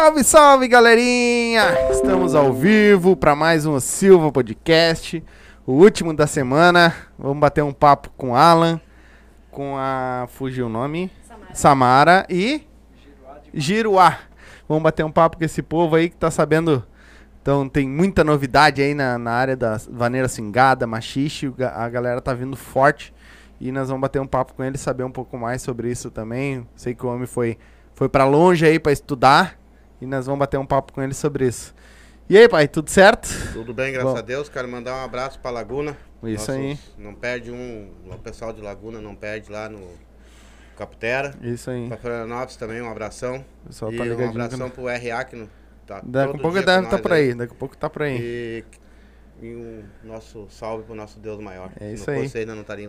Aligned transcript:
Salve, 0.00 0.24
salve, 0.24 0.66
galerinha! 0.66 1.90
Estamos 1.90 2.34
ao 2.34 2.54
vivo 2.54 3.14
para 3.14 3.36
mais 3.36 3.66
um 3.66 3.78
Silva 3.78 4.32
Podcast, 4.32 5.22
o 5.66 5.72
último 5.72 6.14
da 6.14 6.26
semana. 6.26 6.96
Vamos 7.18 7.38
bater 7.38 7.62
um 7.62 7.70
papo 7.70 8.08
com 8.16 8.34
Alan, 8.34 8.80
com 9.50 9.76
a 9.76 10.26
fugiu 10.30 10.68
o 10.68 10.68
nome, 10.70 11.12
Samara, 11.28 11.54
Samara 11.54 12.26
e 12.30 12.62
Giruá. 13.52 14.20
Vamos 14.66 14.82
bater 14.82 15.04
um 15.04 15.12
papo 15.12 15.36
com 15.36 15.44
esse 15.44 15.60
povo 15.60 15.96
aí 15.96 16.08
que 16.08 16.16
tá 16.16 16.30
sabendo. 16.30 16.82
Então 17.42 17.68
tem 17.68 17.86
muita 17.86 18.24
novidade 18.24 18.80
aí 18.80 18.94
na, 18.94 19.18
na 19.18 19.32
área 19.32 19.54
da 19.54 19.78
vaneira 19.90 20.28
cingada, 20.28 20.86
machixe, 20.86 21.52
a 21.74 21.88
galera 21.90 22.22
tá 22.22 22.32
vindo 22.32 22.56
forte 22.56 23.12
e 23.60 23.70
nós 23.70 23.88
vamos 23.88 24.00
bater 24.00 24.18
um 24.18 24.26
papo 24.26 24.54
com 24.54 24.64
ele, 24.64 24.78
saber 24.78 25.04
um 25.04 25.12
pouco 25.12 25.36
mais 25.36 25.60
sobre 25.60 25.90
isso 25.90 26.10
também. 26.10 26.66
Sei 26.74 26.94
que 26.94 27.04
o 27.04 27.10
homem 27.10 27.26
foi 27.26 27.58
foi 27.94 28.08
para 28.08 28.24
longe 28.24 28.64
aí 28.64 28.78
para 28.78 28.92
estudar 28.92 29.59
e 30.00 30.06
nós 30.06 30.26
vamos 30.26 30.38
bater 30.38 30.58
um 30.58 30.66
papo 30.66 30.92
com 30.92 31.02
ele 31.02 31.14
sobre 31.14 31.46
isso. 31.46 31.74
E 32.28 32.38
aí, 32.38 32.48
pai, 32.48 32.68
tudo 32.68 32.88
certo? 32.88 33.28
Tudo 33.52 33.74
bem, 33.74 33.92
graças 33.92 34.12
Bom. 34.12 34.18
a 34.18 34.22
Deus. 34.22 34.48
Quero 34.48 34.68
mandar 34.68 34.94
um 34.94 35.04
abraço 35.04 35.40
para 35.40 35.50
Laguna. 35.50 35.96
Isso 36.22 36.50
Nossos, 36.50 36.54
aí. 36.54 36.78
Não 36.96 37.14
perde 37.14 37.50
um, 37.50 37.90
o 38.06 38.18
pessoal 38.18 38.52
de 38.52 38.60
Laguna 38.60 39.00
não 39.00 39.16
perde 39.16 39.50
lá 39.50 39.68
no 39.68 39.80
Caputera. 40.76 41.34
Isso 41.42 41.70
aí. 41.70 41.88
Para 41.88 41.96
Florianópolis 41.96 42.56
também, 42.56 42.80
um 42.80 42.90
abração. 42.90 43.44
Pessoal, 43.66 43.92
e 43.92 43.96
tá 43.96 44.04
um 44.04 44.28
abração 44.28 44.58
no... 44.58 44.70
pro 44.70 44.84
RA 44.84 45.24
que 45.24 45.36
no, 45.36 45.48
tá 45.86 46.00
Daqui 46.04 46.36
a 46.36 46.38
pouco 46.38 46.60
deve 46.60 46.84
estar 46.84 46.88
tá 46.88 46.98
por 46.98 47.12
aí. 47.12 47.28
aí. 47.30 47.34
Daqui 47.34 47.52
a 47.52 47.56
pouco 47.56 47.76
tá 47.76 47.90
por 47.90 48.02
aí. 48.02 48.18
E, 48.20 48.64
e 49.42 49.54
um 49.56 49.82
nosso 50.04 50.46
salve 50.50 50.84
pro 50.84 50.94
nosso 50.94 51.18
Deus 51.18 51.40
maior. 51.40 51.72
É 51.80 51.92
isso 51.92 52.10
aí. 52.10 52.28
Você 52.28 52.38
ainda 52.38 52.54
não 52.54 52.62
estaria 52.62 52.88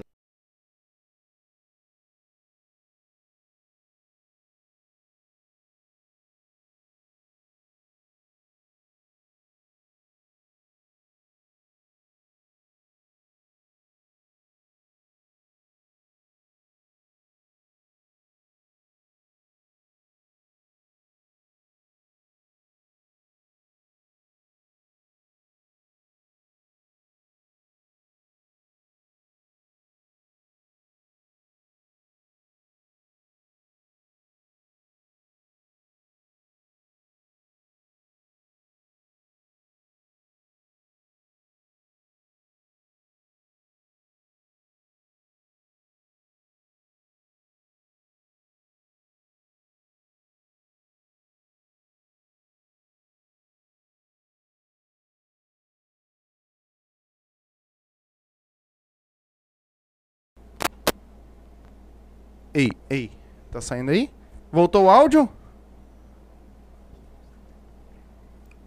Ei, 62.53 62.69
ei. 62.89 63.11
Tá 63.49 63.61
saindo 63.61 63.91
aí? 63.91 64.11
Voltou 64.51 64.85
o 64.85 64.89
áudio? 64.89 65.29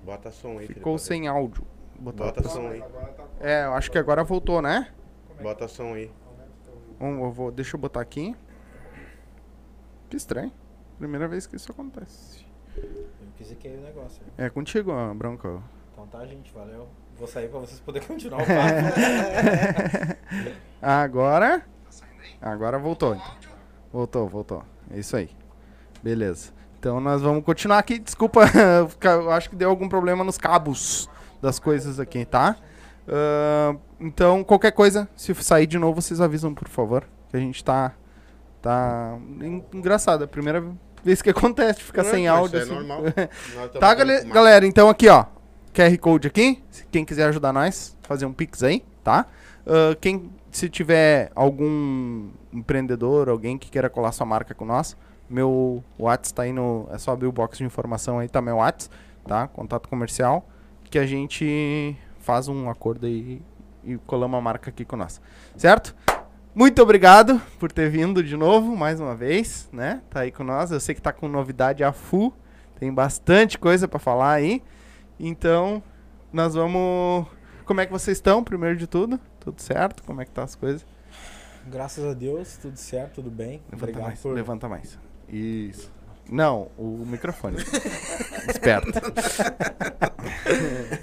Bota 0.03 0.31
som 0.31 0.59
aí. 0.59 0.67
Ficou 0.67 0.99
sem 0.99 1.29
áudio. 1.29 1.67
Bota 1.99 2.47
som 2.49 2.69
aí. 2.69 2.83
É, 3.41 3.65
eu 3.65 3.75
acho 3.75 3.91
que 3.91 3.99
agora 3.99 4.23
voltou, 4.25 4.61
né? 4.61 4.93
Bota 5.41 5.67
som 5.69 5.95
aí. 5.95 6.11
Um, 7.01 7.25
eu 7.25 7.31
vou, 7.33 7.51
deixa 7.51 7.77
eu 7.77 7.81
botar 7.81 8.01
aqui. 8.01 8.35
Que 10.09 10.17
estranho. 10.17 10.53
Primeira 10.99 11.27
vez 11.27 11.47
que 11.47 11.57
isso 11.57 11.71
acontece. 11.73 12.45
Eu 12.77 13.29
quis 13.37 13.53
que 13.59 13.69
o 13.69 13.81
negócio. 13.81 14.23
É 14.39 14.49
contigo, 14.49 14.93
Branco. 15.15 15.63
Então 15.93 16.07
tá, 16.07 16.25
gente. 16.27 16.53
Valeu. 16.53 16.89
Vou 17.17 17.27
sair 17.29 17.49
pra 17.49 17.61
vocês 17.61 17.81
poderem 17.81 18.07
continuar 18.07 18.43
o 18.43 18.47
papo. 18.47 18.59
agora. 20.83 21.67
Agora 22.41 22.79
voltou. 22.79 23.15
Então. 23.15 23.54
Voltou, 23.95 24.29
voltou. 24.29 24.65
É 24.91 24.99
isso 24.99 25.17
aí. 25.17 25.31
Beleza. 26.03 26.51
Então 26.81 26.99
nós 26.99 27.23
vamos 27.23 27.45
continuar 27.45 27.79
aqui. 27.79 27.97
Desculpa, 28.01 28.41
eu 29.01 29.31
acho 29.31 29.49
que 29.49 29.55
deu 29.55 29.71
algum 29.71 29.89
problema 29.89 30.25
nos 30.25 30.37
cabos 30.37 31.09
das 31.41 31.61
coisas 31.61 32.01
aqui, 32.01 32.25
tá? 32.25 32.57
Uh, 33.07 33.79
então, 34.01 34.43
qualquer 34.43 34.73
coisa, 34.73 35.09
se 35.15 35.33
sair 35.37 35.69
de 35.69 35.79
novo, 35.79 36.03
vocês 36.03 36.21
avisam, 36.21 36.53
por 36.53 36.67
favor. 36.67 37.05
Que 37.31 37.37
a 37.37 37.41
gente 37.41 37.63
tá. 37.63 37.93
Tá. 38.61 39.17
Engraçado, 39.73 40.23
é 40.23 40.25
a 40.25 40.29
primeira 40.29 40.65
vez 41.05 41.23
que 41.23 41.31
acontece, 41.31 41.81
ficar 41.81 42.03
sem 42.03 42.27
áudio. 42.27 42.59
É 42.59 42.63
assim. 42.63 42.75
normal. 42.75 43.03
tá, 43.79 43.95
gal 43.95 44.07
galera, 44.27 44.67
então 44.67 44.89
aqui, 44.89 45.09
ó. 45.09 45.27
QR 45.73 45.97
Code 45.99 46.27
aqui. 46.27 46.61
Quem 46.91 47.05
quiser 47.05 47.29
ajudar 47.29 47.53
nós, 47.53 47.97
fazer 48.03 48.27
um 48.27 48.33
Pix 48.33 48.61
aí, 48.65 48.85
tá? 49.05 49.25
Uh, 49.65 49.95
quem 50.01 50.33
se 50.55 50.69
tiver 50.69 51.33
algum 51.35 52.29
empreendedor, 52.53 53.29
alguém 53.29 53.59
que 53.59 53.69
queira 53.69 53.91
colar 53.91 54.13
sua 54.13 54.25
marca 54.25 54.55
com 54.55 54.65
nós, 54.65 54.97
meu 55.29 55.83
WhatsApp 55.99 56.27
está 56.27 56.43
aí 56.45 56.53
no. 56.53 56.87
É 56.93 56.99
só 56.99 57.11
abrir 57.11 57.27
o 57.27 57.33
box 57.33 57.59
de 57.59 57.65
informação 57.65 58.21
aí, 58.21 58.29
tá 58.29 58.41
meu 58.41 58.59
WhatsApp, 58.59 58.95
tá? 59.27 59.49
Contato 59.49 59.89
comercial. 59.89 60.49
Que 60.89 60.97
a 60.97 61.05
gente 61.05 61.97
faz 62.21 62.47
um 62.47 62.71
acordo 62.71 63.05
aí 63.05 63.43
e 63.83 63.97
colamos 64.07 64.39
a 64.39 64.41
marca 64.41 64.71
aqui 64.71 64.85
com 64.85 64.97
nós. 64.97 65.21
Certo? 65.57 65.93
Muito 66.55 66.81
obrigado 66.81 67.43
por 67.59 67.73
ter 67.73 67.91
vindo 67.91 68.23
de 68.23 68.37
novo, 68.37 68.77
mais 68.77 69.01
uma 69.01 69.17
vez, 69.17 69.69
né? 69.73 70.03
Tá 70.09 70.21
aí 70.21 70.31
com 70.31 70.45
nós. 70.45 70.71
Eu 70.71 70.79
sei 70.79 70.95
que 70.95 71.03
tá 71.03 71.13
com 71.13 71.27
novidade 71.27 71.83
a 71.83 71.93
full. 71.93 72.33
Tem 72.79 72.95
bastante 72.95 73.59
coisa 73.59 73.89
para 73.89 73.99
falar 73.99 74.35
aí. 74.35 74.63
Então, 75.19 75.83
nós 76.33 76.55
vamos. 76.55 77.27
Como 77.65 77.81
é 77.81 77.87
que 77.87 77.93
vocês 77.93 78.19
estão, 78.19 78.45
primeiro 78.45 78.77
de 78.77 78.87
tudo? 78.87 79.19
Tudo 79.45 79.61
certo? 79.61 80.03
Como 80.05 80.23
é 80.23 80.25
que 80.25 80.31
tá 80.31 80.43
as 80.43 80.55
coisas? 80.55 80.87
Graças 81.67 82.05
a 82.05 82.15
Deus, 82.15 82.57
tudo 82.57 82.77
certo, 82.77 83.17
tudo 83.17 83.31
bem. 83.31 83.61
Levanta 83.71 83.85
Obrigado 83.85 84.03
mais, 84.07 84.21
por... 84.21 84.33
levanta 84.35 84.69
mais. 84.69 84.99
Isso. 85.29 85.93
Não, 86.31 86.71
o 86.79 87.05
microfone. 87.07 87.59
Esperto. 88.49 88.93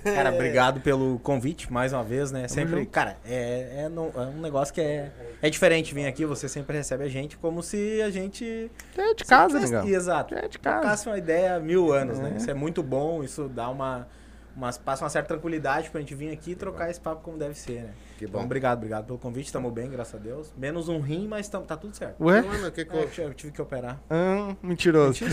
cara, 0.03 0.33
obrigado 0.33 0.81
pelo 0.81 1.19
convite 1.19 1.71
mais 1.71 1.93
uma 1.93 2.03
vez, 2.03 2.31
né? 2.31 2.47
Sempre, 2.47 2.85
cara, 2.87 3.17
é, 3.23 3.83
é, 3.83 3.89
no, 3.89 4.11
é, 4.15 4.19
um 4.21 4.41
negócio 4.41 4.73
que 4.73 4.81
é, 4.81 5.11
é 5.41 5.49
diferente 5.49 5.93
vir 5.93 6.07
aqui, 6.07 6.25
você 6.25 6.49
sempre 6.49 6.77
recebe 6.77 7.03
a 7.03 7.09
gente 7.09 7.37
como 7.37 7.61
se 7.61 8.01
a 8.01 8.09
gente. 8.09 8.71
É 8.97 9.13
de 9.13 9.23
casa, 9.23 9.59
né? 9.59 9.87
Exato. 9.87 10.33
É 10.33 10.47
de 10.47 10.57
casa. 10.57 10.81
Trocasse 10.81 11.07
uma 11.07 11.17
ideia 11.17 11.55
há 11.55 11.59
mil 11.59 11.93
anos, 11.93 12.17
né? 12.17 12.29
é. 12.29 12.31
né? 12.31 12.37
Isso 12.37 12.49
é 12.49 12.55
muito 12.55 12.81
bom, 12.81 13.23
isso 13.23 13.47
dá 13.47 13.69
uma 13.69 14.07
mas 14.55 14.77
passa 14.77 15.03
uma 15.03 15.09
certa 15.09 15.29
tranquilidade 15.29 15.89
pra 15.89 15.99
gente 16.01 16.13
vir 16.13 16.31
aqui 16.31 16.51
e 16.51 16.55
trocar 16.55 16.89
esse 16.89 16.99
papo 16.99 17.21
como 17.21 17.37
deve 17.37 17.55
ser, 17.55 17.83
né? 17.83 17.91
Que 18.17 18.25
bom. 18.27 18.33
Então, 18.33 18.45
obrigado, 18.45 18.77
obrigado 18.77 19.05
pelo 19.05 19.17
convite. 19.17 19.47
Estamos 19.47 19.73
bem, 19.73 19.89
graças 19.89 20.13
a 20.13 20.17
Deus. 20.19 20.53
Menos 20.55 20.87
um 20.89 20.99
rim, 20.99 21.27
mas 21.27 21.47
tá, 21.47 21.59
tá 21.59 21.75
tudo 21.75 21.95
certo. 21.95 22.23
Ué? 22.23 22.41
Mano, 22.41 22.71
que 22.71 22.85
que 22.85 22.95
é, 22.95 23.25
eu 23.25 23.33
tive 23.33 23.51
que 23.51 23.61
operar. 23.61 23.99
Ah, 24.09 24.55
mentiroso. 24.61 25.23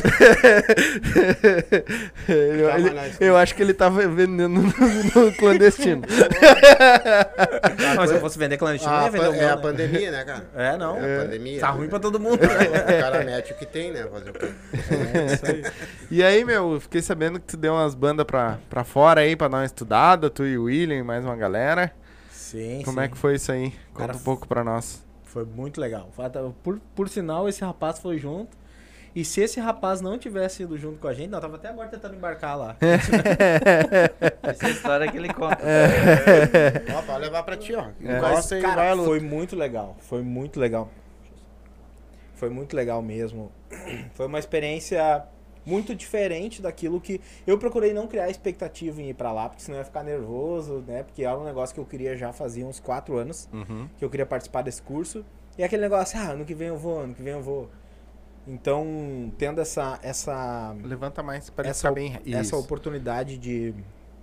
eu, 2.28 2.70
ele, 2.70 2.90
eu 3.20 3.36
acho 3.36 3.54
que 3.54 3.62
ele 3.62 3.74
tava 3.74 4.06
vendendo 4.08 4.48
no, 4.48 4.62
no 4.62 5.32
clandestino. 5.36 6.02
ah, 7.90 7.94
mas 7.96 8.08
se 8.08 8.16
eu 8.16 8.20
fosse 8.20 8.38
vender 8.38 8.56
clandestino, 8.56 8.94
ah, 8.94 9.04
ia 9.04 9.10
vender 9.10 9.28
o 9.28 9.32
meu, 9.32 9.42
É 9.42 9.50
a 9.50 9.56
né? 9.56 9.62
pandemia, 9.62 10.10
né, 10.10 10.24
cara? 10.24 10.48
É, 10.54 10.76
não. 10.78 10.96
É 10.96 11.16
a 11.18 11.22
pandemia. 11.24 11.60
Tá 11.60 11.70
ruim 11.70 11.88
pra 11.88 11.98
todo 11.98 12.18
mundo. 12.18 12.38
o 12.42 13.00
cara 13.00 13.24
mete 13.24 13.52
o 13.52 13.56
que 13.56 13.66
tem, 13.66 13.90
né? 13.92 14.06
Fazer 14.10 14.30
o 14.30 14.32
quê? 14.32 14.48
É, 14.72 15.34
isso 15.34 15.46
aí. 15.46 15.62
E 16.10 16.22
aí, 16.22 16.42
meu, 16.44 16.80
fiquei 16.80 17.02
sabendo 17.02 17.38
que 17.38 17.46
tu 17.46 17.56
deu 17.58 17.74
umas 17.74 17.94
bandas 17.94 18.24
pra, 18.24 18.58
pra 18.70 18.82
fora 18.82 19.07
aí, 19.16 19.34
pra 19.34 19.48
dar 19.48 19.58
uma 19.58 19.64
estudada, 19.64 20.28
tu 20.28 20.44
e 20.44 20.58
o 20.58 20.64
William 20.64 20.98
e 20.98 21.02
mais 21.02 21.24
uma 21.24 21.36
galera. 21.36 21.92
Sim, 22.30 22.82
Como 22.84 23.00
é 23.00 23.04
sim. 23.04 23.06
é 23.06 23.10
que 23.10 23.16
foi 23.16 23.36
isso 23.36 23.52
aí? 23.52 23.70
Conta 23.92 24.08
Cara, 24.08 24.16
um 24.16 24.20
pouco 24.20 24.46
pra 24.46 24.62
nós. 24.64 25.02
Foi 25.22 25.44
muito 25.44 25.80
legal. 25.80 26.10
Por, 26.62 26.80
por 26.94 27.08
sinal, 27.08 27.48
esse 27.48 27.64
rapaz 27.64 27.98
foi 27.98 28.18
junto. 28.18 28.56
E 29.14 29.24
se 29.24 29.40
esse 29.40 29.58
rapaz 29.58 30.00
não 30.00 30.18
tivesse 30.18 30.62
ido 30.62 30.76
junto 30.78 30.98
com 30.98 31.08
a 31.08 31.14
gente, 31.14 31.28
não, 31.30 31.40
tava 31.40 31.56
até 31.56 31.68
agora 31.68 31.88
tentando 31.88 32.14
embarcar 32.14 32.56
lá. 32.56 32.76
Essa 34.42 34.66
é 34.66 34.70
história 34.70 35.10
que 35.10 35.16
ele 35.16 35.32
conta. 35.32 35.58
É. 35.62 36.84
Ó, 36.94 37.02
pode 37.02 37.20
levar 37.20 37.42
pra 37.42 37.56
ti, 37.56 37.74
ó. 37.74 37.86
É. 38.04 38.20
Mas, 38.20 38.48
cara, 38.48 38.96
foi 38.96 39.20
muito 39.20 39.56
legal. 39.56 39.96
Foi 40.00 40.22
muito 40.22 40.60
legal. 40.60 40.90
Foi 42.34 42.48
muito 42.48 42.76
legal 42.76 43.02
mesmo. 43.02 43.50
Foi 44.14 44.26
uma 44.26 44.38
experiência 44.38 45.24
muito 45.68 45.94
diferente 45.94 46.62
daquilo 46.62 47.00
que 47.00 47.20
eu 47.46 47.58
procurei 47.58 47.92
não 47.92 48.06
criar 48.06 48.30
expectativa 48.30 49.02
em 49.02 49.10
ir 49.10 49.14
para 49.14 49.30
lá, 49.30 49.48
porque 49.48 49.62
senão 49.62 49.76
eu 49.76 49.82
ia 49.82 49.84
ficar 49.84 50.02
nervoso, 50.02 50.82
né? 50.86 51.02
Porque 51.02 51.24
era 51.24 51.38
um 51.38 51.44
negócio 51.44 51.74
que 51.74 51.80
eu 51.80 51.84
queria 51.84 52.16
já 52.16 52.32
fazia 52.32 52.66
uns 52.66 52.80
quatro 52.80 53.18
anos, 53.18 53.48
uhum. 53.52 53.86
que 53.98 54.04
eu 54.04 54.08
queria 54.08 54.24
participar 54.24 54.62
desse 54.62 54.80
curso. 54.80 55.24
E 55.58 55.62
aquele 55.62 55.82
negócio, 55.82 56.18
ah, 56.18 56.30
ano 56.30 56.44
que 56.44 56.54
vem 56.54 56.68
eu 56.68 56.78
vou, 56.78 57.00
ano 57.00 57.14
que 57.14 57.22
vem 57.22 57.34
eu 57.34 57.42
vou. 57.42 57.68
Então, 58.46 59.30
tendo 59.36 59.60
essa 59.60 59.98
essa 60.02 60.74
Levanta 60.82 61.22
mais 61.22 61.50
para 61.50 61.68
essa, 61.68 61.90
bem. 61.90 62.18
essa 62.26 62.40
Isso. 62.40 62.56
oportunidade 62.56 63.36
de 63.36 63.74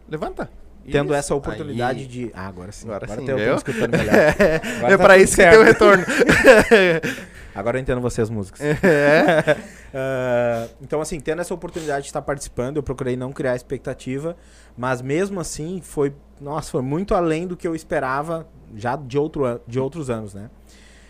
Levanta. 0.10 0.50
Tendo 0.92 1.08
Isso. 1.08 1.16
essa 1.16 1.36
oportunidade 1.36 2.00
Aí. 2.00 2.08
de 2.08 2.32
ah, 2.34 2.48
agora 2.48 2.72
sim. 2.72 2.86
Agora 2.88 3.06
Agora, 3.06 3.20
sim, 3.22 3.26
viu? 3.26 3.50
tô 3.50 3.56
escutando 3.56 3.98
melhor. 3.98 4.14
É 4.16 4.60
tá 4.90 4.98
pra 4.98 5.14
tudo 5.14 5.24
isso 5.24 5.36
que 5.36 5.44
tem 5.44 5.50
o 5.50 5.52
certo. 5.52 5.64
retorno. 5.64 6.06
Agora 7.56 7.78
eu 7.78 7.82
entendo 7.82 8.02
vocês 8.02 8.30
músicas. 8.30 8.62
é. 8.62 9.58
Ah, 9.98 10.68
então, 10.82 11.00
assim, 11.00 11.22
tendo 11.22 11.40
essa 11.40 11.54
oportunidade 11.54 12.02
de 12.02 12.10
estar 12.10 12.22
participando, 12.22 12.76
eu 12.76 12.84
procurei 12.84 13.16
não 13.16 13.32
criar 13.32 13.56
expectativa, 13.56 14.36
mas 14.78 15.02
mesmo 15.02 15.40
assim 15.40 15.80
foi, 15.82 16.14
nossa, 16.42 16.70
foi 16.70 16.82
muito 16.82 17.16
além 17.16 17.48
do 17.48 17.56
que 17.56 17.66
eu 17.66 17.74
esperava 17.74 18.46
já 18.76 18.98
de, 18.98 19.18
outro, 19.18 19.62
de 19.66 19.80
outros 19.80 20.10
anos, 20.10 20.34
né? 20.34 20.50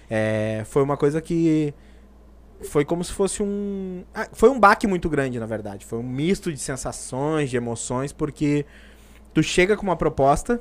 É, 0.07 0.61
foi 0.65 0.83
uma 0.83 0.95
coisa 0.95 1.19
que 1.19 1.73
foi 2.61 2.85
como 2.85 3.03
se 3.03 3.11
fosse 3.11 3.41
um. 3.41 4.03
ah, 4.13 4.27
foi 4.31 4.49
um 4.49 4.59
baque 4.59 4.85
muito 4.85 5.09
grande, 5.09 5.39
na 5.39 5.47
verdade. 5.47 5.83
Foi 5.83 5.97
um 5.97 6.03
misto 6.03 6.53
de 6.53 6.59
sensações, 6.59 7.49
de 7.49 7.57
emoções, 7.57 8.13
porque 8.13 8.67
tu 9.35 9.43
chega 9.43 9.75
com 9.77 9.83
uma 9.83 9.95
proposta, 9.97 10.59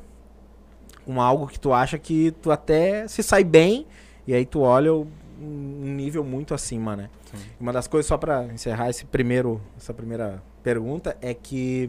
com 1.06 1.23
algo 1.23 1.47
que 1.47 1.59
tu 1.61 1.73
acha 1.73 1.97
que 1.99 2.32
tu 2.43 2.50
até 2.50 3.06
se 3.09 3.23
sai 3.23 3.44
bem, 3.44 3.87
e 4.26 4.35
aí 4.35 4.44
tu 4.44 4.61
olha 4.61 4.93
um 4.93 5.06
nível 5.41 6.25
muito 6.25 6.53
acima, 6.55 6.97
né? 6.97 7.09
Sim. 7.31 7.38
Uma 7.61 7.73
das 7.73 7.87
coisas, 7.87 8.06
só 8.06 8.19
pra 8.19 8.44
encerrar 8.47 8.91
esse 8.91 9.05
primeiro, 9.05 9.61
essa 9.76 9.94
primeira 9.94 10.43
pergunta, 10.62 11.17
é 11.23 11.32
que 11.32 11.88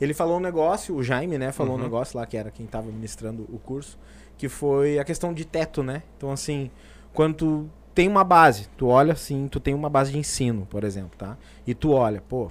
ele 0.00 0.12
falou 0.12 0.38
um 0.38 0.40
negócio, 0.40 0.96
o 0.96 1.02
Jaime, 1.02 1.38
né, 1.38 1.52
falou 1.52 1.74
Uhum. 1.74 1.80
um 1.80 1.82
negócio 1.84 2.18
lá 2.18 2.26
que 2.26 2.36
era 2.36 2.50
quem 2.50 2.66
tava 2.66 2.90
ministrando 2.90 3.46
o 3.52 3.58
curso, 3.58 3.96
que 4.36 4.48
foi 4.48 4.98
a 4.98 5.04
questão 5.04 5.32
de 5.32 5.44
teto, 5.44 5.82
né? 5.82 6.02
Então, 6.16 6.32
assim, 6.32 6.70
quando 7.12 7.34
tu 7.34 7.70
tem 7.94 8.08
uma 8.08 8.24
base, 8.24 8.68
tu 8.76 8.86
olha 8.88 9.12
assim, 9.12 9.46
tu 9.48 9.60
tem 9.60 9.74
uma 9.74 9.88
base 9.90 10.10
de 10.10 10.18
ensino, 10.18 10.66
por 10.68 10.82
exemplo, 10.82 11.12
tá? 11.16 11.36
E 11.66 11.72
tu 11.74 11.92
olha, 11.92 12.20
pô, 12.26 12.50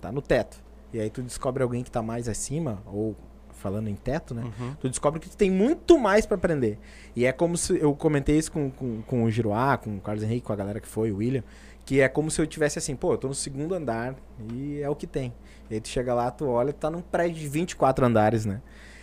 tá 0.00 0.10
no 0.10 0.20
teto. 0.22 0.66
E 0.92 1.00
aí 1.00 1.10
tu 1.10 1.22
descobre 1.22 1.62
alguém 1.62 1.82
que 1.82 1.90
tá 1.90 2.02
mais 2.02 2.28
acima, 2.28 2.82
ou 2.86 3.14
falando 3.58 3.88
em 3.88 3.94
teto, 3.94 4.34
né? 4.34 4.44
Uhum. 4.44 4.74
tu 4.80 4.88
descobre 4.88 5.20
que 5.20 5.28
tu 5.28 5.36
tem 5.36 5.50
muito 5.50 5.98
mais 5.98 6.24
pra 6.24 6.36
aprender. 6.36 6.78
E 7.14 7.26
é 7.26 7.32
como 7.32 7.56
se 7.56 7.78
eu 7.78 7.94
comentei 7.94 8.38
isso 8.38 8.52
com, 8.52 8.70
com, 8.70 9.02
com 9.02 9.24
o 9.24 9.30
Giroá, 9.30 9.76
com 9.76 9.96
o 9.96 10.00
Carlos 10.00 10.22
Henrique, 10.22 10.46
com 10.46 10.52
a 10.52 10.56
galera 10.56 10.80
que 10.80 10.88
foi, 10.88 11.10
o 11.10 11.16
William, 11.16 11.42
que 11.84 12.00
é 12.00 12.08
como 12.08 12.30
se 12.30 12.40
eu 12.40 12.46
tivesse 12.46 12.78
assim, 12.78 12.94
pô, 12.94 13.14
eu 13.14 13.18
tô 13.18 13.28
no 13.28 13.34
segundo 13.34 13.74
andar 13.74 14.14
e 14.52 14.80
é 14.80 14.88
o 14.88 14.94
que 14.94 15.06
tem. 15.06 15.34
E 15.70 15.74
aí 15.74 15.80
tu 15.80 15.88
chega 15.88 16.14
lá, 16.14 16.30
tu 16.30 16.46
olha, 16.46 16.72
tu 16.72 16.76
tá 16.76 16.90
num 16.90 17.02
prédio 17.02 17.40
de 17.40 17.48
24 17.48 18.06
andares, 18.06 18.46
né? 18.46 18.62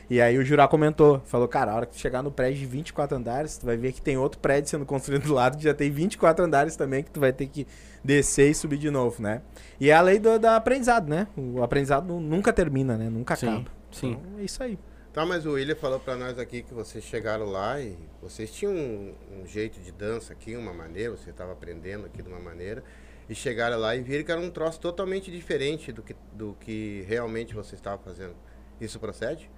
E 0.10 0.22
aí 0.22 0.38
o 0.38 0.46
Jurá 0.46 0.68
comentou, 0.68 1.20
falou, 1.26 1.48
cara, 1.48 1.72
a 1.72 1.76
hora 1.76 1.86
que 1.86 1.94
tu 1.94 2.00
chegar 2.00 2.22
no 2.22 2.32
prédio 2.32 2.60
de 2.60 2.66
24 2.68 3.18
andares, 3.18 3.58
tu 3.58 3.66
vai 3.66 3.76
ver 3.76 3.92
que 3.92 4.02
tem 4.02 4.18
outro 4.18 4.40
prédio 4.40 4.70
sendo 4.70 4.86
construído 4.86 5.24
do 5.24 5.34
lado 5.34 5.58
que 5.58 5.64
já 5.64 5.74
tem 5.74 5.90
24 5.90 6.46
andares 6.46 6.76
também, 6.76 7.04
que 7.04 7.10
tu 7.10 7.20
vai 7.20 7.34
ter 7.34 7.48
que 7.48 7.66
descer 8.04 8.52
e 8.52 8.54
subir 8.54 8.78
de 8.78 8.92
novo, 8.92 9.22
né? 9.22 9.42
E 9.80 9.90
é 9.90 9.94
a 9.94 10.02
lei 10.02 10.20
do, 10.20 10.38
da 10.38 10.56
aprendizado, 10.58 11.10
né? 11.10 11.28
O 11.36 11.64
aprendizado 11.64 12.06
nu- 12.06 12.20
nunca 12.20 12.54
termina, 12.54 12.96
né? 12.98 13.10
Nunca 13.10 13.36
Sim, 13.36 13.48
acaba. 13.48 13.66
sim. 13.92 14.12
Então, 14.12 14.40
é 14.40 14.44
isso 14.44 14.62
aí. 14.62 14.78
Tá, 15.12 15.26
mas 15.26 15.46
o 15.46 15.54
William 15.54 15.76
falou 15.76 16.00
pra 16.00 16.16
nós 16.16 16.38
aqui 16.38 16.62
que 16.62 16.74
vocês 16.74 17.04
chegaram 17.04 17.46
lá 17.46 17.80
e 17.82 17.98
vocês 18.22 18.52
tinham 18.52 18.74
um, 18.74 19.14
um 19.42 19.48
jeito 19.48 19.80
de 19.80 19.92
dança 19.92 20.34
aqui, 20.34 20.56
uma 20.58 20.74
maneira, 20.74 21.12
você 21.16 21.30
estava 21.30 21.54
aprendendo 21.54 22.06
aqui 22.06 22.22
de 22.22 22.28
uma 22.28 22.40
maneira, 22.40 22.84
e 23.30 23.34
chegaram 23.34 23.80
lá 23.80 23.96
e 23.96 24.02
viram 24.04 24.24
que 24.26 24.32
era 24.32 24.42
um 24.42 24.52
troço 24.52 24.80
totalmente 24.80 25.32
diferente 25.32 25.92
do 25.92 26.04
que, 26.04 26.14
do 26.34 26.56
que 26.60 27.06
realmente 27.08 27.56
você 27.56 27.76
estava 27.76 27.98
fazendo. 27.98 28.36
Isso 28.80 29.00
procede? 29.00 29.50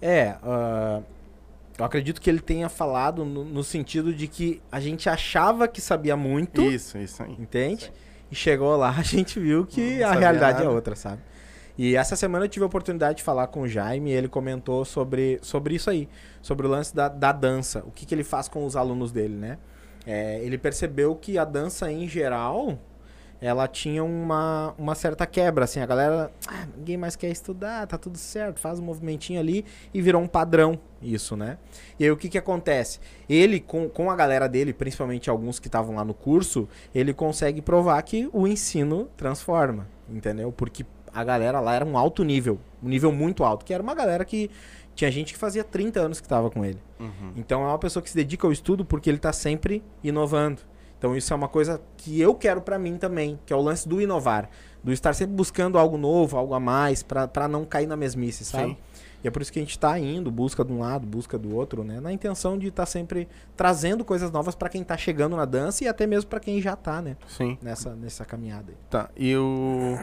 É, 0.00 0.36
ah, 0.42 1.00
eu 1.78 1.84
acredito 1.84 2.20
que 2.20 2.28
ele 2.28 2.40
tenha 2.40 2.68
falado 2.68 3.24
no, 3.24 3.44
no 3.44 3.64
sentido 3.64 4.12
de 4.12 4.28
que 4.28 4.60
a 4.70 4.80
gente 4.80 5.08
achava 5.08 5.66
que 5.66 5.80
sabia 5.80 6.16
muito, 6.16 6.60
Isso, 6.62 6.98
isso 6.98 7.22
aí. 7.22 7.32
entende? 7.38 7.90
E 8.30 8.34
chegou 8.34 8.76
lá, 8.76 8.90
a 8.96 9.02
gente 9.02 9.40
viu 9.40 9.66
que 9.66 10.02
a 10.02 10.12
realidade 10.12 10.58
é 10.60 10.64
nada. 10.64 10.70
outra, 10.74 10.94
sabe? 10.94 11.22
E 11.78 11.96
essa 11.96 12.14
semana 12.14 12.44
eu 12.44 12.48
tive 12.48 12.62
a 12.62 12.66
oportunidade 12.66 13.18
de 13.18 13.22
falar 13.22 13.46
com 13.46 13.62
o 13.62 13.68
Jaime 13.68 14.10
e 14.10 14.12
ele 14.12 14.28
comentou 14.28 14.84
sobre, 14.84 15.38
sobre 15.40 15.74
isso 15.74 15.88
aí, 15.88 16.06
sobre 16.42 16.66
o 16.66 16.70
lance 16.70 16.94
da, 16.94 17.08
da 17.08 17.32
dança, 17.32 17.82
o 17.86 17.90
que, 17.90 18.04
que 18.04 18.14
ele 18.14 18.24
faz 18.24 18.48
com 18.48 18.66
os 18.66 18.76
alunos 18.76 19.10
dele, 19.10 19.34
né? 19.34 19.56
É, 20.06 20.38
ele 20.42 20.58
percebeu 20.58 21.14
que 21.14 21.38
a 21.38 21.44
dança 21.44 21.90
em 21.90 22.06
geral, 22.06 22.78
ela 23.40 23.66
tinha 23.66 24.04
uma, 24.04 24.74
uma 24.76 24.94
certa 24.94 25.26
quebra, 25.26 25.64
assim, 25.64 25.80
a 25.80 25.86
galera, 25.86 26.30
ah, 26.46 26.66
ninguém 26.76 26.96
mais 26.96 27.16
quer 27.16 27.30
estudar, 27.30 27.86
tá 27.86 27.96
tudo 27.96 28.18
certo, 28.18 28.60
faz 28.60 28.78
um 28.78 28.82
movimentinho 28.82 29.40
ali 29.40 29.64
e 29.94 30.02
virou 30.02 30.20
um 30.20 30.26
padrão 30.26 30.78
isso, 31.02 31.36
né? 31.36 31.56
E 31.98 32.04
aí 32.04 32.10
o 32.10 32.16
que 32.16 32.28
que 32.28 32.36
acontece? 32.36 33.00
Ele, 33.28 33.58
com, 33.58 33.88
com 33.88 34.10
a 34.10 34.16
galera 34.16 34.48
dele, 34.48 34.72
principalmente 34.72 35.30
alguns 35.30 35.58
que 35.58 35.68
estavam 35.68 35.94
lá 35.96 36.04
no 36.04 36.12
curso, 36.12 36.68
ele 36.94 37.14
consegue 37.14 37.62
provar 37.62 38.02
que 38.02 38.28
o 38.32 38.46
ensino 38.46 39.08
transforma, 39.16 39.88
entendeu? 40.08 40.52
Porque 40.52 40.84
a 41.12 41.24
galera 41.24 41.60
lá 41.60 41.74
era 41.74 41.84
um 41.84 41.96
alto 41.96 42.22
nível, 42.22 42.58
um 42.82 42.88
nível 42.88 43.10
muito 43.10 43.42
alto, 43.42 43.64
que 43.64 43.72
era 43.72 43.82
uma 43.82 43.94
galera 43.94 44.24
que 44.24 44.50
tinha 44.94 45.10
gente 45.10 45.32
que 45.32 45.38
fazia 45.38 45.64
30 45.64 46.00
anos 46.00 46.20
que 46.20 46.26
estava 46.26 46.50
com 46.50 46.64
ele. 46.64 46.78
Uhum. 46.98 47.32
Então 47.36 47.62
é 47.62 47.66
uma 47.66 47.78
pessoa 47.78 48.02
que 48.02 48.10
se 48.10 48.16
dedica 48.16 48.46
ao 48.46 48.52
estudo 48.52 48.84
porque 48.84 49.08
ele 49.08 49.18
tá 49.18 49.32
sempre 49.32 49.82
inovando. 50.04 50.60
Então 51.00 51.16
isso 51.16 51.32
é 51.32 51.36
uma 51.36 51.48
coisa 51.48 51.80
que 51.96 52.20
eu 52.20 52.34
quero 52.34 52.60
pra 52.60 52.78
mim 52.78 52.98
também, 52.98 53.40
que 53.46 53.54
é 53.54 53.56
o 53.56 53.60
lance 53.62 53.88
do 53.88 54.02
inovar, 54.02 54.50
do 54.84 54.92
estar 54.92 55.14
sempre 55.14 55.34
buscando 55.34 55.78
algo 55.78 55.96
novo, 55.96 56.36
algo 56.36 56.52
a 56.52 56.60
mais, 56.60 57.02
pra 57.02 57.26
pra 57.26 57.48
não 57.48 57.64
cair 57.64 57.86
na 57.86 57.96
mesmice, 57.96 58.44
sabe? 58.44 58.72
Sim. 58.72 58.76
E 59.24 59.28
é 59.28 59.30
por 59.30 59.40
isso 59.40 59.50
que 59.50 59.58
a 59.58 59.62
gente 59.62 59.78
tá 59.78 59.98
indo, 59.98 60.30
busca 60.30 60.62
de 60.62 60.70
um 60.70 60.80
lado, 60.80 61.06
busca 61.06 61.38
do 61.38 61.56
outro, 61.56 61.82
né? 61.82 62.00
Na 62.00 62.12
intenção 62.12 62.58
de 62.58 62.68
estar 62.68 62.84
sempre 62.84 63.26
trazendo 63.56 64.04
coisas 64.04 64.30
novas 64.30 64.54
pra 64.54 64.68
quem 64.68 64.84
tá 64.84 64.94
chegando 64.94 65.36
na 65.36 65.46
dança 65.46 65.84
e 65.84 65.88
até 65.88 66.06
mesmo 66.06 66.28
pra 66.28 66.38
quem 66.38 66.60
já 66.60 66.76
tá, 66.76 67.00
né? 67.00 67.16
Sim. 67.26 67.56
Nessa, 67.62 67.94
nessa 67.94 68.26
caminhada 68.26 68.66
aí. 68.68 68.76
Tá, 68.90 69.08
e 69.16 69.34
o. 69.34 69.98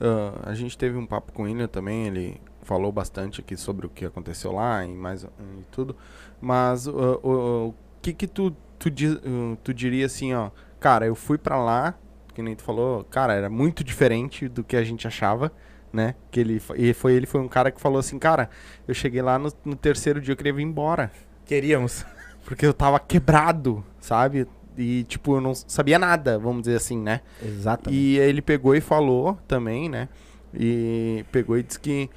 ah, 0.00 0.50
a 0.50 0.54
gente 0.54 0.78
teve 0.78 0.96
um 0.96 1.06
papo 1.06 1.32
com 1.32 1.42
o 1.42 1.44
William 1.46 1.66
também, 1.66 2.06
ele 2.06 2.40
falou 2.62 2.92
bastante 2.92 3.40
aqui 3.40 3.56
sobre 3.56 3.86
o 3.86 3.88
que 3.88 4.04
aconteceu 4.04 4.52
lá 4.52 4.84
e 4.84 4.94
mais 4.94 5.24
e 5.24 5.28
tudo. 5.72 5.96
Mas 6.40 6.86
ah, 6.86 6.92
o, 6.92 7.68
o 7.68 7.74
que 8.00 8.12
que 8.12 8.26
tu, 8.28 8.54
tu, 8.78 8.88
ah, 8.88 9.56
tu 9.62 9.74
diria 9.74 10.06
assim, 10.06 10.34
ó, 10.34 10.50
cara, 10.80 11.06
eu 11.06 11.14
fui 11.14 11.38
pra 11.38 11.56
lá, 11.62 11.94
que 12.34 12.42
nem 12.42 12.54
tu 12.54 12.62
falou, 12.62 13.04
cara, 13.04 13.32
era 13.32 13.48
muito 13.48 13.82
diferente 13.82 14.48
do 14.48 14.62
que 14.62 14.76
a 14.76 14.84
gente 14.84 15.06
achava, 15.06 15.52
né? 15.92 16.14
Que 16.30 16.40
ele, 16.40 16.62
e 16.76 16.92
foi 16.92 17.14
ele 17.14 17.26
foi 17.26 17.40
um 17.40 17.48
cara 17.48 17.70
que 17.70 17.80
falou 17.80 17.98
assim, 17.98 18.18
cara, 18.18 18.50
eu 18.86 18.94
cheguei 18.94 19.22
lá 19.22 19.38
no, 19.38 19.52
no 19.64 19.76
terceiro 19.76 20.20
dia 20.20 20.32
eu 20.32 20.36
queria 20.36 20.52
vir 20.52 20.62
embora. 20.62 21.10
Queríamos. 21.44 22.04
Porque 22.44 22.64
eu 22.64 22.74
tava 22.74 23.00
quebrado, 23.00 23.84
sabe? 23.98 24.46
E, 24.76 25.04
tipo, 25.04 25.36
eu 25.36 25.40
não 25.40 25.54
sabia 25.54 25.98
nada, 25.98 26.38
vamos 26.38 26.62
dizer 26.62 26.76
assim, 26.76 26.98
né? 26.98 27.22
Exatamente. 27.42 27.98
E 27.98 28.18
ele 28.18 28.42
pegou 28.42 28.74
e 28.74 28.80
falou 28.80 29.38
também, 29.48 29.88
né? 29.88 30.08
E 30.54 31.24
pegou 31.32 31.56
e 31.56 31.62
disse 31.62 31.80
que 31.80 32.10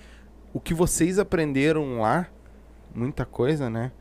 o 0.53 0.59
que 0.59 0.73
vocês 0.73 1.17
aprenderam 1.17 2.01
lá, 2.01 2.27
muita 2.93 3.25
coisa, 3.25 3.69
né? 3.69 3.91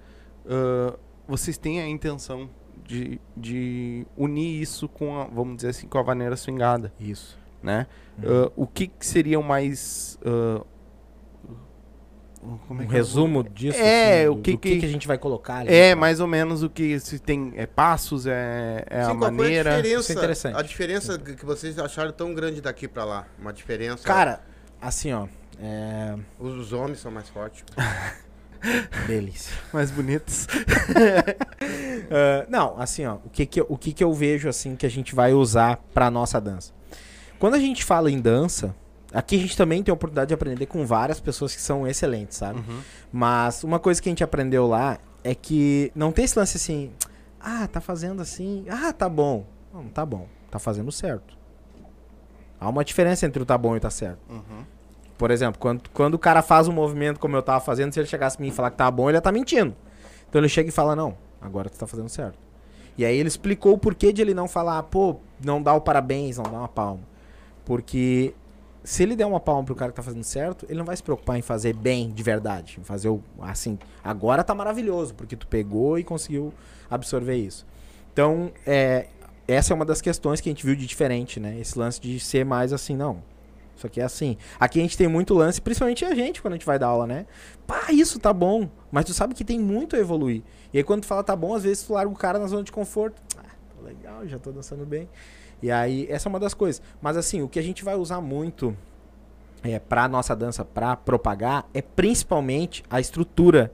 ah, 0.48 0.98
vocês 1.28 1.56
têm 1.58 1.80
a 1.80 1.86
intenção 1.88 2.48
de, 2.86 3.20
de 3.36 4.06
unir 4.16 4.60
isso 4.62 4.88
com, 4.88 5.20
a, 5.20 5.24
vamos 5.24 5.56
dizer 5.56 5.68
assim, 5.68 5.86
com 5.86 5.98
a 5.98 6.02
vaneira 6.02 6.34
swingada, 6.36 6.90
Isso. 6.98 7.38
né? 7.62 7.86
Uhum. 8.22 8.44
Ah, 8.46 8.52
o 8.56 8.66
que, 8.66 8.86
que 8.88 9.06
seria 9.06 9.38
o 9.38 9.42
mais... 9.44 10.18
ah, 10.24 10.62
como 12.66 12.80
um 12.80 12.82
é 12.84 12.86
que 12.86 12.92
eu- 12.92 12.96
resumo 12.96 13.42
disso? 13.42 13.78
É, 13.78 14.20
assim, 14.20 14.28
o 14.28 14.36
que 14.40 14.52
do 14.52 14.58
que, 14.58 14.70
que- 14.74 14.80
que 14.80 14.86
a 14.86 14.88
gente 14.88 15.06
vai 15.06 15.18
colocar 15.18 15.56
ali? 15.58 15.72
É, 15.74 15.90
pra- 15.90 16.00
mais 16.00 16.20
ou 16.20 16.26
menos 16.26 16.62
o 16.62 16.70
que 16.70 16.98
se 17.00 17.18
tem. 17.18 17.52
É 17.56 17.66
passos, 17.66 18.26
é, 18.26 18.84
é 18.88 19.00
a 19.00 19.10
Sim, 19.10 19.18
qual 19.18 19.32
maneira. 19.32 19.70
foi 19.72 19.78
a 19.80 19.82
diferença? 19.82 20.00
Isso 20.00 20.12
é 20.12 20.14
interessante. 20.14 20.56
A 20.56 20.62
diferença 20.62 21.18
que 21.18 21.44
vocês 21.44 21.78
acharam 21.78 22.12
tão 22.12 22.32
grande 22.32 22.60
daqui 22.60 22.86
pra 22.88 23.04
lá? 23.04 23.26
Uma 23.38 23.52
diferença. 23.52 24.04
Cara, 24.04 24.40
assim, 24.80 25.12
ó. 25.12 25.26
É. 25.60 26.14
Os, 26.38 26.54
os 26.54 26.72
homens 26.72 27.00
são 27.00 27.10
mais 27.10 27.28
fortes. 27.28 27.64
Delícia. 29.06 29.54
mais 29.72 29.90
bonitos. 29.90 30.46
Ah, 32.10 32.46
não, 32.50 32.78
assim, 32.80 33.06
ó. 33.06 33.14
O 33.24 33.30
que 33.30 33.46
que, 33.46 33.60
eu- 33.60 33.66
o 33.68 33.76
que 33.78 33.92
que 33.92 34.02
eu 34.02 34.12
vejo, 34.12 34.48
assim, 34.48 34.74
que 34.76 34.86
a 34.86 34.90
gente 34.90 35.14
vai 35.14 35.32
usar 35.32 35.76
pra 35.94 36.10
nossa 36.10 36.40
dança? 36.40 36.72
Quando 37.38 37.54
a 37.54 37.58
gente 37.58 37.84
fala 37.84 38.10
em 38.10 38.20
dança, 38.20 38.74
aqui 39.12 39.36
a 39.36 39.38
gente 39.38 39.56
também 39.56 39.82
tem 39.82 39.92
a 39.92 39.94
oportunidade 39.94 40.28
de 40.28 40.34
aprender 40.34 40.66
com 40.66 40.84
várias 40.84 41.20
pessoas 41.20 41.54
que 41.54 41.62
são 41.62 41.86
excelentes, 41.86 42.36
sabe? 42.36 42.58
Uhum. 42.60 42.80
Mas 43.12 43.62
uma 43.62 43.78
coisa 43.78 44.02
que 44.02 44.08
a 44.08 44.12
gente 44.12 44.24
aprendeu 44.24 44.66
lá 44.66 44.98
é 45.22 45.34
que 45.34 45.92
não 45.94 46.10
tem 46.10 46.24
esse 46.24 46.38
lance 46.38 46.56
assim, 46.56 46.90
ah, 47.40 47.68
tá 47.68 47.80
fazendo 47.80 48.20
assim, 48.22 48.64
ah, 48.68 48.92
tá 48.92 49.08
bom. 49.08 49.46
Não, 49.72 49.82
não 49.84 49.90
tá 49.90 50.04
bom, 50.04 50.26
tá 50.50 50.58
fazendo 50.58 50.90
certo. 50.90 51.36
Há 52.60 52.68
uma 52.68 52.84
diferença 52.84 53.24
entre 53.24 53.40
o 53.40 53.46
tá 53.46 53.56
bom 53.56 53.74
e 53.74 53.78
o 53.78 53.80
tá 53.80 53.90
certo. 53.90 54.18
Uhum. 54.28 54.64
Por 55.18 55.32
exemplo, 55.32 55.58
quando, 55.58 55.90
quando 55.90 56.14
o 56.14 56.18
cara 56.18 56.40
faz 56.40 56.68
um 56.68 56.72
movimento 56.72 57.18
como 57.18 57.36
eu 57.36 57.42
tava 57.42 57.60
fazendo, 57.60 57.92
se 57.92 57.98
ele 57.98 58.06
chegasse 58.06 58.36
pra 58.36 58.44
mim 58.44 58.50
e 58.50 58.54
falar 58.54 58.70
que 58.70 58.76
tá 58.76 58.88
bom, 58.88 59.10
ele 59.10 59.20
tá 59.20 59.32
mentindo. 59.32 59.74
Então 60.28 60.40
ele 60.40 60.48
chega 60.48 60.68
e 60.68 60.72
fala, 60.72 60.94
não, 60.94 61.18
agora 61.40 61.68
tu 61.68 61.76
tá 61.76 61.86
fazendo 61.86 62.08
certo. 62.08 62.38
E 62.96 63.04
aí 63.04 63.16
ele 63.16 63.28
explicou 63.28 63.74
o 63.74 63.78
porquê 63.78 64.12
de 64.12 64.22
ele 64.22 64.32
não 64.32 64.46
falar, 64.46 64.82
pô, 64.84 65.16
não 65.44 65.60
dá 65.60 65.74
o 65.74 65.80
parabéns, 65.80 66.36
não 66.36 66.44
dá 66.44 66.58
uma 66.58 66.68
palma. 66.68 67.02
Porque 67.64 68.32
se 68.84 69.02
ele 69.02 69.16
der 69.16 69.26
uma 69.26 69.40
palma 69.40 69.64
pro 69.64 69.74
cara 69.74 69.90
que 69.90 69.96
tá 69.96 70.02
fazendo 70.02 70.22
certo, 70.22 70.64
ele 70.68 70.78
não 70.78 70.84
vai 70.84 70.96
se 70.96 71.02
preocupar 71.02 71.36
em 71.36 71.42
fazer 71.42 71.74
bem 71.74 72.10
de 72.10 72.22
verdade. 72.22 72.78
Em 72.80 72.84
fazer 72.84 73.08
o, 73.08 73.20
assim, 73.40 73.76
agora 74.02 74.44
tá 74.44 74.54
maravilhoso, 74.54 75.14
porque 75.14 75.34
tu 75.34 75.46
pegou 75.48 75.98
e 75.98 76.04
conseguiu 76.04 76.54
absorver 76.88 77.36
isso. 77.36 77.66
Então, 78.12 78.52
é, 78.64 79.08
essa 79.46 79.72
é 79.72 79.74
uma 79.74 79.84
das 79.84 80.00
questões 80.00 80.40
que 80.40 80.48
a 80.48 80.52
gente 80.52 80.64
viu 80.64 80.76
de 80.76 80.86
diferente, 80.86 81.40
né? 81.40 81.58
Esse 81.58 81.78
lance 81.78 82.00
de 82.00 82.18
ser 82.20 82.44
mais 82.44 82.72
assim, 82.72 82.96
não. 82.96 83.22
Isso 83.78 83.86
aqui 83.86 84.00
é 84.00 84.04
assim. 84.04 84.36
Aqui 84.58 84.80
a 84.80 84.82
gente 84.82 84.98
tem 84.98 85.06
muito 85.06 85.32
lance, 85.32 85.60
principalmente 85.60 86.04
a 86.04 86.14
gente 86.14 86.42
quando 86.42 86.54
a 86.54 86.56
gente 86.56 86.66
vai 86.66 86.78
dar 86.78 86.88
aula, 86.88 87.06
né? 87.06 87.26
Pá, 87.64 87.92
isso 87.92 88.18
tá 88.18 88.32
bom. 88.32 88.68
Mas 88.90 89.04
tu 89.04 89.14
sabe 89.14 89.34
que 89.34 89.44
tem 89.44 89.58
muito 89.58 89.94
a 89.94 89.98
evoluir. 90.00 90.42
E 90.72 90.78
aí 90.78 90.84
quando 90.84 91.02
tu 91.02 91.06
fala 91.06 91.22
tá 91.22 91.36
bom, 91.36 91.54
às 91.54 91.62
vezes 91.62 91.84
tu 91.84 91.92
larga 91.92 92.10
o 92.10 92.16
cara 92.16 92.40
na 92.40 92.46
zona 92.48 92.64
de 92.64 92.72
conforto. 92.72 93.22
Ah, 93.38 93.42
tá 93.42 93.86
legal, 93.86 94.26
já 94.26 94.38
tô 94.38 94.50
dançando 94.50 94.84
bem. 94.84 95.08
E 95.62 95.70
aí, 95.70 96.06
essa 96.08 96.28
é 96.28 96.30
uma 96.30 96.40
das 96.40 96.54
coisas. 96.54 96.82
Mas 97.00 97.16
assim, 97.16 97.42
o 97.42 97.48
que 97.48 97.58
a 97.58 97.62
gente 97.62 97.84
vai 97.84 97.94
usar 97.94 98.20
muito 98.20 98.76
é, 99.62 99.78
pra 99.78 100.08
nossa 100.08 100.34
dança, 100.34 100.64
pra 100.64 100.96
propagar, 100.96 101.68
é 101.72 101.80
principalmente 101.80 102.82
a 102.90 103.00
estrutura 103.00 103.72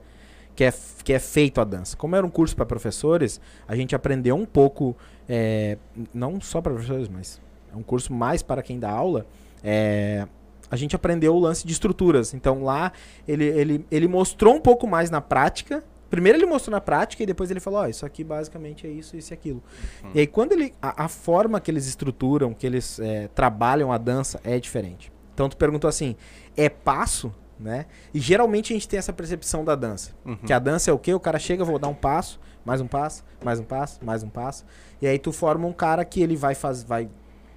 que 0.55 0.63
é, 0.63 0.73
que 1.03 1.13
é 1.13 1.19
feito 1.19 1.59
a 1.59 1.63
dança. 1.63 1.97
Como 1.97 2.15
era 2.15 2.25
um 2.25 2.29
curso 2.29 2.55
para 2.55 2.65
professores, 2.65 3.41
a 3.67 3.75
gente 3.75 3.95
aprendeu 3.95 4.35
um 4.35 4.45
pouco, 4.45 4.95
é, 5.27 5.77
não 6.13 6.39
só 6.39 6.61
para 6.61 6.73
professores, 6.73 7.07
mas 7.07 7.41
é 7.71 7.75
um 7.75 7.83
curso 7.83 8.13
mais 8.13 8.41
para 8.41 8.63
quem 8.63 8.79
dá 8.79 8.89
aula. 8.89 9.25
É, 9.65 10.27
a 10.69 10.75
gente 10.75 10.95
aprendeu 10.95 11.35
o 11.35 11.39
lance 11.39 11.65
de 11.65 11.73
estruturas. 11.73 12.33
Então 12.33 12.63
lá 12.63 12.91
ele, 13.27 13.45
ele, 13.45 13.85
ele 13.89 14.07
mostrou 14.07 14.55
um 14.55 14.61
pouco 14.61 14.87
mais 14.87 15.09
na 15.09 15.19
prática. 15.21 15.83
Primeiro 16.09 16.37
ele 16.37 16.45
mostrou 16.45 16.71
na 16.71 16.79
prática 16.79 17.23
e 17.23 17.25
depois 17.25 17.49
ele 17.49 17.59
falou, 17.59 17.79
ó, 17.79 17.85
oh, 17.85 17.87
isso 17.87 18.05
aqui 18.05 18.23
basicamente 18.23 18.85
é 18.85 18.89
isso, 18.89 19.17
isso 19.17 19.33
e 19.33 19.33
aquilo. 19.33 19.63
Uhum. 20.03 20.11
E 20.13 20.19
aí 20.19 20.27
quando 20.27 20.51
ele. 20.51 20.73
A, 20.81 21.05
a, 21.05 21.07
forma 21.07 21.59
que 21.59 21.71
eles 21.71 21.87
estruturam, 21.87 22.53
que 22.53 22.65
eles 22.65 22.99
é, 22.99 23.27
trabalham 23.29 23.91
a 23.91 23.97
dança 23.97 24.39
é 24.43 24.59
diferente. 24.59 25.11
Então 25.33 25.49
tu 25.49 25.57
perguntou 25.57 25.87
assim, 25.87 26.15
é 26.55 26.69
passo? 26.69 27.33
né? 27.59 27.85
E 28.13 28.19
geralmente 28.19 28.73
a 28.73 28.75
gente 28.75 28.87
tem 28.87 28.99
essa 28.99 29.13
percepção 29.13 29.63
da 29.63 29.75
dança. 29.75 30.11
Uhum. 30.25 30.35
Que 30.35 30.53
a 30.53 30.59
dança 30.59 30.91
é 30.91 30.93
o 30.93 30.99
quê? 30.99 31.13
O 31.13 31.19
cara 31.19 31.39
chega, 31.39 31.63
vou 31.63 31.79
dar 31.79 31.87
um 31.87 31.93
passo, 31.93 32.39
mais 32.65 32.81
um 32.81 32.87
passo, 32.87 33.23
mais 33.43 33.59
um 33.59 33.63
passo, 33.63 34.03
mais 34.03 34.23
um 34.23 34.29
passo. 34.29 34.65
E 35.01 35.07
aí 35.07 35.17
tu 35.17 35.31
forma 35.31 35.65
um 35.67 35.73
cara 35.73 36.03
que 36.03 36.21
ele 36.21 36.35
vai, 36.35 36.55
faz, 36.55 36.83
vai 36.83 37.09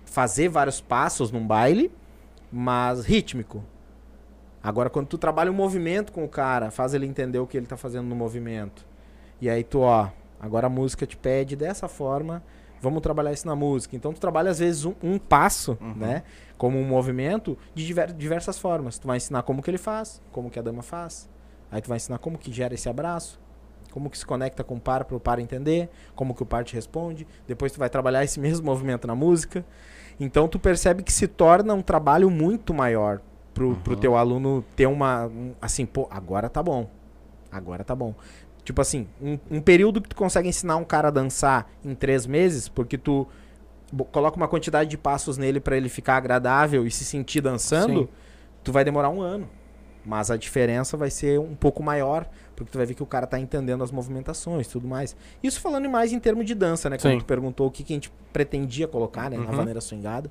fazer 0.05 0.49
vários 0.49 0.81
passos 0.81 1.31
num 1.31 1.47
baile, 1.47 1.91
mas 2.51 3.05
rítmico. 3.05 3.63
Agora, 4.63 4.91
quando 4.91 5.07
tu 5.07 5.19
trabalha 5.19 5.51
um 5.51 5.55
movimento 5.55 6.13
com 6.13 6.25
o 6.25 6.29
cara, 6.29 6.71
faz 6.71 6.95
ele 6.95 7.07
entender 7.07 7.39
o 7.39 7.47
que 7.47 7.57
ele 7.57 7.67
tá 7.67 7.77
fazendo 7.77 8.07
no 8.07 8.17
movimento. 8.17 8.87
E 9.41 9.49
aí 9.49 9.63
tu, 9.63 9.81
ó, 9.81 10.11
agora 10.41 10.67
a 10.67 10.71
música 10.71 11.07
te 11.07 11.17
pede 11.17 11.55
dessa 11.55 11.89
forma, 11.89 12.43
vamos 12.81 13.01
trabalhar 13.01 13.33
isso 13.33 13.47
na 13.47 13.55
música. 13.55 13.95
Então 13.95 14.13
tu 14.13 14.21
trabalha 14.21 14.51
às 14.51 14.59
vezes 14.59 14.85
um, 14.85 14.95
um 15.03 15.19
passo, 15.19 15.79
uhum. 15.81 15.95
né? 15.95 16.25
como 16.59 16.77
um 16.77 16.85
movimento 16.85 17.57
de 17.73 17.87
diver, 17.87 18.13
diversas 18.13 18.59
formas. 18.59 18.99
Tu 18.99 19.07
vai 19.07 19.17
ensinar 19.17 19.43
como 19.43 19.63
que 19.63 19.71
ele 19.71 19.79
faz, 19.79 20.21
como 20.33 20.51
que 20.51 20.59
a 20.59 20.63
dama 20.63 20.83
faz. 20.83 21.31
Aí 21.71 21.81
tu 21.81 21.89
vai 21.89 21.97
ensinar 21.97 22.19
como 22.19 22.37
que 22.37 22.53
gera 22.53 22.75
esse 22.75 22.89
abraço, 22.89 23.41
como 23.93 24.11
que 24.11 24.19
se 24.19 24.27
conecta 24.27 24.65
com 24.65 24.75
o 24.75 24.81
par 24.81 25.05
para 25.05 25.17
o 25.17 25.21
par 25.21 25.39
entender, 25.39 25.89
como 26.15 26.35
que 26.35 26.43
o 26.43 26.47
par 26.47 26.65
te 26.65 26.75
responde. 26.75 27.27
Depois 27.47 27.73
tu 27.73 27.79
vai 27.79 27.89
trabalhar 27.89 28.25
esse 28.25 28.41
mesmo 28.41 28.67
movimento 28.67 29.07
na 29.07 29.15
música. 29.15 29.65
Então 30.21 30.49
tu 30.49 30.59
percebe 30.59 31.03
que 31.03 31.13
se 31.13 31.27
torna 31.29 31.75
um 31.75 31.83
trabalho 31.83 32.29
muito 32.31 32.75
maior 32.75 33.21
pro, 33.55 33.69
uhum. 33.69 33.75
pro 33.77 33.97
teu 33.97 34.17
aluno 34.17 34.65
ter 34.75 34.87
uma 34.87 35.27
um, 35.27 35.53
assim, 35.61 35.87
pô, 35.87 36.09
agora 36.11 36.49
tá 36.49 36.63
bom. 36.63 36.89
Agora 37.51 37.85
tá 37.85 37.95
bom. 37.95 38.15
Tipo 38.65 38.81
assim, 38.81 39.07
um, 39.23 39.39
um 39.51 39.61
período 39.61 40.01
que 40.01 40.09
tu 40.09 40.17
consegue 40.17 40.49
ensinar 40.49 40.77
um 40.77 40.85
cara 40.85 41.09
a 41.09 41.11
dançar 41.11 41.71
em 41.85 41.95
três 41.95 42.27
meses, 42.27 42.69
porque 42.69 42.99
tu 42.99 43.27
coloca 44.13 44.37
uma 44.37 44.49
quantidade 44.49 44.91
de 44.91 44.99
passos 44.99 45.39
nele 45.39 45.61
para 45.61 45.77
ele 45.77 45.89
ficar 45.89 46.17
agradável 46.17 46.87
e 46.87 46.91
se 46.91 47.05
sentir 47.05 47.41
dançando, 47.41 48.01
Sim. 48.01 48.09
tu 48.63 48.71
vai 48.71 48.85
demorar 48.85 49.09
um 49.09 49.21
ano. 49.21 49.49
Mas 50.05 50.31
a 50.31 50.37
diferença 50.37 50.97
vai 50.97 51.11
ser 51.11 51.41
um 51.41 51.55
pouco 51.55 51.83
maior, 51.83 52.29
porque 52.65 52.73
tu 52.73 52.79
vai 52.79 52.87
ver 52.87 52.95
que 52.95 53.03
o 53.03 53.07
cara 53.07 53.27
tá 53.27 53.39
entendendo 53.39 53.83
as 53.83 53.91
movimentações 53.91 54.67
e 54.67 54.71
tudo 54.71 54.87
mais. 54.87 55.17
Isso 55.43 55.61
falando 55.61 55.89
mais 55.89 56.13
em 56.13 56.19
termos 56.19 56.45
de 56.45 56.55
dança, 56.55 56.91
né? 56.91 56.99
Quando 56.99 57.15
Sim. 57.15 57.19
tu 57.19 57.25
perguntou 57.25 57.67
o 57.67 57.71
que, 57.71 57.83
que 57.83 57.93
a 57.93 57.97
gente 57.97 58.13
pretendia 58.33 58.87
colocar, 58.87 59.31
né? 59.31 59.39
Uhum. 59.39 59.45
Na 59.45 59.53
maneira 59.53 59.81
swingada. 59.81 60.31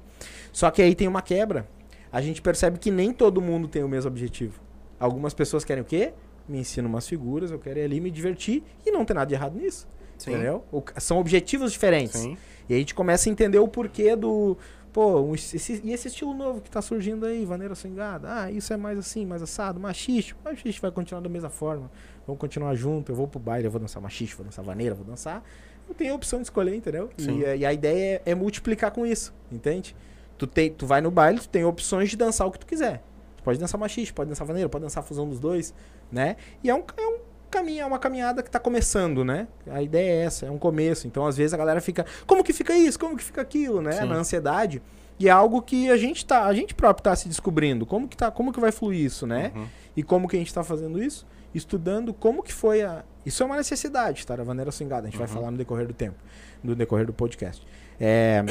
Só 0.52 0.70
que 0.72 0.82
aí 0.82 0.96
tem 0.96 1.08
uma 1.08 1.22
quebra. 1.22 1.68
A 2.12 2.22
gente 2.22 2.42
percebe 2.42 2.78
que 2.80 2.90
nem 2.90 3.12
todo 3.12 3.42
mundo 3.42 3.68
tem 3.68 3.84
o 3.84 3.90
mesmo 3.90 4.10
objetivo. 4.10 4.60
Algumas 5.00 5.34
pessoas 5.34 5.64
querem 5.64 5.84
o 5.84 5.86
quê? 5.86 6.14
Me 6.48 6.60
ensina 6.60 6.88
umas 6.88 7.08
figuras, 7.08 7.52
eu 7.52 7.60
quero 7.60 7.80
ir 7.80 7.84
ali 7.84 8.00
me 8.00 8.10
divertir. 8.10 8.64
E 8.86 8.92
não 8.92 9.04
tem 9.06 9.14
nada 9.16 9.28
de 9.28 9.36
errado 9.36 9.58
nisso. 9.58 9.88
Sim. 10.18 10.32
Entendeu? 10.32 10.64
O, 10.72 10.84
são 10.98 11.20
objetivos 11.20 11.72
diferentes. 11.72 12.20
Sim. 12.20 12.38
E 12.68 12.74
aí 12.74 12.78
a 12.78 12.80
gente 12.80 12.96
começa 12.96 13.30
a 13.30 13.32
entender 13.32 13.60
o 13.60 13.68
porquê 13.68 14.16
do. 14.16 14.58
Pô, 14.92 15.34
esse, 15.36 15.82
e 15.84 15.94
esse 15.94 16.08
estilo 16.08 16.34
novo 16.34 16.60
que 16.60 16.72
tá 16.72 16.82
surgindo 16.82 17.26
aí, 17.26 17.46
vaneira 17.46 17.76
swingada? 17.76 18.28
Ah, 18.42 18.52
isso 18.52 18.74
é 18.74 18.78
mais 18.78 18.98
assim, 18.98 19.26
mais 19.26 19.44
assado, 19.44 19.80
machiste. 19.80 20.36
Machiste 20.44 20.82
vai 20.82 20.90
continuar 20.90 21.22
da 21.22 21.30
mesma 21.30 21.50
forma. 21.50 21.92
Vamos 22.28 22.40
continuar 22.42 22.76
junto. 22.76 23.12
Eu 23.12 23.16
vou 23.16 23.28
pro 23.28 23.40
baile, 23.40 23.66
eu 23.66 23.72
vou 23.72 23.80
dançar 23.80 24.04
machiste, 24.04 24.36
vou 24.36 24.46
dançar 24.46 24.64
vaneira, 24.64 24.94
vou 24.94 25.06
dançar. 25.06 25.42
Eu 25.88 25.96
tenho 25.96 26.12
a 26.12 26.16
opção 26.16 26.40
de 26.40 26.44
escolher, 26.46 26.76
entendeu? 26.76 27.10
E, 27.18 27.60
e, 27.60 27.66
a 27.66 27.72
ideia 27.72 28.22
é, 28.26 28.32
é, 28.32 28.36
multiplicar 28.36 28.92
com 28.92 29.06
isso, 29.06 29.34
entende? 29.50 29.96
Tu, 30.38 30.46
tem, 30.46 30.70
tu 30.70 30.86
vai 30.86 31.00
no 31.00 31.10
baile, 31.10 31.40
tu 31.40 31.48
tem 31.48 31.64
opções 31.64 32.10
de 32.10 32.18
dançar 32.18 32.46
o 32.46 32.52
que 32.52 32.60
tu 32.60 32.66
quiser. 32.66 33.02
Tu 33.38 33.44
pode 33.44 33.58
dançar 33.58 33.80
machiste, 33.80 34.14
pode 34.14 34.30
dançar 34.30 34.46
vaneira, 34.46 34.68
pode 34.68 34.84
dançar 34.84 35.02
fusão 35.02 35.28
dos 35.28 35.40
dois, 35.40 35.74
né? 36.12 36.36
E 36.62 36.70
é 36.70 36.76
um, 36.76 36.84
é 36.98 37.08
um 37.08 37.20
caminho, 37.50 37.82
é 37.82 37.86
uma 37.86 37.98
caminhada 37.98 38.44
que 38.44 38.50
está 38.50 38.60
começando, 38.60 39.24
né? 39.24 39.48
A 39.66 39.82
ideia 39.82 40.12
é 40.12 40.26
essa, 40.26 40.46
é 40.46 40.52
um 40.52 40.58
começo. 40.58 41.08
Então, 41.08 41.26
às 41.26 41.38
vezes, 41.38 41.54
a 41.54 41.58
galera 41.58 41.80
fica, 41.80 42.06
como 42.26 42.44
que 42.44 42.52
fica 42.52 42.78
isso? 42.78 43.00
Como 43.00 43.16
que 43.16 43.24
fica 43.24 43.42
aquilo, 43.42 43.82
né? 43.82 43.94
Sim. 43.94 44.08
Na 44.08 44.16
ansiedade. 44.16 44.82
E 45.18 45.30
é 45.30 45.32
algo 45.32 45.62
que 45.62 45.90
a 45.90 45.98
gente 45.98 46.26
tá, 46.26 46.46
a 46.46 46.54
gente 46.54 46.76
próprio 46.76 47.00
está 47.00 47.16
se 47.16 47.30
descobrindo. 47.30 47.86
Como 47.86 48.08
que 48.08 48.18
tá, 48.18 48.30
como 48.30 48.52
que 48.52 48.60
vai 48.60 48.72
fluir 48.72 49.00
isso, 49.00 49.26
né? 49.26 49.54
Uhum. 49.56 49.66
E 49.96 50.04
como 50.04 50.28
que 50.28 50.36
a 50.36 50.40
gente 50.40 50.50
está 50.50 50.64
fazendo 50.64 51.02
isso? 51.02 51.26
Estudando 51.54 52.14
como 52.14 52.44
que 52.44 52.54
foi 52.54 52.82
a. 52.84 53.04
Isso 53.26 53.44
é 53.44 53.46
uma 53.46 53.58
necessidade, 53.58 54.26
tá? 54.26 54.36
A 54.36 54.46
maneira 54.46 54.72
swingada. 54.72 55.08
A 55.08 55.10
gente 55.10 55.20
uhum. 55.20 55.26
vai 55.26 55.28
falar 55.28 55.52
no 55.52 55.58
decorrer 55.58 55.88
do 55.88 55.94
tempo, 55.94 56.18
no 56.64 56.76
decorrer 56.76 57.06
do 57.06 57.14
podcast. 57.14 57.66
É. 58.00 58.44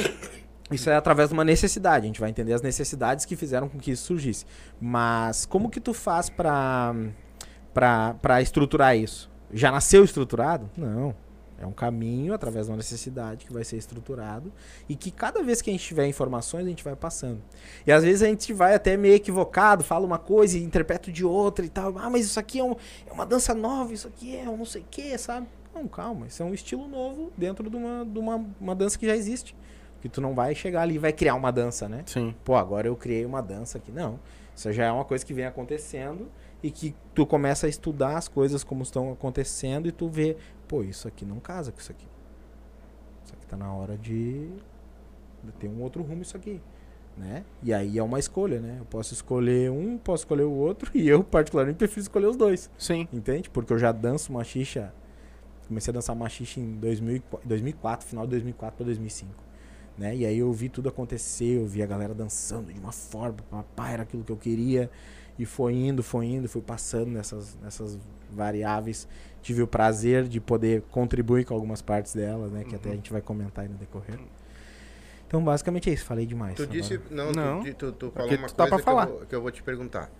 Isso 0.69 0.89
é 0.89 0.95
através 0.97 1.29
de 1.29 1.33
uma 1.33 1.45
necessidade, 1.45 2.03
a 2.03 2.07
gente 2.07 2.19
vai 2.19 2.29
entender 2.29 2.51
as 2.51 2.61
necessidades 2.61 3.23
que 3.23 3.37
fizeram 3.37 3.69
com 3.69 3.79
que 3.79 3.91
isso 3.91 4.03
surgisse. 4.03 4.45
Mas 4.81 5.45
como 5.45 5.69
que 5.69 5.79
tu 5.79 5.93
faz 5.93 6.29
para 6.29 6.93
para 7.73 8.41
estruturar 8.41 8.97
isso. 8.97 9.29
Já 9.53 9.71
nasceu 9.71 10.03
estruturado? 10.03 10.69
Não. 10.75 11.15
É 11.59 11.65
um 11.65 11.71
caminho 11.71 12.33
através 12.33 12.65
de 12.65 12.71
uma 12.71 12.77
necessidade 12.77 13.45
que 13.45 13.51
vai 13.51 13.63
ser 13.63 13.77
estruturado 13.77 14.51
e 14.87 14.95
que 14.95 15.09
cada 15.09 15.41
vez 15.41 15.61
que 15.61 15.69
a 15.69 15.73
gente 15.73 15.85
tiver 15.85 16.05
informações, 16.07 16.65
a 16.65 16.69
gente 16.69 16.83
vai 16.83 16.95
passando. 16.95 17.41
E 17.85 17.91
às 17.91 18.03
vezes 18.03 18.21
a 18.21 18.27
gente 18.27 18.53
vai 18.53 18.75
até 18.75 18.95
meio 18.95 19.15
equivocado, 19.15 19.83
fala 19.83 20.05
uma 20.05 20.19
coisa 20.19 20.57
e 20.57 20.63
interpreta 20.63 21.11
de 21.11 21.25
outra 21.25 21.65
e 21.65 21.69
tal. 21.69 21.97
Ah, 21.97 22.09
mas 22.09 22.25
isso 22.25 22.39
aqui 22.39 22.59
é, 22.59 22.63
um, 22.63 22.75
é 23.07 23.11
uma 23.11 23.25
dança 23.25 23.53
nova, 23.55 23.91
isso 23.91 24.07
aqui 24.07 24.37
é 24.37 24.47
um 24.47 24.57
não 24.57 24.65
sei 24.65 24.81
o 24.81 24.85
que, 24.89 25.17
sabe? 25.17 25.47
Não, 25.73 25.87
calma, 25.87 26.27
isso 26.27 26.41
é 26.41 26.45
um 26.45 26.53
estilo 26.53 26.87
novo 26.87 27.31
dentro 27.37 27.69
de 27.69 27.75
uma, 27.75 28.05
de 28.05 28.19
uma, 28.19 28.45
uma 28.59 28.75
dança 28.75 28.97
que 28.97 29.05
já 29.05 29.15
existe. 29.15 29.55
Que 30.01 30.09
tu 30.09 30.21
não 30.21 30.35
vai 30.35 30.53
chegar 30.53 30.83
ali 30.83 30.95
e 30.95 30.99
vai 30.99 31.11
criar 31.11 31.35
uma 31.35 31.51
dança, 31.51 31.89
né? 31.89 32.03
Sim. 32.05 32.35
Pô, 32.43 32.55
agora 32.55 32.87
eu 32.87 32.95
criei 32.95 33.25
uma 33.25 33.41
dança 33.41 33.79
aqui. 33.79 33.91
Não. 33.91 34.19
Isso 34.55 34.71
já 34.71 34.85
é 34.85 34.91
uma 34.91 35.05
coisa 35.05 35.23
que 35.23 35.33
vem 35.33 35.45
acontecendo 35.45 36.31
e 36.63 36.71
que 36.71 36.95
tu 37.13 37.25
começa 37.25 37.67
a 37.67 37.69
estudar 37.69 38.17
as 38.17 38.27
coisas 38.27 38.63
como 38.63 38.81
estão 38.81 39.11
acontecendo 39.11 39.87
e 39.87 39.91
tu 39.91 40.09
vê, 40.09 40.35
pô, 40.67 40.83
isso 40.83 41.07
aqui 41.07 41.25
não 41.25 41.39
casa 41.39 41.71
com 41.71 41.79
isso 41.79 41.91
aqui. 41.91 42.07
Isso 43.23 43.33
aqui 43.33 43.45
tá 43.45 43.57
na 43.57 43.73
hora 43.73 43.97
de, 43.97 44.49
de 45.43 45.51
ter 45.59 45.67
um 45.67 45.81
outro 45.81 46.03
rumo 46.03 46.21
isso 46.21 46.37
aqui, 46.37 46.61
né? 47.15 47.43
E 47.63 47.73
aí 47.73 47.97
é 47.97 48.03
uma 48.03 48.19
escolha, 48.19 48.59
né? 48.59 48.77
Eu 48.79 48.85
posso 48.85 49.13
escolher 49.13 49.71
um, 49.71 49.97
posso 49.97 50.23
escolher 50.23 50.43
o 50.43 50.51
outro 50.51 50.91
e 50.97 51.07
eu 51.07 51.23
particularmente 51.23 51.77
prefiro 51.77 52.01
escolher 52.01 52.27
os 52.27 52.37
dois. 52.37 52.69
Sim. 52.77 53.07
Entende? 53.11 53.49
Porque 53.49 53.73
eu 53.73 53.77
já 53.77 53.91
danço 53.91 54.31
machixa, 54.31 54.93
comecei 55.67 55.91
a 55.91 55.95
dançar 55.95 56.15
machixa 56.15 56.59
em 56.59 56.75
2000, 56.75 57.21
2004, 57.43 58.07
final 58.07 58.25
de 58.25 58.31
2004 58.31 58.77
para 58.77 58.85
2005. 58.85 59.47
Né? 59.97 60.15
E 60.15 60.25
aí 60.25 60.37
eu 60.37 60.53
vi 60.53 60.69
tudo 60.69 60.89
acontecer, 60.89 61.57
eu 61.57 61.65
vi 61.65 61.81
a 61.81 61.85
galera 61.85 62.13
dançando 62.13 62.71
de 62.71 62.79
uma 62.79 62.91
forma, 62.91 63.37
papai, 63.49 63.93
era 63.93 64.03
aquilo 64.03 64.23
que 64.23 64.31
eu 64.31 64.37
queria. 64.37 64.89
E 65.39 65.45
foi 65.45 65.73
indo, 65.73 66.03
foi 66.03 66.25
indo, 66.25 66.47
fui 66.47 66.61
passando 66.61 67.11
nessas, 67.11 67.57
nessas 67.61 67.97
variáveis. 68.31 69.07
Tive 69.47 69.61
o 69.61 69.67
prazer 69.67 70.27
de 70.27 70.41
poder 70.41 70.81
contribuir 70.91 71.45
com 71.45 71.53
algumas 71.53 71.81
partes 71.81 72.13
delas, 72.13 72.51
né? 72.51 72.65
Que 72.65 72.71
uhum. 72.71 72.75
até 72.75 72.89
a 72.89 72.95
gente 72.95 73.13
vai 73.13 73.21
comentar 73.21 73.63
aí 73.63 73.71
no 73.71 73.77
decorrer. 73.77 74.19
Então, 75.25 75.41
basicamente 75.41 75.89
é 75.89 75.93
isso. 75.93 76.03
Falei 76.03 76.25
demais. 76.25 76.55
Tu 76.55 76.67
disse... 76.67 76.99
Não, 77.09 77.31
não. 77.31 77.63
Tu, 77.63 77.73
tu, 77.73 77.91
tu 77.93 78.11
falou 78.11 78.29
uma 78.29 78.47
tu 78.49 78.53
tá 78.53 78.67
coisa 78.67 78.83
que, 78.83 78.89
eu 78.89 78.95
vou, 79.05 79.25
que 79.27 79.35
eu 79.35 79.41
vou 79.41 79.49
te 79.49 79.63
perguntar. 79.63 80.11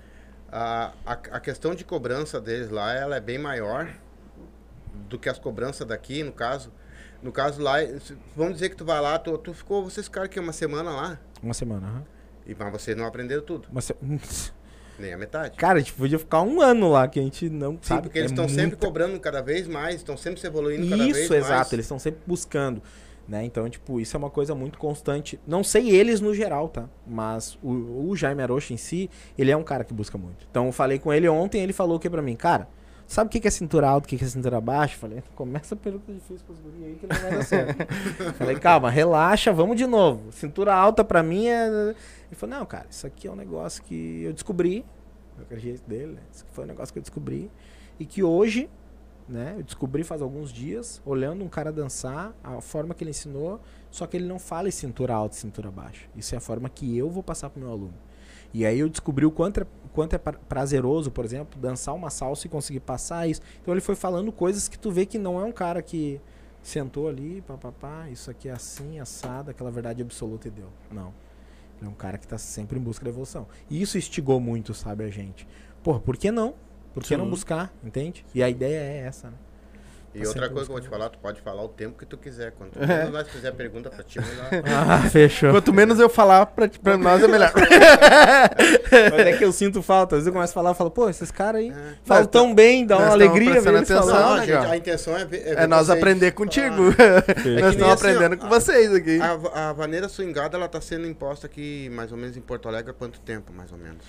A, 0.50 0.94
a, 1.06 1.12
a, 1.12 1.40
questão 1.42 1.76
de 1.76 1.84
cobrança 1.84 2.40
deles 2.40 2.70
lá, 2.70 2.94
ela 2.94 3.18
é 3.18 3.20
bem 3.20 3.38
maior 3.38 3.94
do 5.10 5.20
que 5.20 5.28
as 5.28 5.38
cobranças 5.38 5.86
daqui, 5.86 6.24
no 6.24 6.32
caso. 6.32 6.72
No 7.22 7.34
caso 7.34 7.62
lá, 7.62 7.80
vamos 8.34 8.54
dizer 8.54 8.70
que 8.70 8.78
tu 8.78 8.86
vai 8.86 9.02
lá, 9.02 9.20
tu, 9.20 9.38
tu 9.40 9.54
ficou, 9.54 9.84
vocês 9.84 10.06
ficaram 10.06 10.28
aqui 10.28 10.40
uma 10.40 10.54
semana 10.54 10.90
lá? 10.90 11.20
Uma 11.44 11.54
semana, 11.54 11.86
aham. 11.86 11.98
Uhum. 11.98 12.04
E, 12.46 12.56
mas 12.58 12.72
vocês 12.72 12.96
não 12.96 13.06
aprenderam 13.06 13.44
tudo? 13.44 13.68
Uma 13.70 13.82
se... 13.82 13.94
Nem 15.00 15.14
a 15.14 15.18
metade. 15.18 15.58
Cara, 15.58 15.78
a 15.78 15.80
gente 15.80 15.94
podia 15.94 16.18
ficar 16.18 16.42
um 16.42 16.62
ano 16.62 16.90
lá, 16.90 17.08
que 17.08 17.20
a 17.20 17.24
gente 17.24 17.50
não 17.50 17.74
Sim, 17.74 17.80
sabe. 17.82 18.02
porque 18.04 18.20
eles 18.20 18.32
estão 18.32 18.46
é 18.46 18.48
muita... 18.48 18.64
sempre 18.64 18.78
cobrando 18.78 19.20
cada 19.20 19.42
vez 19.42 19.68
mais, 19.68 19.96
estão 19.96 20.18
sempre 20.18 20.40
se 20.40 20.48
evoluindo 20.48 20.90
cada 20.90 21.04
isso, 21.04 21.14
vez 21.14 21.30
mais. 21.30 21.42
Isso, 21.44 21.54
exato, 21.54 21.76
eles 21.76 21.86
estão 21.86 22.00
sempre 22.00 22.22
buscando. 22.26 22.82
Né? 23.28 23.44
Então, 23.44 23.70
tipo, 23.70 24.00
isso 24.00 24.16
é 24.16 24.18
uma 24.18 24.30
coisa 24.30 24.56
muito 24.56 24.78
constante. 24.78 25.38
Não 25.46 25.62
sei 25.64 25.90
eles 25.90 26.22
no 26.22 26.34
geral, 26.34 26.70
tá? 26.70 26.88
Mas 27.06 27.60
o, 27.62 28.10
o 28.10 28.16
Jaime 28.16 28.42
Arocha 28.42 28.74
em 28.74 28.78
si, 28.78 29.10
ele 29.38 29.52
é 29.52 29.58
um 29.58 29.64
cara 29.64 29.84
que 29.84 29.94
busca 29.94 30.18
muito. 30.18 30.48
Então, 30.50 30.68
eu 30.68 30.72
falei 30.72 30.98
com 30.98 31.12
ele 31.12 31.28
ontem, 31.28 31.62
ele 31.62 31.74
falou 31.74 32.00
que 32.00 32.10
para 32.10 32.22
mim, 32.22 32.38
cara, 32.38 32.70
sabe 33.08 33.30
o 33.30 33.32
que 33.32 33.40
que 33.40 33.48
é 33.48 33.52
cintura 33.52 33.90
alta, 33.90 34.06
o 34.06 34.10
que 34.10 34.18
que 34.18 34.24
é 34.24 34.28
cintura 34.28 34.60
baixa? 34.62 34.98
Falei, 34.98 35.24
começa 35.34 35.74
a 35.74 35.78
pergunta 35.78 36.14
difícil 36.14 36.46
pros 36.46 36.60
guri 36.60 36.86
aí 36.86 36.96
que 36.96 37.08
não 37.08 37.16
vai 37.16 37.32
dar 37.32 37.44
certo. 37.44 37.94
Falei, 38.38 38.60
calma, 38.60 38.90
relaxa, 38.92 39.52
vamos 39.52 39.78
de 39.78 39.88
novo. 39.88 40.32
Cintura 40.32 40.76
alta 40.76 41.04
pra 41.04 41.24
mim 41.24 41.48
é... 41.48 41.68
Ele 41.68 42.36
falou, 42.36 42.60
não, 42.60 42.66
cara, 42.66 42.86
isso 42.90 43.08
aqui 43.08 43.28
é 43.28 43.32
um 43.32 43.36
negócio 43.36 43.82
que 43.82 44.24
eu 44.24 44.34
descobri, 44.34 44.86
eu 45.38 45.44
acredito 45.44 45.88
dele, 45.88 46.14
né? 46.14 46.22
Isso 46.32 46.46
foi 46.52 46.66
um 46.66 46.68
negócio 46.68 46.94
que 46.94 47.00
eu 47.00 47.04
descobri 47.04 47.50
e 48.00 48.06
que 48.06 48.22
hoje, 48.22 48.70
né, 49.28 49.56
eu 49.58 49.64
descobri 49.64 50.04
faz 50.04 50.22
alguns 50.22 50.52
dias, 50.52 51.02
olhando 51.06 51.44
um 51.44 51.50
cara 51.50 51.72
dançar, 51.72 52.34
a 52.44 52.62
forma 52.62 52.94
que 52.94 53.04
ele 53.04 53.12
ensinou, 53.12 53.60
só 53.90 54.06
que 54.06 54.18
ele 54.18 54.28
não 54.28 54.38
fala 54.38 54.68
em 54.68 54.72
cintura 54.72 55.14
alta 55.14 55.36
e 55.36 55.40
cintura 55.40 55.72
baixa. 55.72 56.08
Isso 56.16 56.36
é 56.36 56.38
a 56.38 56.42
forma 56.42 56.70
que 56.70 56.98
eu 56.98 57.10
vou 57.10 57.24
passar 57.24 57.50
pro 57.50 57.60
meu 57.60 57.72
aluno. 57.72 57.94
E 58.54 58.66
aí 58.66 58.80
eu 58.80 58.90
descobri 58.90 59.26
o 59.26 59.32
quanto 59.32 59.62
é, 59.62 59.68
quanto 59.94 60.14
é 60.14 60.18
pra- 60.18 60.34
prazeroso, 60.48 61.12
por 61.12 61.26
exemplo, 61.26 61.60
dançar 61.60 61.94
uma 61.94 62.10
salsa 62.10 62.48
e 62.48 62.50
conseguir 62.50 62.80
passar 62.80 63.28
isso. 63.28 63.42
Então 63.62 63.74
ele 63.74 63.82
foi 63.82 63.96
falando 63.96 64.32
coisas 64.32 64.68
que 64.68 64.78
tu 64.80 64.92
vê 64.92 65.06
que 65.06 65.18
não 65.18 65.40
é 65.40 65.44
um 65.44 65.52
cara 65.52 65.82
que 65.82 66.20
sentou 66.64 67.08
ali, 67.08 67.42
papapá, 67.48 68.10
isso 68.10 68.30
aqui 68.32 68.50
é 68.50 68.52
assim, 68.52 69.00
assado, 69.00 69.52
aquela 69.52 69.72
verdade 69.72 70.02
absoluta 70.02 70.48
e 70.48 70.52
deu. 70.52 70.68
Não. 70.92 71.14
Ele 71.80 71.86
é 71.88 71.90
um 71.90 71.96
cara 71.96 72.18
que 72.18 72.28
tá 72.28 72.38
sempre 72.38 72.80
em 72.80 72.82
busca 72.82 73.04
da 73.06 73.10
evolução. 73.12 73.48
E 73.70 73.82
isso 73.82 73.98
instigou 73.98 74.40
muito, 74.40 74.74
sabe, 74.74 75.04
a 75.04 75.10
gente. 75.10 75.48
Porra, 75.84 76.00
por 76.00 76.18
que 76.18 76.32
não? 76.32 76.56
Por 76.94 77.04
que 77.04 77.16
não 77.16 77.26
Sim. 77.26 77.30
buscar, 77.32 77.74
entende? 77.84 78.26
E 78.34 78.42
a 78.42 78.50
ideia 78.50 78.80
é 78.80 78.98
essa, 79.06 79.30
né? 79.30 79.38
E 80.18 80.22
Tá 80.24 80.30
outra 80.30 80.50
coisa 80.50 80.66
que 80.66 80.72
eu 80.72 80.76
vou 80.78 80.82
te 80.82 80.90
falar, 80.90 81.10
tu 81.10 81.20
pode 81.20 81.42
falar 81.42 81.64
o 81.64 81.68
tempo 81.68 81.98
que 81.98 82.06
tu 82.06 82.18
quiser. 82.18 82.52
Quanto 82.54 82.78
É. 82.82 82.88
menos 82.88 83.12
nós 83.14 83.28
fizer 83.30 83.52
pergunta 83.52 83.90
pra 83.90 84.04
ti, 84.04 84.20
melhor. 84.20 84.50
Ah, 84.66 85.08
fechou. 85.10 85.52
Quanto 85.52 85.72
menos 85.72 86.00
eu 86.00 86.10
falar 86.10 86.46
pra, 86.48 86.68
pra 86.68 86.98
nós 86.98 87.22
é 87.22 87.28
melhor. 87.28 87.52
Mas 89.12 89.28
é 89.28 89.38
que 89.38 89.44
eu 89.46 89.52
sinto 89.52 89.82
falta. 89.82 90.16
Às 90.16 90.20
vezes 90.22 90.28
eu 90.28 90.34
começo 90.34 90.52
a 90.52 90.54
falar 90.56 90.72
e 90.72 90.76
falo, 90.76 90.90
pô, 90.92 91.10
esses 91.10 91.30
caras 91.32 91.62
aí 91.62 91.70
É. 91.70 91.74
falam 92.04 92.24
Nós 92.24 92.28
tão 92.32 92.54
bem, 92.56 92.86
dá 92.86 92.96
uma 92.98 93.06
nós 93.06 93.14
alegria 93.14 93.54
ver 93.54 93.62
falando. 93.64 93.84
atenção, 93.84 94.06
Não, 94.08 94.38
né, 94.38 94.46
gente, 94.46 94.66
a 94.66 94.78
intenção 94.78 95.18
é 95.18 95.26
ver. 95.26 95.48
É 95.48 95.56
ver 95.56 95.68
nós 95.68 95.86
vocês 95.88 95.98
aprender 95.98 96.32
contigo. 96.32 96.76
É 96.98 97.62
nós 97.62 97.74
estamos 97.74 97.82
assim, 97.82 97.92
aprendendo 97.92 98.34
ó, 98.34 98.38
com 98.38 98.50
vocês 98.50 98.94
aqui. 98.94 99.20
A, 99.22 99.70
a 99.70 99.74
vaneira 99.74 100.10
swingada, 100.10 100.58
ela 100.58 100.68
tá 100.68 100.82
sendo 100.82 101.06
imposta 101.08 101.46
aqui, 101.48 101.90
mais 101.94 102.12
ou 102.12 102.18
menos, 102.18 102.36
em 102.36 102.42
Porto 102.42 102.68
Alegre 102.68 102.92
há 102.92 102.94
quanto 102.94 103.20
tempo, 103.20 103.52
mais 103.54 103.72
ou 103.72 103.78
menos? 103.78 104.04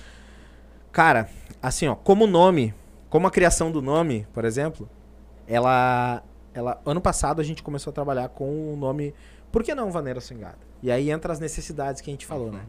Cara, 0.91 1.29
assim, 1.63 1.87
ó, 1.87 1.95
como 1.95 2.27
nome, 2.27 2.75
como 3.11 3.27
a 3.27 3.31
criação 3.31 3.71
do 3.71 3.83
nome, 3.83 4.27
por 4.33 4.45
exemplo, 4.45 4.89
ela, 5.49 6.23
ela 6.55 6.81
ano 6.85 7.01
passado 7.01 7.41
a 7.41 7.45
gente 7.45 7.63
começou 7.63 7.91
a 7.91 7.95
trabalhar 7.95 8.29
com 8.29 8.73
o 8.73 8.77
nome, 8.77 9.15
por 9.51 9.63
que 9.65 9.75
não 9.75 9.91
Vaneira 9.91 10.21
Swingada? 10.21 10.59
E 10.83 10.91
aí 10.93 11.11
entra 11.11 11.33
as 11.33 11.41
necessidades 11.41 12.01
que 12.01 12.11
a 12.11 12.13
gente 12.13 12.27
falou, 12.27 12.53
né? 12.53 12.61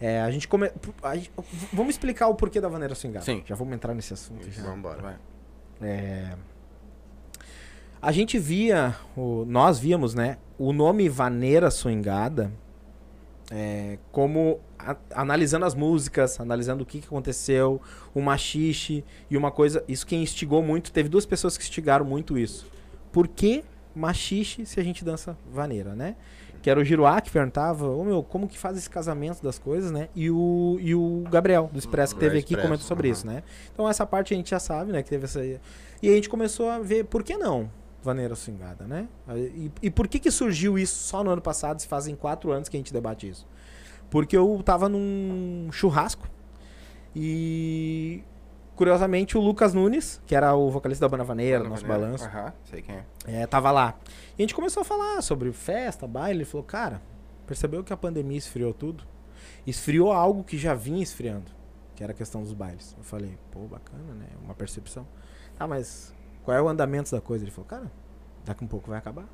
É, 0.00 0.20
a 0.20 0.30
gente 0.30 0.48
come... 0.48 0.70
a 1.02 1.14
gente- 1.14 1.30
vamos 1.72 1.94
explicar 1.94 2.26
o 2.28 2.34
porquê 2.34 2.60
da 2.60 2.68
Vaneira 2.68 2.94
Swingada. 2.94 3.24
Sim. 3.24 3.42
Já 3.46 3.54
vamos 3.54 3.72
entrar 3.74 3.94
nesse 3.94 4.12
assunto 4.12 4.50
já. 4.50 4.62
Vamos 4.62 4.78
embora. 4.78 5.18
É, 5.80 6.34
a 8.00 8.10
gente 8.10 8.38
via, 8.38 8.96
o- 9.16 9.44
nós 9.46 9.78
víamos, 9.78 10.12
né, 10.14 10.38
o 10.58 10.72
nome 10.72 11.08
Vaneira 11.08 11.70
Swingada 11.70 12.52
é, 13.54 13.98
como 14.10 14.58
a- 14.78 14.96
analisando 15.14 15.66
as 15.66 15.74
músicas, 15.74 16.40
analisando 16.40 16.82
o 16.82 16.86
que, 16.86 17.00
que 17.00 17.06
aconteceu, 17.06 17.80
o 18.14 18.20
machixe 18.22 19.04
e 19.30 19.36
uma 19.36 19.50
coisa, 19.50 19.84
isso 19.86 20.06
que 20.06 20.16
instigou 20.16 20.62
muito, 20.62 20.90
teve 20.90 21.08
duas 21.10 21.26
pessoas 21.26 21.58
que 21.58 21.62
instigaram 21.62 22.04
muito 22.04 22.38
isso. 22.38 22.66
Por 23.12 23.28
que 23.28 23.62
machixe 23.94 24.64
se 24.64 24.80
a 24.80 24.82
gente 24.82 25.04
dança 25.04 25.36
vaneira, 25.52 25.94
né? 25.94 26.16
Que 26.62 26.70
era 26.70 26.80
o 26.80 26.84
Giroá 26.84 27.20
que 27.20 27.30
perguntava, 27.30 27.88
ô 27.90 28.02
meu, 28.04 28.22
como 28.22 28.48
que 28.48 28.56
faz 28.56 28.78
esse 28.78 28.88
casamento 28.88 29.42
das 29.42 29.58
coisas, 29.58 29.90
né? 29.90 30.08
E 30.14 30.30
o, 30.30 30.78
e 30.80 30.94
o 30.94 31.24
Gabriel, 31.30 31.68
do 31.70 31.78
Expresso, 31.78 32.14
que 32.14 32.20
Do 32.20 32.24
teve 32.24 32.38
aqui, 32.38 32.54
Expresso, 32.54 32.68
comentou 32.68 32.86
sobre 32.86 33.08
aham. 33.08 33.12
isso, 33.12 33.26
né? 33.26 33.42
Então 33.72 33.86
essa 33.88 34.06
parte 34.06 34.32
a 34.32 34.36
gente 34.36 34.48
já 34.50 34.60
sabe, 34.60 34.92
né? 34.92 35.02
Que 35.02 35.10
teve 35.10 35.24
essa. 35.24 35.44
E 35.44 35.60
a 36.08 36.12
gente 36.14 36.28
começou 36.30 36.70
a 36.70 36.78
ver 36.78 37.04
por 37.04 37.22
que 37.22 37.36
não 37.36 37.68
vaneira 38.02 38.34
swingada, 38.34 38.84
né? 38.86 39.08
E, 39.36 39.70
e 39.82 39.90
por 39.90 40.08
que 40.08 40.18
que 40.18 40.30
surgiu 40.30 40.78
isso 40.78 40.94
só 41.04 41.22
no 41.22 41.30
ano 41.30 41.42
passado? 41.42 41.80
Se 41.80 41.86
fazem 41.86 42.14
quatro 42.16 42.50
anos 42.52 42.68
que 42.68 42.76
a 42.76 42.80
gente 42.80 42.92
debate 42.92 43.28
isso. 43.28 43.46
Porque 44.12 44.36
eu 44.36 44.60
tava 44.62 44.90
num 44.90 45.70
churrasco 45.72 46.28
e 47.16 48.22
curiosamente 48.76 49.38
o 49.38 49.40
Lucas 49.40 49.72
Nunes, 49.72 50.20
que 50.26 50.34
era 50.34 50.54
o 50.54 50.70
vocalista 50.70 51.06
da 51.06 51.08
Banda 51.08 51.24
Vaneira, 51.24 51.64
nosso 51.64 51.86
balanço, 51.86 52.26
Aham, 52.26 52.52
sei 52.64 52.82
quem 52.82 52.96
é. 52.96 53.04
é, 53.42 53.46
tava 53.46 53.70
lá. 53.70 53.94
E 54.36 54.42
a 54.42 54.44
gente 54.44 54.54
começou 54.54 54.82
a 54.82 54.84
falar 54.84 55.22
sobre 55.22 55.50
festa, 55.50 56.06
baile. 56.06 56.40
Ele 56.40 56.44
falou, 56.44 56.62
cara, 56.62 57.00
percebeu 57.46 57.82
que 57.82 57.90
a 57.90 57.96
pandemia 57.96 58.36
esfriou 58.36 58.74
tudo? 58.74 59.02
Esfriou 59.66 60.12
algo 60.12 60.44
que 60.44 60.58
já 60.58 60.74
vinha 60.74 61.02
esfriando, 61.02 61.50
que 61.96 62.02
era 62.04 62.12
a 62.12 62.14
questão 62.14 62.42
dos 62.42 62.52
bailes. 62.52 62.94
Eu 62.98 63.04
falei, 63.04 63.38
pô, 63.50 63.60
bacana, 63.60 64.12
né? 64.12 64.26
Uma 64.44 64.54
percepção. 64.54 65.08
Tá, 65.56 65.66
mas 65.66 66.14
qual 66.44 66.54
é 66.54 66.60
o 66.60 66.68
andamento 66.68 67.10
da 67.10 67.20
coisa? 67.22 67.44
Ele 67.44 67.50
falou, 67.50 67.66
cara, 67.66 67.90
daqui 68.44 68.62
um 68.62 68.68
pouco 68.68 68.90
vai 68.90 68.98
acabar. 68.98 69.26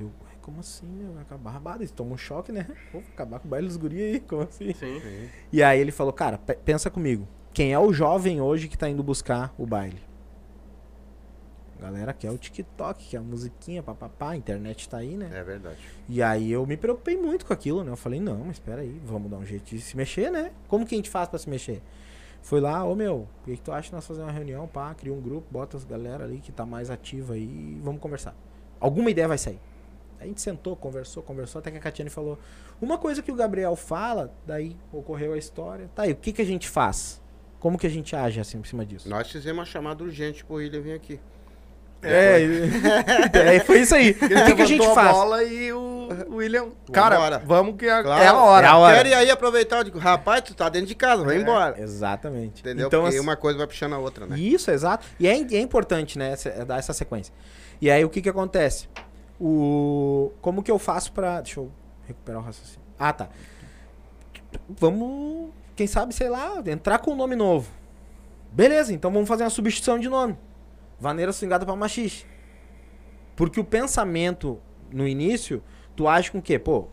Eu, 0.00 0.06
"Ué, 0.06 0.27
como 0.48 0.60
assim, 0.60 0.86
né? 0.86 1.10
Vai 1.12 1.22
acabar 1.22 1.50
rabado. 1.50 1.82
Eles 1.82 1.90
tomam 1.90 2.14
um 2.14 2.16
choque, 2.16 2.50
né? 2.50 2.66
Pô, 2.90 2.98
acabar 3.14 3.38
com 3.38 3.46
o 3.46 3.50
baile 3.50 3.66
dos 3.66 3.76
guri 3.76 4.00
aí, 4.02 4.20
como 4.20 4.42
assim? 4.42 4.72
Sim. 4.72 5.28
E 5.52 5.62
aí 5.62 5.78
ele 5.78 5.92
falou, 5.92 6.10
cara, 6.12 6.38
pe- 6.38 6.54
pensa 6.64 6.88
comigo. 6.88 7.28
Quem 7.52 7.72
é 7.74 7.78
o 7.78 7.92
jovem 7.92 8.40
hoje 8.40 8.66
que 8.66 8.78
tá 8.78 8.88
indo 8.88 9.02
buscar 9.02 9.52
o 9.58 9.66
baile? 9.66 10.00
A 11.78 11.82
galera 11.82 12.12
quer 12.14 12.30
o 12.30 12.38
TikTok, 12.38 13.04
quer 13.10 13.18
a 13.18 13.20
musiquinha, 13.20 13.82
papapá, 13.82 14.30
a 14.30 14.36
internet 14.36 14.88
tá 14.88 14.96
aí, 14.96 15.16
né? 15.16 15.30
É 15.32 15.42
verdade. 15.44 15.76
E 16.08 16.22
aí 16.22 16.50
eu 16.50 16.66
me 16.66 16.76
preocupei 16.76 17.16
muito 17.16 17.44
com 17.44 17.52
aquilo, 17.52 17.84
né? 17.84 17.92
Eu 17.92 17.96
falei, 17.96 18.18
não, 18.18 18.38
mas 18.38 18.52
espera 18.56 18.80
aí, 18.80 18.98
vamos 19.04 19.30
dar 19.30 19.36
um 19.36 19.44
jeito 19.44 19.64
de 19.66 19.80
se 19.80 19.96
mexer, 19.96 20.30
né? 20.30 20.50
Como 20.66 20.86
que 20.86 20.94
a 20.94 20.98
gente 20.98 21.10
faz 21.10 21.28
pra 21.28 21.38
se 21.38 21.48
mexer? 21.48 21.82
Fui 22.42 22.58
lá, 22.60 22.82
ô 22.84 22.94
meu, 22.94 23.28
o 23.42 23.44
que, 23.44 23.56
que 23.56 23.62
tu 23.62 23.70
acha 23.70 23.90
de 23.90 23.94
nós 23.94 24.06
fazer 24.06 24.22
uma 24.22 24.32
reunião, 24.32 24.66
pá, 24.66 24.94
cria 24.94 25.12
um 25.12 25.20
grupo, 25.20 25.46
bota 25.50 25.76
as 25.76 25.84
galera 25.84 26.24
ali 26.24 26.40
que 26.40 26.50
tá 26.50 26.64
mais 26.64 26.88
ativa 26.90 27.34
aí 27.34 27.42
e 27.42 27.80
vamos 27.82 28.00
conversar. 28.00 28.34
Alguma 28.80 29.10
ideia 29.10 29.28
vai 29.28 29.38
sair. 29.38 29.60
A 30.20 30.24
gente 30.26 30.40
sentou, 30.40 30.74
conversou, 30.76 31.22
conversou, 31.22 31.58
até 31.60 31.70
que 31.70 31.76
a 31.76 31.80
Catiane 31.80 32.10
falou. 32.10 32.38
Uma 32.80 32.98
coisa 32.98 33.22
que 33.22 33.30
o 33.30 33.34
Gabriel 33.34 33.74
fala, 33.76 34.32
daí 34.46 34.76
ocorreu 34.92 35.32
a 35.32 35.38
história. 35.38 35.88
Tá 35.94 36.02
aí, 36.02 36.12
o 36.12 36.16
que, 36.16 36.32
que 36.32 36.42
a 36.42 36.46
gente 36.46 36.68
faz? 36.68 37.20
Como 37.60 37.76
que 37.78 37.86
a 37.86 37.90
gente 37.90 38.14
age 38.14 38.40
assim 38.40 38.58
em 38.58 38.64
cima 38.64 38.84
disso? 38.84 39.08
Nós 39.08 39.30
fizemos 39.30 39.58
uma 39.58 39.64
chamada 39.64 40.02
urgente 40.04 40.44
pro 40.44 40.56
William 40.56 40.80
vir 40.80 40.92
aqui. 40.94 41.18
É, 42.00 42.40
é, 43.56 43.60
foi 43.60 43.80
isso 43.80 43.94
aí. 43.94 44.10
O 44.14 44.14
que, 44.46 44.54
que 44.54 44.62
a 44.62 44.66
gente 44.66 44.78
levantou 44.80 44.94
faz? 44.94 45.10
bola 45.10 45.42
e 45.42 45.72
o 45.72 46.08
William. 46.30 46.68
Cara, 46.92 47.16
Vambora. 47.16 47.42
vamos 47.44 47.76
que 47.76 47.88
a- 47.88 48.02
Claro. 48.04 48.22
é 48.22 48.26
a 48.28 48.34
hora. 48.36 48.66
É 48.66 48.70
a 48.70 48.76
hora. 48.76 48.96
Quero 49.02 49.16
aí 49.16 49.30
aproveitar, 49.30 49.78
eu 49.78 49.84
digo, 49.84 49.98
rapaz, 49.98 50.42
tu 50.42 50.54
tá 50.54 50.68
dentro 50.68 50.86
de 50.86 50.94
casa, 50.94 51.24
vai 51.24 51.36
embora. 51.38 51.74
Exatamente. 51.80 52.60
Entendeu? 52.60 52.86
Então, 52.86 53.00
Porque 53.02 53.16
assim, 53.16 53.24
uma 53.24 53.34
coisa 53.36 53.58
vai 53.58 53.66
puxando 53.66 53.94
a 53.94 53.98
outra, 53.98 54.26
né? 54.26 54.38
Isso, 54.38 54.70
exato. 54.70 55.04
E 55.18 55.26
é, 55.26 55.32
é 55.32 55.60
importante, 55.60 56.16
né, 56.16 56.30
essa- 56.32 56.48
é 56.50 56.64
dar 56.64 56.78
essa 56.78 56.92
sequência. 56.92 57.34
E 57.80 57.90
aí 57.90 58.04
o 58.04 58.08
que 58.08 58.22
que 58.22 58.28
acontece? 58.28 58.88
O 59.40 60.32
como 60.40 60.62
que 60.62 60.70
eu 60.70 60.78
faço 60.78 61.12
pra 61.12 61.40
deixa 61.40 61.60
eu 61.60 61.70
recuperar 62.06 62.40
o 62.40 62.44
raciocínio. 62.44 62.80
Ah, 62.98 63.12
tá. 63.12 63.28
Vamos, 64.68 65.50
quem 65.76 65.86
sabe, 65.86 66.14
sei 66.14 66.28
lá, 66.28 66.62
entrar 66.66 66.98
com 66.98 67.12
um 67.12 67.16
nome 67.16 67.36
novo. 67.36 67.70
Beleza, 68.50 68.92
então 68.92 69.12
vamos 69.12 69.28
fazer 69.28 69.44
uma 69.44 69.50
substituição 69.50 69.98
de 69.98 70.08
nome. 70.08 70.36
Vaneira 70.98 71.32
swingada 71.32 71.64
pra 71.64 71.76
machixe. 71.76 72.26
Porque 73.36 73.60
o 73.60 73.64
pensamento 73.64 74.58
no 74.90 75.06
início, 75.06 75.62
tu 75.94 76.08
age 76.08 76.30
com 76.30 76.38
o 76.38 76.42
quê? 76.42 76.58
Pô, 76.58 76.88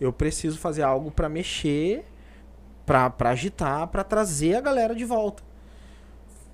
eu 0.00 0.12
preciso 0.12 0.58
fazer 0.58 0.82
algo 0.82 1.10
pra 1.10 1.28
mexer, 1.28 2.04
pra, 2.84 3.08
pra 3.08 3.30
agitar, 3.30 3.86
pra 3.88 4.04
trazer 4.04 4.56
a 4.56 4.60
galera 4.60 4.94
de 4.94 5.04
volta. 5.04 5.42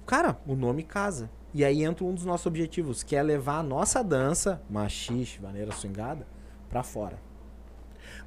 Cara, 0.06 0.38
o 0.46 0.54
nome 0.54 0.82
casa. 0.82 1.30
E 1.54 1.64
aí 1.64 1.84
entra 1.84 2.04
um 2.04 2.14
dos 2.14 2.24
nossos 2.24 2.46
objetivos, 2.46 3.02
que 3.02 3.14
é 3.14 3.22
levar 3.22 3.58
a 3.58 3.62
nossa 3.62 4.02
dança, 4.02 4.62
machixe, 4.70 5.38
vaneira 5.38 5.70
swingada, 5.72 6.26
pra 6.70 6.82
fora. 6.82 7.18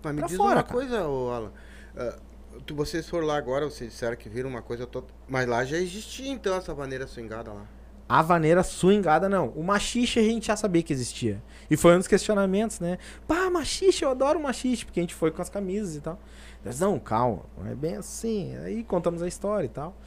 Mas 0.04 0.14
me 0.14 0.20
Pra 0.20 0.28
diz 0.28 0.38
fora, 0.38 0.58
uma 0.58 0.64
cara. 0.64 0.74
coisa, 0.74 1.00
Alan. 1.02 1.52
Ah, 1.98 2.18
tu, 2.66 2.76
vocês 2.76 3.08
foram 3.10 3.26
lá 3.26 3.38
agora, 3.38 3.66
vocês 3.66 3.92
disseram 3.92 4.16
que 4.16 4.30
viram 4.30 4.50
uma 4.50 4.62
coisa 4.62 4.86
toda. 4.86 5.08
Mas 5.28 5.48
lá 5.48 5.66
já 5.66 5.78
existia 5.78 6.32
então 6.32 6.56
essa 6.56 6.74
maneira 6.76 7.08
swingada 7.08 7.52
lá. 7.52 7.66
A 8.08 8.22
vaneira 8.22 8.62
swingada, 8.62 9.28
não. 9.28 9.48
O 9.50 9.64
machixe 9.64 10.20
a 10.20 10.22
gente 10.22 10.46
já 10.46 10.56
sabia 10.56 10.84
que 10.84 10.94
existia. 10.94 11.42
E 11.72 11.76
foi 11.76 11.96
um 11.96 11.98
dos 11.98 12.08
questionamentos, 12.08 12.80
né? 12.80 13.00
Pá, 13.28 13.50
machixe, 13.50 14.04
eu 14.04 14.12
adoro 14.12 14.40
machixe, 14.40 14.86
porque 14.86 15.00
a 15.00 15.04
gente 15.04 15.16
foi 15.16 15.32
com 15.32 15.42
as 15.42 15.50
camisas 15.50 15.96
e 15.96 16.02
tal. 16.02 16.20
Mas 16.64 16.80
não, 16.80 17.00
calma, 17.00 17.42
não 17.58 17.66
é 17.66 17.74
bem 17.74 17.96
assim. 17.96 18.56
Aí 18.58 18.84
contamos 18.84 19.24
a 19.24 19.28
história 19.28 19.66
e 19.66 19.70
tal. 19.70 19.98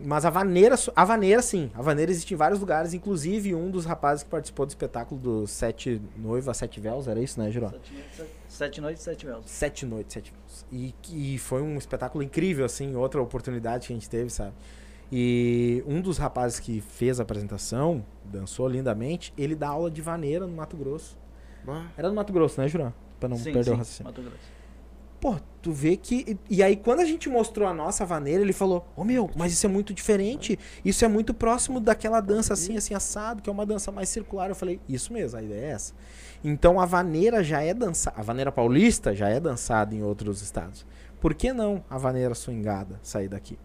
Mas 0.00 0.24
a 0.24 0.30
vaneira, 0.30 0.76
a 0.94 1.04
vaneira 1.04 1.42
sim. 1.42 1.70
A 1.74 1.82
vaneira 1.82 2.10
existe 2.10 2.32
em 2.32 2.36
vários 2.36 2.60
lugares, 2.60 2.94
inclusive 2.94 3.54
um 3.54 3.70
dos 3.70 3.84
rapazes 3.84 4.22
que 4.22 4.30
participou 4.30 4.64
do 4.64 4.68
espetáculo 4.68 5.20
do 5.20 5.46
Sete 5.46 6.00
Noivas, 6.16 6.56
Sete 6.56 6.78
Véus, 6.80 7.08
era 7.08 7.20
isso, 7.20 7.40
né, 7.40 7.50
Giró? 7.50 7.68
Sete, 7.70 7.92
sete- 8.16 8.30
sete 8.48 8.80
noites, 8.80 9.02
sete 9.02 9.26
véus. 9.26 9.42
Sete 9.46 9.86
noites, 9.86 10.12
sete 10.12 10.32
véus. 10.32 10.66
E, 10.70 10.94
e 11.34 11.38
foi 11.38 11.62
um 11.62 11.76
espetáculo 11.76 12.22
incrível, 12.22 12.64
assim, 12.64 12.94
outra 12.94 13.20
oportunidade 13.20 13.88
que 13.88 13.92
a 13.92 13.96
gente 13.96 14.08
teve, 14.08 14.30
sabe? 14.30 14.52
E 15.10 15.82
um 15.86 16.00
dos 16.00 16.18
rapazes 16.18 16.60
que 16.60 16.80
fez 16.80 17.18
a 17.18 17.22
apresentação, 17.22 18.04
dançou 18.24 18.68
lindamente, 18.68 19.32
ele 19.38 19.54
dá 19.56 19.68
aula 19.68 19.90
de 19.90 20.02
vaneira 20.02 20.46
no 20.46 20.54
Mato 20.54 20.76
Grosso. 20.76 21.16
Bah, 21.64 21.86
Era 21.96 22.08
no 22.08 22.14
Mato 22.14 22.32
Grosso, 22.32 22.60
né, 22.60 22.68
Jurão? 22.68 22.92
Pra 23.18 23.28
não 23.28 23.36
sim, 23.36 23.52
perder 23.52 23.70
o 23.70 23.72
sim, 23.72 23.78
raciocínio. 23.78 24.12
Mato 24.12 24.22
Grosso. 24.22 24.58
Pô, 25.20 25.36
tu 25.60 25.72
vê 25.72 25.96
que. 25.96 26.38
E 26.48 26.62
aí, 26.62 26.76
quando 26.76 27.00
a 27.00 27.04
gente 27.04 27.28
mostrou 27.28 27.68
a 27.68 27.74
nossa 27.74 28.04
vaneira, 28.04 28.42
ele 28.42 28.52
falou: 28.52 28.86
Ô 28.96 29.02
oh, 29.02 29.04
meu, 29.04 29.30
mas 29.36 29.52
isso 29.52 29.66
é 29.66 29.68
muito 29.68 29.92
diferente. 29.92 30.58
Isso 30.84 31.04
é 31.04 31.08
muito 31.08 31.34
próximo 31.34 31.80
daquela 31.80 32.20
dança 32.20 32.54
assim, 32.54 32.76
assim, 32.76 32.94
assado, 32.94 33.42
que 33.42 33.50
é 33.50 33.52
uma 33.52 33.66
dança 33.66 33.90
mais 33.92 34.08
circular. 34.08 34.48
Eu 34.48 34.54
falei: 34.54 34.80
Isso 34.88 35.12
mesmo, 35.12 35.38
a 35.38 35.42
ideia 35.42 35.66
é 35.66 35.70
essa. 35.70 35.94
Então 36.42 36.80
a 36.80 36.86
vaneira 36.86 37.42
já 37.42 37.62
é 37.62 37.74
dançada. 37.74 38.18
A 38.18 38.22
vaneira 38.22 38.52
paulista 38.52 39.14
já 39.14 39.28
é 39.28 39.40
dançada 39.40 39.94
em 39.94 40.02
outros 40.02 40.42
estados. 40.42 40.86
Por 41.20 41.34
que 41.34 41.52
não 41.52 41.84
a 41.90 41.98
vaneira 41.98 42.34
swingada 42.34 43.00
sair 43.02 43.28
daqui? 43.28 43.58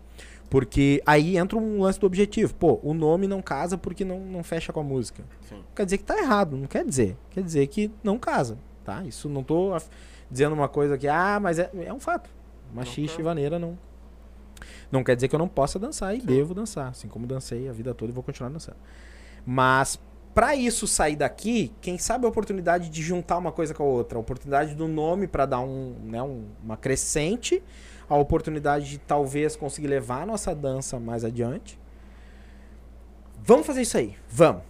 Porque 0.49 1.01
aí 1.05 1.37
entra 1.37 1.57
um 1.57 1.81
lance 1.81 1.99
do 1.99 2.05
objetivo. 2.05 2.53
Pô, 2.53 2.79
o 2.83 2.93
nome 2.93 3.27
não 3.27 3.41
casa 3.41 3.77
porque 3.77 4.05
não, 4.05 4.19
não 4.19 4.43
fecha 4.43 4.71
com 4.71 4.79
a 4.79 4.83
música. 4.83 5.23
Sim. 5.49 5.63
Quer 5.75 5.85
dizer 5.85 5.97
que 5.97 6.03
tá 6.03 6.17
errado, 6.17 6.55
não 6.55 6.67
quer 6.67 6.85
dizer. 6.85 7.17
Quer 7.31 7.43
dizer 7.43 7.67
que 7.67 7.91
não 8.03 8.19
casa, 8.19 8.57
tá? 8.83 9.03
Isso 9.03 9.27
não 9.29 9.43
tô 9.43 9.73
dizendo 10.33 10.53
uma 10.53 10.67
coisa 10.67 10.97
que, 10.97 11.07
ah, 11.07 11.39
mas 11.39 11.59
é, 11.59 11.69
é 11.85 11.93
um 11.93 11.99
fato. 11.99 12.29
Machixe 12.73 13.19
e 13.19 13.23
vaneira 13.23 13.57
não. 13.57 13.77
Não 14.91 15.03
quer 15.03 15.15
dizer 15.15 15.27
que 15.27 15.35
eu 15.35 15.39
não 15.39 15.47
possa 15.47 15.79
dançar 15.79 16.15
e 16.15 16.19
Sim. 16.19 16.25
devo 16.25 16.53
dançar. 16.53 16.89
Assim 16.89 17.07
como 17.07 17.25
dancei 17.25 17.69
a 17.69 17.71
vida 17.71 17.93
toda 17.93 18.11
e 18.11 18.13
vou 18.13 18.23
continuar 18.23 18.49
dançando. 18.49 18.77
Mas 19.45 19.99
para 20.33 20.55
isso 20.55 20.87
sair 20.87 21.15
daqui, 21.15 21.71
quem 21.79 21.97
sabe 21.97 22.25
a 22.25 22.29
oportunidade 22.29 22.89
de 22.89 23.01
juntar 23.01 23.37
uma 23.37 23.51
coisa 23.51 23.73
com 23.73 23.83
a 23.83 23.85
outra, 23.85 24.17
a 24.17 24.21
oportunidade 24.21 24.73
do 24.73 24.87
nome 24.87 25.27
para 25.27 25.45
dar 25.45 25.59
um, 25.59 25.95
né, 26.03 26.21
um, 26.23 26.45
uma 26.63 26.75
crescente, 26.75 27.61
a 28.09 28.15
oportunidade 28.15 28.89
de 28.89 28.97
talvez 28.97 29.55
conseguir 29.55 29.87
levar 29.87 30.23
a 30.23 30.25
nossa 30.25 30.55
dança 30.55 30.99
mais 30.99 31.23
adiante. 31.23 31.79
Vamos 33.43 33.67
fazer 33.67 33.81
isso 33.81 33.97
aí, 33.97 34.15
vamos. 34.27 34.63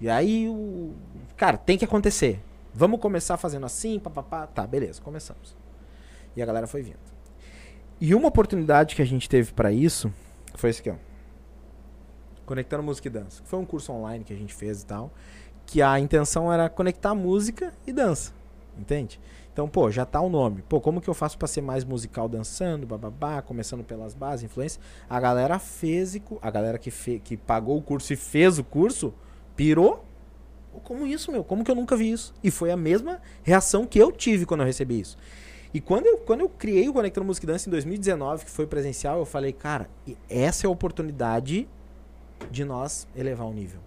E 0.00 0.08
aí, 0.08 0.48
o 0.48 0.92
cara, 1.36 1.56
tem 1.56 1.78
que 1.78 1.84
acontecer. 1.84 2.42
Vamos 2.74 3.00
começar 3.00 3.36
fazendo 3.36 3.64
assim, 3.64 4.00
papapá. 4.00 4.46
Tá, 4.46 4.66
beleza, 4.66 5.00
começamos. 5.00 5.56
E 6.34 6.42
a 6.42 6.46
galera 6.46 6.66
foi 6.66 6.82
vindo. 6.82 6.98
E 8.00 8.14
uma 8.14 8.28
oportunidade 8.28 8.96
que 8.96 9.02
a 9.02 9.04
gente 9.04 9.28
teve 9.28 9.52
para 9.52 9.70
isso 9.70 10.12
foi 10.56 10.70
esse 10.70 10.80
aqui, 10.80 10.90
ó. 10.90 10.96
Conectando 12.44 12.82
Música 12.82 13.08
e 13.08 13.10
Dança. 13.10 13.42
Foi 13.44 13.58
um 13.58 13.64
curso 13.64 13.92
online 13.92 14.24
que 14.24 14.32
a 14.32 14.36
gente 14.36 14.52
fez 14.52 14.82
e 14.82 14.86
tal. 14.86 15.12
Que 15.64 15.80
a 15.80 15.98
intenção 15.98 16.52
era 16.52 16.68
conectar 16.68 17.14
música 17.14 17.72
e 17.86 17.92
dança. 17.92 18.32
Entende? 18.76 19.20
Então, 19.52 19.68
pô, 19.68 19.88
já 19.90 20.04
tá 20.04 20.20
o 20.20 20.28
nome. 20.28 20.62
Pô, 20.62 20.80
como 20.80 21.00
que 21.00 21.08
eu 21.08 21.14
faço 21.14 21.38
para 21.38 21.46
ser 21.46 21.60
mais 21.60 21.84
musical 21.84 22.28
dançando, 22.28 22.86
bababá, 22.86 23.40
começando 23.40 23.84
pelas 23.84 24.12
bases, 24.12 24.44
influência? 24.44 24.80
A 25.08 25.20
galera 25.20 25.60
fez, 25.60 26.20
a 26.42 26.50
galera 26.50 26.76
que, 26.76 26.90
fe, 26.90 27.20
que 27.20 27.36
pagou 27.36 27.78
o 27.78 27.82
curso 27.82 28.12
e 28.12 28.16
fez 28.16 28.58
o 28.58 28.64
curso, 28.64 29.14
pirou. 29.54 30.04
Como 30.82 31.06
isso, 31.06 31.30
meu? 31.30 31.44
Como 31.44 31.64
que 31.64 31.70
eu 31.70 31.74
nunca 31.74 31.96
vi 31.96 32.10
isso? 32.10 32.34
E 32.42 32.50
foi 32.50 32.70
a 32.70 32.76
mesma 32.76 33.20
reação 33.42 33.86
que 33.86 33.98
eu 33.98 34.10
tive 34.10 34.44
quando 34.46 34.60
eu 34.60 34.66
recebi 34.66 35.00
isso. 35.00 35.16
E 35.72 35.80
quando 35.80 36.06
eu, 36.06 36.18
quando 36.18 36.40
eu 36.40 36.48
criei 36.48 36.88
o 36.88 36.92
Conectando 36.92 37.26
Música 37.26 37.46
e 37.46 37.48
Dança 37.48 37.68
em 37.68 37.72
2019, 37.72 38.44
que 38.44 38.50
foi 38.50 38.66
presencial, 38.66 39.18
eu 39.18 39.26
falei, 39.26 39.52
cara, 39.52 39.88
essa 40.28 40.66
é 40.66 40.68
a 40.68 40.70
oportunidade 40.70 41.68
de 42.50 42.64
nós 42.64 43.08
elevar 43.16 43.46
o 43.46 43.52
nível. 43.52 43.80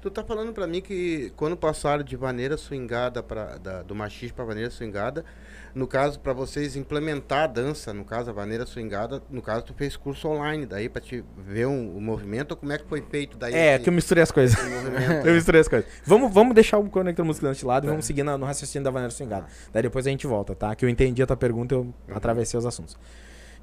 Tu 0.00 0.10
tá 0.10 0.22
falando 0.22 0.52
para 0.52 0.66
mim 0.66 0.80
que 0.80 1.32
quando 1.34 1.56
passaram 1.56 2.04
de 2.04 2.16
maneira 2.16 2.56
swingada 2.56 3.22
para 3.22 3.56
do 3.82 3.94
machismo 3.94 4.36
para 4.36 4.44
maneira 4.44 4.70
swingada, 4.70 5.24
no 5.74 5.88
caso 5.88 6.20
para 6.20 6.32
vocês 6.32 6.76
implementar 6.76 7.44
a 7.44 7.46
dança, 7.48 7.92
no 7.92 8.04
caso 8.04 8.30
a 8.30 8.34
maneira 8.34 8.64
swingada, 8.64 9.20
no 9.28 9.42
caso 9.42 9.64
tu 9.64 9.74
fez 9.74 9.96
curso 9.96 10.28
online 10.28 10.66
daí 10.66 10.88
para 10.88 11.00
te 11.00 11.24
ver 11.36 11.66
um, 11.66 11.96
o 11.96 12.00
movimento, 12.00 12.52
ou 12.52 12.56
como 12.56 12.72
é 12.72 12.78
que 12.78 12.84
foi 12.86 13.02
feito 13.02 13.36
daí? 13.36 13.52
É, 13.52 13.74
esse, 13.74 13.84
que 13.84 13.88
eu 13.88 13.92
misturei 13.92 14.22
as 14.22 14.30
coisas. 14.30 14.56
eu 15.24 15.34
misturei 15.34 15.60
as 15.60 15.68
coisas. 15.68 15.90
Vamos, 16.04 16.32
vamos 16.32 16.54
deixar 16.54 16.78
o 16.78 16.88
conector 16.88 17.24
música 17.24 17.52
de 17.52 17.64
lado 17.64 17.84
é. 17.84 17.88
e 17.88 17.90
vamos 17.90 18.06
seguir 18.06 18.22
no, 18.22 18.38
no 18.38 18.46
raciocínio 18.46 18.84
da 18.84 18.92
maneira 18.92 19.10
swingada. 19.10 19.46
Daí 19.72 19.82
depois 19.82 20.06
a 20.06 20.10
gente 20.10 20.26
volta, 20.26 20.54
tá? 20.54 20.74
Que 20.76 20.84
eu 20.84 20.88
entendi 20.88 21.22
a 21.22 21.26
tua 21.26 21.36
pergunta, 21.36 21.74
eu 21.74 21.80
uhum. 21.80 21.94
atravessei 22.14 22.56
os 22.56 22.64
assuntos. 22.64 22.96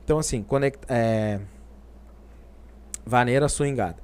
Então 0.04 0.20
assim, 0.20 0.44
conect, 0.44 0.80
é, 0.90 1.40
vaneira 3.06 3.48
swingada. 3.48 3.98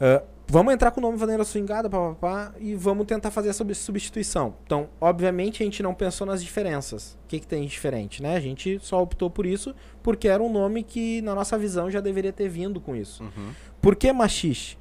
Uh, 0.00 0.31
vamos 0.46 0.72
entrar 0.72 0.90
com 0.90 1.00
o 1.00 1.02
nome 1.02 1.16
Vaneira 1.16 1.44
Swingada, 1.44 1.88
papapá, 1.88 2.54
e 2.58 2.74
vamos 2.74 3.06
tentar 3.06 3.30
fazer 3.30 3.48
essa 3.48 3.64
substituição. 3.74 4.54
Então, 4.64 4.88
obviamente, 5.00 5.62
a 5.62 5.64
gente 5.64 5.82
não 5.82 5.94
pensou 5.94 6.26
nas 6.26 6.42
diferenças. 6.42 7.18
O 7.24 7.28
que, 7.28 7.40
que 7.40 7.46
tem 7.46 7.62
de 7.62 7.68
diferente, 7.68 8.22
né? 8.22 8.36
A 8.36 8.40
gente 8.40 8.78
só 8.80 9.02
optou 9.02 9.30
por 9.30 9.46
isso 9.46 9.74
porque 10.02 10.28
era 10.28 10.42
um 10.42 10.52
nome 10.52 10.82
que, 10.82 11.22
na 11.22 11.34
nossa 11.34 11.56
visão, 11.58 11.90
já 11.90 12.00
deveria 12.00 12.32
ter 12.32 12.48
vindo 12.48 12.80
com 12.80 12.94
isso. 12.94 13.22
Uhum. 13.22 13.52
Por 13.80 13.96
que 13.96 14.12
machixe? 14.12 14.76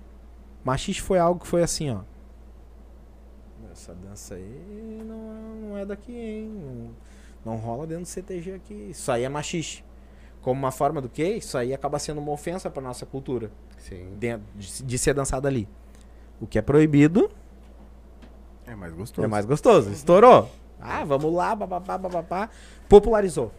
Machixe 0.63 1.01
foi 1.01 1.19
algo 1.19 1.39
que 1.39 1.47
foi 1.47 1.63
assim, 1.63 1.89
ó. 1.89 2.01
Essa 3.71 3.95
dança 3.95 4.35
aí 4.35 5.01
não, 5.05 5.69
não 5.69 5.77
é 5.77 5.85
daqui, 5.85 6.11
hein? 6.11 6.51
Não, 7.45 7.53
não 7.53 7.59
rola 7.59 7.87
dentro 7.87 8.03
do 8.03 8.07
CTG 8.07 8.53
aqui. 8.53 8.89
Isso 8.91 9.11
aí 9.11 9.23
é 9.23 9.29
machixe 9.29 9.83
como 10.41 10.59
uma 10.59 10.71
forma 10.71 11.01
do 11.01 11.09
que 11.09 11.23
isso 11.23 11.57
aí 11.57 11.73
acaba 11.73 11.99
sendo 11.99 12.19
uma 12.19 12.31
ofensa 12.31 12.69
para 12.69 12.81
nossa 12.81 13.05
cultura. 13.05 13.51
Sim. 13.77 14.07
Dentro 14.17 14.45
de, 14.55 14.83
de, 14.83 14.97
ser 14.97 15.13
dançado 15.13 15.47
ali. 15.47 15.67
O 16.39 16.47
que 16.47 16.57
é 16.57 16.61
proibido 16.61 17.29
é 18.65 18.75
mais 18.75 18.93
gostoso. 18.93 19.25
É 19.25 19.27
mais 19.27 19.45
gostoso. 19.45 19.91
Estourou. 19.91 20.49
Ah, 20.79 21.03
vamos 21.03 21.31
lá, 21.33 21.53
bababá, 21.55 21.97
bababá. 21.97 22.49
Popularizou. 22.87 23.51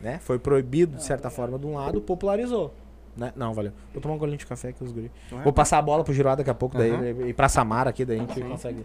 Né? 0.00 0.18
Foi 0.18 0.38
proibido 0.38 0.96
de 0.96 1.02
certa 1.02 1.30
forma 1.30 1.58
de 1.58 1.66
um 1.66 1.74
lado, 1.74 2.00
popularizou. 2.00 2.72
Né? 3.16 3.32
Não, 3.34 3.52
valeu. 3.52 3.72
Vou 3.92 4.00
tomar 4.00 4.14
um 4.14 4.18
golinho 4.18 4.38
de 4.38 4.46
café 4.46 4.68
aqui, 4.68 4.84
os 4.84 4.92
guri. 4.92 5.10
É, 5.32 5.42
Vou 5.42 5.52
passar 5.52 5.78
a 5.78 5.82
bola 5.82 6.04
pro 6.04 6.14
Giroá 6.14 6.36
daqui 6.36 6.50
a 6.50 6.54
pouco, 6.54 6.78
daí, 6.78 6.92
uhum. 6.92 7.26
e 7.26 7.32
pra 7.32 7.48
Samara 7.48 7.90
aqui, 7.90 8.04
daí 8.04 8.18
a 8.18 8.20
gente 8.20 8.34
Sim. 8.34 8.48
consegue. 8.48 8.84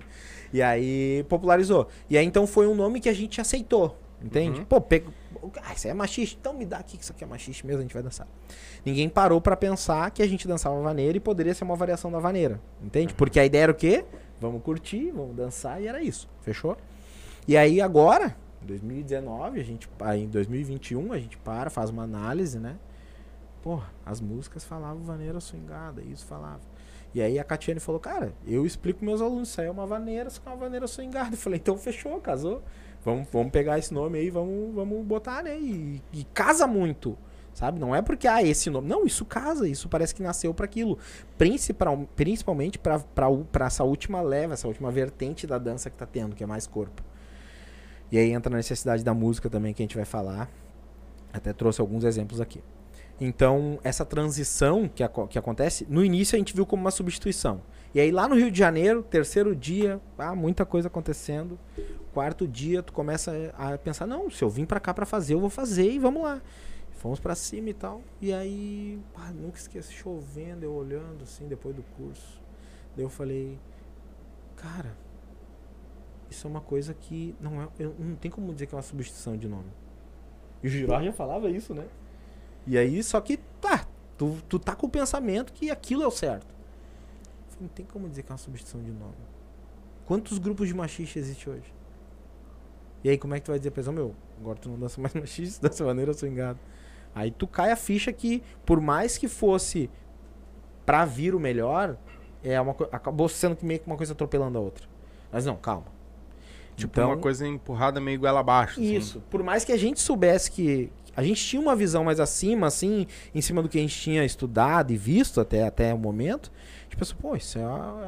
E 0.51 0.61
aí 0.61 1.23
popularizou. 1.29 1.87
E 2.09 2.17
aí 2.17 2.25
então 2.25 2.47
foi 2.47 2.65
um 2.65 2.73
nome 2.73 2.99
que 2.99 3.09
a 3.09 3.13
gente 3.13 3.39
aceitou. 3.39 3.95
Entende? 4.23 4.59
Uhum. 4.59 4.65
Pô, 4.65 4.81
pego. 4.81 5.13
Ah, 5.63 5.73
isso 5.73 5.87
é 5.87 5.93
machista. 5.93 6.37
Então 6.39 6.53
me 6.53 6.65
dá 6.65 6.77
aqui 6.77 6.97
que 6.97 7.03
isso 7.03 7.11
aqui 7.11 7.23
é 7.23 7.27
machista 7.27 7.65
mesmo, 7.65 7.79
a 7.79 7.81
gente 7.83 7.93
vai 7.93 8.03
dançar. 8.03 8.27
Ninguém 8.85 9.09
parou 9.09 9.41
para 9.41 9.55
pensar 9.55 10.09
que 10.11 10.21
a 10.21 10.27
gente 10.27 10.47
dançava 10.47 10.79
vaneira 10.81 11.17
e 11.17 11.19
poderia 11.19 11.53
ser 11.53 11.63
uma 11.63 11.75
variação 11.75 12.11
da 12.11 12.19
vaneira. 12.19 12.59
Entende? 12.81 13.13
Porque 13.13 13.39
a 13.39 13.45
ideia 13.45 13.63
era 13.63 13.71
o 13.71 13.75
quê? 13.75 14.05
Vamos 14.39 14.61
curtir, 14.61 15.11
vamos 15.11 15.35
dançar 15.35 15.81
e 15.81 15.87
era 15.87 16.01
isso. 16.01 16.29
Fechou? 16.41 16.77
E 17.47 17.57
aí 17.57 17.81
agora, 17.81 18.35
em 18.61 18.67
2019, 18.67 19.59
a 19.59 19.63
gente, 19.63 19.89
em 20.15 20.27
2021, 20.27 21.13
a 21.13 21.19
gente 21.19 21.37
para, 21.37 21.69
faz 21.69 21.89
uma 21.89 22.03
análise, 22.03 22.59
né? 22.59 22.77
Porra, 23.61 23.91
as 24.05 24.19
músicas 24.19 24.63
falavam 24.63 25.03
vaneira 25.03 25.39
swingada, 25.39 26.01
isso 26.01 26.25
falava. 26.25 26.61
E 27.13 27.21
aí 27.21 27.37
a 27.37 27.43
Catiane 27.43 27.79
falou, 27.79 28.01
cara, 28.01 28.33
eu 28.45 28.65
explico 28.65 29.05
meus 29.05 29.21
alunos, 29.21 29.49
isso 29.49 29.61
aí 29.61 29.67
é 29.67 29.71
uma 29.71 29.85
vaneira, 29.85 30.27
isso 30.27 30.41
é 30.45 30.49
uma 30.49 30.57
vaneira 30.57 30.87
swingada. 30.87 31.35
Eu 31.35 31.37
falei, 31.37 31.59
então 31.59 31.77
fechou, 31.77 32.19
casou. 32.19 32.63
Vamos, 33.03 33.27
vamos 33.31 33.51
pegar 33.51 33.77
esse 33.77 33.93
nome 33.93 34.17
aí, 34.19 34.29
vamos, 34.29 34.73
vamos 34.73 35.05
botar, 35.05 35.43
né? 35.43 35.57
E, 35.59 36.01
e 36.11 36.23
casa 36.33 36.65
muito. 36.65 37.17
Sabe? 37.53 37.79
Não 37.79 37.95
é 37.95 38.01
porque, 38.01 38.27
ah, 38.27 38.41
esse 38.41 38.69
nome. 38.69 38.87
Não, 38.87 39.05
isso 39.05 39.23
casa, 39.25 39.67
isso 39.67 39.87
parece 39.87 40.15
que 40.15 40.23
nasceu 40.23 40.53
para 40.53 40.65
aquilo. 40.65 40.97
Principal, 41.37 42.07
principalmente 42.15 42.79
para 42.79 43.65
essa 43.65 43.83
última 43.83 44.21
leva, 44.21 44.53
essa 44.53 44.67
última 44.67 44.89
vertente 44.89 45.45
da 45.45 45.59
dança 45.59 45.89
que 45.89 45.95
tá 45.95 46.05
tendo, 46.05 46.35
que 46.35 46.43
é 46.43 46.47
mais 46.47 46.65
corpo. 46.65 47.03
E 48.11 48.17
aí 48.17 48.31
entra 48.31 48.53
a 48.53 48.57
necessidade 48.57 49.03
da 49.03 49.13
música 49.13 49.49
também, 49.49 49.73
que 49.73 49.83
a 49.83 49.85
gente 49.85 49.95
vai 49.95 50.05
falar. 50.05 50.49
Até 51.31 51.53
trouxe 51.53 51.79
alguns 51.79 52.03
exemplos 52.03 52.41
aqui. 52.41 52.63
Então, 53.19 53.79
essa 53.83 54.03
transição 54.03 54.87
que, 54.87 55.03
que 55.29 55.37
acontece, 55.37 55.85
no 55.89 56.03
início 56.03 56.35
a 56.35 56.39
gente 56.39 56.55
viu 56.55 56.65
como 56.65 56.81
uma 56.81 56.91
substituição. 56.91 57.61
E 57.93 57.99
aí 57.99 58.11
lá 58.11 58.27
no 58.27 58.35
Rio 58.35 58.49
de 58.49 58.57
Janeiro, 58.57 59.03
terceiro 59.03 59.55
dia, 59.55 60.01
ah, 60.17 60.35
muita 60.35 60.65
coisa 60.65 60.87
acontecendo. 60.87 61.59
Quarto 62.11 62.47
dia, 62.47 62.81
tu 62.81 62.91
começa 62.91 63.53
a 63.57 63.77
pensar, 63.77 64.07
não, 64.07 64.29
se 64.29 64.43
eu 64.43 64.49
vim 64.49 64.65
para 64.65 64.79
cá 64.79 64.93
para 64.93 65.05
fazer, 65.05 65.35
eu 65.35 65.39
vou 65.39 65.49
fazer 65.49 65.91
e 65.91 65.99
vamos 65.99 66.23
lá. 66.23 66.41
Fomos 66.93 67.19
para 67.19 67.35
cima 67.35 67.69
e 67.69 67.73
tal. 67.73 68.01
E 68.19 68.33
aí, 68.33 68.99
nunca 69.35 69.57
esqueci, 69.57 69.93
chovendo, 69.93 70.63
eu 70.63 70.73
olhando 70.73 71.23
assim, 71.23 71.47
depois 71.47 71.75
do 71.75 71.83
curso. 71.97 72.41
Daí 72.95 73.05
eu 73.05 73.09
falei, 73.09 73.59
cara, 74.55 74.95
isso 76.29 76.47
é 76.47 76.49
uma 76.49 76.61
coisa 76.61 76.93
que 76.93 77.35
não 77.39 77.61
é, 77.61 77.67
eu, 77.77 77.95
não 77.99 78.15
tem 78.15 78.31
como 78.31 78.51
dizer 78.53 78.67
que 78.67 78.73
é 78.73 78.77
uma 78.77 78.83
substituição 78.83 79.37
de 79.37 79.47
nome. 79.47 79.71
E 80.63 80.67
o 80.67 80.69
Girard 80.69 81.05
já 81.05 81.13
falava 81.13 81.49
isso, 81.49 81.75
né? 81.75 81.85
E 82.65 82.77
aí, 82.77 83.03
só 83.03 83.19
que, 83.21 83.37
tá, 83.59 83.85
tu, 84.17 84.37
tu 84.47 84.57
tá 84.57 84.75
com 84.75 84.87
o 84.87 84.89
pensamento 84.89 85.53
que 85.53 85.69
aquilo 85.69 86.03
é 86.03 86.07
o 86.07 86.11
certo. 86.11 86.52
Não 87.59 87.67
tem 87.67 87.85
como 87.85 88.09
dizer 88.09 88.23
que 88.23 88.31
é 88.31 88.33
uma 88.33 88.37
substituição 88.37 88.81
de 88.81 88.91
nome. 88.91 89.13
Quantos 90.05 90.37
grupos 90.37 90.67
de 90.67 90.73
machista 90.73 91.19
existe 91.19 91.49
hoje? 91.49 91.73
E 93.03 93.09
aí, 93.09 93.17
como 93.17 93.35
é 93.35 93.39
que 93.39 93.45
tu 93.45 93.51
vai 93.51 93.59
dizer 93.59 93.71
pra 93.71 93.81
pessoa, 93.81 93.93
meu, 93.93 94.15
agora 94.39 94.57
tu 94.57 94.69
não 94.69 94.79
dança 94.79 94.99
mais 94.99 95.13
machista, 95.15 95.67
dessa 95.67 95.83
maneira 95.83 96.11
eu 96.11 96.15
sou 96.15 96.27
engado. 96.27 96.59
Aí 97.15 97.31
tu 97.31 97.45
cai 97.45 97.71
a 97.71 97.75
ficha 97.75 98.11
que, 98.11 98.41
por 98.65 98.81
mais 98.81 99.17
que 99.17 99.27
fosse 99.27 99.89
pra 100.85 101.05
vir 101.05 101.35
o 101.35 101.39
melhor, 101.39 101.97
é 102.43 102.59
uma 102.59 102.75
acabou 102.91 103.29
sendo 103.29 103.57
meio 103.61 103.79
que 103.79 103.87
uma 103.87 103.97
coisa 103.97 104.13
atropelando 104.13 104.57
a 104.57 104.61
outra. 104.61 104.87
Mas 105.31 105.45
não, 105.45 105.55
calma. 105.55 105.85
Tipo, 106.75 106.99
então, 106.99 107.09
uma 107.09 107.17
coisa 107.17 107.47
empurrada 107.47 108.01
meio 108.01 108.19
goela 108.19 108.39
abaixo. 108.39 108.79
Assim. 108.79 108.95
Isso. 108.95 109.17
Assim. 109.19 109.27
Por 109.29 109.43
mais 109.43 109.63
que 109.63 109.71
a 109.71 109.77
gente 109.77 109.99
soubesse 109.99 110.51
que. 110.51 110.91
A 111.15 111.21
gente 111.21 111.43
tinha 111.45 111.61
uma 111.61 111.75
visão 111.75 112.03
mais 112.03 112.19
acima, 112.19 112.65
assim, 112.65 113.05
em 113.35 113.41
cima 113.41 113.61
do 113.61 113.69
que 113.69 113.77
a 113.77 113.81
gente 113.81 113.95
tinha 113.95 114.25
estudado 114.25 114.91
e 114.91 114.97
visto 114.97 115.39
até, 115.39 115.63
até 115.63 115.93
o 115.93 115.97
momento, 115.97 116.51
gente 116.93 116.97
pensou, 116.97 117.17
pô, 117.19 117.35
isso 117.35 117.57
é 117.57 117.63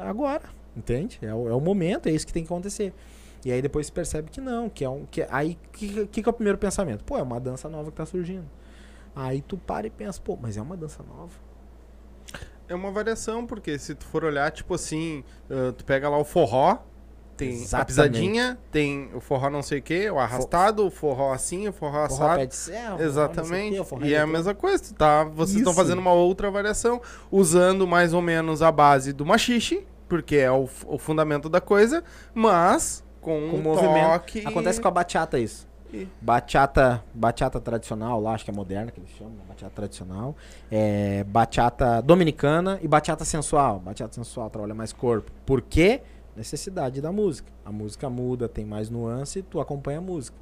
agora, 0.08 0.44
entende? 0.76 1.18
É 1.22 1.34
o, 1.34 1.48
é 1.48 1.54
o 1.54 1.60
momento, 1.60 2.08
é 2.08 2.12
isso 2.12 2.26
que 2.26 2.32
tem 2.32 2.42
que 2.44 2.52
acontecer. 2.52 2.94
E 3.44 3.52
aí 3.52 3.60
depois 3.60 3.86
se 3.86 3.92
percebe 3.92 4.30
que 4.30 4.40
não, 4.40 4.68
que 4.68 4.84
é 4.84 4.88
um. 4.88 5.06
Que, 5.06 5.26
aí 5.30 5.58
o 5.66 5.68
que, 5.70 6.06
que, 6.06 6.22
que 6.22 6.28
é 6.28 6.30
o 6.30 6.32
primeiro 6.32 6.58
pensamento? 6.58 7.04
Pô, 7.04 7.18
é 7.18 7.22
uma 7.22 7.38
dança 7.38 7.68
nova 7.68 7.90
que 7.90 7.96
tá 7.96 8.06
surgindo. 8.06 8.48
Aí 9.14 9.40
tu 9.40 9.56
para 9.56 9.86
e 9.86 9.90
pensa, 9.90 10.20
pô, 10.20 10.36
mas 10.40 10.56
é 10.56 10.62
uma 10.62 10.76
dança 10.76 11.02
nova. 11.02 11.32
É 12.68 12.74
uma 12.74 12.90
variação, 12.90 13.46
porque 13.46 13.78
se 13.78 13.94
tu 13.94 14.04
for 14.06 14.24
olhar, 14.24 14.50
tipo 14.50 14.74
assim, 14.74 15.22
tu 15.76 15.84
pega 15.84 16.08
lá 16.08 16.18
o 16.18 16.24
forró, 16.24 16.78
tem 17.36 17.50
Exatamente. 17.50 17.74
a 17.82 17.84
pisadinha, 17.84 18.58
tem 18.72 19.10
o 19.14 19.20
forró 19.20 19.50
não 19.50 19.62
sei 19.62 19.78
o 19.78 19.82
que, 19.82 20.10
o 20.10 20.18
arrastado, 20.18 20.86
o 20.86 20.90
forró 20.90 21.32
assim, 21.32 21.68
o 21.68 21.72
forró 21.72 21.92
Forró 21.92 22.04
assado. 22.04 22.40
pé 22.40 22.46
de 22.46 22.56
serra, 22.56 22.96
Exatamente. 23.02 23.76
forró 23.76 23.84
quê, 23.84 23.84
forró 23.84 24.04
e 24.06 24.14
é 24.14 24.20
a 24.20 24.26
mesma 24.26 24.54
coisa, 24.54 24.94
tá, 24.94 25.24
vocês 25.24 25.58
estão 25.58 25.74
fazendo 25.74 25.98
uma 25.98 26.12
outra 26.12 26.50
variação, 26.50 27.00
usando 27.30 27.86
mais 27.86 28.12
ou 28.12 28.22
menos 28.22 28.62
a 28.62 28.72
base 28.72 29.12
do 29.12 29.24
machixe, 29.26 29.86
porque 30.08 30.36
é 30.36 30.50
o, 30.50 30.68
o 30.86 30.98
fundamento 30.98 31.48
da 31.48 31.60
coisa, 31.60 32.02
mas 32.34 33.04
com, 33.20 33.48
com 33.50 33.56
um 33.56 33.62
movimento. 33.62 34.10
toque... 34.12 34.46
Acontece 34.46 34.80
com 34.80 34.88
a 34.88 34.90
bachata 34.90 35.38
isso. 35.38 35.66
E- 35.92 36.06
Bachata, 36.20 37.02
bachata 37.14 37.60
tradicional, 37.60 38.20
lá 38.20 38.32
acho 38.34 38.44
que 38.44 38.50
é 38.50 38.54
moderna 38.54 38.90
que 38.90 38.98
eles 39.00 39.10
chamam, 39.10 39.34
né? 39.34 39.42
bachata 39.48 39.72
tradicional. 39.74 40.36
É, 40.70 41.24
bachata 41.24 42.00
dominicana 42.02 42.78
e 42.82 42.88
bachata 42.88 43.24
sensual. 43.24 43.78
Bachata 43.80 44.14
sensual 44.14 44.50
trabalha 44.50 44.74
mais 44.74 44.92
corpo. 44.92 45.30
Por 45.44 45.60
quê? 45.62 46.02
Necessidade 46.36 47.00
da 47.00 47.10
música. 47.10 47.50
A 47.64 47.72
música 47.72 48.10
muda, 48.10 48.48
tem 48.48 48.64
mais 48.64 48.90
nuance, 48.90 49.42
tu 49.42 49.60
acompanha 49.60 49.98
a 49.98 50.02
música. 50.02 50.36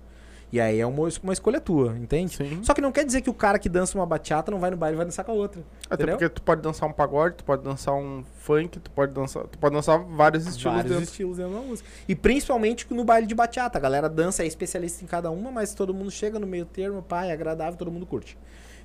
E 0.53 0.61
aí 0.61 0.79
é 0.79 0.87
uma, 0.87 1.09
uma 1.23 1.33
escolha 1.33 1.61
tua, 1.61 1.97
entende? 1.99 2.37
Sim. 2.37 2.61
Só 2.63 2.73
que 2.75 2.81
não 2.81 2.93
quer 2.93 3.05
dizer 3.05 3.23
que 3.23 3.31
o 3.31 3.35
cara 3.35 3.59
que 3.59 3.69
dança 3.69 3.99
uma 3.99 4.07
bachata 4.07 4.53
não 4.53 4.61
vai 4.61 4.71
no 4.71 4.77
baile 4.77 4.95
e 4.95 4.99
vai 4.99 5.05
dançar 5.05 5.25
com 5.25 5.33
a 5.33 5.35
outra. 5.35 5.65
Até 5.87 5.95
entendeu? 5.95 6.17
porque 6.17 6.29
tu 6.29 6.43
pode 6.43 6.63
dançar 6.63 6.89
um 6.89 6.93
pagode, 6.93 7.37
tu 7.37 7.45
pode 7.45 7.65
dançar 7.65 7.93
um 7.95 8.23
funk, 8.37 8.79
tu 8.79 8.89
pode 8.91 9.13
dançar, 9.13 9.45
tu 9.49 9.59
pode 9.59 9.75
dançar 9.75 9.99
vários 9.99 10.47
estilos 10.47 10.77
Vários 10.77 10.93
dentro. 10.93 11.11
estilos 11.11 11.37
dentro 11.39 11.55
da 11.55 11.61
música. 11.61 11.89
E 12.07 12.15
principalmente 12.15 12.87
no 12.95 13.05
baile 13.05 13.27
de 13.27 13.35
bachata. 13.35 13.79
A 13.79 13.81
galera 13.81 14.09
dança, 14.09 14.45
é 14.45 14.47
especialista 14.47 15.03
em 15.03 15.09
cada 15.09 15.29
uma, 15.29 15.51
mas 15.51 15.75
todo 15.75 15.93
mundo 15.93 16.11
chega 16.13 16.39
no 16.39 16.47
meio 16.47 16.67
termo, 16.67 17.03
pá, 17.03 17.25
é 17.25 17.33
agradável, 17.33 17.77
todo 17.77 17.91
mundo 17.91 18.07
curte. 18.07 18.39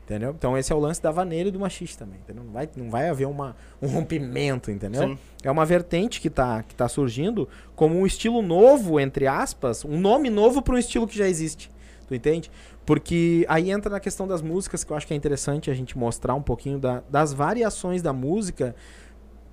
Entendeu? 0.09 0.31
Então 0.35 0.57
esse 0.57 0.73
é 0.73 0.75
o 0.75 0.79
lance 0.79 0.99
da 0.99 1.11
vaneira 1.11 1.49
e 1.49 1.51
do 1.51 1.59
machiste 1.59 1.95
também, 1.95 2.17
entendeu? 2.17 2.43
Não 2.43 2.51
vai, 2.51 2.67
não 2.75 2.89
vai 2.89 3.07
haver 3.09 3.27
uma, 3.27 3.55
um 3.79 3.85
rompimento, 3.85 4.71
entendeu? 4.71 5.03
Sim. 5.09 5.19
É 5.43 5.51
uma 5.51 5.63
vertente 5.67 6.19
que 6.19 6.31
tá, 6.31 6.63
que 6.63 6.73
tá 6.73 6.87
surgindo 6.89 7.47
como 7.75 7.95
um 7.95 8.07
estilo 8.07 8.41
novo, 8.41 8.99
entre 8.99 9.27
aspas, 9.27 9.85
um 9.85 9.99
nome 9.99 10.31
novo 10.31 10.63
para 10.63 10.73
um 10.73 10.79
estilo 10.79 11.07
que 11.07 11.15
já 11.15 11.27
existe. 11.27 11.69
Tu 12.07 12.15
entende? 12.15 12.49
Porque 12.87 13.45
aí 13.47 13.69
entra 13.69 13.87
na 13.91 13.99
questão 13.99 14.27
das 14.27 14.41
músicas, 14.41 14.83
que 14.83 14.91
eu 14.91 14.97
acho 14.97 15.05
que 15.05 15.13
é 15.13 15.15
interessante 15.15 15.69
a 15.69 15.75
gente 15.75 15.95
mostrar 15.95 16.33
um 16.33 16.41
pouquinho 16.41 16.79
da- 16.79 17.03
das 17.07 17.31
variações 17.31 18.01
da 18.01 18.11
música 18.11 18.75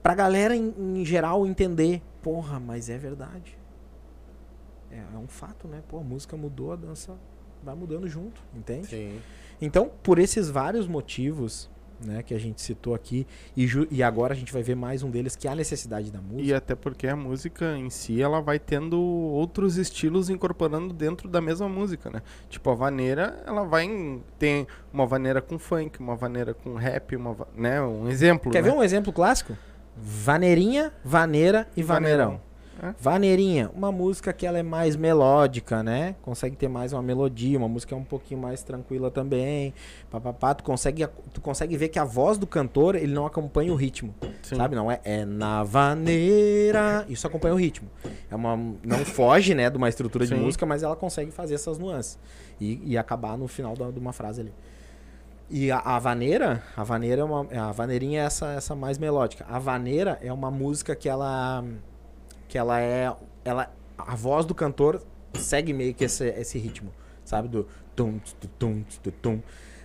pra 0.03 0.15
galera 0.15 0.57
em, 0.57 0.73
em 0.79 1.05
geral 1.05 1.47
entender. 1.47 2.01
Porra, 2.23 2.59
mas 2.59 2.89
é 2.89 2.97
verdade. 2.97 3.59
É, 4.91 4.97
é 5.15 5.19
um 5.19 5.29
fato, 5.29 5.69
né? 5.69 5.83
Pô, 5.87 5.99
a 5.99 6.03
música 6.03 6.35
mudou, 6.35 6.73
a 6.73 6.77
dança 6.77 7.13
vai 7.63 7.75
mudando 7.75 8.09
junto, 8.09 8.41
entende? 8.55 8.87
Sim. 8.87 9.19
Então, 9.61 9.91
por 10.03 10.19
esses 10.19 10.51
vários 10.51 10.87
motivos, 10.87 11.71
né, 12.05 12.23
que 12.23 12.35
a 12.35 12.39
gente 12.39 12.61
citou 12.61 12.95
aqui, 12.95 13.27
e, 13.57 13.67
e 13.91 14.03
agora 14.03 14.35
a 14.35 14.37
gente 14.37 14.53
vai 14.53 14.63
ver 14.63 14.75
mais 14.75 15.03
um 15.03 15.11
deles, 15.11 15.35
que 15.35 15.49
é 15.49 15.51
a 15.51 15.55
necessidade 15.55 16.11
da 16.11 16.21
música. 16.21 16.43
E 16.43 16.55
até 16.55 16.75
porque 16.75 17.07
a 17.07 17.17
música 17.17 17.77
em 17.77 17.91
si, 17.91 18.21
ela 18.21 18.41
vai 18.41 18.59
tendo 18.59 19.01
outros 19.01 19.77
estilos 19.77 20.29
incorporando 20.29 20.93
dentro 20.93 21.29
da 21.29 21.41
mesma 21.41 21.69
música, 21.69 22.11
né? 22.11 22.23
Tipo, 22.49 22.71
a 22.71 22.75
vaneira, 22.75 23.43
ela 23.47 23.65
vai 23.65 23.85
em, 23.85 24.23
tem 24.39 24.67
uma 24.93 25.07
vaneira 25.07 25.41
com 25.41 25.59
funk, 25.59 25.99
uma 26.01 26.17
vaneira 26.17 26.55
com 26.55 26.75
rap, 26.75 27.17
uma, 27.17 27.37
né? 27.55 27.81
Um 27.81 28.09
exemplo, 28.09 28.53
Quer 28.53 28.63
né? 28.63 28.71
ver 28.71 28.77
um 28.77 28.83
exemplo 28.83 29.13
clássico? 29.13 29.57
Vaneirinha, 29.97 30.93
vaneira 31.03 31.67
e 31.75 31.83
vaneirão. 31.83 32.41
É. 32.83 32.95
Vaneirinha, 33.01 33.71
uma 33.75 33.91
música 33.91 34.33
que 34.33 34.47
ela 34.47 34.59
é 34.59 34.63
mais 34.63 34.97
melódica, 34.97 35.83
né? 35.83 36.15
Consegue 36.23 36.57
ter 36.57 36.69
mais 36.69 36.93
uma 36.93 37.03
melodia, 37.03 37.57
uma 37.57 37.69
música 37.69 37.97
um 37.97 38.05
pouquinho 38.05 38.41
mais 38.41 38.63
tranquila 38.63 39.11
também. 39.11 39.73
Papapá, 40.11 40.55
tu 40.55 40.63
consegue, 40.63 41.07
tu 41.33 41.41
consegue 41.41 41.77
ver 41.77 41.89
que 41.89 41.99
a 41.99 42.05
voz 42.05 42.37
do 42.37 42.47
cantor, 42.47 42.95
ele 42.95 43.15
não 43.15 43.25
acompanha 43.25 43.73
o 43.73 43.77
ritmo. 43.77 44.15
Sim. 44.43 44.57
Sabe? 44.57 44.77
Não 44.77 44.91
é, 44.91 45.01
é 45.05 45.25
na 45.25 45.63
vaneira. 45.65 47.07
Isso 47.09 47.27
acompanha 47.27 47.55
o 47.55 47.57
ritmo. 47.59 47.89
É 48.31 48.35
uma, 48.37 48.57
não 48.85 48.99
foge, 49.05 49.55
né, 49.55 49.71
de 49.71 49.77
uma 49.77 49.89
estrutura 49.89 50.27
de 50.27 50.35
Sim. 50.35 50.41
música, 50.41 50.67
mas 50.67 50.83
ela 50.83 50.97
consegue 50.97 51.31
fazer 51.31 51.55
essas 51.55 51.79
nuances. 51.79 52.19
E, 52.61 52.81
e 52.85 52.99
acabar 52.99 53.37
no 53.39 53.49
final 53.49 53.75
da- 53.75 53.91
de 53.91 53.99
uma 53.99 54.13
frase 54.13 54.43
ali. 54.43 54.53
E 55.49 55.71
a, 55.71 55.79
a 55.79 55.99
vaneira, 55.99 56.63
a 56.77 56.83
vaneira 56.83 57.23
é 57.23 57.25
uma, 57.25 57.47
a 57.69 57.71
vaneirinha 57.73 58.23
é 58.23 58.25
essa, 58.25 58.49
essa 58.53 58.75
mais 58.75 58.99
melódica. 58.99 59.47
A 59.49 59.59
vaneira 59.61 60.19
é 60.21 60.33
uma 60.33 60.51
música 60.51 60.97
que 60.97 61.09
ela 61.09 61.65
que 62.57 62.59
ela 62.59 62.81
é 62.81 63.13
ela 63.45 63.71
a 63.99 64.17
voz 64.17 64.47
do 64.47 64.55
cantor 64.55 65.03
segue 65.35 65.75
meio 65.75 65.93
que 65.93 66.05
esse, 66.05 66.27
esse 66.29 66.59
ritmo, 66.59 66.91
sabe 67.23 67.49
do 67.49 67.69
tum 67.95 68.19
tum 68.19 68.49
tum 68.59 68.85
tum, 69.03 69.11
tum. 69.23 69.43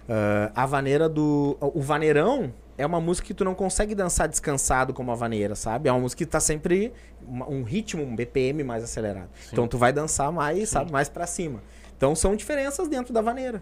Ah, 0.08 0.52
a 0.56 0.66
vaneira 0.66 1.10
do 1.10 1.58
o 1.60 1.82
vaneirão 1.82 2.54
é 2.78 2.86
uma 2.86 3.02
música 3.02 3.28
que 3.28 3.34
tu 3.34 3.44
não 3.44 3.54
consegue 3.54 3.94
dançar 3.94 4.30
descansado 4.30 4.94
como 4.94 5.12
a 5.12 5.16
vaneira, 5.16 5.54
sabe? 5.54 5.90
É 5.90 5.92
uma 5.92 6.00
música 6.00 6.24
que 6.24 6.26
tá 6.26 6.40
sempre 6.40 6.94
um 7.30 7.62
ritmo, 7.64 8.04
um 8.04 8.16
BPM 8.16 8.64
mais 8.64 8.84
acelerado. 8.86 9.30
Então 9.52 9.68
tu 9.68 9.78
vai 9.78 9.92
dançar 9.92 10.32
mais, 10.32 10.70
sabe, 10.70 10.92
mais 10.92 11.10
pra 11.10 11.28
cima. 11.28 11.62
Então 11.98 12.16
são 12.16 12.36
diferenças 12.38 12.88
dentro 12.88 13.14
da 13.14 13.22
vaneira. 13.22 13.62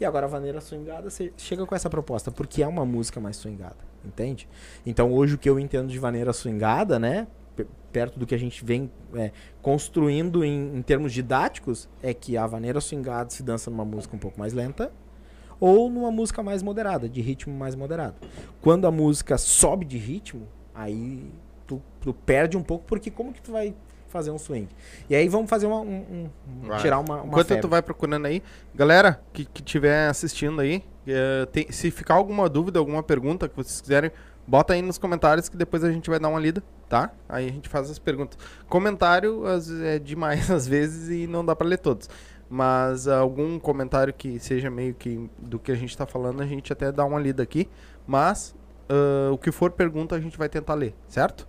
E 0.00 0.04
agora 0.04 0.26
a 0.26 0.28
vaneira 0.28 0.60
swingada, 0.60 1.10
você 1.10 1.32
chega 1.36 1.66
com 1.66 1.74
essa 1.74 1.90
proposta, 1.90 2.30
porque 2.30 2.62
é 2.62 2.68
uma 2.68 2.86
música 2.86 3.20
mais 3.20 3.36
swingada, 3.36 3.76
entende? 4.04 4.48
Então 4.86 5.12
hoje 5.12 5.34
o 5.34 5.38
que 5.38 5.50
eu 5.50 5.58
entendo 5.58 5.88
de 5.88 5.98
vaneira 5.98 6.32
swingada, 6.32 6.98
né? 7.00 7.26
Pe- 7.56 7.66
Perto 7.92 8.18
do 8.18 8.26
que 8.26 8.34
a 8.34 8.38
gente 8.38 8.64
vem 8.64 8.90
é, 9.14 9.30
construindo 9.62 10.44
em, 10.44 10.76
em 10.78 10.82
termos 10.82 11.12
didáticos, 11.12 11.88
é 12.02 12.12
que 12.12 12.36
a 12.36 12.44
vaneira 12.46 12.80
swingada 12.80 13.30
se 13.30 13.42
dança 13.42 13.70
numa 13.70 13.84
música 13.84 14.16
um 14.16 14.18
pouco 14.18 14.38
mais 14.38 14.52
lenta 14.52 14.90
ou 15.60 15.88
numa 15.88 16.10
música 16.10 16.42
mais 16.42 16.62
moderada, 16.62 17.08
de 17.08 17.20
ritmo 17.20 17.54
mais 17.56 17.74
moderado. 17.76 18.16
Quando 18.60 18.86
a 18.86 18.90
música 18.90 19.38
sobe 19.38 19.84
de 19.84 19.96
ritmo, 19.96 20.48
aí 20.74 21.30
tu, 21.66 21.80
tu 22.00 22.12
perde 22.12 22.56
um 22.56 22.62
pouco, 22.62 22.84
porque 22.86 23.10
como 23.10 23.32
que 23.32 23.40
tu 23.40 23.52
vai 23.52 23.72
fazer 24.08 24.30
um 24.32 24.38
swing? 24.38 24.68
E 25.08 25.14
aí 25.14 25.28
vamos 25.28 25.48
fazer 25.48 25.66
uma, 25.66 25.80
um, 25.80 26.28
um- 26.62 26.66
Vai. 26.66 26.80
tirar 26.80 26.98
uma, 26.98 27.16
uma 27.22 27.26
Enquanto 27.28 27.46
febre. 27.46 27.62
tu 27.62 27.68
vai 27.68 27.80
procurando 27.82 28.26
aí, 28.26 28.42
galera 28.74 29.20
que 29.32 29.44
que 29.44 29.60
estiver 29.60 30.08
assistindo 30.08 30.60
aí, 30.60 30.82
eh, 31.06 31.46
tem- 31.52 31.70
se 31.70 31.90
ficar 31.92 32.14
alguma 32.14 32.48
dúvida, 32.48 32.78
alguma 32.80 33.02
pergunta 33.04 33.48
que 33.48 33.54
vocês 33.56 33.80
quiserem, 33.80 34.10
bota 34.46 34.72
aí 34.72 34.82
nos 34.82 34.98
comentários 34.98 35.48
que 35.48 35.56
depois 35.56 35.84
a 35.84 35.90
gente 35.90 36.08
vai 36.10 36.18
dar 36.18 36.28
uma 36.28 36.40
lida, 36.40 36.62
tá? 36.88 37.10
Aí 37.28 37.48
a 37.48 37.52
gente 37.52 37.68
faz 37.68 37.90
as 37.90 37.98
perguntas. 37.98 38.38
Comentário 38.68 39.46
vezes, 39.46 39.70
é 39.70 39.98
demais 39.98 40.50
às 40.52 40.66
vezes 40.66 41.10
e 41.10 41.26
não 41.26 41.44
dá 41.44 41.54
pra 41.54 41.66
ler 41.66 41.78
todos. 41.78 42.08
Mas 42.48 43.08
algum 43.08 43.58
comentário 43.58 44.12
que 44.12 44.38
seja 44.38 44.70
meio 44.70 44.94
que 44.94 45.28
do 45.38 45.58
que 45.58 45.72
a 45.72 45.74
gente 45.74 45.96
tá 45.96 46.06
falando, 46.06 46.42
a 46.42 46.46
gente 46.46 46.72
até 46.72 46.92
dá 46.92 47.04
uma 47.04 47.18
lida 47.18 47.42
aqui. 47.42 47.68
Mas 48.06 48.54
ah, 48.88 49.30
o 49.32 49.38
que 49.38 49.50
for 49.50 49.70
pergunta, 49.70 50.14
a 50.14 50.20
gente 50.20 50.36
vai 50.36 50.48
tentar 50.48 50.74
ler, 50.74 50.94
certo? 51.08 51.46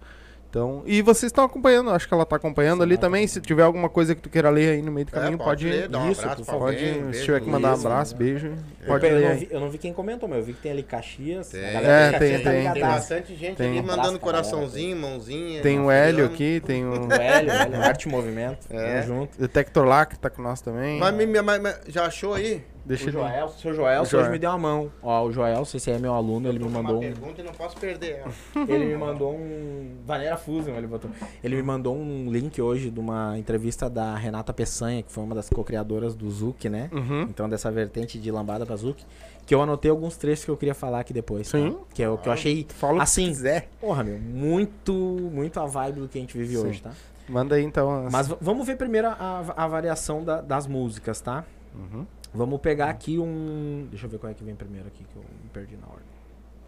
Então, 0.55 0.83
e 0.85 1.01
vocês 1.01 1.29
estão 1.31 1.43
acompanhando, 1.43 1.89
acho 1.89 2.07
que 2.07 2.13
ela 2.13 2.25
tá 2.25 2.37
acompanhando 2.37 2.77
Sim, 2.77 2.83
ali 2.83 2.95
tá 2.95 3.01
também. 3.01 3.27
Se 3.27 3.41
tiver 3.41 3.63
alguma 3.63 3.89
coisa 3.89 4.15
que 4.15 4.21
tu 4.21 4.29
queira 4.29 4.49
ler 4.49 4.75
aí 4.75 4.81
no 4.81 4.89
meio 4.89 5.05
do 5.05 5.09
É, 5.09 5.19
caminho, 5.19 5.37
pode, 5.37 5.67
ler, 5.67 5.89
dar 5.89 5.99
um 5.99 6.09
isso, 6.09 6.21
abraço 6.21 6.45
pode, 6.45 6.63
alguém, 6.85 7.03
um 7.03 7.11
se 7.11 7.23
tiver 7.25 7.41
que 7.41 7.49
mandar 7.49 7.71
um 7.71 7.75
isso, 7.75 7.85
abraço, 7.85 8.13
né? 8.13 8.17
beijo, 8.19 8.47
Eu, 8.79 8.87
pode 8.87 9.05
eu 9.05 9.15
ler. 9.17 9.29
não 9.29 9.35
vi, 9.35 9.47
eu 9.51 9.59
não 9.59 9.69
vi 9.69 9.77
quem 9.77 9.91
comentou, 9.91 10.29
mas 10.29 10.37
eu 10.39 10.45
vi 10.45 10.53
que 10.53 10.61
tem 10.61 10.71
ali 10.71 10.81
Caxias. 10.83 11.49
Tem. 11.49 11.61
A 11.61 11.73
galera 11.73 11.87
É, 11.93 12.05
de 12.05 12.11
Caxias 12.13 12.31
tem, 12.31 12.43
tá 12.43 12.49
tem. 12.51 12.61
Tem 12.63 12.73
ligadaça. 12.73 12.95
bastante 12.99 13.35
gente 13.35 13.57
Tem. 13.57 13.69
ali 13.71 13.79
Um 13.81 13.83
mandando 13.83 14.17
coraçãozinho, 14.17 14.95
mãozinha. 14.95 15.61
Tem 15.61 15.77
o 15.77 15.91
Hélio 15.91 16.25
aqui, 16.25 16.61
tem 16.65 16.85
o 16.85 17.05
O 17.05 17.11
Hélio, 17.11 17.51
Hélio, 17.51 17.75
Arte 17.83 18.07
Movimento. 18.07 18.65
É. 18.69 19.01
Tamo 19.01 19.07
junto. 19.07 19.37
Detector 19.37 19.83
lá 19.85 20.05
que 20.05 20.17
tá 20.17 20.29
com 20.29 20.41
nós 20.41 20.61
também. 20.61 20.97
Mas- 21.01 21.59
mas 21.61 21.79
já 21.89 22.05
achou 22.05 22.33
aí? 22.33 22.63
Deixa 22.85 23.09
o. 23.09 23.11
Joel, 23.11 23.45
o 23.45 23.49
seu 23.49 23.73
Joel, 23.73 24.01
O 24.03 24.05
Joel. 24.05 24.23
hoje 24.23 24.31
me 24.31 24.37
deu 24.39 24.49
uma 24.51 24.57
mão. 24.59 24.91
Ó, 25.01 25.23
o 25.25 25.31
Joel, 25.31 25.63
esse 25.63 25.89
aí 25.89 25.95
é 25.95 25.99
meu 25.99 26.13
aluno, 26.13 26.47
ele 26.47 26.59
me 26.59 26.65
mandou 26.69 26.91
uma 26.91 26.97
um. 26.97 26.99
pergunta 26.99 27.41
e 27.41 27.43
não 27.43 27.51
posso 27.53 27.75
perder 27.77 28.19
ela. 28.19 28.31
Ele 28.69 28.85
me 28.85 28.95
mandou 28.97 29.33
um. 29.33 29.95
Vaneira 30.05 30.37
Fusion, 30.37 30.75
ele 30.75 30.85
botou. 30.87 31.09
Ele 31.43 31.55
me 31.55 31.63
mandou 31.63 31.95
um 31.95 32.31
link 32.31 32.61
hoje 32.61 32.91
de 32.91 32.99
uma 32.99 33.37
entrevista 33.39 33.89
da 33.89 34.15
Renata 34.15 34.53
Peçanha, 34.53 35.01
que 35.01 35.11
foi 35.11 35.23
uma 35.23 35.33
das 35.33 35.49
co-criadoras 35.49 36.13
do 36.15 36.29
Zuc, 36.29 36.69
né? 36.69 36.89
Uhum. 36.93 37.23
Então, 37.23 37.49
dessa 37.49 37.71
vertente 37.71 38.19
de 38.19 38.29
lambada 38.31 38.65
pra 38.65 38.75
Zuc. 38.75 39.03
Que 39.47 39.53
eu 39.53 39.61
anotei 39.61 39.89
alguns 39.91 40.17
trechos 40.17 40.45
que 40.45 40.51
eu 40.51 40.57
queria 40.57 40.73
falar 40.75 40.99
aqui 40.99 41.13
depois. 41.13 41.49
tá? 41.51 41.57
Sim. 41.57 41.77
Que 41.93 42.01
é 42.03 42.09
o 42.09 42.17
que 42.17 42.27
eu 42.29 42.33
achei. 42.33 42.65
Fala 42.69 42.93
o 42.93 42.97
que 42.97 43.03
assim, 43.03 43.27
quiser. 43.27 43.67
Porra, 43.81 44.03
meu, 44.03 44.17
muito, 44.19 44.93
muito 44.93 45.59
a 45.59 45.65
vibe 45.65 46.01
do 46.01 46.07
que 46.07 46.17
a 46.17 46.21
gente 46.21 46.37
vive 46.37 46.55
Sim. 46.55 46.67
hoje, 46.67 46.81
tá? 46.81 46.91
Manda 47.27 47.55
aí 47.55 47.63
então. 47.63 48.05
as- 48.05 48.11
Mas 48.13 48.27
vamos 48.39 48.65
ver 48.67 48.75
primeiro 48.77 49.07
a, 49.07 49.43
a 49.57 49.67
variação 49.67 50.23
da- 50.23 50.41
das 50.41 50.67
músicas, 50.67 51.19
tá? 51.21 51.43
Uhum. 51.75 52.05
Vamos 52.35 52.59
pegar 52.59 52.89
aqui 52.89 53.17
um. 53.17 53.87
Deixa 53.89 54.05
eu 54.05 54.09
ver 54.09 54.17
qual 54.19 54.29
é 54.31 54.33
que 54.35 54.43
vem 54.43 54.55
primeiro 54.55 54.87
aqui, 54.87 55.05
que 55.05 55.15
eu 55.15 55.21
me 55.43 55.49
perdi 55.53 55.77
na 55.77 55.87
ordem. 55.87 56.05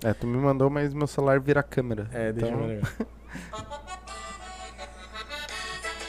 É, 0.03 0.13
tu 0.13 0.25
me 0.25 0.38
mandou, 0.38 0.69
mas 0.69 0.93
meu 0.93 1.08
celular 1.08 1.39
vira 1.39 1.62
câmera. 1.62 2.08
É, 2.13 2.32
deixa 2.32 2.49
Então, 2.53 2.62
eu 2.62 2.67
ver. 2.67 2.82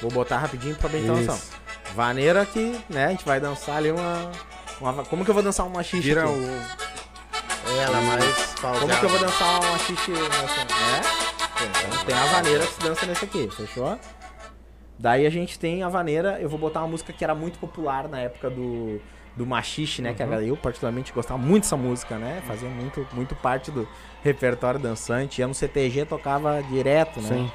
Vou 0.00 0.10
botar 0.12 0.38
rapidinho 0.38 0.76
pra 0.76 0.88
bem. 0.88 1.04
Isso. 1.20 1.50
Vaneira 1.94 2.46
que, 2.46 2.78
né, 2.88 3.06
a 3.06 3.10
gente 3.10 3.24
vai 3.24 3.40
dançar 3.40 3.78
ali 3.78 3.90
uma. 3.90 4.30
uma- 4.80 5.04
como 5.04 5.24
que 5.24 5.30
eu 5.30 5.34
vou 5.34 5.42
dançar 5.42 5.66
uma 5.66 5.82
xixi? 5.82 6.00
Vira 6.02 6.22
aqui? 6.24 6.32
o. 6.32 6.88
Ela 7.80 8.00
mais 8.00 8.54
Como 8.60 8.98
que 8.98 9.04
eu 9.04 9.08
vou 9.10 9.18
dançar 9.18 9.60
uma 9.60 9.78
xixi 9.78 10.10
nessa. 10.12 10.64
Né? 10.64 11.00
Então 11.88 12.04
tem 12.06 12.14
a 12.14 12.24
vaneira 12.26 12.64
que 12.66 12.72
se 12.74 12.80
dança 12.80 13.06
nesse 13.06 13.24
aqui, 13.24 13.48
fechou? 13.50 13.98
Daí 14.98 15.26
a 15.26 15.30
gente 15.30 15.58
tem 15.58 15.82
a 15.82 15.88
vaneira, 15.88 16.40
eu 16.40 16.48
vou 16.48 16.58
botar 16.58 16.80
uma 16.80 16.88
música 16.88 17.12
que 17.12 17.22
era 17.24 17.34
muito 17.34 17.58
popular 17.58 18.08
na 18.08 18.20
época 18.20 18.48
do, 18.50 19.00
do 19.38 19.46
machixe, 19.46 20.02
né? 20.02 20.12
Que 20.12 20.22
a- 20.22 20.42
eu 20.42 20.56
particularmente 20.56 21.12
gostava 21.12 21.38
muito 21.38 21.62
dessa 21.62 21.76
música, 21.76 22.18
né? 22.18 22.42
Fazia 22.46 22.68
muito, 22.68 23.06
muito 23.12 23.34
parte 23.36 23.70
do 23.70 23.88
repertório 24.22 24.78
dançante. 24.80 25.40
Ia 25.40 25.46
no 25.46 25.54
CTG, 25.54 26.04
tocava 26.04 26.62
direto, 26.62 27.20
né? 27.22 27.28
Sim. 27.28 27.50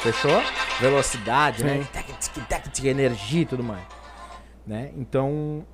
Fechou? 0.00 0.42
Velocidade, 0.80 1.64
né? 1.64 1.86
Sim. 1.92 2.44
Tic, 2.72 2.84
Energia 2.84 3.42
e 3.42 3.46
tudo 3.46 3.62
mais. 3.64 3.82
Né? 4.66 4.90
Então. 4.96 5.66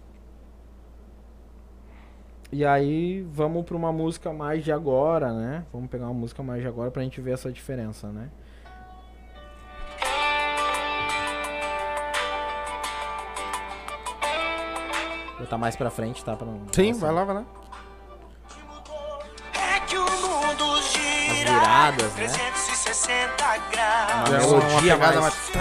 E 2.54 2.64
aí, 2.64 3.26
vamos 3.32 3.64
pra 3.64 3.76
uma 3.76 3.90
música 3.90 4.32
mais 4.32 4.62
de 4.62 4.70
agora, 4.70 5.32
né? 5.32 5.64
Vamos 5.72 5.90
pegar 5.90 6.04
uma 6.04 6.14
música 6.14 6.40
mais 6.40 6.62
de 6.62 6.68
agora 6.68 6.88
pra 6.88 7.02
gente 7.02 7.20
ver 7.20 7.32
essa 7.32 7.50
diferença, 7.50 8.06
né? 8.12 8.28
Vou 15.32 15.40
botar 15.40 15.58
mais 15.58 15.74
pra 15.74 15.90
frente, 15.90 16.24
tá? 16.24 16.36
Pra 16.36 16.46
não... 16.46 16.60
Sim, 16.70 16.92
assim, 16.92 17.00
vai 17.00 17.10
lá, 17.10 17.24
vai 17.24 17.34
lá. 17.34 17.44
É 19.52 19.80
que 19.80 19.96
o 19.98 20.04
mundo 20.04 20.80
gira 20.92 21.32
As 21.32 21.38
viradas, 21.38 22.14
né? 22.14 22.26
360 22.28 23.58
graus. 23.72 24.28
Uma 24.28 24.36
É 24.36 24.40
melodia 24.40 24.94
pegada 24.94 25.20
mais... 25.20 25.52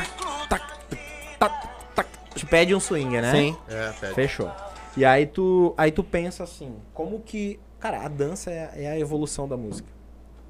Te 2.35 2.45
pede 2.45 2.75
um 2.75 2.79
swing, 2.79 3.19
né? 3.19 3.31
Sim. 3.31 3.57
É, 3.67 3.91
pede. 3.99 4.13
Fechou. 4.13 4.51
E 4.95 5.03
aí 5.03 5.25
tu, 5.25 5.73
aí 5.77 5.91
tu 5.91 6.03
pensa 6.03 6.43
assim, 6.43 6.75
como 6.93 7.19
que. 7.19 7.59
Cara, 7.79 8.05
a 8.05 8.07
dança 8.07 8.51
é, 8.51 8.71
é 8.75 8.91
a 8.91 8.99
evolução 8.99 9.47
da 9.47 9.57
música. 9.57 9.89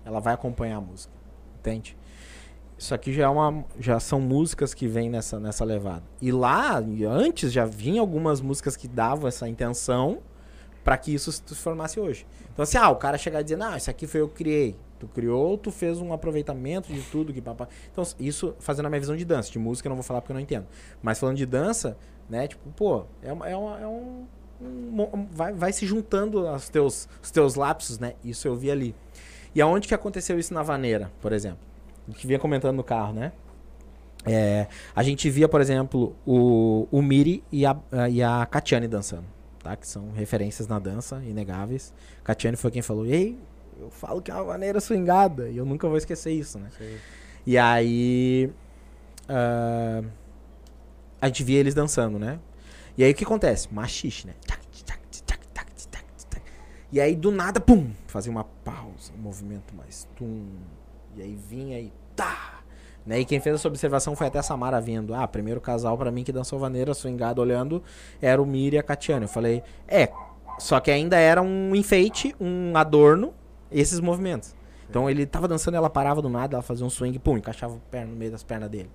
Ela 0.06 0.20
vai 0.20 0.34
acompanhar 0.34 0.78
a 0.78 0.82
música. 0.82 1.14
Entende? 1.60 1.98
Isso 2.78 2.94
aqui 2.94 3.14
já, 3.14 3.24
é 3.24 3.28
uma, 3.30 3.64
já 3.80 4.00
são 4.00 4.20
músicas 4.20 4.74
que 4.74 4.88
vêm 4.88 5.10
nessa, 5.10 5.40
nessa 5.40 5.64
levada. 5.64 6.04
E 6.22 6.32
lá, 6.32 6.84
antes, 7.08 7.52
já 7.54 7.66
vinha 7.66 8.02
algumas 8.02 8.42
músicas 8.42 8.76
que 8.76 8.88
davam 8.88 9.28
essa 9.28 9.48
intenção 9.48 10.20
para 10.84 10.98
que 10.98 11.14
isso 11.14 11.32
se 11.32 11.42
transformasse 11.42 12.00
hoje. 12.00 12.28
Então, 12.52 12.64
assim, 12.64 12.78
ah, 12.78 12.90
o 12.90 12.98
cara 12.98 13.18
chegar 13.18 13.40
e 13.40 13.44
dizer, 13.44 13.56
não, 13.56 13.76
isso 13.78 13.90
aqui 13.90 14.06
foi 14.06 14.20
eu 14.20 14.28
que 14.28 14.36
criei. 14.36 14.76
Tu 15.00 15.08
criou, 15.08 15.58
tu 15.58 15.72
fez 15.72 16.00
um 16.00 16.12
aproveitamento 16.12 16.92
de 16.92 17.02
tudo 17.04 17.34
que 17.34 17.42
papá. 17.42 17.68
Então, 17.92 18.04
isso 18.20 18.54
fazendo 18.60 18.88
a 18.88 18.90
minha 18.90 19.00
visão 19.00 19.16
de 19.16 19.24
dança. 19.24 19.50
De 19.50 19.60
música 19.60 19.88
eu 19.88 19.90
não 19.90 19.96
vou 19.96 20.04
falar 20.04 20.22
porque 20.22 20.32
eu 20.32 20.36
não 20.36 20.42
entendo. 20.42 20.68
Mas 21.02 21.20
falando 21.20 21.38
de 21.38 21.46
dança, 21.46 21.98
né, 22.30 22.48
tipo, 22.48 22.70
pô, 22.72 23.06
é, 23.22 23.32
uma, 23.32 23.48
é, 23.50 23.56
uma- 23.56 23.80
é 23.80 23.88
um. 23.88 24.26
um 24.62 25.28
vai, 25.32 25.54
vai 25.54 25.74
se 25.74 25.86
juntando 25.86 26.48
os 26.48 26.70
teus, 26.70 27.08
os 27.22 27.32
teus 27.32 27.56
lapsos, 27.56 28.00
né? 28.00 28.14
Isso 28.24 28.48
eu 28.48 28.56
vi 28.56 28.72
ali. 28.72 28.96
E 29.56 29.62
aonde 29.62 29.88
que 29.88 29.94
aconteceu 29.94 30.40
isso 30.40 30.54
na 30.54 30.64
vaneira, 30.64 31.12
por 31.22 31.32
exemplo? 31.34 31.60
A 32.08 32.12
gente 32.12 32.26
vinha 32.28 32.40
comentando 32.40 32.76
no 32.76 32.84
carro, 32.84 33.14
né? 33.14 33.32
É, 34.26 34.68
a 34.96 35.04
gente 35.04 35.30
via, 35.30 35.50
por 35.50 35.60
exemplo, 35.60 36.16
o, 36.26 36.88
o 36.92 37.02
Miri 37.02 37.44
e 37.52 37.66
a, 37.66 37.76
e 38.10 38.24
a 38.24 38.46
Katiane 38.46 38.88
dançando, 38.88 39.26
tá? 39.62 39.76
Que 39.76 39.86
são 39.88 40.12
referências 40.12 40.68
na 40.68 40.80
dança, 40.80 41.22
inegáveis. 41.26 41.94
Katiane 42.24 42.56
foi 42.56 42.72
quem 42.72 42.82
falou, 42.82 43.06
ei, 43.06 43.38
eu 43.80 43.90
falo 43.90 44.22
que 44.22 44.32
é 44.32 44.34
uma 44.34 44.46
maneira 44.46 44.80
swingada, 44.80 45.50
e 45.50 45.58
eu 45.58 45.66
nunca 45.66 45.88
vou 45.90 45.98
esquecer 45.98 46.32
isso, 46.32 46.58
né? 46.58 46.70
Sim. 46.78 46.96
E 47.46 47.58
aí. 47.58 48.50
ah, 49.28 50.02
a 51.24 51.28
gente 51.28 51.42
via 51.42 51.58
eles 51.58 51.74
dançando, 51.74 52.20
né? 52.20 52.38
E 52.98 53.04
aí 53.04 53.14
o 53.14 53.16
que 53.16 53.24
acontece? 53.24 53.74
Machixe, 53.74 54.28
né? 54.28 54.34
E 56.92 57.00
aí 57.00 57.16
do 57.16 57.32
nada, 57.32 57.62
pum! 57.62 57.92
Fazia 58.08 58.30
uma 58.30 58.44
pausa, 58.44 59.14
um 59.18 59.22
movimento 59.22 59.74
mais 59.74 60.06
tum. 60.18 60.46
E 61.16 61.22
aí 61.22 61.34
vinha 61.34 61.80
e 61.80 61.94
tá! 62.14 62.60
Né? 63.06 63.22
E 63.22 63.26
quem 63.26 63.40
fez 63.40 63.56
essa 63.56 63.70
observação 63.70 64.18
foi 64.18 64.28
até 64.28 64.40
a 64.40 64.44
Samara 64.44 64.82
vindo. 64.82 65.16
Ah, 65.16 65.26
primeiro 65.26 65.62
casal 65.62 65.98
pra 65.98 66.12
mim 66.12 66.26
que 66.26 66.32
dançou 66.34 66.60
vaneira, 66.60 66.94
swingado, 66.94 67.42
olhando, 67.42 67.82
era 68.22 68.42
o 68.42 68.46
Miri 68.46 68.76
e 68.76 68.80
a 68.80 68.84
Catiane. 68.84 69.24
Eu 69.24 69.30
falei, 69.30 69.64
é, 69.88 70.12
só 70.60 70.82
que 70.82 70.92
ainda 70.92 71.18
era 71.18 71.42
um 71.42 71.74
enfeite, 71.74 72.36
um 72.38 72.76
adorno, 72.76 73.34
esses 73.72 74.02
movimentos. 74.02 74.54
Então 74.90 75.10
ele 75.10 75.26
tava 75.26 75.48
dançando, 75.48 75.78
ela 75.78 75.90
parava 75.90 76.22
do 76.22 76.28
nada, 76.28 76.58
ela 76.58 76.64
fazia 76.64 76.86
um 76.86 76.90
swing, 76.90 77.18
pum, 77.18 77.38
encaixava 77.38 77.76
o 77.76 77.82
pé 77.90 78.04
no 78.04 78.14
meio 78.14 78.32
das 78.32 78.44
pernas 78.44 78.70
dele. 78.70 78.92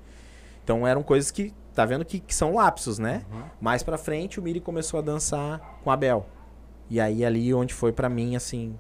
Então 0.62 0.86
eram 0.86 1.02
coisas 1.02 1.30
que, 1.30 1.54
tá 1.78 1.84
vendo 1.86 2.04
que, 2.04 2.18
que 2.18 2.34
são 2.34 2.54
lapsos, 2.54 2.98
né? 2.98 3.24
Mais 3.60 3.82
pra 3.84 3.96
frente 3.96 4.40
o 4.40 4.42
Miri 4.42 4.58
começou 4.60 4.98
a 4.98 5.00
dançar 5.00 5.78
com 5.84 5.90
a 5.92 5.96
Bel. 5.96 6.26
E 6.90 7.00
aí 7.00 7.24
ali 7.24 7.54
onde 7.54 7.72
foi 7.72 7.92
pra 7.92 8.08
mim 8.08 8.34
assim, 8.34 8.76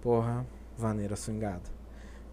porra, 0.00 0.46
vaneira 0.78 1.14
swingada. 1.14 1.60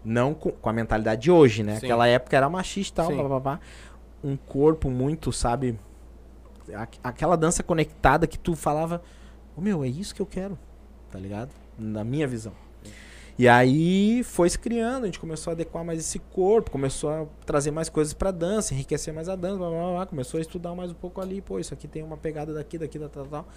Não 0.02 0.32
com, 0.32 0.50
com 0.52 0.68
a 0.70 0.72
mentalidade 0.72 1.20
de 1.22 1.30
hoje, 1.30 1.62
né? 1.62 1.76
Sim. 1.76 1.86
Aquela 1.86 2.06
época 2.08 2.34
era 2.34 2.48
machista 2.48 3.02
e 3.02 3.04
tal, 3.06 3.14
blá, 3.14 3.28
blá, 3.28 3.40
blá. 3.40 3.60
Um 4.24 4.36
corpo 4.36 4.88
muito, 4.90 5.30
sabe? 5.32 5.78
Aqu- 6.74 6.98
Aquela 7.04 7.36
dança 7.36 7.62
conectada 7.62 8.26
que 8.26 8.38
tu 8.38 8.56
falava, 8.56 9.02
ô 9.56 9.60
meu, 9.60 9.84
é 9.84 9.88
isso 9.88 10.14
que 10.14 10.22
eu 10.22 10.26
quero, 10.26 10.58
tá 11.10 11.18
ligado? 11.18 11.50
Na 11.78 12.02
minha 12.04 12.26
visão. 12.26 12.52
E 13.40 13.48
aí 13.48 14.22
foi 14.22 14.50
se 14.50 14.58
criando, 14.58 15.04
a 15.04 15.06
gente 15.06 15.18
começou 15.18 15.50
a 15.50 15.54
adequar 15.54 15.82
mais 15.82 15.98
esse 15.98 16.18
corpo, 16.18 16.70
começou 16.70 17.08
a 17.08 17.26
trazer 17.46 17.70
mais 17.70 17.88
coisas 17.88 18.12
pra 18.12 18.30
dança, 18.30 18.74
enriquecer 18.74 19.14
mais 19.14 19.30
a 19.30 19.34
dança, 19.34 19.56
blá, 19.56 19.70
blá, 19.70 19.78
blá, 19.80 19.92
blá, 19.94 20.06
começou 20.06 20.36
a 20.36 20.42
estudar 20.42 20.74
mais 20.74 20.90
um 20.90 20.94
pouco 20.94 21.22
ali, 21.22 21.40
pô, 21.40 21.58
isso 21.58 21.72
aqui 21.72 21.88
tem 21.88 22.02
uma 22.02 22.18
pegada 22.18 22.52
daqui, 22.52 22.76
daqui, 22.76 22.98
da 22.98 23.08
tal, 23.08 23.24
tal. 23.24 23.48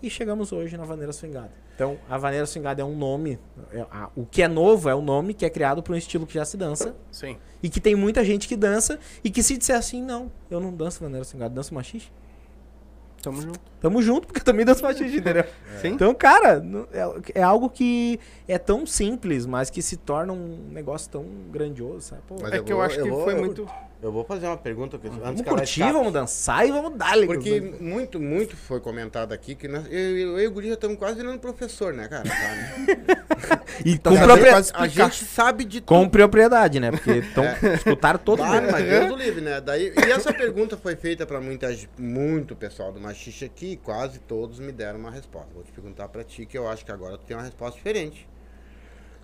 E 0.00 0.08
chegamos 0.08 0.52
hoje 0.52 0.76
na 0.76 0.84
Vaneira 0.84 1.12
Swingada. 1.12 1.50
Então, 1.74 1.98
a 2.08 2.16
Vaneira 2.16 2.46
Swingada 2.46 2.82
é 2.82 2.84
um 2.84 2.96
nome, 2.96 3.36
é, 3.72 3.80
a- 3.90 4.10
o 4.14 4.24
que 4.24 4.42
é 4.42 4.46
novo 4.46 4.88
é 4.88 4.94
um 4.94 5.02
nome 5.02 5.34
que 5.34 5.44
é 5.44 5.50
criado 5.50 5.82
para 5.82 5.94
um 5.94 5.96
estilo 5.96 6.24
que 6.24 6.34
já 6.34 6.44
se 6.44 6.56
dança 6.56 6.94
Sim. 7.10 7.36
e 7.60 7.68
que 7.68 7.80
tem 7.80 7.96
muita 7.96 8.24
gente 8.24 8.46
que 8.46 8.54
dança 8.54 8.96
e 9.24 9.30
que 9.30 9.42
se 9.42 9.56
disser 9.58 9.74
assim, 9.76 10.00
não, 10.04 10.30
eu 10.48 10.60
não 10.60 10.72
danço 10.72 11.00
Vaneira 11.02 11.24
Swingada, 11.24 11.52
danço 11.52 11.74
machixe. 11.74 12.12
Tamo 13.26 13.42
junto. 13.42 13.60
Tamo 13.80 14.02
junto, 14.02 14.26
porque 14.28 14.38
eu 14.40 14.44
também 14.44 14.64
danço 14.64 14.84
machixe, 14.84 15.16
entendeu? 15.18 15.44
Sim. 15.82 15.88
Então, 15.96 16.14
cara, 16.14 16.62
é, 16.92 17.40
é 17.40 17.42
algo 17.42 17.68
que 17.68 18.20
é 18.46 18.56
tão 18.56 18.86
simples, 18.86 19.46
mas 19.46 19.68
que 19.68 19.82
se 19.82 19.96
torna 19.96 20.32
um 20.32 20.68
negócio 20.70 21.10
tão 21.10 21.24
grandioso, 21.50 22.02
sabe? 22.02 22.22
Pô, 22.28 22.36
Mas 22.40 22.52
É 22.52 22.62
que 22.62 22.72
eu 22.72 22.80
acho 22.80 22.94
que 22.96 23.08
eu 23.08 23.14
vou- 23.14 23.24
foi 23.24 23.32
eu- 23.34 23.38
muito. 23.38 23.68
Eu 24.06 24.12
vou 24.12 24.24
fazer 24.24 24.46
uma 24.46 24.56
pergunta 24.56 24.96
que 24.98 25.08
antes 25.08 25.18
vamos 25.18 25.42
curtir, 25.42 25.80
vamos 25.80 26.12
dançar 26.12 26.64
e 26.64 26.70
vamos 26.70 26.96
dar 26.96 27.16
Porque 27.26 27.60
muito, 27.60 27.82
muito, 27.82 28.20
muito 28.20 28.56
foi 28.56 28.78
comentado 28.78 29.32
aqui 29.32 29.56
que 29.56 29.66
nós, 29.66 29.84
eu, 29.90 29.98
eu 30.16 30.40
e 30.40 30.46
o 30.46 30.50
Guri 30.52 30.68
já 30.68 30.74
estamos 30.74 30.96
quase 30.96 31.16
virando 31.16 31.40
professor, 31.40 31.92
né, 31.92 32.06
cara? 32.06 32.22
Tá, 32.22 32.54
né? 32.54 33.06
E 33.84 33.98
Tá 33.98 34.10
com, 34.10 34.16
quase 34.16 34.70
A 34.74 34.86
gente 34.86 35.24
sabe 35.24 35.64
de 35.64 35.80
tudo. 35.80 35.88
com 35.88 36.08
propriedade, 36.08 36.78
né? 36.78 36.92
Porque 36.92 37.10
então, 37.16 37.44
escutaram 37.74 38.18
todo 38.20 38.38
Claro, 38.38 38.62
mundo. 38.62 38.70
mas 38.70 38.84
Deus 38.88 39.10
o 39.12 39.16
livre, 39.16 39.40
né? 39.40 39.60
Daí, 39.60 39.92
e 39.96 40.12
essa 40.12 40.32
pergunta 40.32 40.76
foi 40.76 40.94
feita 40.94 41.26
para 41.26 41.40
muita, 41.40 41.74
ge- 41.74 41.88
muito 41.98 42.54
pessoal 42.54 42.92
do 42.92 43.00
Machixe 43.00 43.44
aqui 43.44 43.72
e 43.72 43.76
quase 43.76 44.20
todos 44.20 44.60
me 44.60 44.70
deram 44.70 45.00
uma 45.00 45.10
resposta. 45.10 45.48
Vou 45.52 45.64
te 45.64 45.72
perguntar 45.72 46.08
para 46.08 46.22
ti, 46.22 46.46
que 46.46 46.56
eu 46.56 46.68
acho 46.68 46.84
que 46.84 46.92
agora 46.92 47.18
tu 47.18 47.24
tem 47.24 47.36
uma 47.36 47.42
resposta 47.42 47.76
diferente. 47.76 48.26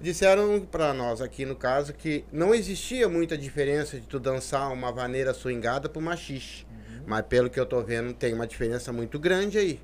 Disseram 0.02 0.66
para 0.68 0.92
nós 0.92 1.20
aqui 1.20 1.46
no 1.46 1.54
caso 1.54 1.92
que 1.92 2.24
não 2.32 2.52
existia 2.52 3.08
muita 3.08 3.38
diferença 3.38 4.00
de 4.00 4.04
tu 4.04 4.18
dançar 4.18 4.72
uma 4.72 4.90
vaneira 4.90 5.32
swingada 5.32 5.88
pro 5.88 6.02
machixe. 6.02 6.66
Mas 7.06 7.24
pelo 7.26 7.48
que 7.48 7.60
eu 7.60 7.64
tô 7.64 7.80
vendo, 7.80 8.12
tem 8.12 8.34
uma 8.34 8.44
diferença 8.44 8.92
muito 8.92 9.16
grande 9.16 9.58
aí. 9.58 9.80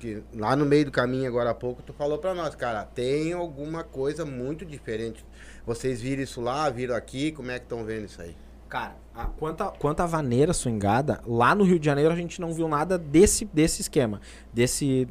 Que 0.00 0.24
lá 0.34 0.56
no 0.56 0.66
meio 0.66 0.86
do 0.86 0.90
caminho, 0.90 1.28
agora 1.28 1.50
há 1.50 1.54
pouco, 1.54 1.82
tu 1.82 1.92
falou 1.92 2.18
para 2.18 2.34
nós, 2.34 2.56
cara, 2.56 2.84
tem 2.84 3.32
alguma 3.32 3.84
coisa 3.84 4.24
muito 4.24 4.64
diferente. 4.66 5.24
Vocês 5.64 6.02
viram 6.02 6.24
isso 6.24 6.40
lá, 6.40 6.68
viram 6.68 6.96
aqui, 6.96 7.30
como 7.30 7.52
é 7.52 7.58
que 7.60 7.64
estão 7.64 7.84
vendo 7.84 8.06
isso 8.06 8.20
aí? 8.20 8.34
Cara, 8.68 8.96
a, 9.14 9.26
quanto, 9.26 9.62
a, 9.62 9.70
quanto 9.70 10.00
a 10.00 10.06
vaneira 10.06 10.52
swingada, 10.52 11.20
lá 11.24 11.54
no 11.54 11.62
Rio 11.62 11.78
de 11.78 11.86
Janeiro 11.86 12.12
a 12.12 12.16
gente 12.16 12.40
não 12.40 12.52
viu 12.52 12.66
nada 12.66 12.98
desse, 12.98 13.44
desse 13.44 13.82
esquema, 13.82 14.20
desse 14.52 15.06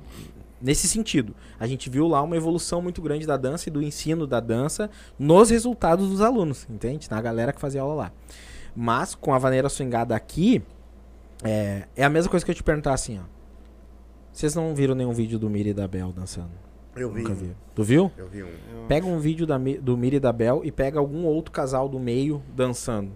nesse 0.63 0.87
sentido. 0.87 1.35
A 1.59 1.67
gente 1.67 1.89
viu 1.89 2.07
lá 2.07 2.21
uma 2.21 2.37
evolução 2.37 2.81
muito 2.81 3.01
grande 3.01 3.27
da 3.27 3.35
dança 3.35 3.67
e 3.67 3.71
do 3.71 3.81
ensino 3.81 4.25
da 4.25 4.39
dança 4.39 4.89
nos 5.19 5.49
resultados 5.49 6.09
dos 6.09 6.21
alunos, 6.21 6.65
entende? 6.69 7.07
Na 7.11 7.21
galera 7.21 7.51
que 7.51 7.59
fazia 7.59 7.81
aula 7.81 7.93
lá. 7.93 8.11
Mas 8.73 9.13
com 9.13 9.33
a 9.33 9.37
vaneira 9.37 9.67
swingada 9.67 10.15
aqui, 10.15 10.63
é, 11.43 11.87
é 11.95 12.03
a 12.03 12.09
mesma 12.09 12.31
coisa 12.31 12.45
que 12.45 12.49
eu 12.49 12.55
te 12.55 12.63
perguntar 12.63 12.93
assim, 12.93 13.19
ó. 13.19 13.23
Vocês 14.31 14.55
não 14.55 14.73
viram 14.73 14.95
nenhum 14.95 15.11
vídeo 15.11 15.37
do 15.37 15.47
Miri 15.47 15.69
e 15.69 15.73
da 15.73 15.87
Bel 15.87 16.11
dançando? 16.11 16.49
Eu 16.95 17.11
vi. 17.11 17.21
Nunca 17.21 17.35
viram. 17.35 17.55
Tu 17.75 17.83
viu? 17.83 18.11
Eu 18.17 18.27
vi 18.27 18.43
um. 18.43 18.49
Pega 18.87 19.05
um 19.05 19.19
vídeo 19.19 19.45
da, 19.45 19.57
do 19.57 19.95
Miri 19.95 20.15
e 20.15 20.19
da 20.19 20.31
Bel 20.31 20.61
e 20.63 20.71
pega 20.71 20.97
algum 20.97 21.25
outro 21.25 21.51
casal 21.51 21.87
do 21.87 21.99
meio 21.99 22.41
dançando. 22.55 23.11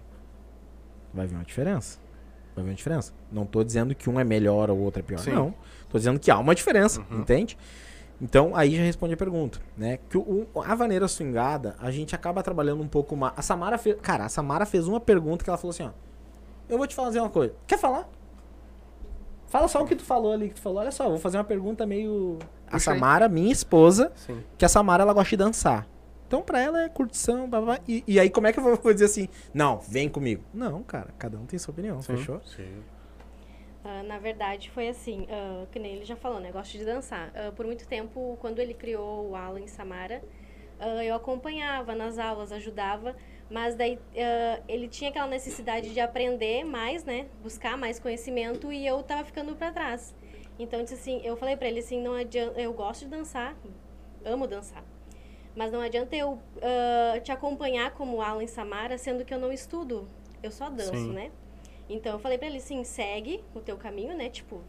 Vai 1.12 1.26
ver 1.26 1.34
uma 1.34 1.44
diferença. 1.44 1.98
Vai 2.54 2.64
ver 2.64 2.70
uma 2.70 2.76
diferença. 2.76 3.12
Não 3.32 3.46
tô 3.46 3.64
dizendo 3.64 3.94
que 3.94 4.08
um 4.08 4.20
é 4.20 4.24
melhor 4.24 4.70
ou 4.70 4.78
o 4.78 4.82
outro 4.82 5.00
é 5.00 5.02
pior. 5.02 5.18
Sim. 5.18 5.32
Não. 5.32 5.54
Tô 5.88 5.98
dizendo 5.98 6.18
que 6.20 6.30
há 6.30 6.38
uma 6.38 6.54
diferença, 6.54 7.02
entende? 7.10 7.56
Então, 8.20 8.54
aí 8.56 8.74
já 8.76 8.82
responde 8.82 9.14
a 9.14 9.16
pergunta, 9.16 9.60
né? 9.76 9.98
Que 10.10 10.18
o, 10.18 10.46
a 10.64 10.74
vaneira 10.74 11.06
swingada, 11.06 11.76
a 11.78 11.90
gente 11.90 12.14
acaba 12.14 12.42
trabalhando 12.42 12.82
um 12.82 12.88
pouco 12.88 13.16
mais. 13.16 13.32
A 13.36 13.42
Samara 13.42 13.78
fez. 13.78 13.96
Cara, 14.02 14.24
a 14.24 14.28
Samara 14.28 14.66
fez 14.66 14.88
uma 14.88 14.98
pergunta 15.00 15.44
que 15.44 15.48
ela 15.50 15.56
falou 15.56 15.70
assim, 15.70 15.84
ó. 15.84 15.90
Eu 16.68 16.76
vou 16.76 16.86
te 16.86 16.94
fazer 16.94 17.20
uma 17.20 17.30
coisa. 17.30 17.54
Quer 17.66 17.78
falar? 17.78 18.08
Fala 19.46 19.66
só 19.68 19.82
o 19.82 19.86
que 19.86 19.96
tu 19.96 20.02
falou 20.04 20.32
ali, 20.32 20.48
que 20.48 20.56
tu 20.56 20.60
falou, 20.60 20.80
olha 20.80 20.90
só, 20.90 21.08
vou 21.08 21.18
fazer 21.18 21.38
uma 21.38 21.44
pergunta 21.44 21.86
meio... 21.86 22.38
A 22.66 22.72
Puxa 22.72 22.90
aí. 22.92 22.98
Samara, 22.98 23.28
minha 23.30 23.50
esposa, 23.50 24.12
Sim. 24.14 24.42
que 24.58 24.64
a 24.64 24.68
Samara, 24.68 25.02
ela 25.04 25.14
gosta 25.14 25.30
de 25.30 25.36
dançar. 25.38 25.86
Então, 26.26 26.42
pra 26.42 26.60
ela 26.60 26.82
é 26.82 26.88
curtição, 26.90 27.48
blá, 27.48 27.58
blá, 27.62 27.74
blá. 27.76 27.84
E, 27.88 28.04
e 28.06 28.20
aí, 28.20 28.28
como 28.28 28.46
é 28.46 28.52
que 28.52 28.58
eu 28.58 28.62
vou- 28.64 28.76
vou 28.76 28.92
dizer 28.92 29.06
assim, 29.06 29.26
não, 29.54 29.78
vem 29.78 30.06
comigo? 30.10 30.44
Não, 30.52 30.82
cara, 30.82 31.08
cada 31.18 31.38
um 31.38 31.46
tem 31.46 31.58
sua 31.58 31.72
opinião, 31.72 32.02
Sim. 32.02 32.16
fechou? 32.18 32.42
Sim. 32.44 32.68
Ah, 33.90 34.02
na 34.02 34.18
verdade, 34.18 34.70
foi 34.70 34.86
assim, 34.86 35.26
ah, 35.30 35.64
que 35.72 35.78
nem 35.78 35.94
ele 35.94 36.04
já 36.04 36.14
falou, 36.14 36.38
né? 36.38 36.52
Gosto 36.52 36.76
de 36.76 36.84
dançar. 36.84 37.32
Ah, 37.34 37.50
por 37.52 37.64
muito 37.64 37.88
tempo, 37.88 38.36
quando 38.38 38.58
ele 38.58 38.74
criou 38.74 39.30
o 39.30 39.34
Alan 39.34 39.66
Samara, 39.66 40.22
eu 41.04 41.14
acompanhava 41.14 41.94
nas 41.94 42.18
aulas, 42.18 42.52
ajudava, 42.52 43.16
mas 43.50 43.74
daí 43.74 43.98
ele 44.68 44.88
tinha 44.88 45.08
aquela 45.08 45.26
necessidade 45.26 45.92
de 45.92 46.00
aprender 46.00 46.64
mais, 46.64 47.02
né? 47.02 47.26
Buscar 47.42 47.78
mais 47.78 47.98
conhecimento 47.98 48.70
e 48.70 48.86
eu 48.86 49.02
tava 49.02 49.24
ficando 49.24 49.56
para 49.56 49.72
trás. 49.72 50.14
Então, 50.58 50.80
eu 50.80 50.84
disse 50.84 50.94
assim, 50.96 51.20
eu 51.24 51.34
falei 51.36 51.56
para 51.56 51.68
ele 51.68 51.80
assim, 51.80 52.00
não 52.00 52.12
adianta, 52.12 52.60
eu 52.60 52.72
gosto 52.74 53.06
de 53.06 53.10
dançar, 53.10 53.56
amo 54.22 54.46
dançar. 54.46 54.84
Mas 55.56 55.72
não 55.72 55.80
adianta 55.80 56.14
eu 56.14 56.38
te 57.24 57.32
acompanhar 57.32 57.92
como 57.92 58.20
Alan 58.20 58.46
Samara, 58.46 58.98
sendo 58.98 59.24
que 59.24 59.32
eu 59.32 59.38
não 59.38 59.50
estudo, 59.50 60.06
eu 60.42 60.52
só 60.52 60.68
danço, 60.68 60.92
Sim. 60.92 61.12
né? 61.12 61.30
Então 61.88 62.12
eu 62.12 62.18
falei 62.18 62.36
pra 62.38 62.46
ele 62.46 62.58
assim, 62.58 62.84
segue 62.84 63.42
o 63.54 63.60
teu 63.60 63.76
caminho, 63.76 64.16
né? 64.16 64.28
Tipo, 64.28 64.60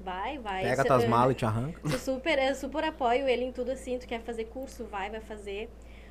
vai, 0.00 0.38
vai. 0.38 0.62
Pega 0.62 0.84
tuas 0.84 1.04
eu- 1.04 1.10
malas 1.10 1.32
e 1.32 1.36
te 1.36 1.44
arranca. 1.44 1.80
eu 1.84 1.98
super, 1.98 2.38
eu 2.38 2.54
super 2.54 2.84
apoio 2.84 3.28
ele 3.28 3.44
em 3.44 3.52
tudo 3.52 3.70
assim, 3.70 3.98
tu 3.98 4.06
quer 4.06 4.20
fazer 4.20 4.44
curso, 4.44 4.84
vai, 4.84 5.10
vai 5.10 5.20
fazer. 5.20 5.68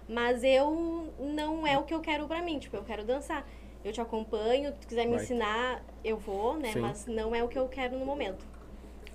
Mas 0.08 0.44
eu 0.44 1.12
não 1.20 1.66
é 1.68 1.78
o 1.78 1.84
que 1.84 1.94
eu 1.94 2.00
quero 2.00 2.28
pra 2.28 2.42
mim, 2.42 2.60
tipo, 2.60 2.76
eu 2.76 2.84
quero 2.84 3.04
dançar. 3.04 3.46
Eu 3.84 3.94
te 3.94 4.02
acompanho, 4.02 4.74
tu 4.74 4.88
quiser 4.88 5.06
me 5.06 5.14
Vai. 5.14 5.24
ensinar, 5.24 5.84
eu 6.04 6.18
vou, 6.18 6.56
né? 6.58 6.74
Sim. 6.74 6.80
Mas 6.80 7.06
não 7.06 7.34
é 7.34 7.44
o 7.44 7.48
que 7.48 7.58
eu 7.58 7.68
quero 7.68 7.98
no 7.98 8.06
momento. 8.06 8.46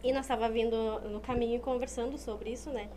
E 0.02 0.12
nós 0.12 0.26
tava 0.26 0.48
vindo 0.48 1.00
no 1.10 1.20
caminho 1.20 1.56
e 1.56 1.58
conversando 1.58 2.16
sobre 2.16 2.50
isso, 2.50 2.70
né? 2.70 2.88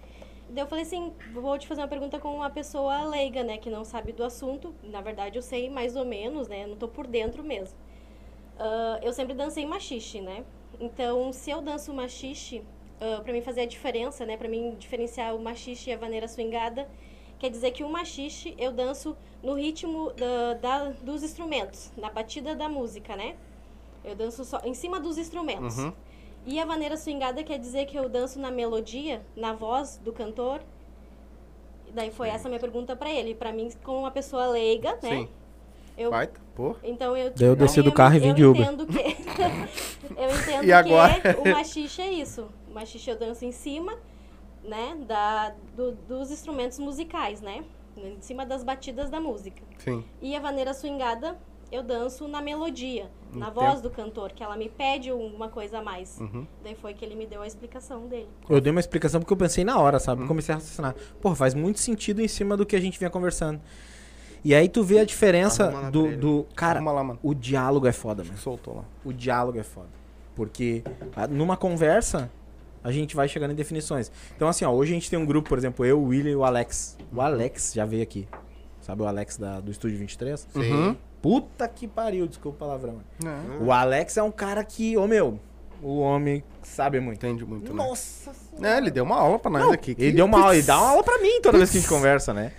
Daí 0.50 0.64
eu 0.64 0.68
falei 0.68 0.84
assim, 0.84 1.14
vou 1.34 1.58
te 1.58 1.68
fazer 1.68 1.82
uma 1.82 1.88
pergunta 1.88 2.20
com 2.20 2.36
uma 2.36 2.50
pessoa 2.50 3.04
leiga, 3.06 3.44
né, 3.44 3.58
que 3.58 3.70
não 3.70 3.84
sabe 3.84 4.12
do 4.12 4.24
assunto. 4.24 4.74
Na 4.84 5.02
verdade, 5.02 5.38
eu 5.38 5.42
sei 5.42 5.70
mais 5.70 5.96
ou 5.96 6.06
menos, 6.06 6.48
né? 6.48 6.66
Não 6.68 6.76
tô 6.78 6.88
por 6.88 7.08
dentro 7.08 7.44
mesmo. 7.44 7.78
Ah, 8.58 9.00
eu 9.02 9.12
sempre 9.14 9.34
dancei 9.34 9.66
machixe, 9.66 10.22
né? 10.22 10.44
Então, 10.80 11.32
se 11.32 11.50
eu 11.52 11.62
danço 11.62 11.94
machixe, 11.94 12.60
uh, 13.02 13.22
para 13.24 13.32
mim 13.34 13.42
fazer 13.42 13.62
a 13.62 13.66
diferença, 13.66 14.26
né? 14.26 14.38
Para 14.38 14.48
mim 14.50 14.76
diferenciar 14.78 15.36
o 15.36 15.40
machixe 15.40 15.90
e 15.90 15.94
a 15.94 15.98
vaneira 15.98 16.28
swingada, 16.28 16.88
quer 17.40 17.50
dizer 17.50 17.72
que 17.72 17.84
o 17.84 17.90
machixe 17.90 18.54
eu 18.58 18.72
danço 18.72 19.16
no 19.44 19.54
ritmo 19.54 20.12
da, 20.14 20.54
da- 20.56 20.90
dos 21.02 21.24
instrumentos, 21.24 21.92
na 21.98 22.10
batida 22.10 22.56
da 22.56 22.68
música, 22.68 23.16
né? 23.16 23.36
Eu 24.04 24.16
danço 24.16 24.44
só 24.46 24.60
em 24.64 24.74
cima 24.74 25.00
dos 25.00 25.18
instrumentos. 25.18 25.78
Uhum. 25.78 25.94
E 26.46 26.60
a 26.60 26.66
vaneira 26.66 26.96
swingada 26.96 27.44
quer 27.44 27.58
dizer 27.58 27.86
que 27.88 27.98
eu 27.98 28.08
danço 28.08 28.40
na 28.40 28.52
melodia, 28.52 29.26
na 29.36 29.52
voz 29.54 29.98
do 29.98 30.14
cantor. 30.14 30.62
Daí 31.94 32.12
foi 32.12 32.28
essa 32.30 32.48
a 32.48 32.50
minha 32.50 32.60
pergunta 32.60 32.96
para 32.96 33.10
ele. 33.10 33.34
Para 33.34 33.52
mim, 33.52 33.70
como 33.84 34.00
uma 34.00 34.12
pessoa 34.12 34.48
leiga, 34.48 34.92
né? 35.02 35.10
Sim. 35.10 35.30
Eu, 35.98 36.12
Baita, 36.12 36.40
pô. 36.56 36.76
então 36.84 37.16
eu. 37.16 37.32
Eu 37.40 37.56
desci 37.56 37.82
do 37.82 37.92
carro 37.92 38.16
e 38.16 38.20
vim 38.20 38.34
de 38.34 38.46
Uber. 38.46 38.62
Entendo 38.62 38.86
que, 38.86 38.98
eu 40.18 40.30
entendo 40.36 40.64
E 40.66 40.72
agora? 40.74 41.20
que 41.34 41.50
o 41.50 41.54
machixe 41.54 42.02
é 42.02 42.12
isso. 42.12 42.48
O 42.70 42.74
machixe 42.74 43.10
eu 43.10 43.18
danço 43.18 43.46
em 43.46 43.52
cima, 43.52 43.94
né, 44.64 44.98
da, 45.08 45.54
do- 45.76 45.94
dos 45.94 46.32
instrumentos 46.32 46.78
musicais, 46.80 47.42
né? 47.42 47.64
Em 47.98 48.18
cima 48.20 48.46
das 48.46 48.64
batidas 48.64 49.10
da 49.10 49.22
música. 49.22 49.62
Sim. 49.78 50.04
E 50.22 50.36
a 50.36 50.40
vaneira 50.40 50.74
swingada 50.74 51.38
eu 51.72 51.82
danço 51.82 52.28
na 52.28 52.42
melodia, 52.42 53.10
na 53.34 53.50
voz 53.50 53.82
do 53.82 53.90
cantor, 53.90 54.32
que 54.34 54.44
ela 54.44 54.56
me 54.56 54.70
pede 54.70 55.12
uma 55.12 55.50
coisa 55.50 55.80
a 55.80 55.82
mais. 55.82 56.20
Uhum. 56.20 56.46
Daí 56.64 56.76
foi 56.76 56.94
que 56.94 57.04
ele 57.04 57.16
me 57.16 57.26
deu 57.26 57.42
a 57.42 57.48
explicação 57.48 58.08
dele. 58.08 58.28
Eu 58.50 58.62
dei 58.62 58.70
uma 58.72 58.80
explicação 58.80 59.20
porque 59.20 59.34
eu 59.34 59.38
pensei 59.38 59.64
na 59.64 59.80
hora, 59.80 59.98
sabe? 60.00 60.22
Uhum. 60.22 60.28
Comecei 60.28 60.54
a 60.54 60.58
raciocinar. 60.58 60.94
Porra, 61.22 61.36
faz 61.36 61.54
muito 61.54 61.80
sentido 61.80 62.22
em 62.22 62.28
cima 62.28 62.56
do 62.56 62.66
que 62.66 62.76
a 62.76 62.80
gente 62.80 63.00
vinha 63.00 63.10
conversando. 63.10 63.60
E 64.46 64.54
aí 64.54 64.70
tu 64.70 64.84
vê 64.84 65.00
a 65.00 65.04
diferença 65.06 65.64
Arruma 65.64 65.76
lá 65.78 65.82
pra 65.82 65.90
do, 65.90 66.06
ele. 66.06 66.18
do. 66.18 66.46
Cara, 66.56 66.80
lá, 66.80 67.04
mano. 67.04 67.20
o 67.24 67.34
diálogo 67.34 67.88
é 67.88 67.92
foda, 67.92 68.24
mano. 68.24 68.38
Soltou 68.38 68.76
lá. 68.76 68.84
O 69.04 69.12
diálogo 69.12 69.58
é 69.58 69.64
foda. 69.64 69.90
Porque 70.36 70.84
ah, 71.16 71.26
numa 71.26 71.58
conversa, 71.58 72.30
a 72.84 72.92
gente 72.92 73.16
vai 73.16 73.28
chegando 73.28 73.52
em 73.52 73.56
definições. 73.56 74.12
Então, 74.36 74.48
assim, 74.48 74.64
ó, 74.64 74.72
hoje 74.72 74.92
a 74.92 74.94
gente 74.94 75.10
tem 75.10 75.18
um 75.18 75.26
grupo, 75.26 75.50
por 75.50 75.58
exemplo, 75.58 75.84
eu, 75.84 76.00
o 76.00 76.10
William 76.10 76.32
e 76.32 76.36
o 76.36 76.44
Alex. 76.44 76.96
O 77.12 77.22
Alex 77.22 77.74
já 77.74 77.86
veio 77.86 78.04
aqui. 78.04 78.28
Sabe 78.82 79.02
o 79.02 79.08
Alex 79.08 79.38
da, 79.38 79.60
do 79.60 79.72
Estúdio 79.72 79.98
23? 79.98 80.48
Sim. 80.54 80.60
Uhum. 80.72 80.96
Puta 81.24 81.68
que 81.68 81.88
pariu, 81.88 82.28
desculpa 82.28 82.56
o 82.58 82.60
palavrão. 82.68 83.02
É. 83.26 83.64
O 83.64 83.72
Alex 83.72 84.16
é 84.16 84.22
um 84.22 84.30
cara 84.30 84.64
que, 84.64 84.96
ô 84.96 85.08
meu, 85.08 85.40
o 85.82 85.98
homem 85.98 86.44
sabe 86.62 87.00
muito. 87.00 87.18
Entende 87.26 87.44
muito, 87.44 87.74
né? 87.74 87.84
Nossa 87.84 88.32
É, 88.62 88.78
ele 88.78 88.92
deu 88.92 89.04
uma 89.04 89.18
aula 89.18 89.40
pra 89.40 89.50
nós 89.50 89.64
Não, 89.64 89.72
aqui. 89.72 89.92
Ele 89.98 90.12
que- 90.12 90.18
deu 90.18 90.26
uma 90.26 90.40
aula, 90.40 90.56
ele 90.56 90.68
dá 90.68 90.78
uma 90.78 90.90
aula 90.92 91.04
pra 91.04 91.18
mim 91.18 91.42
toda 91.42 91.58
vez 91.58 91.72
que 91.72 91.78
a 91.78 91.82
gente 91.82 91.90
conversa, 91.90 92.32
né? 92.32 92.52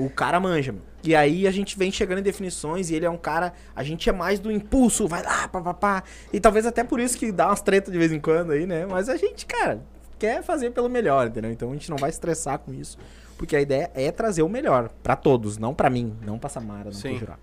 O 0.00 0.10
cara 0.10 0.40
manja, 0.40 0.72
meu. 0.72 0.82
E 1.02 1.14
aí 1.14 1.46
a 1.46 1.50
gente 1.50 1.78
vem 1.78 1.90
chegando 1.90 2.18
em 2.18 2.22
definições 2.22 2.90
e 2.90 2.94
ele 2.94 3.06
é 3.06 3.10
um 3.10 3.16
cara. 3.16 3.52
A 3.74 3.82
gente 3.82 4.08
é 4.08 4.12
mais 4.12 4.38
do 4.38 4.50
impulso, 4.50 5.08
vai 5.08 5.22
lá, 5.22 5.48
papapá. 5.48 6.02
E 6.32 6.38
talvez 6.38 6.66
até 6.66 6.84
por 6.84 7.00
isso 7.00 7.18
que 7.18 7.32
dá 7.32 7.48
umas 7.48 7.60
tretas 7.60 7.92
de 7.92 7.98
vez 7.98 8.12
em 8.12 8.20
quando 8.20 8.52
aí, 8.52 8.66
né? 8.66 8.86
Mas 8.86 9.08
a 9.08 9.16
gente, 9.16 9.46
cara, 9.46 9.82
quer 10.18 10.42
fazer 10.42 10.70
pelo 10.70 10.88
melhor, 10.88 11.26
entendeu? 11.26 11.50
Então 11.50 11.70
a 11.70 11.72
gente 11.72 11.90
não 11.90 11.96
vai 11.96 12.10
estressar 12.10 12.58
com 12.58 12.72
isso. 12.72 12.98
Porque 13.36 13.56
a 13.56 13.60
ideia 13.60 13.90
é 13.94 14.10
trazer 14.10 14.42
o 14.42 14.48
melhor 14.48 14.90
pra 15.02 15.16
todos, 15.16 15.56
não 15.56 15.74
pra 15.74 15.88
mim, 15.88 16.14
não 16.22 16.38
pra 16.38 16.50
Samara, 16.50 16.84
não 16.84 16.92
Sim. 16.92 17.10
pro 17.10 17.18
Jurá. 17.20 17.38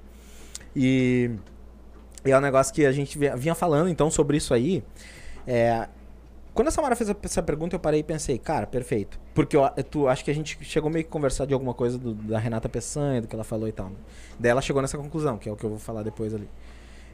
E, 0.76 1.32
e 2.24 2.32
é 2.32 2.38
um 2.38 2.42
negócio 2.42 2.72
que 2.74 2.86
a 2.86 2.92
gente 2.92 3.18
vinha 3.18 3.56
falando 3.56 3.90
então 3.90 4.12
sobre 4.12 4.38
isso 4.38 4.54
aí. 4.54 4.84
É, 5.48 5.88
quando 6.58 6.70
a 6.70 6.72
Samara 6.72 6.96
fez 6.96 7.10
essa 7.24 7.44
pergunta, 7.44 7.76
eu 7.76 7.80
parei 7.80 8.00
e 8.00 8.04
pensei, 8.04 8.38
cara, 8.38 8.66
perfeito. 8.66 9.20
Porque 9.36 9.56
eu, 9.56 9.62
tu, 9.90 10.08
acho 10.08 10.26
que 10.26 10.32
a 10.32 10.34
gente 10.34 10.58
chegou 10.64 10.90
meio 10.90 11.06
que 11.06 11.12
conversar 11.12 11.46
de 11.46 11.54
alguma 11.54 11.74
coisa 11.74 11.98
do- 11.98 12.14
da 12.16 12.40
Renata 12.40 12.68
Peçanha, 12.68 13.22
do 13.22 13.28
que 13.28 13.36
ela 13.36 13.44
falou 13.44 13.68
e 13.68 13.72
tal. 13.72 13.90
né? 13.90 13.96
Daí 14.40 14.50
ela 14.52 14.62
chegou 14.62 14.82
nessa 14.82 14.98
conclusão, 14.98 15.38
que 15.38 15.48
é 15.48 15.52
o 15.52 15.56
que 15.56 15.64
eu 15.64 15.70
vou 15.70 15.80
falar 15.80 16.02
depois 16.04 16.34
ali. 16.34 16.50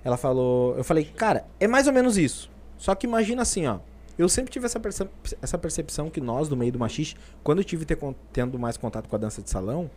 Ela 0.03 0.15
falou, 0.17 0.75
eu 0.77 0.83
falei, 0.83 1.03
cara, 1.03 1.45
é 1.59 1.67
mais 1.67 1.87
ou 1.87 1.93
menos 1.93 2.17
isso. 2.17 2.49
Só 2.77 2.95
que 2.95 3.05
imagina 3.05 3.41
assim, 3.41 3.67
ó. 3.67 3.79
Eu 4.17 4.29
sempre 4.29 4.51
tive 4.51 4.65
essa, 4.65 4.79
percep- 4.79 5.09
essa 5.41 5.57
percepção 5.57 6.09
que 6.09 6.21
nós, 6.21 6.47
do 6.47 6.55
meio 6.55 6.71
do 6.71 6.79
machixe, 6.79 7.15
quando 7.43 7.57
eu 7.59 7.63
tive 7.63 7.83
ter 7.85 7.97
tendo 8.31 8.57
mais 8.57 8.77
contato 8.77 9.07
com 9.09 9.15
a 9.15 9.19
dança 9.19 9.41
de 9.41 9.49
salão, 9.49 9.89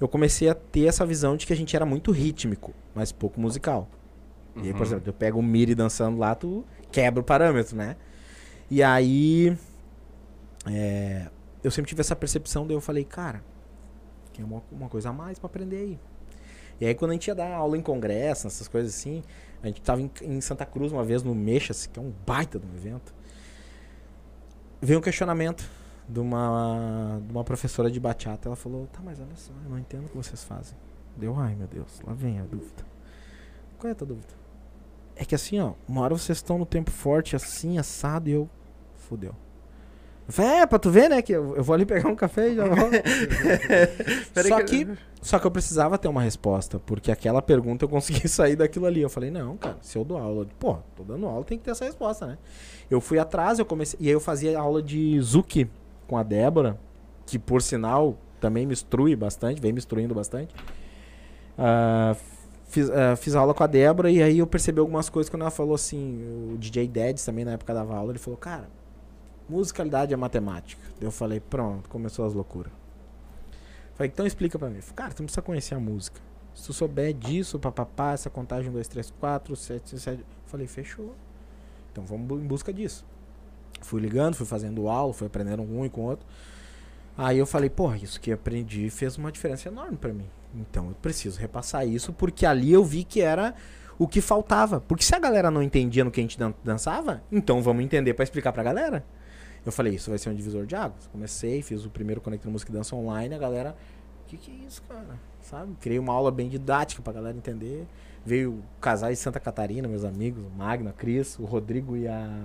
eu 0.00 0.08
comecei 0.08 0.48
a 0.48 0.54
ter 0.54 0.86
essa 0.86 1.06
visão 1.06 1.36
de 1.36 1.46
que 1.46 1.52
a 1.52 1.56
gente 1.56 1.76
era 1.76 1.84
muito 1.86 2.10
rítmico, 2.10 2.72
mas 2.94 3.12
pouco 3.12 3.40
musical. 3.40 3.88
E 4.56 4.66
aí, 4.68 4.72
por 4.74 4.84
exemplo, 4.86 5.04
eu 5.08 5.12
pego 5.12 5.38
o 5.38 5.42
Miri 5.42 5.74
dançando 5.74 6.18
lá, 6.18 6.34
tu 6.34 6.64
quebra 6.90 7.20
o 7.20 7.24
parâmetro, 7.24 7.76
né? 7.76 7.96
E 8.72 8.82
aí. 8.82 9.54
é, 10.66 11.28
eu 11.62 11.70
sempre 11.70 11.90
tive 11.90 12.00
essa 12.00 12.16
percepção, 12.16 12.66
daí 12.66 12.74
eu 12.74 12.80
falei, 12.80 13.04
cara, 13.04 13.44
tem 14.32 14.42
uma, 14.42 14.62
uma 14.72 14.88
coisa 14.88 15.10
a 15.10 15.12
mais 15.12 15.38
pra 15.38 15.46
aprender 15.46 15.76
aí. 15.76 16.00
E 16.80 16.86
aí, 16.86 16.94
quando 16.94 17.10
a 17.10 17.12
gente 17.12 17.26
ia 17.26 17.34
dar 17.34 17.52
aula 17.52 17.76
em 17.76 17.82
congresso, 17.82 18.46
essas 18.46 18.66
coisas 18.68 18.94
assim, 18.94 19.22
a 19.62 19.66
gente 19.66 19.82
tava 19.82 20.00
em, 20.00 20.10
em 20.22 20.40
Santa 20.40 20.64
Cruz 20.64 20.90
uma 20.90 21.04
vez 21.04 21.22
no 21.22 21.34
Mexas, 21.34 21.84
que 21.84 21.98
é 21.98 22.02
um 22.02 22.10
baita 22.26 22.58
de 22.58 22.66
um 22.66 22.74
evento. 22.74 23.14
Veio 24.80 25.00
um 25.00 25.02
questionamento 25.02 25.68
de 26.08 26.18
uma, 26.18 27.20
de 27.26 27.30
uma 27.30 27.44
professora 27.44 27.90
de 27.90 28.00
bachata. 28.00 28.48
Ela 28.48 28.56
falou: 28.56 28.86
Tá, 28.86 29.00
mas 29.04 29.20
olha 29.20 29.36
só, 29.36 29.52
eu 29.64 29.68
não 29.68 29.78
entendo 29.78 30.06
o 30.06 30.08
que 30.08 30.16
vocês 30.16 30.42
fazem. 30.44 30.78
Deu, 31.14 31.38
ai 31.38 31.54
meu 31.54 31.68
Deus, 31.68 32.00
lá 32.06 32.14
vem 32.14 32.40
a 32.40 32.44
dúvida. 32.44 32.86
Qual 33.78 33.90
é 33.90 33.92
a 33.92 33.94
tua 33.94 34.06
dúvida? 34.06 34.32
É 35.14 35.26
que 35.26 35.34
assim, 35.34 35.60
ó, 35.60 35.74
uma 35.86 36.00
hora 36.00 36.16
vocês 36.16 36.38
estão 36.38 36.56
no 36.56 36.64
tempo 36.64 36.90
forte, 36.90 37.36
assim, 37.36 37.76
assado, 37.76 38.30
e 38.30 38.32
eu. 38.32 38.48
Fudeu. 39.02 39.34
Eu 40.26 40.32
falei, 40.32 40.50
é, 40.52 40.66
pra 40.66 40.78
tu 40.78 40.88
ver, 40.90 41.10
né? 41.10 41.20
Que 41.20 41.32
eu, 41.32 41.56
eu 41.56 41.62
vou 41.64 41.74
ali 41.74 41.84
pegar 41.84 42.08
um 42.08 42.14
café 42.14 42.48
e 42.50 42.54
já 42.54 42.64
volto. 42.64 42.92
Só 44.48 44.62
que- 44.62 44.88
só 45.22 45.38
que 45.38 45.46
eu 45.46 45.50
precisava 45.50 45.98
ter 45.98 46.08
uma 46.08 46.22
resposta, 46.22 46.78
porque 46.80 47.10
aquela 47.12 47.40
pergunta 47.42 47.84
eu 47.84 47.88
consegui 47.88 48.26
sair 48.28 48.56
daquilo 48.56 48.86
ali. 48.86 49.00
Eu 49.02 49.10
falei, 49.10 49.30
não, 49.30 49.56
cara, 49.56 49.76
se 49.80 49.96
eu 49.98 50.04
dou 50.04 50.16
aula, 50.18 50.46
pô, 50.58 50.78
tô 50.96 51.02
dando 51.04 51.26
aula, 51.26 51.44
tem 51.44 51.58
que 51.58 51.64
ter 51.64 51.70
essa 51.72 51.84
resposta, 51.84 52.26
né? 52.26 52.38
Eu 52.90 53.00
fui 53.00 53.18
atrás, 53.18 53.58
eu 53.58 53.64
comecei, 53.66 53.98
e 54.00 54.06
aí 54.08 54.12
eu 54.12 54.20
fazia 54.20 54.58
aula 54.58 54.82
de 54.82 55.20
Zuki 55.20 55.68
com 56.08 56.16
a 56.16 56.22
Débora, 56.22 56.78
que 57.26 57.38
por 57.38 57.60
sinal 57.62 58.16
também 58.40 58.66
me 58.66 58.72
instrui 58.72 59.14
bastante, 59.16 59.60
vem 59.60 59.72
me 59.72 59.78
instruindo 59.78 60.14
bastante. 60.14 60.54
Ah, 61.58 62.16
fiz, 62.68 62.90
ah, 62.90 63.14
fiz 63.16 63.34
aula 63.34 63.54
com 63.54 63.62
a 63.62 63.66
Débora 63.66 64.10
e 64.10 64.22
aí 64.22 64.38
eu 64.38 64.46
percebi 64.46 64.80
algumas 64.80 65.08
coisas 65.08 65.28
quando 65.30 65.42
ela 65.42 65.50
falou 65.50 65.74
assim, 65.74 66.22
o 66.54 66.56
DJ 66.58 66.88
Dedes 66.88 67.24
também 67.24 67.44
na 67.44 67.52
época 67.52 67.72
dava 67.74 67.94
aula, 67.96 68.12
ele 68.12 68.18
falou, 68.18 68.36
cara, 68.38 68.68
musicalidade 69.48 70.12
é 70.12 70.16
matemática. 70.16 70.82
Eu 71.00 71.10
falei, 71.10 71.40
pronto, 71.40 71.88
começou 71.88 72.24
as 72.26 72.34
loucuras. 72.34 72.72
Falei, 73.94 74.10
então 74.12 74.26
explica 74.26 74.58
pra 74.58 74.68
mim. 74.70 74.80
Cara, 74.94 75.12
tu 75.12 75.22
precisa 75.22 75.42
conhecer 75.42 75.74
a 75.74 75.80
música. 75.80 76.20
Se 76.54 76.66
tu 76.66 76.72
souber 76.72 77.12
disso, 77.14 77.58
papapá, 77.58 78.12
essa 78.12 78.28
contagem 78.30 78.70
1, 78.70 78.72
2, 78.74 78.88
3, 78.88 79.10
4, 79.18 79.56
7, 79.56 79.98
7. 79.98 80.24
Falei, 80.46 80.66
fechou. 80.66 81.14
Então 81.90 82.04
vamos 82.04 82.30
em 82.42 82.46
busca 82.46 82.72
disso. 82.72 83.04
Fui 83.80 84.00
ligando, 84.00 84.34
fui 84.34 84.46
fazendo 84.46 84.88
aula, 84.88 85.12
fui 85.12 85.26
aprendendo 85.26 85.62
um 85.62 85.84
e 85.84 85.90
com 85.90 86.02
o 86.02 86.04
outro. 86.04 86.26
Aí 87.16 87.38
eu 87.38 87.46
falei, 87.46 87.68
porra, 87.68 87.96
isso 87.96 88.20
que 88.20 88.32
aprendi 88.32 88.88
fez 88.88 89.16
uma 89.18 89.30
diferença 89.32 89.68
enorme 89.68 89.96
pra 89.96 90.12
mim. 90.12 90.28
Então 90.54 90.88
eu 90.88 90.94
preciso 90.94 91.38
repassar 91.38 91.86
isso, 91.86 92.12
porque 92.12 92.46
ali 92.46 92.72
eu 92.72 92.84
vi 92.84 93.04
que 93.04 93.20
era 93.20 93.54
o 93.98 94.06
que 94.08 94.20
faltava. 94.20 94.80
Porque 94.80 95.04
se 95.04 95.14
a 95.14 95.18
galera 95.18 95.50
não 95.50 95.62
entendia 95.62 96.04
no 96.04 96.10
que 96.10 96.20
a 96.20 96.22
gente 96.22 96.38
dan- 96.38 96.54
dançava, 96.64 97.22
então 97.30 97.62
vamos 97.62 97.84
entender 97.84 98.14
pra 98.14 98.22
explicar 98.22 98.52
pra 98.52 98.62
galera. 98.62 99.04
Eu 99.64 99.72
falei, 99.72 99.94
isso 99.94 100.10
vai 100.10 100.18
ser 100.18 100.30
um 100.30 100.34
divisor 100.34 100.66
de 100.66 100.74
águas. 100.74 101.06
Comecei, 101.12 101.62
fiz 101.62 101.84
o 101.84 101.90
primeiro 101.90 102.20
Conectando 102.20 102.52
Música 102.52 102.70
e 102.70 102.74
Dança 102.74 102.96
online, 102.96 103.34
a 103.34 103.38
galera, 103.38 103.76
o 104.24 104.28
que, 104.28 104.36
que 104.36 104.50
é 104.50 104.66
isso, 104.66 104.82
cara? 104.88 105.20
Sabe? 105.40 105.74
Criei 105.80 105.98
uma 105.98 106.12
aula 106.12 106.30
bem 106.30 106.48
didática 106.48 107.02
pra 107.02 107.12
galera 107.12 107.36
entender. 107.36 107.86
Veio 108.24 108.62
casais 108.80 109.18
de 109.18 109.22
Santa 109.24 109.40
Catarina, 109.40 109.86
meus 109.88 110.04
amigos, 110.04 110.44
o 110.44 110.50
Magno, 110.50 110.90
a 110.90 110.92
Cris, 110.92 111.38
o 111.38 111.44
Rodrigo 111.44 111.96
e 111.96 112.06
a, 112.06 112.44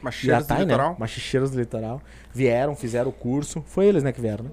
a 0.00 0.04
Macheiros 0.04 0.44
do 0.44 0.48
Thay, 0.48 0.58
né? 0.58 0.64
litoral. 0.64 0.96
Machicheiros 0.98 1.50
do 1.50 1.58
Litoral. 1.58 2.00
Vieram, 2.32 2.74
fizeram 2.76 3.10
o 3.10 3.12
curso. 3.12 3.62
Foi 3.66 3.86
eles, 3.86 4.02
né, 4.02 4.12
que 4.12 4.20
vieram, 4.20 4.44
né? 4.44 4.50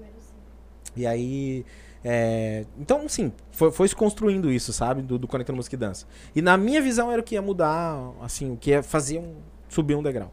E 0.96 1.06
aí. 1.06 1.64
é, 2.04 2.64
Então, 2.78 3.08
sim, 3.08 3.32
foi, 3.52 3.70
foi 3.70 3.86
se 3.88 3.94
construindo 3.94 4.50
isso, 4.50 4.72
sabe? 4.72 5.02
Do, 5.02 5.18
do 5.18 5.28
Conectando 5.28 5.56
Música 5.56 5.76
e 5.76 5.78
Dança. 5.78 6.06
E 6.34 6.42
na 6.42 6.56
minha 6.56 6.82
visão 6.82 7.10
era 7.12 7.20
o 7.20 7.24
que 7.24 7.36
ia 7.36 7.42
mudar, 7.42 8.10
assim, 8.20 8.50
o 8.52 8.56
que 8.56 8.70
ia 8.70 8.82
fazer 8.82 9.18
um. 9.18 9.34
Subir 9.70 9.94
um 9.94 10.02
degrau. 10.02 10.32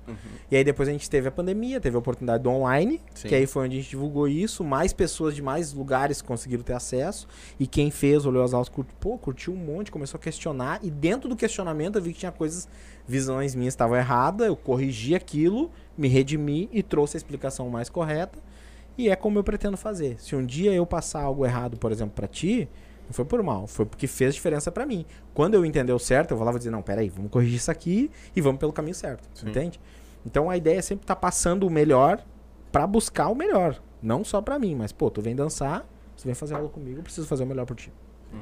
E 0.52 0.58
aí 0.58 0.64
depois 0.64 0.90
a 0.90 0.92
gente 0.92 1.10
teve 1.10 1.28
a 1.28 1.32
pandemia, 1.32 1.80
teve 1.80 1.96
a 1.96 2.00
oportunidade 2.00 2.44
do 2.44 2.50
online, 2.50 3.00
Sim. 3.14 3.28
que 3.28 3.36
aí 3.36 3.46
foi 3.46 3.66
onde 3.66 3.78
a 3.78 3.82
gente 3.82 3.90
divulgou 3.90 4.28
isso, 4.28 4.64
mais 4.64 4.92
pessoas 4.92 5.36
de 5.36 5.42
mais 5.42 5.72
lugares 5.72 6.22
conseguiram 6.22 6.64
ter 6.64 6.74
acesso. 6.74 7.28
E 7.60 7.68
quem 7.68 7.92
fez, 7.92 8.26
olhou 8.26 8.44
as 8.44 8.54
aulas, 8.54 8.68
curtiu, 8.68 8.96
pô, 9.00 9.18
curtiu 9.18 9.54
um 9.54 9.58
monte, 9.58 9.92
começou 9.92 10.18
a 10.18 10.22
questionar. 10.22 10.80
E 10.82 10.90
dentro 10.90 11.30
do 11.30 11.36
questionamento 11.36 11.98
eu 11.98 12.02
vi 12.02 12.14
que 12.14 12.20
tinha 12.20 12.32
coisas, 12.32 12.68
visões 13.08 13.54
minhas 13.54 13.74
estavam 13.74 13.96
erradas, 13.96 14.48
eu 14.48 14.56
corrigi 14.56 15.14
aquilo, 15.14 15.72
me 15.96 16.08
redimi 16.08 16.68
e 16.74 16.82
trouxe 16.82 17.16
a 17.16 17.20
explicação 17.20 17.70
mais 17.70 17.90
correta. 17.90 18.40
E 18.98 19.10
é 19.10 19.16
como 19.16 19.38
eu 19.38 19.44
pretendo 19.44 19.78
fazer. 19.78 20.20
Se 20.20 20.36
um 20.36 20.44
dia 20.44 20.74
eu 20.74 20.86
passar 20.86 21.22
algo 21.22 21.46
errado, 21.46 21.78
por 21.78 21.92
exemplo, 21.92 22.16
pra 22.16 22.28
ti, 22.28 22.68
não 23.08 23.14
foi 23.14 23.26
por 23.26 23.42
mal, 23.42 23.66
foi 23.68 23.86
porque 23.86 24.06
fez 24.08 24.36
diferença 24.36 24.72
pra 24.72 24.86
mim. 24.86 25.06
Quando 25.34 25.54
eu 25.56 25.66
entender 25.66 25.94
o 25.94 26.00
certo, 26.00 26.32
eu 26.32 26.38
vou 26.38 26.46
lá 26.46 26.52
e 26.52 26.54
vou 26.54 26.60
dizer, 26.60 26.72
não, 26.72 26.82
peraí, 26.82 27.10
vamos 27.10 27.32
corrigir 27.32 27.56
isso 27.56 27.72
aqui 27.72 28.12
e 28.36 28.42
vamos 28.42 28.60
pelo 28.60 28.74
caminho 28.74 28.96
certo. 28.96 29.28
Sim. 29.34 29.50
Entende? 29.50 29.80
Então 30.26 30.50
a 30.50 30.58
ideia 30.58 30.80
é 30.80 30.82
sempre 30.82 31.04
estar 31.04 31.16
passando 31.16 31.66
o 31.66 31.70
melhor 31.70 32.24
pra 32.72 32.86
buscar 32.86 33.30
o 33.30 33.36
melhor. 33.36 33.82
Não 34.02 34.24
só 34.24 34.42
pra 34.42 34.60
mim, 34.60 34.76
mas, 34.76 34.92
pô, 34.92 35.10
tu 35.10 35.22
vem 35.22 35.36
dançar, 35.36 35.88
você 36.16 36.26
vem 36.28 36.36
fazer 36.36 36.56
aula 36.56 36.70
comigo, 36.70 37.00
eu 37.00 37.04
preciso 37.04 37.26
fazer 37.28 37.44
o 37.44 37.48
melhor 37.48 37.66
por 37.66 37.76
ti. 37.76 37.92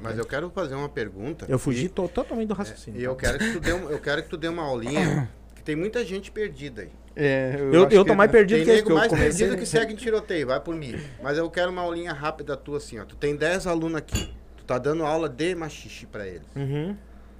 Mas 0.02 0.18
eu 0.18 0.26
quero 0.26 0.50
fazer 0.50 0.74
uma 0.74 0.90
pergunta. 0.90 1.46
Eu 1.48 1.60
fugi 1.60 1.86
e, 1.86 1.90
to- 1.90 2.08
totalmente 2.08 2.48
do 2.48 2.56
raciocínio. 2.56 3.00
e 3.00 3.04
eu 3.04 3.14
tá? 3.14 3.22
quero 3.22 3.38
que 3.40 3.52
tu 3.54 3.60
dê 3.60 3.72
um- 3.74 3.90
eu 3.90 4.00
quero 4.00 4.24
que 4.24 4.30
tu 4.30 4.36
dê 4.36 4.48
uma 4.48 4.64
aulinha, 4.64 5.30
que 5.56 5.62
tem 5.64 5.76
muita 5.76 6.04
gente 6.04 6.32
perdida 6.32 6.82
aí. 6.82 6.90
É, 7.16 7.56
Eu, 7.72 7.88
eu 7.90 8.04
que- 8.04 8.10
tô 8.10 8.16
mais 8.16 8.30
perdido 8.32 8.58
Tem 8.58 8.66
que 8.66 8.72
nego 8.74 8.88
que 8.88 8.92
eu 8.92 8.96
mais 8.98 9.10
comecei. 9.10 9.46
perdido 9.48 9.58
que 9.60 9.66
segue 9.66 9.94
em 9.94 9.96
tiroteio, 9.96 10.48
vai 10.48 10.60
por 10.60 10.76
mim. 10.76 10.96
Mas 11.24 11.38
eu 11.38 11.50
quero 11.50 11.72
uma 11.72 11.82
aulinha 11.84 12.12
rápida 12.12 12.58
tua 12.58 12.78
assim, 12.78 13.00
ó. 13.00 13.06
Tu 13.06 13.16
tem 13.16 13.36
10 13.36 13.68
alunos 13.68 13.96
aqui. 13.98 14.34
Tá 14.66 14.78
dando 14.78 15.06
aula 15.06 15.30
de 15.30 15.54
machixe 15.56 16.06
pra 16.06 16.26
eles. 16.28 16.48
Uhum. 16.56 16.96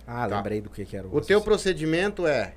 Ah, 0.06 0.28
Tá. 0.28 0.38
lembrei 0.38 0.62
do 0.62 0.70
que, 0.70 0.86
que 0.86 0.96
era 0.96 1.08
O 1.08 1.10
teu 1.10 1.18
raciocínio. 1.20 1.44
procedimento 1.44 2.28
é 2.28 2.54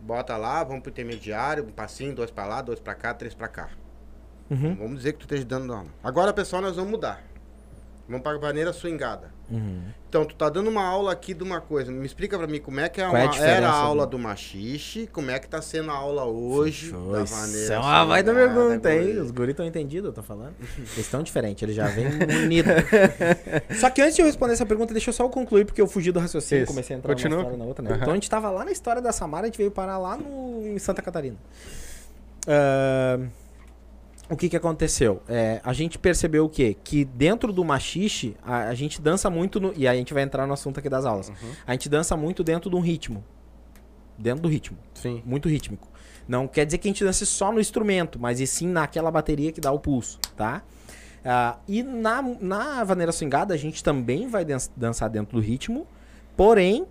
bota 0.00 0.36
lá, 0.36 0.62
vamos 0.62 0.82
pro 0.82 0.90
intermediário, 0.90 1.64
um 1.64 1.72
passinho, 1.72 2.14
dois 2.14 2.30
pra 2.30 2.46
lá, 2.46 2.62
dois 2.62 2.78
pra 2.80 2.94
cá, 2.94 3.12
três 3.12 3.34
pra 3.34 3.48
cá. 3.48 3.68
Uhum. 4.50 4.76
Vamos 4.76 4.96
dizer 4.98 5.12
que 5.12 5.18
tu 5.18 5.22
esteja 5.22 5.44
dando 5.44 5.72
aula. 5.74 5.88
Agora, 6.02 6.32
pessoal, 6.32 6.62
nós 6.62 6.76
vamos 6.76 6.90
mudar. 6.92 7.22
Vamos 8.08 8.22
pra 8.22 8.38
maneira 8.38 8.72
swingada. 8.72 9.30
Uhum. 9.50 9.80
Então, 10.10 10.24
tu 10.26 10.34
tá 10.34 10.48
dando 10.50 10.68
uma 10.68 10.82
aula 10.84 11.12
aqui 11.12 11.32
de 11.34 11.42
uma 11.42 11.60
coisa. 11.60 11.90
Me 11.92 12.04
explica 12.06 12.36
pra 12.38 12.46
mim 12.46 12.60
como 12.60 12.80
é 12.80 12.88
que 12.88 13.00
é 13.00 13.04
Qual 13.04 13.16
é 13.16 13.26
a 13.26 13.30
uma- 13.30 13.44
era 13.46 13.68
a 13.68 13.72
aula 13.74 14.06
do- 14.06 14.10
do 14.12 14.18
machixe, 14.18 15.06
como 15.12 15.30
é 15.30 15.38
que 15.38 15.48
tá 15.48 15.60
sendo 15.62 15.90
a 15.90 15.94
aula 15.94 16.24
hoje 16.24 16.86
Fechou. 16.86 17.12
da 17.12 17.22
Isso 17.24 17.34
maneira 17.34 17.74
é 17.74 17.78
uma 17.78 18.06
baita 18.06 18.32
swingada, 18.32 18.54
pergunta, 18.54 18.94
hein? 18.94 19.18
Os 19.20 19.30
guris 19.30 19.50
estão 19.50 19.66
entendidos, 19.66 20.06
eu 20.06 20.12
tô 20.12 20.22
falando. 20.22 20.54
Eles 20.78 20.98
estão 20.98 21.22
diferentes, 21.22 21.62
eles 21.62 21.76
já 21.76 21.86
vêm 21.88 22.06
unidos. 22.44 22.72
Só 23.80 23.90
que 23.90 24.00
antes 24.02 24.16
de 24.16 24.22
eu 24.22 24.26
responder 24.26 24.52
essa 24.54 24.66
pergunta, 24.66 24.92
deixa 24.94 25.10
eu 25.10 25.14
só 25.14 25.28
concluir, 25.28 25.64
porque 25.66 25.80
eu 25.80 25.86
fugi 25.86 26.10
do 26.12 26.20
raciocínio 26.20 26.60
e 26.60 26.64
Isso. 26.64 26.72
comecei 26.72 26.96
a 26.96 26.98
entrar 26.98 27.12
Continua. 27.14 27.36
numa 27.38 27.42
história 27.44 27.58
na 27.58 27.64
outra, 27.68 27.82
né? 27.84 27.90
Aham. 27.90 27.98
Então 28.00 28.10
a 28.12 28.14
gente 28.16 28.30
tava 28.30 28.50
lá 28.50 28.64
na 28.64 28.70
história 28.72 29.00
da 29.02 29.12
Samara, 29.12 29.44
a 29.44 29.46
gente 29.46 29.58
veio 29.58 29.70
parar 29.70 29.98
lá 29.98 30.16
no, 30.16 30.66
em 30.66 30.78
Santa 30.78 31.00
Catarina. 31.02 31.36
Ah, 32.46 33.18
o 34.30 34.36
que 34.36 34.48
que 34.48 34.56
aconteceu? 34.56 35.22
É, 35.28 35.60
a 35.64 35.72
gente 35.72 35.98
percebeu 35.98 36.44
o 36.44 36.48
quê? 36.48 36.76
Que 36.84 37.04
dentro 37.04 37.52
do 37.52 37.64
machixe, 37.64 38.36
a, 38.42 38.64
a 38.68 38.74
gente 38.74 39.00
dança 39.00 39.30
muito, 39.30 39.58
no, 39.58 39.72
e 39.76 39.88
aí 39.88 39.96
a 39.96 39.98
gente 39.98 40.12
vai 40.12 40.22
entrar 40.22 40.46
no 40.46 40.52
assunto 40.52 40.78
aqui 40.78 40.88
das 40.88 41.04
aulas. 41.04 41.32
A 41.66 41.72
gente 41.72 41.88
dança 41.88 42.16
muito 42.16 42.44
dentro 42.44 42.68
de 42.70 42.76
um 42.76 42.80
ritmo. 42.80 43.24
Dentro 44.18 44.42
do 44.42 44.48
ritmo 44.48 44.76
Sim. 44.94 45.22
muito 45.24 45.48
rítmico. 45.48 45.88
Não 46.26 46.46
quer 46.48 46.66
dizer 46.66 46.78
que 46.78 46.88
a 46.88 46.90
gente 46.90 47.04
dance 47.04 47.24
só 47.24 47.52
no 47.52 47.60
instrumento, 47.60 48.18
mas 48.18 48.40
e 48.40 48.46
sim 48.46 48.66
naquela 48.66 49.10
bateria 49.10 49.52
que 49.52 49.60
dá 49.60 49.70
o 49.72 49.78
pulso, 49.78 50.18
tá? 50.36 50.62
Ah, 51.24 51.56
e 51.68 51.82
na, 51.82 52.20
na 52.22 52.84
vaneira 52.84 53.12
swingada 53.12 53.54
a 53.54 53.56
gente 53.56 53.82
também 53.82 54.28
vai 54.28 54.44
dan- 54.44 54.58
dançar 54.76 55.08
dentro 55.08 55.36
do 55.36 55.40
ritmo, 55.40 55.86
porém 56.36 56.86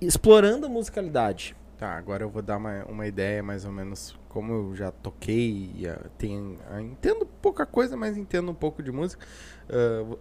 explorando 0.00 0.66
a 0.66 0.68
musicalidade. 0.68 1.56
Tá, 1.76 1.96
agora 1.96 2.22
eu 2.22 2.30
vou 2.30 2.40
dar 2.42 2.56
uma, 2.56 2.84
uma 2.84 3.06
ideia 3.06 3.42
mais 3.42 3.64
ou 3.64 3.72
menos 3.72 4.18
como 4.30 4.52
eu 4.52 4.74
já 4.74 4.90
toquei 4.90 5.70
ah, 6.70 6.80
entendo 6.80 7.26
pouca 7.42 7.66
coisa, 7.66 7.96
mas 7.96 8.16
entendo 8.16 8.50
um 8.50 8.54
pouco 8.54 8.82
de 8.82 8.90
música. 8.90 9.24
vo- 10.06 10.18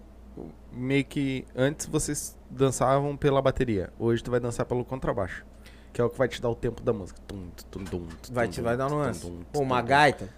meio 0.72 1.05
que 1.05 1.45
antes 1.55 1.86
vocês 1.86 2.38
dançavam 2.49 3.16
pela 3.16 3.41
bateria, 3.41 3.91
hoje 3.97 4.22
tu 4.24 4.30
vai 4.32 4.39
dançar 4.39 4.66
pelo 4.66 4.84
contrabaixo, 4.86 5.45
que 5.93 5.99
é 6.01 6.03
o 6.03 6.10
que 6.10 6.18
vai 6.18 6.28
te 6.28 6.41
dar 6.41 6.49
o 6.49 6.55
tempo 6.55 6.82
da 6.84 6.91
música. 6.93 7.20
Tum, 7.28 7.49
tum, 7.72 7.84
tum, 7.84 8.07
Vai, 8.32 8.47
te, 8.47 8.62
vai 8.62 8.76
dar 8.78 8.89
nuance. 8.89 9.22
Pô, 9.53 9.60
uma 9.62 9.82
gaita. 9.82 10.30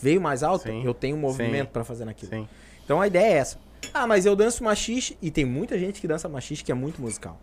Veio 0.00 0.20
mais 0.20 0.42
alto, 0.42 0.64
Sim, 0.64 0.82
eu 0.84 0.94
tenho 0.94 1.16
um 1.16 1.20
movimento 1.20 1.68
pra 1.70 1.84
fazer 1.84 2.04
naquilo. 2.04 2.30
Sim. 2.30 2.48
Então 2.84 3.00
a 3.00 3.06
ideia 3.06 3.34
é 3.34 3.36
essa. 3.38 3.58
Ah, 3.94 4.06
mas 4.06 4.26
eu 4.26 4.34
danço 4.34 4.62
machixe 4.64 5.16
e 5.22 5.30
tem 5.30 5.44
muita 5.44 5.78
gente 5.78 6.00
que 6.00 6.08
dança 6.08 6.28
machixe 6.28 6.64
que 6.64 6.72
é 6.72 6.74
muito 6.74 7.00
musical. 7.00 7.38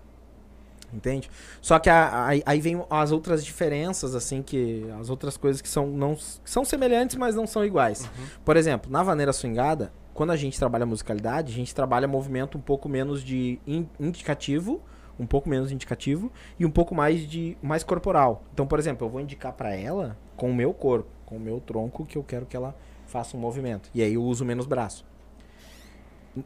Entende? 0.94 1.30
Só 1.62 1.78
que 1.80 1.90
a- 1.90 2.26
aí, 2.28 2.44
aí 2.46 2.62
vem 2.62 2.82
as 2.90 3.12
outras 3.12 3.44
diferenças, 3.44 4.16
assim, 4.16 4.42
que. 4.42 4.86
As 5.00 5.10
outras 5.10 5.36
coisas 5.38 5.62
que 5.62 5.68
são, 5.70 5.88
não, 5.88 6.16
que 6.16 6.24
são 6.50 6.64
semelhantes, 6.64 7.16
mas 7.16 7.36
não 7.36 7.46
são 7.46 7.66
iguais. 7.66 8.10
Por 8.46 8.56
exemplo, 8.58 8.90
na 8.92 9.04
vaneira 9.04 9.34
swingada, 9.34 9.92
quando 10.14 10.32
a 10.32 10.36
gente 10.38 10.58
trabalha 10.58 10.86
musicalidade, 10.86 11.52
a 11.52 11.56
gente 11.56 11.76
trabalha 11.76 12.08
movimento 12.08 12.58
um 12.58 12.62
pouco 12.62 12.88
menos 12.88 13.22
de 13.24 13.60
in- 13.68 13.90
indicativo, 14.00 14.82
um 15.20 15.26
pouco 15.26 15.50
menos 15.50 15.72
indicativo, 15.72 16.32
e 16.60 16.66
um 16.66 16.72
pouco 16.72 16.96
mais 16.96 17.28
de 17.28 17.58
mais 17.62 17.84
corporal. 17.84 18.44
Então, 18.54 18.66
por 18.66 18.80
exemplo, 18.80 19.06
eu 19.06 19.10
vou 19.12 19.20
indicar 19.20 19.52
pra 19.54 19.76
ela 19.76 20.18
com 20.38 20.50
o 20.52 20.56
meu 20.56 20.74
corpo, 20.74 21.10
com 21.26 21.36
o 21.38 21.40
meu 21.40 21.60
tronco, 21.60 22.06
que 22.06 22.18
eu 22.18 22.24
quero 22.24 22.46
que 22.46 22.56
ela 22.56 22.76
faça 23.08 23.36
um 23.36 23.40
movimento. 23.40 23.90
E 23.94 24.02
aí 24.02 24.14
eu 24.14 24.24
uso 24.24 24.46
menos 24.46 24.66
braço. 24.66 25.06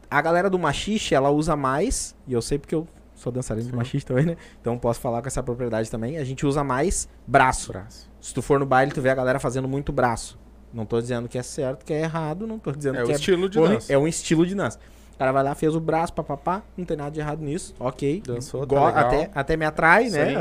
A 0.08 0.20
galera 0.22 0.48
do 0.48 0.58
machixe, 0.58 1.14
ela 1.14 1.30
usa 1.30 1.56
mais, 1.56 2.14
e 2.26 2.32
eu 2.32 2.40
sei 2.40 2.58
porque 2.58 2.74
eu 2.74 2.86
sou 3.20 3.30
dançarino 3.30 3.70
do 3.70 3.76
machixe 3.76 4.04
também, 4.04 4.24
né? 4.24 4.36
Então 4.60 4.78
posso 4.78 4.98
falar 4.98 5.20
com 5.20 5.28
essa 5.28 5.42
propriedade 5.42 5.90
também. 5.90 6.16
A 6.16 6.24
gente 6.24 6.46
usa 6.46 6.64
mais 6.64 7.08
braço. 7.26 7.70
Braço. 7.70 8.10
Se 8.20 8.32
tu 8.32 8.40
for 8.40 8.58
no 8.58 8.64
baile, 8.64 8.90
tu 8.92 9.00
vê 9.00 9.10
a 9.10 9.14
galera 9.14 9.38
fazendo 9.38 9.68
muito 9.68 9.92
braço. 9.92 10.38
Não 10.72 10.86
tô 10.86 11.00
dizendo 11.00 11.28
que 11.28 11.36
é 11.36 11.42
certo, 11.42 11.84
que 11.84 11.92
é 11.92 12.02
errado, 12.02 12.46
não 12.46 12.58
tô 12.58 12.72
dizendo 12.72 12.98
É 12.98 13.02
que 13.02 13.08
o 13.08 13.12
é 13.12 13.14
estilo 13.14 13.48
de 13.48 13.60
dança. 13.60 13.92
É 13.92 13.98
um 13.98 14.08
estilo 14.08 14.46
de 14.46 14.54
dança. 14.54 14.78
O 15.14 15.18
cara 15.18 15.32
vai 15.32 15.42
lá, 15.42 15.54
fez 15.54 15.74
o 15.74 15.80
braço, 15.80 16.14
papapá, 16.14 16.62
não 16.76 16.84
tem 16.84 16.96
nada 16.96 17.10
de 17.10 17.20
errado 17.20 17.42
nisso, 17.42 17.74
ok. 17.78 18.22
Dançou, 18.24 18.66
tá 18.66 18.88
até, 18.88 19.30
até 19.34 19.56
me 19.56 19.66
atrai, 19.66 20.08
né? 20.08 20.34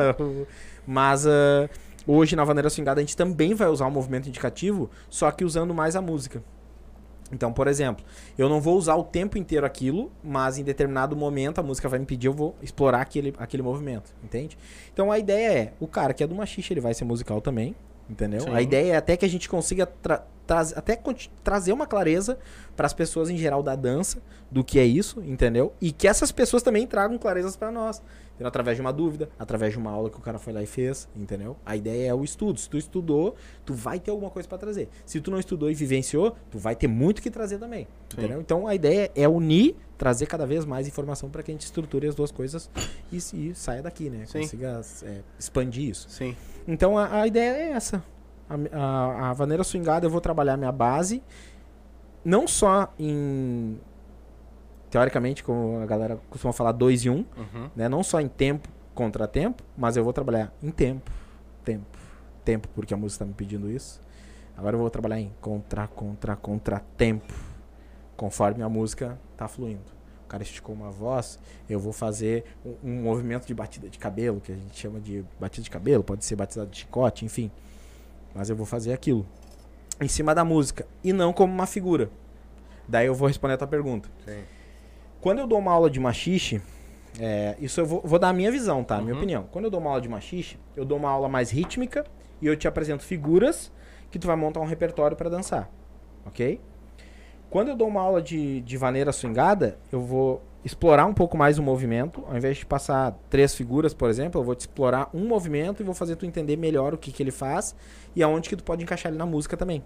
Mas 0.88 1.28
ah, 1.28 1.70
hoje 2.08 2.36
na 2.36 2.46
Vaneira 2.46 2.70
Swingada 2.70 3.02
a 3.02 3.04
gente 3.04 3.18
também 3.18 3.54
vai 3.54 3.68
usar 3.68 3.88
o 3.88 3.92
movimento 3.92 4.30
indicativo, 4.30 4.90
só 5.10 5.30
que 5.32 5.44
usando 5.44 5.74
mais 5.74 5.98
a 5.98 6.02
música. 6.02 6.42
Então, 7.32 7.54
por 7.54 7.68
exemplo, 7.68 8.04
eu 8.38 8.50
não 8.50 8.60
vou 8.60 8.78
usar 8.78 8.96
o 8.96 9.04
tempo 9.04 9.38
inteiro 9.38 9.66
aquilo, 9.66 10.12
mas 10.24 10.58
em 10.58 10.64
determinado 10.64 11.16
momento 11.16 11.60
a 11.60 11.64
música 11.64 11.88
vai 11.88 12.00
me 12.00 12.06
pedir, 12.06 12.28
eu 12.28 12.34
vou 12.34 12.56
explorar 12.62 13.02
aquele, 13.02 13.34
aquele 13.38 13.62
movimento, 13.64 14.12
entende? 14.24 14.58
Então 14.94 15.12
a 15.12 15.20
ideia 15.20 15.52
é, 15.54 15.74
o 15.80 15.88
cara 15.88 16.14
que 16.14 16.24
é 16.24 16.28
do 16.28 16.34
machixe, 16.36 16.74
ele 16.74 16.82
vai 16.82 16.94
ser 16.94 17.06
musical 17.06 17.40
também, 17.42 17.76
entendeu? 18.10 18.42
Sim. 18.42 18.54
A 18.54 18.62
ideia 18.62 18.94
é 18.94 18.98
até 18.98 19.16
que 19.16 19.26
a 19.26 19.30
gente 19.30 19.48
consiga 19.48 19.86
tra 19.86 20.24
traz- 20.48 20.76
até 20.76 21.00
trazer 21.44 21.72
uma 21.72 21.86
clareza 21.86 22.40
para 22.76 22.88
as 22.88 22.94
pessoas 22.94 23.30
em 23.30 23.38
geral 23.38 23.62
da 23.62 23.76
dança, 23.76 24.18
do 24.50 24.64
que 24.64 24.80
é 24.80 24.84
isso, 24.84 25.22
entendeu? 25.24 25.72
E 25.80 25.92
que 25.92 26.08
essas 26.08 26.32
pessoas 26.32 26.64
também 26.64 26.88
tragam 26.88 27.20
clarezas 27.20 27.56
para 27.56 27.72
nós, 27.72 28.02
entendeu? 28.40 28.48
através 28.48 28.78
de 28.78 28.82
uma 28.82 28.94
dúvida, 28.94 29.30
através 29.38 29.74
de 29.74 29.78
uma 29.78 29.92
aula 29.92 30.10
que 30.10 30.18
o 30.18 30.22
cara 30.22 30.40
foi 30.40 30.54
lá 30.54 30.64
e 30.64 30.66
fez, 30.66 31.10
entendeu? 31.16 31.58
A 31.66 31.76
ideia 31.76 32.10
é 32.10 32.14
o 32.14 32.24
estudo. 32.24 32.60
Se 32.60 32.70
tu 32.70 32.78
estudou, 32.78 33.36
tu 33.66 33.74
vai 33.74 34.00
ter 34.00 34.12
alguma 34.12 34.32
coisa 34.32 34.48
para 34.48 34.58
trazer. 34.58 34.88
Se 35.06 35.20
tu 35.20 35.30
não 35.30 35.40
estudou 35.40 35.70
e 35.70 35.74
vivenciou, 35.74 36.36
tu 36.50 36.58
vai 36.58 36.76
ter 36.76 36.88
muito 36.88 37.22
que 37.22 37.30
trazer 37.30 37.60
também, 37.60 37.88
Sim. 38.10 38.18
entendeu? 38.18 38.40
Então 38.40 38.66
a 38.66 38.74
ideia 38.74 39.12
é 39.14 39.28
unir, 39.28 39.76
trazer 39.98 40.26
cada 40.26 40.46
vez 40.46 40.64
mais 40.64 40.88
informação 40.88 41.30
para 41.30 41.44
que 41.44 41.52
a 41.52 41.54
gente 41.54 41.66
estruture 41.66 42.08
as 42.08 42.16
duas 42.16 42.32
coisas 42.32 42.70
e, 43.12 43.18
e 43.18 43.54
saia 43.54 43.82
daqui, 43.82 44.10
né? 44.10 44.26
Sim. 44.26 44.40
Consiga 44.40 44.82
é, 45.04 45.22
expandir 45.38 45.90
isso. 45.90 46.10
Sim. 46.10 46.36
Então 46.66 46.98
a, 46.98 47.22
a 47.22 47.28
ideia 47.28 47.52
é 47.52 47.72
essa. 47.72 48.04
A, 48.50 48.56
a, 48.72 49.30
a 49.30 49.34
vaneira 49.34 49.64
swingada 49.64 50.06
eu 50.06 50.10
vou 50.10 50.22
trabalhar 50.22 50.58
minha 50.58 50.72
base, 50.72 51.22
não 52.24 52.48
só 52.48 52.94
em. 52.98 53.80
Teoricamente, 54.90 55.44
como 55.44 55.80
a 55.82 55.86
galera 55.86 56.20
costuma 56.30 56.52
falar, 56.54 56.72
2 56.72 57.06
e 57.06 57.10
1, 57.10 57.14
um, 57.14 57.18
Uhum. 57.38 57.70
né? 57.76 57.88
Não 57.88 58.02
só 58.04 58.20
em 58.20 58.28
tempo 58.28 58.68
contra 58.96 59.28
tempo, 59.28 59.64
mas 59.78 59.96
eu 59.96 60.04
vou 60.04 60.12
trabalhar 60.14 60.52
em 60.64 60.72
tempo, 60.72 61.12
tempo, 61.64 61.86
tempo, 62.44 62.68
porque 62.76 62.94
a 62.94 62.98
música 62.98 63.24
está 63.24 63.26
me 63.26 63.34
pedindo 63.34 63.70
isso. 63.70 64.02
Agora 64.58 64.76
eu 64.76 64.80
vou 64.80 64.90
trabalhar 64.90 65.20
em 65.20 65.32
contra, 65.40 65.88
contra, 65.88 66.36
contra 66.36 66.80
tempo, 66.98 67.34
conforme 68.18 68.62
a 68.64 68.68
música 68.70 69.18
tá 69.38 69.48
fluindo. 69.48 69.98
cara 70.28 70.44
esticou 70.44 70.76
uma 70.76 70.92
voz, 70.92 71.40
eu 71.70 71.80
vou 71.80 71.94
fazer 71.94 72.44
um, 72.66 72.76
um 72.84 73.02
movimento 73.04 73.48
de 73.48 73.54
batida 73.54 73.90
de 73.90 73.98
cabelo, 73.98 74.40
que 74.42 74.52
a 74.52 74.56
gente 74.56 74.78
chama 74.78 75.00
de 75.00 75.24
batida 75.40 75.64
de 75.64 75.70
cabelo, 75.72 76.04
pode 76.04 76.24
ser 76.26 76.36
batida 76.36 76.66
de 76.68 76.78
chicote, 76.80 77.26
enfim. 77.26 77.50
Mas 78.36 78.50
eu 78.50 78.56
vou 78.56 78.66
fazer 78.66 78.94
aquilo 78.94 79.26
em 80.02 80.08
cima 80.08 80.36
da 80.36 80.44
música 80.46 80.86
e 81.04 81.12
não 81.14 81.32
como 81.34 81.52
uma 81.54 81.66
figura. 81.66 82.10
Daí 82.88 83.08
eu 83.08 83.16
vou 83.16 83.28
responder 83.28 83.54
a 83.54 83.58
tua 83.58 83.68
pergunta. 83.68 84.10
Sim. 84.26 84.42
Quando 85.22 85.40
eu 85.40 85.48
dou 85.48 85.60
uma 85.60 85.72
aula 85.72 85.90
de 85.90 86.00
machixe, 86.00 86.62
é, 87.20 87.56
isso 87.60 87.82
eu 87.82 87.86
vou, 87.86 88.02
vou 88.04 88.18
dar 88.20 88.30
a 88.30 88.34
minha 88.34 88.52
visão, 88.52 88.84
tá? 88.84 88.98
A 88.98 89.02
minha 89.02 89.14
Uhum. 89.14 89.20
opinião. 89.20 89.48
Quando 89.52 89.66
eu 89.66 89.72
dou 89.72 89.80
uma 89.80 89.90
aula 89.90 90.02
de 90.02 90.08
machixe, 90.10 90.58
eu 90.76 90.86
dou 90.86 90.98
uma 90.98 91.10
aula 91.10 91.28
mais 91.28 91.50
rítmica 91.52 92.06
e 92.42 92.48
eu 92.48 92.56
te 92.56 92.68
apresento 92.68 93.04
figuras 93.04 93.72
que 94.10 94.18
tu 94.18 94.28
vai 94.28 94.36
montar 94.36 94.60
um 94.62 94.66
repertório 94.66 95.18
pra 95.18 95.30
dançar, 95.30 95.70
ok? 96.26 96.60
Quando 97.50 97.70
eu 97.70 97.76
dou 97.76 97.88
uma 97.88 98.02
aula 98.02 98.22
de, 98.22 98.62
de 98.62 98.78
vaneira 98.78 99.12
swingada, 99.12 99.78
eu 99.92 100.00
vou 100.02 100.42
explorar 100.64 101.06
um 101.06 101.14
pouco 101.14 101.36
mais 101.38 101.58
o 101.58 101.64
movimento. 101.64 102.24
Ao 102.28 102.38
invés 102.38 102.58
de 102.58 102.66
passar 102.66 103.18
três 103.30 103.56
figuras, 103.56 103.94
por 103.94 104.10
exemplo, 104.10 104.40
eu 104.40 104.46
vou 104.46 104.54
te 104.56 104.62
explorar 104.62 105.10
um 105.14 105.28
movimento 105.28 105.82
e 105.82 105.84
vou 105.86 105.96
fazer 105.96 106.16
tu 106.16 106.26
entender 106.26 106.56
melhor 106.58 106.94
o 106.94 106.98
que, 106.98 107.12
que 107.12 107.24
ele 107.24 107.32
faz 107.32 107.76
e 108.16 108.22
aonde 108.22 108.50
que 108.50 108.56
tu 108.56 108.64
pode 108.64 108.84
encaixar 108.84 109.12
ele 109.12 109.18
na 109.18 109.26
música 109.26 109.58
também. 109.58 109.84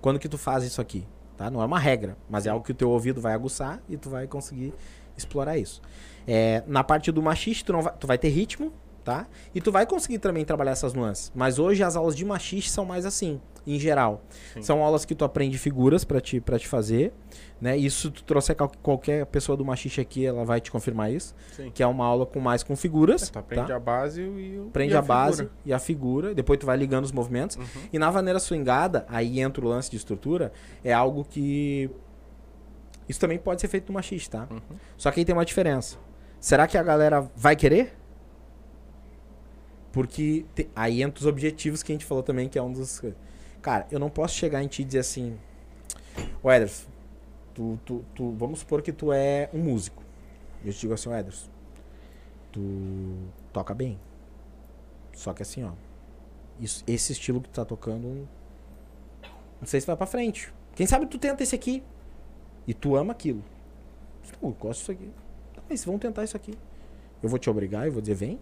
Quando 0.00 0.18
que 0.18 0.28
tu 0.28 0.36
faz 0.36 0.64
isso 0.64 0.80
aqui? 0.80 1.06
Tá? 1.42 1.50
Não 1.50 1.60
é 1.60 1.64
uma 1.64 1.78
regra, 1.80 2.16
mas 2.30 2.46
é 2.46 2.50
algo 2.50 2.64
que 2.64 2.70
o 2.70 2.74
teu 2.74 2.88
ouvido 2.88 3.20
vai 3.20 3.34
aguçar 3.34 3.82
e 3.88 3.96
tu 3.96 4.08
vai 4.08 4.28
conseguir 4.28 4.72
explorar 5.16 5.58
isso. 5.58 5.82
É, 6.24 6.62
na 6.68 6.84
parte 6.84 7.10
do 7.10 7.20
machixe, 7.20 7.64
tu, 7.64 7.72
não 7.72 7.82
vai, 7.82 7.92
tu 7.98 8.06
vai 8.06 8.16
ter 8.16 8.28
ritmo, 8.28 8.72
tá? 9.04 9.26
E 9.54 9.60
tu 9.60 9.70
vai 9.72 9.86
conseguir 9.86 10.18
também 10.18 10.44
trabalhar 10.44 10.72
essas 10.72 10.92
nuances. 10.94 11.30
Mas 11.34 11.58
hoje 11.58 11.82
as 11.82 11.96
aulas 11.96 12.14
de 12.16 12.24
machixe 12.24 12.68
são 12.70 12.84
mais 12.84 13.04
assim, 13.04 13.40
em 13.66 13.78
geral. 13.78 14.22
Sim. 14.54 14.62
São 14.62 14.82
aulas 14.82 15.04
que 15.04 15.14
tu 15.14 15.24
aprende 15.24 15.58
figuras 15.58 16.04
pra 16.04 16.20
te, 16.20 16.40
pra 16.40 16.58
te 16.58 16.66
fazer, 16.68 17.12
né? 17.60 17.76
Isso 17.76 18.10
tu 18.10 18.22
trouxer 18.24 18.56
qual- 18.56 18.72
qualquer 18.82 19.26
pessoa 19.26 19.56
do 19.56 19.64
machixe 19.64 20.00
aqui, 20.00 20.24
ela 20.26 20.44
vai 20.44 20.60
te 20.60 20.70
confirmar 20.70 21.12
isso. 21.12 21.34
Sim. 21.56 21.70
Que 21.72 21.82
é 21.82 21.86
uma 21.86 22.04
aula 22.04 22.26
com 22.26 22.40
mais 22.40 22.62
com 22.62 22.74
figuras. 22.76 23.28
Tu 23.30 23.38
aprende 23.38 23.68
tá? 23.68 23.76
a 23.76 23.80
base 23.80 24.20
e 24.22 24.58
o. 24.58 24.66
Aprende 24.68 24.92
e 24.92 24.96
a, 24.96 25.02
base 25.02 25.36
figura. 25.42 25.56
e 25.66 25.72
a 25.72 25.78
figura, 25.78 26.34
depois 26.34 26.58
tu 26.58 26.66
vai 26.66 26.76
ligando 26.76 27.04
os 27.04 27.12
movimentos. 27.12 27.56
Uhum. 27.56 27.64
E 27.92 27.98
na 27.98 28.10
vaneira 28.10 28.38
swingada, 28.40 29.04
aí 29.08 29.40
entra 29.40 29.64
o 29.64 29.68
lance 29.68 29.90
de 29.90 29.96
estrutura, 29.96 30.52
é 30.84 30.92
algo 30.92 31.24
que. 31.24 31.90
Isso 33.08 33.18
também 33.20 33.38
pode 33.38 33.60
ser 33.60 33.68
feito 33.68 33.88
no 33.88 33.94
machixe, 33.94 34.30
tá? 34.30 34.46
Uhum. 34.50 34.60
Só 34.96 35.10
que 35.10 35.20
aí 35.20 35.24
tem 35.24 35.34
uma 35.34 35.44
diferença. 35.44 35.96
Será 36.40 36.66
que 36.66 36.76
a 36.78 36.82
galera 36.82 37.30
vai 37.36 37.54
querer? 37.54 37.94
Porque 39.92 40.44
te- 40.54 40.68
aí 40.74 41.02
entra 41.02 41.20
os 41.20 41.26
objetivos 41.26 41.82
que 41.82 41.92
a 41.92 41.94
gente 41.94 42.04
falou 42.06 42.22
também, 42.22 42.48
que 42.48 42.58
é 42.58 42.62
um 42.62 42.72
dos. 42.72 43.02
Cara, 43.60 43.86
eu 43.90 43.98
não 43.98 44.08
posso 44.10 44.34
chegar 44.34 44.62
em 44.62 44.66
ti 44.66 44.82
e 44.82 44.84
dizer 44.84 45.00
assim. 45.00 45.38
Ô 46.42 46.50
Ederson, 46.50 46.88
tu, 47.54 47.78
tu, 47.84 48.04
tu, 48.14 48.32
vamos 48.32 48.60
supor 48.60 48.82
que 48.82 48.92
tu 48.92 49.12
é 49.12 49.48
um 49.52 49.58
músico. 49.58 50.02
Eu 50.64 50.72
te 50.72 50.80
digo 50.80 50.94
assim, 50.94 51.08
ô 51.08 51.14
Ederson, 51.14 51.48
tu 52.50 52.60
toca 53.52 53.74
bem. 53.74 53.98
Só 55.12 55.32
que 55.32 55.42
assim, 55.42 55.62
ó. 55.64 55.72
Isso, 56.60 56.82
esse 56.86 57.12
estilo 57.12 57.40
que 57.40 57.48
tu 57.48 57.54
tá 57.54 57.64
tocando. 57.64 58.28
Não 59.60 59.66
sei 59.66 59.80
se 59.80 59.86
vai 59.86 59.96
pra 59.96 60.06
frente. 60.06 60.52
Quem 60.74 60.86
sabe 60.86 61.06
tu 61.06 61.18
tenta 61.18 61.42
esse 61.42 61.54
aqui. 61.54 61.82
E 62.66 62.72
tu 62.72 62.96
ama 62.96 63.12
aquilo. 63.12 63.42
Eu 64.40 64.50
gosto 64.50 64.80
disso 64.80 64.92
aqui. 64.92 65.10
Tá, 65.54 65.62
mas 65.68 65.84
vamos 65.84 66.00
tentar 66.00 66.24
isso 66.24 66.36
aqui. 66.36 66.54
Eu 67.22 67.28
vou 67.28 67.38
te 67.38 67.50
obrigar, 67.50 67.86
eu 67.86 67.92
vou 67.92 68.00
dizer, 68.00 68.14
vem. 68.14 68.38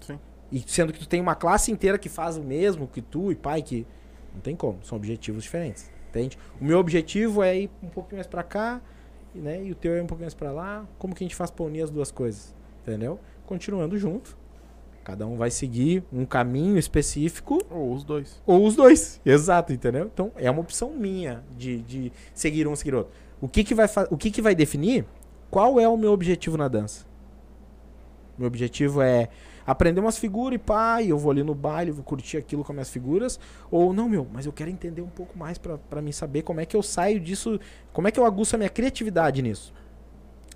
Sim. 0.00 0.18
E 0.52 0.62
sendo 0.66 0.92
que 0.92 0.98
tu 0.98 1.08
tem 1.08 1.20
uma 1.20 1.34
classe 1.34 1.72
inteira 1.72 1.98
que 1.98 2.08
faz 2.08 2.36
o 2.36 2.42
mesmo 2.42 2.86
que 2.86 3.00
tu 3.00 3.32
e 3.32 3.34
pai, 3.34 3.62
que. 3.62 3.86
Não 4.34 4.40
tem 4.40 4.54
como. 4.54 4.78
São 4.84 4.96
objetivos 4.96 5.42
diferentes. 5.42 5.90
Entende? 6.10 6.38
O 6.60 6.64
meu 6.64 6.78
objetivo 6.78 7.42
é 7.42 7.62
ir 7.62 7.70
um 7.82 7.88
pouquinho 7.88 8.16
mais 8.16 8.26
pra 8.26 8.42
cá, 8.42 8.80
e, 9.34 9.38
né? 9.38 9.64
E 9.64 9.72
o 9.72 9.74
teu 9.74 9.94
é 9.94 10.02
um 10.02 10.06
pouquinho 10.06 10.26
mais 10.26 10.34
pra 10.34 10.52
lá. 10.52 10.86
Como 10.98 11.14
que 11.14 11.24
a 11.24 11.26
gente 11.26 11.34
faz 11.34 11.50
pra 11.50 11.64
unir 11.64 11.82
as 11.82 11.90
duas 11.90 12.10
coisas? 12.10 12.54
Entendeu? 12.82 13.18
Continuando 13.46 13.96
junto. 13.96 14.36
Cada 15.02 15.26
um 15.26 15.36
vai 15.36 15.50
seguir 15.50 16.04
um 16.12 16.24
caminho 16.24 16.78
específico 16.78 17.58
Ou 17.68 17.92
os 17.92 18.04
dois. 18.04 18.40
ou 18.46 18.64
os 18.64 18.76
dois. 18.76 19.20
Exato, 19.26 19.72
entendeu? 19.72 20.08
Então 20.12 20.30
é 20.36 20.48
uma 20.50 20.60
opção 20.60 20.90
minha 20.90 21.42
de, 21.56 21.82
de 21.82 22.12
seguir 22.32 22.68
um, 22.68 22.76
seguir 22.76 22.94
outro. 22.94 23.12
O 23.40 23.48
que 23.48 23.64
que 23.64 23.74
vai, 23.74 23.86
o 24.10 24.16
que 24.16 24.30
que 24.30 24.40
vai 24.40 24.54
definir 24.54 25.04
qual 25.50 25.80
é 25.80 25.88
o 25.88 25.96
meu 25.96 26.12
objetivo 26.12 26.56
na 26.56 26.68
dança? 26.68 27.04
Meu 28.38 28.46
objetivo 28.46 29.02
é 29.02 29.28
aprender 29.66 30.00
umas 30.00 30.18
figuras 30.18 30.56
e 30.56 30.58
pá, 30.58 31.02
e 31.02 31.10
eu 31.10 31.18
vou 31.18 31.30
ali 31.30 31.42
no 31.42 31.54
baile, 31.54 31.90
vou 31.90 32.04
curtir 32.04 32.36
aquilo 32.36 32.64
com 32.64 32.72
as 32.72 32.74
minhas 32.74 32.90
figuras. 32.90 33.38
Ou 33.70 33.92
não, 33.92 34.08
meu, 34.08 34.26
mas 34.32 34.46
eu 34.46 34.52
quero 34.52 34.70
entender 34.70 35.02
um 35.02 35.08
pouco 35.08 35.38
mais 35.38 35.58
pra, 35.58 35.78
pra 35.78 36.02
mim 36.02 36.12
saber 36.12 36.42
como 36.42 36.60
é 36.60 36.66
que 36.66 36.76
eu 36.76 36.82
saio 36.82 37.20
disso, 37.20 37.58
como 37.92 38.08
é 38.08 38.10
que 38.10 38.18
eu 38.18 38.24
aguço 38.24 38.54
a 38.56 38.58
minha 38.58 38.70
criatividade 38.70 39.42
nisso. 39.42 39.72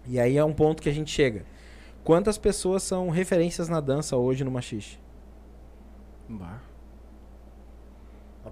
E 0.07 0.21
aí 0.21 0.37
é 0.37 0.45
um 0.45 0.53
ponto 0.53 0.83
que 0.83 0.89
a 0.89 0.93
gente 0.93 1.11
chega. 1.11 1.45
Quantas 2.05 2.39
pessoas 2.39 2.83
são 2.83 3.11
referências 3.11 3.69
na 3.69 3.81
dança 3.81 4.17
hoje 4.17 4.45
no 4.45 4.51
machixe? 4.51 4.99
Bah. 6.29 6.61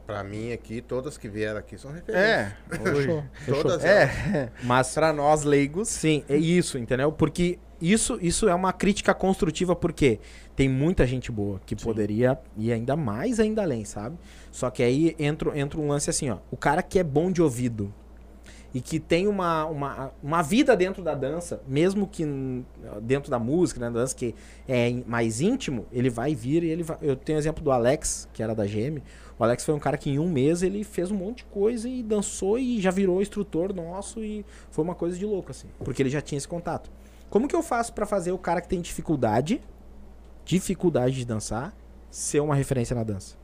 Pra 0.06 0.22
mim 0.22 0.52
aqui, 0.52 0.82
todas 0.82 1.16
que 1.16 1.28
vieram 1.28 1.58
aqui 1.58 1.78
são 1.78 1.90
referências. 1.90 2.28
É. 2.28 2.56
Fechou. 2.68 3.24
Fechou. 3.32 3.62
Todas. 3.62 3.84
É. 3.84 4.50
Mas 4.64 4.92
Pra 4.92 5.12
nós 5.12 5.44
leigos. 5.44 5.88
Sim, 5.88 6.24
é 6.28 6.36
isso, 6.36 6.76
entendeu? 6.76 7.12
Porque 7.12 7.58
isso, 7.92 8.18
isso 8.20 8.48
é 8.48 8.54
uma 8.54 8.72
crítica 8.72 9.12
construtiva, 9.12 9.76
porque 9.76 10.18
tem 10.56 10.68
muita 10.68 11.06
gente 11.06 11.30
boa 11.30 11.60
que 11.66 11.76
poderia 11.76 12.38
ir 12.56 12.72
ainda 12.72 12.96
mais 12.96 13.40
ainda 13.40 13.62
além, 13.62 13.84
sabe? 13.84 14.16
Só 14.50 14.70
que 14.70 14.82
aí 14.82 15.14
entra, 15.18 15.58
entra 15.58 15.80
um 15.80 15.88
lance 15.88 16.08
assim, 16.08 16.30
ó. 16.30 16.38
O 16.50 16.56
cara 16.56 16.82
que 16.82 16.98
é 16.98 17.04
bom 17.04 17.30
de 17.30 17.42
ouvido 17.42 17.92
e 18.72 18.80
que 18.80 18.98
tem 18.98 19.28
uma, 19.28 19.66
uma, 19.66 20.12
uma 20.20 20.42
vida 20.42 20.76
dentro 20.76 21.02
da 21.02 21.14
dança, 21.14 21.62
mesmo 21.68 22.08
que 22.08 22.24
dentro 23.02 23.30
da 23.30 23.38
música, 23.38 23.78
né, 23.78 23.86
da 23.86 24.00
dança 24.00 24.16
que 24.16 24.34
é 24.66 24.90
mais 25.06 25.40
íntimo, 25.40 25.86
ele 25.92 26.10
vai 26.10 26.34
vir 26.34 26.64
e 26.64 26.70
ele 26.70 26.82
vai... 26.82 26.98
Eu 27.00 27.14
tenho 27.14 27.38
o 27.38 27.40
exemplo 27.40 27.62
do 27.62 27.70
Alex, 27.70 28.28
que 28.32 28.42
era 28.42 28.52
da 28.52 28.64
GM. 28.64 29.00
O 29.38 29.44
Alex 29.44 29.64
foi 29.64 29.74
um 29.74 29.78
cara 29.78 29.96
que 29.96 30.10
em 30.10 30.18
um 30.18 30.28
mês 30.28 30.62
ele 30.62 30.82
fez 30.82 31.10
um 31.12 31.16
monte 31.16 31.38
de 31.38 31.44
coisa 31.44 31.88
e 31.88 32.02
dançou 32.02 32.58
e 32.58 32.80
já 32.80 32.90
virou 32.90 33.22
instrutor 33.22 33.72
nosso 33.72 34.24
e 34.24 34.44
foi 34.70 34.84
uma 34.84 34.94
coisa 34.94 35.16
de 35.16 35.24
louco, 35.24 35.52
assim. 35.52 35.68
Porque 35.78 36.02
ele 36.02 36.10
já 36.10 36.20
tinha 36.20 36.36
esse 36.36 36.48
contato. 36.48 36.90
Como 37.34 37.48
que 37.48 37.56
eu 37.56 37.64
faço 37.64 37.92
pra 37.92 38.06
fazer 38.06 38.30
o 38.30 38.38
cara 38.38 38.60
que 38.60 38.68
tem 38.68 38.80
dificuldade, 38.80 39.60
dificuldade 40.44 41.16
de 41.16 41.24
dançar, 41.24 41.74
ser 42.08 42.38
uma 42.38 42.54
referência 42.54 42.94
na 42.94 43.02
dança? 43.02 43.34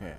É. 0.00 0.16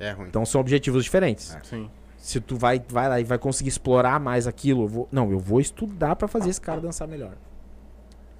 É 0.00 0.10
ruim. 0.10 0.26
Então 0.26 0.44
são 0.44 0.60
objetivos 0.60 1.04
diferentes. 1.04 1.56
Sim. 1.62 1.88
Se 2.18 2.40
tu 2.40 2.56
vai, 2.56 2.84
vai 2.88 3.08
lá 3.08 3.20
e 3.20 3.24
vai 3.24 3.38
conseguir 3.38 3.68
explorar 3.68 4.18
mais 4.18 4.48
aquilo, 4.48 4.82
eu 4.82 4.88
vou, 4.88 5.08
não, 5.12 5.30
eu 5.30 5.38
vou 5.38 5.60
estudar 5.60 6.16
pra 6.16 6.26
fazer 6.26 6.50
esse 6.50 6.60
cara 6.60 6.80
dançar 6.80 7.06
melhor. 7.06 7.36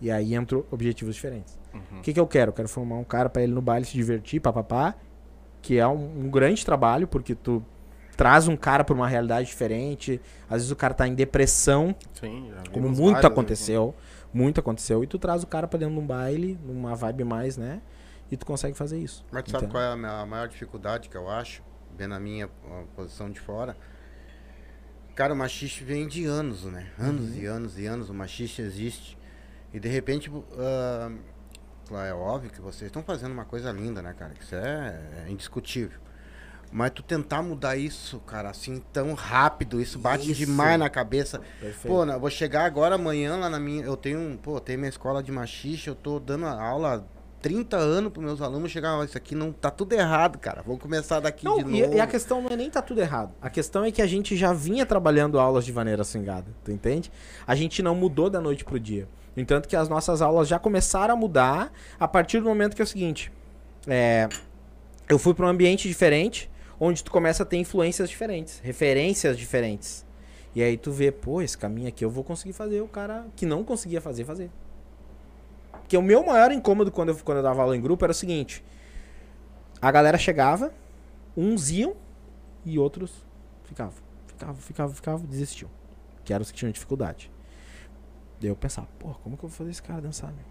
E 0.00 0.10
aí 0.10 0.34
entram 0.34 0.64
objetivos 0.72 1.14
diferentes. 1.14 1.56
Uhum. 1.72 2.00
O 2.00 2.02
que, 2.02 2.12
que 2.12 2.18
eu 2.18 2.26
quero? 2.26 2.48
Eu 2.48 2.52
quero 2.52 2.68
formar 2.68 2.96
um 2.96 3.04
cara 3.04 3.28
pra 3.28 3.44
ele 3.44 3.52
no 3.52 3.62
baile 3.62 3.86
se 3.86 3.92
divertir, 3.92 4.40
papapá, 4.40 4.96
que 5.62 5.78
é 5.78 5.86
um, 5.86 6.24
um 6.24 6.28
grande 6.28 6.64
trabalho, 6.66 7.06
porque 7.06 7.32
tu 7.36 7.64
traz 8.16 8.48
um 8.48 8.56
cara 8.56 8.84
pra 8.84 8.94
uma 8.94 9.08
realidade 9.08 9.46
diferente. 9.48 10.20
Às 10.48 10.56
vezes 10.56 10.70
o 10.70 10.76
cara 10.76 10.94
tá 10.94 11.06
em 11.06 11.14
depressão, 11.14 11.94
Sim, 12.12 12.50
já 12.54 12.70
como 12.72 12.88
muito 12.88 13.14
várias, 13.14 13.24
aconteceu. 13.32 13.94
Muito 14.32 14.58
aconteceu. 14.60 15.04
E 15.04 15.06
tu 15.06 15.18
traz 15.18 15.42
o 15.42 15.46
cara 15.46 15.66
pra 15.68 15.78
dentro 15.78 15.94
de 15.94 16.00
um 16.00 16.06
baile, 16.06 16.58
numa 16.64 16.94
vibe 16.96 17.24
mais, 17.24 17.56
né? 17.56 17.80
E 18.30 18.36
tu 18.36 18.44
consegue 18.44 18.76
fazer 18.76 18.98
isso. 18.98 19.24
Mas 19.30 19.44
tu 19.44 19.50
sabe 19.52 19.68
qual 19.68 19.82
é 19.82 19.92
a 19.92 20.26
maior 20.26 20.48
dificuldade 20.48 21.08
que 21.08 21.16
eu 21.16 21.30
acho, 21.30 21.62
vendo 21.96 22.14
a 22.14 22.20
minha 22.20 22.48
posição 22.96 23.30
de 23.30 23.38
fora? 23.38 23.76
Cara, 25.14 25.32
o 25.32 25.36
machiste 25.36 25.84
vem 25.84 26.08
de 26.08 26.24
anos, 26.24 26.64
né? 26.64 26.88
Anos 26.98 27.30
Uhum. 27.30 27.36
e 27.40 27.46
anos 27.46 27.78
e 27.78 27.86
anos 27.86 28.10
o 28.10 28.14
machiste 28.14 28.60
existe. 28.60 29.16
E 29.72 29.78
de 29.78 29.88
repente, 29.88 30.30
ah, 30.58 31.12
claro, 31.86 32.06
é 32.08 32.14
óbvio 32.14 32.50
que 32.50 32.60
vocês 32.60 32.88
estão 32.88 33.02
fazendo 33.04 33.30
uma 33.32 33.44
coisa 33.44 33.70
linda, 33.70 34.02
né, 34.02 34.12
cara? 34.18 34.32
Isso 34.40 34.54
é, 34.56 35.00
é 35.26 35.30
indiscutível. 35.30 36.00
Mas 36.76 36.90
tu 36.90 37.04
tentar 37.04 37.40
mudar 37.40 37.76
isso, 37.76 38.18
cara, 38.26 38.50
assim, 38.50 38.82
tão 38.92 39.14
rápido, 39.14 39.80
isso 39.80 39.96
bate 39.96 40.28
Isso. 40.32 40.40
demais 40.44 40.76
na 40.76 40.90
cabeça. 40.90 41.40
Perfeito. 41.60 41.86
Pô, 41.86 42.04
eu 42.04 42.18
vou 42.18 42.28
chegar 42.28 42.64
agora 42.64 42.96
amanhã 42.96 43.36
lá 43.36 43.48
na 43.48 43.60
minha. 43.60 43.84
Eu 43.84 43.96
tenho, 43.96 44.18
um- 44.18 44.36
pô, 44.36 44.58
tenho 44.58 44.80
minha 44.80 44.88
escola 44.88 45.22
de 45.22 45.30
machixe, 45.30 45.86
eu 45.86 45.94
tô 45.94 46.18
dando 46.18 46.46
a 46.46 46.60
aula 46.60 46.96
há 46.96 47.02
30 47.40 47.76
anos 47.76 48.10
pros 48.10 48.24
meus 48.24 48.42
alunos 48.42 48.72
chegar, 48.72 49.04
isso 49.04 49.16
aqui 49.16 49.36
não 49.36 49.52
tá 49.52 49.70
tudo 49.70 49.92
errado, 49.92 50.36
cara. 50.36 50.62
Vou 50.62 50.76
começar 50.76 51.20
daqui 51.20 51.44
Não, 51.44 51.62
de 51.62 51.70
e, 51.76 51.82
novo. 51.82 51.94
e 51.94 52.00
a 52.00 52.08
questão 52.08 52.40
não 52.42 52.50
é 52.50 52.56
nem 52.56 52.68
tá 52.68 52.82
tudo 52.82 53.00
errado. 53.00 53.32
A 53.40 53.48
questão 53.48 53.84
é 53.84 53.92
que 53.92 54.02
a 54.02 54.06
gente 54.08 54.36
já 54.36 54.52
vinha 54.52 54.84
trabalhando 54.84 55.38
aulas 55.38 55.64
de 55.64 55.72
maneira 55.72 56.02
swingada, 56.02 56.46
tu 56.64 56.72
entende? 56.72 57.08
A 57.46 57.54
gente 57.54 57.82
não 57.84 57.94
mudou 57.94 58.28
da 58.28 58.40
noite 58.40 58.64
pro 58.64 58.80
dia. 58.80 59.06
No 59.36 59.42
entanto 59.42 59.68
que 59.68 59.76
as 59.76 59.88
nossas 59.88 60.20
aulas 60.20 60.48
já 60.48 60.58
começaram 60.58 61.14
a 61.14 61.16
mudar 61.16 61.70
a 62.00 62.08
partir 62.08 62.40
do 62.40 62.46
momento 62.46 62.74
que 62.74 62.82
é 62.82 62.84
o 62.84 62.88
seguinte, 62.88 63.30
é, 63.86 64.28
eu 65.08 65.20
fui 65.20 65.34
para 65.34 65.46
um 65.46 65.48
ambiente 65.48 65.86
diferente, 65.86 66.50
onde 66.78 67.02
tu 67.02 67.10
começa 67.10 67.42
a 67.42 67.46
ter 67.46 67.56
influências 67.56 68.08
diferentes, 68.08 68.60
referências 68.60 69.38
diferentes. 69.38 70.04
E 70.54 70.62
aí 70.62 70.76
tu 70.76 70.92
vê, 70.92 71.10
pô, 71.10 71.42
esse 71.42 71.58
caminho 71.58 71.88
aqui 71.88 72.04
eu 72.04 72.10
vou 72.10 72.22
conseguir 72.22 72.52
fazer 72.52 72.80
o 72.80 72.88
cara 72.88 73.26
que 73.34 73.44
não 73.44 73.64
conseguia 73.64 74.00
fazer, 74.00 74.24
fazer. 74.24 74.50
Porque 75.72 75.96
o 75.96 76.02
meu 76.02 76.24
maior 76.24 76.52
incômodo 76.52 76.90
quando 76.92 77.10
eu, 77.10 77.16
quando 77.16 77.38
eu 77.38 77.42
dava 77.42 77.62
aula 77.62 77.76
em 77.76 77.80
grupo 77.80 78.04
era 78.04 78.12
o 78.12 78.14
seguinte, 78.14 78.64
a 79.82 79.90
galera 79.90 80.16
chegava, 80.16 80.72
uns 81.36 81.70
iam 81.70 81.94
e 82.64 82.78
outros 82.78 83.12
ficava, 83.64 83.92
ficava, 84.26 84.54
ficava, 84.54 84.94
ficava, 84.94 85.26
desistiu. 85.26 85.68
Que 86.24 86.32
eram 86.32 86.42
os 86.42 86.50
que 86.50 86.56
tinham 86.56 86.72
dificuldade. 86.72 87.30
Daí 88.40 88.48
eu 88.48 88.56
pensava, 88.56 88.88
porra, 88.98 89.14
como 89.22 89.36
que 89.36 89.44
eu 89.44 89.48
vou 89.48 89.56
fazer 89.56 89.70
esse 89.70 89.82
cara 89.82 90.00
dançar, 90.00 90.32
meu? 90.32 90.44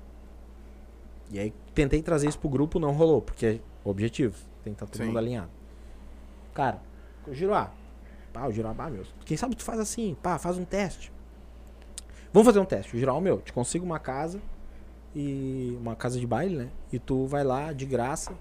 E 1.31 1.39
aí 1.39 1.53
tentei 1.73 2.01
trazer 2.01 2.27
isso 2.27 2.37
pro 2.37 2.49
grupo, 2.49 2.77
não 2.77 2.91
rolou, 2.91 3.21
porque 3.21 3.45
é 3.45 3.59
objetivo, 3.83 4.35
tem 4.63 4.73
que 4.73 4.75
estar 4.75 4.85
todo 4.85 4.97
Sim. 4.97 5.07
mundo 5.07 5.17
alinhado. 5.17 5.49
Cara, 6.53 6.79
Giroá, 7.31 7.71
pá, 8.31 8.45
o 8.47 8.51
Giroá, 8.51 8.73
pá, 8.73 8.89
meu, 8.89 9.03
quem 9.25 9.35
sabe 9.37 9.55
tu 9.55 9.63
faz 9.63 9.79
assim, 9.79 10.15
pá, 10.21 10.37
faz 10.37 10.57
um 10.57 10.65
teste. 10.65 11.11
Vamos 12.31 12.45
fazer 12.45 12.59
um 12.59 12.65
teste. 12.65 12.95
O 12.95 12.99
Giroá, 12.99 13.19
meu, 13.21 13.39
te 13.41 13.53
consigo 13.53 13.85
uma 13.85 13.99
casa 13.99 14.39
e 15.15 15.77
uma 15.79 15.95
casa 15.95 16.19
de 16.19 16.25
baile, 16.27 16.55
né? 16.55 16.69
E 16.91 16.99
tu 16.99 17.25
vai 17.25 17.43
lá 17.43 17.71
de 17.73 17.85
graça, 17.85 18.33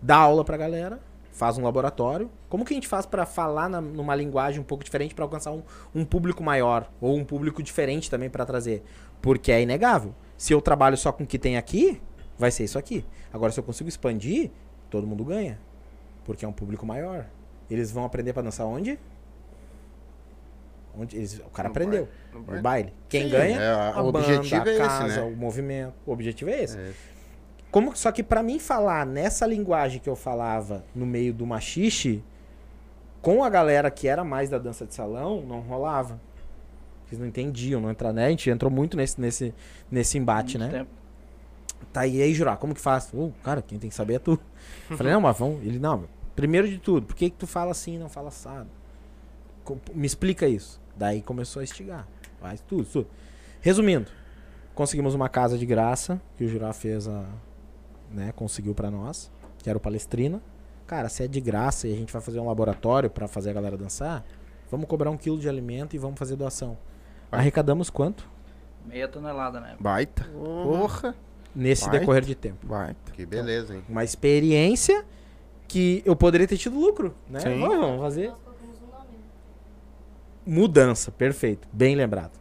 dá 0.00 0.16
aula 0.16 0.44
pra 0.44 0.56
galera, 0.56 1.00
faz 1.32 1.58
um 1.58 1.64
laboratório. 1.64 2.30
Como 2.48 2.64
que 2.64 2.72
a 2.72 2.76
gente 2.76 2.88
faz 2.88 3.04
pra 3.04 3.26
falar 3.26 3.68
na- 3.68 3.80
numa 3.80 4.14
linguagem 4.14 4.60
um 4.60 4.64
pouco 4.64 4.82
diferente 4.82 5.14
pra 5.14 5.24
alcançar 5.24 5.52
um, 5.52 5.62
um 5.94 6.04
público 6.04 6.42
maior 6.42 6.90
ou 7.00 7.14
um 7.16 7.24
público 7.24 7.62
diferente 7.62 8.10
também 8.10 8.30
pra 8.30 8.46
trazer? 8.46 8.82
Porque 9.20 9.52
é 9.52 9.60
inegável. 9.62 10.14
Se 10.36 10.52
eu 10.52 10.60
trabalho 10.62 10.96
só 10.96 11.12
com 11.12 11.24
o 11.24 11.26
que 11.26 11.38
tem 11.38 11.56
aqui, 11.58 12.00
vai 12.38 12.50
ser 12.50 12.64
isso 12.64 12.78
aqui. 12.78 13.04
Agora 13.32 13.52
se 13.52 13.60
eu 13.60 13.64
consigo 13.64 13.88
expandir, 13.88 14.50
todo 14.88 15.06
mundo 15.06 15.24
ganha, 15.24 15.58
porque 16.24 16.44
é 16.44 16.48
um 16.48 16.52
público 16.52 16.86
maior. 16.86 17.26
Eles 17.70 17.90
vão 17.90 18.04
aprender 18.04 18.32
pra 18.32 18.42
dançar 18.42 18.66
onde? 18.66 18.98
Onde 20.98 21.16
eles, 21.16 21.38
o 21.40 21.50
cara 21.50 21.68
No 21.68 21.72
aprendeu. 21.72 22.08
No 22.32 22.38
No 22.40 22.44
baile. 22.46 22.62
baile. 22.62 22.92
Quem 23.08 23.24
Sim, 23.24 23.28
ganha? 23.30 23.60
é, 23.60 23.68
a- 23.70 23.94
a 23.96 24.02
o 24.02 24.12
banda, 24.12 24.26
objetivo 24.26 24.62
a 24.64 24.68
é 24.68 24.72
esse, 24.72 24.78
casa, 24.82 25.06
né? 25.08 25.22
o 25.22 25.36
movimento. 25.36 25.94
O 26.06 26.12
objetivo 26.12 26.50
é 26.50 26.62
esse. 26.62 26.78
É. 26.78 26.92
Como, 27.70 27.94
só 27.94 28.10
que 28.10 28.22
pra 28.22 28.42
mim 28.42 28.58
falar 28.58 29.04
nessa 29.04 29.46
linguagem 29.46 30.00
que 30.00 30.08
eu 30.08 30.16
falava 30.16 30.84
no 30.94 31.04
meio 31.04 31.34
do 31.34 31.44
machixe, 31.44 32.22
com 33.20 33.44
a 33.44 33.50
galera 33.50 33.90
que 33.90 34.08
era 34.08 34.24
mais 34.24 34.48
da 34.48 34.56
dança 34.58 34.86
de 34.86 34.94
salão, 34.94 35.42
não 35.42 35.60
rolava. 35.60 36.18
Eles 37.08 37.18
não 37.20 37.26
entendiam, 37.26 37.80
não 37.80 37.90
entraram, 37.90 38.14
né? 38.16 38.26
A 38.26 38.30
gente 38.30 38.48
entrou 38.48 38.70
muito 38.70 38.96
nesse, 38.96 39.20
nesse, 39.20 39.54
nesse 39.90 40.16
embate, 40.16 40.56
Muito 40.56 40.72
né? 40.72 40.78
tempo. 40.78 40.90
Tá, 41.92 42.06
e 42.06 42.22
aí, 42.22 42.32
Jurá, 42.32 42.56
como 42.56 42.74
que 42.74 42.80
faz? 42.80 43.10
Uh, 43.12 43.32
cara, 43.44 43.60
quem 43.62 43.78
tem 43.78 43.90
que 43.90 43.94
saber 43.96 44.14
é 44.14 44.18
tu. 44.18 44.40
Eu 44.90 44.96
Falei, 44.96 45.12
não, 45.12 45.20
mas 45.20 45.38
vamos. 45.38 45.62
Ele, 45.64 45.78
não, 45.78 46.04
primeiro 46.36 46.68
de 46.68 46.78
tudo, 46.78 47.06
por 47.06 47.16
que, 47.16 47.30
que 47.30 47.36
tu 47.36 47.46
fala 47.46 47.72
assim 47.72 47.96
e 47.96 47.98
não 47.98 48.08
fala 48.08 48.28
assado? 48.28 48.68
Me 49.94 50.06
explica 50.06 50.46
isso. 50.46 50.80
Daí 50.96 51.20
começou 51.22 51.60
a 51.60 51.64
estigar. 51.64 52.06
Faz 52.40 52.60
tudo, 52.60 52.84
tudo. 52.84 53.08
Resumindo, 53.60 54.08
conseguimos 54.74 55.14
uma 55.14 55.28
casa 55.28 55.58
de 55.58 55.66
graça, 55.66 56.20
que 56.36 56.44
o 56.44 56.48
Jurá 56.48 56.72
fez 56.72 57.08
a. 57.08 57.24
né, 58.10 58.32
conseguiu 58.36 58.74
pra 58.74 58.90
nós, 58.90 59.30
que 59.58 59.68
era 59.68 59.76
o 59.76 59.80
Palestrina. 59.80 60.40
Cara, 60.86 61.08
se 61.08 61.24
é 61.24 61.26
de 61.26 61.40
graça 61.40 61.88
e 61.88 61.92
a 61.92 61.96
gente 61.96 62.12
vai 62.12 62.22
fazer 62.22 62.38
um 62.38 62.46
laboratório 62.46 63.10
pra 63.10 63.26
fazer 63.26 63.50
a 63.50 63.52
galera 63.52 63.76
dançar, 63.76 64.24
vamos 64.70 64.86
cobrar 64.86 65.10
um 65.10 65.16
quilo 65.16 65.38
de 65.38 65.48
alimento 65.48 65.96
e 65.96 65.98
vamos 65.98 66.16
fazer 66.16 66.36
doação. 66.36 66.78
Arrecadamos 67.32 67.90
quanto? 67.90 68.28
Meia 68.86 69.08
tonelada, 69.08 69.58
né? 69.58 69.74
Baita. 69.80 70.24
Porra. 70.32 71.12
Nesse 71.52 71.86
Vai. 71.88 71.98
decorrer 71.98 72.22
de 72.22 72.36
tempo. 72.36 72.64
Baita. 72.64 73.12
Que 73.12 73.26
beleza, 73.26 73.74
hein? 73.74 73.82
uma 73.88 74.04
experiência 74.04 75.04
que 75.68 76.02
eu 76.04 76.14
poderia 76.16 76.46
ter 76.46 76.56
tido 76.56 76.78
lucro, 76.78 77.14
né? 77.28 77.40
Sim. 77.40 77.60
Vamos, 77.60 77.78
vamos 77.78 78.00
fazer 78.02 78.32
mudança, 80.44 81.10
perfeito, 81.10 81.66
bem 81.72 81.94
lembrado. 81.96 82.32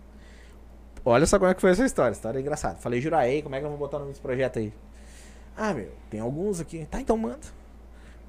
Olha 1.03 1.26
só 1.26 1.38
como 1.38 1.49
é 1.51 1.53
que 1.53 1.61
foi 1.61 1.71
essa 1.71 1.86
história, 1.86 2.13
história 2.13 2.39
é 2.39 2.41
engraçada. 2.41 2.76
Falei, 2.78 2.99
Juraí, 3.01 3.41
como 3.41 3.55
é 3.55 3.59
que 3.59 3.65
eu 3.65 3.69
vou 3.69 3.78
botar 3.78 3.97
o 3.97 3.99
nome 4.01 4.11
desse 4.11 4.21
projeto 4.21 4.59
aí? 4.59 4.73
Ah, 5.55 5.73
meu, 5.73 5.91
tem 6.09 6.19
alguns 6.19 6.59
aqui. 6.59 6.86
Tá, 6.89 6.99
então 6.99 7.15
manda. 7.17 7.39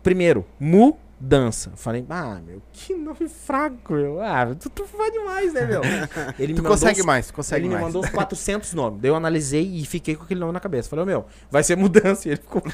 Primeiro, 0.02 0.44
mudança. 0.60 1.72
Falei, 1.74 2.04
ah, 2.10 2.38
meu, 2.46 2.62
que 2.72 2.94
nome 2.94 3.28
fraco, 3.28 3.94
meu. 3.94 4.20
Ah, 4.20 4.54
tu, 4.58 4.68
tu 4.70 4.84
vai 4.96 5.10
demais, 5.10 5.52
né, 5.54 5.64
meu? 5.66 5.80
Ele 6.38 6.54
Tu 6.54 6.62
consegue 6.62 7.00
os- 7.00 7.06
mais, 7.06 7.30
consegue 7.30 7.62
ele 7.62 7.68
me 7.68 7.74
mais. 7.80 7.86
mandou 7.86 8.04
uns 8.04 8.10
400 8.14 8.72
nomes. 8.74 9.00
Daí 9.00 9.10
eu 9.10 9.16
analisei 9.16 9.62
e 9.66 9.84
fiquei 9.86 10.14
com 10.14 10.24
aquele 10.24 10.38
nome 10.40 10.52
na 10.52 10.60
cabeça. 10.60 10.88
Falei, 10.88 11.04
meu, 11.06 11.24
vai 11.50 11.62
ser 11.64 11.76
mudança. 11.76 12.28
E 12.28 12.32
ele 12.32 12.40
ficou. 12.40 12.62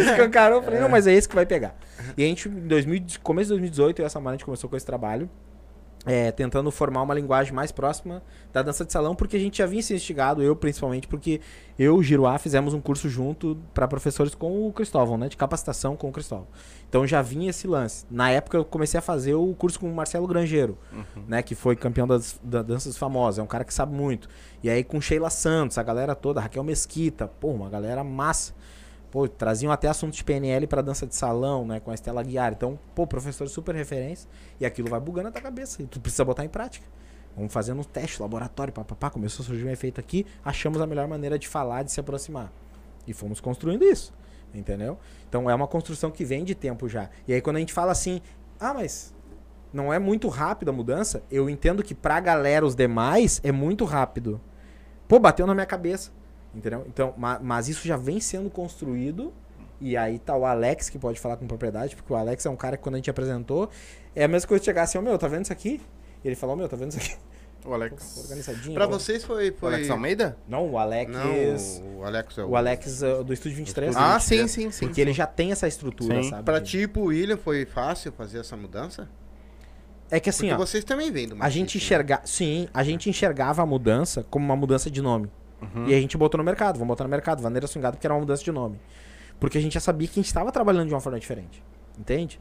Escancarou. 0.00 0.58
Eu 0.58 0.62
falei, 0.62 0.80
não, 0.80 0.88
mas 0.88 1.06
é 1.06 1.12
esse 1.12 1.28
que 1.28 1.34
vai 1.34 1.46
pegar. 1.46 1.74
E 2.16 2.24
a 2.24 2.26
gente, 2.26 2.48
em 2.48 2.66
2000, 2.66 3.02
começo 3.22 3.46
de 3.48 3.54
2018, 3.54 3.98
eu 4.00 4.04
e 4.04 4.06
essa 4.06 4.18
semana 4.18 4.30
a 4.30 4.36
gente 4.36 4.44
começou 4.44 4.68
com 4.68 4.76
esse 4.76 4.86
trabalho. 4.86 5.28
é, 6.04 6.32
tentando 6.32 6.68
formar 6.72 7.02
uma 7.02 7.14
linguagem 7.14 7.52
mais 7.52 7.70
próxima 7.70 8.22
da 8.52 8.60
dança 8.60 8.84
de 8.84 8.92
salão, 8.92 9.14
porque 9.14 9.36
a 9.36 9.38
gente 9.38 9.58
já 9.58 9.66
vinha 9.66 9.80
se 9.80 9.94
instigado, 9.94 10.42
eu 10.42 10.56
principalmente, 10.56 11.06
porque 11.06 11.40
eu 11.78 11.94
e 11.94 11.98
o 11.98 12.02
Giroá 12.02 12.38
fizemos 12.38 12.74
um 12.74 12.80
curso 12.80 13.08
junto 13.08 13.56
para 13.72 13.86
professores 13.86 14.34
com 14.34 14.66
o 14.66 14.72
Cristóvão, 14.72 15.16
né? 15.16 15.28
De 15.28 15.36
capacitação 15.36 15.96
com 15.96 16.08
o 16.08 16.12
Cristóvão. 16.12 16.48
Então 16.88 17.06
já 17.06 17.22
vinha 17.22 17.50
esse 17.50 17.68
lance. 17.68 18.04
Na 18.10 18.30
época 18.30 18.58
eu 18.58 18.64
comecei 18.64 18.98
a 18.98 19.00
fazer 19.00 19.34
o 19.34 19.54
curso 19.54 19.78
com 19.78 19.88
o 19.90 19.94
Marcelo 19.94 20.26
Grangeiro, 20.26 20.76
né? 21.28 21.40
Que 21.40 21.54
foi 21.54 21.76
campeão 21.76 22.06
das, 22.06 22.38
da 22.42 22.62
danças 22.62 22.96
famosas. 22.98 23.38
É 23.38 23.42
um 23.42 23.46
cara 23.46 23.62
que 23.64 23.72
sabe 23.72 23.94
muito. 23.94 24.28
E 24.60 24.68
aí 24.68 24.82
com 24.82 25.00
Sheila 25.00 25.30
Santos, 25.30 25.78
a 25.78 25.82
galera 25.84 26.16
toda, 26.16 26.40
Raquel 26.40 26.64
Mesquita, 26.64 27.28
pô, 27.28 27.48
uma 27.48 27.70
galera 27.70 28.02
massa. 28.02 28.52
Pô, 29.12 29.28
traziam 29.28 29.70
até 29.70 29.88
assuntos 29.88 30.16
de 30.16 30.24
PNL 30.24 30.66
pra 30.66 30.80
dança 30.80 31.06
de 31.06 31.14
salão, 31.14 31.66
né? 31.66 31.78
Com 31.80 31.90
a 31.90 31.94
Estela 31.94 32.22
Guiar. 32.22 32.54
Então, 32.54 32.78
pô, 32.94 33.06
professor 33.06 33.46
super 33.46 33.74
referência. 33.74 34.26
E 34.58 34.64
aquilo 34.64 34.88
vai 34.88 34.98
bugando 34.98 35.24
na 35.24 35.30
tua 35.30 35.42
cabeça. 35.42 35.82
E 35.82 35.86
tu 35.86 36.00
precisa 36.00 36.24
botar 36.24 36.46
em 36.46 36.48
prática. 36.48 36.86
Vamos 37.36 37.52
fazendo 37.52 37.80
um 37.80 37.84
teste, 37.84 38.22
laboratório, 38.22 38.72
papapá. 38.72 39.10
Começou 39.10 39.44
a 39.44 39.46
surgir 39.46 39.66
um 39.66 39.70
efeito 39.70 40.00
aqui. 40.00 40.24
Achamos 40.42 40.80
a 40.80 40.86
melhor 40.86 41.06
maneira 41.06 41.38
de 41.38 41.46
falar, 41.46 41.82
de 41.82 41.92
se 41.92 42.00
aproximar. 42.00 42.50
E 43.06 43.12
fomos 43.12 43.38
construindo 43.38 43.84
isso. 43.84 44.14
Entendeu? 44.54 44.98
Então 45.28 45.50
é 45.50 45.54
uma 45.54 45.66
construção 45.68 46.10
que 46.10 46.24
vem 46.24 46.42
de 46.42 46.54
tempo 46.54 46.88
já. 46.88 47.10
E 47.28 47.34
aí 47.34 47.42
quando 47.42 47.56
a 47.56 47.60
gente 47.60 47.72
fala 47.74 47.92
assim, 47.92 48.22
ah, 48.58 48.72
mas 48.72 49.14
não 49.74 49.92
é 49.92 49.98
muito 49.98 50.26
rápido 50.28 50.70
a 50.70 50.72
mudança, 50.72 51.22
eu 51.30 51.50
entendo 51.50 51.82
que 51.82 51.94
pra 51.94 52.18
galera, 52.18 52.64
os 52.64 52.74
demais, 52.74 53.42
é 53.44 53.52
muito 53.52 53.84
rápido. 53.84 54.40
Pô, 55.06 55.18
bateu 55.18 55.46
na 55.46 55.52
minha 55.52 55.66
cabeça. 55.66 56.10
Entendeu? 56.54 56.84
Então, 56.86 57.14
ma- 57.16 57.38
mas 57.42 57.68
isso 57.68 57.86
já 57.86 57.96
vem 57.96 58.20
sendo 58.20 58.50
construído. 58.50 59.32
E 59.80 59.96
aí 59.96 60.18
tá 60.18 60.36
o 60.36 60.44
Alex 60.44 60.88
que 60.88 60.98
pode 60.98 61.18
falar 61.18 61.36
com 61.36 61.46
propriedade, 61.46 61.96
porque 61.96 62.12
o 62.12 62.16
Alex 62.16 62.46
é 62.46 62.50
um 62.50 62.56
cara 62.56 62.76
que 62.76 62.82
quando 62.82 62.94
a 62.94 62.98
gente 62.98 63.10
apresentou, 63.10 63.68
é 64.14 64.24
a 64.24 64.28
mesma 64.28 64.46
coisa 64.46 64.60
de 64.60 64.66
chegar 64.66 64.82
assim, 64.82 64.96
ô 64.96 65.02
meu, 65.02 65.18
tá 65.18 65.26
vendo 65.26 65.42
isso 65.44 65.52
aqui? 65.52 65.80
E 66.22 66.28
ele 66.28 66.36
falou, 66.36 66.54
meu, 66.54 66.68
tá 66.68 66.76
vendo 66.76 66.90
isso 66.90 66.98
aqui? 66.98 67.16
O 67.64 67.72
Alex. 67.72 68.18
Organizadinho. 68.24 68.74
Pra 68.74 68.86
vocês 68.86 69.24
foi. 69.24 69.50
O 69.50 69.54
foi... 69.54 69.74
Alex 69.74 69.88
Almeida? 69.90 70.36
Não, 70.48 70.68
o 70.70 70.78
Alex. 70.78 71.10
Não, 71.12 71.98
o 72.00 72.04
Alex 72.04 72.38
é 72.38 72.44
O 72.44 72.56
Alex 72.56 73.02
uh, 73.02 73.22
do 73.24 73.32
Estúdio 73.32 73.58
23. 73.58 73.96
Ah, 73.96 74.14
né? 74.14 74.18
sim, 74.18 74.48
sim, 74.48 74.70
sim. 74.72 74.86
Porque 74.86 75.00
ele 75.00 75.12
já 75.12 75.26
tem 75.28 75.52
essa 75.52 75.68
estrutura, 75.68 76.22
Sim. 76.22 76.30
sabe? 76.30 76.42
Pra 76.42 76.60
ti 76.60 76.78
e 76.78 76.88
pro 76.88 77.02
William 77.04 77.36
foi 77.36 77.64
fácil 77.64 78.10
fazer 78.12 78.40
essa 78.40 78.56
mudança? 78.56 79.08
É 80.10 80.18
que 80.20 80.28
assim, 80.28 80.48
Porque 80.48 80.54
ó. 80.62 80.66
vocês 80.66 80.84
também 80.84 81.10
vêm 81.10 81.28
do 81.28 81.36
A 81.40 81.48
gente 81.48 81.66
Machixe, 81.76 81.78
né? 81.78 81.84
enxerga, 81.84 82.20
sim, 82.24 82.68
a 82.74 82.82
gente 82.82 83.08
enxergava 83.08 83.62
a 83.62 83.66
mudança 83.66 84.26
como 84.28 84.44
uma 84.44 84.56
mudança 84.56 84.90
de 84.90 85.00
nome. 85.00 85.30
Uhum. 85.62 85.86
E 85.86 85.94
a 85.94 86.00
gente 86.00 86.16
botou 86.16 86.38
no 86.38 86.44
mercado, 86.44 86.78
vamos 86.78 86.88
botar 86.88 87.04
no 87.04 87.10
mercado, 87.10 87.42
Vaneira 87.42 87.66
Swingada, 87.66 87.96
porque 87.96 88.06
era 88.06 88.14
uma 88.14 88.20
mudança 88.20 88.42
de 88.42 88.50
nome. 88.50 88.80
Porque 89.38 89.58
a 89.58 89.60
gente 89.60 89.74
já 89.74 89.80
sabia 89.80 90.06
que 90.08 90.14
a 90.14 90.22
gente 90.22 90.26
estava 90.26 90.50
trabalhando 90.50 90.88
de 90.88 90.94
uma 90.94 91.00
forma 91.00 91.18
diferente. 91.18 91.62
Entende? 91.98 92.40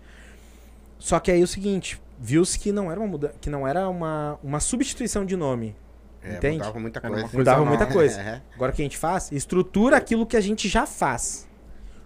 Só 0.97 1.19
que 1.19 1.31
aí 1.31 1.41
é 1.41 1.43
o 1.43 1.47
seguinte, 1.47 2.01
viu-se 2.19 2.59
que 2.59 2.71
não 2.71 2.91
era 2.91 2.99
uma 2.99 3.07
muda 3.07 3.33
que 3.41 3.49
não 3.49 3.67
era 3.67 3.89
uma, 3.89 4.39
uma 4.43 4.59
substituição 4.59 5.25
de 5.25 5.35
nome. 5.35 5.75
É, 6.23 6.35
Entende? 6.35 6.57
mudava 6.57 6.79
muita 6.79 7.01
coisa. 7.01 7.29
Mudava 7.33 7.65
muita 7.65 7.85
coisa. 7.87 8.21
É. 8.21 8.41
Agora 8.53 8.71
o 8.71 8.75
que 8.75 8.81
a 8.81 8.85
gente 8.85 8.97
faz? 8.97 9.31
Estrutura 9.31 9.97
aquilo 9.97 10.25
que 10.25 10.37
a 10.37 10.41
gente 10.41 10.69
já 10.69 10.85
faz. 10.85 11.49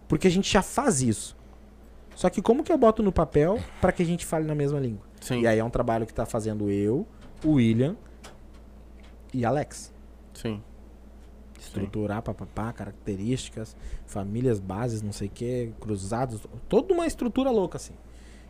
Porque 0.07 0.28
a 0.28 0.32
gente 0.32 0.51
já 0.51 0.61
faz 0.61 1.01
isso. 1.01 1.36
Só 2.16 2.30
que 2.30 2.41
como 2.41 2.63
que 2.63 2.72
eu 2.72 2.78
boto 2.78 3.03
no 3.03 3.11
papel 3.11 3.59
para 3.82 3.91
que 3.91 4.01
a 4.01 4.05
gente 4.05 4.26
fale 4.26 4.45
na 4.45 4.55
mesma 4.55 4.80
língua? 4.80 5.05
Sim. 5.20 5.41
E 5.41 5.47
aí 5.47 5.59
é 5.59 5.63
um 5.63 5.70
trabalho 5.70 6.05
que 6.05 6.13
tá 6.13 6.26
fazendo 6.26 6.70
eu, 6.70 7.05
o 7.43 7.53
William 7.53 7.97
e 9.34 9.43
Alex. 9.43 9.93
Sim. 10.34 10.63
Estruturar, 11.84 12.21
papapá, 12.21 12.71
características, 12.73 13.76
famílias, 14.05 14.59
bases, 14.59 15.01
não 15.01 15.11
sei 15.11 15.28
o 15.28 15.32
que, 15.32 15.73
cruzados, 15.80 16.41
toda 16.69 16.93
uma 16.93 17.05
estrutura 17.05 17.49
louca 17.51 17.78
assim. 17.78 17.93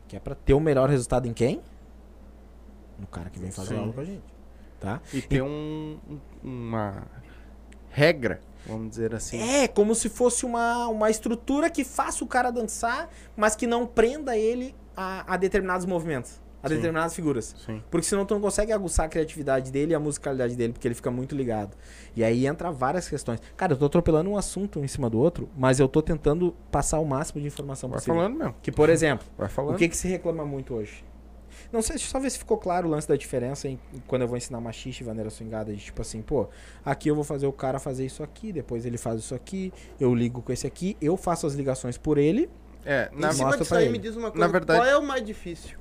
Que 0.08 0.16
é 0.16 0.20
pra 0.20 0.36
ter 0.36 0.54
o 0.54 0.60
melhor 0.60 0.90
resultado 0.90 1.28
em 1.28 1.34
quem? 1.34 1.62
No 3.00 3.08
cara 3.08 3.30
que 3.30 3.40
vem 3.40 3.52
fazer 3.52 3.76
Sim. 3.76 3.80
aula 3.82 3.94
com 3.94 4.02
a 4.02 4.06
gente. 4.06 4.24
Tá? 4.80 5.02
E 5.14 5.22
ter 5.22 5.42
um, 5.42 5.98
um- 6.10 6.20
uma 6.44 7.04
regra, 7.90 8.40
vamos 8.68 8.90
dizer 8.90 9.16
assim. 9.16 9.40
É, 9.42 9.68
como 9.68 9.96
se 9.96 10.10
fosse 10.10 10.46
uma, 10.46 10.88
uma 10.88 11.10
estrutura 11.10 11.70
que 11.70 11.84
faça 11.84 12.24
o 12.24 12.28
cara 12.28 12.52
dançar, 12.52 13.10
mas 13.36 13.56
que 13.56 13.66
não 13.66 13.88
prenda 13.88 14.38
ele 14.38 14.76
a, 14.96 15.34
a 15.34 15.38
determinados 15.38 15.86
movimentos, 15.86 16.40
a 16.66 16.70
Sim. 16.70 16.76
determinadas 16.76 17.16
figuras. 17.16 17.56
Sim. 17.66 17.82
Porque 17.90 18.06
senão 18.08 18.26
tu 18.26 18.34
não 18.34 18.42
consegue 18.42 18.72
aguçar 18.72 19.06
a 19.06 19.10
criatividade 19.10 19.72
dele 19.72 19.92
e 19.92 19.96
a 19.96 20.00
musicalidade 20.00 20.56
dele, 20.56 20.74
porque 20.74 20.88
ele 20.88 20.96
fica 20.96 21.12
muito 21.12 21.36
ligado. 21.36 21.76
E 22.16 22.24
aí 22.24 22.46
entra 22.48 22.72
várias 22.72 23.08
questões. 23.08 23.40
Cara, 23.56 23.74
eu 23.74 23.78
tô 23.78 23.86
atropelando 23.86 24.30
um 24.30 24.38
assunto 24.38 24.80
em 24.80 24.88
cima 24.88 25.10
do 25.10 25.20
outro, 25.20 25.50
mas 25.56 25.80
eu 25.80 25.88
tô 25.88 26.02
tentando 26.02 26.56
passar 26.72 27.00
o 27.00 27.06
máximo 27.06 27.40
de 27.42 27.48
informação 27.48 27.90
Vai 27.90 27.98
possível. 28.00 28.16
falando 28.16 28.36
mesmo. 28.38 28.56
Que, 28.62 28.72
por 28.72 28.90
exemplo, 28.90 29.26
Vai 29.38 29.48
falando. 29.50 29.76
o 29.76 29.78
que, 29.78 29.88
que 29.88 29.96
se 29.98 30.08
reclama 30.08 30.46
muito 30.46 30.74
hoje? 30.74 31.04
Não 31.72 31.82
sei, 31.82 31.96
deixa 31.96 32.08
eu 32.08 32.12
só 32.12 32.20
ver 32.20 32.30
se 32.30 32.38
ficou 32.38 32.58
claro 32.58 32.88
o 32.88 32.92
lance 32.92 33.08
da 33.08 33.16
diferença 33.16 33.68
em, 33.68 33.80
quando 34.08 34.22
eu 34.22 34.28
vou 34.28 34.38
ensinar 34.38 34.60
machixe 34.62 35.02
e 35.04 35.06
vaneira 35.06 35.30
swingada. 35.30 35.74
De 35.74 35.80
tipo 35.84 36.02
assim, 36.02 36.22
pô, 36.22 36.48
aqui 36.84 37.10
eu 37.10 37.16
vou 37.16 37.24
fazer 37.24 37.48
o 37.48 37.52
cara 37.54 37.80
fazer 37.80 38.06
isso 38.06 38.22
aqui, 38.24 38.52
depois 38.54 38.86
ele 38.86 38.98
faz 38.98 39.20
isso 39.20 39.34
aqui, 39.34 39.74
eu 40.00 40.14
ligo 40.14 40.42
com 40.42 40.52
esse 40.54 40.68
aqui, 40.68 40.96
eu 41.02 41.18
faço 41.18 41.48
as 41.48 41.54
ligações 41.54 41.98
por 41.98 42.18
ele 42.18 42.50
É, 42.86 43.10
Em 43.12 43.20
na, 43.20 43.32
cima 43.32 43.46
Mostra 43.46 43.64
disso 43.64 43.76
aí, 43.76 43.84
ele. 43.86 43.92
me 43.94 43.98
diz 43.98 44.16
uma 44.16 44.28
Na 44.28 44.32
coisa. 44.32 44.48
verdade- 44.50 44.80
Qual 44.80 44.88
é 44.90 44.98
o 44.98 45.02
mais 45.04 45.26
difícil 45.26 45.78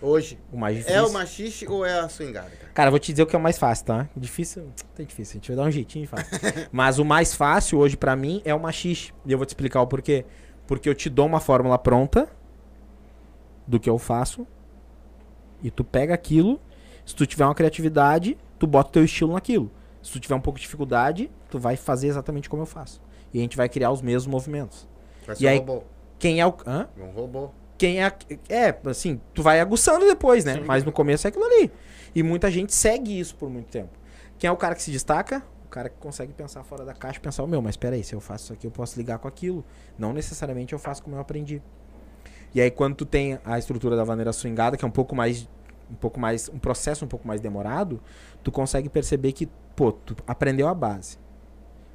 hoje? 0.00 0.38
O 0.52 0.56
mais 0.56 0.76
difícil. 0.76 0.96
É 0.98 1.02
o 1.02 1.12
machixe 1.12 1.66
ou 1.68 1.84
é 1.84 1.98
a 2.00 2.08
swingada, 2.08 2.50
cara? 2.50 2.72
Cara, 2.74 2.90
vou 2.90 2.98
te 2.98 3.12
dizer 3.12 3.22
o 3.22 3.26
que 3.26 3.34
é 3.34 3.38
o 3.38 3.42
mais 3.42 3.58
fácil, 3.58 3.84
tá? 3.86 4.08
Difícil, 4.16 4.68
tá 4.94 5.02
difícil, 5.02 5.32
a 5.32 5.34
gente 5.38 5.48
vai 5.48 5.56
dar 5.56 5.62
um 5.64 5.70
jeitinho 5.70 6.04
e 6.04 6.06
faz. 6.06 6.28
Mas 6.72 6.98
o 6.98 7.04
mais 7.04 7.34
fácil 7.34 7.78
hoje 7.78 7.96
pra 7.96 8.14
mim 8.16 8.40
é 8.44 8.54
o 8.54 8.60
machixe. 8.60 9.12
E 9.24 9.32
eu 9.32 9.38
vou 9.38 9.44
te 9.46 9.50
explicar 9.50 9.80
o 9.82 9.86
porquê. 9.86 10.24
Porque 10.66 10.88
eu 10.88 10.94
te 10.94 11.08
dou 11.08 11.26
uma 11.26 11.40
fórmula 11.40 11.78
pronta 11.78 12.28
do 13.66 13.78
que 13.80 13.88
eu 13.88 13.98
faço 13.98 14.46
e 15.62 15.70
tu 15.70 15.82
pega 15.82 16.12
aquilo, 16.14 16.60
se 17.04 17.14
tu 17.14 17.26
tiver 17.26 17.44
uma 17.44 17.54
criatividade, 17.54 18.36
tu 18.58 18.66
bota 18.66 18.88
o 18.90 18.92
teu 18.92 19.04
estilo 19.04 19.32
naquilo. 19.32 19.70
Se 20.02 20.12
tu 20.12 20.20
tiver 20.20 20.34
um 20.34 20.40
pouco 20.40 20.58
de 20.58 20.64
dificuldade, 20.64 21.30
tu 21.50 21.58
vai 21.58 21.76
fazer 21.76 22.08
exatamente 22.08 22.48
como 22.48 22.62
eu 22.62 22.66
faço. 22.66 23.00
E 23.34 23.38
a 23.38 23.42
gente 23.42 23.56
vai 23.56 23.68
criar 23.68 23.90
os 23.90 24.00
mesmos 24.02 24.26
movimentos. 24.26 24.86
Vai 25.26 25.34
E 25.34 25.38
ser 25.38 25.46
um 25.46 25.48
aí- 25.50 25.58
robô. 25.58 25.82
Quem 26.18 26.40
é 26.40 26.46
o... 26.46 26.54
Hã? 26.66 26.88
Um 26.98 27.10
robô. 27.10 27.50
Quem 27.78 28.02
é. 28.02 28.12
É, 28.48 28.76
assim, 28.86 29.20
tu 29.34 29.42
vai 29.42 29.60
aguçando 29.60 30.06
depois, 30.06 30.44
né? 30.44 30.60
Mas 30.66 30.84
no 30.84 30.92
começo 30.92 31.26
é 31.26 31.28
aquilo 31.28 31.44
ali. 31.44 31.70
E 32.14 32.22
muita 32.22 32.50
gente 32.50 32.74
segue 32.74 33.18
isso 33.18 33.36
por 33.36 33.50
muito 33.50 33.66
tempo. 33.66 33.90
Quem 34.38 34.48
é 34.48 34.50
o 34.50 34.56
cara 34.56 34.74
que 34.74 34.82
se 34.82 34.90
destaca? 34.90 35.42
O 35.64 35.68
cara 35.68 35.88
que 35.88 35.96
consegue 35.96 36.32
pensar 36.32 36.62
fora 36.62 36.84
da 36.84 36.94
caixa 36.94 37.18
e 37.18 37.22
pensar, 37.22 37.42
o 37.42 37.46
meu, 37.46 37.60
mas 37.60 37.76
peraí, 37.76 38.02
se 38.02 38.14
eu 38.14 38.20
faço 38.20 38.44
isso 38.44 38.52
aqui, 38.52 38.66
eu 38.66 38.70
posso 38.70 38.98
ligar 38.98 39.18
com 39.18 39.28
aquilo. 39.28 39.64
Não 39.98 40.12
necessariamente 40.12 40.72
eu 40.72 40.78
faço 40.78 41.02
como 41.02 41.16
eu 41.16 41.20
aprendi. 41.20 41.60
E 42.54 42.60
aí, 42.60 42.70
quando 42.70 42.94
tu 42.94 43.04
tem 43.04 43.38
a 43.44 43.58
estrutura 43.58 43.96
da 43.96 44.04
vaneira 44.04 44.32
swingada, 44.32 44.76
que 44.76 44.84
é 44.84 44.88
um 44.88 44.90
pouco 44.90 45.14
mais. 45.14 45.48
Um 45.90 45.94
pouco 45.94 46.18
mais. 46.18 46.48
Um 46.48 46.58
processo 46.58 47.04
um 47.04 47.08
pouco 47.08 47.28
mais 47.28 47.40
demorado, 47.40 48.00
tu 48.42 48.50
consegue 48.50 48.88
perceber 48.88 49.32
que, 49.32 49.46
pô, 49.74 49.92
tu 49.92 50.16
aprendeu 50.26 50.68
a 50.68 50.74
base. 50.74 51.18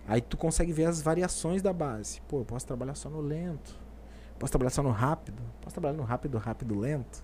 Aí 0.08 0.22
tu 0.22 0.38
consegue 0.38 0.72
ver 0.72 0.86
as 0.86 1.02
variações 1.02 1.62
da 1.62 1.74
base. 1.74 2.22
Pô, 2.28 2.40
eu 2.42 2.46
posso 2.46 2.68
trabalhar 2.68 2.94
só 2.94 3.10
no 3.10 3.22
lento. 3.22 3.81
Posso 4.42 4.54
trabalhar 4.54 4.72
só 4.72 4.82
no 4.82 4.90
rápido. 4.90 5.44
Posso 5.62 5.76
trabalhar 5.76 5.96
no 5.96 6.02
rápido, 6.02 6.36
rápido, 6.40 6.80
lento. 6.80 7.24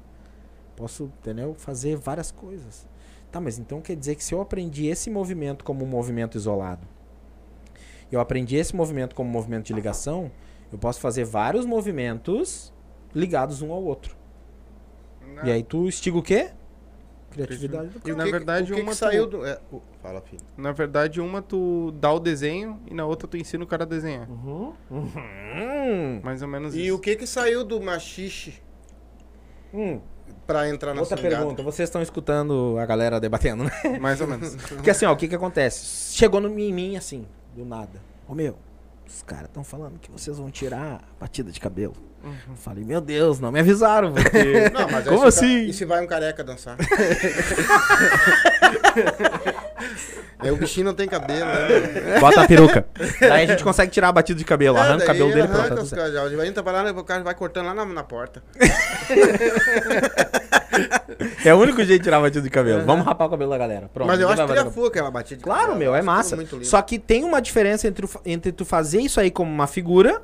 Posso, 0.75 1.05
entendeu? 1.05 1.55
Fazer 1.55 1.95
várias 1.95 2.29
coisas. 2.29 2.87
Tá, 3.31 3.41
mas 3.41 3.57
então 3.57 3.81
quer 3.81 3.95
dizer 3.95 4.13
que 4.13 4.23
se 4.23 4.35
eu 4.35 4.39
aprendi 4.39 4.85
esse 4.85 5.09
movimento 5.09 5.65
como 5.65 5.83
um 5.83 5.87
movimento 5.87 6.37
isolado, 6.37 6.87
eu 8.11 8.19
aprendi 8.19 8.55
esse 8.55 8.75
movimento 8.75 9.15
como 9.15 9.27
um 9.27 9.33
movimento 9.33 9.65
de 9.65 9.73
ligação, 9.73 10.31
eu 10.71 10.77
posso 10.77 10.99
fazer 10.99 11.25
vários 11.25 11.65
movimentos 11.65 12.71
ligados 13.15 13.63
um 13.63 13.71
ao 13.71 13.83
outro. 13.83 14.15
E 15.43 15.51
aí 15.51 15.63
tu 15.63 15.87
estiga 15.87 16.19
o 16.19 16.21
quê? 16.21 16.51
Criatividade 17.45 17.89
do 17.89 18.09
E 18.09 18.11
o 18.11 18.15
Na 18.17 18.25
verdade, 18.25 18.71
o 18.71 18.75
que, 18.75 18.81
uma 18.81 18.91
que 18.91 18.97
tu- 18.97 18.99
saiu 18.99 19.25
do. 19.27 19.45
é, 19.45 19.59
o- 19.71 19.81
fala, 20.01 20.21
filho. 20.21 20.41
Na 20.57 20.71
verdade, 20.71 21.21
uma 21.21 21.41
tu 21.41 21.91
dá 21.99 22.11
o 22.11 22.19
desenho 22.19 22.79
e 22.89 22.93
na 22.93 23.05
outra 23.05 23.27
tu 23.27 23.37
ensina 23.37 23.63
o 23.63 23.67
cara 23.67 23.83
a 23.83 23.87
desenhar. 23.87 24.27
Hum, 24.29 26.21
Mais 26.23 26.41
ou 26.41 26.47
menos 26.47 26.75
E 26.75 26.87
isso. 26.87 26.95
o 26.95 26.99
que 26.99 27.15
que 27.15 27.25
saiu 27.27 27.63
do 27.63 27.81
machixe 27.81 28.55
hum. 29.73 29.99
pra 30.45 30.69
entrar 30.69 30.93
na 30.93 31.01
Outra 31.01 31.17
swingada? 31.17 31.41
pergunta, 31.41 31.63
vocês 31.63 31.87
estão 31.89 32.01
escutando 32.01 32.77
a 32.79 32.85
galera 32.85 33.19
debatendo, 33.19 33.63
né? 33.63 33.71
Mais 33.99 34.19
ou 34.21 34.27
menos. 34.27 34.55
Porque 34.55 34.89
assim, 34.89 35.05
ó, 35.05 35.13
o 35.13 35.17
que 35.17 35.27
que 35.27 35.35
acontece? 35.35 36.13
Chegou 36.15 36.39
no, 36.41 36.47
em 36.59 36.73
mim 36.73 36.95
assim, 36.97 37.25
do 37.55 37.65
nada. 37.65 38.01
Ô 38.27 38.33
meu, 38.35 38.57
os 39.05 39.21
caras 39.23 39.45
estão 39.45 39.63
falando 39.63 39.99
que 39.99 40.11
vocês 40.11 40.37
vão 40.37 40.49
tirar 40.51 40.95
a 40.95 41.19
batida 41.19 41.51
de 41.51 41.59
cabelo. 41.59 41.93
Uhum. 42.23 42.55
Falei, 42.55 42.83
meu 42.83 42.99
Deus, 42.99 43.39
não 43.39 43.51
me 43.51 43.59
avisaram, 43.59 44.13
porque... 44.13 44.69
Não, 44.73 44.89
mas 44.89 45.07
Como 45.07 45.25
assim? 45.25 45.67
e 45.67 45.73
se 45.73 45.85
vai 45.85 46.03
um 46.03 46.07
careca 46.07 46.43
dançar? 46.43 46.75
é, 50.43 50.51
o 50.51 50.57
bichinho 50.57 50.87
não 50.87 50.93
tem 50.93 51.07
cabelo, 51.07 51.45
né? 51.45 52.19
Bota 52.19 52.41
a 52.41 52.47
peruca. 52.47 52.85
Daí 53.21 53.43
a 53.43 53.47
gente 53.47 53.63
consegue 53.63 53.91
tirar 53.91 54.09
a 54.09 54.11
batida 54.11 54.37
de 54.37 54.43
cabelo, 54.43 54.77
arranca 54.77 55.03
o 55.03 55.07
cabelo 55.07 55.29
dele 55.29 55.43
arranca 55.43 55.69
tá 55.69 55.75
tudo 55.75 55.83
os 55.83 55.91
caras, 55.91 56.11
pra 56.63 56.71
lá, 56.71 56.91
o 56.91 57.03
cara 57.03 57.23
vai 57.23 57.35
cortando 57.35 57.67
lá 57.67 57.73
na, 57.73 57.85
na 57.85 58.03
porta. 58.03 58.43
É 61.45 61.53
o 61.53 61.57
único 61.57 61.77
jeito 61.83 61.99
de 61.99 62.03
tirar 62.03 62.17
a 62.17 62.21
batida 62.21 62.41
de 62.41 62.49
cabelo. 62.49 62.83
Vamos 62.85 63.05
rapar 63.05 63.27
o 63.27 63.31
cabelo 63.31 63.51
da 63.51 63.57
galera. 63.57 63.89
Pronto. 63.93 64.07
mas 64.07 64.19
eu 64.19 64.27
acho 64.29 64.45
que 64.45 64.51
ele 64.51 64.69
fuga 64.71 64.87
aquela 64.87 65.11
batida 65.11 65.37
de 65.37 65.43
Claro, 65.43 65.61
cabelo, 65.61 65.79
meu, 65.79 65.91
eu 65.91 65.95
é 65.95 66.01
massa. 66.01 66.37
Só 66.63 66.81
que 66.81 66.99
tem 66.99 67.23
uma 67.23 67.41
diferença 67.41 67.87
entre, 67.87 68.05
o 68.05 68.09
entre 68.25 68.51
tu 68.51 68.65
fazer 68.65 69.01
isso 69.01 69.19
aí 69.19 69.31
como 69.31 69.51
uma 69.51 69.67
figura 69.67 70.21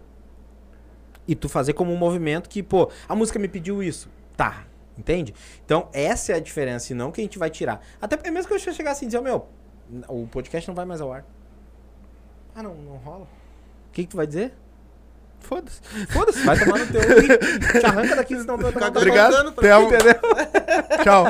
e 1.28 1.36
tu 1.36 1.48
fazer 1.48 1.74
como 1.74 1.92
um 1.92 1.98
movimento 1.98 2.50
que, 2.50 2.62
pô, 2.62 2.90
a 3.08 3.16
música 3.16 3.40
me 3.40 3.48
pediu 3.48 3.82
isso. 3.82 4.10
Tá, 4.36 4.66
entende? 4.98 5.34
Então, 5.66 5.90
essa 5.94 6.34
é 6.34 6.36
a 6.36 6.40
diferença, 6.40 6.92
e 6.92 6.96
não 6.96 7.12
que 7.12 7.22
a 7.22 7.24
gente 7.24 7.38
vai 7.38 7.50
tirar. 7.50 7.82
Até 8.02 8.16
porque 8.18 8.32
mesmo 8.32 8.48
que 8.48 8.54
eu 8.54 8.74
chegar 8.74 8.92
assim 8.92 9.06
e 9.06 9.08
dizer, 9.08 9.22
meu, 9.22 9.48
o 10.08 10.28
podcast 10.28 10.68
não 10.68 10.76
vai 10.76 10.86
mais 10.86 11.02
ao 11.02 11.12
ar. 11.12 11.26
Ah, 12.56 12.64
não, 12.64 12.76
não 12.76 12.98
rola. 12.98 13.28
O 13.90 13.92
que, 13.92 14.04
que 14.04 14.10
tu 14.10 14.18
vai 14.18 14.28
dizer? 14.28 14.54
Foda-se. 15.44 15.82
Foda-se, 16.08 16.39
vai 16.46 16.58
tomar 16.58 16.80
no 16.80 16.88
teu. 16.88 17.02
Te 17.80 17.86
arranca 17.86 18.16
daqui, 18.16 18.38
senão 18.39 18.58
tu 18.58 18.72
vai. 18.72 18.88
Obrigado. 18.88 19.52
Te 19.52 19.68
amo. 19.68 19.88
Entendeu? 19.88 20.16
Tchau. 21.04 21.28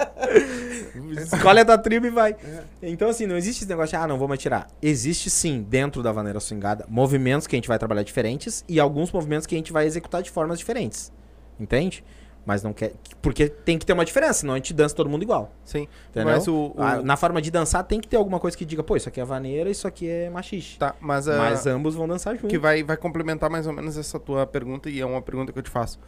Escolhe 1.21 1.59
a 1.59 1.65
tua 1.65 1.77
tribo 1.77 2.05
e 2.05 2.09
vai. 2.09 2.35
Então, 2.81 3.09
assim, 3.09 3.25
não 3.25 3.35
existe 3.35 3.61
esse 3.61 3.69
negócio 3.69 3.97
de, 3.97 4.03
ah, 4.03 4.07
não 4.07 4.17
vou 4.17 4.27
mais 4.27 4.39
tirar. 4.39 4.67
Existe 4.81 5.29
sim, 5.29 5.65
dentro 5.67 6.03
da 6.03 6.11
vaneira 6.11 6.39
swingada, 6.39 6.85
movimentos 6.87 7.47
que 7.47 7.55
a 7.55 7.57
gente 7.57 7.67
vai 7.67 7.79
trabalhar 7.79 8.03
diferentes 8.03 8.63
e 8.69 8.79
alguns 8.79 9.11
movimentos 9.11 9.47
que 9.47 9.55
a 9.55 9.57
gente 9.57 9.73
vai 9.73 9.85
executar 9.85 10.21
de 10.21 10.29
formas 10.29 10.59
diferentes. 10.59 11.11
Entende? 11.59 12.03
Mas 12.45 12.61
não 12.61 12.73
quer. 12.73 12.91
Porque 13.21 13.47
tem 13.47 13.79
que 13.79 13.85
ter 13.85 13.93
uma 13.93 14.03
diferença, 14.03 14.33
senão 14.41 14.53
a 14.53 14.57
gente 14.57 14.73
dança 14.73 14.93
todo 14.93 15.09
mundo 15.09 15.23
igual. 15.23 15.51
Sim. 15.63 15.87
Entendeu? 16.09 16.33
Mas 16.33 16.45
o. 16.47 16.73
o- 16.75 16.75
Ah, 16.77 17.01
na 17.01 17.15
forma 17.15 17.41
de 17.41 17.49
dançar 17.49 17.83
tem 17.85 18.01
que 18.01 18.07
ter 18.07 18.17
alguma 18.17 18.37
coisa 18.39 18.57
que 18.57 18.65
diga, 18.65 18.83
pô, 18.83 18.97
isso 18.97 19.07
aqui 19.07 19.21
é 19.21 19.23
vaneira, 19.25 19.69
isso 19.69 19.87
aqui 19.87 20.09
é 20.09 20.29
machixe. 20.29 20.77
Tá, 20.77 20.93
mas, 20.99 21.27
ah, 21.29 21.37
Mas 21.37 21.65
ambos 21.65 21.95
vão 21.95 22.05
dançar 22.07 22.33
juntos. 22.35 22.49
que 22.49 22.59
vai, 22.59 22.83
vai 22.83 22.97
complementar 22.97 23.49
mais 23.49 23.65
ou 23.65 23.71
menos 23.71 23.97
essa 23.97 24.19
tua 24.19 24.45
pergunta 24.45 24.89
e 24.89 24.99
é 24.99 25.05
uma 25.05 25.21
pergunta 25.21 25.53
que 25.53 25.59
eu 25.59 25.63
te 25.63 25.69
faço. 25.69 25.99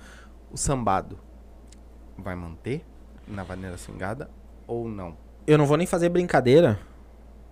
O 0.51 0.57
sambado 0.57 1.17
vai 2.17 2.35
manter 2.35 2.83
na 3.27 3.43
vaneira 3.43 3.77
swingada 3.77 4.29
ou 4.67 4.89
não? 4.89 5.15
Eu 5.47 5.57
não 5.57 5.65
vou 5.65 5.77
nem 5.77 5.87
fazer 5.87 6.09
brincadeira. 6.09 6.77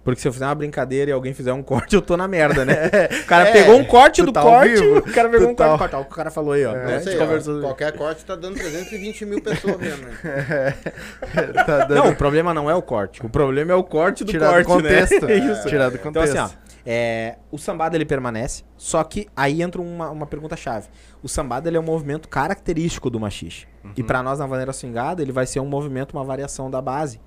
Porque 0.03 0.19
se 0.19 0.27
eu 0.27 0.33
fizer 0.33 0.45
uma 0.45 0.53
brincadeira 0.55 1.09
e 1.09 1.13
alguém 1.13 1.33
fizer 1.33 1.53
um 1.53 1.63
corte, 1.63 1.95
eu 1.95 2.01
tô 2.01 2.17
na 2.17 2.27
merda, 2.27 2.65
né? 2.65 2.73
O 3.23 3.25
cara 3.25 3.47
É, 3.49 3.51
pegou 3.53 3.75
um 3.77 3.85
corte 3.85 4.21
do 4.21 4.31
tá 4.33 4.41
corte, 4.41 4.69
vivo, 4.75 4.97
o 4.99 5.13
cara 5.13 5.29
pegou 5.29 5.47
tu 5.47 5.51
um 5.51 5.55
tá 5.55 5.77
corte 5.77 5.81
ao- 5.81 5.87
do 5.87 5.89
corte. 5.91 5.95
Ó, 5.95 6.01
O 6.01 6.15
cara 6.15 6.29
falou 6.31 6.53
aí, 6.53 6.65
ó. 6.65 6.73
né? 6.73 6.85
Não 6.87 6.95
A 6.95 6.99
sei, 7.01 7.17
ó, 7.19 7.61
qualquer 7.61 7.91
corte 7.93 8.25
tá 8.25 8.35
dando 8.35 8.55
320 8.55 9.25
mil 9.25 9.41
pessoas 9.41 9.77
vendo. 9.77 10.01
né? 10.05 10.73
tá 11.65 11.85
dando 11.85 11.95
Não, 11.95 12.09
o 12.11 12.15
problema 12.15 12.53
não 12.53 12.69
é 12.69 12.75
o 12.75 12.81
corte. 12.81 13.25
O 13.25 13.29
problema 13.29 13.71
é 13.71 13.75
o 13.75 13.83
corte 13.83 14.23
do 14.23 14.31
tirar 14.31 14.51
corte, 14.51 14.67
do 14.67 14.73
contexto. 14.73 15.25
né? 15.25 15.35
Isso. 15.35 15.67
Tirar 15.67 15.89
do 15.89 15.95
Então 15.95 16.11
contexto. 16.11 16.37
assim, 16.37 16.53
ó, 16.55 16.63
é, 16.85 17.37
o 17.49 17.57
sambado 17.57 17.95
ele 17.95 18.05
permanece, 18.05 18.63
só 18.77 19.01
que 19.05 19.27
aí 19.35 19.61
entra 19.61 19.81
uma, 19.81 20.09
uma 20.09 20.25
pergunta 20.25 20.55
chave. 20.57 20.87
O 21.21 21.29
sambado 21.29 21.69
ele 21.69 21.77
é 21.77 21.79
um 21.79 21.83
movimento 21.83 22.27
característico 22.27 23.09
do 23.09 23.19
machixe. 23.19 23.65
E 23.95 24.03
pra 24.03 24.21
nós 24.23 24.39
na 24.39 24.45
vaneira 24.45 24.73
swingada, 24.73 25.21
ele 25.21 25.31
vai 25.31 25.45
ser 25.45 25.59
um 25.59 25.65
movimento, 25.65 26.13
uma 26.13 26.23
variação 26.23 26.69
da 26.69 26.81
base, 26.81 27.19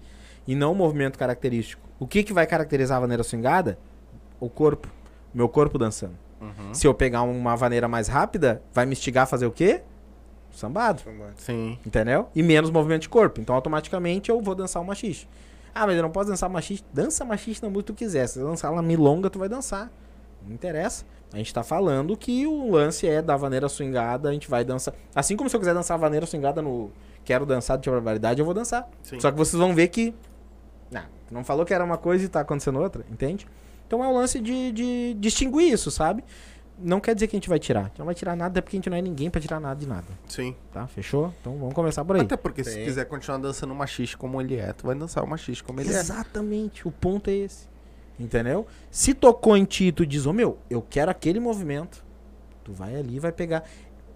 e 0.46 0.54
não 0.54 0.72
um 0.72 0.74
movimento 0.74 1.18
característico. 1.18 1.82
O 1.98 2.06
que 2.06 2.22
que 2.22 2.32
vai 2.32 2.46
caracterizar 2.46 2.98
a 2.98 3.00
vaneira 3.00 3.22
swingada? 3.22 3.78
O 4.38 4.48
corpo. 4.48 4.88
O 5.34 5.36
meu 5.36 5.48
corpo 5.48 5.78
dançando. 5.78 6.16
Uhum. 6.40 6.74
Se 6.74 6.86
eu 6.86 6.94
pegar 6.94 7.22
uma 7.22 7.56
vaneira 7.56 7.88
mais 7.88 8.08
rápida, 8.08 8.62
vai 8.72 8.84
me 8.86 8.92
instigar 8.92 9.24
a 9.24 9.26
fazer 9.26 9.46
o 9.46 9.50
quê? 9.50 9.82
Sambado. 10.52 11.02
Sim. 11.36 11.78
Entendeu? 11.84 12.28
E 12.34 12.42
menos 12.42 12.70
movimento 12.70 13.02
de 13.02 13.08
corpo. 13.08 13.40
Então, 13.40 13.54
automaticamente, 13.54 14.30
eu 14.30 14.40
vou 14.40 14.54
dançar 14.54 14.82
o 14.82 14.84
machixe. 14.84 15.26
Ah, 15.74 15.86
mas 15.86 15.96
eu 15.96 16.02
não 16.02 16.10
posso 16.10 16.30
dançar 16.30 16.48
machixe. 16.48 16.82
Dança 16.92 17.24
machixe 17.24 17.62
na 17.62 17.68
música 17.68 17.92
que 17.92 17.94
tu 17.94 17.98
quiser. 17.98 18.26
Se 18.26 18.38
dançar 18.38 18.72
ela 18.72 18.82
milonga, 18.82 19.28
tu 19.28 19.38
vai 19.38 19.48
dançar. 19.48 19.90
Não 20.46 20.54
interessa. 20.54 21.04
A 21.32 21.38
gente 21.38 21.52
tá 21.52 21.62
falando 21.62 22.16
que 22.16 22.46
o 22.46 22.70
lance 22.70 23.06
é 23.06 23.20
da 23.20 23.36
vaneira 23.36 23.68
swingada, 23.68 24.28
a 24.28 24.32
gente 24.32 24.48
vai 24.48 24.64
dançar. 24.64 24.94
Assim 25.14 25.36
como 25.36 25.50
se 25.50 25.56
eu 25.56 25.60
quiser 25.60 25.74
dançar 25.74 25.96
a 25.96 26.00
vaneira 26.00 26.24
swingada 26.24 26.62
no 26.62 26.90
Quero 27.24 27.44
Dançar 27.44 27.76
de 27.76 27.90
Barbaridade, 27.90 28.40
eu 28.40 28.44
vou 28.44 28.54
dançar. 28.54 28.88
Sim. 29.02 29.18
Só 29.20 29.30
que 29.30 29.36
vocês 29.36 29.58
vão 29.58 29.74
ver 29.74 29.88
que. 29.88 30.14
Não, 30.90 31.02
tu 31.26 31.34
não 31.34 31.44
falou 31.44 31.64
que 31.64 31.74
era 31.74 31.84
uma 31.84 31.98
coisa 31.98 32.24
e 32.24 32.28
tá 32.28 32.40
acontecendo 32.40 32.80
outra, 32.80 33.04
entende? 33.10 33.46
Então 33.86 34.02
é 34.04 34.08
o 34.08 34.12
lance 34.12 34.40
de, 34.40 34.72
de 34.72 35.14
distinguir 35.18 35.72
isso, 35.72 35.90
sabe? 35.90 36.24
Não 36.78 37.00
quer 37.00 37.14
dizer 37.14 37.26
que 37.28 37.36
a 37.36 37.38
gente 37.38 37.48
vai 37.48 37.58
tirar. 37.58 37.80
A 37.80 37.84
gente 37.84 37.98
não 37.98 38.06
vai 38.06 38.14
tirar 38.14 38.36
nada, 38.36 38.60
porque 38.60 38.76
a 38.76 38.78
gente 38.78 38.90
não 38.90 38.96
é 38.96 39.02
ninguém 39.02 39.30
pra 39.30 39.40
tirar 39.40 39.58
nada 39.58 39.80
de 39.80 39.86
nada. 39.86 40.06
Sim. 40.28 40.54
Tá? 40.72 40.86
Fechou? 40.86 41.32
Então 41.40 41.56
vamos 41.56 41.74
começar 41.74 42.04
por 42.04 42.16
aí. 42.16 42.22
Até 42.22 42.36
porque 42.36 42.62
se 42.62 42.72
Sim. 42.72 42.84
quiser 42.84 43.06
continuar 43.06 43.38
dançando 43.38 43.72
o 43.72 43.76
machixe 43.76 44.16
como 44.16 44.40
ele 44.40 44.56
é, 44.56 44.72
tu 44.72 44.86
vai 44.86 44.94
dançar 44.94 45.24
o 45.24 45.26
machixe 45.26 45.62
como 45.62 45.80
ele 45.80 45.92
é. 45.92 45.98
Exatamente, 45.98 46.86
o 46.86 46.90
ponto 46.90 47.30
é 47.30 47.34
esse. 47.34 47.68
Entendeu? 48.18 48.66
Se 48.90 49.14
tocou 49.14 49.56
em 49.56 49.64
ti 49.64 49.86
e 49.86 49.92
tu 49.92 50.04
diz, 50.06 50.26
ô 50.26 50.32
meu, 50.32 50.58
eu 50.68 50.82
quero 50.82 51.10
aquele 51.10 51.40
movimento, 51.40 52.04
tu 52.62 52.72
vai 52.72 52.94
ali 52.94 53.16
e 53.16 53.20
vai 53.20 53.32
pegar. 53.32 53.64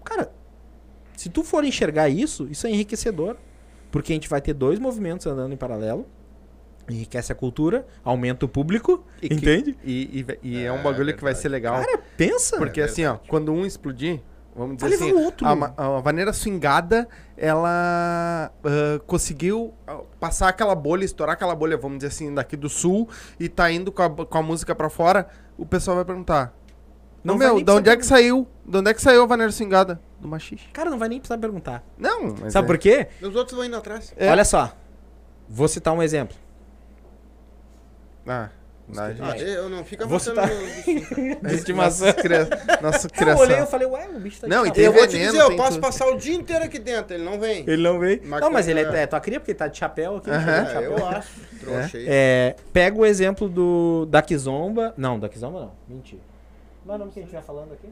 Cara, 0.03 0.31
se 1.15 1.29
tu 1.29 1.43
for 1.43 1.63
enxergar 1.63 2.09
isso, 2.09 2.47
isso 2.49 2.65
é 2.67 2.69
enriquecedor. 2.71 3.37
Porque 3.91 4.13
a 4.13 4.15
gente 4.15 4.29
vai 4.29 4.41
ter 4.41 4.53
dois 4.53 4.79
movimentos 4.79 5.27
andando 5.27 5.53
em 5.53 5.57
paralelo. 5.57 6.07
Enriquece 6.89 7.31
a 7.31 7.35
cultura, 7.35 7.85
aumenta 8.03 8.45
o 8.45 8.49
público, 8.49 9.03
E 9.21 9.29
que- 9.29 9.35
entende? 9.35 9.77
E, 9.83 10.25
e- 10.27 10.37
e 10.43 10.57
é, 10.57 10.63
É, 10.65 10.71
um 10.71 10.81
bagulho 10.81 11.15
que 11.15 11.23
vai 11.23 11.33
ser 11.35 11.49
legal. 11.49 11.75
Cara, 11.79 11.99
pensa. 12.17 12.57
porque 12.57 12.81
É 12.81 12.85
assim, 12.85 13.05
ó, 13.05 13.17
quando 13.27 13.51
um 13.53 13.65
explodir, 13.65 14.19
vamos 14.55 14.75
dizer 14.77 14.89
levar 14.89 15.05
assim, 15.05 15.13
outro. 15.13 15.47
a, 15.47 15.51
a 15.97 15.99
vaneira 16.01 16.33
swingada, 16.33 17.07
ela 17.37 18.51
ah, 18.63 18.99
conseguiu 19.07 19.73
ah, 19.87 20.01
passar 20.19 20.49
aquela 20.49 20.75
bolha, 20.75 21.05
estourar 21.05 21.33
aquela 21.33 21.55
bolha, 21.55 21.77
vamos 21.77 21.99
dizer 21.99 22.07
assim, 22.09 22.33
daqui 22.33 22.55
do 22.57 22.67
sul, 22.69 23.07
e 23.39 23.47
tá 23.47 23.71
indo 23.71 23.91
com 23.91 24.01
a, 24.03 24.09
com 24.09 24.37
a 24.37 24.41
música 24.43 24.73
pra 24.75 24.89
fora, 24.89 25.27
o 25.57 25.65
pessoal 25.65 25.95
vai 25.97 26.05
perguntar, 26.05 26.53
Não 27.23 27.37
meu, 27.37 27.63
da 27.63 27.75
onde 27.75 27.89
é 27.89 27.95
que 27.95 28.05
saiu? 28.05 28.47
De 28.65 28.77
onde 28.77 28.89
é 28.89 28.93
que 28.93 29.01
saiu 29.01 29.23
a 29.23 29.25
vaneira 29.25 29.51
swingada? 29.51 30.01
Do 30.19 30.27
machixe. 30.27 30.67
Cara, 30.73 30.89
não 30.89 30.97
vai 30.99 31.09
nem 31.09 31.19
precisar 31.19 31.37
perguntar. 31.37 31.83
Não, 31.97 32.35
mas 32.41 32.53
Sabe 32.53 32.65
é. 32.65 32.67
por 32.67 32.77
quê? 32.77 33.07
Os 33.21 33.35
outros 33.35 33.55
vão 33.55 33.65
indo 33.65 33.75
atrás. 33.75 34.13
É. 34.17 34.29
Olha 34.29 34.43
só. 34.45 34.75
Vou 35.49 35.67
citar 35.67 35.93
um 35.93 36.01
exemplo. 36.01 36.35
Ah, 38.27 38.49
não, 38.87 39.03
Ah, 39.03 39.11
gente. 39.37 39.43
eu 39.43 39.69
não 39.69 39.85
fica 39.85 40.05
no 40.05 40.17
bichinho. 40.17 41.39
De 41.41 41.55
estimação. 41.55 42.07
Nossa, 42.11 42.21
cria... 42.21 42.47
Nossa 42.81 43.07
Eu 43.07 43.11
criação. 43.11 43.43
olhei 43.45 43.59
e 43.59 43.65
falei, 43.65 43.87
ué, 43.87 44.07
o 44.09 44.19
bicho 44.19 44.41
tá 44.41 44.47
de 44.47 44.53
Não, 44.53 44.65
e 44.65 44.71
tem 44.71 44.83
Eu 44.83 44.91
vou 44.91 45.07
te 45.07 45.13
veneno, 45.13 45.31
dizer, 45.31 45.43
eu 45.43 45.47
tem 45.49 45.57
posso 45.57 45.71
tudo. 45.71 45.81
passar 45.81 46.07
o 46.07 46.17
dia 46.17 46.35
inteiro 46.35 46.65
aqui 46.65 46.77
dentro, 46.79 47.13
ele 47.15 47.23
não 47.23 47.39
vem. 47.39 47.63
Ele 47.67 47.81
não 47.81 47.99
veio. 47.99 48.21
Mas 48.25 48.41
não, 48.41 48.51
mas 48.51 48.67
ele 48.67 48.81
é, 48.81 48.83
é. 48.83 49.03
é 49.03 49.07
tua 49.07 49.19
cria, 49.21 49.39
porque 49.39 49.51
ele 49.51 49.57
tá 49.59 49.67
de 49.67 49.77
chapéu 49.77 50.17
aqui. 50.17 50.29
Aham. 50.29 50.41
chegou 50.45 50.63
de 50.65 50.69
É, 50.69 50.73
chapéu. 50.73 50.91
eu 50.97 51.05
acho. 51.07 51.29
Trouxa 51.61 51.97
aí. 51.97 52.05
É, 52.09 52.55
pega 52.73 52.97
o 52.99 53.05
exemplo 53.05 53.47
do 53.47 54.05
da 54.07 54.21
Kizomba. 54.21 54.93
Não, 54.97 55.17
da 55.19 55.29
Kizomba 55.29 55.59
não. 55.61 55.71
Mentira. 55.87 56.21
Qual 56.85 56.93
é 56.93 56.95
o 56.95 56.99
nome 56.99 57.11
que 57.11 57.19
a 57.19 57.23
gente 57.23 57.31
vai 57.31 57.41
falando 57.43 57.71
aqui? 57.73 57.87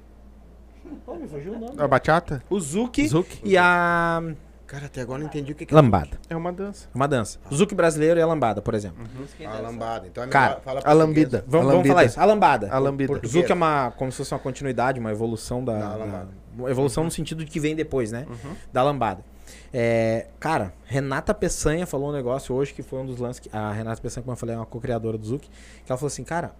Pô, 1.05 1.13
me 1.15 1.27
fugiu 1.27 1.53
o 1.53 1.59
nome. 1.59 1.73
A 1.77 1.87
bachata 1.87 2.41
O 2.49 2.59
Zuki, 2.59 3.07
Zuki. 3.07 3.39
e 3.43 3.55
a 3.57 4.21
Cara, 4.69 4.85
até 4.85 5.01
agora 5.01 5.17
eu 5.17 5.23
não 5.23 5.29
entendi 5.29 5.51
o 5.51 5.55
que, 5.55 5.65
que 5.65 5.73
lambada. 5.73 6.19
é 6.29 6.35
uma 6.35 6.53
dança. 6.53 6.87
Uma 6.93 7.07
dança. 7.07 7.39
O 7.49 7.55
Zuki 7.55 7.73
brasileiro 7.73 8.19
e 8.19 8.21
a 8.21 8.27
lambada, 8.27 8.61
por 8.61 8.75
exemplo. 8.75 9.03
é 9.39 9.45
a 9.47 9.59
lambada. 9.59 10.05
Então 10.05 10.23
é 10.23 10.27
Cara, 10.27 10.59
fala 10.59 10.79
A 10.83 10.93
lambida. 10.93 11.43
Vamos, 11.47 11.53
a 11.53 11.71
vamos 11.71 11.73
lambida. 11.77 11.93
falar 11.95 12.05
isso. 12.05 12.19
A 12.19 12.25
lambada. 12.25 12.71
A 12.71 12.77
lambida. 12.77 13.19
Zuki 13.25 13.51
é 13.51 13.55
uma, 13.55 13.89
como 13.97 14.11
se 14.11 14.17
fosse 14.19 14.31
uma 14.31 14.39
continuidade, 14.39 14.99
uma 14.99 15.09
evolução 15.09 15.65
da. 15.65 15.73
Da 15.73 15.89
da- 15.89 15.95
lambada. 15.95 16.29
uma 16.55 16.69
evolução 16.69 17.03
no 17.03 17.09
sentido 17.09 17.43
de 17.43 17.49
que 17.49 17.59
vem 17.59 17.75
depois, 17.75 18.11
né? 18.11 18.27
Uhum. 18.29 18.55
Da 18.71 18.83
lambada. 18.83 19.25
É, 19.73 20.27
cara, 20.39 20.71
Renata 20.85 21.33
Peçanha 21.33 21.87
falou 21.87 22.09
um 22.09 22.13
negócio 22.13 22.53
hoje 22.53 22.71
que 22.71 22.83
foi 22.83 22.99
um 22.99 23.07
dos 23.07 23.17
lances. 23.17 23.39
Que, 23.39 23.49
a 23.51 23.71
Renata 23.71 23.99
Peçanha, 23.99 24.23
como 24.23 24.33
eu 24.33 24.37
falei, 24.37 24.53
é 24.53 24.57
uma 24.59 24.67
co-criadora 24.67 25.17
do 25.17 25.25
Zuki. 25.25 25.49
Que 25.83 25.91
ela 25.91 25.97
falou 25.97 26.07
assim, 26.09 26.23
cara, 26.23 26.53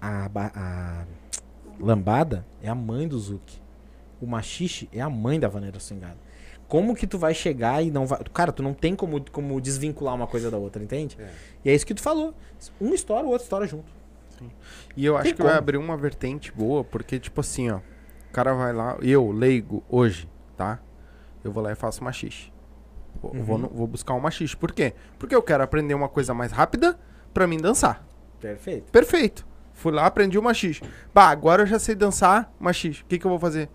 a, 0.00 0.30
a 0.54 1.04
lambada 1.78 2.44
é 2.62 2.70
a 2.70 2.74
mãe 2.74 3.06
do 3.06 3.18
Zuki. 3.18 3.60
O 4.18 4.26
machixe 4.26 4.88
é 4.92 5.02
a 5.02 5.10
mãe 5.10 5.38
da 5.38 5.48
vaneira 5.48 5.78
swingada. 5.78 6.23
Como 6.68 6.94
que 6.94 7.06
tu 7.06 7.18
vai 7.18 7.34
chegar 7.34 7.82
e 7.82 7.90
não 7.90 8.06
vai. 8.06 8.18
Cara, 8.32 8.50
tu 8.52 8.62
não 8.62 8.72
tem 8.74 8.96
como, 8.96 9.22
como 9.30 9.60
desvincular 9.60 10.14
uma 10.14 10.26
coisa 10.26 10.50
da 10.50 10.56
outra, 10.56 10.82
entende? 10.82 11.16
É. 11.20 11.28
E 11.64 11.70
é 11.70 11.74
isso 11.74 11.86
que 11.86 11.94
tu 11.94 12.02
falou. 12.02 12.34
Um 12.80 12.92
estoura, 12.94 13.24
o 13.26 13.30
outro 13.30 13.44
estoura 13.44 13.66
junto. 13.66 13.92
E 14.96 15.04
eu 15.04 15.14
acho 15.16 15.24
Tem 15.24 15.34
que 15.34 15.42
vai 15.42 15.52
como. 15.52 15.58
abrir 15.58 15.76
uma 15.76 15.96
vertente 15.96 16.50
boa, 16.52 16.82
porque, 16.82 17.18
tipo 17.20 17.40
assim, 17.40 17.70
ó. 17.70 17.76
O 17.78 18.32
cara 18.32 18.52
vai 18.52 18.72
lá, 18.72 18.96
eu, 19.00 19.30
leigo, 19.30 19.84
hoje, 19.88 20.28
tá? 20.56 20.80
Eu 21.44 21.52
vou 21.52 21.62
lá 21.62 21.70
e 21.70 21.74
faço 21.76 22.02
machixe. 22.02 22.52
Vou, 23.22 23.32
Uhum. 23.32 23.42
vou, 23.44 23.58
vou 23.72 23.86
buscar 23.86 24.14
um 24.14 24.20
machixe. 24.20 24.56
Por 24.56 24.72
quê? 24.72 24.92
Porque 25.18 25.34
eu 25.34 25.42
quero 25.42 25.62
aprender 25.62 25.94
uma 25.94 26.08
coisa 26.08 26.34
mais 26.34 26.50
rápida 26.50 26.98
pra 27.32 27.46
mim 27.46 27.58
dançar. 27.58 28.04
Perfeito. 28.40 28.90
Perfeito. 28.90 29.46
Fui 29.72 29.92
lá, 29.92 30.06
aprendi 30.06 30.36
o 30.38 30.42
machixe. 30.42 30.82
Bah, 31.14 31.28
agora 31.28 31.62
eu 31.62 31.66
já 31.66 31.78
sei 31.78 31.94
dançar 31.94 32.52
machixe. 32.58 33.02
O 33.02 33.06
que, 33.06 33.18
que 33.18 33.24
eu 33.24 33.30
vou 33.30 33.38
fazer? 33.38 33.68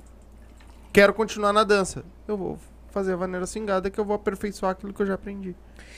Quero 0.91 1.13
continuar 1.13 1.53
na 1.53 1.63
dança. 1.63 2.03
Eu 2.27 2.35
vou 2.37 2.57
fazer 2.99 3.13
a 3.13 3.15
vaneira 3.15 3.45
swingada 3.45 3.89
que 3.89 3.99
eu 3.99 4.03
vou 4.03 4.15
aperfeiçoar 4.15 4.73
aquilo 4.73 4.93
que 4.93 5.01
eu 5.01 5.05
já 5.05 5.13
aprendi. 5.13 5.55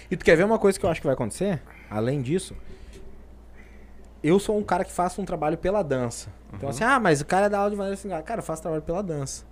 E 0.09 0.15
tu 0.15 0.23
quer 0.23 0.35
ver 0.35 0.45
uma 0.45 0.59
coisa 0.59 0.79
que 0.79 0.85
eu 0.85 0.89
acho 0.89 1.01
que 1.01 1.07
vai 1.07 1.15
acontecer? 1.15 1.61
Além 1.89 2.21
disso, 2.21 2.55
eu 4.23 4.39
sou 4.39 4.57
um 4.57 4.63
cara 4.63 4.85
que 4.85 4.91
faço 4.91 5.21
um 5.21 5.25
trabalho 5.25 5.57
pela 5.57 5.81
dança. 5.81 6.29
Então 6.53 6.69
assim, 6.69 6.83
ah, 6.83 6.99
mas 6.99 7.21
o 7.21 7.25
cara 7.25 7.49
dá 7.49 7.57
aula 7.57 7.71
de 7.71 7.75
maneira 7.75 7.97
swingada. 7.97 8.21
Cara, 8.23 8.39
eu 8.39 8.43
faço 8.43 8.61
trabalho 8.61 8.83
pela 8.83 9.01
dança. 9.01 9.45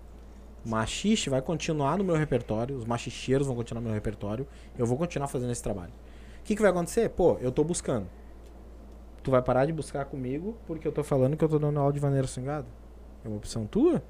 O 0.64 0.70
machixe 0.70 1.30
vai 1.30 1.42
continuar 1.42 1.98
no 1.98 2.04
meu 2.04 2.16
repertório, 2.16 2.78
os 2.78 2.86
machicheiros 2.86 3.48
vão 3.48 3.56
continuar 3.56 3.82
no 3.82 3.88
meu 3.88 3.96
repertório, 3.96 4.46
eu 4.78 4.86
vou 4.86 4.98
continuar 4.98 5.28
fazendo 5.28 5.52
esse 5.52 5.64
trabalho. 5.64 5.92
O 6.42 6.44
que, 6.44 6.56
que 6.56 6.62
vai 6.62 6.70
acontecer? 6.70 7.10
Pô, 7.10 7.38
eu 7.40 7.52
tô 7.52 7.64
buscando. 7.64 8.08
Tu 9.24 9.32
vai 9.32 9.42
parar 9.42 9.66
de 9.66 9.74
buscar 9.74 10.06
comigo 10.06 10.58
porque 10.68 10.88
eu 10.88 10.92
tô 10.92 11.04
falando 11.04 11.36
que 11.36 11.44
eu 11.44 11.50
tô 11.50 11.58
dando 11.58 11.80
aula 11.80 11.94
de 11.94 12.00
maneira 12.00 12.28
swingada? 12.28 12.68
É 13.24 13.28
uma 13.28 13.38
opção 13.38 13.66
tua? 13.66 14.04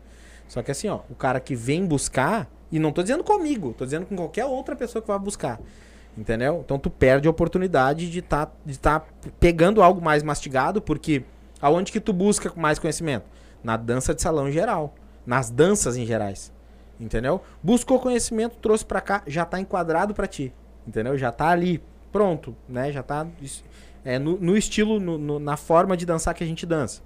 Só 0.48 0.64
que 0.64 0.72
assim, 0.72 0.88
ó, 0.88 1.02
o 1.10 1.16
cara 1.16 1.40
que 1.40 1.56
vem 1.56 1.86
buscar, 1.86 2.50
e 2.72 2.80
não 2.80 2.91
tô 2.91 3.01
dizendo 3.01 3.24
comigo, 3.24 3.74
tô 3.78 3.86
dizendo 3.86 4.05
com 4.05 4.15
qualquer 4.15 4.45
outra 4.45 4.76
pessoa 4.76 5.01
que 5.01 5.07
vai 5.07 5.20
buscar. 5.20 5.59
Entendeu? 6.17 6.61
Então 6.65 6.78
tu 6.78 6.89
perde 6.89 7.28
a 7.28 7.32
oportunidade 7.32 8.09
de 8.09 8.22
tá, 8.22 8.49
de 8.65 8.78
tá 8.78 9.03
pegando 9.39 9.82
algo 9.82 10.01
mais 10.01 10.22
mastigado, 10.24 10.82
porque 10.82 11.24
aonde 11.61 11.91
que 11.91 11.99
tu 11.99 12.11
busca 12.11 12.51
mais 12.55 12.78
conhecimento? 12.80 13.26
Na 13.63 13.78
dança 13.78 14.13
de 14.13 14.22
salão 14.22 14.49
em 14.49 14.51
geral. 14.51 14.93
Nas 15.26 15.49
danças 15.49 15.95
em 15.97 16.05
gerais. 16.05 16.51
Entendeu? 16.99 17.41
Buscou 17.63 17.99
conhecimento, 17.99 18.57
trouxe 18.57 18.84
pra 18.86 18.99
cá, 18.99 19.22
já 19.28 19.45
tá 19.45 19.59
enquadrado 19.59 20.13
pra 20.13 20.28
ti. 20.28 20.51
Entendeu? 20.88 21.17
Já 21.17 21.32
tá 21.32 21.47
ali, 21.49 21.82
pronto, 22.11 22.55
né? 22.67 22.91
Já 22.91 23.03
tá 23.03 23.26
é, 24.03 24.17
no, 24.20 24.38
no 24.38 24.57
estilo, 24.57 24.99
no- 24.99 25.17
no- 25.17 25.39
na 25.39 25.55
forma 25.55 25.95
de 25.95 26.05
dançar 26.05 26.34
que 26.34 26.43
a 26.43 26.47
gente 26.47 26.65
dança. 26.65 27.01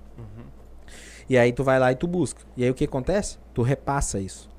E 1.29 1.37
aí 1.37 1.51
tu 1.53 1.63
vai 1.63 1.79
lá 1.79 1.91
e 1.91 1.95
tu 1.95 2.07
busca. 2.07 2.41
E 2.57 2.63
aí 2.63 2.69
o 2.69 2.73
que 2.73 2.85
acontece? 2.85 3.37
Tu 3.53 3.61
repassa 3.61 4.19
isso. 4.19 4.49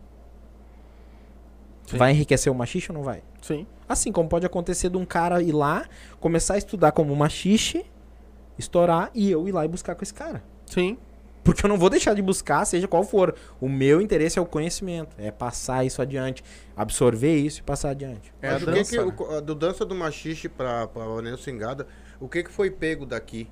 Sim. 1.87 1.97
Vai 1.99 2.13
enriquecer 2.13 2.51
o 2.51 2.55
machixe 2.55 2.91
ou 2.91 2.97
não 2.97 3.03
vai? 3.05 3.23
Sim. 3.43 3.67
Assim 3.89 4.11
como 4.11 4.29
pode 4.29 4.47
acontecer 4.47 4.89
de 4.89 4.97
um 4.97 5.05
cara 5.05 5.43
ir 5.43 5.53
lá, 5.53 5.85
começar 6.21 6.55
a 6.55 6.59
estudar 6.59 6.93
como 6.93 7.15
machixe, 7.15 7.85
estourar 8.59 9.11
e 9.15 9.31
eu 9.31 9.47
ir 9.49 9.53
lá 9.53 9.65
e 9.65 9.69
buscar 9.69 9.95
com 9.95 10.03
esse 10.03 10.15
cara. 10.15 10.43
Sim. 10.67 10.97
Porque 11.43 11.67
eu 11.67 11.69
não 11.69 11.77
vou 11.77 11.91
deixar 11.91 12.15
de 12.15 12.23
buscar, 12.23 12.65
seja 12.65 12.89
qual 12.89 13.05
for. 13.05 13.35
O 13.61 13.69
meu 13.69 14.01
interesse 14.01 14.39
é 14.39 14.43
o 14.43 14.47
conhecimento, 14.47 15.15
é 15.19 15.31
passar 15.31 15.85
isso 15.85 16.01
adiante, 16.01 16.43
absorver 16.75 17.37
isso 17.37 17.61
e 17.61 17.63
passar 17.63 17.91
adiante. 17.91 18.33
É 18.41 18.53
Mas 18.53 18.67
a 18.67 18.71
o 18.71 18.75
que 18.75 18.85
que 18.85 18.97
dança. 18.97 19.23
o 19.23 19.37
a 19.37 19.41
do 19.41 19.55
dança 19.55 19.85
do 19.85 19.95
machixe 19.95 20.49
pra, 20.49 20.87
pra 20.87 21.05
vaneira 21.05 21.37
swingada, 21.37 21.87
o 22.19 22.27
que 22.31 22.43
que 22.45 22.51
foi 22.51 22.71
pego 22.71 23.05
daqui? 23.05 23.47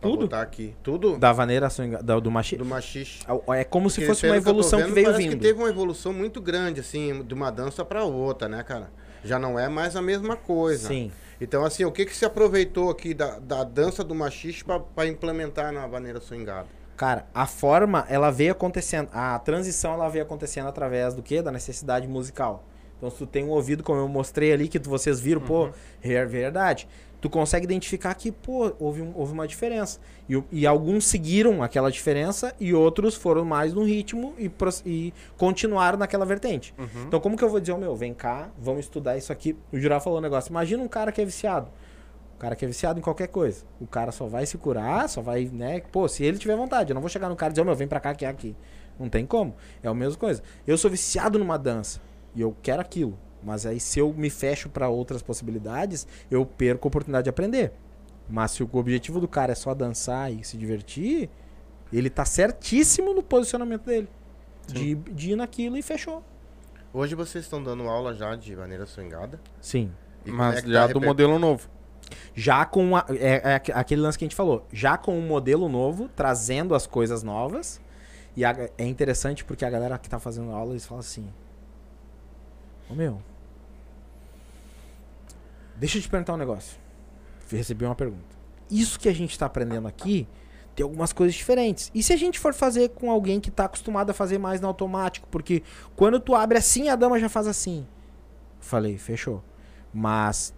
Pra 0.00 0.08
Tudo. 0.10 0.22
botar 0.22 0.40
aqui. 0.40 0.74
Tudo? 0.82 1.18
Da 1.18 1.32
da- 1.32 2.18
do 2.18 2.30
machixe. 2.30 2.56
Do 2.56 2.64
machixe. 2.64 3.20
É 3.54 3.64
como 3.64 3.90
se 3.90 3.96
Porque 3.96 4.06
fosse 4.08 4.26
uma 4.26 4.32
que 4.32 4.38
evolução 4.38 4.78
que, 4.78 4.84
vendo, 4.86 4.94
veio 4.94 5.06
parece 5.06 5.22
vindo. 5.24 5.32
que 5.36 5.42
teve 5.42 5.58
uma 5.58 5.68
evolução 5.68 6.12
muito 6.12 6.40
grande, 6.40 6.80
assim, 6.80 7.22
de 7.22 7.34
uma 7.34 7.50
dança 7.50 7.84
pra 7.84 8.02
outra, 8.04 8.48
né, 8.48 8.62
cara? 8.62 8.90
Já 9.22 9.38
não 9.38 9.58
é 9.58 9.68
mais 9.68 9.96
a 9.96 10.00
mesma 10.02 10.36
coisa. 10.36 10.88
Sim. 10.88 11.12
Então, 11.38 11.64
assim, 11.64 11.84
o 11.84 11.92
que 11.92 12.06
que 12.06 12.16
se 12.16 12.24
aproveitou 12.24 12.88
aqui 12.90 13.12
da, 13.12 13.38
da 13.38 13.62
dança 13.62 14.02
do 14.02 14.14
machixe 14.14 14.64
pra, 14.64 14.80
pra 14.80 15.06
implementar 15.06 15.70
na 15.72 15.86
vaneira 15.86 16.18
swingada? 16.20 16.66
Cara, 16.96 17.26
a 17.34 17.46
forma, 17.46 18.06
ela 18.08 18.30
veio 18.30 18.52
acontecendo. 18.52 19.08
A 19.12 19.38
transição, 19.38 19.92
ela 19.94 20.08
veio 20.08 20.24
acontecendo 20.24 20.68
através 20.68 21.14
do 21.14 21.22
quê? 21.22 21.42
Da 21.42 21.50
necessidade 21.52 22.06
musical. 22.08 22.64
Então, 22.96 23.10
se 23.10 23.16
tu 23.16 23.26
tem 23.26 23.44
um 23.44 23.48
ouvido, 23.48 23.82
como 23.82 23.98
eu 24.00 24.08
mostrei 24.08 24.52
ali, 24.52 24.68
que 24.68 24.78
vocês 24.78 25.18
viram, 25.20 25.40
pô, 25.40 25.70
é 26.02 26.24
verdade. 26.26 26.86
Tu 27.20 27.28
consegue 27.28 27.64
identificar 27.64 28.14
que, 28.14 28.32
pô, 28.32 28.72
houve, 28.78 29.02
um- 29.02 29.12
houve 29.14 29.32
uma 29.34 29.46
diferença. 29.46 30.00
E, 30.28 30.42
e 30.50 30.66
alguns 30.66 31.04
seguiram 31.06 31.62
aquela 31.62 31.90
diferença 31.90 32.54
e 32.58 32.72
outros 32.72 33.14
foram 33.14 33.44
mais 33.44 33.74
no 33.74 33.84
ritmo 33.84 34.34
e, 34.38 34.50
e 34.86 35.12
continuaram 35.36 35.98
naquela 35.98 36.24
vertente. 36.24 36.74
Então, 37.06 37.20
como 37.20 37.36
que 37.36 37.44
eu 37.44 37.50
vou 37.50 37.60
dizer, 37.60 37.72
ô 37.72 37.78
meu, 37.78 37.94
vem 37.94 38.14
cá, 38.14 38.48
vamos 38.58 38.80
estudar 38.80 39.16
isso 39.18 39.30
aqui. 39.32 39.54
O 39.70 39.78
Jurá 39.78 40.00
falou 40.00 40.18
um 40.18 40.22
negócio. 40.22 40.50
Imagina 40.50 40.82
um 40.82 40.88
cara 40.88 41.12
que 41.12 41.20
é 41.20 41.24
viciado. 41.24 41.68
O 42.36 42.38
cara 42.40 42.56
que 42.56 42.64
é 42.64 42.68
viciado 42.68 42.98
em 42.98 43.02
qualquer 43.02 43.28
coisa. 43.28 43.64
O 43.78 43.86
cara 43.86 44.10
só 44.12 44.26
vai 44.26 44.46
se 44.46 44.56
curar, 44.56 45.06
só 45.10 45.20
vai, 45.20 45.44
né? 45.52 45.80
Pô, 45.92 46.08
se 46.08 46.24
ele 46.24 46.38
tiver 46.38 46.56
vontade. 46.56 46.90
Eu 46.90 46.94
não 46.94 47.02
vou 47.02 47.10
chegar 47.10 47.28
no 47.28 47.36
cara 47.36 47.50
e 47.50 47.52
dizer, 47.52 47.60
ô 47.60 47.64
meu, 47.66 47.74
vem 47.74 47.86
pra 47.86 48.00
cá 48.00 48.14
que 48.14 48.24
é 48.24 48.28
aqui. 48.28 48.56
Não 48.98 49.10
tem 49.10 49.26
como. 49.26 49.54
É 49.82 49.88
a 49.88 49.92
mesma 49.94 50.16
coisa. 50.18 50.42
Eu 50.66 50.78
sou 50.78 50.90
viciado 50.90 51.38
numa 51.38 51.58
dança 51.58 52.00
e 52.34 52.40
eu 52.40 52.56
quero 52.62 52.80
aquilo. 52.80 53.18
Mas 53.42 53.64
aí 53.66 53.80
se 53.80 53.98
eu 53.98 54.12
me 54.12 54.28
fecho 54.30 54.68
pra 54.68 54.88
outras 54.88 55.22
possibilidades, 55.22 56.06
eu 56.30 56.44
perco 56.44 56.86
a 56.86 56.88
oportunidade 56.88 57.24
de 57.24 57.30
aprender. 57.30 57.72
Mas 58.28 58.52
se 58.52 58.62
o 58.62 58.68
objetivo 58.72 59.18
do 59.20 59.26
cara 59.26 59.52
é 59.52 59.54
só 59.54 59.74
dançar 59.74 60.32
e 60.32 60.44
se 60.44 60.56
divertir, 60.56 61.28
ele 61.92 62.08
tá 62.10 62.24
certíssimo 62.24 63.12
no 63.14 63.22
posicionamento 63.22 63.84
dele. 63.84 64.08
De, 64.68 64.94
de 64.94 65.32
ir 65.32 65.36
naquilo 65.36 65.76
e 65.76 65.82
fechou. 65.82 66.22
Hoje 66.92 67.14
vocês 67.16 67.44
estão 67.44 67.60
dando 67.62 67.84
aula 67.88 68.14
já 68.14 68.36
de 68.36 68.54
vaneira 68.54 68.86
swingada. 68.86 69.40
Sim. 69.60 69.90
E 70.24 70.30
Mas 70.30 70.62
é 70.62 70.66
já 70.68 70.86
tá 70.86 70.92
do 70.92 71.00
modelo 71.00 71.38
novo. 71.38 71.68
Já 72.34 72.64
com 72.64 72.96
a- 72.96 73.04
é, 73.08 73.50
é 73.52 73.54
aqu- 73.56 73.72
aquele 73.72 74.00
lance 74.00 74.18
que 74.18 74.24
a 74.24 74.26
gente 74.28 74.36
falou, 74.36 74.66
já 74.72 74.96
com 74.98 75.16
um 75.18 75.26
modelo 75.26 75.68
novo, 75.68 76.08
trazendo 76.14 76.74
as 76.74 76.86
coisas 76.86 77.22
novas. 77.22 77.80
E 78.36 78.44
a- 78.44 78.68
é 78.78 78.84
interessante 78.84 79.44
porque 79.44 79.64
a 79.64 79.70
galera 79.70 79.98
que 79.98 80.08
tá 80.08 80.18
fazendo 80.20 80.50
aula, 80.52 80.72
eles 80.72 80.86
falam 80.86 81.00
assim: 81.00 81.28
Ô 82.88 82.94
meu, 82.94 83.20
deixa 85.80 85.98
eu 85.98 86.02
te 86.02 86.08
perguntar 86.08 86.34
um 86.34 86.36
negócio. 86.36 86.78
Recebi 87.50 87.84
uma 87.84 87.94
pergunta. 87.94 88.38
Isso 88.70 89.00
que 89.00 89.08
a 89.08 89.12
gente 89.12 89.36
tá 89.36 89.46
aprendendo 89.46 89.88
aqui 89.88 90.28
tem 90.76 90.84
algumas 90.84 91.12
coisas 91.12 91.34
diferentes. 91.34 91.90
E 91.94 92.02
se 92.02 92.12
a 92.12 92.16
gente 92.16 92.38
for 92.38 92.54
fazer 92.54 92.90
com 92.90 93.10
alguém 93.10 93.40
que 93.40 93.50
tá 93.50 93.64
acostumado 93.64 94.10
a 94.10 94.14
fazer 94.14 94.38
mais 94.38 94.60
no 94.60 94.68
automático? 94.68 95.26
Porque 95.28 95.62
quando 95.96 96.20
tu 96.20 96.34
abre 96.34 96.58
assim, 96.58 96.88
a 96.88 96.94
dama 96.94 97.18
já 97.18 97.28
faz 97.28 97.46
assim. 97.48 97.86
Falei, 98.60 98.96
fechou. 98.98 99.42
Mas 99.92 100.54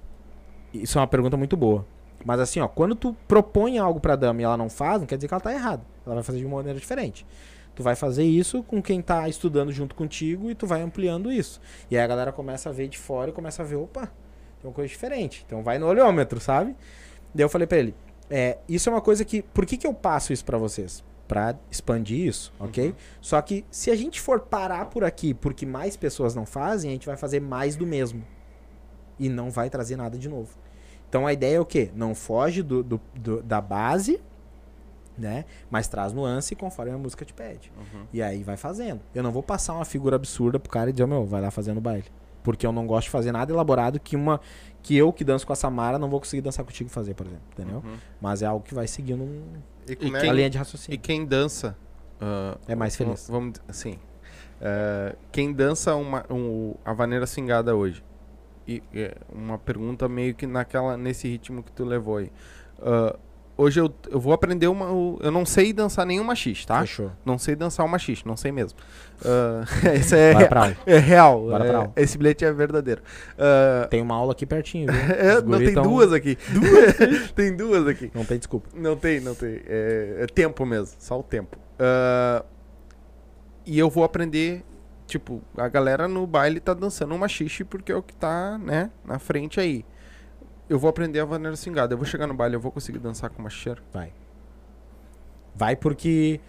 isso 0.74 0.98
é 0.98 1.00
uma 1.00 1.06
pergunta 1.06 1.36
muito 1.36 1.56
boa. 1.56 1.86
Mas 2.24 2.40
assim, 2.40 2.60
ó, 2.60 2.68
quando 2.68 2.94
tu 2.94 3.16
propõe 3.26 3.78
algo 3.78 4.00
pra 4.00 4.16
dama 4.16 4.40
e 4.40 4.44
ela 4.44 4.56
não 4.56 4.68
faz, 4.68 5.00
não 5.00 5.06
quer 5.06 5.16
dizer 5.16 5.28
que 5.28 5.34
ela 5.34 5.40
tá 5.40 5.52
errada. 5.52 5.82
Ela 6.04 6.16
vai 6.16 6.24
fazer 6.24 6.38
de 6.38 6.44
uma 6.44 6.56
maneira 6.56 6.78
diferente. 6.78 7.24
Tu 7.74 7.82
vai 7.82 7.96
fazer 7.96 8.24
isso 8.24 8.62
com 8.62 8.82
quem 8.82 9.00
tá 9.00 9.28
estudando 9.28 9.72
junto 9.72 9.94
contigo 9.94 10.50
e 10.50 10.54
tu 10.54 10.66
vai 10.66 10.82
ampliando 10.82 11.32
isso. 11.32 11.60
E 11.90 11.96
aí 11.96 12.02
a 12.02 12.06
galera 12.06 12.32
começa 12.32 12.68
a 12.68 12.72
ver 12.72 12.88
de 12.88 12.98
fora 12.98 13.30
e 13.30 13.32
começa 13.32 13.62
a 13.62 13.64
ver, 13.64 13.76
opa, 13.76 14.12
tem 14.62 14.70
uma 14.70 14.74
coisa 14.74 14.88
diferente. 14.88 15.44
Então 15.46 15.62
vai 15.62 15.78
no 15.78 15.86
olhômetro, 15.86 16.40
sabe? 16.40 16.74
Daí 17.34 17.44
eu 17.44 17.48
falei 17.50 17.66
pra 17.66 17.78
ele, 17.78 17.94
é, 18.30 18.58
isso 18.68 18.88
é 18.88 18.92
uma 18.92 19.00
coisa 19.02 19.24
que, 19.24 19.42
por 19.42 19.66
que 19.66 19.76
que 19.76 19.86
eu 19.86 19.92
passo 19.92 20.32
isso 20.32 20.44
pra 20.44 20.56
vocês? 20.56 21.04
pra 21.28 21.54
expandir 21.70 22.26
isso, 22.26 22.52
ok? 22.60 22.94
Só 23.18 23.40
que 23.40 23.64
se 23.70 23.90
a 23.90 23.96
gente 23.96 24.20
for 24.20 24.40
parar 24.40 24.86
por 24.86 25.02
aqui 25.02 25.32
porque 25.32 25.64
mais 25.64 25.96
pessoas 25.96 26.34
não 26.34 26.44
fazem, 26.44 26.90
a 26.90 26.92
gente 26.92 27.06
vai 27.06 27.16
fazer 27.16 27.40
mais 27.40 27.74
do 27.74 27.86
mesmo. 27.86 28.22
E 29.18 29.30
não 29.30 29.50
vai 29.50 29.70
trazer 29.70 29.96
nada 29.96 30.18
de 30.18 30.28
novo. 30.28 30.50
Então 31.08 31.26
a 31.26 31.32
ideia 31.32 31.56
é 31.56 31.60
o 31.60 31.64
quê? 31.64 31.90
Não 31.94 32.14
foge 32.14 32.62
do, 32.62 32.82
do- 32.82 33.00
do- 33.14 33.42
da 33.42 33.62
base, 33.62 34.20
né? 35.16 35.46
Mas 35.70 35.88
traz 35.88 36.12
nuance 36.12 36.54
conforme 36.54 36.92
a 36.92 36.98
música 36.98 37.24
te 37.24 37.32
pede. 37.32 37.72
E 38.12 38.20
aí 38.22 38.42
vai 38.42 38.58
fazendo. 38.58 39.00
Eu 39.14 39.22
não 39.22 39.32
vou 39.32 39.42
passar 39.42 39.72
uma 39.74 39.84
figura 39.86 40.16
absurda 40.16 40.58
pro 40.58 40.70
cara 40.70 40.90
e 40.90 40.92
dizer, 40.92 41.06
meu, 41.06 41.24
vai 41.24 41.40
lá 41.40 41.50
fazendo 41.50 41.80
baile. 41.80 42.04
Porque 42.42 42.66
eu 42.66 42.72
não 42.72 42.86
gosto 42.86 43.04
de 43.06 43.10
fazer 43.10 43.32
nada 43.32 43.52
elaborado 43.52 43.98
que 44.00 44.16
uma 44.16 44.40
que 44.82 44.96
eu 44.96 45.12
que 45.12 45.22
danço 45.22 45.46
com 45.46 45.52
a 45.52 45.56
Samara 45.56 45.98
não 45.98 46.08
vou 46.10 46.18
conseguir 46.18 46.42
dançar 46.42 46.64
contigo 46.64 46.90
e 46.90 46.92
fazer, 46.92 47.14
por 47.14 47.24
exemplo, 47.26 47.44
entendeu? 47.52 47.82
Mas 48.20 48.42
é 48.42 48.46
algo 48.46 48.64
que 48.64 48.74
vai 48.74 48.86
seguindo 48.88 49.22
um- 49.22 49.44
E 49.86 49.92
E 49.92 49.92
é 49.92 49.96
quem- 50.20 50.30
a 50.30 50.32
linha 50.32 50.50
de 50.50 50.56
E 50.56 50.58
raciocínio. 50.58 51.00
quem 51.00 51.24
dança. 51.24 51.76
ah, 52.20 52.56
É 52.66 52.74
mais 52.74 52.96
feliz. 52.96 53.28
Vamos 53.28 53.60
assim. 53.68 53.98
ah, 54.60 55.14
quem 55.30 55.52
dança 55.52 55.94
uma, 55.94 56.24
um- 56.30 56.74
a 56.84 56.92
vaneira 56.92 57.26
swingada 57.26 57.74
hoje. 57.76 58.02
E 58.66 58.82
é, 58.94 59.16
uma 59.32 59.58
pergunta 59.58 60.08
meio 60.08 60.34
que 60.34 60.46
naquela, 60.46 60.96
nesse 60.96 61.28
ritmo 61.28 61.62
que 61.62 61.72
tu 61.72 61.84
levou 61.84 62.16
aí. 62.18 62.30
Ah, 62.80 63.16
hoje 63.56 63.80
eu, 63.80 63.92
eu 64.10 64.18
vou 64.20 64.32
aprender 64.32 64.66
uma. 64.66 64.86
Eu 65.20 65.30
não 65.30 65.44
sei 65.46 65.72
dançar 65.72 66.04
nenhum 66.06 66.24
machiste, 66.24 66.66
tá? 66.66 66.80
Fechou. 66.80 67.10
Não 67.24 67.38
sei 67.38 67.54
dançar 67.56 67.84
um 67.86 67.88
machiste, 67.88 68.26
não 68.26 68.36
sei 68.36 68.52
mesmo. 68.52 68.78
Ah, 69.24 69.64
esse 69.94 70.16
é, 70.16 70.32
é 70.86 70.98
real. 70.98 71.46
É- 71.96 72.02
esse 72.02 72.16
bilhete 72.18 72.44
é 72.44 72.52
verdadeiro. 72.52 73.02
Ah, 73.38 73.86
Tem 73.88 74.00
uma 74.02 74.14
aula 74.14 74.32
aqui 74.32 74.44
pertinho, 74.46 74.92
viu? 74.92 75.00
é, 75.14 75.40
não, 75.42 75.58
tem 75.58 75.74
tão- 75.74 75.82
duas 75.82 76.12
aqui. 76.12 76.36
Duas? 76.50 77.30
tem 77.32 77.56
duas 77.56 77.86
aqui. 77.86 78.10
Não 78.14 78.24
tem 78.24 78.38
desculpa. 78.38 78.68
Não 78.74 78.96
tem, 78.96 79.20
não 79.20 79.34
tem. 79.34 79.60
É, 79.66 80.16
é 80.20 80.26
tempo 80.26 80.64
mesmo, 80.66 80.96
só 80.98 81.18
o 81.18 81.22
tempo. 81.22 81.56
Ah, 81.78 82.44
e 83.64 83.78
eu 83.78 83.88
vou 83.88 84.02
aprender, 84.02 84.64
tipo, 85.06 85.40
a 85.56 85.68
galera 85.68 86.08
no 86.08 86.26
baile 86.26 86.58
tá 86.58 86.74
dançando 86.74 87.14
um 87.14 87.18
machixe 87.18 87.62
porque 87.62 87.92
é 87.92 87.96
o 87.96 88.02
que 88.02 88.14
tá, 88.14 88.58
né, 88.58 88.90
na 89.04 89.18
frente 89.20 89.60
aí. 89.60 89.84
Eu 90.72 90.78
vou 90.78 90.88
aprender 90.88 91.20
a 91.20 91.26
vaneira 91.26 91.54
swingada. 91.54 91.92
Eu 91.92 91.98
vou 91.98 92.06
chegar 92.06 92.26
no 92.26 92.32
baile, 92.32 92.56
eu 92.56 92.60
vou 92.60 92.72
conseguir 92.72 92.98
dançar 92.98 93.28
com 93.28 93.42
machicheiro. 93.42 93.82
Vai. 93.92 94.10
Vai 95.54 95.76
porque 95.76 96.40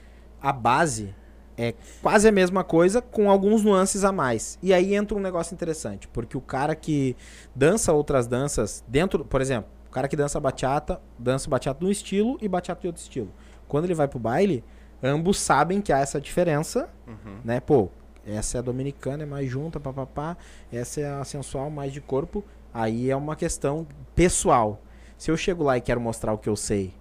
a 0.42 0.54
base 0.54 1.14
é 1.58 1.74
quase 2.02 2.26
a 2.26 2.32
mesma 2.32 2.64
coisa 2.64 3.02
com 3.02 3.30
alguns 3.30 3.66
nuances 3.66 4.06
a 4.06 4.14
mais. 4.14 4.58
E 4.64 4.74
aí 4.74 4.96
entra 4.96 5.18
um 5.18 5.20
negócio 5.20 5.54
interessante, 5.54 6.08
porque 6.08 6.38
o 6.38 6.42
cara 6.42 6.74
que 6.74 7.18
dança 7.54 7.92
outras 7.92 8.26
danças 8.26 8.82
dentro, 8.88 9.26
por 9.26 9.42
exemplo, 9.42 9.70
o 9.90 9.92
cara 9.92 10.08
que 10.08 10.16
dança 10.16 10.40
bachata, 10.40 11.02
dança 11.20 11.50
bachata 11.50 11.82
de 11.82 11.86
um 11.86 11.92
estilo 11.92 12.38
e 12.42 12.48
bachata 12.48 12.80
de 12.80 12.88
outro 12.88 13.02
estilo. 13.02 13.30
Quando 13.68 13.84
ele 13.84 13.94
vai 13.94 14.08
pro 14.08 14.20
baile, 14.20 14.64
ambos 15.04 15.38
sabem 15.38 15.82
que 15.82 15.92
há 15.92 16.00
essa 16.00 16.22
diferença, 16.22 16.90
né? 17.44 17.60
Pô, 17.60 17.90
essa 18.26 18.58
é 18.58 18.60
a 18.60 18.62
dominicana, 18.62 19.24
é 19.24 19.26
mais 19.26 19.50
junta, 19.50 19.82
papapá. 19.82 20.38
Essa 20.72 21.02
é 21.02 21.12
a 21.12 21.26
sensual, 21.26 21.70
mais 21.70 21.92
de 21.92 22.00
corpo. 22.00 22.42
Aí 22.74 23.10
é 23.10 23.16
uma 23.16 23.36
questão 23.36 23.86
pessoal. 24.16 24.82
Se 25.18 25.30
eu 25.32 25.38
chego 25.38 25.64
lá 25.64 25.78
e 25.78 25.82
quero 25.82 26.02
mostrar 26.02 26.34
o 26.34 26.38
que 26.38 26.50
eu 26.50 26.56
sei, 26.56 26.94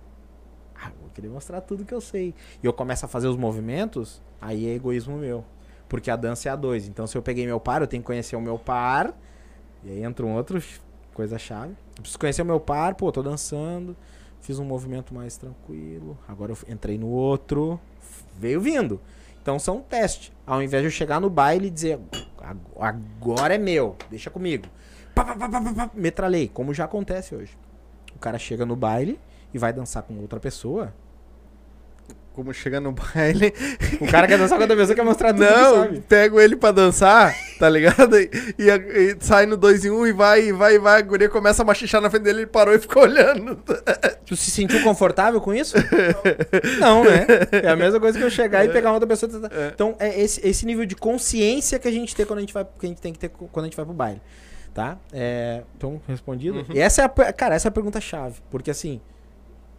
ah, 0.81 0.91
vou 1.01 1.11
querer 1.11 1.29
mostrar 1.29 1.61
tudo 1.61 1.85
que 1.85 1.95
eu 1.95 2.01
sei. 2.01 2.35
E 2.63 2.67
eu 2.67 2.73
começo 2.73 3.05
a 3.05 3.09
fazer 3.09 3.29
os 3.29 3.37
movimentos, 3.37 4.21
aí 4.41 4.69
é 4.69 4.75
egoísmo 4.75 5.17
meu. 5.17 5.45
Porque 5.89 6.11
a 6.11 6.17
dança 6.17 6.49
é 6.49 6.53
a 6.53 6.57
dois. 6.57 6.87
Então, 6.89 7.07
se 7.07 7.17
eu 7.17 7.23
peguei 7.23 7.45
meu 7.47 7.61
par, 7.61 7.81
eu 7.83 7.87
tenho 7.87 8.03
que 8.03 8.07
conhecer 8.07 8.35
o 8.37 8.41
meu 8.41 8.59
par. 8.59 9.15
E 9.85 9.91
aí 9.91 10.03
entra 10.05 10.25
um 10.25 10.35
outro 10.35 10.63
coisa 11.15 11.39
chave. 11.39 11.73
Eu 11.97 12.03
preciso 12.03 12.19
conhecer 12.19 12.43
o 12.43 12.47
meu 12.47 12.59
par, 12.61 12.95
pô, 12.95 13.11
tô 13.13 13.23
dançando. 13.23 13.97
Fiz 14.41 14.59
um 14.59 14.65
movimento 14.65 15.15
mais 15.15 15.37
tranquilo. 15.37 16.19
Agora 16.27 16.53
eu 16.53 16.59
entrei 16.73 16.97
no 16.99 17.09
outro. 17.09 17.79
Veio 18.39 18.61
vindo. 18.61 19.01
Então 19.43 19.59
são 19.59 19.79
um 19.79 19.83
teste. 19.83 20.33
Ao 20.47 20.63
invés 20.63 20.83
de 20.83 20.87
eu 20.87 20.91
chegar 20.91 21.21
no 21.21 21.29
baile 21.29 21.67
e 21.67 21.71
dizer, 21.71 21.99
"Ag- 22.41 22.59
agora 22.81 23.55
é 23.55 23.59
meu, 23.59 23.97
deixa 24.09 24.31
comigo. 24.31 24.67
Pá, 25.15 25.25
pá, 25.25 25.49
pá, 25.49 25.91
metralhei, 25.95 26.51
como 26.53 26.73
já 26.73 26.85
acontece 26.85 27.35
hoje. 27.35 27.57
O 28.15 28.19
cara 28.19 28.39
chega 28.39 28.65
no 28.65 28.77
baile 28.77 29.19
e 29.53 29.59
vai 29.59 29.73
dançar 29.73 30.03
com 30.03 30.19
outra 30.19 30.39
pessoa. 30.41 30.93
Como 32.35 32.51
chega 32.55 32.81
no 32.81 32.93
baile. 32.97 33.53
O 34.01 34.07
cara 34.11 34.27
quer 34.27 34.39
dançar 34.39 34.57
com 34.57 34.63
outra 34.63 34.75
pessoa 34.77 34.97
quer 34.97 35.05
mostrar 35.05 35.35
tudo 35.35 35.45
que 35.47 35.53
Não, 35.53 35.83
sabe. 35.83 36.01
pego 36.09 36.41
ele 36.41 36.57
pra 36.57 36.71
dançar, 36.73 37.35
tá 37.59 37.69
ligado? 37.69 38.19
E, 38.19 38.31
e 38.59 38.71
e 38.71 39.17
sai 39.21 39.45
no 39.45 39.55
2 39.55 39.85
em 39.85 39.91
1 39.91 39.95
um, 40.01 40.07
e 40.07 40.13
vai, 40.13 40.45
e 40.45 40.53
vai, 40.53 40.77
e 40.77 40.79
vai. 40.79 40.99
A 40.99 41.03
guria 41.03 41.29
começa 41.29 41.61
a 41.61 41.65
machichar 41.67 42.01
na 42.01 42.09
frente 42.09 42.23
dele, 42.23 42.39
ele 42.41 42.47
parou 42.47 42.75
e 42.75 42.79
ficou 42.79 43.03
olhando. 43.05 43.57
Tu 44.25 44.35
se 44.35 44.51
sentiu 44.51 44.83
confortável 44.83 45.43
com 45.43 45.53
isso? 45.53 45.77
Não, 46.81 47.05
né? 47.05 47.27
É 47.63 47.69
a 47.69 47.77
mesma 47.77 48.01
coisa 48.01 48.19
que 48.19 48.25
eu 48.25 48.31
chegar 48.31 48.65
e 48.65 48.71
pegar 48.71 48.89
uma 48.89 48.95
outra 48.95 49.07
pessoa. 49.09 49.31
tentar- 49.31 49.51
Então, 49.75 49.95
é 49.99 50.19
esse, 50.19 50.41
esse 50.47 50.65
nível 50.65 50.87
de 50.87 50.95
consciência 50.97 51.79
que 51.79 51.87
a 51.87 51.93
gente 51.93 52.17
tem 52.17 52.25
quando 52.25 52.39
a 52.39 52.41
gente 52.43 52.55
vai, 52.55 52.65
que 52.65 52.87
a 52.87 52.89
gente 52.89 53.03
tem 53.03 53.13
que 53.13 53.19
ter 53.19 53.29
quando 53.29 53.65
a 53.65 53.69
gente 53.69 53.77
vai 53.77 53.85
pro 53.85 53.95
baile. 53.95 54.23
Tá? 54.75 54.97
É, 55.13 55.65
então, 55.77 56.01
respondido. 56.09 56.65
E 56.73 56.79
essa 56.81 57.03
é 57.03 57.05
a, 57.05 57.33
cara, 57.33 57.55
essa 57.55 57.69
é 57.69 57.71
a 57.71 57.73
pergunta 57.73 58.01
chave. 58.01 58.41
Porque 58.51 58.71
assim, 58.71 59.03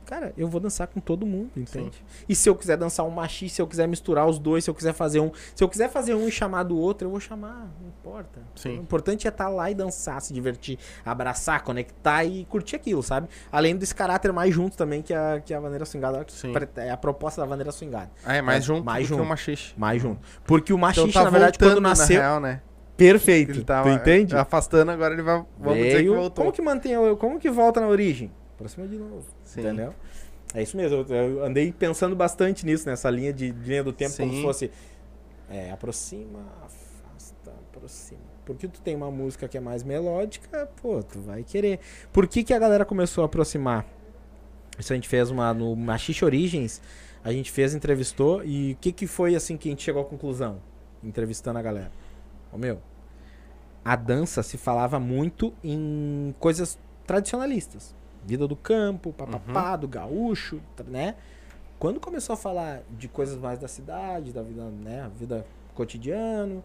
cara, 0.05 0.31
eu 0.37 0.47
vou 0.47 0.59
dançar 0.61 0.85
com 0.87 0.99
todo 0.99 1.25
mundo, 1.25 1.49
entende? 1.57 2.03
E 2.29 2.35
se 2.35 2.47
eu 2.47 2.53
quiser 2.55 2.77
dançar 2.77 3.03
um 3.03 3.09
machista, 3.09 3.55
se 3.55 3.61
eu 3.63 3.65
quiser 3.67 3.87
misturar 3.87 4.27
os 4.27 4.37
dois, 4.37 4.63
se 4.63 4.69
eu 4.69 4.75
quiser 4.75 4.93
fazer 4.93 5.19
um. 5.19 5.31
Se 5.55 5.63
eu 5.63 5.67
quiser 5.69 5.89
fazer 5.89 6.13
um 6.13 6.27
e 6.27 6.31
chamar 6.31 6.61
do 6.61 6.77
outro, 6.77 7.07
eu 7.07 7.09
vou 7.11 7.19
chamar. 7.19 7.67
Não 7.81 7.87
importa. 7.87 8.39
Sim. 8.55 8.77
O 8.77 8.81
importante 8.83 9.25
é 9.25 9.29
estar 9.29 9.49
lá 9.49 9.71
e 9.71 9.73
dançar, 9.73 10.21
se 10.21 10.31
divertir, 10.31 10.77
abraçar, 11.03 11.63
conectar 11.63 12.23
e 12.23 12.45
curtir 12.45 12.75
aquilo, 12.75 13.01
sabe? 13.01 13.27
Além 13.51 13.75
desse 13.75 13.95
caráter 13.95 14.31
mais 14.31 14.53
junto 14.53 14.77
também, 14.77 15.01
que 15.01 15.11
a, 15.13 15.41
que 15.43 15.55
a 15.55 15.59
maneira 15.59 15.85
swingada. 15.85 16.23
Sim. 16.27 16.53
É 16.75 16.91
a 16.91 16.97
proposta 16.97 17.41
da 17.41 17.47
maneira 17.47 17.71
swingada. 17.71 18.11
Ah, 18.23 18.35
é 18.35 18.41
mais 18.43 18.63
É, 18.63 18.67
junto 18.67 18.85
mais 18.85 19.05
do 19.07 19.07
que 19.07 19.09
junto. 19.15 19.23
o 19.25 19.29
machixe. 19.29 19.73
Mais 19.75 19.99
junto. 19.99 20.21
Porque 20.43 20.71
o 20.71 20.77
machista, 20.77 21.09
Então 21.09 21.21
tá 21.21 21.25
na 21.25 21.31
verdade, 21.31 21.57
quando 21.57 21.81
nasceu. 21.81 22.17
Na 22.17 22.27
real, 22.27 22.39
né? 22.39 22.61
Perfeito. 22.95 23.51
Ele 23.51 23.63
tava 23.63 23.89
tu 23.89 23.95
entende? 23.95 24.35
afastando, 24.35 24.91
agora 24.91 25.13
ele 25.13 25.23
vai. 25.23 25.43
Vamos 25.57 25.77
dizer 25.77 25.89
que 25.89 25.95
Veio- 25.95 26.15
voltou. 26.15 26.43
Como 26.45 26.51
que 26.53 26.61
mantém, 26.61 26.97
o- 26.97 27.17
como 27.17 27.39
que 27.39 27.49
volta 27.49 27.81
na 27.81 27.87
origem? 27.87 28.31
Pra 28.57 28.67
cima 28.67 28.87
de 28.87 28.97
novo. 28.97 29.25
Sim. 29.43 29.61
Entendeu? 29.61 29.93
É 30.53 30.61
isso 30.61 30.77
mesmo. 30.77 31.03
Eu, 31.09 31.43
andei 31.43 31.71
pensando 31.71 32.15
bastante 32.15 32.65
nisso, 32.65 32.87
nessa 32.87 33.09
linha 33.09 33.33
de 33.33 33.51
de 33.51 33.67
linha 33.69 33.83
do 33.83 33.91
tempo, 33.91 34.15
como 34.15 34.29
Sim. 34.31 34.37
se 34.37 34.43
fosse 34.43 34.71
é, 35.49 35.71
aproxima, 35.71 36.39
afasta, 36.63 37.51
aproxima. 37.71 38.21
Porque 38.45 38.67
tu 38.67 38.79
tem 38.81 38.95
uma 38.95 39.09
música 39.09 39.47
que 39.47 39.57
é 39.57 39.59
mais 39.61 39.83
melódica, 39.83 40.69
pô, 40.81 41.01
tu 41.01 41.19
vai 41.21 41.43
querer. 41.43 41.79
Por 42.11 42.27
que, 42.27 42.43
que 42.43 42.53
a 42.53 42.59
galera 42.59 42.85
começou 42.85 43.23
a 43.23 43.25
aproximar? 43.25 43.85
Isso 44.77 44.91
a 44.93 44.95
gente 44.95 45.07
fez 45.07 45.29
uma 45.31 45.53
no 45.53 45.75
Machixe 45.75 46.23
Origens, 46.25 46.81
a 47.23 47.31
gente 47.31 47.51
fez, 47.51 47.73
entrevistou, 47.73 48.43
e 48.43 48.73
o 48.73 48.75
que, 48.77 48.91
que 48.91 49.07
foi 49.07 49.35
assim 49.35 49.55
que 49.57 49.69
a 49.69 49.71
gente 49.71 49.81
chegou 49.83 50.01
à 50.01 50.05
conclusão? 50.05 50.59
Entrevistando 51.03 51.57
a 51.57 51.61
galera. 51.61 51.91
Ô 52.53 52.57
meu, 52.57 52.79
a 53.83 53.95
dança 53.95 54.43
se 54.43 54.57
falava 54.57 54.99
muito 54.99 55.53
em 55.63 56.33
coisas 56.39 56.77
tradicionalistas. 57.05 57.95
Vida 58.25 58.47
do 58.47 58.55
campo, 58.55 59.11
papapá, 59.11 59.75
do 59.75 59.87
gaúcho, 59.87 60.61
né? 60.87 61.15
Quando 61.79 61.99
começou 61.99 62.33
a 62.33 62.37
falar 62.37 62.81
de 62.91 63.09
coisas 63.09 63.37
mais 63.37 63.59
da 63.59 63.67
cidade, 63.67 64.31
da 64.31 64.41
vida, 64.41 64.63
né, 64.63 65.11
vida 65.17 65.45
cotidiano, 65.75 66.63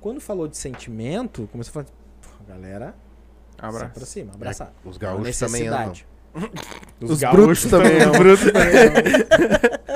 quando 0.00 0.20
falou 0.20 0.46
de 0.46 0.56
sentimento, 0.56 1.48
começou 1.50 1.80
a 1.80 1.84
falar, 1.84 1.86
a 2.40 2.44
galera 2.44 2.94
se 3.58 3.66
Abraço. 3.66 3.84
aproxima, 3.86 4.32
abraçar. 4.32 4.72
Os 4.84 4.96
Uma 4.96 5.00
gaúchos 5.00 5.38
também 5.38 5.66
amam. 5.66 5.92
Necessidade. 7.00 7.36
Os 7.36 7.42
brutos 7.44 7.64
também 7.66 8.00
amam. 8.00 8.22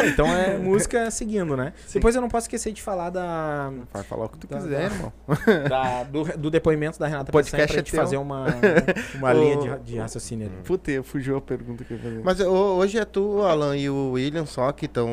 É, 0.00 0.06
então 0.08 0.26
é 0.26 0.56
música 0.58 1.10
seguindo, 1.10 1.56
né? 1.56 1.72
Sim. 1.86 1.94
Depois 1.98 2.14
eu 2.14 2.20
não 2.20 2.28
posso 2.28 2.44
esquecer 2.44 2.72
de 2.72 2.82
falar 2.82 3.10
da, 3.10 3.70
Vai 3.92 4.02
falar 4.02 4.24
o 4.26 4.28
que 4.28 4.38
tu 4.38 4.46
Tá, 4.46 4.56
quiser, 4.58 4.84
irmão. 4.90 5.12
da- 5.68 6.02
do, 6.04 6.24
do 6.38 6.50
depoimento 6.50 6.98
da 6.98 7.06
Renata 7.06 7.30
O 7.30 7.32
podcast 7.32 7.66
pra 7.66 7.74
é 7.74 7.78
gente 7.78 7.90
teu. 7.90 8.00
fazer 8.00 8.16
uma, 8.16 8.46
uma 9.14 9.30
Ô. 9.34 9.40
linha 9.40 9.56
de, 9.78 9.92
de 9.92 9.98
raciocínio 9.98 10.46
ali. 10.46 10.56
Puta, 10.64 10.90
fugiu 11.02 11.36
a 11.36 11.40
pergunta 11.40 11.84
que 11.84 11.92
eu 11.92 11.96
ia 11.98 12.02
fazer. 12.02 12.20
Mas 12.24 12.40
ho- 12.40 12.76
hoje 12.76 12.98
é 12.98 13.04
tu, 13.04 13.42
Alan, 13.42 13.76
e 13.76 13.88
o 13.88 14.12
William 14.12 14.46
só 14.46 14.70
que 14.72 14.86
estão 14.86 15.08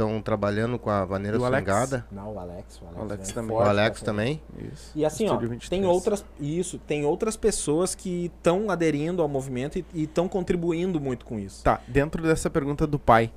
estão 0.00 0.22
trabalhando 0.22 0.78
com 0.78 0.88
a 0.90 1.04
vaneira 1.04 1.36
E 1.36 1.40
o 1.40 1.44
Alex? 1.44 1.64
swingada. 1.64 2.06
Não, 2.10 2.34
o 2.34 2.38
Alex. 2.38 2.80
O 2.80 2.84
Alex, 2.86 2.98
O 2.98 3.02
Alex 3.02 3.32
também. 3.32 3.50
O 3.50 3.58
forte 3.58 3.68
Alex 3.68 3.90
nessa- 3.90 4.04
também. 4.04 4.42
Isso. 4.72 4.92
E 4.94 5.04
assim, 5.04 5.24
ó, 5.24 5.26
Estúdio 5.28 5.48
23. 5.50 5.68
tem 5.68 5.84
outras. 5.88 6.24
Isso, 6.40 6.78
tem 6.78 7.04
outras 7.04 7.36
pessoas 7.36 7.94
que 7.94 8.26
estão 8.26 8.70
aderindo 8.70 9.20
ao 9.22 9.28
movimento 9.28 9.78
e 9.78 10.02
estão 10.04 10.26
contribuindo 10.28 11.00
muito 11.00 11.24
com 11.24 11.38
isso. 11.38 11.62
Tá, 11.62 11.80
dentro 11.86 12.22
dessa 12.22 12.48
pergunta 12.48 12.86
do 12.86 12.98
pai, 12.98 13.30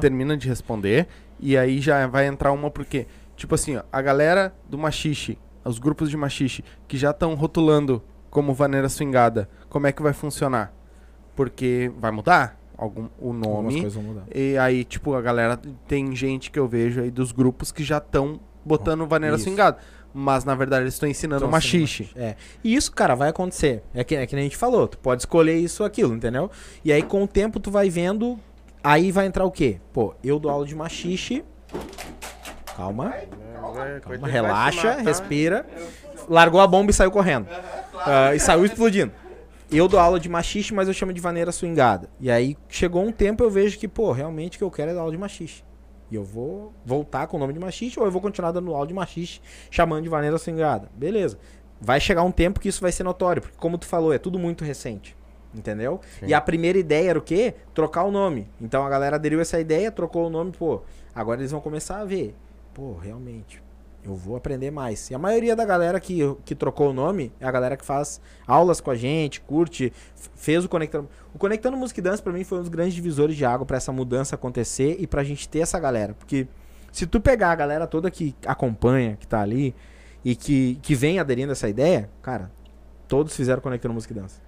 termina 0.00 0.36
de 0.36 0.48
responder 0.48 1.06
e 1.40 1.56
aí 1.56 1.80
já 1.80 2.06
vai 2.06 2.26
entrar 2.26 2.52
uma 2.52 2.70
porque, 2.70 3.06
tipo 3.36 3.54
assim, 3.54 3.76
ó, 3.76 3.82
a 3.92 4.00
galera 4.00 4.54
do 4.68 4.78
machixe, 4.78 5.36
os 5.64 5.78
grupos 5.78 6.08
de 6.10 6.16
machixe 6.16 6.64
que 6.86 6.96
já 6.96 7.10
estão 7.10 7.34
rotulando 7.34 8.02
como 8.30 8.52
vaneira 8.54 8.88
swingada, 8.88 9.48
como 9.68 9.86
é 9.86 9.92
que 9.92 10.00
vai 10.02 10.12
funcionar? 10.12 10.72
Porque 11.34 11.90
vai 11.98 12.10
mudar 12.12 12.56
algum 12.76 13.08
o 13.18 13.28
Algumas 13.28 13.48
nome 13.48 13.72
coisas 13.80 13.94
vão 13.94 14.02
mudar. 14.02 14.24
e 14.34 14.56
aí, 14.58 14.84
tipo, 14.84 15.14
a 15.14 15.20
galera 15.22 15.58
tem 15.88 16.14
gente 16.14 16.50
que 16.50 16.58
eu 16.58 16.66
vejo 16.68 17.00
aí 17.02 17.10
dos 17.10 17.32
grupos 17.32 17.70
que 17.72 17.82
já 17.84 17.98
estão 17.98 18.40
botando 18.64 19.06
vaneira 19.06 19.36
Isso. 19.36 19.44
swingada, 19.44 19.78
mas 20.12 20.44
na 20.44 20.54
verdade 20.54 20.84
eles 20.84 20.94
estão 20.94 21.08
ensinando 21.08 21.42
Então, 21.42 21.50
machixe. 21.50 22.10
É. 22.16 22.36
E 22.62 22.74
isso, 22.74 22.90
cara, 22.92 23.14
vai 23.14 23.28
acontecer. 23.28 23.82
É 23.94 24.02
que, 24.04 24.14
é 24.14 24.26
que 24.26 24.34
nem 24.34 24.42
a 24.42 24.46
gente 24.46 24.56
falou. 24.56 24.88
Tu 24.88 24.98
pode 24.98 25.22
escolher 25.22 25.56
isso 25.56 25.82
ou 25.82 25.86
aquilo, 25.86 26.14
entendeu? 26.14 26.50
E 26.84 26.92
aí, 26.92 27.02
com 27.02 27.22
o 27.22 27.26
tempo, 27.28 27.58
tu 27.60 27.70
vai 27.70 27.90
vendo 27.90 28.38
Aí 28.86 29.10
vai 29.10 29.24
entrar 29.24 29.46
o 29.46 29.50
quê? 29.50 29.80
Pô, 29.94 30.14
eu 30.22 30.38
dou 30.38 30.50
aula 30.50 30.66
de 30.66 30.74
machixe. 30.74 31.42
Calma. 32.76 33.14
Calma, 34.02 34.28
relaxa, 34.28 35.00
respira. 35.00 35.66
Largou 36.28 36.60
a 36.60 36.66
bomba 36.66 36.90
e 36.90 36.94
saiu 36.94 37.10
correndo. 37.10 37.48
Ah, 38.06 38.34
e 38.34 38.40
saiu 38.40 38.66
explodindo. 38.66 39.12
Eu 39.76 39.88
dou 39.88 39.98
aula 39.98 40.20
de 40.20 40.28
machixe, 40.28 40.72
mas 40.72 40.86
eu 40.86 40.94
chamo 40.94 41.12
de 41.12 41.20
vaneira 41.20 41.50
swingada. 41.50 42.08
E 42.20 42.30
aí 42.30 42.56
chegou 42.68 43.02
um 43.02 43.10
tempo 43.10 43.42
eu 43.42 43.50
vejo 43.50 43.76
que, 43.76 43.88
pô, 43.88 44.12
realmente 44.12 44.54
o 44.54 44.58
que 44.58 44.62
eu 44.62 44.70
quero 44.70 44.92
é 44.92 44.94
dar 44.94 45.00
aula 45.00 45.10
de 45.10 45.18
machixe. 45.18 45.64
E 46.12 46.14
eu 46.14 46.22
vou 46.22 46.72
voltar 46.86 47.26
com 47.26 47.36
o 47.36 47.40
nome 47.40 47.52
de 47.52 47.58
machixe 47.58 47.98
ou 47.98 48.06
eu 48.06 48.12
vou 48.12 48.22
continuar 48.22 48.52
dando 48.52 48.72
aula 48.72 48.86
de 48.86 48.94
machixe 48.94 49.40
chamando 49.72 50.04
de 50.04 50.08
vaneira 50.08 50.38
swingada. 50.38 50.88
Beleza. 50.94 51.40
Vai 51.80 51.98
chegar 51.98 52.22
um 52.22 52.30
tempo 52.30 52.60
que 52.60 52.68
isso 52.68 52.80
vai 52.80 52.92
ser 52.92 53.02
notório, 53.02 53.42
porque 53.42 53.56
como 53.58 53.76
tu 53.76 53.84
falou, 53.84 54.12
é 54.12 54.18
tudo 54.18 54.38
muito 54.38 54.62
recente. 54.64 55.16
Entendeu? 55.52 56.00
E 56.24 56.32
a 56.32 56.40
primeira 56.40 56.78
ideia 56.78 57.10
era 57.10 57.18
o 57.18 57.22
quê? 57.22 57.54
Trocar 57.74 58.04
o 58.04 58.12
nome. 58.12 58.48
Então 58.60 58.86
a 58.86 58.88
galera 58.88 59.16
aderiu 59.16 59.40
a 59.40 59.42
essa 59.42 59.58
ideia, 59.58 59.90
trocou 59.90 60.28
o 60.28 60.30
nome, 60.30 60.52
pô. 60.52 60.82
Agora 61.12 61.40
eles 61.40 61.50
vão 61.50 61.60
começar 61.60 61.98
a 61.98 62.04
ver. 62.04 62.32
Pô, 62.72 62.94
realmente, 62.94 63.60
eu 64.04 64.14
vou 64.14 64.36
aprender 64.36 64.70
mais. 64.70 65.10
E 65.10 65.14
a 65.14 65.18
maioria 65.18 65.56
da 65.56 65.64
galera 65.64 65.98
que, 65.98 66.20
que 66.44 66.54
trocou 66.54 66.90
o 66.90 66.92
nome 66.92 67.32
é 67.40 67.46
a 67.46 67.50
galera 67.50 67.76
que 67.76 67.84
faz 67.84 68.20
aulas 68.46 68.80
com 68.80 68.90
a 68.90 68.94
gente, 68.94 69.40
curte, 69.40 69.92
fez 70.34 70.64
o 70.64 70.68
Conectando. 70.68 71.08
O 71.34 71.38
Conectando 71.38 71.76
Música 71.76 72.00
e 72.00 72.02
Dança 72.02 72.22
pra 72.22 72.32
mim 72.32 72.44
foi 72.44 72.58
um 72.58 72.60
dos 72.60 72.68
grandes 72.68 72.94
divisores 72.94 73.36
de 73.36 73.44
água 73.44 73.64
pra 73.64 73.78
essa 73.78 73.90
mudança 73.90 74.34
acontecer 74.34 74.96
e 74.98 75.06
pra 75.06 75.24
gente 75.24 75.48
ter 75.48 75.60
essa 75.60 75.80
galera. 75.80 76.14
Porque 76.14 76.46
se 76.92 77.06
tu 77.06 77.20
pegar 77.20 77.50
a 77.50 77.54
galera 77.54 77.86
toda 77.86 78.10
que 78.10 78.36
acompanha, 78.46 79.16
que 79.16 79.26
tá 79.26 79.40
ali 79.40 79.74
e 80.24 80.36
que, 80.36 80.78
que 80.82 80.94
vem 80.94 81.18
aderindo 81.18 81.50
a 81.50 81.54
essa 81.54 81.68
ideia, 81.68 82.10
cara, 82.20 82.50
todos 83.08 83.34
fizeram 83.34 83.62
Conectando 83.62 83.94
Música 83.94 84.12
e 84.12 84.16
Dança. 84.16 84.40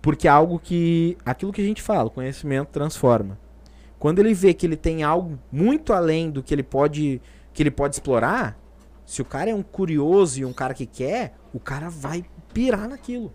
Porque 0.00 0.28
é 0.28 0.30
algo 0.30 0.60
que. 0.60 1.18
Aquilo 1.24 1.52
que 1.52 1.60
a 1.60 1.64
gente 1.64 1.82
fala, 1.82 2.08
conhecimento 2.08 2.68
transforma. 2.68 3.36
Quando 3.98 4.20
ele 4.20 4.34
vê 4.34 4.54
que 4.54 4.64
ele 4.64 4.76
tem 4.76 5.02
algo 5.02 5.36
muito 5.50 5.92
além 5.92 6.30
do 6.30 6.42
que 6.42 6.54
ele 6.54 6.62
pode. 6.62 7.20
que 7.52 7.62
ele 7.62 7.72
pode 7.72 7.96
explorar, 7.96 8.56
se 9.06 9.22
o 9.22 9.24
cara 9.24 9.50
é 9.50 9.54
um 9.54 9.62
curioso 9.62 10.40
e 10.40 10.44
um 10.44 10.52
cara 10.52 10.74
que 10.74 10.84
quer, 10.84 11.34
o 11.54 11.58
cara 11.60 11.88
vai 11.88 12.24
pirar 12.52 12.88
naquilo. 12.88 13.32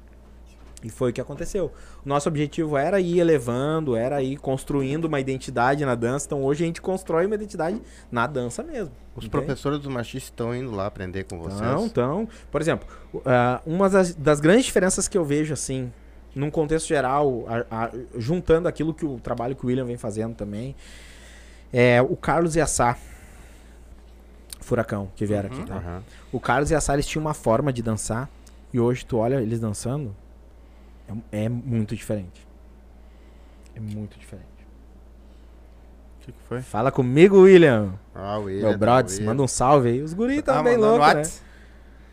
E 0.84 0.90
foi 0.90 1.12
o 1.12 1.14
que 1.14 1.22
aconteceu. 1.22 1.72
Nosso 2.04 2.28
objetivo 2.28 2.76
era 2.76 3.00
ir 3.00 3.20
elevando, 3.20 3.96
era 3.96 4.22
ir 4.24 4.38
construindo 4.38 5.06
uma 5.06 5.20
identidade 5.20 5.86
na 5.86 5.94
dança. 5.94 6.26
Então 6.26 6.44
hoje 6.44 6.64
a 6.64 6.68
gente 6.68 6.82
constrói 6.82 7.28
uma 7.28 7.36
identidade 7.36 7.80
na 8.12 8.26
dança 8.26 8.64
mesmo. 8.64 8.92
Os 9.16 9.26
entende? 9.26 9.30
professores 9.46 9.78
dos 9.80 9.94
machistas 9.94 10.32
estão 10.32 10.56
indo 10.56 10.72
lá 10.72 10.88
aprender 10.88 11.26
com 11.26 11.38
vocês. 11.40 11.60
Então, 11.62 11.86
então, 11.86 12.28
por 12.50 12.60
exemplo, 12.62 12.88
uh, 13.14 13.22
uma 13.64 13.88
das, 13.90 14.16
das 14.16 14.40
grandes 14.40 14.66
diferenças 14.66 15.08
que 15.08 15.16
eu 15.18 15.24
vejo, 15.24 15.54
assim, 15.54 15.94
num 16.34 16.50
contexto 16.50 16.88
geral, 16.88 17.46
a- 17.48 17.86
a- 17.86 17.92
juntando 18.18 18.68
aquilo 18.68 18.92
que 18.94 19.06
o 19.06 19.20
trabalho 19.20 19.56
que 19.56 19.64
o 19.64 19.68
William 19.68 19.86
vem 19.86 19.98
fazendo 19.98 20.34
também, 20.34 20.76
é 21.72 22.02
o 22.02 22.16
Carlos 22.16 22.56
e 22.56 22.62
a 22.62 22.66
Sá, 22.66 22.98
Furacão, 24.62 25.10
que 25.16 25.26
vieram 25.26 25.50
aqui, 25.50 25.64
tá? 25.66 25.76
Aham. 25.76 26.04
O 26.32 26.40
Carlos 26.40 26.72
e 26.72 26.76
a 26.76 26.82
Sá, 26.82 26.94
eles 26.94 27.06
tinham 27.06 27.26
uma 27.26 27.34
forma 27.34 27.74
de 27.74 27.82
dançar, 27.82 28.30
e 28.74 28.80
hoje 28.80 29.06
tu 29.06 29.18
olha 29.18 29.42
eles 29.42 29.60
dançando, 29.60 30.16
é, 31.32 31.46
é 31.46 31.50
muito 31.50 31.96
diferente. 31.96 32.48
É 33.76 33.80
muito 33.80 34.18
diferente. 34.20 34.46
O 36.22 36.26
que, 36.26 36.32
que 36.32 36.38
foi? 36.48 36.62
Fala 36.62 36.92
comigo, 36.92 37.42
William. 37.42 37.94
Ah, 38.14 38.38
William. 38.38 38.70
Meu 38.70 38.78
brothers, 38.78 39.20
manda 39.20 39.42
um 39.42 39.48
salve 39.48 39.90
aí. 39.90 40.02
Os 40.02 40.14
guris 40.14 40.42
Tá 40.44 40.52
estão 40.52 40.64
bem 40.64 40.78
mandando 40.78 40.98
loucos, 40.98 41.42
né? 41.42 41.48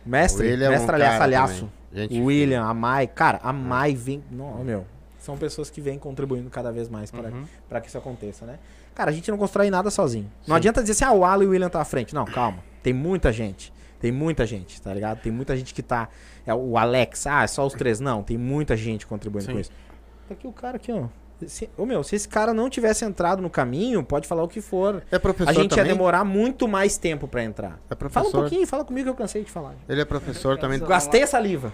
Mestre, 0.06 0.46
William 0.46 0.66
é 0.66 0.68
um 0.68 0.72
mestre 0.72 1.02
Alhaço, 1.02 1.68
William, 2.10 2.64
a 2.64 2.72
Mai. 2.72 3.06
Cara, 3.06 3.38
a 3.42 3.52
Mai 3.52 3.94
vem. 3.94 4.24
Não, 4.30 4.64
meu. 4.64 4.86
São 5.18 5.36
pessoas 5.36 5.68
que 5.68 5.80
vêm 5.80 5.98
contribuindo 5.98 6.48
cada 6.48 6.70
vez 6.70 6.88
mais 6.88 7.10
para 7.10 7.28
Uhum. 7.28 7.44
pra 7.68 7.80
que 7.80 7.88
isso 7.88 7.98
aconteça, 7.98 8.46
né? 8.46 8.58
Cara, 8.94 9.10
a 9.10 9.12
gente 9.14 9.30
não 9.30 9.38
constrói 9.38 9.68
nada 9.70 9.90
sozinho. 9.90 10.30
Não 10.46 10.56
adianta 10.56 10.80
dizer 10.80 10.92
assim, 10.92 11.04
ah, 11.04 11.12
o 11.12 11.24
Alan 11.24 11.44
e 11.44 11.46
o 11.46 11.50
William 11.50 11.68
tá 11.68 11.80
à 11.80 11.84
frente. 11.84 12.14
Não, 12.14 12.24
calma. 12.24 12.58
Tem 12.82 12.92
muita 12.92 13.32
gente. 13.32 13.72
Tem 14.00 14.12
muita 14.12 14.46
gente, 14.46 14.80
tá 14.80 14.94
ligado? 14.94 15.20
Tem 15.20 15.32
muita 15.32 15.56
gente 15.56 15.74
que 15.74 15.82
tá. 15.82 16.08
É 16.46 16.54
o 16.54 16.78
Alex, 16.78 17.26
ah, 17.26 17.42
é 17.42 17.46
só 17.48 17.66
os 17.66 17.74
três. 17.74 17.98
Não, 18.00 18.22
tem 18.22 18.38
muita 18.38 18.76
gente 18.76 19.06
contribuindo 19.06 19.46
Sim. 19.46 19.52
com 19.54 19.58
isso. 19.60 19.70
Tá 20.28 20.34
aqui 20.34 20.46
o 20.46 20.52
cara 20.52 20.76
aqui, 20.76 20.92
ó. 20.92 21.06
Se, 21.46 21.68
ô, 21.76 21.86
meu, 21.86 22.02
se 22.02 22.16
esse 22.16 22.28
cara 22.28 22.52
não 22.52 22.68
tivesse 22.68 23.04
entrado 23.04 23.40
no 23.40 23.48
caminho, 23.48 24.02
pode 24.02 24.26
falar 24.26 24.42
o 24.42 24.48
que 24.48 24.60
for. 24.60 25.02
É 25.10 25.18
professor 25.20 25.50
A 25.50 25.52
gente 25.52 25.70
também? 25.70 25.84
ia 25.86 25.92
demorar 25.92 26.24
muito 26.24 26.66
mais 26.66 26.96
tempo 26.98 27.28
pra 27.28 27.44
entrar. 27.44 27.78
É 27.88 27.94
Fala 27.94 27.94
um 27.94 27.96
professor. 27.98 28.40
pouquinho, 28.40 28.66
fala 28.66 28.84
comigo 28.84 29.04
que 29.04 29.10
eu 29.10 29.14
cansei 29.14 29.44
de 29.44 29.50
falar. 29.50 29.74
Ele 29.88 30.00
é 30.00 30.04
professor 30.04 30.58
também. 30.58 30.80
Gastei 30.80 31.22
a 31.22 31.26
saliva. 31.28 31.72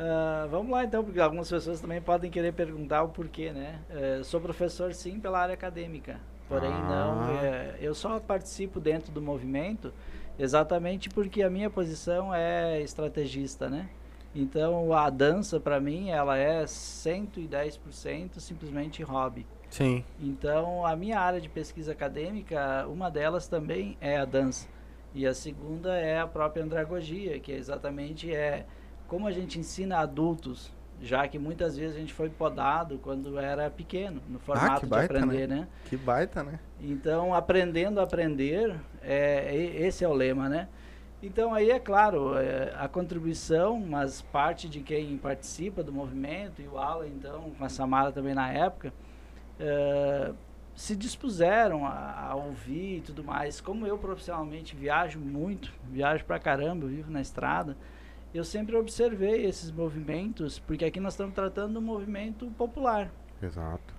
Ah, 0.00 0.46
vamos 0.48 0.70
lá 0.70 0.84
então, 0.84 1.02
porque 1.02 1.18
algumas 1.18 1.50
pessoas 1.50 1.80
também 1.80 2.00
podem 2.00 2.30
querer 2.30 2.52
perguntar 2.52 3.02
o 3.02 3.08
porquê, 3.08 3.50
né? 3.50 3.80
Eh, 3.90 4.20
sou 4.22 4.40
professor 4.40 4.94
sim 4.94 5.18
pela 5.18 5.40
área 5.40 5.54
acadêmica, 5.54 6.20
porém 6.48 6.70
Ah. 6.72 6.88
não, 6.88 7.36
eh, 7.42 7.76
eu 7.80 7.92
só 7.96 8.20
participo 8.20 8.78
dentro 8.78 9.10
do 9.10 9.20
movimento 9.20 9.92
exatamente 10.38 11.08
porque 11.08 11.42
a 11.42 11.50
minha 11.50 11.68
posição 11.68 12.32
é 12.32 12.80
estrategista, 12.80 13.68
né? 13.68 13.88
Então 14.32 14.92
a 14.92 15.10
dança 15.10 15.58
para 15.58 15.80
mim 15.80 16.10
ela 16.10 16.38
é 16.38 16.64
110% 16.64 18.38
simplesmente 18.38 19.02
hobby. 19.02 19.44
Sim. 19.68 20.04
Então, 20.20 20.86
a 20.86 20.94
minha 20.94 21.18
área 21.18 21.40
de 21.40 21.48
pesquisa 21.48 21.90
acadêmica, 21.92 22.86
uma 22.88 23.10
delas 23.10 23.48
também 23.48 23.98
é 24.00 24.16
a 24.16 24.24
dança. 24.24 24.68
E 25.12 25.26
a 25.26 25.34
segunda 25.34 25.94
é 25.96 26.20
a 26.20 26.26
própria 26.26 26.62
andragogia, 26.62 27.38
que 27.40 27.50
é 27.52 27.56
exatamente 27.56 28.32
é 28.32 28.64
como 29.08 29.26
a 29.26 29.32
gente 29.32 29.58
ensina 29.58 29.98
adultos, 29.98 30.70
já 31.00 31.26
que 31.26 31.38
muitas 31.38 31.76
vezes 31.76 31.96
a 31.96 31.98
gente 31.98 32.12
foi 32.12 32.28
podado 32.28 32.98
quando 32.98 33.38
era 33.38 33.70
pequeno, 33.70 34.20
no 34.28 34.38
formato 34.38 34.82
de 34.82 34.86
baita, 34.86 35.18
aprender, 35.18 35.48
né? 35.48 35.66
Que 35.86 35.96
baita, 35.96 36.44
né? 36.44 36.60
Então, 36.80 37.34
aprendendo 37.34 37.98
a 37.98 38.02
aprender, 38.02 38.78
é, 39.02 39.56
esse 39.56 40.04
é 40.04 40.08
o 40.08 40.12
lema, 40.12 40.48
né? 40.48 40.68
Então, 41.22 41.52
aí 41.52 41.70
é 41.70 41.80
claro, 41.80 42.36
é, 42.36 42.72
a 42.76 42.86
contribuição, 42.86 43.80
mas 43.80 44.22
parte 44.22 44.68
de 44.68 44.80
quem 44.80 45.16
participa 45.16 45.82
do 45.82 45.92
movimento, 45.92 46.60
e 46.60 46.68
o 46.68 46.78
Alan, 46.78 47.08
então, 47.08 47.50
com 47.58 47.64
a 47.64 47.68
Samara 47.68 48.12
também 48.12 48.34
na 48.34 48.52
época, 48.52 48.92
é, 49.58 50.32
se 50.74 50.94
dispuseram 50.94 51.84
a, 51.84 52.28
a 52.28 52.34
ouvir 52.36 52.98
e 52.98 53.00
tudo 53.00 53.24
mais. 53.24 53.60
Como 53.60 53.86
eu 53.86 53.98
profissionalmente 53.98 54.76
viajo 54.76 55.18
muito, 55.18 55.72
viajo 55.90 56.24
pra 56.24 56.38
caramba, 56.38 56.86
vivo 56.86 57.10
na 57.10 57.20
estrada, 57.20 57.76
eu 58.34 58.44
sempre 58.44 58.76
observei 58.76 59.44
esses 59.46 59.70
movimentos, 59.70 60.58
porque 60.58 60.84
aqui 60.84 61.00
nós 61.00 61.14
estamos 61.14 61.34
tratando 61.34 61.78
um 61.78 61.82
movimento 61.82 62.46
popular. 62.58 63.10
Exato. 63.42 63.96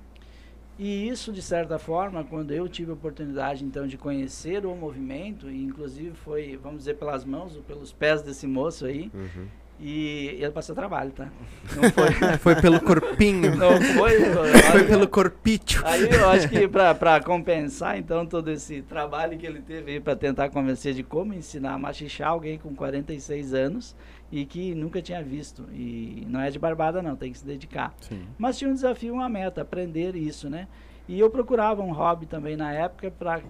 E 0.78 1.10
isso, 1.10 1.34
de 1.34 1.42
certa 1.42 1.78
forma, 1.78 2.24
quando 2.24 2.52
eu 2.52 2.68
tive 2.70 2.92
a 2.92 2.94
oportunidade, 2.94 3.66
então, 3.66 3.86
de 3.86 3.98
conhecer 3.98 4.66
o 4.66 4.74
movimento, 4.76 5.50
e 5.50 5.62
inclusive 5.64 6.12
foi, 6.16 6.58
vamos 6.62 6.80
dizer, 6.80 6.96
pelas 6.96 7.26
mãos 7.26 7.56
ou 7.56 7.62
pelos 7.62 7.92
pés 7.92 8.22
desse 8.22 8.48
moço 8.48 8.86
aí, 8.86 9.12
Uhum. 9.14 9.46
e 9.78 10.28
ele 10.40 10.52
passou 10.52 10.74
trabalho, 10.74 11.12
tá? 11.12 11.28
Não 11.76 11.90
foi... 11.92 12.14
Foi 12.40 12.56
pelo 12.62 12.80
corpinho. 12.80 13.58
não 13.58 13.72
foi... 13.82 14.20
Foi 14.72 14.84
pelo 14.86 15.06
corpício. 15.10 15.82
Aí 15.86 16.10
eu 16.10 16.30
acho 16.30 16.48
que 16.48 16.66
para 16.66 17.22
compensar, 17.22 17.98
então, 17.98 18.26
todo 18.26 18.50
esse 18.50 18.82
trabalho 18.82 19.38
que 19.38 19.46
ele 19.46 19.60
teve 19.62 19.92
aí 19.94 20.00
para 20.00 20.16
tentar 20.16 20.48
convencer 20.50 20.94
de 20.94 21.04
como 21.04 21.34
ensinar 21.34 21.74
a 21.74 21.78
machichar 21.78 22.30
alguém 22.30 22.58
com 22.58 22.74
46 22.74 23.54
anos 23.54 23.96
e 24.32 24.46
que 24.46 24.76
nunca 24.76 25.02
tinha 25.02 25.24
visto. 25.24 25.68
E 25.72 26.26
não 26.28 26.40
é 26.40 26.50
de 26.50 26.60
barbada, 26.60 27.02
não, 27.02 27.16
tem 27.16 27.32
que 27.32 27.38
se 27.38 27.46
dedicar. 27.46 27.94
Sim. 28.02 28.26
Mas 28.38 28.58
tinha 28.58 28.70
um 28.70 28.74
desafio, 28.74 29.14
uma 29.14 29.30
meta, 29.30 29.62
aprender 29.62 30.16
isso, 30.16 30.50
né? 30.50 30.68
E 31.08 31.20
eu 31.20 31.30
procurava 31.30 31.82
um 31.82 31.92
hobby 31.92 32.28
também 32.28 32.56
na 32.56 32.72
época 32.72 33.10
para 33.10 33.42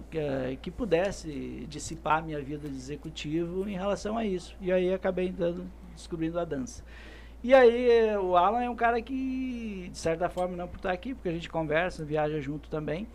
que 0.62 0.70
pudesse 0.70 1.66
dissipar 1.68 2.24
minha 2.24 2.40
vida 2.40 2.66
de 2.66 2.74
executivo 2.74 3.68
em 3.68 3.74
relação 3.74 4.16
a 4.16 4.24
isso. 4.24 4.56
E 4.62 4.72
aí 4.72 4.94
acabei 4.94 5.28
entrando, 5.28 5.70
descobrindo 5.94 6.38
a 6.38 6.44
dança. 6.46 6.82
E 7.42 7.52
aí 7.52 7.90
eh, 7.90 8.18
o 8.18 8.34
Alan 8.34 8.62
é 8.62 8.70
um 8.70 8.74
cara 8.74 9.00
que, 9.02 9.90
de 9.90 9.98
certa 9.98 10.30
forma, 10.30 10.56
não 10.56 10.66
por 10.66 10.76
estar 10.76 10.92
aqui, 10.92 11.14
porque 11.14 11.28
a 11.28 11.32
gente 11.32 11.50
conversa, 11.50 12.02
viaja 12.02 12.40
junto 12.40 12.70
também, 12.70 13.06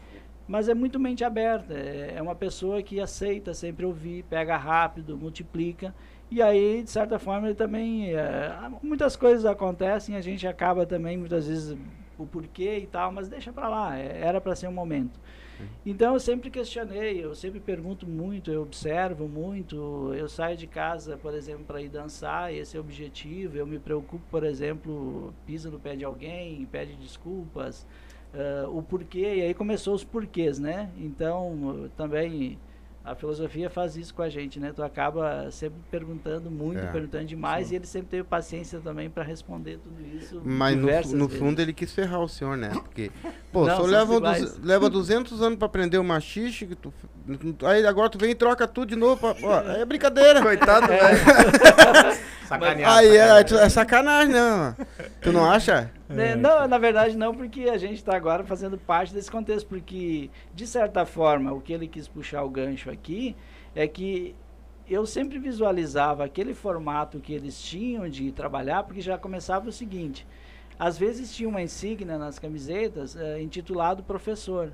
mas 0.48 0.70
é 0.70 0.76
muito 0.76 1.00
mente 1.00 1.24
aberta. 1.24 1.74
É 1.74 2.14
é 2.16 2.22
uma 2.22 2.36
pessoa 2.36 2.84
que 2.84 3.00
aceita 3.00 3.54
sempre 3.54 3.86
ouvir, 3.86 4.24
pega 4.30 4.56
rápido, 4.56 5.18
multiplica. 5.18 5.94
E 6.30 6.42
aí, 6.42 6.84
de 6.84 6.90
certa 6.90 7.20
forma, 7.20 7.48
ele 7.48 7.56
também. 7.56 8.14
eh, 8.16 8.52
muitas 8.82 9.16
coisas 9.16 9.46
acontecem, 9.46 10.16
a 10.16 10.22
gente 10.22 10.48
acaba 10.48 10.86
também, 10.86 11.18
muitas 11.18 11.48
vezes, 11.48 11.78
o 12.18 12.26
porquê 12.26 12.80
e 12.80 12.88
tal, 12.88 13.12
mas 13.12 13.30
deixa 13.30 13.54
pra 13.54 13.70
lá, 13.70 13.98
é- 13.98 14.22
era 14.22 14.42
para 14.42 14.56
ser 14.56 14.68
um 14.68 14.72
momento. 14.72 15.20
Então 15.86 16.14
eu 16.16 16.20
sempre 16.20 16.50
questionei, 16.50 17.24
eu 17.24 17.36
sempre 17.36 17.60
pergunto 17.60 18.08
muito, 18.08 18.52
eu 18.52 18.64
observo 18.64 19.28
muito, 19.28 20.14
eu 20.16 20.28
saio 20.28 20.58
de 20.58 20.68
casa, 20.68 21.18
por 21.18 21.34
exemplo, 21.34 21.66
para 21.66 21.82
ir 21.82 21.90
dançar, 21.90 22.54
esse 22.54 22.76
é 22.76 22.80
o 22.80 22.84
objetivo, 22.84 23.58
eu 23.58 23.68
me 23.68 23.80
preocupo, 23.80 24.26
por 24.30 24.44
exemplo, 24.44 25.34
pisa 25.46 25.70
no 25.72 25.80
pé 25.80 25.96
de 25.96 26.04
alguém, 26.06 26.66
pede 26.66 26.96
desculpas, 26.96 27.86
ah, 28.34 28.68
o 28.70 28.82
porquê, 28.84 29.36
e 29.38 29.42
aí 29.44 29.54
começou 29.54 29.94
os 29.96 30.04
porquês, 30.04 30.60
né? 30.60 30.92
Então, 30.98 31.90
também 31.96 32.60
A 33.06 33.14
filosofia 33.14 33.70
faz 33.70 33.96
isso 33.96 34.14
com 34.16 34.24
a 34.24 34.30
gente, 34.30 34.60
né? 34.60 34.74
Tu 34.76 34.82
acaba 34.82 35.52
sempre 35.52 35.78
perguntando 35.92 36.50
muito, 36.50 36.80
É, 36.80 36.88
perguntando 36.88 37.26
demais, 37.26 37.72
e 37.72 37.76
ele 37.76 37.86
sempre 37.86 38.08
teve 38.10 38.24
paciência 38.24 38.80
também 38.80 39.12
para 39.12 39.22
responder 39.24 39.78
tudo 39.78 39.96
isso. 40.18 40.42
Mas 40.44 40.76
no, 40.76 40.88
no 41.16 41.30
fundo 41.30 41.62
ele 41.62 41.72
quis 41.72 41.92
ferrar 41.94 42.20
o 42.22 42.28
senhor, 42.28 42.58
né? 42.58 42.70
Porque, 42.74 43.12
pô, 43.54 43.68
Não, 43.68 43.74
o 43.82 43.88
senhor 43.88 44.06
somos 44.08 44.22
leva, 44.22 44.58
leva 44.64 44.90
200 44.90 45.40
anos 45.42 45.60
pra 45.60 45.68
aprender 45.68 46.00
o 46.00 46.04
machixe, 46.04 46.66
que 46.66 46.76
tu- 46.76 46.92
aí 47.64 47.86
agora 47.86 48.10
tu 48.10 48.18
vem 48.18 48.32
e 48.32 48.36
troca 48.36 48.68
tudo 48.68 48.90
de 48.90 48.96
novo. 48.96 49.18
Pra, 49.18 49.36
ó, 49.48 49.60
aí 49.70 49.82
é 49.82 49.86
brincadeira. 49.86 50.42
Coitado, 50.42 50.88
É. 50.92 51.14
velho. 51.14 52.18
Sacaneado. 52.48 52.94
Aí 53.00 53.18
é, 53.18 53.40
é 53.66 53.70
sacanagem, 53.70 54.34
não. 54.34 54.76
Tu 55.22 55.32
não 55.32 55.50
acha? 55.50 55.92
Né, 56.16 56.36
Não, 56.36 56.68
na 56.68 56.78
verdade 56.78 57.18
não, 57.18 57.34
porque 57.34 57.62
a 57.64 57.78
gente 57.78 57.96
está 57.96 58.16
agora 58.16 58.44
fazendo 58.44 58.78
parte 58.78 59.14
desse 59.14 59.30
contexto, 59.30 59.68
porque, 59.68 60.30
de 60.54 60.68
certa 60.68 61.06
forma, 61.06 61.52
o 61.54 61.62
que 61.62 61.74
ele 61.74 61.88
quis 61.88 62.08
puxar 62.08 62.44
o 62.44 62.50
gancho 62.50 62.90
aqui 62.90 63.36
é 63.76 63.88
que 63.88 64.36
eu 64.88 65.06
sempre 65.06 65.40
visualizava 65.40 66.24
aquele 66.24 66.54
formato 66.54 67.20
que 67.20 67.34
eles 67.34 67.62
tinham 67.62 68.08
de 68.08 68.32
trabalhar, 68.32 68.84
porque 68.84 69.02
já 69.02 69.18
começava 69.18 69.68
o 69.70 69.72
seguinte, 69.72 70.28
às 70.78 70.98
vezes 70.98 71.34
tinha 71.34 71.50
uma 71.50 71.62
insígnia 71.62 72.18
nas 72.18 72.38
camisetas 72.38 73.16
eh, 73.16 73.42
intitulado 73.42 74.04
professor. 74.04 74.74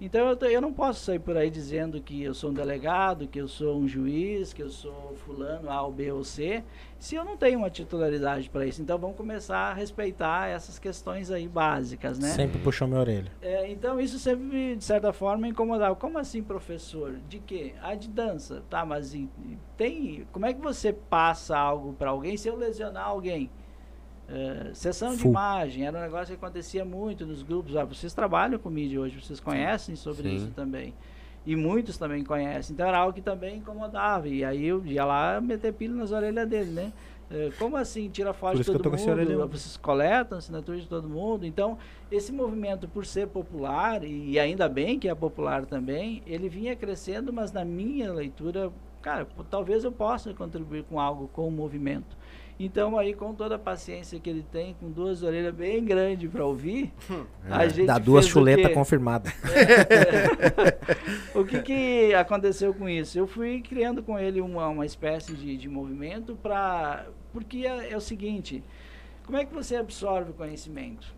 Então 0.00 0.28
eu, 0.28 0.50
eu 0.50 0.60
não 0.60 0.72
posso 0.72 1.04
sair 1.04 1.18
por 1.18 1.36
aí 1.36 1.50
dizendo 1.50 2.00
que 2.00 2.22
eu 2.22 2.34
sou 2.34 2.50
um 2.50 2.54
delegado, 2.54 3.26
que 3.26 3.40
eu 3.40 3.48
sou 3.48 3.78
um 3.78 3.88
juiz, 3.88 4.52
que 4.52 4.62
eu 4.62 4.68
sou 4.68 5.14
fulano 5.24 5.70
A, 5.70 5.82
ou 5.82 5.90
B 5.90 6.12
ou 6.12 6.22
C, 6.22 6.62
se 6.98 7.14
eu 7.14 7.24
não 7.24 7.36
tenho 7.36 7.58
uma 7.60 7.70
titularidade 7.70 8.50
para 8.50 8.66
isso. 8.66 8.82
Então 8.82 8.98
vamos 8.98 9.16
começar 9.16 9.70
a 9.70 9.74
respeitar 9.74 10.48
essas 10.48 10.78
questões 10.78 11.30
aí 11.30 11.48
básicas, 11.48 12.18
né? 12.18 12.28
Sempre 12.28 12.58
puxou 12.58 12.86
minha 12.86 13.00
orelha. 13.00 13.32
É, 13.40 13.70
então 13.70 13.98
isso 13.98 14.18
sempre, 14.18 14.76
de 14.76 14.84
certa 14.84 15.12
forma, 15.12 15.48
incomodava. 15.48 15.94
Como 15.96 16.18
assim, 16.18 16.42
professor? 16.42 17.14
De 17.28 17.38
quê? 17.38 17.74
Ah, 17.82 17.94
de 17.94 18.08
dança. 18.08 18.62
Tá, 18.68 18.84
mas 18.84 19.16
tem. 19.76 20.26
Como 20.30 20.44
é 20.44 20.52
que 20.52 20.60
você 20.60 20.92
passa 20.92 21.56
algo 21.56 21.94
para 21.94 22.10
alguém 22.10 22.36
se 22.36 22.48
eu 22.48 22.56
lesionar 22.56 23.06
alguém? 23.06 23.50
É, 24.28 24.70
sessão 24.74 25.14
de 25.14 25.22
Full. 25.22 25.30
imagem, 25.30 25.86
era 25.86 25.98
um 25.98 26.00
negócio 26.00 26.26
que 26.26 26.44
acontecia 26.44 26.84
muito 26.84 27.24
nos 27.24 27.42
grupos. 27.42 27.76
Ah, 27.76 27.84
vocês 27.84 28.12
trabalham 28.12 28.58
com 28.58 28.68
mídia 28.68 29.00
hoje, 29.00 29.20
vocês 29.20 29.38
conhecem 29.38 29.94
sobre 29.94 30.28
Sim. 30.28 30.36
isso 30.36 30.50
também. 30.50 30.92
E 31.44 31.54
muitos 31.54 31.96
também 31.96 32.24
conhecem. 32.24 32.74
Então 32.74 32.88
era 32.88 32.98
algo 32.98 33.12
que 33.12 33.22
também 33.22 33.58
incomodava. 33.58 34.26
E 34.28 34.44
aí 34.44 34.66
eu 34.66 34.84
ia 34.84 35.04
lá 35.04 35.40
meter 35.40 35.72
pilha 35.72 35.94
nas 35.94 36.10
orelhas 36.10 36.48
dele, 36.48 36.70
né? 36.70 36.92
É, 37.30 37.50
como 37.58 37.76
assim 37.76 38.08
tira 38.08 38.32
foto 38.32 38.56
de 38.56 38.64
todo 38.64 38.90
mundo? 38.90 39.48
Vocês 39.48 39.76
coletam 39.76 40.38
assinatura 40.38 40.78
de 40.78 40.86
todo 40.86 41.08
mundo? 41.08 41.44
Então, 41.44 41.76
esse 42.10 42.32
movimento, 42.32 42.86
por 42.86 43.04
ser 43.04 43.26
popular, 43.28 44.04
e 44.04 44.38
ainda 44.38 44.68
bem 44.68 44.98
que 44.98 45.08
é 45.08 45.14
popular 45.14 45.66
também, 45.66 46.22
ele 46.26 46.48
vinha 46.48 46.76
crescendo, 46.76 47.32
mas 47.32 47.50
na 47.50 47.64
minha 47.64 48.12
leitura, 48.12 48.70
cara, 49.02 49.26
talvez 49.50 49.82
eu 49.82 49.90
possa 49.90 50.32
contribuir 50.34 50.84
com 50.84 51.00
algo 51.00 51.28
com 51.28 51.48
o 51.48 51.50
movimento. 51.50 52.16
Então, 52.58 52.98
aí, 52.98 53.12
com 53.12 53.34
toda 53.34 53.56
a 53.56 53.58
paciência 53.58 54.18
que 54.18 54.30
ele 54.30 54.42
tem, 54.50 54.74
com 54.80 54.90
duas 54.90 55.22
orelhas 55.22 55.54
bem 55.54 55.84
grandes 55.84 56.30
para 56.30 56.44
ouvir, 56.44 56.90
a 57.50 57.68
gente 57.68 57.86
Dá 57.86 57.98
duas 57.98 58.26
chuletas 58.26 58.68
quê? 58.68 58.72
confirmadas. 58.72 59.32
o 61.34 61.44
que, 61.44 61.60
que 61.60 62.14
aconteceu 62.14 62.72
com 62.72 62.88
isso? 62.88 63.18
Eu 63.18 63.26
fui 63.26 63.60
criando 63.60 64.02
com 64.02 64.18
ele 64.18 64.40
uma, 64.40 64.68
uma 64.68 64.86
espécie 64.86 65.34
de, 65.34 65.56
de 65.56 65.68
movimento 65.68 66.34
para. 66.34 67.06
Porque 67.30 67.66
é, 67.66 67.92
é 67.92 67.96
o 67.96 68.00
seguinte: 68.00 68.64
como 69.26 69.36
é 69.36 69.44
que 69.44 69.52
você 69.52 69.76
absorve 69.76 70.30
o 70.30 70.34
conhecimento? 70.34 71.14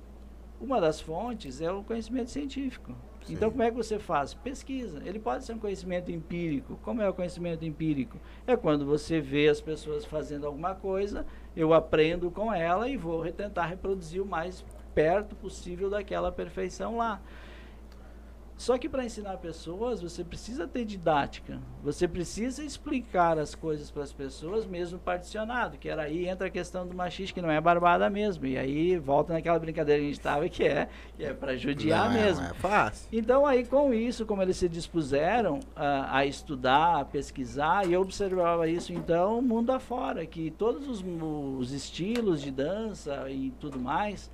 Uma 0.60 0.81
das 0.81 1.01
fontes 1.01 1.60
é 1.60 1.70
o 1.70 1.85
conhecimento 1.85 2.31
científico. 2.31 2.93
Então, 3.30 3.50
como 3.50 3.62
é 3.62 3.70
que 3.70 3.76
você 3.76 3.98
faz? 3.98 4.34
Pesquisa. 4.34 5.02
Ele 5.05 5.18
pode 5.18 5.44
ser 5.44 5.52
um 5.52 5.59
conhecimento 5.59 6.10
empírico. 6.10 6.78
Como 6.82 7.02
é 7.02 7.09
o 7.09 7.14
conhecimento 7.14 7.64
empírico? 7.64 8.18
É 8.46 8.56
quando 8.56 8.86
você 8.86 9.20
vê 9.20 9.48
as 9.48 9.60
pessoas 9.60 10.05
fazendo 10.05 10.46
alguma 10.46 10.74
coisa, 10.74 11.26
eu 11.56 11.74
aprendo 11.74 12.30
com 12.30 12.52
ela 12.52 12.88
e 12.88 12.96
vou 12.96 13.30
tentar 13.32 13.66
reproduzir 13.66 14.22
o 14.22 14.26
mais 14.26 14.64
perto 14.94 15.36
possível 15.36 15.88
daquela 15.88 16.32
perfeição 16.32 16.96
lá. 16.96 17.20
Só 18.59 18.76
que 18.76 18.89
para 18.89 19.05
ensinar 19.05 19.36
pessoas, 19.36 20.02
você 20.02 20.24
precisa 20.24 20.66
ter 20.66 20.85
didática. 20.85 21.60
Você 21.85 22.09
precisa 22.09 22.64
explicar 22.64 23.39
as 23.39 23.55
coisas 23.55 23.89
para 23.89 24.02
as 24.02 24.12
pessoas, 24.12 24.66
mesmo 24.66 24.98
particionado. 24.98 25.78
Que 25.78 25.89
era 25.89 26.02
aí 26.02 26.26
entra 26.26 26.48
a 26.48 26.51
questão 26.51 26.85
do 26.85 26.93
machismo, 26.93 27.35
que 27.35 27.40
não 27.40 27.52
é 27.52 27.60
barbada 27.60 28.10
mesmo. 28.10 28.44
E 28.47 28.59
aí 28.59 28.98
volta 28.98 29.32
naquela 29.32 29.60
brincadeira 29.60 30.01
que 30.01 30.06
a 30.06 30.09
gente 30.09 30.18
estava, 30.18 30.48
que 30.48 30.64
é, 30.64 30.89
que 31.16 31.24
é 31.24 31.32
para 31.32 31.56
judiar 31.56 32.10
não, 32.10 32.16
é- 32.18 32.24
mesmo. 32.24 32.43
Não 32.43 32.51
é 32.51 32.55
fácil. 32.55 33.09
Então 33.12 33.47
aí 33.47 33.64
com 33.64 33.94
isso, 33.94 34.26
como 34.26 34.43
eles 34.43 34.56
se 34.56 34.68
dispuseram 34.68 35.60
a, 35.76 36.18
a 36.18 36.26
estudar, 36.26 36.98
a 36.98 37.05
pesquisar, 37.05 37.86
e 37.86 37.93
eu 37.93 38.01
observava 38.01 38.68
isso 38.68 38.93
então 38.93 39.40
mundo 39.40 39.70
afora, 39.70 40.26
que 40.26 40.51
todos 40.51 40.89
os, 40.89 41.05
os 41.60 41.72
estilos 41.72 42.43
de 42.43 42.51
dança 42.51 43.30
e 43.30 43.52
tudo 43.60 43.78
mais, 43.78 44.28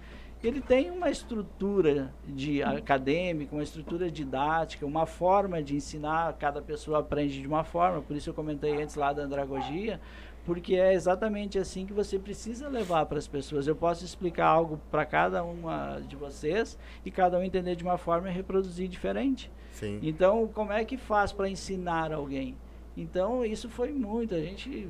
ele 0.46 0.60
tem 0.60 0.90
uma 0.90 1.10
estrutura 1.10 2.12
de 2.26 2.62
acadêmica, 2.62 3.54
uma 3.54 3.62
estrutura 3.62 4.10
didática, 4.10 4.84
uma 4.84 5.06
forma 5.06 5.62
de 5.62 5.76
ensinar, 5.76 6.32
cada 6.34 6.60
pessoa 6.60 7.00
aprende 7.00 7.40
de 7.40 7.46
uma 7.46 7.64
forma, 7.64 8.02
por 8.02 8.16
isso 8.16 8.30
eu 8.30 8.34
comentei 8.34 8.82
antes 8.82 8.94
lá 8.94 9.12
da 9.12 9.22
andragogia, 9.22 10.00
porque 10.44 10.74
é 10.74 10.92
exatamente 10.92 11.58
assim 11.58 11.86
que 11.86 11.92
você 11.92 12.18
precisa 12.18 12.68
levar 12.68 13.06
para 13.06 13.18
as 13.18 13.26
pessoas. 13.26 13.66
Eu 13.66 13.74
posso 13.74 14.04
explicar 14.04 14.46
algo 14.46 14.78
para 14.90 15.06
cada 15.06 15.42
uma 15.42 16.00
de 16.00 16.16
vocês 16.16 16.78
e 17.04 17.10
cada 17.10 17.38
um 17.38 17.42
entender 17.42 17.74
de 17.76 17.82
uma 17.82 17.96
forma 17.96 18.28
e 18.28 18.32
reproduzir 18.32 18.88
diferente. 18.88 19.50
Sim. 19.72 19.98
Então, 20.02 20.46
como 20.48 20.72
é 20.72 20.84
que 20.84 20.96
faz 20.96 21.32
para 21.32 21.48
ensinar 21.48 22.12
alguém? 22.12 22.56
Então, 22.96 23.44
isso 23.44 23.68
foi 23.68 23.90
muito. 23.90 24.34
A 24.34 24.40
gente 24.40 24.86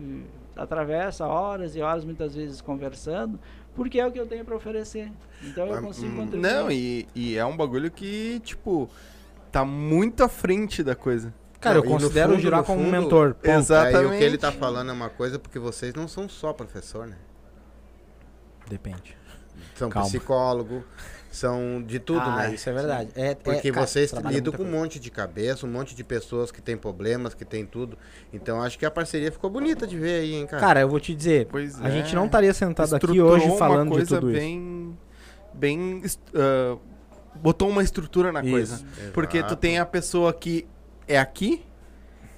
atravessa 0.56 1.26
horas 1.26 1.74
e 1.74 1.80
horas, 1.80 2.04
muitas 2.04 2.34
vezes, 2.34 2.60
conversando, 2.60 3.38
porque 3.74 3.98
é 3.98 4.06
o 4.06 4.12
que 4.12 4.18
eu 4.18 4.26
tenho 4.26 4.44
para 4.44 4.56
oferecer. 4.56 5.10
Então, 5.42 5.66
eu 5.66 5.72
Mas, 5.72 5.84
consigo 5.84 6.12
hum, 6.12 6.16
contribuir. 6.16 6.40
Não, 6.52 6.70
e, 6.70 7.08
e 7.14 7.36
é 7.36 7.44
um 7.44 7.56
bagulho 7.56 7.90
que, 7.90 8.40
tipo, 8.40 8.88
tá 9.50 9.64
muito 9.64 10.22
à 10.22 10.28
frente 10.28 10.82
da 10.82 10.94
coisa. 10.94 11.32
Cara, 11.60 11.78
eu 11.78 11.82
Não, 11.82 11.90
e 11.90 11.92
no 11.94 12.00
considero 12.00 12.28
o 12.28 12.34
fundo, 12.34 12.42
Girar 12.42 12.60
no 12.60 12.66
como 12.66 12.82
um 12.82 12.90
mentor. 12.90 13.34
ponto. 13.34 13.46
Exato. 13.46 13.96
Aí 13.96 14.04
o 14.04 14.10
que 14.10 14.16
ele 14.16 14.24
Exatamente. 14.36 14.38
tá 14.38 14.52
falando 14.52 14.90
é 14.90 14.92
uma 14.92 15.08
coisa 15.08 15.38
porque 15.38 15.58
vocês 15.58 15.94
não 15.94 16.06
são 16.06 16.28
só 16.28 16.52
professor, 16.52 17.06
né? 17.06 17.16
Depende. 18.68 19.16
São 19.74 19.88
Calma. 19.90 20.08
psicólogo, 20.08 20.84
são 21.34 21.82
de 21.82 21.98
tudo, 21.98 22.20
ah, 22.20 22.36
né? 22.48 22.54
isso 22.54 22.68
é 22.68 22.72
verdade. 22.72 23.10
É, 23.14 23.30
é, 23.30 23.34
Porque 23.34 23.70
cara, 23.72 23.86
vocês 23.86 24.12
lidam 24.12 24.52
com 24.52 24.62
um 24.62 24.70
monte 24.70 24.98
de 25.00 25.10
cabeça, 25.10 25.66
um 25.66 25.70
monte 25.70 25.94
de 25.94 26.04
pessoas 26.04 26.50
que 26.52 26.62
têm 26.62 26.76
problemas, 26.76 27.34
que 27.34 27.44
têm 27.44 27.64
tudo. 27.66 27.98
Então 28.32 28.62
acho 28.62 28.78
que 28.78 28.86
a 28.86 28.90
parceria 28.90 29.30
ficou 29.32 29.50
bonita 29.50 29.86
de 29.86 29.96
ver 29.98 30.20
aí, 30.20 30.34
hein, 30.34 30.46
cara? 30.46 30.60
Cara, 30.60 30.80
eu 30.80 30.88
vou 30.88 31.00
te 31.00 31.14
dizer, 31.14 31.46
Pois 31.50 31.80
a 31.82 31.88
é. 31.88 31.90
gente 31.90 32.14
não 32.14 32.26
estaria 32.26 32.54
sentado 32.54 32.94
aqui 32.94 33.04
Estruturou 33.06 33.32
hoje 33.32 33.46
uma 33.46 33.56
falando 33.56 33.90
de 33.90 33.96
coisa 33.96 34.20
tudo 34.20 34.30
isso. 34.30 34.40
bem, 34.40 34.98
bem, 35.52 36.00
est- 36.04 36.20
ah, 36.34 36.76
botou 37.36 37.68
uma 37.68 37.82
estrutura 37.82 38.30
na 38.30 38.40
Isso. 38.40 38.50
coisa. 38.50 38.74
Exato. 38.74 39.12
Porque 39.12 39.42
tu 39.42 39.56
tem 39.56 39.78
a 39.78 39.84
pessoa 39.86 40.32
que 40.32 40.66
é 41.08 41.18
aqui 41.18 41.64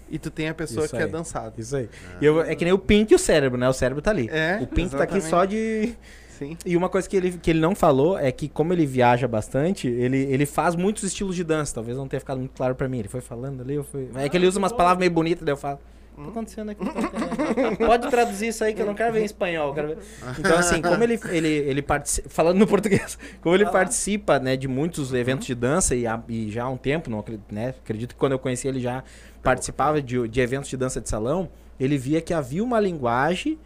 e 0.09 0.19
tu 0.19 0.31
tem 0.31 0.49
a 0.49 0.55
pessoa 0.55 0.87
Isso 0.87 0.95
que 0.97 1.03
é 1.03 1.05
aí. 1.05 1.11
dançada. 1.11 1.53
Isso 1.59 1.77
aí. 1.77 1.89
E 2.21 2.25
eu- 2.25 2.41
é 2.41 2.55
que 2.55 2.65
nem 2.65 2.73
o 2.73 2.79
Pink 2.79 3.13
e 3.13 3.15
o 3.15 3.19
cérebro, 3.19 3.59
né? 3.59 3.69
O 3.69 3.73
cérebro 3.73 4.01
tá 4.03 4.11
ali. 4.11 4.29
É, 4.33 4.59
o 4.63 4.67
Pink 4.67 4.91
tá 4.97 5.03
aqui 5.03 5.19
exatamente. 5.19 5.29
só 5.29 5.45
de. 5.45 5.95
Sim. 6.39 6.57
E 6.67 6.77
uma 6.77 6.89
coisa 6.89 7.09
que 7.09 7.17
ele, 7.17 7.33
que 7.33 7.51
ele 7.51 7.61
não 7.61 7.75
falou 7.75 8.19
é 8.19 8.31
que, 8.31 8.49
como 8.49 8.73
ele 8.73 8.85
viaja 8.85 9.27
bastante, 9.27 9.89
ele, 9.89 10.19
ele 10.19 10.45
faz 10.45 10.75
muitos 10.77 11.03
estilos 11.03 11.35
de 11.35 11.43
dança. 11.43 11.75
Talvez 11.75 11.97
não 11.97 12.07
tenha 12.07 12.21
ficado 12.21 12.39
muito 12.39 12.53
claro 12.53 12.75
pra 12.75 12.89
mim. 12.89 12.99
Ele 12.99 13.09
foi 13.09 13.21
falando 13.21 13.63
ali, 13.63 13.75
eu 13.75 13.85
fui. 13.85 14.09
É 14.17 14.29
que 14.29 14.37
ele 14.37 14.47
usa 14.47 14.59
umas 14.59 14.73
palavras 14.73 14.99
meio 14.99 15.11
bonitas, 15.11 15.45
daí 15.45 15.53
eu 15.53 15.57
falo. 15.57 15.79
O 16.13 16.19
que 16.19 16.25
tá 16.25 16.31
acontecendo 16.31 16.71
aqui? 16.71 16.85
Pode 17.77 18.09
traduzir 18.09 18.49
isso 18.49 18.65
aí 18.65 18.73
que 18.73 18.81
eu 18.81 18.87
não 18.87 18.95
quero 18.95 19.13
ver 19.13 19.21
em 19.21 19.25
espanhol. 19.25 19.75
ver. 19.75 19.99
Então, 20.39 20.57
assim, 20.57 20.81
como 20.81 21.03
ele, 21.03 21.21
ele, 21.29 21.49
ele 21.49 21.83
participa. 21.83 22.29
Falando 22.31 22.59
no 22.59 22.67
português, 22.67 23.19
como 23.43 23.55
ele 23.55 23.67
participa 23.67 24.39
né, 24.39 24.57
de 24.57 24.67
muitos 24.67 25.13
eventos 25.13 25.47
de 25.47 25.55
dança 25.55 25.95
e, 25.95 26.05
e 26.29 26.51
já 26.51 26.65
há 26.65 26.71
um 26.71 26.79
tempo, 26.79 27.11
não 27.11 27.19
acredito, 27.19 27.55
né? 27.55 27.75
Acredito 27.83 28.15
que 28.15 28.19
quando 28.19 28.33
eu 28.33 28.39
conheci 28.39 28.67
ele 28.67 28.81
já 28.81 29.05
participava 29.43 30.01
de, 30.01 30.27
de 30.27 30.41
eventos 30.41 30.71
de 30.71 30.77
dança 30.77 31.03
de 31.03 31.09
salão, 31.09 31.51
ele 31.79 31.99
via 31.99 32.23
que 32.23 32.33
havia 32.33 32.65
uma 32.65 32.81
linguagem 32.81 33.59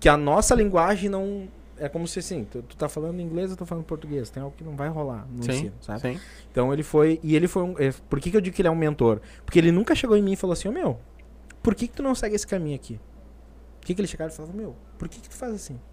que 0.00 0.08
a 0.08 0.16
nossa 0.16 0.54
linguagem 0.54 1.10
não. 1.10 1.48
É 1.80 1.88
como 1.88 2.06
se 2.08 2.18
assim, 2.18 2.44
tu, 2.44 2.62
tu 2.62 2.76
tá 2.76 2.88
falando 2.88 3.20
inglês, 3.20 3.50
eu 3.50 3.56
tô 3.56 3.64
falando 3.66 3.84
português. 3.84 4.30
Tem 4.30 4.42
algo 4.42 4.54
que 4.56 4.64
não 4.64 4.76
vai 4.76 4.88
rolar 4.88 5.26
no 5.30 5.42
Sim, 5.44 5.50
ensino, 5.50 5.72
sabe? 5.80 6.00
sim. 6.00 6.20
Então 6.50 6.72
ele 6.72 6.82
foi. 6.82 7.20
E 7.22 7.34
ele 7.36 7.46
foi 7.48 7.62
um. 7.62 7.74
é, 7.78 7.92
Por 8.08 8.20
que, 8.20 8.30
que 8.30 8.36
eu 8.36 8.40
digo 8.40 8.54
que 8.56 8.62
ele 8.62 8.68
é 8.68 8.70
um 8.70 8.76
mentor? 8.76 9.20
Porque 9.44 9.58
ele 9.58 9.70
nunca 9.72 9.94
chegou 9.94 10.16
em 10.16 10.22
mim 10.22 10.32
e 10.32 10.36
falou 10.36 10.52
assim, 10.52 10.68
ô 10.68 10.72
meu, 10.72 10.98
por 11.62 11.74
que, 11.74 11.86
que 11.88 11.94
tu 11.94 12.02
não 12.02 12.14
segue 12.14 12.34
esse 12.36 12.46
caminho 12.46 12.74
aqui? 12.76 12.98
Por 13.80 13.86
que, 13.86 13.94
que 13.94 14.00
ele 14.00 14.08
chegava 14.08 14.30
e 14.32 14.34
falava, 14.36 14.54
meu, 14.54 14.76
por 14.98 15.08
que, 15.08 15.20
que 15.20 15.28
tu 15.28 15.34
faz 15.36 15.54
assim? 15.54 15.78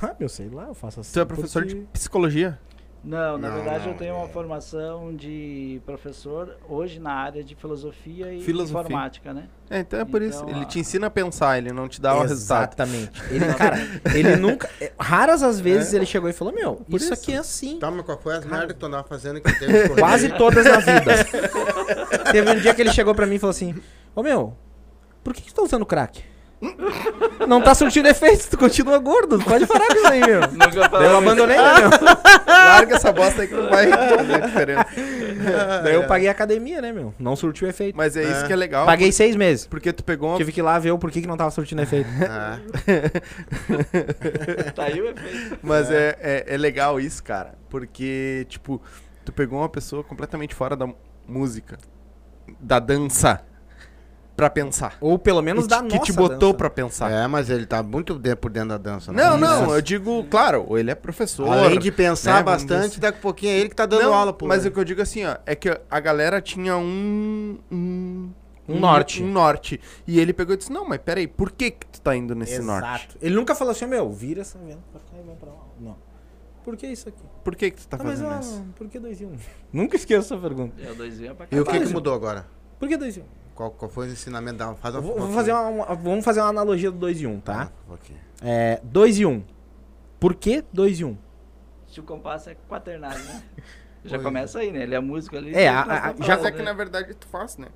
Ah, 0.00 0.14
meu, 0.18 0.28
sei 0.28 0.48
lá, 0.48 0.66
eu 0.68 0.74
faço 0.74 1.00
assim. 1.00 1.12
Tu 1.12 1.18
é 1.20 1.24
professor 1.24 1.62
porque- 1.64 1.74
de 1.80 1.86
psicologia? 1.88 2.58
Não, 3.04 3.38
na 3.38 3.48
Não, 3.48 3.54
verdade 3.56 3.84
não, 3.84 3.92
eu 3.92 3.98
tenho 3.98 4.14
uma 4.16 4.24
é. 4.26 4.28
formação 4.28 5.14
de 5.14 5.80
professor 5.86 6.56
hoje 6.68 6.98
na 6.98 7.12
área 7.12 7.44
de 7.44 7.54
filosofia 7.54 8.32
e 8.34 8.40
Filosofia. 8.42 8.80
informática, 8.80 9.32
né? 9.32 9.44
É, 9.70 9.78
então 9.80 10.00
é 10.00 10.04
por 10.04 10.20
isso. 10.20 10.38
Então, 10.38 10.48
Ele 10.50 10.62
a- 10.62 10.64
te 10.64 10.80
ensina 10.80 11.06
a 11.06 11.10
pensar, 11.10 11.58
ele 11.58 11.72
não 11.72 11.88
te 11.88 12.00
dá 12.00 12.14
o 12.16 12.22
resultado. 12.22 12.62
Exatamente. 12.72 13.22
Ele, 13.30 13.54
cara, 13.54 13.76
ele 14.14 14.34
nunca. 14.36 14.68
é, 14.80 14.92
Raras 14.98 15.42
as 15.44 15.60
vezes 15.60 15.92
ele 15.94 16.06
chegou 16.06 16.28
e 16.28 16.32
falou: 16.32 16.52
Meu, 16.52 16.74
Por 16.76 16.96
isso, 16.96 17.04
isso. 17.04 17.14
aqui 17.14 17.32
é 17.32 17.38
assim. 17.38 17.78
Tá, 17.78 17.90
mas 17.90 18.04
qual 18.04 18.18
foi 18.20 18.34
as 18.36 18.44
merdas 18.44 18.72
que 18.72 18.78
tu 18.78 18.86
andava 18.86 19.04
fazendo 19.06 19.40
que 19.40 19.58
teve? 19.58 19.90
Quase 19.90 20.30
todas 20.36 20.64
na 20.64 20.78
vida. 20.78 21.12
Teve 22.32 22.50
um 22.50 22.56
dia 22.60 22.74
que 22.74 22.82
ele 22.82 22.92
chegou 22.92 23.14
pra 23.14 23.26
mim 23.26 23.36
e 23.36 23.38
falou 23.38 23.50
assim: 23.52 23.74
Ô 24.14 24.22
meu, 24.22 24.56
por 25.22 25.32
que, 25.32 25.42
que 25.42 25.48
tu 25.52 25.56
tá 25.56 25.62
usando 25.62 25.86
crack? 25.86 26.22
Não 27.46 27.62
tá 27.62 27.72
surtindo 27.74 28.08
efeito, 28.08 28.50
tu 28.50 28.58
continua 28.58 28.98
gordo. 28.98 29.38
Pode 29.38 29.64
parar 29.66 29.86
com 29.86 29.94
isso 29.94 30.06
aí, 30.08 30.20
meu. 30.20 30.40
Nunca 30.40 31.04
eu 31.04 31.16
abandonei, 31.18 31.56
né, 31.56 31.74
meu? 31.78 31.90
Larga 32.46 32.96
essa 32.96 33.12
bosta 33.12 33.42
aí 33.42 33.48
que 33.48 33.54
não 33.54 33.68
vai 33.70 33.88
fazer 33.88 34.40
diferença. 34.42 34.86
Daí 35.84 35.94
eu 35.94 36.04
paguei 36.06 36.28
a 36.28 36.32
academia, 36.32 36.82
né, 36.82 36.92
meu? 36.92 37.14
Não 37.18 37.36
surtiu 37.36 37.68
efeito. 37.68 37.96
Mas 37.96 38.16
é 38.16 38.22
isso 38.24 38.44
É. 38.44 38.46
que 38.48 38.52
é 38.52 38.56
legal. 38.56 38.84
Paguei 38.86 39.12
seis 39.12 39.36
meses. 39.36 39.66
Porque 39.66 39.92
tu 39.92 40.02
pegou 40.02 40.30
uma... 40.30 40.36
Tive 40.36 40.50
que 40.52 40.60
ir 40.60 40.62
lá 40.62 40.78
ver 40.80 40.90
o 40.90 40.98
porquê 40.98 41.20
que 41.20 41.28
não 41.28 41.36
tava 41.36 41.50
surtindo 41.50 41.80
efeito. 41.82 42.08
Ah, 42.28 42.58
Tá 44.74 44.84
aí 44.84 45.00
o 45.00 45.08
efeito. 45.08 45.58
Mas 45.62 45.90
é. 45.90 46.16
É, 46.20 46.54
é 46.54 46.56
legal 46.56 47.00
isso, 47.00 47.22
cara. 47.22 47.54
Porque, 47.70 48.46
tipo, 48.48 48.80
tu 49.24 49.32
pegou 49.32 49.58
uma 49.60 49.68
pessoa 49.68 50.02
completamente 50.02 50.54
fora 50.54 50.76
da 50.76 50.88
música, 51.26 51.78
da 52.60 52.78
dança, 52.78 53.42
pra 54.38 54.48
pensar. 54.48 54.96
Ou 55.00 55.18
pelo 55.18 55.42
menos 55.42 55.64
que, 55.64 55.68
da 55.70 55.82
nossa 55.82 55.98
que 55.98 56.04
te 56.04 56.12
botou 56.12 56.38
dança. 56.38 56.54
pra 56.54 56.70
pensar. 56.70 57.10
é, 57.10 57.26
mas 57.26 57.50
ele 57.50 57.66
tá 57.66 57.82
muito 57.82 58.14
de- 58.16 58.36
por 58.36 58.52
dentro 58.52 58.68
da 58.68 58.78
dança. 58.78 59.12
né? 59.12 59.20
Não, 59.22 59.36
não, 59.36 59.64
Isso. 59.64 59.74
eu 59.74 59.82
digo, 59.82 60.24
claro, 60.30 60.78
ele 60.78 60.92
é 60.92 60.94
professor. 60.94 61.48
Além 61.52 61.76
de 61.80 61.90
pensar 61.90 62.36
né, 62.36 62.42
bastante, 62.44 63.00
daqui 63.00 63.18
a 63.18 63.20
pouquinho 63.20 63.50
é 63.50 63.58
ele 63.58 63.68
que 63.68 63.74
tá 63.74 63.84
dando 63.84 64.04
Não, 64.04 64.14
aula, 64.14 64.32
pô. 64.32 64.46
Mas 64.46 64.64
o 64.64 64.70
que 64.70 64.78
eu 64.78 64.84
digo 64.84 65.02
assim, 65.02 65.24
ó, 65.26 65.36
é 65.44 65.56
que 65.56 65.68
a 65.90 65.98
galera 66.00 66.40
tinha 66.40 66.76
um. 66.76 67.58
Um, 67.70 68.30
Um 68.68 68.78
norte. 68.78 69.22
Um 69.24 69.32
norte. 69.32 69.80
E 70.06 70.20
ele 70.20 70.32
pegou 70.32 70.54
e 70.54 70.56
disse: 70.56 70.70
Não, 70.72 70.86
mas 70.88 71.00
peraí, 71.00 71.26
por 71.26 71.50
que, 71.50 71.72
que 71.72 71.86
tu 71.86 72.00
tá 72.00 72.14
indo 72.14 72.34
nesse 72.36 72.60
norte? 72.60 72.86
Exato. 72.86 73.16
Ele 73.20 73.34
nunca 73.34 73.54
falou 73.56 73.72
assim, 73.72 73.86
meu, 73.86 74.08
vira 74.12 74.42
essa 74.42 74.56
venda 74.58 74.78
pra 74.92 75.00
cá 75.00 75.16
e 75.20 75.26
vem 75.26 75.34
pra 75.34 75.48
lá. 75.50 75.64
Não. 75.80 75.96
Por 76.64 76.76
que 76.76 76.86
isso 76.86 77.08
aqui? 77.08 77.22
Por 77.42 77.56
que, 77.56 77.70
que 77.72 77.80
tu 77.80 77.88
tá 77.88 77.96
Ah, 77.98 78.04
mas 78.04 78.20
fazendo 78.20 78.32
ah, 78.34 78.40
isso? 78.40 78.64
por 78.76 78.86
que 78.88 78.98
2 79.00 79.20
e 79.20 79.24
1? 79.24 79.28
Um? 79.30 79.36
Nunca 79.72 79.96
esqueço 79.96 80.32
essa 80.34 80.40
pergunta. 80.40 80.74
É 80.80 80.90
o 80.92 80.94
dois 80.94 81.20
é 81.20 81.32
pra 81.34 81.46
E 81.50 81.58
o 81.58 81.64
que, 81.64 81.80
que 81.80 81.86
mudou 81.92 82.12
agora? 82.14 82.46
Por 82.78 82.86
que 82.88 82.96
2 82.96 83.16
e 83.16 83.20
1? 83.20 83.22
Um? 83.22 83.26
Qual, 83.58 83.72
qual 83.72 83.90
foi 83.90 84.06
o 84.06 84.12
ensinamento 84.12 84.56
da 84.58 84.72
Faz 84.76 84.94
uma 84.94 85.00
Vou, 85.00 85.18
vou 85.18 85.32
fazer 85.32 85.50
uma, 85.50 85.66
uma- 85.68 85.94
vamos 85.96 86.24
fazer 86.24 86.40
uma 86.40 86.48
analogia 86.48 86.92
do 86.92 86.96
2 86.98 87.20
e 87.22 87.26
1, 87.26 87.32
um, 87.32 87.40
tá? 87.40 87.72
Ah, 87.88 87.92
ok. 87.92 88.14
É, 88.40 88.80
2 88.84 89.18
e 89.18 89.26
1. 89.26 89.30
Um. 89.32 89.42
Por 90.20 90.36
que 90.36 90.62
2 90.72 91.00
e 91.00 91.04
1? 91.04 91.08
Um? 91.08 91.18
Se 91.88 91.98
o 91.98 92.04
compasso 92.04 92.50
é 92.50 92.56
quaternário, 92.68 93.18
né? 93.24 93.42
Já 94.04 94.10
Pois 94.10 94.22
começa 94.22 94.60
aí, 94.60 94.70
né? 94.70 94.84
Ele 94.84 94.94
é 94.94 95.00
músico 95.00 95.36
ali. 95.36 95.52
É, 95.52 95.58
ele 95.62 95.68
a- 95.70 95.80
a- 95.82 96.14
já- 96.24 96.36
Mas 96.36 96.44
é 96.44 96.52
que 96.52 96.58
né? 96.58 96.64
na 96.66 96.72
verdade 96.72 97.12
tu 97.14 97.26
faz, 97.26 97.56
né? 97.56 97.66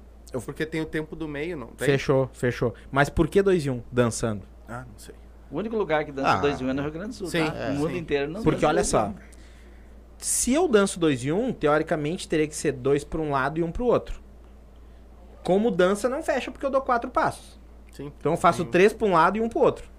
Porque 0.47 0.65
tem 0.65 0.81
o 0.81 0.87
tempo 0.87 1.17
do 1.17 1.27
meio, 1.27 1.57
não 1.57 1.67
tem? 1.67 1.85
Fechou, 1.85 2.31
fechou. 2.33 2.73
Mas 2.93 3.09
por 3.11 3.27
que 3.27 3.43
2 3.43 3.67
e 3.67 3.71
1? 3.71 3.75
Um? 3.75 3.83
Dançando. 3.91 4.43
Ah, 4.69 4.85
não 4.89 4.99
sei. 4.99 5.17
O 5.51 5.59
único 5.59 5.75
lugar 5.77 6.05
que 6.05 6.13
dança 6.13 6.35
Ah. 6.35 6.41
2 6.41 6.61
e 6.61 6.65
1 6.65 6.69
é 6.71 6.73
no 6.75 6.83
Rio 6.83 6.93
Grande 6.93 7.09
do 7.09 7.15
Sul, 7.17 7.27
Sim, 7.27 7.45
tá? 7.45 7.57
é, 7.57 7.71
o 7.71 7.75
mundo 7.75 7.91
sim. 7.91 7.99
inteiro 7.99 8.31
não 8.31 8.41
Porque 8.45 8.61
dança 8.61 8.69
olha 8.69 8.85
só. 8.85 9.07
um. 9.09 9.15
Se 10.17 10.55
eu 10.55 10.69
danço 10.69 11.01
2 11.01 11.25
e 11.25 11.33
1, 11.33 11.47
um, 11.49 11.53
teoricamente 11.53 12.29
teria 12.29 12.47
que 12.47 12.55
ser 12.55 12.71
dois 12.71 13.03
pra 13.03 13.21
um 13.21 13.33
lado 13.33 13.59
e 13.59 13.65
um 13.65 13.73
pro 13.73 13.85
outro. 13.87 14.22
Como 15.43 15.71
dança 15.71 16.09
não 16.09 16.23
fecha 16.23 16.51
porque 16.51 16.65
eu 16.65 16.71
dou 16.71 16.81
quatro 16.81 17.11
passos. 17.11 17.61
Sim. 17.93 18.13
Então 18.19 18.33
eu 18.33 18.39
faço 18.39 18.65
três 18.65 18.93
pra 18.93 19.07
um 19.07 19.13
lado 19.13 19.37
e 19.37 19.41
um 19.41 19.49
pro 19.49 19.61
outro. 19.61 19.91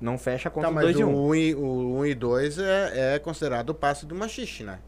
Não 0.00 0.16
fecha 0.16 0.48
a 0.48 0.52
conta 0.52 0.66
Tá, 0.66 0.70
do 0.70 0.74
mas 0.74 0.84
2 0.84 0.98
e 0.98 1.04
o 1.04 1.08
1. 1.08 1.10
Um. 1.10 1.28
1 1.28 1.34
e, 1.34 1.54
o 1.54 1.96
um 1.98 2.06
e 2.06 2.14
2 2.14 2.58
é, 2.58 3.14
é 3.14 3.18
considerado 3.18 3.70
o 3.70 3.74
passo 3.74 4.06
do 4.06 4.14
machixe, 4.14 4.64
né? 4.64 4.78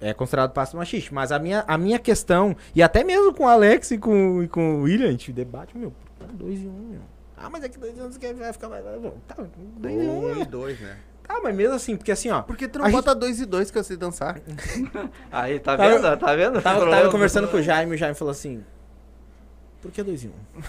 É 0.00 0.14
considerado 0.14 0.52
passo 0.52 0.76
machista. 0.76 1.12
Mas 1.12 1.32
a 1.32 1.38
minha, 1.38 1.64
a 1.66 1.76
minha 1.76 1.98
questão, 1.98 2.56
e 2.74 2.82
até 2.82 3.02
mesmo 3.02 3.34
com 3.34 3.44
o 3.44 3.48
Alex 3.48 3.90
e 3.90 3.98
com, 3.98 4.42
e 4.42 4.48
com 4.48 4.76
o 4.76 4.82
William, 4.82 5.08
a 5.08 5.10
gente 5.10 5.32
debate, 5.32 5.76
meu, 5.76 5.92
2 6.32 6.62
e 6.62 6.66
1, 6.66 6.70
um, 6.70 6.72
meu. 6.72 7.00
Ah, 7.36 7.48
mas 7.50 7.64
é 7.64 7.68
que 7.68 7.78
2 7.78 7.96
e 7.96 8.00
1 8.00 8.04
um, 8.04 8.36
vai 8.36 8.52
ficar 8.52 8.68
mais. 8.68 8.84
Tá, 9.26 9.34
2 9.78 9.94
e 9.94 10.06
1. 10.06 10.10
Um, 10.10 10.30
1 10.30 10.34
né? 10.34 10.42
e 10.42 10.44
2, 10.44 10.80
né? 10.80 10.98
Tá, 11.28 11.40
mas 11.42 11.54
mesmo 11.54 11.74
assim, 11.74 11.94
porque 11.96 12.10
assim, 12.10 12.30
ó. 12.30 12.40
Por 12.42 12.56
que 12.56 12.66
tu 12.66 12.76
A 12.76 12.78
não 12.80 12.86
gente- 12.86 12.94
bota 12.96 13.14
dois 13.14 13.38
e 13.40 13.44
dois 13.46 13.70
que 13.70 13.76
eu 13.78 13.84
sei 13.84 13.96
dançar? 13.96 14.40
Aí, 15.30 15.60
tá 15.60 15.76
Tava- 15.76 15.90
vendo? 15.90 16.16
Tá 16.18 16.34
vendo? 16.34 16.62
Tava, 16.62 16.80
Pronto. 16.80 16.90
tava 16.96 17.10
conversando 17.10 17.48
com 17.48 17.58
o 17.58 17.62
Jaime, 17.62 17.94
o 17.94 17.98
Jaime 17.98 18.14
falou 18.14 18.32
assim. 18.32 18.64
Por 19.82 19.92
que 19.92 20.02
2 20.02 20.24
e 20.24 20.28
1? 20.28 20.30
Um? 20.30 20.62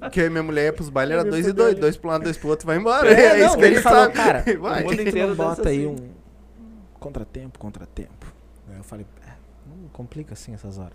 Porque 0.00 0.28
minha 0.30 0.42
mulher 0.42 0.64
ia 0.66 0.72
pros 0.72 0.88
bailes, 0.88 1.12
era 1.12 1.24
dois 1.28 1.46
e 1.46 1.52
dois. 1.52 1.74
Dois 1.74 1.96
pra 1.96 2.08
um 2.08 2.12
lado, 2.12 2.22
dois 2.24 2.36
pro 2.38 2.48
outro, 2.48 2.66
vai 2.66 2.76
embora. 2.78 3.06
É, 3.12 3.36
É, 3.36 3.38
não, 3.40 3.46
isso 3.46 3.56
que 3.58 3.64
ele 3.64 3.74
ele 3.74 3.82
falou, 3.82 3.98
sabe. 4.04 4.14
cara, 4.14 4.44
Vai. 4.58 4.80
o 4.82 4.84
mundo 4.86 4.96
que 4.96 5.02
tu 5.04 5.08
inteiro 5.08 5.28
não 5.28 5.34
bota 5.36 5.68
aí 5.68 5.78
assim. 5.84 5.86
um 5.88 5.96
contratempo, 6.98 7.58
contratempo? 7.58 8.32
Aí 8.70 8.78
eu 8.78 8.84
falei, 8.84 9.04
é, 9.26 9.30
não 9.66 9.88
complica 9.90 10.32
assim 10.32 10.54
essas 10.54 10.78
horas. 10.78 10.92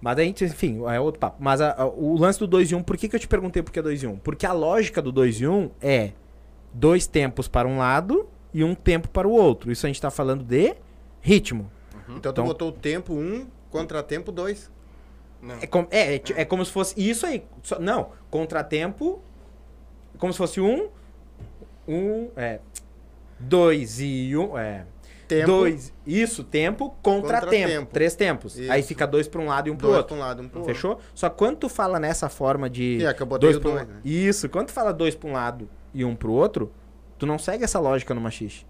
Mas 0.00 0.18
a 0.18 0.22
gente, 0.22 0.44
enfim, 0.44 0.82
é 0.88 0.98
outro 0.98 1.20
papo. 1.20 1.36
Mas 1.38 1.60
a- 1.60 1.74
a- 1.82 1.86
o 1.86 2.16
lance 2.18 2.38
do 2.38 2.46
2 2.48 2.70
e 2.70 2.74
1, 2.74 2.78
um, 2.78 2.82
por 2.82 2.96
que, 2.96 3.08
que 3.08 3.14
eu 3.14 3.20
te 3.20 3.28
perguntei 3.28 3.62
por 3.62 3.70
que 3.70 3.80
2 3.80 4.02
e 4.02 4.06
1? 4.06 4.10
Um? 4.12 4.16
Porque 4.16 4.44
a 4.46 4.52
lógica 4.52 5.00
do 5.00 5.12
2 5.12 5.40
e 5.40 5.46
1 5.46 5.52
um 5.56 5.70
é 5.80 6.10
dois 6.74 7.06
tempos 7.06 7.48
para 7.48 7.66
um 7.66 7.78
lado 7.78 8.28
e 8.52 8.62
um 8.62 8.74
tempo 8.74 9.08
para 9.08 9.26
o 9.26 9.30
outro. 9.30 9.72
Isso 9.72 9.86
a 9.86 9.88
gente 9.88 10.00
tá 10.02 10.10
falando 10.10 10.44
de 10.44 10.74
ritmo. 11.20 11.70
Então 12.08 12.20
tu 12.20 12.28
Então- 12.28 12.44
botou 12.44 12.68
o 12.68 12.72
tempo 12.72 13.14
1, 13.14 13.46
contratempo 13.70 14.30
2. 14.30 14.70
Não. 15.40 15.54
É, 15.60 15.66
com- 15.66 15.86
é, 15.90 16.16
é, 16.16 16.22
é 16.36 16.44
como 16.44 16.64
se 16.64 16.70
fosse 16.72 16.94
isso 17.00 17.24
aí. 17.24 17.44
Só- 17.62 17.78
não, 17.78 18.10
contratempo. 18.30 19.22
Como 20.18 20.32
se 20.32 20.36
fosse 20.38 20.60
um. 20.60 20.88
Um. 21.86 22.28
É. 22.36 22.60
Dois 23.38 24.00
e 24.00 24.34
um. 24.36 24.56
É. 24.56 24.86
Tempo, 25.26 25.46
Dois. 25.46 25.92
Isso, 26.06 26.44
tempo, 26.44 26.94
contratempo. 27.02 27.46
Contratempo. 27.54 27.92
Três 27.92 28.14
tempos. 28.14 28.58
Aí 28.58 28.80
Isso. 28.80 28.88
fica 28.88 29.06
dois 29.06 29.26
pra 29.26 29.40
um 29.40 29.46
lado 29.46 29.68
e 29.68 29.70
um 29.70 29.76
pro 29.76 29.86
dois 29.88 29.98
outro. 29.98 30.14
pra 30.14 30.22
um 30.24 30.26
lado, 30.28 30.42
um 30.42 30.48
pro 30.48 30.60
outro. 30.60 30.74
Fechou? 30.74 31.00
Só 31.14 31.28
que 31.30 31.36
quando 31.36 31.56
tu 31.56 31.68
fala 31.68 31.98
nessa 31.98 32.28
forma 32.28 32.68
de. 32.68 33.04
É 33.04 33.12
que 33.14 33.22
eu 33.22 33.26
botei 33.26 33.48
dois 33.48 33.56
o 33.56 33.60
pra 33.60 33.70
um 33.70 33.74
dois, 33.74 33.88
né? 33.88 34.00
Isso, 34.04 34.48
quando 34.50 34.66
tu 34.66 34.72
fala 34.72 34.92
dois 34.92 35.14
pra 35.14 35.28
um 35.28 35.32
lado 35.32 35.68
e 35.94 36.04
um 36.04 36.14
pro 36.16 36.32
outro, 36.32 36.72
tu 37.18 37.24
não 37.24 37.38
segue 37.38 37.64
essa 37.64 37.78
lógica 37.78 38.12
no 38.12 38.20
machixe. 38.20 38.66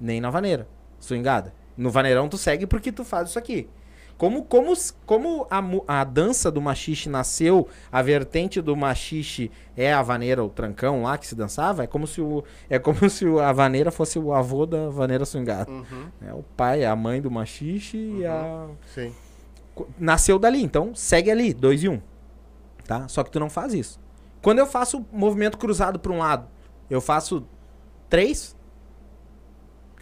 Nem 0.00 0.20
na 0.20 0.28
vaneira. 0.28 0.66
Swingada. 0.98 1.54
No 1.76 1.90
vaneirão 1.90 2.28
tu 2.28 2.36
segue 2.36 2.66
porque 2.66 2.90
tu 2.92 3.04
faz 3.04 3.28
isso 3.30 3.38
aqui. 3.38 3.68
Como, 4.16 4.44
como, 4.44 4.72
como 5.04 5.46
a, 5.50 5.60
a 6.00 6.04
dança 6.04 6.48
do 6.50 6.60
machixe 6.60 7.08
nasceu, 7.08 7.66
a 7.90 8.00
vertente 8.00 8.60
do 8.60 8.76
machixe 8.76 9.50
é 9.76 9.92
a 9.92 10.00
vaneira, 10.02 10.44
o 10.44 10.48
trancão 10.48 11.02
lá 11.02 11.18
que 11.18 11.26
se 11.26 11.34
dançava, 11.34 11.82
é 11.82 11.86
como 11.88 12.06
se, 12.06 12.20
o, 12.20 12.44
é 12.70 12.78
como 12.78 13.10
se 13.10 13.26
a 13.40 13.52
vaneira 13.52 13.90
fosse 13.90 14.16
o 14.18 14.32
avô 14.32 14.66
da 14.66 14.88
vaneira 14.88 15.24
swingada. 15.24 15.68
Uhum. 15.70 16.06
É 16.24 16.32
o 16.32 16.44
pai, 16.56 16.84
a 16.84 16.94
mãe 16.94 17.20
do 17.20 17.28
machixe 17.28 17.96
e 17.96 18.24
a 18.24 18.68
Sim. 18.94 19.12
co- 19.74 19.88
nasceu 19.98 20.38
dali, 20.38 20.62
então 20.62 20.94
segue 20.94 21.28
ali, 21.32 21.52
dois 21.52 21.82
e 21.82 21.88
um. 21.88 22.00
Tá? 22.86 23.08
Só 23.08 23.24
que 23.24 23.32
tu 23.32 23.40
não 23.40 23.50
faz 23.50 23.74
isso. 23.74 23.98
Quando 24.40 24.60
eu 24.60 24.66
faço 24.66 25.04
movimento 25.10 25.58
cruzado 25.58 25.98
para 25.98 26.12
um 26.12 26.18
lado, 26.18 26.46
eu 26.90 27.00
faço 27.00 27.46
três. 28.08 28.56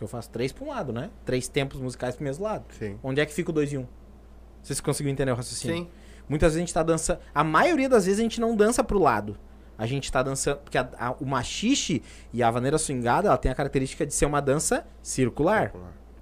Eu 0.00 0.08
faço 0.08 0.30
três 0.30 0.50
para 0.52 0.64
um 0.64 0.68
lado, 0.68 0.92
né? 0.92 1.10
Três 1.24 1.46
tempos 1.48 1.80
musicais 1.80 2.16
pro 2.16 2.24
mesmo 2.24 2.44
lado. 2.44 2.64
Sim. 2.78 2.98
Onde 3.02 3.20
é 3.20 3.26
que 3.26 3.32
fica 3.32 3.50
o 3.50 3.52
dois 3.52 3.72
e 3.72 3.78
um? 3.78 3.86
Vocês 4.62 4.80
conseguiram 4.80 5.12
entender 5.12 5.30
o 5.30 5.34
raciocínio? 5.36 5.76
Sim. 5.84 5.88
Muitas 6.28 6.52
vezes 6.52 6.56
a 6.56 6.60
gente 6.66 6.74
tá 6.74 6.82
dançando. 6.82 7.20
A 7.34 7.44
maioria 7.44 7.88
das 7.88 8.04
vezes 8.06 8.18
a 8.18 8.22
gente 8.22 8.40
não 8.40 8.56
dança 8.56 8.82
pro 8.82 8.98
lado. 8.98 9.38
A 9.78 9.86
gente 9.86 10.10
tá 10.10 10.22
dançando. 10.22 10.58
Porque 10.58 10.76
a- 10.78 10.88
a- 10.98 11.12
o 11.20 11.24
machixe 11.26 12.02
e 12.32 12.42
a 12.42 12.50
vaneira 12.50 12.78
swingada, 12.78 13.28
ela 13.28 13.36
tem 13.38 13.50
a 13.50 13.54
característica 13.54 14.04
de 14.06 14.12
ser 14.14 14.26
uma 14.26 14.40
dança 14.40 14.84
circular. 15.02 15.72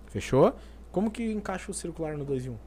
Fechou? 0.09 0.55
Como 0.93 1.11
que 1.11 1.23
encaixa 1.32 1.70
o 1.70 1.74
circular 1.74 2.16
no 2.19 2.24
2 2.24 2.45
e 2.47 2.51
1? 2.51 2.53
Um? 2.53 2.59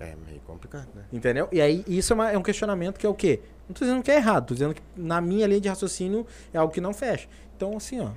É 0.00 0.16
meio 0.26 0.40
complicado, 0.40 0.88
né? 0.94 1.04
Entendeu? 1.12 1.48
E 1.52 1.60
aí, 1.60 1.84
isso 1.86 2.12
é, 2.12 2.14
uma- 2.14 2.30
é 2.32 2.38
um 2.38 2.42
questionamento 2.42 2.98
que 2.98 3.06
é 3.06 3.08
o 3.08 3.14
quê? 3.14 3.40
Não 3.72 3.74
tô 3.74 3.86
dizendo 3.86 4.02
que 4.02 4.10
é 4.10 4.16
errado, 4.16 4.48
tô 4.48 4.54
dizendo 4.54 4.74
que 4.74 4.82
na 4.94 5.18
minha 5.18 5.46
linha 5.46 5.58
de 5.62 5.66
raciocínio 5.66 6.26
é 6.52 6.58
algo 6.58 6.70
que 6.74 6.80
não 6.80 6.92
fecha. 6.92 7.26
Então, 7.56 7.74
assim, 7.74 8.00
ó, 8.00 8.10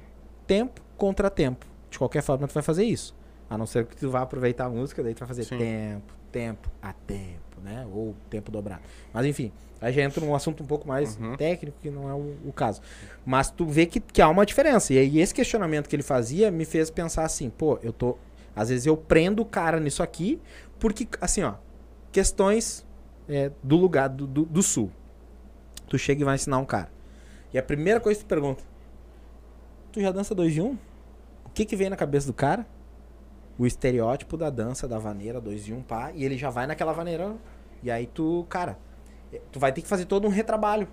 tempo 0.46 0.82
contra 0.98 1.30
tempo. 1.30 1.66
De 1.90 1.98
qualquer 1.98 2.22
forma, 2.22 2.46
tu 2.46 2.54
vai 2.54 2.62
fazer 2.62 2.84
isso. 2.84 3.16
A 3.50 3.58
não 3.58 3.66
ser 3.66 3.86
que 3.86 3.96
tu 3.96 4.10
vá 4.12 4.22
aproveitar 4.24 4.66
a 4.66 4.70
música, 4.70 5.02
daí 5.02 5.14
tu 5.14 5.20
vai 5.20 5.28
fazer 5.30 5.46
Sim. 5.46 5.58
tempo, 5.58 6.14
tempo 6.30 6.70
a 6.82 6.92
tempo, 6.92 7.62
né? 7.64 7.88
Ou 7.90 8.14
tempo 8.30 8.52
dobrado. 8.52 8.82
Mas 9.14 9.26
enfim, 9.26 9.50
aí 9.80 9.94
já 9.94 10.02
entra 10.02 10.26
num 10.26 10.36
assunto 10.36 10.62
um 10.62 10.66
pouco 10.66 10.86
mais 10.86 11.16
Uhum. 11.18 11.38
técnico, 11.38 11.78
que 11.82 11.90
não 11.90 12.10
é 12.10 12.14
o, 12.14 12.36
o 12.50 12.52
caso. 12.52 12.82
Mas 13.26 13.50
tu 13.50 13.66
vê 13.66 13.86
que, 13.86 14.02
que 14.02 14.22
há 14.22 14.28
uma 14.28 14.46
diferença. 14.46 14.94
E 14.94 14.98
aí 14.98 15.22
esse 15.22 15.34
questionamento 15.34 15.88
que 15.88 15.96
ele 15.96 16.04
fazia 16.04 16.52
me 16.52 16.66
fez 16.66 16.90
pensar 16.90 17.24
assim, 17.24 17.50
pô, 17.50 17.80
eu 17.82 17.94
tô. 17.94 18.18
Às 18.54 18.68
vezes 18.68 18.86
eu 18.86 18.98
prendo 18.98 19.42
o 19.42 19.46
cara 19.46 19.80
nisso 19.80 20.04
aqui, 20.04 20.42
porque, 20.80 21.08
assim, 21.22 21.44
ó, 21.44 21.54
questões 22.12 22.86
é, 23.30 23.52
do 23.64 23.78
lugar, 23.78 24.10
do, 24.10 24.28
do, 24.28 24.44
do 24.44 24.62
sul. 24.62 24.92
Tu 25.88 25.98
chega 25.98 26.22
e 26.22 26.26
vai 26.26 26.36
ensinar 26.36 26.58
um 26.58 26.66
cara. 26.66 26.90
E 27.54 27.58
a 27.58 27.64
primeira 27.64 28.00
coisa 28.00 28.20
que 28.20 28.26
tu 28.26 28.30
pergunta: 28.30 28.64
Tu 29.92 30.02
já 30.02 30.12
dança 30.12 30.36
dois 30.36 30.54
de 30.54 30.62
um? 30.62 30.78
O 31.46 31.50
que 31.54 31.66
que 31.66 31.76
vem 31.76 31.90
na 31.90 31.96
cabeça 31.96 32.28
do 32.28 32.34
cara? 32.34 32.66
O 33.58 33.66
estereótipo 33.66 34.36
da 34.36 34.50
dança, 34.50 34.88
da 34.88 35.00
vaneira, 35.00 35.40
dois 35.40 35.64
de 35.64 35.74
um, 35.74 35.82
pá, 35.82 36.12
e 36.14 36.26
ele 36.26 36.38
já 36.38 36.50
vai 36.50 36.68
naquela 36.68 36.92
vaneira. 36.92 37.36
E 37.82 37.90
aí 37.90 38.06
tu, 38.06 38.46
cara, 38.50 38.78
tu 39.52 39.60
vai 39.60 39.72
ter 39.72 39.82
que 39.82 39.88
fazer 39.88 40.06
todo 40.06 40.28
um 40.28 40.30
retrabalho. 40.30 40.88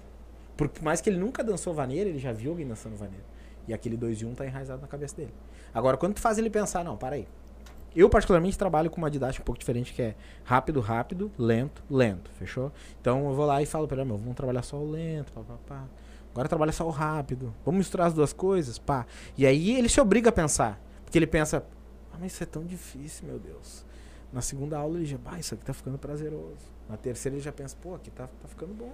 Porque 0.56 0.78
por 0.78 0.84
mais 0.84 1.00
que 1.00 1.10
ele 1.10 1.18
nunca 1.18 1.42
dançou 1.42 1.74
vaneira, 1.74 2.08
ele 2.08 2.18
já 2.18 2.32
viu 2.32 2.52
alguém 2.52 2.66
dançando 2.66 2.96
vaneira. 2.96 3.24
E 3.66 3.74
aquele 3.74 3.96
2 3.96 4.20
e 4.20 4.26
1 4.26 4.30
um 4.30 4.34
tá 4.34 4.46
enraizado 4.46 4.82
na 4.82 4.88
cabeça 4.88 5.16
dele. 5.16 5.32
Agora, 5.74 5.96
quando 5.96 6.14
tu 6.14 6.20
faz 6.20 6.38
ele 6.38 6.50
pensar, 6.50 6.84
não, 6.84 6.96
para 6.96 7.16
aí. 7.16 7.26
Eu, 7.94 8.08
particularmente, 8.08 8.56
trabalho 8.56 8.90
com 8.90 8.98
uma 8.98 9.10
didática 9.10 9.42
um 9.42 9.44
pouco 9.44 9.58
diferente, 9.58 9.92
que 9.92 10.02
é 10.02 10.14
rápido, 10.44 10.80
rápido, 10.80 11.30
lento, 11.38 11.82
lento, 11.90 12.30
fechou? 12.32 12.72
Então, 13.00 13.28
eu 13.28 13.34
vou 13.34 13.46
lá 13.46 13.60
e 13.62 13.66
falo 13.66 13.86
pra 13.86 13.98
ele, 13.98 14.06
meu, 14.06 14.16
vamos 14.16 14.34
trabalhar 14.34 14.62
só 14.62 14.76
o 14.76 14.90
lento, 14.90 15.32
pá, 15.32 15.42
pá, 15.42 15.54
pá. 15.66 15.84
Agora 16.32 16.48
trabalha 16.48 16.72
só 16.72 16.86
o 16.86 16.90
rápido. 16.90 17.54
Vamos 17.64 17.78
misturar 17.78 18.06
as 18.06 18.14
duas 18.14 18.32
coisas, 18.32 18.78
pá. 18.78 19.06
E 19.36 19.46
aí 19.46 19.76
ele 19.76 19.88
se 19.88 20.00
obriga 20.00 20.30
a 20.30 20.32
pensar. 20.32 20.80
Porque 21.04 21.18
ele 21.18 21.26
pensa, 21.26 21.62
ah, 22.10 22.16
mas 22.18 22.32
isso 22.32 22.42
é 22.42 22.46
tão 22.46 22.64
difícil, 22.64 23.26
meu 23.26 23.38
Deus. 23.38 23.84
Na 24.32 24.40
segunda 24.40 24.78
aula 24.78 24.96
ele 24.96 25.04
já, 25.04 25.18
ah, 25.26 25.38
isso 25.38 25.54
aqui 25.54 25.64
tá 25.64 25.74
ficando 25.74 25.98
prazeroso. 25.98 26.72
Na 26.88 26.96
terceira 26.96 27.36
ele 27.36 27.44
já 27.44 27.52
pensa, 27.52 27.76
pô, 27.80 27.94
aqui 27.94 28.10
tá, 28.10 28.26
tá 28.26 28.48
ficando 28.48 28.72
bom. 28.72 28.92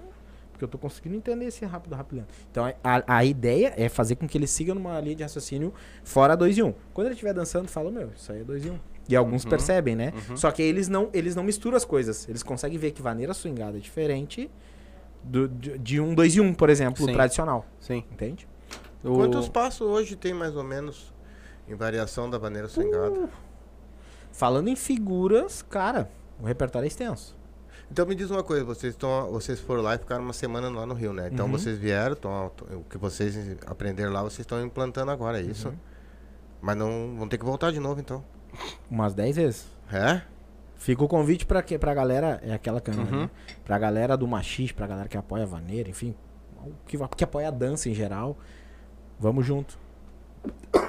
Porque 0.58 0.64
eu 0.64 0.68
tô 0.68 0.76
conseguindo 0.76 1.14
entender 1.14 1.44
esse 1.44 1.64
rápido, 1.64 1.94
rápido. 1.94 2.26
Então 2.50 2.64
a, 2.82 3.02
a 3.18 3.24
ideia 3.24 3.72
é 3.76 3.88
fazer 3.88 4.16
com 4.16 4.26
que 4.26 4.36
ele 4.36 4.48
siga 4.48 4.74
numa 4.74 4.98
linha 5.00 5.14
de 5.14 5.22
raciocínio 5.22 5.72
fora 6.02 6.36
2 6.36 6.58
e 6.58 6.62
1. 6.64 6.66
Um. 6.66 6.74
Quando 6.92 7.06
ele 7.06 7.14
estiver 7.14 7.32
dançando, 7.32 7.68
fala, 7.68 7.92
meu, 7.92 8.10
isso 8.16 8.32
aí 8.32 8.40
é 8.40 8.44
2 8.44 8.64
e 8.64 8.70
1. 8.70 8.72
Um. 8.74 8.78
E 9.08 9.14
alguns 9.14 9.44
Uhum, 9.44 9.50
percebem, 9.50 9.94
né? 9.94 10.12
uhum. 10.28 10.36
Só 10.36 10.50
que 10.50 10.60
eles 10.60 10.88
não, 10.88 11.10
eles 11.14 11.36
não 11.36 11.44
misturam 11.44 11.76
as 11.76 11.84
coisas. 11.84 12.28
Eles 12.28 12.42
conseguem 12.42 12.76
ver 12.76 12.90
que 12.90 13.00
vaneira 13.00 13.32
swingada 13.32 13.76
é 13.76 13.80
diferente 13.80 14.50
do, 15.22 15.46
de, 15.48 15.78
de 15.78 16.00
um 16.00 16.12
2 16.12 16.34
e 16.34 16.40
1, 16.40 16.44
um, 16.44 16.52
por 16.52 16.68
exemplo, 16.68 17.06
Sim. 17.06 17.12
tradicional. 17.12 17.64
Sim. 17.78 18.02
Entende? 18.10 18.48
O- 19.04 19.14
Quantos 19.14 19.48
passos 19.48 19.86
hoje 19.86 20.16
tem 20.16 20.34
mais 20.34 20.56
ou 20.56 20.64
menos 20.64 21.14
em 21.68 21.74
variação 21.76 22.28
da 22.28 22.36
maneira 22.40 22.66
swingada? 22.66 23.28
Falando 24.32 24.66
em 24.68 24.74
figuras, 24.76 25.62
cara, 25.62 26.10
o 26.42 26.44
repertório 26.46 26.84
é 26.84 26.88
extenso. 26.88 27.37
Então 27.90 28.04
me 28.06 28.14
diz 28.14 28.30
uma 28.30 28.42
coisa, 28.42 28.64
vocês 28.64 28.92
estão, 28.94 29.30
vocês 29.30 29.58
foram 29.60 29.82
lá 29.82 29.94
e 29.94 29.98
ficaram 29.98 30.22
uma 30.22 30.32
semana 30.34 30.68
lá 30.68 30.84
no 30.84 30.94
Rio, 30.94 31.12
né? 31.12 31.28
Então 31.32 31.46
Uhum. 31.46 31.52
vocês 31.52 31.78
vieram, 31.78 32.14
tão, 32.14 32.50
o 32.72 32.84
que 32.84 32.98
vocês 32.98 33.34
aprenderam 33.66 34.12
lá, 34.12 34.22
vocês 34.22 34.40
estão 34.40 34.62
implantando 34.64 35.10
agora, 35.10 35.38
é 35.40 35.42
isso? 35.42 35.72
Mas 36.60 36.76
não 36.76 37.14
vão 37.16 37.28
ter 37.28 37.38
que 37.38 37.44
voltar 37.44 37.72
de 37.72 37.80
novo, 37.80 38.00
então. 38.00 38.22
Umas 38.90 39.14
10 39.14 39.36
vezes. 39.36 39.66
É? 39.92 40.20
Fica 40.76 41.02
o 41.02 41.08
convite 41.08 41.46
pra, 41.46 41.62
que, 41.62 41.78
pra 41.78 41.94
galera, 41.94 42.40
é 42.42 42.52
aquela 42.52 42.80
câmera, 42.80 43.10
Uhum. 43.10 43.22
né? 43.22 43.30
Pra 43.64 43.78
galera 43.78 44.16
do 44.16 44.26
machis, 44.28 44.70
pra 44.70 44.86
galera 44.86 45.08
que 45.08 45.16
apoia 45.16 45.44
a 45.44 45.46
vaneira, 45.46 45.88
enfim, 45.88 46.14
que, 46.86 46.98
que 47.16 47.24
apoia 47.24 47.48
a 47.48 47.50
dança 47.50 47.88
em 47.88 47.94
geral. 47.94 48.36
Vamos 49.18 49.46
junto. 49.46 49.78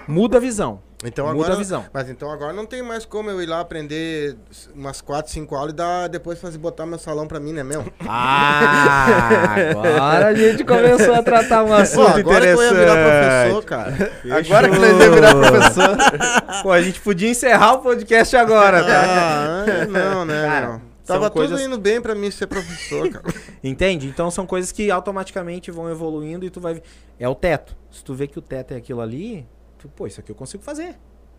Muda 0.08 0.38
a 0.38 0.40
visão. 0.40 0.82
Então 1.06 1.28
Muda 1.28 1.38
agora, 1.38 1.54
a 1.54 1.58
visão. 1.58 1.86
Mas 1.94 2.10
então 2.10 2.30
agora 2.30 2.52
não 2.52 2.66
tem 2.66 2.84
mais 2.84 3.06
como 3.06 3.30
eu 3.30 3.42
ir 3.42 3.46
lá 3.46 3.62
aprender 3.62 4.36
umas 4.76 5.00
4, 5.00 5.32
5 5.32 5.56
aulas 5.56 5.72
e 5.72 5.76
dar, 5.76 6.10
depois 6.10 6.38
fazer 6.42 6.58
botar 6.58 6.86
meu 6.86 7.00
salão 7.00 7.26
pra 7.26 7.40
mim, 7.40 7.54
né, 7.54 7.64
meu? 7.64 7.86
Ah, 8.06 9.56
agora 9.70 10.28
a 10.28 10.34
gente 10.34 10.66
começou 10.66 11.14
a 11.14 11.24
tratar 11.24 11.64
um 11.64 11.68
Pô, 11.68 11.74
assunto 11.74 12.20
agora 12.20 12.42
que 12.42 12.48
eu 12.48 12.62
ia 12.64 12.74
virar 12.74 12.92
interessante. 12.92 13.50
professor, 13.54 13.64
cara. 13.64 14.12
Agora 14.38 14.70
que 14.70 14.78
nós 14.80 15.00
ia 15.00 15.10
virar 15.10 15.36
professor. 15.36 16.62
Pô, 16.64 16.72
a 16.72 16.82
gente 16.82 17.00
podia 17.00 17.30
encerrar 17.30 17.74
o 17.76 17.80
podcast 17.80 18.36
agora, 18.36 18.84
tá? 18.84 19.04
Ah, 19.06 19.66
é, 19.68 19.86
não, 19.86 20.26
né, 20.26 20.46
Cara, 20.46 20.68
meu? 20.68 20.82
Tava 21.14 21.30
coisas- 21.30 21.60
tudo 21.60 21.68
indo 21.68 21.78
bem 21.80 22.02
pra 22.02 22.16
mim 22.16 22.30
ser 22.32 22.48
professor, 22.48 23.10
cara. 23.12 23.26
Entende? 23.64 24.08
Então 24.08 24.30
são 24.32 24.46
coisas 24.46 24.72
que 24.72 24.90
automaticamente 24.90 25.70
vão 25.72 25.90
evoluindo 25.90 26.46
e 26.46 26.50
tu 26.50 26.60
vai. 26.62 26.82
É 27.20 27.28
o 27.28 27.36
teto. 27.36 27.76
Se 27.92 28.04
tu 28.04 28.14
vê 28.14 28.28
que 28.28 28.38
o 28.40 28.42
teto 28.42 28.74
é 28.74 28.78
aquilo 28.78 29.02
ali, 29.02 29.48
tu, 29.78 29.88
pô, 29.90 30.08
isso 30.08 30.20
aqui 30.20 30.32
eu 30.32 30.36
consigo 30.36 30.64
fazer. 30.64 30.98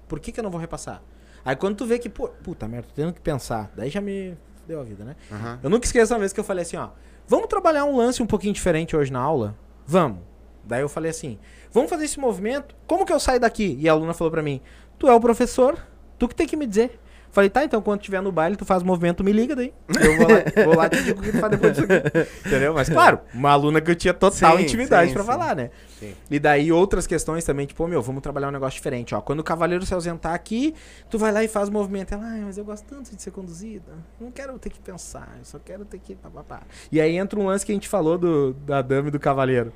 Por 0.09 0.19
que, 0.21 0.33
que 0.33 0.41
eu 0.41 0.45
não 0.45 0.51
vou 0.51 0.61
repassar? 0.61 1.03
Aí 1.45 1.57
quando 1.57 1.77
tu 1.77 1.87
vê 1.87 1.99
que, 1.99 2.09
pô, 2.09 2.29
puta 2.29 2.69
merda, 2.69 2.89
tô 2.89 2.95
tendo 2.95 3.13
que 3.13 3.21
pensar. 3.21 3.71
Daí 3.77 3.89
já 3.89 4.01
me 4.01 4.37
deu 4.67 4.81
a 4.81 4.85
vida, 4.85 5.05
né? 5.05 5.17
Aham. 5.33 5.59
Eu 5.63 5.71
nunca 5.71 5.87
esqueço 5.87 6.13
uma 6.13 6.19
vez 6.21 6.33
que 6.33 6.41
eu 6.41 6.45
falei 6.45 6.63
assim, 6.63 6.77
ó. 6.77 6.91
Vamos 7.27 7.47
trabalhar 7.49 7.85
um 7.85 7.97
lance 7.97 8.23
um 8.23 8.27
pouquinho 8.27 8.53
diferente 8.53 8.97
hoje 8.97 9.13
na 9.13 9.21
aula? 9.21 9.57
Vamos. 9.87 10.19
Daí 10.65 10.83
eu 10.83 10.89
falei 10.89 11.11
assim, 11.11 11.39
vamos 11.73 11.89
fazer 11.89 12.05
esse 12.05 12.19
movimento? 12.21 12.75
Como 12.87 13.07
que 13.07 13.13
eu 13.13 13.19
saio 13.21 13.41
daqui? 13.41 13.77
E 13.81 13.89
a 13.89 13.93
aluna 13.93 14.13
falou 14.13 14.31
pra 14.31 14.43
mim, 14.43 14.61
tu 14.99 15.09
é 15.09 15.15
o 15.15 15.21
professor, 15.21 15.79
tu 16.19 16.29
que 16.29 16.35
tem 16.35 16.47
que 16.47 16.57
me 16.57 16.67
dizer. 16.67 16.99
Falei, 17.33 17.49
tá, 17.49 17.63
então 17.65 17.81
quando 17.81 18.01
tiver 18.01 18.21
no 18.21 18.33
baile, 18.33 18.57
tu 18.57 18.65
faz 18.65 18.83
movimento, 18.83 19.23
me 19.23 19.31
liga 19.33 19.55
daí. 19.55 19.73
Eu 20.03 20.17
vou 20.17 20.27
lá, 20.29 20.65
vou 20.65 20.75
lá 20.77 20.89
te 20.89 21.01
digo 21.03 21.21
o 21.21 21.23
que 21.23 21.31
tu 21.31 21.39
faz 21.39 21.51
depois 21.53 21.73
disso 21.75 21.87
aqui. 21.93 22.29
Entendeu? 22.49 22.75
Mas 22.75 22.89
claro, 22.89 23.21
uma 23.33 23.51
aluna 23.51 23.81
que 23.81 23.89
eu 23.91 23.95
tinha 23.95 24.13
total 24.13 24.57
Sim, 24.57 24.65
intimidade 24.65 25.09
sim, 25.09 25.15
pra 25.15 25.23
sim. 25.23 25.29
falar, 25.29 25.55
né? 25.55 25.71
Sim. 26.01 26.15
E 26.29 26.39
daí 26.41 26.73
outras 26.73 27.07
questões 27.07 27.45
também, 27.45 27.67
tipo, 27.67 27.87
meu, 27.87 28.03
vamos 28.03 28.21
trabalhar 28.21 28.49
um 28.49 28.51
negócio 28.51 28.77
diferente, 28.77 29.15
ó. 29.15 29.21
Quando 29.21 29.41
o 29.41 29.45
cavaleiro 29.45 29.87
se 29.87 29.95
ausentar 29.95 30.35
aqui, 30.35 30.75
tu 31.09 31.19
vai 31.19 31.31
lá 31.31 31.45
e 31.45 31.49
faz 31.49 31.69
o 31.69 31.73
movimento. 31.73 32.13
Ela, 32.15 32.25
ai, 32.25 32.41
mas 32.41 32.59
eu 32.59 32.65
gosto 32.65 32.85
tanto 32.87 33.15
de 33.15 33.23
ser 33.23 33.31
conduzida. 33.31 33.93
Não 34.21 34.33
quero 34.33 34.59
ter 34.59 34.71
que 34.71 34.81
pensar, 34.81 35.37
eu 35.39 35.45
só 35.45 35.59
quero 35.61 35.85
ter 35.85 36.01
que. 36.01 36.17
Pá, 36.17 36.31
pá, 36.31 36.43
pá. 36.43 36.61
E 36.91 37.01
aí 37.01 37.17
entra 37.17 37.39
um 37.39 37.47
lance 37.47 37.65
que 37.65 37.71
a 37.71 37.75
gente 37.75 37.89
falou 37.89 38.19
do, 38.19 38.55
da 38.55 38.83
dama 38.83 39.07
e 39.09 39.11
do 39.13 39.21
cavaleiro. 39.21 39.73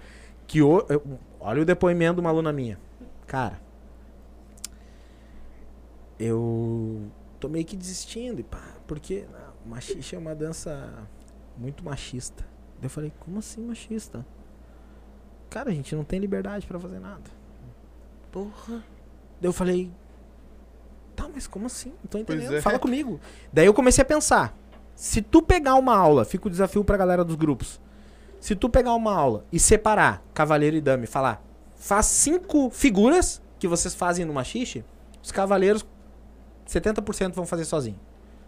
Que 0.46 0.60
o, 0.60 0.84
eu- 0.88 1.02
olha 1.38 1.62
o 1.62 1.64
depoimento 1.64 2.14
de 2.16 2.20
uma 2.20 2.30
aluna 2.30 2.52
minha. 2.52 2.78
Cara, 3.28 3.60
eu 6.18 7.02
tô 7.44 7.48
meio 7.48 7.64
que 7.64 7.76
desistindo, 7.76 8.40
e 8.40 8.42
pá, 8.42 8.62
porque 8.86 9.26
não, 9.30 9.70
machixe 9.70 10.16
é 10.16 10.18
uma 10.18 10.34
dança 10.34 10.90
muito 11.58 11.84
machista. 11.84 12.42
Daí 12.76 12.86
eu 12.86 12.90
falei, 12.90 13.12
como 13.20 13.38
assim 13.38 13.60
machista? 13.60 14.24
Cara, 15.50 15.70
a 15.70 15.74
gente 15.74 15.94
não 15.94 16.04
tem 16.04 16.18
liberdade 16.18 16.66
pra 16.66 16.80
fazer 16.80 16.98
nada. 16.98 17.30
Porra. 18.32 18.82
Daí 19.40 19.48
eu 19.48 19.52
falei, 19.52 19.92
tá, 21.14 21.28
mas 21.32 21.46
como 21.46 21.66
assim? 21.66 21.90
Não 22.02 22.08
tô 22.08 22.18
entendendo, 22.18 22.54
é. 22.54 22.62
fala 22.62 22.78
comigo. 22.78 23.20
Daí 23.52 23.66
eu 23.66 23.74
comecei 23.74 24.00
a 24.00 24.06
pensar, 24.06 24.56
se 24.94 25.20
tu 25.20 25.42
pegar 25.42 25.74
uma 25.74 25.94
aula, 25.94 26.24
fica 26.24 26.48
o 26.48 26.50
desafio 26.50 26.82
pra 26.82 26.96
galera 26.96 27.22
dos 27.22 27.36
grupos. 27.36 27.78
Se 28.40 28.56
tu 28.56 28.70
pegar 28.70 28.94
uma 28.94 29.14
aula 29.14 29.44
e 29.52 29.60
separar 29.60 30.24
cavaleiro 30.32 30.76
e 30.76 30.80
dama 30.80 31.04
e 31.04 31.06
falar, 31.06 31.44
faz 31.76 32.06
cinco 32.06 32.70
figuras 32.70 33.42
que 33.58 33.68
vocês 33.68 33.94
fazem 33.94 34.24
no 34.24 34.32
machixe, 34.32 34.82
os 35.22 35.30
cavaleiros 35.30 35.86
70% 36.66 37.32
vão 37.32 37.46
fazer 37.46 37.64
sozinho. 37.64 37.98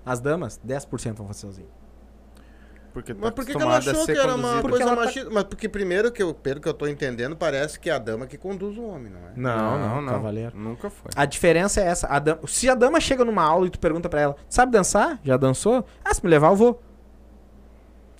As 0.04 0.20
damas, 0.20 0.60
10% 0.66 1.14
vão 1.14 1.26
fazer 1.26 1.40
sozinho. 1.40 1.68
Porque 2.92 3.12
tá 3.12 3.20
Mas 3.20 3.30
por 3.34 3.44
que, 3.44 3.54
que 3.54 3.60
ela 3.62 3.76
achou 3.76 4.06
que 4.06 4.12
era 4.12 4.34
uma. 4.34 4.62
Porque 4.62 4.78
coisa 4.78 4.86
tá- 4.86 4.96
machista? 4.96 5.30
Mas 5.30 5.44
porque 5.44 5.68
primeiro 5.68 6.10
que 6.10 6.22
eu, 6.22 6.32
pelo 6.32 6.62
que 6.62 6.66
eu 6.68 6.72
tô 6.72 6.86
entendendo, 6.86 7.36
parece 7.36 7.78
que 7.78 7.90
é 7.90 7.92
a 7.92 7.98
dama 7.98 8.26
que 8.26 8.38
conduz 8.38 8.78
o 8.78 8.84
homem, 8.84 9.12
não 9.12 9.20
é? 9.20 9.32
Não, 9.36 9.78
não, 9.78 10.00
não. 10.00 10.12
Cavaleiro. 10.14 10.56
Nunca 10.56 10.88
foi. 10.88 11.10
A 11.14 11.26
diferença 11.26 11.78
é 11.82 11.84
essa. 11.88 12.06
A 12.06 12.18
dama- 12.18 12.40
se 12.46 12.70
a 12.70 12.74
dama 12.74 12.98
chega 12.98 13.22
numa 13.22 13.42
aula 13.42 13.66
e 13.66 13.70
tu 13.70 13.78
pergunta 13.78 14.08
pra 14.08 14.22
ela, 14.22 14.36
sabe 14.48 14.72
dançar? 14.72 15.20
Já 15.22 15.36
dançou? 15.36 15.84
Ah, 16.02 16.14
se 16.14 16.24
me 16.24 16.30
levar, 16.30 16.48
eu 16.52 16.56
vou. 16.56 16.82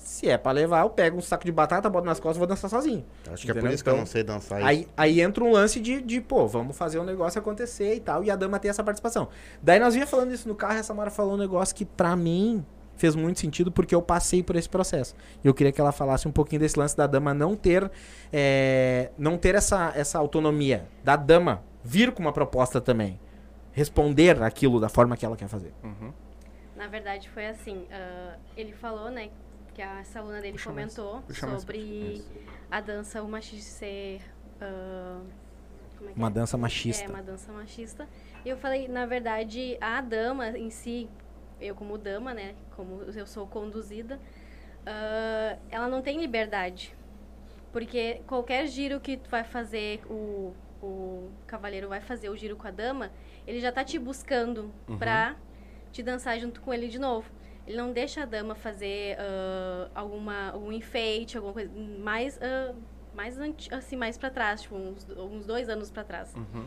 Se 0.07 0.29
é 0.31 0.39
pra 0.39 0.53
levar, 0.53 0.83
eu 0.83 0.91
pego 0.91 1.19
um 1.19 1.21
saco 1.21 1.45
de 1.45 1.51
batata, 1.51 1.91
boto 1.91 2.07
nas 2.07 2.21
costas 2.21 2.37
e 2.37 2.39
vou 2.39 2.47
dançar 2.47 2.71
sozinho. 2.71 3.05
Acho 3.31 3.45
que 3.45 3.51
é 3.51 3.55
por 3.55 3.59
Entendeu? 3.59 3.75
isso 3.75 3.83
que 3.83 3.91
eu 3.91 3.95
Então, 3.95 4.01
não 4.01 4.07
sei 4.07 4.23
dançar 4.23 4.59
isso. 4.61 4.69
Aí, 4.69 4.89
aí 4.97 5.21
entra 5.21 5.43
um 5.43 5.51
lance 5.51 5.81
de, 5.81 6.01
de, 6.01 6.21
pô, 6.21 6.47
vamos 6.47 6.77
fazer 6.79 6.99
o 6.99 7.05
negócio 7.05 7.41
acontecer 7.41 7.95
e 7.97 8.01
tal. 8.01 8.23
E 8.23 8.31
a 8.31 8.37
dama 8.37 8.59
tem 8.61 8.69
essa 8.71 8.85
participação. 8.85 9.29
Daí 9.61 9.81
nós 9.81 9.95
vinha 9.95 10.07
falando 10.07 10.33
isso 10.33 10.47
no 10.49 10.55
carro 10.55 10.75
e 10.77 10.79
a 10.79 10.83
Samara 10.85 11.11
falou 11.11 11.35
um 11.35 11.37
negócio 11.37 11.75
que 11.75 11.85
pra 11.85 12.15
mim 12.15 12.65
fez 12.97 13.15
muito 13.17 13.41
sentido 13.41 13.71
porque 13.73 13.95
eu 13.95 14.01
passei 14.01 14.43
por 14.45 14.55
esse 14.55 14.69
processo. 14.69 15.15
E 15.45 15.49
eu 15.49 15.53
queria 15.53 15.73
que 15.73 15.81
ela 15.81 15.91
falasse 15.93 16.29
um 16.29 16.33
pouquinho 16.33 16.61
desse 16.61 16.79
lance 16.79 16.97
da 16.97 17.09
dama 17.09 17.35
não 17.35 17.57
ter, 17.57 17.91
é, 18.33 19.11
não 19.19 19.37
ter 19.37 19.55
essa, 19.57 19.93
essa 19.97 20.19
autonomia. 20.19 20.87
Da 21.03 21.17
dama 21.17 21.63
vir 21.83 22.13
com 22.13 22.23
uma 22.23 22.33
proposta 22.33 22.81
também. 22.81 23.19
Responder 23.73 24.41
aquilo 24.43 24.81
da 24.81 24.89
forma 24.89 25.17
que 25.17 25.27
ela 25.27 25.37
quer 25.37 25.49
fazer. 25.49 25.75
Uhum. 25.83 26.13
Na 26.77 26.87
verdade, 26.89 27.29
foi 27.31 27.47
assim. 27.47 27.87
ah, 27.91 28.37
ele 28.57 28.73
falou, 28.73 29.11
né, 29.11 29.31
que 29.77 29.83
a, 29.83 30.03
aluna 30.15 30.41
dele 30.41 30.53
Puxa 30.53 30.71
comentou 30.71 31.23
mais 31.29 31.61
sobre 31.61 32.25
a 32.71 32.81
dança, 32.81 33.23
o 33.23 33.29
machismo 33.29 33.61
ser. 33.61 34.23
como 35.99 36.09
é 36.09 36.13
Uma 36.17 36.29
é? 36.29 36.31
dança 36.31 36.57
machista. 36.57 37.05
É, 37.05 37.09
uma 37.09 37.23
dança 37.23 37.53
machista. 37.53 38.09
E 38.43 38.49
eu 38.49 38.57
falei, 38.57 38.89
na 38.89 39.05
verdade, 39.05 39.77
a 39.79 40.01
dama 40.01 40.49
em 40.57 40.71
si, 40.71 41.11
eu 41.61 41.75
como 41.75 41.99
dama, 41.99 42.33
né, 42.33 42.55
como 42.75 43.03
eu 43.03 43.27
sou 43.27 43.47
conduzida, 43.47 44.19
ah, 44.87 45.59
ela 45.71 45.89
não 45.89 46.01
tem 46.01 46.19
liberdade. 46.19 46.97
Porque 47.71 48.23
qualquer 48.27 48.67
giro 48.69 48.99
que 48.99 49.19
tu 49.19 49.29
vai 49.29 49.45
fazer, 49.45 50.01
o, 50.09 50.55
o 50.83 51.31
cavaleiro 51.47 51.91
vai 51.91 52.01
fazer 52.01 52.31
o 52.31 52.37
giro 52.37 52.57
com 52.57 52.67
a 52.67 52.71
dama, 52.71 53.11
ele 53.47 53.61
já 53.61 53.71
tá 53.71 53.85
te 53.85 53.99
buscando 53.99 54.73
pra 54.99 55.37
te 55.93 56.03
dançar 56.03 56.39
junto 56.41 56.63
com 56.63 56.73
ele 56.73 56.89
de 56.89 56.99
novo. 56.99 57.31
Ele 57.67 57.77
não 57.77 57.93
deixa 57.93 58.23
a 58.23 58.25
dama 58.25 58.55
fazer 58.55 59.17
ah, 59.19 59.89
alguma, 59.95 60.51
algum 60.51 60.71
enfeite, 60.73 61.37
alguma 61.37 61.53
coisa 61.53 61.71
mais, 61.99 62.39
ah, 62.41 62.75
mais 63.15 63.37
assim, 63.73 63.97
mais 63.97 64.17
para 64.17 64.31
trás, 64.31 64.63
tipo, 64.63 64.77
uns, 64.77 65.07
uns 65.11 65.47
dois 65.47 65.69
anos 65.69 65.91
para 65.91 66.05
trás. 66.05 66.35
Uhum. 66.35 66.67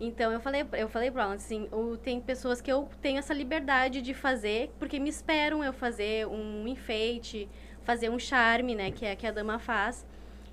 Então 0.00 0.30
eu 0.30 0.38
falei, 0.38 0.64
eu 0.74 0.88
falei 0.88 1.10
pra 1.10 1.24
ela 1.24 1.34
assim, 1.34 1.68
o- 1.72 1.96
tem 1.96 2.20
pessoas 2.20 2.60
que 2.60 2.70
eu 2.70 2.88
tenho 3.02 3.18
essa 3.18 3.34
liberdade 3.34 4.00
de 4.00 4.14
fazer, 4.14 4.70
porque 4.78 5.00
me 5.00 5.08
esperam 5.08 5.64
eu 5.64 5.72
fazer 5.72 6.24
um 6.28 6.68
enfeite, 6.68 7.48
fazer 7.82 8.08
um 8.08 8.18
charme, 8.18 8.76
né, 8.76 8.92
que 8.92 9.04
é 9.04 9.16
que 9.16 9.26
a 9.26 9.32
dama 9.32 9.58
faz. 9.58 10.06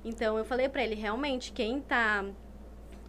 Então 0.03 0.35
eu 0.37 0.45
falei 0.45 0.67
pra 0.67 0.83
ele, 0.83 0.95
realmente, 0.95 1.51
quem 1.51 1.79
tá 1.79 2.25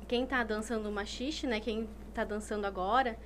quem 0.07 0.25
tá 0.27 0.45
dançando 0.45 0.91
machixe, 0.93 1.47
né, 1.47 1.59
quem 1.59 1.89
tá 2.15 2.23
dançando 2.23 2.65
agora, 2.67 3.17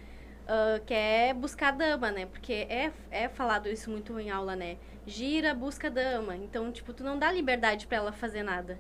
ah, 0.52 0.80
quer 0.84 1.32
buscar 1.34 1.70
dama, 1.70 2.10
né? 2.10 2.26
Porque 2.26 2.52
é, 2.68 2.90
é 3.10 3.28
falado 3.28 3.68
isso 3.68 3.88
muito 3.90 4.18
em 4.18 4.30
aula, 4.30 4.56
né? 4.56 4.76
Gira, 5.06 5.54
busca 5.54 5.88
dama. 5.90 6.36
Então, 6.36 6.70
tipo, 6.72 6.92
tu 6.92 7.04
não 7.04 7.18
dá 7.18 7.30
liberdade 7.30 7.86
pra 7.86 7.98
ela 7.98 8.12
fazer 8.12 8.42
nada. 8.42 8.76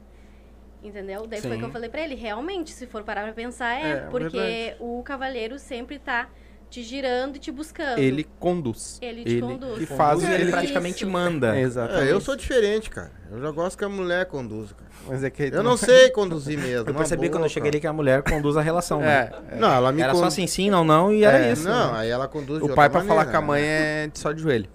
Entendeu? 0.82 1.26
Daí 1.26 1.40
foi 1.42 1.52
Sim. 1.52 1.58
que 1.58 1.64
eu 1.64 1.70
falei 1.70 1.88
pra 1.90 2.00
ele, 2.00 2.14
realmente, 2.14 2.70
se 2.70 2.86
for 2.86 3.04
parar 3.04 3.22
pra 3.24 3.32
pensar, 3.32 3.74
é, 3.78 3.90
É, 3.90 3.96
porque 4.10 4.36
verdade. 4.38 4.76
o 4.80 5.02
cavaleiro 5.02 5.58
sempre 5.58 5.98
tá 5.98 6.28
te 6.70 6.82
girando 6.84 7.36
e 7.36 7.38
te 7.38 7.50
buscando. 7.50 7.98
Ele 7.98 8.24
conduz. 8.38 8.98
Ele 9.02 9.24
te 9.24 9.40
conduz. 9.40 9.78
que 9.78 9.86
faz 9.86 10.20
que 10.20 10.26
ele 10.26 10.42
ele 10.44 10.50
praticamente 10.52 11.02
Isso. 11.02 11.10
manda. 11.12 11.58
Exatamente. 11.58 12.08
É, 12.08 12.12
eu 12.12 12.20
sou 12.20 12.36
diferente, 12.36 12.88
cara. 12.88 13.10
Eu 13.30 13.40
já 13.40 13.50
gosto 13.50 13.76
que 13.76 13.84
a 13.84 13.88
mulher 13.88 14.24
conduza, 14.26 14.74
cara. 14.74 14.90
Mas 15.08 15.24
é 15.24 15.30
que 15.30 15.42
Eu 15.52 15.62
não 15.62 15.76
sei 15.76 16.10
conduzir 16.10 16.58
mesmo. 16.58 16.88
Eu 16.88 16.92
na 16.92 16.98
percebi 16.98 17.22
boa, 17.22 17.32
quando 17.32 17.44
eu 17.44 17.48
cheguei 17.48 17.70
ali 17.70 17.80
que 17.80 17.86
a 17.86 17.92
mulher 17.92 18.22
conduz 18.22 18.56
a 18.56 18.60
relação, 18.60 19.00
né? 19.00 19.30
É, 19.50 19.56
Não, 19.56 19.72
ela 19.72 19.90
me 19.92 20.00
Era 20.02 20.14
só 20.14 20.26
assim, 20.26 20.46
sim, 20.46 20.70
não, 20.70 20.84
não, 20.84 21.12
e 21.12 21.24
era 21.24 21.38
É, 21.38 21.52
isso. 21.52 21.64
Não, 21.68 21.92
né? 21.92 21.98
aí 22.00 22.08
ela 22.10 22.28
conduz 22.28 22.58
de 22.58 22.64
o 22.64 22.68
outra 22.68 22.76
pai 22.76 22.88
pra 22.90 23.00
falar 23.00 23.24
maneira, 23.24 23.30
com 23.32 23.36
a 23.38 23.40
né? 23.40 23.46
mãe 23.46 23.62
é 23.62 24.06
de- 24.12 24.18
só 24.18 24.30
de 24.32 24.40
joelho. 24.42 24.68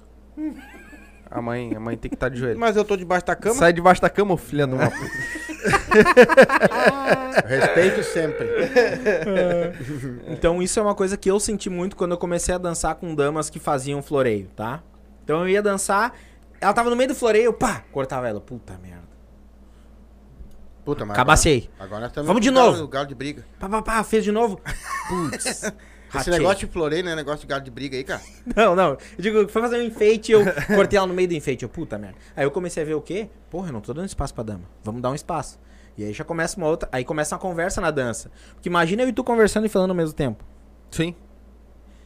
A 1.30 1.42
mãe, 1.42 1.76
a 1.76 1.80
mãe 1.80 1.98
tem 1.98 2.10
que 2.10 2.16
estar 2.16 2.30
de 2.30 2.38
joelho. 2.40 2.58
Mas 2.60 2.76
eu 2.76 2.84
tô 2.86 2.96
debaixo 2.98 3.26
da 3.26 3.36
cama. 3.36 3.56
Sai 3.56 3.72
debaixo 3.74 4.02
da 4.02 4.10
cama, 4.10 4.38
filha 4.38 4.66
de 4.68 4.74
uma 4.74 4.90
puta. 4.90 5.85
Respeito 7.46 8.04
sempre. 8.04 8.48
Então 10.28 10.62
isso 10.62 10.80
é 10.80 10.82
uma 10.84 10.96
coisa 10.96 11.18
que 11.18 11.30
eu 11.30 11.40
senti 11.40 11.70
muito 11.70 11.96
quando 11.96 12.12
eu 12.12 12.18
comecei 12.18 12.54
a 12.56 12.58
dançar 12.58 12.96
com 12.96 13.14
damas 13.14 13.50
que 13.50 13.60
faziam 13.60 14.02
floreio, 14.02 14.48
tá? 14.56 14.82
Então 15.24 15.42
eu 15.42 15.50
ia 15.50 15.62
dançar, 15.62 16.14
ela 16.62 16.74
tava 16.74 16.90
no 16.90 16.96
meio 16.96 17.10
do 17.10 17.16
floreio, 17.16 17.52
pá, 17.54 17.84
cortava 17.92 18.28
ela. 18.28 18.40
Puta 18.40 18.78
merda. 18.82 19.06
Puta, 20.84 21.04
mas 21.04 21.18
Cabacei. 21.18 21.68
Agora, 21.80 21.86
agora 21.86 22.02
nós 22.02 22.10
estamos 22.12 22.28
Vamos 22.28 22.42
de 22.44 22.52
no 22.52 22.56
galo- 22.58 22.72
novo. 22.72 22.82
no 22.84 22.88
galo 22.88 23.08
de 23.08 23.16
briga. 23.16 23.44
Pá, 23.60 23.68
pá, 23.68 23.82
pá, 23.82 24.04
fez 24.04 24.24
de 24.24 24.32
novo. 24.32 24.60
Putz. 25.10 25.64
Esse 26.16 26.30
ratei. 26.30 26.34
negócio 26.40 26.66
de 26.68 26.72
floreio 26.72 27.04
não 27.04 27.12
é 27.12 27.16
negócio 27.16 27.42
de 27.42 27.48
galo 27.48 27.62
de 27.64 27.72
briga 27.72 27.98
aí, 27.98 28.04
cara. 28.04 28.22
Não, 28.56 28.74
não. 28.76 28.92
Eu 28.92 28.98
digo, 29.18 29.48
foi 29.50 29.62
fazer 29.62 29.78
um 29.78 29.82
enfeite 29.82 30.32
eu 30.32 30.46
cortei 30.74 30.96
ela 30.98 31.08
no 31.08 31.14
meio 31.14 31.28
do 31.28 31.34
enfeite. 31.34 31.64
Eu, 31.64 31.70
puta 31.70 31.98
merda. 31.98 32.16
Aí 32.38 32.46
eu 32.46 32.52
comecei 32.52 32.84
a 32.84 32.86
ver 32.86 32.94
o 32.94 33.02
quê? 33.02 33.28
Porra, 33.50 33.68
eu 33.70 33.74
não 33.74 33.82
tô 33.82 33.94
dando 33.94 34.06
espaço 34.06 34.34
pra 34.34 34.44
dama. 34.44 34.62
Vamos 34.82 35.02
dar 35.02 35.10
um 35.10 35.16
espaço. 35.16 35.60
E 35.98 36.04
aí 36.04 36.14
já 36.14 36.24
começa 36.24 36.58
uma 36.58 36.68
outra. 36.68 36.90
Aí 36.92 37.04
começa 37.06 37.36
uma 37.36 37.40
conversa 37.42 37.80
na 37.82 37.92
dança. 37.92 38.32
Porque 38.54 38.68
imagina 38.70 39.04
eu 39.04 39.10
e 39.10 39.14
tu 39.14 39.24
conversando 39.24 39.66
e 39.66 39.70
falando 39.70 39.92
ao 39.92 39.96
mesmo 39.96 40.14
tempo. 40.16 40.44
Sim, 40.92 41.16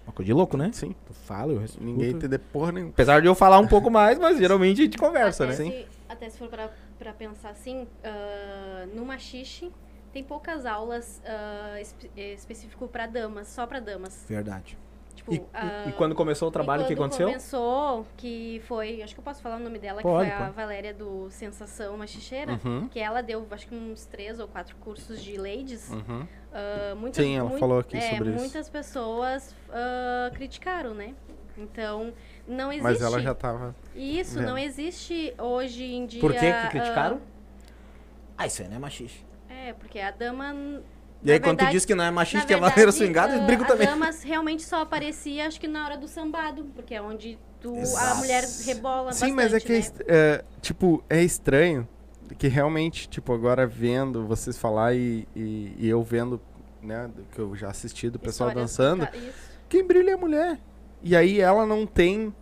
Uma 0.05 0.13
coisa 0.13 0.25
de 0.27 0.33
louco, 0.33 0.57
né? 0.57 0.71
sim. 0.73 0.95
Tu 1.05 1.13
fala, 1.13 1.53
eu 1.53 1.59
respondo. 1.59 1.85
Ninguém 1.85 2.11
entender 2.11 2.39
porra 2.39 2.71
nenhuma. 2.71 2.91
Apesar 2.91 3.21
de 3.21 3.27
eu 3.27 3.35
falar 3.35 3.59
um 3.59 3.67
pouco 3.69 3.89
mais, 3.91 4.17
mas 4.17 4.37
geralmente 4.37 4.81
a 4.81 4.83
gente 4.85 4.97
conversa, 4.97 5.43
até 5.43 5.51
né? 5.63 5.71
Se, 5.71 5.87
até 6.07 6.29
se 6.29 6.37
for 6.37 6.47
pra, 6.47 6.69
pra 6.97 7.13
pensar 7.13 7.49
assim, 7.49 7.87
ah, 8.03 8.87
no 8.95 9.05
machixe 9.05 9.71
tem 10.11 10.23
poucas 10.23 10.65
aulas 10.65 11.21
uh, 11.23 11.77
espe 11.79 12.09
específico 12.15 12.87
pra 12.87 13.05
damas, 13.05 13.47
só 13.47 13.67
pra 13.67 13.79
damas. 13.79 14.25
Verdade. 14.27 14.75
Tipo, 15.19 15.33
E, 15.33 15.37
e- 15.37 15.41
ah, 15.53 15.85
e 15.89 15.91
quando 15.91 16.15
começou 16.15 16.47
o 16.47 16.51
trabalho, 16.51 16.83
o 16.83 16.87
que 16.87 16.93
aconteceu? 16.93 17.27
começou, 17.27 18.05
que 18.15 18.61
foi, 18.65 19.03
acho 19.03 19.13
que 19.13 19.19
eu 19.19 19.23
posso 19.23 19.41
falar 19.41 19.57
o 19.57 19.59
nome 19.59 19.77
dela, 19.77 20.01
Pode, 20.01 20.29
que 20.29 20.35
foi 20.37 20.41
a 20.43 20.45
pode. 20.45 20.55
Valéria 20.55 20.93
do 20.93 21.29
Sensação 21.29 21.97
Machicheira, 21.97 22.57
Uhum. 22.63 22.87
que 22.87 22.99
ela 22.99 23.21
deu, 23.21 23.45
acho 23.51 23.67
que 23.67 23.75
uns 23.75 24.05
três 24.05 24.39
ou 24.39 24.47
quatro 24.47 24.77
cursos 24.77 25.21
de 25.21 25.35
ladies. 25.37 25.89
Uhum. 25.89 26.25
Ah, 26.53 26.95
muitas, 26.95 27.21
Sim, 27.23 27.35
ela 27.37 27.49
mui- 27.49 27.59
falou 27.59 27.79
aqui 27.79 27.97
é, 27.97 28.11
sobre 28.11 28.29
isso. 28.29 28.39
Muitas 28.39 28.69
pessoas 28.69 29.53
ah, 29.71 30.31
criticaram, 30.33 30.93
né? 30.93 31.13
Então, 31.57 32.13
não 32.47 32.71
existe. 32.71 32.83
Mas 32.83 33.01
ela 33.01 33.19
já 33.19 33.35
tava. 33.35 33.75
Isso, 33.93 34.35
vendo. 34.39 34.47
não 34.47 34.57
existe 34.57 35.33
hoje 35.37 35.83
em 35.83 36.05
dia. 36.05 36.21
Por 36.21 36.31
que 36.31 36.39
que 36.39 36.67
criticaram? 36.69 37.19
Ah, 38.37 38.47
isso 38.47 38.61
aí 38.61 38.69
não 38.69 38.77
é 38.77 38.79
machista. 38.79 39.27
é, 39.49 39.73
porque 39.73 39.99
a 39.99 40.11
dama. 40.11 40.55
E 41.23 41.31
aí, 41.31 41.37
na 41.39 41.43
quando 41.45 41.57
tu 41.57 41.59
verdade- 41.59 41.71
diz 41.71 41.85
que 41.85 41.93
não 41.95 42.03
é 42.03 42.11
machista, 42.11 42.47
que 42.47 42.53
é 42.53 42.59
maneira 42.59 42.91
swingada, 42.91 43.33
eles 43.33 43.45
brigam 43.45 43.65
também. 43.67 43.87
A 43.87 43.91
dama 43.91 44.09
realmente 44.23 44.63
só 44.63 44.81
aparecia, 44.81 45.47
acho 45.47 45.59
que 45.59 45.67
na 45.67 45.85
hora 45.85 45.97
do 45.97 46.07
sambado, 46.07 46.63
porque 46.75 46.95
é 46.95 47.01
onde 47.01 47.37
tu, 47.59 47.73
a 47.97 48.15
mulher 48.15 48.43
rebola 48.65 49.11
Sim, 49.11 49.33
bastante, 49.33 49.33
mas 49.33 49.53
é 49.53 49.59
que, 49.59 49.73
é 49.73 49.79
né? 49.79 49.91
é, 50.07 50.45
tipo, 50.61 51.03
é 51.09 51.21
estranho 51.21 51.87
que 52.37 52.47
realmente, 52.47 53.09
tipo, 53.09 53.33
agora 53.33 53.67
vendo 53.67 54.25
vocês 54.25 54.57
falar 54.57 54.95
e, 54.95 55.27
e, 55.35 55.73
e 55.77 55.89
eu 55.89 56.01
vendo, 56.03 56.39
né, 56.81 57.09
que 57.33 57.39
eu 57.39 57.55
já 57.55 57.69
assisti 57.69 58.09
do 58.09 58.17
pessoal 58.19 58.49
Histórias 58.49 58.71
dançando, 58.77 59.07
quem 59.67 59.83
brilha 59.85 60.11
é 60.11 60.13
a 60.13 60.17
mulher. 60.17 60.59
E 61.01 61.15
aí 61.15 61.41
ela 61.41 61.65
não 61.65 61.85
tem 61.85 62.33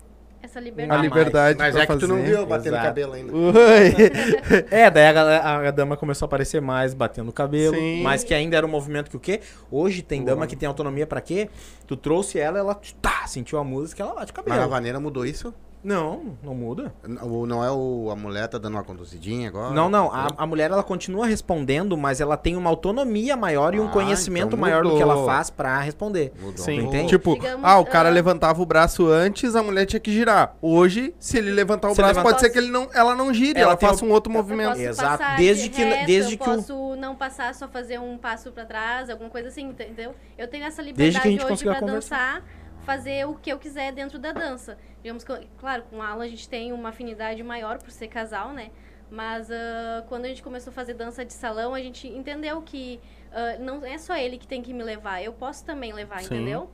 essa 0.48 0.60
a 0.60 0.62
liberdade. 0.62 1.00
mais. 1.00 1.04
liberdade 1.04 1.58
Mas 1.60 1.74
pra 1.76 1.84
é 1.84 1.88
que 1.88 1.98
tu 1.98 2.08
não 2.08 2.22
viu 2.24 2.38
eu 2.38 2.46
batendo 2.46 2.74
Exato. 2.74 2.86
cabelo 2.88 3.14
ainda. 3.14 3.34
Oi. 3.34 4.64
É, 4.72 4.90
daí 4.90 5.06
a, 5.06 5.68
a 5.68 5.72
dama 5.72 5.96
começou 5.98 6.26
a 6.26 6.28
aparecer 6.28 6.62
mais 6.62 6.94
batendo 6.94 7.30
o 7.30 7.34
cabelo, 7.34 7.76
Sim. 7.76 8.02
mas 8.02 8.24
que 8.24 8.34
ainda 8.34 8.58
era 8.58 8.66
um 8.66 8.70
movimento 8.70 9.10
que 9.10 9.18
o 9.18 9.20
quê? 9.20 9.42
Hoje 9.70 10.02
tem 10.02 10.24
dama 10.24 10.48
que 10.48 10.56
tem 10.56 10.68
autonomia 10.68 11.06
pra 11.06 11.22
quê? 11.22 11.50
Tu 11.86 11.96
trouxe 11.96 12.40
ela, 12.40 12.58
ela 12.60 12.80
tá, 13.02 13.28
sentiu 13.28 13.60
a 13.60 13.64
música, 13.64 14.04
ela 14.04 14.14
bate 14.14 14.32
o 14.32 14.36
Mas 14.36 14.46
a 14.48 14.50
cabelo. 14.52 14.70
vaneira 14.70 15.00
mudou 15.00 15.26
isso? 15.26 15.54
Não, 15.88 16.36
não 16.44 16.54
muda. 16.54 16.94
Ou 17.22 17.48
não 17.48 17.64
é 17.64 17.72
o, 17.72 18.10
a 18.12 18.16
mulher 18.16 18.46
tá 18.50 18.58
dando 18.58 18.74
uma 18.74 18.84
conduzidinha 18.84 19.48
agora? 19.48 19.74
Não, 19.74 19.88
não, 19.88 20.12
a, 20.14 20.28
a 20.38 20.46
mulher 20.46 20.70
ela 20.70 20.84
continua 20.84 21.26
respondendo, 21.26 21.96
mas 21.96 22.20
ela 22.20 22.36
tem 22.36 22.58
uma 22.58 22.70
autonomia 22.70 23.38
maior 23.38 23.74
e 23.74 23.80
um 23.80 23.88
Ah, 23.88 23.92
conhecimento 23.92 24.48
então 24.48 24.60
maior 24.60 24.84
do 24.84 24.98
que 24.98 25.02
ela 25.02 25.24
faz 25.26 25.50
pra 25.50 25.80
responder. 25.80 26.34
Mudou. 26.42 26.58
Sim, 26.58 26.80
entende? 26.80 27.08
tipo, 27.08 27.36
Digamos, 27.36 27.62
ah, 27.64 27.80
o 27.80 27.86
cara 27.86 28.10
ah, 28.10 28.12
levantava 28.12 28.62
o 28.62 28.66
braço 28.66 29.08
antes, 29.08 29.56
a 29.56 29.64
mulher 29.64 29.86
tinha 29.86 30.00
que 30.02 30.12
girar. 30.12 30.58
Hoje, 30.62 31.16
se 31.20 31.38
ele 31.38 31.52
levantar 31.52 31.88
o 31.88 31.92
Se 31.92 31.98
braço, 32.02 32.16
levantar- 32.16 32.30
pode 32.32 32.42
ser 32.42 32.50
que 32.50 32.58
ele 32.58 32.70
não, 32.70 32.90
ela 32.94 33.16
não 33.16 33.34
gire, 33.34 33.58
Ela 33.58 33.70
ela, 33.70 33.78
tem 33.78 33.88
faça 33.88 34.04
um 34.04 34.12
outro 34.12 34.30
Eu 34.30 34.36
movimento. 34.36 34.72
posso 34.72 34.82
Exato, 34.82 35.18
passar 35.20 35.38
desde 35.38 35.64
de 35.64 35.70
que- 35.70 35.84
reto, 35.86 36.06
desde 36.06 36.34
eu 36.34 36.38
que 36.38 36.50
o- 36.50 36.54
posso 36.56 36.96
não 36.98 37.16
passar, 37.16 37.56
só 37.56 37.66
fazer 37.70 37.98
um 37.98 38.18
passo 38.18 38.52
pra 38.52 38.66
trás, 38.66 39.10
alguma 39.10 39.30
coisa 39.30 39.48
assim, 39.48 39.70
entendeu? 39.70 40.14
Eu 40.38 40.50
tenho 40.50 40.66
essa 40.66 40.84
Desde 40.84 40.94
que 40.94 41.02
a 41.02 41.06
liberdade 41.06 41.30
gente 41.32 41.40
hoje 41.40 41.48
consiga 41.50 41.72
pra 41.72 41.80
conversar. 41.80 42.18
dançar, 42.42 42.44
fazer 42.88 43.28
o 43.28 43.36
que 43.36 43.52
eu 43.52 43.60
quiser 43.60 43.92
dentro 43.92 44.18
da 44.18 44.32
dança. 44.32 44.78
Digamos 45.04 45.24
que, 45.24 45.34
claro, 45.60 45.84
com 45.90 45.98
o 45.98 46.02
Alan 46.02 46.24
a 46.24 46.28
gente 46.28 46.48
tem 46.48 46.72
uma 46.72 46.90
afinidade 46.90 47.44
maior 47.44 47.78
por 47.80 47.92
ser 47.92 48.08
casal, 48.08 48.54
né? 48.54 48.70
Mas 49.12 49.52
ah, 49.52 50.04
quando 50.08 50.24
a 50.26 50.28
gente 50.30 50.42
começou 50.42 50.72
a 50.72 50.74
fazer 50.74 50.94
dança 50.94 51.26
de 51.26 51.34
salão, 51.34 51.74
a 51.74 51.80
gente 51.82 52.08
entendeu 52.08 52.62
que 52.62 53.00
ah, 53.34 53.58
não 53.60 53.86
é 53.86 53.98
só 53.98 54.16
ele 54.16 54.38
que 54.38 54.48
tem 54.48 54.62
que 54.62 54.74
me 54.74 54.84
levar, 54.84 55.22
eu 55.22 55.34
posso 55.34 55.66
também 55.66 55.92
levar, 55.92 56.22
Sim. 56.22 56.36
entendeu? 56.36 56.70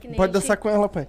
Que 0.00 0.08
nem 0.08 0.16
Pode 0.16 0.32
gente- 0.32 0.42
dançar 0.42 0.56
com 0.58 0.68
ela, 0.68 0.88
pai. 0.88 1.06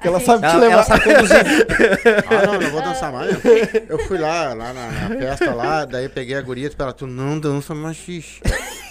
Que 0.00 0.06
ela 0.08 0.18
gente- 0.18 0.26
sabe 0.26 0.40
te 0.46 0.52
Ela, 0.52 0.60
levar. 0.60 0.72
ela 0.74 0.82
sabe 0.84 1.02
conduzir. 1.04 1.36
Ah, 2.30 2.46
não, 2.46 2.60
não 2.60 2.70
vou 2.70 2.82
dançar 2.82 3.10
mais. 3.12 3.30
Eu 3.88 3.98
fui 4.00 4.18
lá, 4.18 4.52
lá 4.52 4.72
na, 4.74 4.90
na 4.90 5.16
festa 5.18 5.54
lá, 5.54 5.84
daí 5.86 6.08
peguei 6.08 6.36
a 6.36 6.42
guria 6.42 6.64
e 6.64 6.68
disse 6.68 6.76
pra 6.76 6.86
ela, 6.86 6.92
tu 6.92 7.06
não 7.06 7.38
dança 7.40 7.74
machixe. 7.74 8.42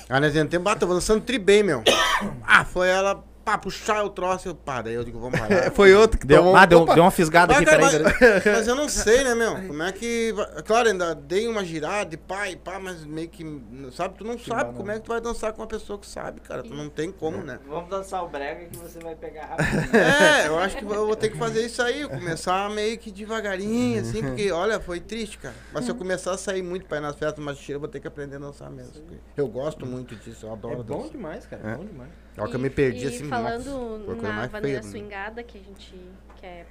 Aí 0.09 0.19
nós 0.19 0.35
entramos, 0.35 0.63
bata, 0.65 0.83
eu 0.83 0.87
vou 0.87 0.97
dançando 0.97 1.21
tri 1.21 1.37
bem, 1.39 1.61
meu. 1.63 1.83
Ah, 2.47 2.65
foi 2.65 2.89
ela, 2.89 3.23
pá, 3.45 3.57
puxar 3.59 4.03
o 4.03 4.09
troço, 4.09 4.47
eu, 4.49 4.55
pá, 4.55 4.81
daí 4.81 4.95
eu 4.95 5.03
digo, 5.03 5.19
vamos 5.19 5.39
parar. 5.39 5.69
Foi 5.71 5.93
outro 5.93 6.19
que 6.19 6.25
Deu, 6.25 6.39
tomou. 6.39 6.55
ah, 6.55 6.65
deu, 6.65 6.79
Opa, 6.81 6.95
deu 6.95 7.03
uma 7.03 7.11
fisgada 7.11 7.53
Mas, 7.53 7.61
aqui, 7.61 7.71
cara, 7.71 7.91
peraí. 7.91 8.41
mas, 8.43 8.45
mas 8.45 8.67
eu 8.67 8.75
não 8.75 8.89
sei, 8.89 9.23
né, 9.23 9.35
meu? 9.35 9.55
Como 9.67 9.83
é 9.83 9.91
que. 9.91 10.33
Claro, 10.65 10.89
ainda 10.89 11.13
dei 11.13 11.47
uma 11.47 11.63
girada 11.63 12.13
e 12.15 12.17
pá, 12.17 12.49
e 12.49 12.55
pá, 12.55 12.79
mas 12.79 13.05
meio 13.05 13.29
que. 13.29 13.45
Sabe, 13.91 14.15
tu 14.17 14.23
não 14.25 14.37
sabe 14.39 14.73
como 14.73 14.89
é 14.91 14.95
que 14.95 15.01
tu 15.01 15.09
vai 15.09 15.21
dançar 15.21 15.53
com 15.53 15.61
uma 15.61 15.67
pessoa 15.67 15.99
que 15.99 16.07
sabe, 16.07 16.41
cara. 16.41 16.63
Tu 16.63 16.73
não 16.73 16.89
tem 16.89 17.11
como, 17.11 17.37
né? 17.37 17.59
Vamos 17.67 17.89
dançar 17.89 18.23
o 18.25 18.27
brega 18.27 18.65
que 18.65 18.77
você 18.77 18.97
vai 18.99 19.15
pegar 19.15 19.45
rápido. 19.55 19.95
É, 19.95 20.47
eu 20.47 20.57
acho 20.57 20.77
que 20.77 20.83
eu 20.83 21.05
vou 21.05 21.15
ter 21.15 21.29
que 21.29 21.37
fazer 21.37 21.63
isso 21.65 21.81
aí, 21.81 22.07
começar 22.07 22.69
meio 22.71 22.97
que 22.97 23.11
devagarinho, 23.11 24.01
assim, 24.01 24.21
porque, 24.23 24.51
olha, 24.51 24.79
foi 24.79 24.99
triste, 24.99 25.37
cara. 25.37 25.55
Mas 25.71 25.85
se 25.85 25.91
eu 25.91 25.95
começar 25.95 26.31
a 26.31 26.37
sair 26.37 26.63
muito 26.63 26.85
pra 26.87 26.97
ir 26.97 27.01
nas 27.01 27.15
festas 27.15 27.43
cheiras, 27.57 27.69
eu 27.75 27.79
vou 27.79 27.89
ter 27.89 27.99
que 27.99 28.07
aprender 28.07 28.37
a 28.37 28.39
dançar 28.39 28.71
mesmo. 28.71 28.93
Eu 29.37 29.47
gosto 29.47 29.85
muito 29.85 30.15
disso, 30.15 30.45
eu 30.47 30.49
É 30.49 30.53
adoro 30.53 30.83
bom 30.83 30.97
dançar. 30.97 31.11
demais, 31.11 31.45
cara. 31.45 31.61
É 31.63 31.75
bom 31.75 31.85
demais. 31.85 32.24
Olha 32.37 32.49
que 32.49 32.55
eu 32.55 32.59
me 32.59 32.69
perdi 32.69 33.07
assim, 33.07 33.29
falando 33.29 33.97
nossa, 34.07 34.21
na 34.21 34.47
vaneira 34.47 34.83
swingada, 34.83 35.41
que 35.43 35.57
a 35.57 35.61
gente 35.61 35.95
quer 36.37 36.67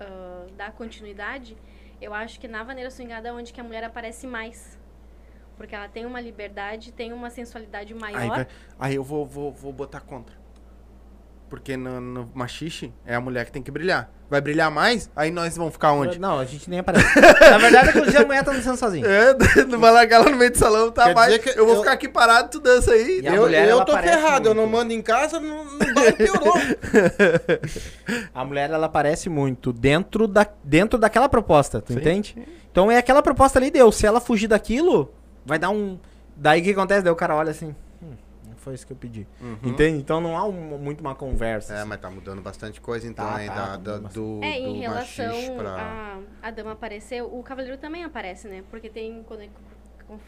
ah, 0.00 0.46
dar 0.56 0.72
continuidade, 0.72 1.56
eu 2.00 2.14
acho 2.14 2.40
que 2.40 2.48
na 2.48 2.62
vaneira 2.64 2.90
swingada 2.90 3.28
é 3.28 3.32
onde 3.32 3.52
que 3.52 3.60
a 3.60 3.64
mulher 3.64 3.84
aparece 3.84 4.26
mais. 4.26 4.78
Porque 5.56 5.74
ela 5.74 5.88
tem 5.88 6.06
uma 6.06 6.20
liberdade, 6.20 6.92
tem 6.92 7.12
uma 7.12 7.30
sensualidade 7.30 7.94
maior. 7.94 8.18
Aí, 8.18 8.28
vai- 8.28 8.46
aí 8.78 8.94
eu 8.94 9.04
vou, 9.04 9.24
vou, 9.26 9.52
vou 9.52 9.72
botar 9.72 10.00
contra. 10.00 10.41
Porque 11.52 11.76
no, 11.76 12.00
no 12.00 12.30
machixe 12.34 12.94
é 13.04 13.14
a 13.14 13.20
mulher 13.20 13.44
que 13.44 13.52
tem 13.52 13.62
que 13.62 13.70
brilhar. 13.70 14.10
Vai 14.30 14.40
brilhar 14.40 14.70
mais? 14.70 15.10
Aí 15.14 15.30
nós 15.30 15.54
vamos 15.54 15.74
ficar 15.74 15.92
onde? 15.92 16.18
Não, 16.18 16.38
a 16.38 16.46
gente 16.46 16.70
nem 16.70 16.78
aparece. 16.78 17.04
Na 17.50 17.58
verdade, 17.58 17.90
inclusive, 17.90 18.16
a 18.16 18.24
mulher 18.24 18.42
tá 18.42 18.52
dançando 18.52 18.78
sozinha. 18.78 19.04
É, 19.06 19.34
não 19.68 19.78
vai 19.78 19.90
largar 19.90 20.22
ela 20.22 20.30
no 20.30 20.36
meio 20.38 20.50
do 20.50 20.56
salão, 20.56 20.90
tá? 20.90 21.12
Quer 21.12 21.38
que 21.40 21.50
eu 21.50 21.66
vou 21.66 21.74
eu- 21.74 21.80
ficar 21.80 21.92
aqui 21.92 22.08
parado, 22.08 22.48
tu 22.52 22.58
dança 22.58 22.92
aí. 22.92 23.20
E 23.22 23.28
a 23.28 23.34
Eu, 23.34 23.42
mulher, 23.42 23.66
eu 23.66 23.72
ela 23.72 23.84
tô 23.84 23.92
ferrado, 23.98 24.48
eu 24.48 24.54
não 24.54 24.62
muito. 24.62 24.76
mando 24.78 24.92
em 24.94 25.02
casa, 25.02 25.38
não, 25.38 25.62
não 25.66 25.78
vai, 25.94 26.12
piorou. 26.12 26.54
A 28.34 28.44
mulher, 28.46 28.70
ela 28.70 28.86
aparece 28.86 29.28
muito 29.28 29.74
dentro, 29.74 30.26
da, 30.26 30.46
dentro 30.64 30.98
daquela 30.98 31.28
proposta, 31.28 31.82
tu 31.82 31.92
Sim. 31.92 31.98
entende? 31.98 32.48
Então 32.70 32.90
é 32.90 32.96
aquela 32.96 33.22
proposta 33.22 33.58
ali, 33.58 33.70
deu. 33.70 33.92
Se 33.92 34.06
ela 34.06 34.22
fugir 34.22 34.48
daquilo, 34.48 35.12
vai 35.44 35.58
dar 35.58 35.68
um... 35.68 35.98
Daí 36.34 36.62
o 36.62 36.64
que 36.64 36.70
acontece? 36.70 37.02
Daí 37.02 37.12
o 37.12 37.16
cara 37.16 37.36
olha 37.36 37.50
assim... 37.50 37.74
Foi 38.62 38.74
isso 38.74 38.86
que 38.86 38.92
eu 38.92 38.96
pedi. 38.96 39.26
Uhum. 39.40 39.58
Entende? 39.64 39.98
Então 39.98 40.20
não 40.20 40.36
há 40.36 40.44
um- 40.44 40.78
muito 40.78 41.00
uma 41.00 41.16
conversa. 41.16 41.74
É, 41.74 41.78
assim. 41.80 41.88
mas 41.88 42.00
tá 42.00 42.08
mudando 42.08 42.40
bastante 42.40 42.80
coisa 42.80 43.08
então 43.08 43.26
Tá, 43.26 43.34
aí 43.34 43.48
tá, 43.48 43.54
da, 43.54 43.66
tá 43.72 43.98
da- 43.98 44.08
do, 44.08 44.38
É, 44.40 44.56
em 44.56 44.74
do 44.74 44.78
relação 44.78 45.26
machixe 45.26 45.50
pra... 45.50 45.70
a, 46.42 46.46
a 46.46 46.50
dama 46.52 46.70
aparecer, 46.72 47.22
o 47.24 47.42
cavaleiro 47.42 47.76
também 47.76 48.04
aparece, 48.04 48.46
né? 48.46 48.62
Porque 48.70 48.88
tem, 48.88 49.24
quando, 49.24 49.40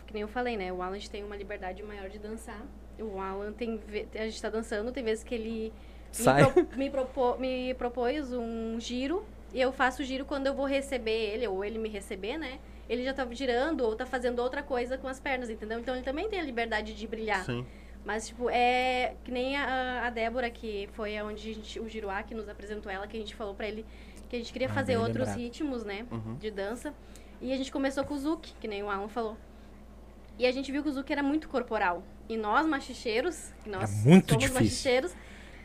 que 0.05 0.13
nem 0.13 0.23
eu 0.23 0.29
falei, 0.29 0.57
né? 0.57 0.73
O 0.73 0.83
Alan 0.83 0.99
tem 0.99 1.23
uma 1.23 1.37
liberdade 1.37 1.81
maior 1.85 2.09
de 2.09 2.19
dançar. 2.19 2.61
O 2.99 3.21
Alan 3.21 3.53
tem, 3.53 3.81
a 4.17 4.25
gente 4.25 4.43
tá 4.43 4.51
dançando, 4.51 4.91
tem 4.91 5.05
vezes 5.05 5.23
que 5.23 5.35
ele 5.37 5.73
Sai. 6.11 6.43
me, 6.43 6.51
pro- 6.51 6.79
me, 6.79 6.91
propo- 6.91 7.37
me 7.39 7.75
propôs 7.75 8.33
um 8.33 8.81
giro 8.81 9.25
e 9.53 9.61
eu 9.61 9.73
faço 9.73 10.03
o 10.03 10.05
giro 10.05 10.25
quando 10.25 10.49
eu 10.49 10.55
vou 10.55 10.67
receber 10.67 11.11
ele 11.35 11.47
ou 11.47 11.65
ele 11.65 11.79
me 11.79 11.89
receber, 11.89 12.37
né? 12.37 12.59
ele 12.87 13.03
já 13.03 13.15
tá 13.15 13.27
girando 13.31 13.81
ou 13.83 13.97
tá 13.97 14.05
fazendo 14.05 14.41
outra 14.43 14.63
coisa 14.63 14.99
com 14.99 15.09
as 15.09 15.19
pernas, 15.19 15.49
entendeu? 15.49 15.79
Então 15.79 15.95
ele 15.95 16.05
também 16.05 16.29
tem 16.29 16.39
a 16.39 16.43
liberdade 16.43 16.93
de 16.93 17.07
brilhar. 17.07 17.43
Sim. 17.45 17.65
Mas, 18.05 18.29
tipo, 18.29 18.51
é 18.51 19.15
que 19.25 19.31
nem 19.31 19.57
a, 19.57 20.07
a 20.07 20.11
Débora, 20.11 20.51
que 20.51 20.89
foi 20.93 21.21
onde 21.23 21.51
a 21.51 21.55
gente, 21.55 21.81
o 21.81 21.89
Giruá 21.89 22.23
que 22.23 22.35
nos 22.35 22.49
apresentou 22.49 22.93
ela, 22.93 23.07
que 23.07 23.17
a 23.17 23.21
gente 23.21 23.35
falou 23.35 23.55
pra 23.55 23.67
ele 23.67 23.85
que 24.29 24.37
a 24.37 24.39
gente 24.39 24.53
queria 24.53 24.69
Ah, 24.69 24.73
fazer 24.75 24.97
outros 24.97 25.19
lembrado. 25.29 25.39
ritmos, 25.39 25.85
né, 25.85 26.07
Uhum. 26.11 26.35
de 26.37 26.51
dança. 26.51 26.93
E 27.41 27.53
a 27.53 27.57
gente 27.57 27.71
começou 27.73 28.05
com 28.05 28.15
o 28.15 28.19
Zouk, 28.19 28.53
que 28.61 28.67
nem 28.69 28.83
o 28.83 28.91
Alan 28.91 29.09
falou. 29.09 29.37
E 30.39 30.47
a 30.47 30.53
gente 30.53 30.71
viu 30.73 30.83
que 30.83 30.89
o 30.89 30.93
Zouk 30.93 31.11
era 31.13 31.23
muito 31.23 31.49
corporal. 31.49 32.03
E 32.29 32.37
nós, 32.37 32.67
machicheiros, 32.67 33.53
que 33.63 33.71
nós 33.71 33.91
Era 34.01 34.09
muito 34.11 34.29
somos 34.31 34.45
difícil. 34.45 34.63
machicheiros, 34.63 35.15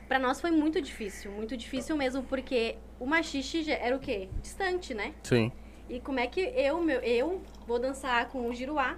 pra 0.08 0.20
nós 0.20 0.40
foi 0.40 0.52
muito 0.52 0.82
difícil. 0.82 1.32
Muito 1.32 1.58
difícil 1.58 1.96
mesmo, 1.98 2.24
porque 2.24 2.78
o 3.00 3.06
machixe 3.06 3.70
era 3.72 3.96
o 3.96 4.00
quê? 4.00 4.30
Distante, 4.42 4.94
né? 4.94 5.14
Sim. 5.24 5.52
E 5.90 6.00
como 6.00 6.20
é 6.20 6.28
que 6.28 6.42
eu, 6.42 6.82
meu, 6.82 7.00
eu 7.02 7.42
vou 7.66 7.80
dançar 7.80 8.28
com 8.30 8.48
o 8.48 8.54
Giruá 8.54 8.98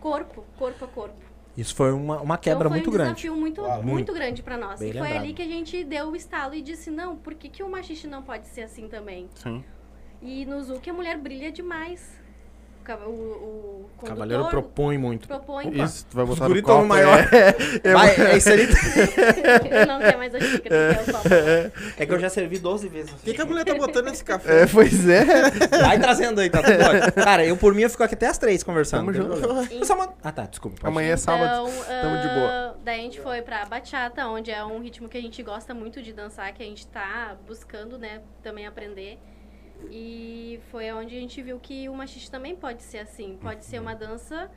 corpo, 0.00 0.44
corpo 0.58 0.84
a 0.84 0.88
corpo? 0.88 1.31
Isso 1.56 1.74
foi 1.74 1.92
uma, 1.92 2.20
uma 2.20 2.38
quebra 2.38 2.60
então 2.68 2.70
foi 2.70 2.78
muito 2.78 2.88
um 2.88 2.92
grande. 2.92 3.10
desafio 3.10 3.36
muito, 3.36 3.60
Claro. 3.60 3.82
muito, 3.82 3.92
Muito. 3.92 4.12
grande 4.14 4.42
pra 4.42 4.56
nós. 4.56 4.80
Bem 4.80 4.88
e 4.88 4.92
foi 4.92 5.02
lembrado. 5.02 5.22
ali 5.22 5.34
que 5.34 5.42
a 5.42 5.46
gente 5.46 5.84
deu 5.84 6.08
o 6.08 6.16
estalo 6.16 6.54
e 6.54 6.62
disse, 6.62 6.90
não, 6.90 7.16
por 7.16 7.34
que, 7.34 7.48
que 7.48 7.62
o 7.62 7.68
machiste 7.70 8.06
não 8.06 8.22
pode 8.22 8.46
ser 8.48 8.62
assim 8.62 8.88
também? 8.88 9.28
Sim. 9.34 9.62
E 10.22 10.46
no 10.46 10.62
Zuki 10.62 10.88
a 10.88 10.92
mulher 10.94 11.18
brilha 11.18 11.50
demais. 11.52 12.21
O, 13.06 13.10
o, 13.10 14.06
Cavaleiro 14.06 14.46
propõe 14.48 14.98
muito. 14.98 15.28
propõe. 15.28 15.70
Isso, 15.82 16.04
tu 16.10 16.16
vai 16.16 16.26
botar 16.26 16.48
no 16.48 16.62
copo. 16.62 16.84
maior. 16.84 17.20
É, 17.84 17.92
Vai, 17.94 18.16
é 18.16 18.36
isso 18.36 18.48
ali. 18.50 18.66
não 19.86 20.00
quer 20.00 20.16
mais 20.18 20.34
a 20.34 20.40
xícara, 20.40 20.94
quer 20.94 21.10
o 21.10 21.12
copo. 21.12 21.28
É 21.96 22.06
que 22.06 22.12
eu 22.12 22.18
já 22.18 22.28
servi 22.28 22.58
12 22.58 22.88
vezes. 22.88 23.12
O 23.12 23.16
que, 23.16 23.32
que 23.34 23.40
a 23.40 23.46
mulher 23.46 23.64
tá 23.64 23.74
botando 23.74 24.06
nesse 24.06 24.24
café? 24.24 24.62
É, 24.62 24.66
pois 24.66 25.08
é. 25.08 25.24
Vai 25.82 25.98
trazendo 26.00 26.40
aí, 26.40 26.50
tá. 26.50 26.60
Cara, 27.12 27.44
eu 27.44 27.56
por 27.56 27.74
mim 27.74 27.82
eu 27.82 27.90
fico 27.90 28.02
aqui 28.02 28.14
até 28.14 28.26
as 28.26 28.38
três 28.38 28.62
conversando. 28.62 29.12
Tamo 29.12 29.36
junto. 29.36 29.84
só 29.86 29.96
mando- 29.96 30.12
Ah, 30.22 30.32
tá, 30.32 30.42
desculpa. 30.46 30.76
pode. 30.80 30.90
Amanhã 30.90 31.12
é 31.12 31.16
sábado. 31.16 31.68
Então, 31.68 31.84
tamo 32.02 32.20
de 32.20 32.28
boa. 32.28 32.48
ah, 32.50 32.74
Daí 32.84 32.98
a 32.98 33.02
gente 33.02 33.20
foi 33.20 33.42
pra 33.42 33.64
bachata, 33.64 34.26
onde 34.26 34.50
é 34.50 34.64
um 34.64 34.80
ritmo 34.82 35.08
que 35.08 35.16
a 35.16 35.20
gente 35.20 35.40
gosta 35.42 35.72
muito 35.72 36.02
de 36.02 36.12
dançar, 36.12 36.52
que 36.52 36.62
a 36.62 36.66
gente 36.66 36.86
tá 36.88 37.36
buscando, 37.46 37.96
né, 37.96 38.20
também 38.42 38.66
aprender. 38.66 39.18
E 39.90 40.60
foi 40.70 40.90
onde 40.92 41.16
a 41.16 41.20
gente 41.20 41.40
viu 41.42 41.58
que 41.58 41.88
o 41.88 41.94
machiste 41.94 42.30
também 42.30 42.54
pode 42.56 42.82
ser 42.82 42.98
assim. 42.98 43.38
Pode 43.40 43.64
ser 43.64 43.80
uma 43.80 43.94
dança 43.94 44.50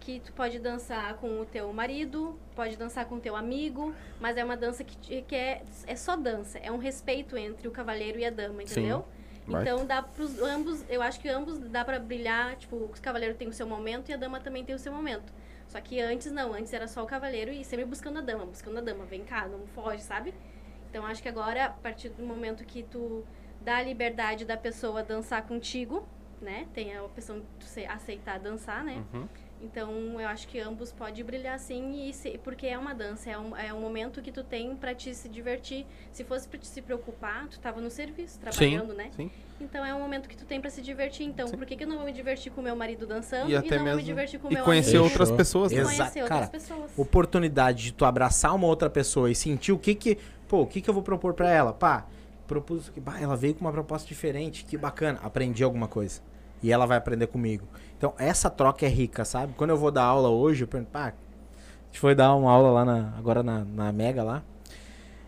que 0.00 0.18
tu 0.20 0.32
pode 0.32 0.58
dançar 0.58 1.14
com 1.14 1.40
o 1.40 1.44
teu 1.46 1.72
marido, 1.72 2.36
pode 2.56 2.76
dançar 2.76 3.04
com 3.06 3.14
o 3.16 3.20
teu 3.20 3.36
amigo, 3.36 3.94
mas 4.20 4.36
é 4.36 4.42
uma 4.44 4.56
dança 4.56 4.82
que, 4.82 4.96
te- 4.96 5.22
que 5.22 5.34
é, 5.34 5.62
é 5.86 5.94
só 5.94 6.16
dança, 6.16 6.58
é 6.58 6.72
um 6.72 6.78
respeito 6.78 7.36
entre 7.36 7.68
o 7.68 7.70
cavaleiro 7.70 8.18
e 8.18 8.24
a 8.24 8.30
dama, 8.30 8.62
entendeu? 8.64 9.04
Vai. 9.46 9.62
Então 9.62 9.86
dá 9.86 10.02
pros 10.02 10.40
ambos, 10.42 10.84
eu 10.88 11.00
acho 11.02 11.20
que 11.20 11.28
ambos 11.28 11.56
dá 11.58 11.84
pra 11.84 12.00
brilhar, 12.00 12.56
tipo, 12.56 12.74
o 12.76 12.90
cavaleiro 13.00 13.36
tem 13.36 13.46
o 13.46 13.52
seu 13.52 13.66
momento 13.66 14.08
e 14.10 14.12
a 14.12 14.16
dama 14.16 14.40
também 14.40 14.64
tem 14.64 14.74
o 14.74 14.78
seu 14.78 14.92
momento. 14.92 15.32
Só 15.68 15.80
que 15.80 16.00
antes 16.00 16.30
não, 16.32 16.52
antes 16.52 16.72
era 16.72 16.88
só 16.88 17.02
o 17.02 17.06
cavaleiro 17.06 17.52
e 17.52 17.64
sempre 17.64 17.84
buscando 17.84 18.18
a 18.18 18.22
dama, 18.22 18.44
buscando 18.44 18.78
a 18.78 18.80
dama, 18.80 19.04
vem 19.04 19.22
cá, 19.24 19.46
não 19.46 19.66
foge, 19.68 20.02
sabe? 20.02 20.34
Então 20.90 21.06
acho 21.06 21.22
que 21.22 21.28
agora, 21.28 21.66
a 21.66 21.70
partir 21.70 22.08
do 22.08 22.24
momento 22.24 22.64
que 22.64 22.82
tu 22.82 23.24
dá 23.62 23.76
a 23.78 23.82
liberdade 23.82 24.44
da 24.44 24.56
pessoa 24.56 25.02
dançar 25.02 25.42
contigo, 25.46 26.06
né? 26.40 26.66
Tem 26.74 26.94
a 26.96 27.02
opção 27.02 27.40
de 27.58 27.64
se- 27.66 27.86
aceitar 27.86 28.38
dançar, 28.38 28.82
né? 28.84 29.02
Uhum. 29.14 29.26
Então 29.64 30.20
eu 30.20 30.26
acho 30.28 30.48
que 30.48 30.58
ambos 30.58 30.90
podem 30.90 31.22
brilhar 31.24 31.56
sim, 31.60 32.08
e 32.08 32.12
se- 32.12 32.36
porque 32.42 32.66
é 32.66 32.76
uma 32.76 32.92
dança, 32.92 33.30
é 33.30 33.38
um, 33.38 33.56
é 33.56 33.72
um 33.72 33.80
momento 33.80 34.20
que 34.20 34.32
tu 34.32 34.42
tem 34.42 34.74
pra 34.74 34.92
te 34.92 35.14
se 35.14 35.28
divertir. 35.28 35.86
Se 36.10 36.24
fosse 36.24 36.48
pra 36.48 36.58
te 36.58 36.66
se 36.66 36.82
preocupar, 36.82 37.46
tu 37.48 37.60
tava 37.60 37.80
no 37.80 37.88
serviço, 37.88 38.40
trabalhando, 38.40 38.92
né? 38.92 39.10
Sim. 39.14 39.30
Então 39.60 39.84
é 39.84 39.94
um 39.94 40.00
momento 40.00 40.28
que 40.28 40.36
tu 40.36 40.44
tem 40.44 40.60
pra 40.60 40.68
se 40.68 40.82
divertir. 40.82 41.24
Então, 41.24 41.48
por 41.48 41.64
que, 41.64 41.76
que 41.76 41.84
eu 41.84 41.88
não 41.88 41.98
vou 41.98 42.04
me 42.06 42.12
divertir 42.12 42.50
com 42.50 42.60
o 42.60 42.64
meu 42.64 42.74
marido 42.74 43.06
dançando 43.06 43.48
E 43.48 43.52
e, 43.52 43.56
até 43.56 43.76
não 43.76 43.84
vou 43.84 43.84
me 43.84 43.90
mesmo. 43.92 44.02
divertir 44.02 44.40
com 44.40 44.50
E 44.50 44.54
meu 44.54 44.64
conhecer 44.64 44.96
amigo? 44.96 45.04
outras 45.04 45.30
pessoas, 45.30 45.70
né? 45.70 45.78
Exato. 45.78 45.96
Conhecer 45.96 46.22
outras 46.22 46.38
Cara, 46.40 46.50
pessoas. 46.50 46.90
Oportunidade 46.98 47.84
de 47.84 47.92
tu 47.92 48.04
abraçar 48.04 48.52
uma 48.56 48.66
outra 48.66 48.90
pessoa 48.90 49.30
e 49.30 49.34
sentir 49.36 49.70
o 49.70 49.78
que 49.78 49.94
que. 49.94 50.18
Pô, 50.48 50.62
o 50.62 50.66
que 50.66 50.80
que 50.80 50.90
eu 50.90 50.94
vou 50.94 51.04
propor 51.04 51.34
pra 51.34 51.48
ela? 51.48 51.72
Pá, 51.72 52.04
propus 52.52 52.88
que. 52.88 53.00
Bah, 53.00 53.18
ela 53.20 53.36
veio 53.36 53.54
com 53.54 53.60
uma 53.62 53.72
proposta 53.72 54.06
diferente, 54.06 54.64
que 54.64 54.76
bacana. 54.76 55.18
Aprendi 55.22 55.62
alguma 55.64 55.88
coisa. 55.88 56.20
E 56.62 56.70
ela 56.70 56.86
vai 56.86 56.96
aprender 56.96 57.26
comigo. 57.26 57.66
Então, 57.98 58.14
essa 58.18 58.48
troca 58.48 58.86
é 58.86 58.88
rica, 58.88 59.24
sabe? 59.24 59.52
Quando 59.56 59.70
eu 59.70 59.76
vou 59.76 59.90
dar 59.90 60.04
aula 60.04 60.28
hoje, 60.28 60.64
eu 60.64 60.68
pergunto, 60.68 60.90
pá, 60.92 61.06
a 61.08 61.12
gente 61.86 61.98
foi 61.98 62.14
dar 62.14 62.34
uma 62.36 62.50
aula 62.50 62.70
lá 62.70 62.84
na, 62.84 63.14
agora 63.18 63.42
na, 63.42 63.64
na 63.64 63.92
Mega 63.92 64.22
lá. 64.22 64.42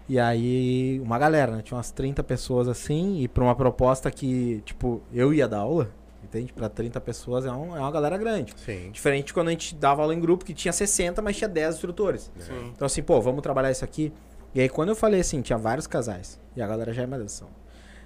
E 0.09 0.19
aí, 0.19 1.01
uma 1.03 1.19
galera, 1.19 1.57
né? 1.57 1.63
Tinha 1.63 1.77
umas 1.77 1.91
30 1.91 2.23
pessoas 2.23 2.69
assim, 2.69 3.21
e 3.21 3.27
pra 3.29 3.43
uma 3.43 3.55
proposta 3.55 4.11
que, 4.11 4.63
tipo, 4.67 5.01
eu 5.13 5.33
ia 5.33 5.49
dar 5.49 5.59
aula, 5.61 5.91
entende? 6.23 6.53
Pra 6.53 6.69
30 6.69 7.01
pessoas 7.01 7.47
é, 7.47 7.51
um- 7.51 7.75
é 7.75 7.81
uma 7.81 7.91
galera 7.91 8.19
grande. 8.19 8.53
Sim. 8.57 8.91
Diferente 8.93 9.33
quando 9.33 9.49
a 9.49 9.51
gente 9.53 9.75
dava 9.75 10.03
aula 10.03 10.15
em 10.15 10.21
grupo, 10.21 10.45
que 10.45 10.53
tinha 10.53 10.73
60, 10.73 11.23
mas 11.23 11.37
tinha 11.39 11.49
10 11.49 11.77
instrutores. 11.77 12.31
Sim. 12.39 12.71
Então, 12.75 12.85
assim, 12.87 13.03
pô, 13.03 13.19
vamos 13.21 13.43
trabalhar 13.43 13.71
isso 13.71 13.85
aqui. 13.85 14.13
E 14.55 14.61
aí, 14.61 14.69
quando 14.69 14.91
eu 14.91 14.97
falei 14.97 15.21
assim, 15.21 15.43
tinha 15.43 15.59
vários 15.59 15.87
casais, 15.87 16.41
e 16.55 16.63
a 16.63 16.67
galera 16.67 16.93
já 16.93 17.03
é 17.03 17.07
malhação. 17.07 17.49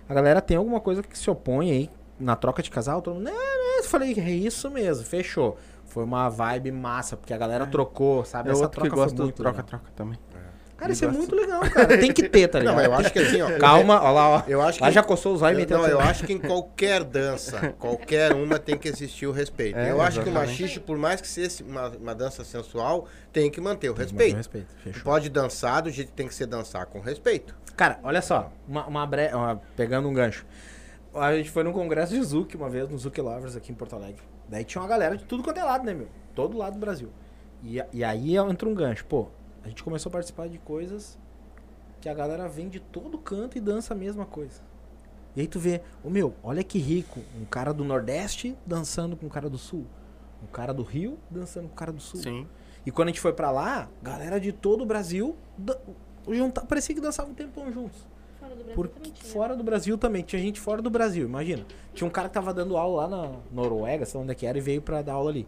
A 0.08 0.14
galera 0.14 0.40
tem 0.40 0.56
alguma 0.56 0.80
coisa 0.80 1.02
que 1.02 1.18
se 1.18 1.28
opõe 1.28 1.70
aí 1.70 1.90
na 2.18 2.34
troca 2.34 2.62
de 2.62 2.70
casal? 2.70 3.02
Todo 3.02 3.16
mundo, 3.16 3.24
não, 3.24 3.32
não. 3.34 3.76
Eu 3.78 3.84
falei, 3.84 4.18
é 4.18 4.30
isso 4.30 4.70
mesmo, 4.70 5.04
fechou. 5.04 5.58
Foi 5.84 6.04
uma 6.04 6.28
vibe 6.28 6.72
massa, 6.72 7.16
porque 7.16 7.32
a 7.32 7.38
galera 7.38 7.66
trocou, 7.66 8.24
sabe? 8.24 8.48
É 8.48 8.52
Essa 8.52 8.62
outro 8.62 8.80
que 8.82 8.88
troca 8.88 9.02
gosta 9.02 9.16
foi 9.16 9.26
do 9.26 9.32
troca-troca 9.32 9.90
também. 9.94 10.18
Cara, 10.78 10.92
isso 10.92 11.04
é 11.04 11.08
muito 11.08 11.34
legal, 11.34 11.60
cara. 11.68 11.98
Tem 11.98 12.12
que 12.12 12.28
ter, 12.28 12.46
tá 12.46 12.60
Não, 12.60 12.70
ligado? 12.70 12.76
mas 12.76 12.86
eu 12.86 12.94
acho 12.94 13.12
que 13.12 13.18
assim, 13.18 13.42
ó. 13.42 13.58
Calma, 13.58 14.00
ó 14.00 14.10
lá, 14.12 14.28
ó. 14.28 14.42
Eu 14.46 14.62
acho 14.62 14.78
que. 14.78 14.84
Lá 14.84 14.90
já 14.92 15.02
coçou 15.02 15.34
os 15.34 15.42
olhos 15.42 15.60
e 15.62 15.66
não, 15.66 15.84
eu 15.86 15.98
acho 16.00 16.24
que 16.24 16.32
em 16.32 16.38
qualquer 16.38 17.02
dança, 17.02 17.74
qualquer 17.80 18.32
uma 18.32 18.58
tem 18.60 18.78
que 18.78 18.88
existir 18.88 19.26
o 19.26 19.32
respeito. 19.32 19.76
É, 19.76 19.90
eu 19.90 20.00
acho 20.00 20.20
que 20.20 20.28
o 20.28 20.30
exatamente. 20.30 20.50
machixe, 20.62 20.78
por 20.80 20.96
mais 20.96 21.20
que 21.20 21.26
seja 21.26 21.64
uma, 21.64 21.88
uma 21.88 22.14
dança 22.14 22.44
sensual, 22.44 23.06
tem 23.32 23.50
que 23.50 23.60
manter 23.60 23.90
o 23.90 23.94
Tem 23.94 24.06
que 24.06 24.12
manter 24.12 24.24
respeito. 24.34 24.34
o 24.34 24.36
respeito, 24.36 24.74
fechou. 24.84 25.02
pode 25.02 25.28
dançar 25.28 25.82
do 25.82 25.90
jeito 25.90 26.08
que 26.10 26.14
tem 26.14 26.28
que 26.28 26.34
ser 26.34 26.46
dançar, 26.46 26.86
com 26.86 27.00
respeito. 27.00 27.54
Cara, 27.76 27.98
olha 28.04 28.22
só, 28.22 28.52
uma, 28.66 28.86
uma 28.86 29.04
bre... 29.06 29.34
uma- 29.34 29.60
pegando 29.76 30.08
um 30.08 30.14
gancho. 30.14 30.46
A 31.14 31.34
gente 31.36 31.50
foi 31.50 31.64
num 31.64 31.72
congresso 31.72 32.14
de 32.14 32.22
Zuc 32.22 32.54
uma 32.54 32.68
vez, 32.70 32.88
no 32.88 32.96
Zuc 32.96 33.18
Lovers 33.20 33.56
aqui 33.56 33.72
em 33.72 33.74
Porto 33.74 33.96
Alegre. 33.96 34.22
Daí 34.48 34.62
tinha 34.64 34.80
uma 34.80 34.88
galera 34.88 35.16
de 35.16 35.24
tudo 35.24 35.42
quanto 35.42 35.58
é 35.58 35.64
lado, 35.64 35.84
né, 35.84 35.92
meu? 35.92 36.06
Todo 36.34 36.56
lado 36.56 36.74
do 36.74 36.78
Brasil. 36.78 37.10
E, 37.64 37.82
e 37.92 38.04
aí 38.04 38.36
entra 38.36 38.68
um 38.68 38.74
gancho. 38.74 39.04
Pô, 39.06 39.28
a 39.64 39.68
gente 39.68 39.82
começou 39.82 40.10
a 40.10 40.12
participar 40.12 40.48
de 40.48 40.58
coisas 40.58 41.18
que 42.00 42.08
a 42.08 42.14
galera 42.14 42.48
vem 42.48 42.68
de 42.68 42.78
todo 42.80 43.18
canto 43.18 43.58
e 43.58 43.60
dança 43.60 43.92
a 43.92 43.96
mesma 43.96 44.24
coisa. 44.24 44.60
E 45.36 45.40
aí 45.40 45.46
tu 45.46 45.58
vê, 45.58 45.80
ô 46.02 46.10
meu, 46.10 46.34
olha 46.42 46.64
que 46.64 46.78
rico, 46.78 47.20
um 47.40 47.44
cara 47.44 47.72
do 47.72 47.84
Nordeste 47.84 48.56
dançando 48.66 49.16
com 49.16 49.26
um 49.26 49.28
cara 49.28 49.48
do 49.50 49.58
Sul. 49.58 49.84
Um 50.42 50.46
cara 50.46 50.72
do 50.72 50.82
Rio 50.82 51.18
dançando 51.30 51.66
com 51.68 51.72
um 51.74 51.76
cara 51.76 51.92
do 51.92 52.00
Sul. 52.00 52.20
Sim. 52.20 52.46
E 52.86 52.90
quando 52.90 53.08
a 53.08 53.10
gente 53.10 53.20
foi 53.20 53.32
pra 53.32 53.50
lá, 53.50 53.88
galera 54.02 54.40
de 54.40 54.52
todo 54.52 54.82
o 54.82 54.86
Brasil 54.86 55.36
junta- 56.28 56.60
parecia 56.62 56.94
que 56.94 57.00
dançavam 57.00 57.32
um 57.32 57.34
tempão 57.34 57.70
juntos. 57.72 58.06
Fora 58.38 58.54
do 58.54 58.56
Brasil 58.64 58.74
Por, 58.74 58.88
também 58.88 59.12
tinha. 59.12 59.32
fora 59.32 59.56
do 59.56 59.64
Brasil 59.64 59.98
também. 59.98 60.22
Tinha 60.22 60.40
gente 60.40 60.60
fora 60.60 60.80
do 60.80 60.88
Brasil, 60.90 61.26
imagina. 61.26 61.66
Tinha 61.92 62.06
um 62.06 62.10
cara 62.10 62.28
que 62.28 62.34
tava 62.34 62.54
dando 62.54 62.76
aula 62.76 63.06
lá 63.06 63.08
na 63.08 63.32
Noruega, 63.52 64.06
sei 64.06 64.16
lá 64.18 64.22
onde 64.22 64.32
é 64.32 64.34
que 64.34 64.46
era, 64.46 64.56
e 64.56 64.60
veio 64.60 64.80
pra 64.80 65.02
dar 65.02 65.14
aula 65.14 65.30
ali. 65.30 65.46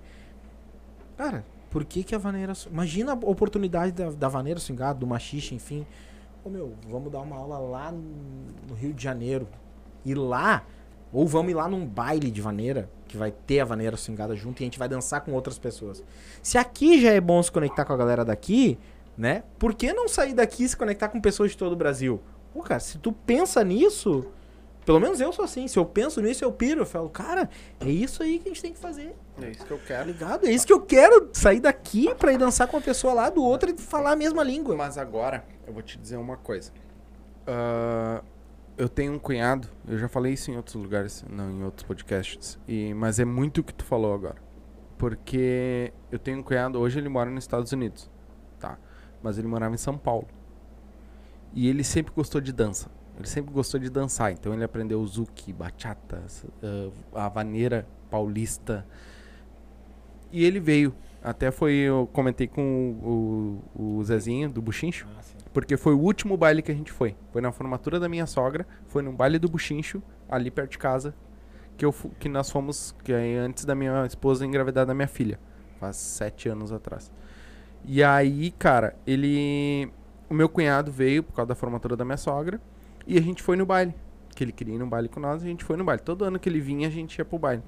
Cara, 1.16 1.44
por 1.70 1.84
que 1.84 2.02
que 2.02 2.14
a 2.14 2.18
vaneira... 2.18 2.52
Imagina 2.70 3.12
a 3.12 3.14
oportunidade 3.14 3.92
da, 3.92 4.10
da 4.10 4.28
vaneira 4.28 4.58
swingada, 4.58 4.98
do 4.98 5.06
machixe, 5.06 5.54
enfim. 5.54 5.86
Ô 6.44 6.50
meu, 6.50 6.74
vamos 6.88 7.10
dar 7.12 7.20
uma 7.20 7.36
aula 7.36 7.58
lá 7.58 7.92
no 7.92 8.74
Rio 8.74 8.92
de 8.92 9.02
Janeiro. 9.02 9.46
E 10.04 10.14
lá, 10.14 10.64
ou 11.12 11.26
vamos 11.26 11.52
ir 11.52 11.54
lá 11.54 11.68
num 11.68 11.86
baile 11.86 12.30
de 12.30 12.40
vaneira, 12.40 12.90
que 13.06 13.16
vai 13.16 13.30
ter 13.30 13.60
a 13.60 13.64
vaneira 13.64 13.96
swingada 13.96 14.34
junto, 14.34 14.60
e 14.60 14.64
a 14.64 14.66
gente 14.66 14.78
vai 14.78 14.88
dançar 14.88 15.20
com 15.20 15.32
outras 15.32 15.58
pessoas. 15.58 16.02
Se 16.42 16.58
aqui 16.58 17.00
já 17.00 17.10
é 17.10 17.20
bom 17.20 17.42
se 17.42 17.52
conectar 17.52 17.84
com 17.84 17.92
a 17.92 17.96
galera 17.96 18.24
daqui, 18.24 18.78
né? 19.16 19.44
Por 19.58 19.74
que 19.74 19.92
não 19.92 20.08
sair 20.08 20.32
daqui 20.32 20.64
e 20.64 20.68
se 20.68 20.76
conectar 20.76 21.08
com 21.08 21.20
pessoas 21.20 21.50
de 21.50 21.56
todo 21.56 21.72
o 21.72 21.76
Brasil? 21.76 22.20
Pô, 22.52 22.62
cara, 22.62 22.80
se 22.80 22.98
tu 22.98 23.12
pensa 23.12 23.62
nisso, 23.62 24.26
pelo 24.90 24.98
menos 24.98 25.20
eu 25.20 25.32
sou 25.32 25.44
assim. 25.44 25.68
Se 25.68 25.78
eu 25.78 25.86
penso 25.86 26.20
nisso, 26.20 26.44
eu 26.44 26.50
piro. 26.50 26.80
Eu 26.80 26.86
falo, 26.86 27.08
cara, 27.08 27.48
é 27.78 27.88
isso 27.88 28.24
aí 28.24 28.40
que 28.40 28.48
a 28.48 28.52
gente 28.52 28.60
tem 28.60 28.72
que 28.72 28.78
fazer. 28.80 29.14
É 29.40 29.48
isso 29.48 29.64
que 29.64 29.70
eu 29.70 29.78
Tá 29.78 29.84
quero. 29.86 30.06
ligado? 30.08 30.46
É 30.48 30.50
isso 30.50 30.66
que 30.66 30.72
eu 30.72 30.80
quero. 30.80 31.30
Sair 31.32 31.60
daqui 31.60 32.12
pra 32.16 32.32
ir 32.32 32.38
dançar 32.38 32.66
com 32.66 32.76
uma 32.76 32.82
pessoa 32.82 33.14
lá 33.14 33.30
do 33.30 33.40
outro 33.40 33.70
e 33.70 33.78
falar 33.80 34.10
a 34.10 34.16
mesma 34.16 34.42
língua. 34.42 34.74
Mas 34.74 34.98
agora, 34.98 35.44
eu 35.64 35.72
vou 35.72 35.80
te 35.80 35.96
dizer 35.96 36.16
uma 36.16 36.36
coisa. 36.36 36.72
Ah, 37.46 38.20
eu 38.76 38.88
tenho 38.88 39.12
um 39.12 39.18
cunhado, 39.20 39.68
eu 39.86 39.96
já 39.96 40.08
falei 40.08 40.32
isso 40.32 40.50
em 40.50 40.56
outros 40.56 40.74
lugares, 40.74 41.24
não 41.30 41.48
em 41.50 41.62
outros 41.62 41.86
podcasts, 41.86 42.58
e, 42.66 42.92
mas 42.94 43.20
é 43.20 43.24
muito 43.24 43.58
o 43.58 43.62
que 43.64 43.72
tu 43.74 43.84
falou 43.84 44.12
agora. 44.12 44.36
Porque 44.98 45.92
eu 46.10 46.18
tenho 46.18 46.38
um 46.38 46.42
cunhado, 46.42 46.80
hoje 46.80 46.98
ele 46.98 47.08
mora 47.08 47.30
nos 47.30 47.44
Estados 47.44 47.70
Unidos, 47.70 48.10
tá? 48.58 48.76
Mas 49.22 49.38
ele 49.38 49.46
morava 49.46 49.72
em 49.72 49.78
São 49.78 49.96
Paulo. 49.96 50.26
E 51.54 51.68
ele 51.68 51.84
sempre 51.84 52.12
gostou 52.12 52.40
de 52.40 52.52
dança. 52.52 52.90
Ele 53.20 53.28
sempre 53.28 53.52
gostou 53.52 53.78
de 53.78 53.90
dançar, 53.90 54.32
então 54.32 54.54
ele 54.54 54.64
aprendeu 54.64 55.06
zuki, 55.06 55.52
bachata, 55.52 56.22
ah, 56.62 57.26
a 57.26 57.28
vaneira 57.28 57.86
paulista. 58.10 58.86
E 60.32 60.42
ele 60.42 60.58
veio. 60.58 60.94
Até 61.22 61.50
foi, 61.50 61.74
eu 61.74 62.08
comentei 62.14 62.46
com 62.46 63.62
o, 63.76 63.98
o, 63.98 64.04
Zezinho 64.04 64.48
do 64.48 64.62
Buchincho, 64.62 65.06
porque 65.52 65.76
foi 65.76 65.92
o 65.92 65.98
último 65.98 66.34
baile 66.34 66.62
que 66.62 66.72
a 66.72 66.74
gente 66.74 66.90
foi. 66.90 67.14
Foi 67.30 67.42
na 67.42 67.52
formatura 67.52 68.00
da 68.00 68.08
minha 68.08 68.24
sogra, 68.24 68.66
foi 68.88 69.02
num 69.02 69.14
baile 69.14 69.38
do 69.38 69.46
Buchincho, 69.46 70.02
ali 70.26 70.50
perto 70.50 70.70
de 70.70 70.78
casa, 70.78 71.14
que, 71.76 71.84
eu, 71.84 71.92
que 72.18 72.26
nós 72.26 72.50
fomos, 72.50 72.94
que 73.04 73.12
é 73.12 73.36
antes 73.36 73.66
da 73.66 73.74
minha 73.74 74.06
esposa 74.06 74.46
engravidar 74.46 74.86
da 74.86 74.94
minha 74.94 75.08
filha. 75.08 75.38
Faz 75.78 75.96
sete 75.96 76.48
anos 76.48 76.72
atrás. 76.72 77.12
E 77.84 78.02
aí, 78.02 78.50
cara, 78.52 78.96
ele. 79.06 79.92
O 80.28 80.32
meu 80.32 80.48
cunhado 80.48 80.90
veio 80.90 81.22
por 81.22 81.34
causa 81.34 81.48
da 81.48 81.54
formatura 81.54 81.96
da 81.96 82.04
minha 82.04 82.16
sogra. 82.16 82.58
E 83.06 83.18
a 83.18 83.22
gente 83.22 83.42
foi 83.42 83.56
no 83.56 83.66
baile. 83.66 83.94
Que 84.34 84.44
ele 84.44 84.52
queria 84.52 84.74
ir 84.74 84.78
no 84.78 84.86
baile 84.86 85.08
com 85.08 85.20
nós, 85.20 85.42
a 85.42 85.46
gente 85.46 85.64
foi 85.64 85.76
no 85.76 85.84
baile. 85.84 86.02
Todo 86.02 86.24
ano 86.24 86.38
que 86.38 86.48
ele 86.48 86.60
vinha, 86.60 86.88
a 86.88 86.90
gente 86.90 87.18
ia 87.18 87.24
pro 87.24 87.38
baile. 87.38 87.62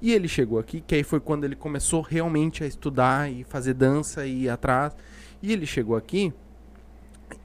E 0.00 0.12
ele 0.12 0.26
chegou 0.26 0.58
aqui, 0.58 0.80
que 0.80 0.96
aí 0.96 1.04
foi 1.04 1.20
quando 1.20 1.44
ele 1.44 1.54
começou 1.54 2.00
realmente 2.00 2.64
a 2.64 2.66
estudar 2.66 3.30
e 3.30 3.44
fazer 3.44 3.74
dança 3.74 4.26
e 4.26 4.44
ir 4.44 4.48
atrás. 4.48 4.96
E 5.40 5.52
ele 5.52 5.64
chegou 5.64 5.96
aqui 5.96 6.32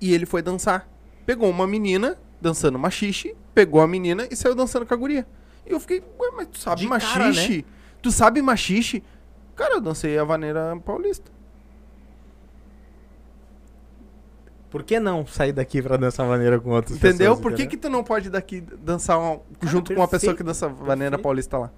e 0.01 0.13
ele 0.13 0.25
foi 0.25 0.41
dançar. 0.41 0.89
Pegou 1.25 1.49
uma 1.49 1.67
menina 1.67 2.17
dançando 2.41 2.79
machixe, 2.79 3.35
pegou 3.53 3.81
a 3.81 3.87
menina 3.87 4.27
e 4.31 4.35
saiu 4.35 4.55
dançando 4.55 4.85
com 4.85 4.93
a 4.93 4.97
guria. 4.97 5.27
E 5.65 5.71
eu 5.71 5.79
fiquei, 5.79 5.99
ué, 5.99 6.31
mas 6.35 6.47
tu 6.47 6.57
sabe 6.57 6.81
De 6.81 6.87
cara, 6.87 7.25
machixe? 7.25 7.65
Tu 8.01 8.11
sabe 8.11 8.41
machixe? 8.41 9.03
Cara, 9.55 9.75
eu 9.75 9.81
dancei 9.81 10.17
a 10.17 10.23
vaneira 10.23 10.75
paulista. 10.85 11.31
Por 14.69 14.83
que 14.83 14.99
não 14.99 15.25
sair 15.25 15.53
daqui 15.53 15.81
pra 15.81 15.95
dançar 15.97 16.27
maneira 16.27 16.59
com 16.59 16.71
outras 16.71 16.97
Entendeu? 16.97 17.17
pessoas? 17.17 17.39
Por 17.39 17.51
que, 17.53 17.63
entendeu? 17.63 17.69
que 17.69 17.77
tu 17.77 17.89
não 17.89 18.03
pode 18.03 18.29
daqui 18.29 18.61
dançar 18.61 19.17
um- 19.17 19.39
junto 19.63 19.93
com 19.93 19.99
uma 20.01 20.07
pessoa 20.07 20.35
que 20.35 20.43
dança 20.43 20.67
vaneira 20.67 21.11
perfeito. 21.11 21.23
paulista 21.23 21.57
lá? 21.57 21.71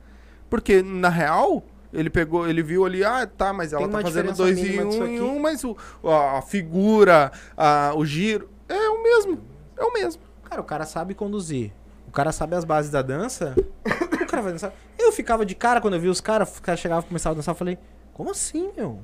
Porque, 0.49 0.81
na 0.81 1.09
real, 1.09 1.63
ele 1.93 2.09
pegou, 2.09 2.49
ele 2.49 2.63
viu 2.63 2.83
ali, 2.85 3.03
ah, 3.03 3.27
tá, 3.27 3.53
mas 3.53 3.73
ela 3.73 3.83
Tem 3.83 3.91
tá 3.91 4.01
fazendo 4.01 4.33
dois 4.33 4.57
em 4.57 4.83
um 4.83 5.05
em 5.05 5.21
um, 5.21 5.39
mas 5.39 5.63
o, 5.63 5.77
a, 6.03 6.39
a 6.39 6.41
figura, 6.41 7.31
a- 7.55 7.93
o 7.95 8.03
giro, 8.03 8.49
é 8.67 8.89
o 8.89 9.03
mesmo. 9.03 9.39
É 9.77 9.83
o 9.83 9.93
mesmo. 9.93 10.21
Cara, 10.49 10.59
o 10.61 10.63
cara 10.65 10.85
sabe 10.85 11.13
conduzir. 11.13 11.71
O 12.07 12.11
cara 12.11 12.31
sabe 12.31 12.55
as 12.55 12.65
bases 12.65 12.89
da 12.89 13.03
dança. 13.03 13.53
o 13.85 14.25
cara 14.25 14.41
vai 14.41 14.51
dançar. 14.51 14.73
Eu 14.97 15.11
ficava 15.11 15.45
de 15.45 15.53
cara 15.53 15.79
quando 15.79 15.93
eu 15.93 15.99
vi 15.99 16.07
os 16.09 16.19
caras, 16.19 16.51
os 16.51 16.59
caras 16.59 16.79
chegavam 16.79 17.03
e 17.03 17.07
começavam 17.07 17.35
a 17.35 17.37
dançar. 17.37 17.53
Eu 17.53 17.57
falei, 17.57 17.77
como 18.13 18.31
assim, 18.31 18.71
meu? 18.75 18.99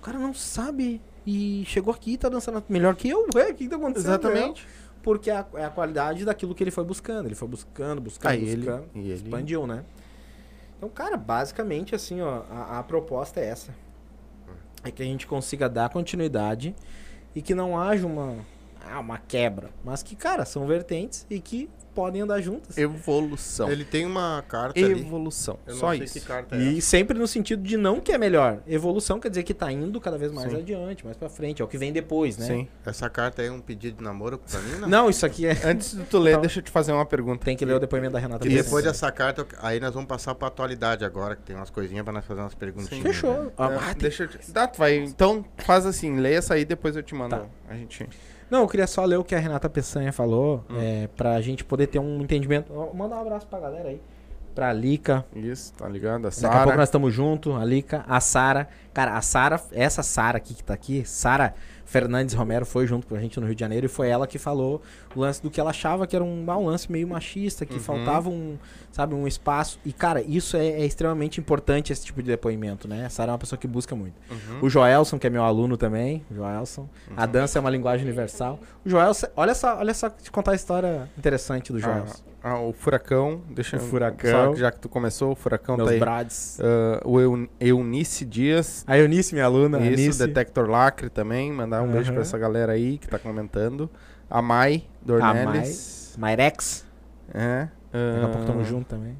O 0.00 0.02
cara 0.02 0.18
não 0.18 0.34
sabe. 0.34 1.00
E 1.26 1.64
chegou 1.66 1.94
aqui 1.94 2.12
e 2.12 2.18
tá 2.18 2.28
dançando 2.28 2.62
melhor 2.68 2.94
que 2.96 3.08
eu. 3.08 3.26
Ué, 3.34 3.50
o 3.50 3.54
que 3.54 3.68
tá 3.68 3.76
acontecendo? 3.76 4.10
Exatamente. 4.10 4.66
Porque 5.02 5.30
é 5.30 5.36
a, 5.36 5.46
é 5.54 5.64
a 5.64 5.70
qualidade 5.70 6.24
daquilo 6.24 6.54
que 6.54 6.62
ele 6.62 6.70
foi 6.70 6.84
buscando. 6.84 7.26
Ele 7.26 7.34
foi 7.34 7.48
buscando, 7.48 8.00
buscando, 8.00 8.34
ele, 8.34 8.56
buscando. 8.56 8.88
e 8.94 8.98
ele 9.00 9.12
Expandiu, 9.14 9.66
né? 9.66 9.84
Então, 10.76 10.88
cara, 10.88 11.16
basicamente, 11.16 11.94
assim, 11.94 12.20
ó, 12.20 12.42
a, 12.50 12.78
a 12.78 12.82
proposta 12.82 13.40
é 13.40 13.46
essa. 13.46 13.74
É 14.84 14.90
que 14.90 15.02
a 15.02 15.06
gente 15.06 15.26
consiga 15.26 15.68
dar 15.68 15.88
continuidade 15.90 16.74
e 17.34 17.40
que 17.40 17.54
não 17.54 17.78
haja 17.78 18.06
uma, 18.06 18.36
ah, 18.84 18.98
uma 18.98 19.18
quebra. 19.18 19.70
Mas 19.84 20.02
que, 20.02 20.16
cara, 20.16 20.44
são 20.44 20.66
vertentes 20.66 21.26
e 21.30 21.40
que 21.40 21.70
podem 21.94 22.22
andar 22.22 22.40
juntas. 22.40 22.76
evolução. 22.78 23.70
Ele 23.70 23.84
tem 23.84 24.04
uma 24.06 24.42
carta 24.48 24.78
ali. 24.78 25.00
Evolução. 25.00 25.58
Eu 25.66 25.74
não 25.74 25.80
Só 25.80 25.90
sei 25.90 26.04
isso. 26.04 26.14
que 26.14 26.20
carta 26.20 26.56
é 26.56 26.58
E 26.60 26.78
essa. 26.78 26.86
sempre 26.88 27.18
no 27.18 27.26
sentido 27.26 27.62
de 27.62 27.76
não 27.76 28.00
que 28.00 28.12
é 28.12 28.18
melhor. 28.18 28.60
Evolução 28.66 29.20
quer 29.20 29.28
dizer 29.28 29.42
que 29.42 29.54
tá 29.54 29.70
indo 29.70 30.00
cada 30.00 30.16
vez 30.18 30.32
mais 30.32 30.50
Sim. 30.50 30.58
adiante, 30.58 31.04
mais 31.04 31.16
pra 31.16 31.28
frente. 31.28 31.62
É 31.62 31.64
o 31.64 31.68
que 31.68 31.78
vem 31.78 31.92
depois, 31.92 32.36
né? 32.38 32.46
Sim. 32.46 32.68
Essa 32.84 33.08
carta 33.10 33.42
é 33.42 33.50
um 33.50 33.60
pedido 33.60 33.98
de 33.98 34.02
namoro 34.04 34.38
pra 34.38 34.60
mim, 34.60 34.78
não? 34.80 34.88
Não, 34.88 35.10
isso 35.10 35.24
aqui 35.26 35.46
é. 35.46 35.52
Antes 35.64 35.96
de 35.96 36.02
tu 36.04 36.18
ler, 36.18 36.30
Então- 36.32 36.40
deixa 36.42 36.58
eu 36.60 36.62
te 36.62 36.70
fazer 36.70 36.92
uma 36.92 37.06
pergunta. 37.06 37.44
Tem 37.44 37.56
que 37.56 37.64
ler 37.64 37.74
o 37.74 37.80
depoimento 37.80 38.12
da 38.14 38.18
Renata. 38.18 38.46
E 38.46 38.50
depois 38.54 38.84
dessa 38.84 39.10
carta, 39.12 39.46
aí 39.60 39.78
nós 39.80 39.92
vamos 39.94 40.08
passar 40.08 40.34
pra 40.34 40.48
atualidade 40.48 41.04
agora, 41.04 41.36
que 41.36 41.42
tem 41.42 41.54
umas 41.56 41.70
coisinhas 41.70 42.02
pra 42.04 42.12
nós 42.12 42.24
fazer 42.24 42.40
umas 42.40 42.54
perguntinhas. 42.54 43.04
né? 43.04 43.12
Fechou. 43.12 43.52
Ah, 43.56 43.70
É, 43.70 43.76
ah, 43.76 43.80
tem- 43.88 43.94
deixa 43.98 44.24
eu 44.24 44.28
te... 44.28 44.52
Tá, 44.52 44.66
tu 44.66 44.78
vai... 44.78 44.96
Então, 44.96 45.44
faz 45.58 45.86
assim, 45.86 46.16
lê 46.18 46.34
essa 46.34 46.54
aí, 46.54 46.64
depois 46.64 46.96
eu 46.96 47.02
te 47.02 47.14
mando. 47.14 47.36
Tá. 47.36 47.46
A 47.68 47.74
gente... 47.74 48.08
Não, 48.52 48.60
eu 48.60 48.68
queria 48.68 48.86
só 48.86 49.02
ler 49.06 49.16
o 49.16 49.24
que 49.24 49.34
a 49.34 49.38
Renata 49.38 49.66
Peçanha 49.70 50.12
falou, 50.12 50.62
Hum. 50.68 50.76
é, 50.78 51.08
pra 51.16 51.40
gente 51.40 51.64
poder 51.64 51.86
ter 51.86 51.98
um 51.98 52.20
entendimento. 52.20 52.70
Manda 52.94 53.16
um 53.16 53.20
abraço 53.22 53.46
pra 53.46 53.58
galera 53.58 53.88
aí. 53.88 53.98
Pra 54.54 54.70
Lica. 54.74 55.24
Isso, 55.34 55.72
tá 55.72 55.88
ligado? 55.88 56.26
A 56.26 56.28
Daqui 56.28 56.44
a 56.44 56.62
pouco 56.64 56.76
nós 56.76 56.88
estamos 56.90 57.14
juntos, 57.14 57.56
a 57.56 57.64
Lica, 57.64 58.04
a 58.06 58.20
Sara. 58.20 58.68
Cara, 58.92 59.16
a 59.16 59.22
Sara, 59.22 59.58
essa 59.72 60.02
Sara 60.02 60.36
aqui 60.36 60.52
que 60.52 60.62
tá 60.62 60.74
aqui, 60.74 61.02
Sara 61.06 61.54
Fernandes 61.92 62.34
Romero 62.34 62.64
foi 62.64 62.86
junto 62.86 63.06
com 63.06 63.14
a 63.14 63.20
gente 63.20 63.38
no 63.38 63.44
Rio 63.44 63.54
de 63.54 63.60
Janeiro 63.60 63.84
e 63.84 63.88
foi 63.88 64.08
ela 64.08 64.26
que 64.26 64.38
falou 64.38 64.80
o 65.14 65.20
lance 65.20 65.42
do 65.42 65.50
que 65.50 65.60
ela 65.60 65.68
achava 65.68 66.06
que 66.06 66.16
era 66.16 66.24
um, 66.24 66.42
ah, 66.48 66.56
um 66.56 66.64
lance 66.64 66.90
meio 66.90 67.06
machista, 67.06 67.66
que 67.66 67.74
Uhum. 67.74 67.80
faltava 67.80 68.30
um, 68.30 68.56
sabe, 68.90 69.14
um 69.14 69.26
espaço. 69.28 69.78
E, 69.84 69.92
cara, 69.92 70.22
isso 70.22 70.56
é, 70.56 70.66
é 70.66 70.86
extremamente 70.86 71.38
importante, 71.38 71.92
esse 71.92 72.02
tipo 72.06 72.22
de 72.22 72.28
depoimento, 72.28 72.88
né? 72.88 73.04
A 73.04 73.10
Sara 73.10 73.30
é 73.30 73.32
uma 73.32 73.38
pessoa 73.38 73.58
que 73.58 73.66
busca 73.68 73.94
muito. 73.94 74.14
Uhum. 74.30 74.60
O 74.62 74.70
Joelson, 74.70 75.18
que 75.18 75.26
é 75.26 75.30
meu 75.30 75.42
aluno 75.44 75.76
também, 75.76 76.24
o 76.30 76.34
Joelson. 76.34 76.88
A 77.14 77.26
dança 77.26 77.58
é 77.58 77.60
uma 77.60 77.68
linguagem 77.68 78.06
universal. 78.06 78.58
O 78.86 78.88
Joelson, 78.88 79.26
olha 79.36 79.54
só, 79.54 79.76
olha 79.76 79.92
só, 79.92 80.08
te 80.08 80.30
contar 80.30 80.52
a 80.52 80.54
história 80.54 81.10
interessante 81.18 81.72
do 81.72 81.78
Joelson. 81.78 82.22
Ah, 82.44 82.58
o 82.58 82.72
Furacão. 82.72 83.40
Deixa 83.50 83.76
O 83.76 83.80
Furacão. 83.80 84.52
só 84.52 84.56
já 84.56 84.70
que 84.72 84.80
tu 84.80 84.88
começou, 84.88 85.32
o 85.32 85.34
Furacão 85.36 85.76
Meus 85.76 85.88
tá 85.88 85.94
aí. 85.94 86.00
brades. 86.00 86.58
Ah, 86.60 87.00
o 87.04 87.20
Eu- 87.20 87.48
Eunice 87.60 88.24
Dias. 88.24 88.84
A 88.86 88.98
Eunice, 88.98 89.32
minha 89.34 89.44
aluna, 89.46 89.78
a 89.78 89.80
Isso, 89.82 90.00
Eunice. 90.02 90.26
Detector 90.26 90.68
Lacre 90.68 91.08
também. 91.08 91.52
Mandar 91.52 91.82
um 91.82 91.90
beijo 91.92 92.12
pra 92.12 92.22
essa 92.22 92.36
galera 92.36 92.72
aí 92.72 92.98
que 92.98 93.06
tá 93.08 93.18
comentando. 93.18 93.88
A 94.28 94.42
Mai 94.42 94.84
Dornelles. 95.00 96.16
Myrex. 96.18 96.84
É. 97.32 97.68
Daqui 97.92 98.24
a 98.24 98.28
pouco 98.28 98.46
tamo 98.46 98.60
ah, 98.60 98.64
junto 98.64 98.86
também. 98.86 99.16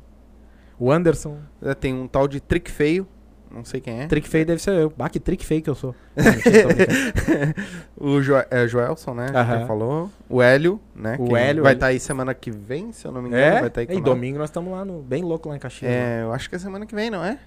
O 0.79 0.91
Anderson. 0.91 1.39
é, 1.63 1.75
Tem 1.75 1.95
um 1.95 2.09
tal 2.09 2.27
de 2.27 2.41
Trick 2.41 2.71
Feio. 2.71 3.07
Não 3.53 3.65
sei 3.65 3.81
quem 3.81 4.01
é. 4.01 4.07
Trick 4.07 4.27
feio 4.27 4.47
deve 4.47 4.63
ser 4.63 4.71
eu. 4.73 4.93
Bah, 4.97 5.11
que 5.11 5.21
trick 5.21 5.45
feio 5.45 5.61
que 5.61 5.69
eu 5.69 5.75
sou. 5.75 5.95
O 7.97 8.21
jo 8.21 8.35
é, 8.51 8.67
Joelson, 8.67 9.15
né? 9.15 9.27
Aham. 9.33 9.61
Que 9.61 9.67
falou. 9.67 10.11
O 10.29 10.43
Hélio, 10.43 10.81
né? 10.95 11.17
O 11.21 11.37
Hélio, 11.37 11.63
Vai 11.63 11.75
estar 11.75 11.87
aí 11.87 12.01
semana 12.01 12.35
que 12.35 12.51
vem, 12.51 12.93
se 12.93 13.07
eu 13.07 13.13
não 13.13 13.21
me 13.23 13.29
engano. 13.29 13.43
é? 13.43 13.61
Vai 13.61 13.71
tá 13.71 13.81
aí 13.81 13.87
com 13.87 13.93
e 13.93 13.97
nós. 13.97 14.05
domingo 14.05 14.39
nós 14.39 14.49
estamos 14.49 14.73
lá 14.73 14.85
no. 14.85 15.03
Bem 15.03 15.23
louco 15.23 15.49
lá 15.49 15.57
em 15.57 15.59
Caxias. 15.59 15.91
né? 15.91 16.21
É, 16.21 16.23
eu 16.23 16.33
acho 16.33 16.49
que 16.49 16.57
é 16.57 16.59
semana 16.59 16.87
que 16.87 16.95
vem, 16.95 17.11
não 17.11 17.25
é? 17.25 17.39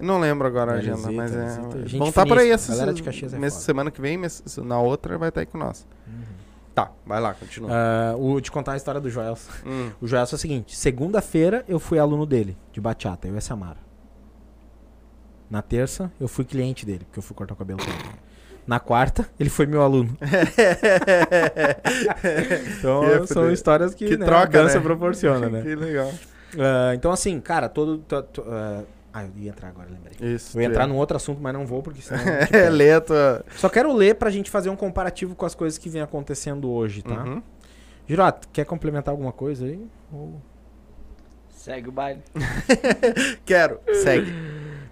Não 0.00 0.18
lembro 0.18 0.48
agora 0.48 0.72
a 0.72 0.74
agenda, 0.76 1.12
mas 1.12 1.34
é. 1.34 1.44
visita. 1.44 1.78
Gente 1.80 1.98
Vão 1.98 2.08
estar 2.08 2.26
por 2.26 2.38
aí 2.38 2.50
essa 2.50 2.72
galera 2.72 2.94
de 2.94 3.02
Caxias 3.02 3.34
é 3.34 3.50
semana 3.50 3.90
que 3.90 4.00
vem, 4.00 4.18
na 4.64 4.80
outra 4.80 5.18
vai 5.18 5.28
estar 5.28 5.42
aí 5.42 5.46
com 5.46 5.58
nós. 5.58 5.86
Tá, 6.74 6.90
vai 7.04 7.20
lá, 7.20 7.34
continua. 7.34 7.70
Ah, 7.70 8.16
o, 8.16 8.40
te 8.40 8.50
contar 8.50 8.72
a 8.72 8.76
história 8.76 9.00
do 9.00 9.10
Joelson. 9.10 9.50
Hum. 9.66 9.90
O 10.00 10.06
Joelson 10.06 10.36
é 10.36 10.38
o 10.38 10.40
seguinte: 10.40 10.76
segunda-feira 10.76 11.64
eu 11.68 11.78
fui 11.78 11.98
aluno 11.98 12.24
dele, 12.24 12.56
de 12.72 12.80
bachata, 12.80 13.28
eu 13.28 13.34
e 13.34 13.38
a 13.38 13.40
Samara. 13.40 13.89
Na 15.50 15.62
terça, 15.62 16.10
eu 16.20 16.28
fui 16.28 16.44
cliente 16.44 16.86
dele, 16.86 17.04
porque 17.04 17.18
eu 17.18 17.22
fui 17.22 17.34
cortar 17.34 17.54
o 17.54 17.56
cabelo 17.56 17.80
com 17.84 17.90
ele. 17.90 17.98
Na 18.66 18.78
quarta, 18.78 19.28
ele 19.38 19.50
foi 19.50 19.66
meu 19.66 19.82
aluno. 19.82 20.16
então, 22.78 23.02
Que 23.20 23.26
são 23.26 23.50
histórias 23.50 23.94
que, 23.94 24.06
Que 24.06 24.16
né, 24.16 24.24
troca, 24.26 24.44
a 24.44 24.62
dança 24.62 24.78
né? 24.78 24.84
proporciona, 24.84 25.48
né? 25.50 25.62
que 25.62 25.74
legal. 25.74 26.12
Ah, 26.58 26.92
então, 26.94 27.10
assim, 27.10 27.40
cara, 27.40 27.68
todo. 27.68 27.98
to- 27.98 28.22
to- 28.22 28.44
ah, 28.48 28.82
ah, 29.12 29.24
eu 29.24 29.30
ia 29.36 29.50
entrar 29.50 29.68
agora, 29.68 29.88
lembrei. 29.90 30.34
Isso. 30.34 30.56
Eu 30.56 30.62
ia 30.62 30.68
entrar 30.68 30.84
tu- 30.86 30.90
num 30.90 30.96
outro 30.96 31.16
assunto, 31.16 31.40
mas 31.40 31.52
não 31.52 31.66
vou, 31.66 31.82
porque 31.82 32.00
senão. 32.00 32.22
É, 32.26 32.46
te 32.46 32.52
pego. 32.52 32.76
lê 32.76 32.92
a 32.92 33.00
tua... 33.00 33.44
Só 33.56 33.68
quero 33.68 33.92
ler 33.92 34.14
pra 34.16 34.30
gente 34.30 34.50
fazer 34.50 34.70
um 34.70 34.76
comparativo 34.76 35.34
com 35.34 35.46
as 35.46 35.54
coisas 35.54 35.78
que 35.78 35.88
vem 35.88 36.02
acontecendo 36.02 36.70
hoje, 36.70 37.02
tá? 37.02 37.24
Uhum. 37.24 37.42
Girato, 38.06 38.48
quer 38.52 38.64
complementar 38.64 39.12
alguma 39.12 39.32
coisa 39.32 39.66
aí? 39.66 39.84
Ou- 40.12 40.40
Segue 41.50 41.88
o 41.88 41.92
baile. 41.92 42.22
Quero, 43.44 43.80
segue. 44.02 44.32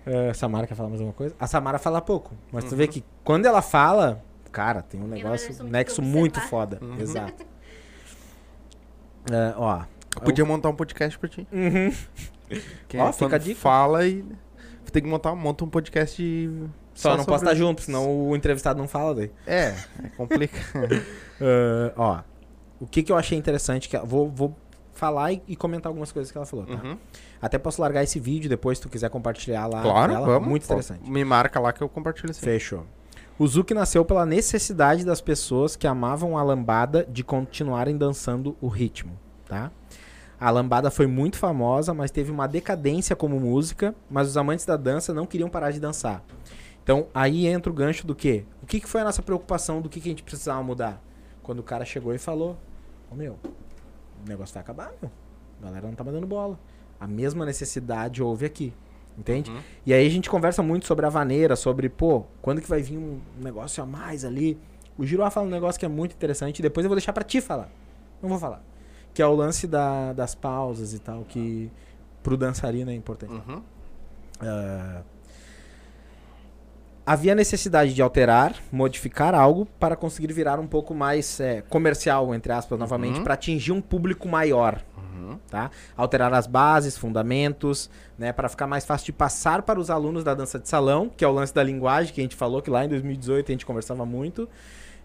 É, 0.09 0.33
Samara 0.33 0.67
quer 0.67 0.75
falar 0.75 0.89
mais 0.89 1.01
alguma 1.01 1.15
coisa? 1.15 1.35
A 1.39 1.47
Samara 1.47 1.79
fala 1.79 2.01
pouco, 2.01 2.35
mas 2.51 2.65
tu 2.65 2.75
vê 2.75 2.89
que 2.89 3.05
quando 3.23 3.45
ela 3.45 3.61
fala, 3.61 4.25
cara, 4.51 4.81
tem 4.81 4.99
um 5.01 5.07
negócio, 5.07 5.51
eu 5.51 5.55
só 5.55 5.63
um 5.63 5.69
nexo 5.69 6.01
muito 6.01 6.41
foda. 6.41 6.79
Uhum. 6.81 6.99
Exato. 6.99 7.45
É, 9.31 9.55
ó. 9.57 9.83
Podia 10.25 10.45
montar 10.47 10.71
um 10.71 10.75
podcast 10.75 11.19
pra 11.19 11.29
ti. 11.29 11.47
Uhum. 11.53 11.93
Quem 12.89 13.01
Ó, 13.01 13.11
é 13.11 13.13
fica 13.13 13.37
a 13.37 13.39
dica. 13.39 13.61
fala 13.61 14.07
e... 14.07 14.25
Tem 14.91 15.03
que 15.03 15.09
montar 15.09 15.35
monta 15.35 15.65
um 15.65 15.69
podcast 15.69 16.17
de... 16.17 16.49
Só, 16.95 17.11
não 17.11 17.19
sobre 17.19 17.33
posso 17.33 17.45
estar 17.45 17.55
junto, 17.55 17.83
senão 17.83 18.29
o 18.31 18.35
entrevistado 18.35 18.81
não 18.81 18.89
fala 18.89 19.15
daí. 19.15 19.31
É, 19.47 19.75
é 20.03 20.09
complica. 20.17 20.59
É, 21.41 21.93
ó, 21.95 22.21
o 22.81 22.87
que, 22.87 23.03
que 23.03 23.13
eu 23.13 23.17
achei 23.17 23.37
interessante, 23.37 23.89
que 23.89 23.99
vou, 23.99 24.31
vou 24.31 24.57
falar 24.99 25.33
e, 25.33 25.43
e 25.49 25.57
comentar 25.57 25.89
algumas 25.89 26.13
coisas 26.13 26.31
que 26.31 26.37
ela 26.37 26.47
falou, 26.47 26.67
tá? 26.67 26.75
Uhum. 26.75 26.99
Até 27.41 27.57
posso 27.57 27.81
largar 27.81 28.03
esse 28.03 28.19
vídeo 28.19 28.51
depois, 28.51 28.79
se 28.79 28.83
tu 28.83 28.89
quiser 28.89 29.09
compartilhar 29.09 29.67
lá. 29.67 29.81
Claro, 29.81 30.13
dela, 30.13 30.27
vamos. 30.27 30.49
Muito 30.49 30.65
interessante. 30.65 31.09
Me 31.09 31.25
marca 31.25 31.61
lá 31.61 31.73
que 31.73 31.81
eu 31.81 31.89
compartilho 31.89 32.31
assim. 32.31 32.41
Fechou. 32.41 32.85
O 33.39 33.47
Zuki 33.47 33.73
nasceu 33.73 34.05
pela 34.05 34.27
necessidade 34.27 35.05
das 35.05 35.21
pessoas 35.21 35.77
que 35.77 35.87
amavam 35.87 36.37
a 36.37 36.43
lambada 36.43 37.07
de 37.09 37.23
continuarem 37.23 37.97
dançando 37.97 38.57
o 38.61 38.67
ritmo, 38.67 39.17
tá? 39.47 39.71
A 40.41 40.51
lambada 40.51 40.91
foi 40.91 41.07
muito 41.07 41.37
famosa, 41.37 41.95
mas 41.95 42.11
teve 42.11 42.31
uma 42.31 42.47
decadência 42.47 43.15
como 43.15 43.39
música, 43.39 43.95
mas 44.11 44.29
os 44.29 44.37
amantes 44.37 44.67
da 44.67 44.77
dança 44.77 45.15
não 45.15 45.27
queriam 45.27 45.49
parar 45.49 45.71
de 45.71 45.79
dançar. 45.79 46.23
Então, 46.83 47.07
aí 47.15 47.47
entra 47.47 47.71
o 47.71 47.75
gancho 47.75 48.07
do 48.07 48.15
quê? 48.15 48.45
O 48.63 48.67
que, 48.67 48.81
que 48.81 48.89
foi 48.89 49.03
a 49.03 49.05
nossa 49.05 49.23
preocupação 49.23 49.81
do 49.81 49.89
que, 49.89 50.01
que 50.01 50.09
a 50.09 50.13
gente 50.13 50.23
precisava 50.23 50.63
mudar? 50.63 51.03
Quando 51.43 51.61
o 51.61 51.63
cara 51.63 51.85
chegou 51.85 52.15
e 52.15 52.19
falou, 52.19 52.57
ô 53.11 53.15
meu, 53.15 53.39
o 54.25 54.29
negócio 54.29 54.55
vai 54.55 54.63
acabar, 54.63 54.93
meu. 55.01 55.11
A 55.61 55.65
galera 55.67 55.87
não 55.87 55.95
tá 55.95 56.05
mais 56.05 56.15
dando 56.15 56.27
bola. 56.27 56.59
A 57.01 57.07
mesma 57.07 57.45
necessidade 57.47 58.23
houve 58.23 58.45
aqui. 58.47 58.73
Entende? 59.17 59.51
Uhum. 59.51 59.59
E 59.85 59.93
aí 59.93 60.07
a 60.07 60.11
gente 60.11 60.31
conversa 60.31 60.63
muito 60.63 60.87
sobre 60.87 61.05
a 61.05 61.09
vaneira, 61.09 61.57
sobre, 61.57 61.89
pô, 61.89 62.25
quando 62.41 62.61
que 62.61 62.69
vai 62.69 62.81
vir 62.83 62.97
um 62.99 63.19
negócio 63.41 63.83
a 63.83 63.87
mais 63.87 64.25
ali. 64.25 64.57
O 64.97 65.05
Giroa 65.05 65.29
fala 65.31 65.47
um 65.47 65.51
negócio 65.51 65.79
que 65.79 65.85
é 65.85 65.89
muito 65.89 66.13
interessante, 66.15 66.63
depois 66.63 66.85
eu 66.85 66.89
vou 66.89 66.97
deixar 66.97 67.13
pra 67.13 67.25
ti 67.25 67.41
falar. 67.41 67.69
Não 68.23 68.29
vou 68.29 68.39
falar. 68.39 68.63
que 69.15 69.23
é 69.23 69.27
o 69.27 69.35
lance 69.35 69.67
da- 69.67 70.13
das 70.13 70.37
pausas 70.37 70.95
e 70.95 71.01
tal, 71.01 71.25
que 71.25 71.69
pro 72.23 72.37
dançarino 72.37 72.89
é 72.91 72.95
importante. 72.95 73.33
Uhum. 73.33 73.61
Ah, 74.41 75.03
havia 77.09 77.35
necessidade 77.35 77.95
de 77.95 78.03
alterar, 78.03 78.55
modificar 78.71 79.35
algo 79.35 79.67
para 79.81 79.97
conseguir 79.97 80.31
virar 80.31 80.61
um 80.61 80.67
pouco 80.67 80.95
mais 80.95 81.41
é, 81.41 81.63
comercial, 81.63 82.35
entre 82.35 82.53
aspas, 82.53 82.79
novamente, 82.79 83.17
Uhum. 83.17 83.25
para 83.25 83.33
atingir 83.33 83.73
um 83.73 83.81
público 83.81 84.29
maior. 84.29 84.83
Uhum. 84.95 85.39
Tá? 85.51 85.71
Alterar 85.97 86.35
as 86.35 86.47
bases, 86.47 86.99
fundamentos, 86.99 87.89
né, 88.19 88.31
para 88.31 88.47
ficar 88.47 88.67
mais 88.67 88.85
fácil 88.85 89.07
de 89.07 89.13
passar 89.13 89.63
para 89.63 89.81
os 89.81 89.89
alunos 89.89 90.23
da 90.23 90.35
dança 90.35 90.59
de 90.59 90.69
salão, 90.69 91.11
que 91.17 91.25
é 91.25 91.29
o 91.29 91.33
lance 91.33 91.55
da 91.55 91.63
linguagem 91.63 92.13
que 92.13 92.21
a 92.21 92.25
gente 92.25 92.37
falou 92.37 92.61
que 92.61 92.69
lá 92.69 92.85
em 92.85 92.89
2018 92.91 93.51
a 93.51 93.53
gente 93.53 93.65
conversava 93.65 94.05
muito, 94.05 94.47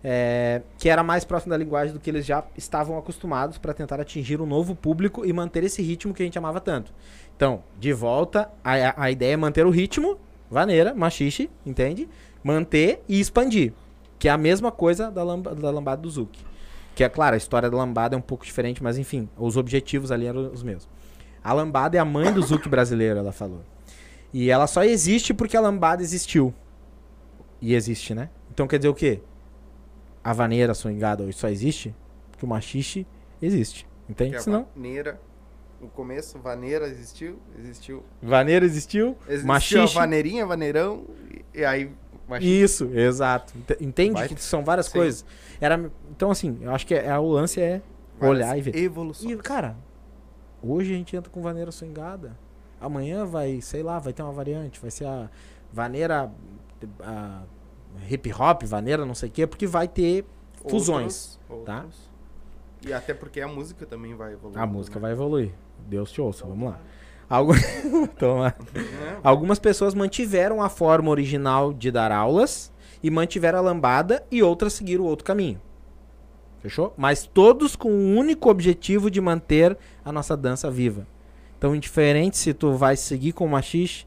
é, 0.03 0.61
que 0.77 0.89
era 0.89 1.03
mais 1.03 1.23
próximo 1.23 1.51
da 1.51 1.57
linguagem 1.57 1.93
do 1.93 2.01
que 2.01 2.09
eles 2.09 2.25
já 2.25 2.43
estavam 2.57 2.97
acostumados 2.97 3.57
para 3.57 3.73
tentar 3.73 4.01
atingir 4.01 4.41
um 4.41 4.45
novo 4.45 4.75
público 4.75 5.25
e 5.25 5.31
manter 5.31 5.63
esse 5.63 5.81
ritmo 5.81 6.13
que 6.13 6.21
a 6.21 6.25
gente 6.25 6.37
amava 6.37 6.59
tanto. 6.59 6.93
Então, 7.33 7.63
de 7.79 7.93
volta, 7.93 8.49
a, 8.61 9.03
a 9.05 9.09
ideia 9.09 9.35
é 9.35 9.37
manter 9.37 9.65
o 9.65 9.69
ritmo, 9.69 10.17
vaneira, 10.53 10.93
machixe, 10.93 11.49
entende? 11.65 12.07
Manter 12.43 13.03
e 13.09 13.19
expandir, 13.19 13.73
que 14.19 14.29
é 14.29 14.31
a 14.31 14.37
mesma 14.37 14.71
coisa 14.71 15.11
da, 15.11 15.23
lamba, 15.23 15.53
da 15.53 15.71
lambada 15.71 16.01
do 16.01 16.09
Zuki. 16.09 16.45
Que 16.95 17.03
é 17.03 17.09
claro, 17.09 17.33
a 17.33 17.37
história 17.37 17.69
da 17.69 17.75
lambada 17.75 18.15
é 18.15 18.17
um 18.17 18.21
pouco 18.21 18.45
diferente, 18.45 18.81
mas 18.83 18.97
enfim, 18.97 19.27
os 19.37 19.57
objetivos 19.57 20.11
ali 20.11 20.27
eram 20.27 20.51
os 20.51 20.61
mesmos. 20.61 20.87
A 21.43 21.51
lambada 21.51 21.97
é 21.97 21.99
a 21.99 22.05
mãe 22.05 22.31
do 22.31 22.41
Zuki 22.41 22.69
brasileiro, 22.69 23.19
ela 23.19 23.31
falou. 23.31 23.61
E 24.31 24.49
ela 24.49 24.67
só 24.67 24.83
existe 24.83 25.33
porque 25.33 25.57
a 25.57 25.61
lambada 25.61 26.01
existiu. 26.01 26.53
E 27.61 27.73
existe, 27.73 28.13
né? 28.13 28.29
Então 28.51 28.67
quer 28.67 28.77
dizer 28.77 28.89
o 28.89 28.93
quê? 28.93 29.21
A 30.23 30.33
vaneira 30.33 30.73
swingada 30.73 31.23
hoje 31.23 31.37
só 31.37 31.49
existe 31.49 31.93
porque 32.31 32.45
o 32.45 32.47
machixe 32.49 33.05
existe. 33.41 33.87
Entende? 34.07 34.35
é 34.35 34.39
Senão, 34.39 34.67
vaneira. 34.75 35.19
No 35.83 35.89
começo, 35.89 36.39
vaneira 36.39 36.87
existiu, 36.87 37.37
existiu. 37.59 38.03
vaneira 38.21 38.63
existiu, 38.65 39.17
Existiu 39.27 39.47
machixe... 39.47 39.93
vaneirinha, 39.93 40.45
vaneirão, 40.45 41.03
e, 41.53 41.65
aí... 41.65 41.91
machixe. 42.25 42.61
Isso, 42.63 42.85
exato. 42.97 43.53
Ent- 43.57 43.81
Entende 43.81 44.13
Vai- 44.13 44.29
que 44.29 44.41
são 44.41 44.63
várias 44.63 44.85
Sim. 44.85 44.93
coisas. 44.93 45.25
Era, 45.59 45.91
então, 46.09 46.31
assim, 46.31 46.57
eu 46.61 46.71
acho 46.73 46.87
que 46.87 46.95
é, 46.95 47.07
é- 47.07 47.19
o 47.19 47.27
lance 47.27 47.59
é 47.59 47.81
olhar 48.21 48.57
e 48.57 48.61
Várias 48.61 48.65
ver. 48.65 48.75
Evolução. 48.77 49.29
E, 49.29 49.35
cara, 49.35 49.75
hoje 50.61 50.93
a 50.93 50.95
gente 50.97 51.13
entra 51.17 51.29
com 51.29 51.41
vaneira 51.41 51.69
swingada. 51.69 52.39
Amanhã 52.79 53.25
vai, 53.25 53.59
sei 53.59 53.83
lá, 53.83 53.99
vai 53.99 54.13
ter 54.13 54.23
uma 54.23 54.31
variante. 54.31 54.79
Vai 54.79 54.89
ser 54.89 55.05
a 55.05 55.29
vaneira 55.71 56.31
a 57.01 57.43
hip 58.09 58.31
hop, 58.33 58.63
vaneira 58.63 59.05
não 59.05 59.15
sei 59.15 59.27
o 59.27 59.31
quê, 59.33 59.45
porque 59.45 59.67
vai 59.67 59.89
ter 59.89 60.23
fusões, 60.65 61.37
Outros- 61.49 61.65
tá? 61.65 61.81
outros. 61.81 62.13
E 62.85 62.91
até 62.91 63.13
porque 63.13 63.39
a 63.39 63.47
música 63.47 63.85
também 63.85 64.13
vai 64.13 64.33
evoluir. 64.33 64.59
A 64.61 64.65
música 64.65 64.99
vai 64.99 65.11
evoluir. 65.13 65.51
Deus 65.87 66.11
te 66.11 66.21
ouça, 66.21 66.45
vamos 66.45 66.69
lá. 66.69 66.79
Algumas 69.23 69.59
pessoas 69.59 69.93
mantiveram 69.93 70.61
a 70.61 70.69
forma 70.69 71.09
original 71.09 71.73
de 71.73 71.89
dar 71.89 72.11
aulas 72.11 72.71
e 73.01 73.09
mantiveram 73.09 73.59
a 73.59 73.61
lambada 73.61 74.23
e 74.31 74.43
outras 74.43 74.73
seguiram 74.73 75.05
outro 75.05 75.25
caminho. 75.25 75.59
Fechou? 76.59 76.93
Mas 76.95 77.25
todos 77.25 77.75
com 77.75 77.89
o 77.89 78.15
único 78.15 78.49
objetivo 78.49 79.11
de 79.11 79.19
manter 79.19 79.77
a 80.05 80.11
nossa 80.11 80.37
dança 80.37 80.71
viva. 80.71 81.05
Então, 81.57 81.75
indiferente 81.75 82.37
se 82.37 82.53
tu 82.53 82.73
vai 82.73 82.95
seguir 82.95 83.33
com 83.33 83.45
o 83.45 83.49
machixe, 83.49 84.05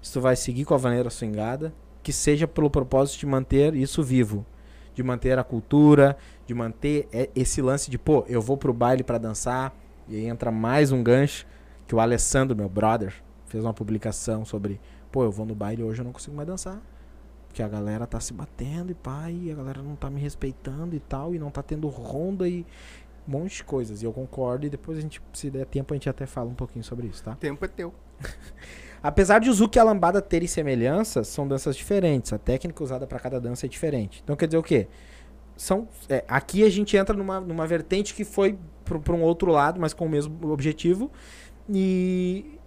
se 0.00 0.12
tu 0.12 0.20
vai 0.20 0.36
seguir 0.36 0.64
com 0.64 0.74
a 0.74 0.78
vaneira 0.78 1.10
swingada, 1.10 1.74
que 2.02 2.12
seja 2.12 2.46
pelo 2.46 2.70
propósito 2.70 3.20
de 3.20 3.26
manter 3.26 3.74
isso 3.74 4.02
vivo. 4.02 4.46
De 4.94 5.02
manter 5.02 5.38
a 5.38 5.44
cultura, 5.44 6.16
de 6.46 6.54
manter 6.54 7.06
é, 7.12 7.28
esse 7.34 7.60
lance 7.60 7.90
de, 7.90 7.98
pô, 7.98 8.24
eu 8.28 8.40
vou 8.40 8.56
pro 8.56 8.72
baile 8.72 9.02
pra 9.02 9.18
dançar, 9.18 9.74
e 10.08 10.16
aí 10.16 10.26
entra 10.26 10.50
mais 10.50 10.90
um 10.92 11.02
gancho 11.02 11.46
que 11.86 11.94
o 11.94 12.00
Alessandro, 12.00 12.56
meu 12.56 12.68
brother, 12.68 13.14
fez 13.46 13.64
uma 13.64 13.74
publicação 13.74 14.44
sobre, 14.44 14.80
pô, 15.10 15.24
eu 15.24 15.30
vou 15.30 15.46
no 15.46 15.54
baile 15.54 15.82
hoje 15.82 16.00
eu 16.00 16.04
não 16.04 16.12
consigo 16.12 16.36
mais 16.36 16.46
dançar. 16.46 16.80
Porque 17.46 17.62
a 17.62 17.68
galera 17.68 18.06
tá 18.06 18.20
se 18.20 18.32
batendo 18.32 18.92
e 18.92 19.32
e 19.32 19.50
a 19.50 19.54
galera 19.54 19.82
não 19.82 19.96
tá 19.96 20.10
me 20.10 20.20
respeitando 20.20 20.94
e 20.94 21.00
tal, 21.00 21.34
e 21.34 21.38
não 21.38 21.50
tá 21.50 21.62
tendo 21.62 21.88
ronda 21.88 22.46
e 22.46 22.64
um 23.26 23.32
monte 23.32 23.56
de 23.56 23.64
coisas. 23.64 24.02
E 24.02 24.04
eu 24.04 24.12
concordo, 24.12 24.66
e 24.66 24.70
depois 24.70 24.98
a 24.98 25.00
gente, 25.00 25.20
se 25.32 25.50
der 25.50 25.64
tempo, 25.66 25.92
a 25.92 25.96
gente 25.96 26.08
até 26.08 26.26
fala 26.26 26.48
um 26.50 26.54
pouquinho 26.54 26.84
sobre 26.84 27.06
isso, 27.06 27.24
tá? 27.24 27.34
tempo 27.36 27.64
é 27.64 27.68
teu. 27.68 27.92
Apesar 29.02 29.38
de 29.38 29.48
o 29.48 29.52
Zuki 29.52 29.78
e 29.78 29.80
a 29.80 29.84
lambada 29.84 30.20
terem 30.20 30.48
semelhanças, 30.48 31.28
são 31.28 31.46
danças 31.46 31.76
diferentes. 31.76 32.32
A 32.32 32.38
técnica 32.38 32.82
usada 32.82 33.06
para 33.06 33.18
cada 33.18 33.40
dança 33.40 33.66
é 33.66 33.68
diferente. 33.68 34.20
Então 34.24 34.34
quer 34.36 34.46
dizer 34.46 34.58
o 34.58 34.62
quê? 34.62 34.88
São, 35.56 35.88
é, 36.08 36.24
aqui 36.28 36.64
a 36.64 36.70
gente 36.70 36.96
entra 36.96 37.16
numa, 37.16 37.40
numa 37.40 37.66
vertente 37.66 38.12
que 38.14 38.24
foi 38.24 38.58
para 38.88 39.14
um 39.14 39.22
outro 39.22 39.50
lado, 39.50 39.80
mas 39.80 39.92
com 39.92 40.06
o 40.06 40.08
mesmo 40.08 40.50
objetivo. 40.50 41.10
E, 41.68 42.58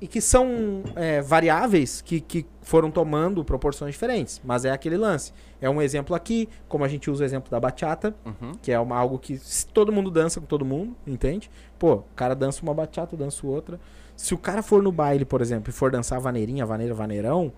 e 0.00 0.06
que 0.06 0.20
são 0.20 0.82
é, 0.94 1.20
variáveis 1.20 2.00
que, 2.00 2.20
que 2.20 2.46
foram 2.62 2.90
tomando 2.90 3.44
proporções 3.44 3.92
diferentes. 3.92 4.40
Mas 4.44 4.64
é 4.64 4.70
aquele 4.70 4.96
lance. 4.96 5.32
É 5.60 5.68
um 5.68 5.80
exemplo 5.80 6.14
aqui, 6.14 6.48
como 6.68 6.84
a 6.84 6.88
gente 6.88 7.10
usa 7.10 7.22
o 7.22 7.26
exemplo 7.26 7.50
da 7.50 7.58
bachata, 7.60 8.14
Uhum. 8.24 8.52
que 8.62 8.72
é 8.72 8.78
uma, 8.80 8.96
algo 8.96 9.18
que 9.18 9.38
todo 9.72 9.92
mundo 9.92 10.10
dança 10.10 10.40
com 10.40 10.46
todo 10.46 10.64
mundo, 10.64 10.94
entende? 11.06 11.50
Pô, 11.78 11.94
o 11.94 12.04
cara 12.14 12.34
dança 12.34 12.62
uma 12.62 12.74
bachata, 12.74 13.14
eu 13.14 13.18
danço 13.18 13.46
outra. 13.46 13.78
Se 14.16 14.32
o 14.34 14.38
cara 14.38 14.62
for 14.62 14.82
no 14.82 14.90
baile, 14.92 15.24
por 15.24 15.40
exemplo, 15.42 15.70
e 15.70 15.72
for 15.72 15.90
dançar 15.90 16.18
vaneirinha, 16.20 16.64
vaneira, 16.64 16.94
vaneirão, 16.94 17.52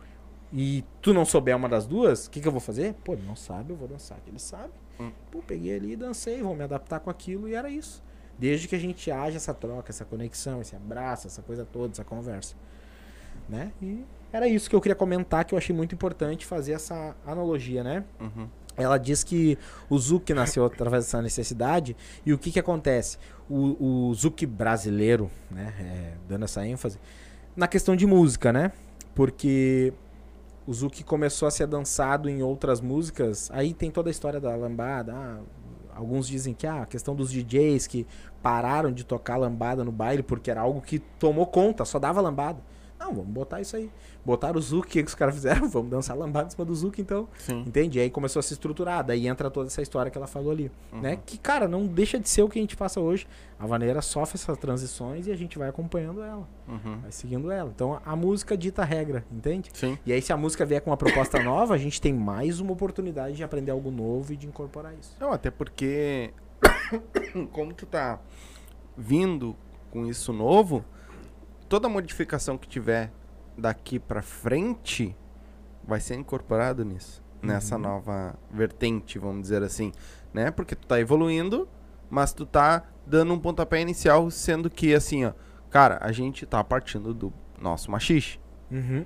e 0.53 0.83
tu 1.03 1.13
não 1.13 1.25
souber 1.25 1.55
uma 1.57 1.69
das 1.69 1.87
duas, 1.87 2.27
o 2.27 2.31
que, 2.31 2.41
que 2.41 2.49
eu 2.49 2.53
vou 2.53 2.61
fazer? 2.61 2.95
Pô, 3.05 3.13
ele 3.13 3.23
não 3.27 3.37
sabe, 3.37 3.73
eu 3.73 3.77
vou 3.77 3.87
dançar 3.87 4.19
que 4.25 4.31
ele 4.31 4.39
sabe. 4.39 4.73
Hum. 4.99 5.11
Pô, 5.31 5.41
peguei 5.47 5.77
ali 5.77 5.93
e 5.93 5.97
dancei, 5.97 6.43
vou 6.43 6.57
me 6.57 6.65
adaptar 6.65 7.01
com 7.01 7.11
aquilo 7.11 7.49
e 7.49 7.55
era 7.55 7.69
isso. 7.71 8.03
Desde 8.39 8.69
que 8.69 8.77
a 8.77 8.79
gente 8.79 9.11
haja 9.11 9.37
essa 9.37 9.53
troca, 9.53 9.91
essa 9.91 10.05
conexão, 10.05 10.61
esse 10.61 10.77
abraço, 10.77 11.27
essa 11.27 11.43
coisa 11.43 11.65
toda, 11.65 11.93
essa 11.93 12.05
conversa. 12.05 12.55
Né? 13.49 13.73
E 13.83 14.05
era 14.33 14.47
isso 14.47 14.69
que 14.69 14.77
eu 14.77 14.81
queria 14.81 14.95
comentar, 14.95 15.45
que 15.45 15.55
eu 15.55 15.59
achei 15.59 15.75
muito 15.75 15.95
importante 15.95 16.47
fazer 16.47 16.73
essa 16.73 17.17
analogia, 17.27 17.83
né? 17.83 18.05
Uhum. 18.21 18.47
Ela 18.77 18.97
diz 18.97 19.25
que 19.25 19.59
o 19.91 19.99
Zuki 19.99 20.33
nasceu 20.33 20.65
através 20.65 21.05
dessa 21.05 21.21
necessidade 21.21 21.97
e 22.25 22.33
o 22.33 22.39
que 22.39 22.53
que 22.53 22.61
acontece? 22.61 23.19
O, 23.51 24.09
o 24.09 24.15
Zuki 24.15 24.47
brasileiro, 24.47 25.29
né, 25.51 25.75
é, 25.81 26.13
dando 26.29 26.45
essa 26.45 26.65
ênfase, 26.65 27.01
na 27.57 27.67
questão 27.67 27.97
de 27.97 28.07
música, 28.07 28.53
né? 28.53 28.71
Porque 29.17 29.93
o 30.65 30.73
Zuki 30.73 31.03
começou 31.03 31.49
a 31.49 31.51
ser 31.51 31.67
dançado 31.67 32.29
em 32.29 32.41
outras 32.43 32.81
músicas, 32.81 33.51
aí 33.53 33.75
tem 33.75 33.91
toda 33.91 34.11
a 34.11 34.13
história 34.13 34.39
da 34.39 34.55
lambada, 34.55 35.13
ah, 35.13 35.41
alguns 35.97 36.29
dizem 36.29 36.55
que 36.55 36.67
ah, 36.67 36.83
a 36.83 36.87
questão 36.87 37.17
dos 37.17 37.33
DJs 37.33 37.89
que 37.89 38.07
pararam 38.43 38.93
de 38.93 39.05
tocar 39.05 39.37
lambada 39.37 39.85
no 39.85 39.93
baile 39.93 40.23
porque 40.23 40.51
era 40.51 40.61
algo 40.61 40.81
que 40.81 40.99
tomou 40.99 41.47
conta, 41.47 41.85
só 41.85 41.99
dava 41.99 42.21
lambada. 42.21 42.61
Não, 42.99 43.15
vamos 43.15 43.31
botar 43.31 43.61
isso 43.61 43.77
aí. 43.77 43.91
Botaram 44.25 44.59
o 44.59 44.61
Zuki, 44.61 44.89
o 44.89 44.91
que 44.91 45.03
que 45.05 45.09
os 45.09 45.15
caras 45.15 45.35
fizeram? 45.35 45.69
Vamos 45.71 45.91
dançar 45.91 46.17
lambada 46.17 46.49
em 46.49 46.51
cima 46.51 46.65
do 46.65 46.75
Zuki, 46.75 47.01
então. 47.01 47.29
Sim. 47.39 47.61
Entende? 47.61 47.99
E 47.99 48.03
aí 48.03 48.11
começou 48.11 48.41
a 48.41 48.43
se 48.43 48.53
estruturar. 48.53 49.05
Daí 49.05 49.29
entra 49.29 49.51
toda 49.51 49.69
essa 49.69 49.81
história 49.81 50.11
que 50.11 50.19
ela 50.19 50.27
falou 50.27 50.51
ali. 50.51 50.71
Né? 50.93 51.19
Que, 51.25 51.39
cara, 51.39 51.69
não 51.69 51.87
deixa 51.87 52.19
de 52.19 52.29
ser 52.29 52.43
o 52.43 52.49
que 52.49 52.59
a 52.59 52.63
gente 52.63 52.77
passa 52.77 53.01
hoje. 53.01 53.27
A 53.59 53.67
vaneira 53.67 54.03
sofre 54.03 54.35
essas 54.35 54.59
transições 54.59 55.27
e 55.27 55.33
a 55.33 55.37
gente 55.37 55.57
vai 55.59 55.69
acompanhando 55.69 56.23
ela. 56.23 56.47
Uhum. 56.67 56.99
Vai 57.01 57.13
seguindo 57.13 57.51
ela. 57.51 57.71
Então 57.75 58.01
a 58.05 58.17
música 58.17 58.57
dita 58.57 58.83
a 58.83 58.85
regra, 58.85 59.25
entende? 59.31 59.71
Sim. 59.73 59.97
E 60.05 60.13
aí, 60.13 60.21
se 60.21 60.33
a 60.33 60.37
música 60.37 60.67
vier 60.67 60.81
com 60.81 60.91
uma 60.91 60.97
proposta 60.97 61.39
nova, 61.43 61.75
a 61.75 61.79
gente 61.79 62.01
tem 62.01 62.13
mais 62.13 62.61
uma 62.61 62.73
oportunidade 62.73 63.37
de 63.37 63.45
aprender 63.45 63.71
algo 63.71 63.91
novo 63.91 64.33
e 64.33 64.37
de 64.37 64.47
incorporar 64.47 64.93
isso. 64.95 65.17
Não, 65.21 65.33
até 65.33 65.51
porque 65.51 66.33
como 67.53 67.73
tu 67.73 67.87
tá 67.87 68.19
vindo 68.97 69.57
com 69.91 70.07
isso 70.07 70.33
novo, 70.33 70.85
toda 71.69 71.89
modificação 71.89 72.59
que 72.59 72.69
tiver 72.69 73.13
daqui 73.57 73.99
pra 73.99 74.23
frente 74.23 75.17
vai 75.85 76.01
ser 76.01 76.15
incorporado 76.17 76.85
nisso, 76.85 77.23
nessa 77.43 77.77
Uhum. 77.77 77.83
nova 77.83 78.35
vertente, 78.51 79.19
vamos 79.19 79.43
dizer 79.43 79.63
assim, 79.63 79.93
né? 80.33 80.51
Porque 80.51 80.75
tu 80.75 80.87
tá 80.87 81.01
evoluindo, 81.01 81.69
mas 82.11 82.33
tu 82.33 82.45
tá 82.45 82.85
dando 83.07 83.33
um 83.33 83.39
pontapé 83.39 83.81
inicial, 83.81 84.31
sendo 84.31 84.69
que 84.69 84.95
assim, 84.95 85.25
ó, 85.25 85.33
cara, 85.71 85.99
a 86.01 86.13
gente 86.13 86.45
tá 86.45 86.63
partindo 86.63 87.15
do 87.15 87.33
nosso 87.61 87.91
machixe. 87.91 88.39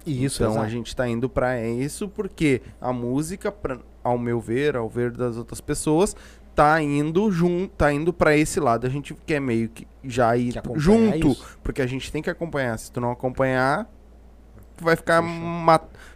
E 0.04 0.24
isso, 0.24 0.42
então 0.42 0.54
exato. 0.54 0.66
a 0.66 0.68
gente 0.68 0.96
tá 0.96 1.06
indo 1.08 1.28
pra 1.30 1.64
isso 1.64 2.08
porque 2.08 2.60
a 2.80 2.92
música, 2.92 3.52
pra, 3.52 3.78
ao 4.02 4.18
meu 4.18 4.40
ver, 4.40 4.74
ao 4.76 4.88
ver 4.88 5.12
das 5.12 5.36
outras 5.36 5.60
pessoas, 5.60 6.16
tá 6.54 6.80
indo 6.82 7.30
junto, 7.30 7.68
tá 7.74 7.92
indo 7.92 8.12
para 8.12 8.36
esse 8.36 8.60
lado. 8.60 8.86
A 8.86 8.90
gente 8.90 9.14
quer 9.26 9.40
meio 9.40 9.68
que 9.68 9.86
já 10.04 10.36
ir 10.36 10.52
Que 10.60 10.78
junto, 10.78 11.28
isso. 11.28 11.58
porque 11.62 11.80
a 11.82 11.86
gente 11.86 12.10
tem 12.12 12.22
que 12.22 12.30
acompanhar. 12.30 12.78
Se 12.78 12.90
tu 12.92 13.00
não 13.00 13.10
acompanhar, 13.10 13.86
tu 14.76 14.84
vai 14.84 14.96
ficar 14.96 15.22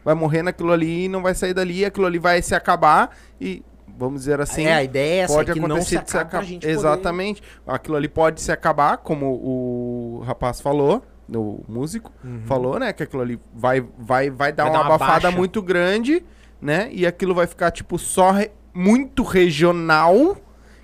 vai 0.05 0.15
morrer 0.15 0.43
naquilo 0.43 0.73
ali 0.73 1.05
e 1.05 1.09
não 1.09 1.23
vai 1.23 1.35
sair 1.35 1.55
dali, 1.55 1.85
aquilo 1.85 2.07
ali 2.07 2.19
vai 2.19 2.41
se 2.43 2.55
acabar 2.55 3.17
e 3.41 3.63
vamos 3.99 4.21
dizer 4.21 4.41
assim, 4.41 4.65
é, 4.67 4.75
a 4.75 4.83
ideia 4.85 5.21
é 5.21 5.25
essa, 5.25 5.35
pode 5.35 5.51
é 5.51 5.55
que 5.55 5.61
não 5.61 5.69
se 5.69 5.97
acontecer 5.97 6.03
de 6.05 6.11
se 6.11 6.17
acabe 6.17 6.31
pra 6.31 6.39
acabar. 6.39 6.51
gente 6.53 6.63
poder- 6.63 6.73
Exatamente. 6.75 7.43
Aquilo 7.67 7.97
ali 7.97 8.09
pode 8.09 8.41
se 8.43 8.53
acabar, 8.53 8.99
como 8.99 9.27
o 9.27 10.23
rapaz 10.27 10.61
falou, 10.61 11.03
o 11.35 11.65
músico 11.67 12.13
Uhum. 12.23 12.43
falou, 12.45 12.79
né? 12.79 12.93
Que 12.93 13.03
aquilo 13.05 13.23
ali 13.23 13.41
vai, 13.55 13.81
vai, 13.99 14.29
vai 14.31 14.53
dar 14.53 14.65
Vai 14.65 14.73
uma 14.73 14.79
dar 14.81 14.85
uma 14.89 14.95
abafada 14.97 15.23
baixa. 15.23 15.37
muito 15.37 15.63
grande, 15.63 16.23
né? 16.61 16.89
E 16.93 17.07
aquilo 17.07 17.35
vai 17.35 17.47
ficar, 17.47 17.71
tipo, 17.71 17.99
só 17.99 18.31
re- 18.33 18.51
muito 18.77 19.23
regional, 19.23 20.37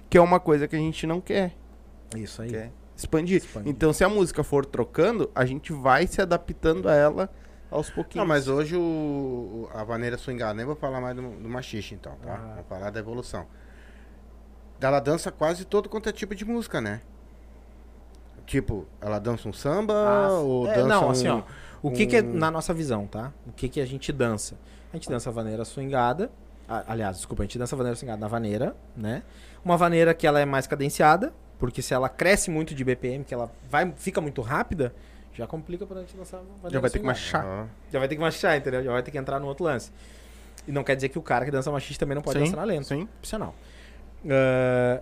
que 0.08 0.16
é 0.16 0.20
uma 0.20 0.40
coisa 0.40 0.66
que 0.66 0.74
a 0.74 0.78
gente 0.78 1.06
não 1.06 1.20
quer. 1.20 1.54
Isso 2.16 2.42
aí. 2.42 2.50
quer 2.50 2.72
expandir. 2.96 3.36
Expandir. 3.38 3.70
Então, 3.70 3.92
se 3.92 4.04
a 4.04 4.08
música 4.08 4.42
for 4.42 4.64
trocando, 4.64 5.30
a 5.34 5.44
gente 5.44 5.72
vai 5.72 6.06
se 6.06 6.20
adaptando 6.20 6.88
a 6.88 6.94
ela 6.94 7.30
aos 7.70 7.90
pouquinhos. 7.90 8.22
Não, 8.22 8.26
mas 8.26 8.48
hoje 8.48 8.76
o, 8.76 9.68
a 9.74 9.84
maneira 9.84 10.16
swingada, 10.16 10.54
nem 10.54 10.64
vou 10.64 10.76
falar 10.76 11.00
mais 11.00 11.16
do, 11.16 11.22
do 11.22 11.48
machixe 11.48 11.94
então, 11.94 12.14
tá? 12.22 12.34
Ah. 12.34 12.54
Vou 12.56 12.64
falar 12.64 12.90
da 12.90 13.00
evolução. 13.00 13.46
Ela 14.80 15.00
dança 15.00 15.30
quase 15.30 15.64
todo 15.64 15.88
quanto 15.88 16.08
é 16.08 16.12
tipo 16.12 16.34
de 16.34 16.44
música, 16.44 16.80
né? 16.80 17.00
Tipo, 18.46 18.86
ela 19.00 19.18
dança 19.18 19.48
um 19.48 19.52
samba 19.52 19.94
Ah, 19.94 20.32
ou 20.40 20.66
é, 20.66 20.74
dança 20.74 20.88
não, 20.88 21.06
um... 21.06 21.10
assim, 21.10 21.28
ó. 21.28 21.42
O 21.80 21.90
que, 21.90 22.06
que 22.06 22.16
é 22.16 22.22
um- 22.22 22.34
na 22.34 22.50
nossa 22.50 22.74
visão, 22.74 23.06
tá? 23.06 23.32
O 23.46 23.52
que, 23.52 23.68
que 23.68 23.80
a 23.80 23.86
gente 23.86 24.12
dança? 24.12 24.56
A 24.92 24.96
gente 24.96 25.08
dança 25.08 25.30
a 25.30 25.32
vaneira 25.32 25.64
swingada. 25.64 26.30
Aliás, 26.68 27.16
desculpa, 27.16 27.42
a 27.42 27.46
gente 27.46 27.58
dança 27.58 27.76
vaneira 27.76 27.96
swingada 27.96 28.20
na 28.20 28.28
vaneira, 28.28 28.76
né? 28.96 29.22
Uma 29.64 29.76
vaneira 29.76 30.14
que 30.14 30.26
ela 30.26 30.40
é 30.40 30.44
mais 30.44 30.66
cadenciada, 30.66 31.32
porque 31.58 31.82
se 31.82 31.94
ela 31.94 32.08
cresce 32.08 32.50
muito 32.50 32.74
de 32.74 32.84
BPM, 32.84 33.24
que 33.24 33.32
ela 33.34 33.50
vai, 33.70 33.92
fica 33.96 34.20
muito 34.20 34.40
rápida, 34.42 34.94
já 35.34 35.46
complica 35.46 35.86
pra 35.86 36.00
gente 36.00 36.16
dançar 36.16 36.40
a 36.40 36.42
vaneira 36.42 36.70
Já 36.70 36.80
vai 36.80 36.90
ter 36.90 36.98
que 36.98 37.04
machar. 37.06 37.68
Já 37.90 37.98
vai 37.98 38.08
ter 38.08 38.14
que 38.16 38.20
machar, 38.20 38.56
entendeu? 38.56 38.82
Já 38.82 38.92
vai 38.92 39.02
ter 39.02 39.10
que 39.10 39.18
entrar 39.18 39.38
no 39.40 39.46
outro 39.46 39.64
lance. 39.64 39.90
E 40.66 40.72
não 40.72 40.84
quer 40.84 40.94
dizer 40.94 41.08
que 41.08 41.18
o 41.18 41.22
cara 41.22 41.44
que 41.44 41.50
dança 41.50 41.70
machista 41.70 42.04
também 42.04 42.14
não 42.14 42.22
pode 42.22 42.38
Sim, 42.38 42.44
dançar 42.44 42.56
na 42.58 42.64
lenta. 42.64 42.84
sim. 42.84 43.08
Opcional. 43.18 43.54
Ah, 44.28 45.00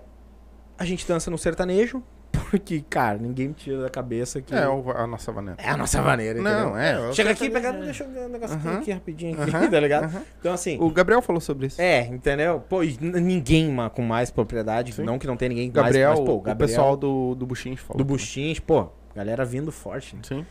a 0.78 0.85
gente 0.85 1.07
dança 1.07 1.31
no 1.31 1.37
sertanejo, 1.37 2.03
porque, 2.51 2.81
cara, 2.90 3.16
ninguém 3.16 3.48
me 3.48 3.55
tira 3.55 3.81
da 3.82 3.89
cabeça 3.89 4.43
que 4.43 4.52
É 4.52 4.68
o- 4.68 4.90
a 4.90 5.06
nossa 5.06 5.31
maneira. 5.31 5.62
é 5.62 5.70
a 5.70 5.77
nossa 5.77 6.02
maneira, 6.02 6.43
Não, 6.43 6.51
entendeu? 6.70 6.77
é. 7.10 7.12
Chega 7.12 7.31
aqui, 7.31 7.48
pega, 7.48 7.72
deixa 7.72 8.02
eu 8.05 8.10
ver 8.10 8.27
um 8.27 8.28
negócio 8.28 8.56
Aham. 8.56 8.78
aqui 8.78 8.90
rapidinho 8.90 9.40
aqui, 9.40 9.51
Aham, 9.55 9.70
tá 9.70 9.78
ligado? 9.81 10.05
aham. 10.05 10.22
Então, 10.40 10.52
assim, 10.52 10.77
O 10.81 10.90
Gabriel 10.90 11.22
falou 11.22 11.40
sobre 11.40 11.68
isso. 11.68 11.81
é, 11.81 12.01
entendeu? 12.06 12.60
Pô, 12.68 12.82
e 12.82 12.97
n- 13.01 13.20
ninguém 13.20 13.70
ma- 13.70 13.89
com 13.89 14.02
mais 14.02 14.31
propriedade, 14.31 14.93
Sim. 14.93 15.05
não 15.05 15.18
que 15.18 15.27
não 15.27 15.36
tem 15.36 15.48
ninguém 15.48 15.70
Gabriel, 15.70 16.09
mais, 16.09 16.18
mas, 16.20 16.27
pô, 16.28 16.51
o 16.51 16.56
pessoal 16.56 16.97
do, 16.97 17.35
do 17.36 17.47
Buchinch 17.47 17.81
falou. 17.81 17.98
do 17.98 18.05
Buchins, 18.05 18.59
pô, 18.59 18.89
galera 19.14 19.44
vindo 19.44 19.70
forte, 19.70 20.16
né? 20.16 20.22
Sim. 20.24 20.44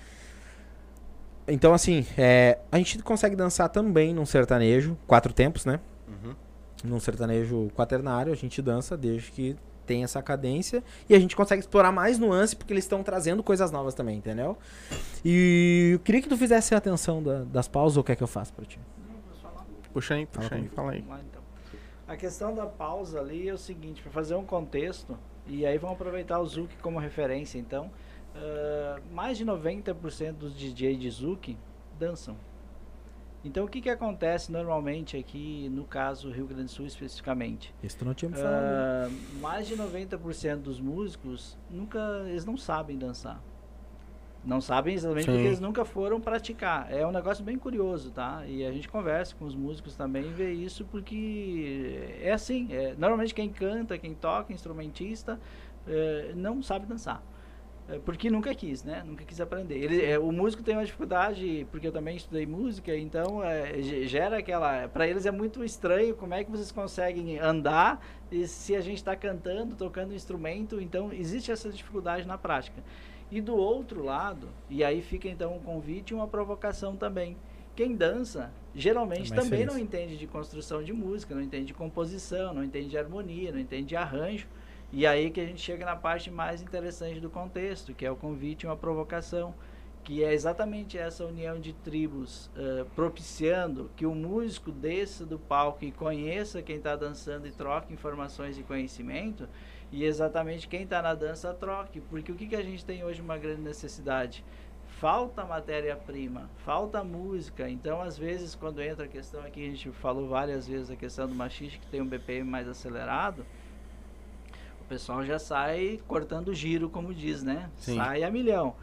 Então, 1.47 1.73
assim, 1.73 2.05
é, 2.17 2.59
a 2.71 2.77
gente 2.77 2.99
consegue 2.99 3.35
dançar 3.35 3.69
também 3.69 4.13
num 4.13 4.25
sertanejo, 4.25 4.97
quatro 5.07 5.33
tempos, 5.33 5.65
né? 5.65 5.79
Uhum. 6.07 6.35
Num 6.83 6.99
sertanejo 6.99 7.69
quaternário, 7.75 8.31
a 8.31 8.35
gente 8.35 8.61
dança 8.61 8.95
desde 8.95 9.31
que 9.31 9.55
tem 9.89 10.03
essa 10.03 10.21
cadência. 10.21 10.83
E 11.09 11.15
a 11.15 11.19
gente 11.19 11.35
consegue 11.35 11.61
explorar 11.61 11.91
mais 11.91 12.19
nuance, 12.19 12.55
porque 12.55 12.71
eles 12.71 12.83
estão 12.83 13.01
trazendo 13.01 13.41
coisas 13.41 13.71
novas 13.71 13.95
também, 13.95 14.17
entendeu? 14.19 14.55
E 15.25 15.91
eu 15.93 15.99
queria 15.99 16.21
que 16.21 16.29
tu 16.29 16.37
fizesse 16.37 16.75
a 16.75 16.77
atenção 16.77 17.23
da- 17.23 17.43
das 17.43 17.67
pausas, 17.67 17.97
ou 17.97 18.03
quer 18.03 18.15
que 18.15 18.21
eu 18.21 18.27
faça 18.27 18.53
pra 18.53 18.63
ti? 18.65 18.79
Puxa 19.91 20.13
aí, 20.13 20.27
Fala 20.27 20.43
puxa 20.47 20.55
aí, 20.55 20.67
fala 20.69 20.91
aí. 20.91 21.03
Lá, 21.09 21.19
então. 21.27 21.41
A 22.07 22.15
questão 22.15 22.53
da 22.53 22.67
pausa 22.67 23.19
ali 23.19 23.49
é 23.49 23.53
o 23.53 23.57
seguinte, 23.57 24.01
para 24.03 24.11
fazer 24.11 24.35
um 24.35 24.45
contexto, 24.45 25.17
e 25.47 25.65
aí 25.65 25.79
vamos 25.79 25.95
aproveitar 25.95 26.39
o 26.39 26.45
Zuki 26.45 26.75
como 26.83 26.99
referência, 26.99 27.57
então, 27.57 27.89
ah, 28.35 28.99
mais 29.11 29.39
de 29.39 29.43
90% 29.45 30.33
dos 30.37 30.55
DJ 30.55 30.95
de 30.95 31.09
Zuki 31.09 31.57
dançam. 31.97 32.35
Então 33.43 33.65
o 33.65 33.67
que, 33.67 33.81
que 33.81 33.89
acontece 33.89 34.51
normalmente 34.51 35.15
aqui, 35.15 35.69
no 35.69 35.85
caso 35.85 36.29
Rio 36.29 36.45
Grande 36.45 36.65
do 36.65 36.71
Sul 36.71 36.85
especificamente? 36.85 37.73
Isso 37.81 37.97
tu 37.97 38.05
não 38.05 38.13
tinha 38.13 38.29
me 38.29 38.35
falado. 38.35 38.63
Ah, 38.63 39.09
mais 39.39 39.67
de 39.67 39.77
90% 39.77 40.57
dos 40.57 40.79
músicos 40.79 41.57
nunca 41.69 41.99
eles 42.27 42.45
não 42.45 42.57
sabem 42.57 42.97
dançar. 42.97 43.41
Não 44.43 44.61
sabem 44.61 44.95
exatamente 44.95 45.25
Sim. 45.25 45.31
porque 45.31 45.47
eles 45.47 45.59
nunca 45.59 45.83
foram 45.83 46.19
praticar. 46.19 46.91
É 46.91 47.05
um 47.05 47.11
negócio 47.11 47.43
bem 47.43 47.57
curioso, 47.57 48.09
tá? 48.11 48.45
E 48.47 48.65
a 48.65 48.71
gente 48.71 48.87
conversa 48.87 49.35
com 49.35 49.45
os 49.45 49.53
músicos 49.53 49.95
também 49.95 50.25
e 50.27 50.33
vê 50.33 50.51
isso 50.51 50.85
porque 50.85 52.17
é 52.21 52.31
assim. 52.31 52.67
é, 52.71 52.95
normalmente 52.97 53.33
quem 53.33 53.49
canta, 53.49 53.97
quem 53.97 54.13
toca, 54.13 54.53
instrumentista, 54.53 55.39
eh, 55.87 56.33
não 56.35 56.61
sabe 56.61 56.85
dançar. 56.85 57.21
É, 57.89 57.99
Porque 57.99 58.29
nunca 58.29 58.53
quis, 58.53 58.83
né? 58.83 59.03
Nunca 59.05 59.23
quis 59.23 59.41
aprender. 59.41 59.77
Ele, 59.77 60.03
é, 60.05 60.19
o 60.19 60.31
músico 60.31 60.61
tem 60.61 60.75
uma 60.75 60.85
dificuldade, 60.85 61.65
porque 61.71 61.87
eu 61.87 61.91
também 61.91 62.15
estudei 62.15 62.45
música, 62.45 62.95
então 62.95 63.43
é, 63.43 63.81
ge- 63.81 64.07
gera 64.07 64.37
aquela. 64.37 64.87
Para 64.87 65.07
eles 65.07 65.25
é 65.25 65.31
muito 65.31 65.63
estranho 65.63 66.15
como 66.15 66.33
é 66.33 66.43
que 66.43 66.51
vocês 66.51 66.71
conseguem 66.71 67.39
andar 67.39 68.05
e 68.31 68.47
se 68.47 68.75
a 68.75 68.81
gente 68.81 68.97
está 68.97 69.15
cantando, 69.15 69.75
tocando 69.75 70.11
um 70.11 70.15
instrumento. 70.15 70.79
Então 70.79 71.11
existe 71.11 71.51
essa 71.51 71.69
dificuldade 71.69 72.27
na 72.27 72.37
prática. 72.37 72.81
E 73.31 73.39
do 73.41 73.55
outro 73.55 74.03
lado, 74.03 74.47
e 74.69 74.83
aí 74.83 75.01
fica 75.01 75.27
então 75.27 75.55
um 75.55 75.59
convite 75.59 76.11
e 76.11 76.13
uma 76.15 76.27
provocação 76.27 76.95
também. 76.95 77.37
Quem 77.75 77.95
dança 77.95 78.51
geralmente 78.75 79.31
É 79.31 79.35
mais 79.35 79.43
também 79.49 79.65
não 79.65 79.77
entende 79.79 80.17
de 80.17 80.27
construção 80.27 80.83
de 80.83 80.91
música, 80.91 81.33
não 81.33 81.41
entende 81.41 81.65
de 81.65 81.73
composição, 81.73 82.53
não 82.53 82.63
entende 82.63 82.89
de 82.89 82.97
harmonia, 82.97 83.51
não 83.51 83.59
entende 83.59 83.85
de 83.89 83.95
arranjo. 83.95 84.47
E 84.91 85.05
aí 85.05 85.29
que 85.29 85.39
a 85.39 85.45
gente 85.45 85.61
chega 85.61 85.85
na 85.85 85.95
parte 85.95 86.31
mais 86.31 86.61
interessante 86.61 87.19
do 87.19 87.29
contexto, 87.29 87.93
que 87.93 88.05
é 88.05 88.11
o 88.11 88.15
convite 88.15 88.63
e 88.63 88.67
uma 88.67 88.75
provocação, 88.75 89.53
que 90.03 90.23
é 90.23 90.33
exatamente 90.33 90.97
essa 90.97 91.23
união 91.25 91.59
de 91.59 91.73
tribos 91.73 92.49
eh, 92.57 92.83
propiciando 92.95 93.91
que 93.95 94.07
o 94.07 94.15
músico 94.15 94.71
desça 94.71 95.25
do 95.25 95.37
palco 95.37 95.85
e 95.85 95.91
conheça 95.91 96.63
quem 96.63 96.77
está 96.77 96.95
dançando 96.95 97.45
e 97.45 97.51
troque 97.51 97.93
informações 97.93 98.57
e 98.57 98.63
conhecimento, 98.63 99.47
e 99.91 100.03
exatamente 100.03 100.67
quem 100.67 100.81
está 100.81 101.01
na 101.03 101.13
dança 101.13 101.53
troque, 101.53 102.01
porque 102.01 102.31
o 102.31 102.35
que, 102.35 102.47
que 102.47 102.55
a 102.55 102.63
gente 102.63 102.83
tem 102.83 103.03
hoje 103.03 103.21
uma 103.21 103.37
grande 103.37 103.61
necessidade? 103.61 104.43
Falta 104.99 105.45
matéria-prima, 105.45 106.49
falta 106.65 107.03
música. 107.03 107.69
Então, 107.69 108.01
às 108.01 108.17
vezes, 108.17 108.55
quando 108.55 108.81
entra 108.81 109.05
a 109.05 109.07
questão 109.07 109.41
aqui, 109.41 109.63
a 109.63 109.69
gente 109.69 109.91
falou 109.91 110.27
várias 110.27 110.67
vezes 110.67 110.89
a 110.89 110.95
questão 110.95 111.27
do 111.27 111.35
machiste 111.35 111.79
que 111.79 111.87
tem 111.87 112.01
um 112.01 112.07
BPM 112.07 112.49
mais 112.49 112.67
acelerado, 112.67 113.45
pessoal 114.89 115.23
já 115.23 115.37
sai 115.37 115.99
cortando 116.07 116.53
giro, 116.53 116.89
como 116.89 117.13
diz, 117.13 117.43
né? 117.43 117.69
Sim. 117.77 117.95
Sai 117.95 118.23
a 118.23 118.31
milhão. 118.31 118.75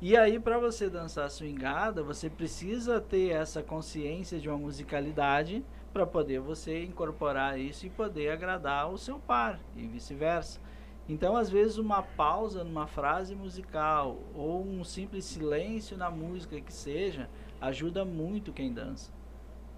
E 0.00 0.16
aí, 0.16 0.38
para 0.38 0.58
você 0.58 0.88
dançar 0.88 1.28
swingada, 1.30 2.02
você 2.02 2.30
precisa 2.30 3.00
ter 3.00 3.30
essa 3.30 3.62
consciência 3.62 4.38
de 4.38 4.48
uma 4.48 4.58
musicalidade 4.58 5.64
para 5.92 6.06
poder 6.06 6.40
você 6.40 6.84
incorporar 6.84 7.58
isso 7.58 7.86
e 7.86 7.90
poder 7.90 8.30
agradar 8.30 8.90
o 8.90 8.98
seu 8.98 9.18
par 9.18 9.58
e 9.74 9.86
vice-versa. 9.86 10.60
Então, 11.08 11.36
às 11.36 11.50
vezes, 11.50 11.78
uma 11.78 12.02
pausa 12.02 12.62
numa 12.62 12.86
frase 12.86 13.34
musical 13.34 14.18
ou 14.34 14.64
um 14.64 14.84
simples 14.84 15.24
silêncio 15.24 15.96
na 15.96 16.10
música 16.10 16.60
que 16.60 16.72
seja, 16.72 17.28
ajuda 17.60 18.04
muito 18.04 18.52
quem 18.52 18.72
dança. 18.72 19.12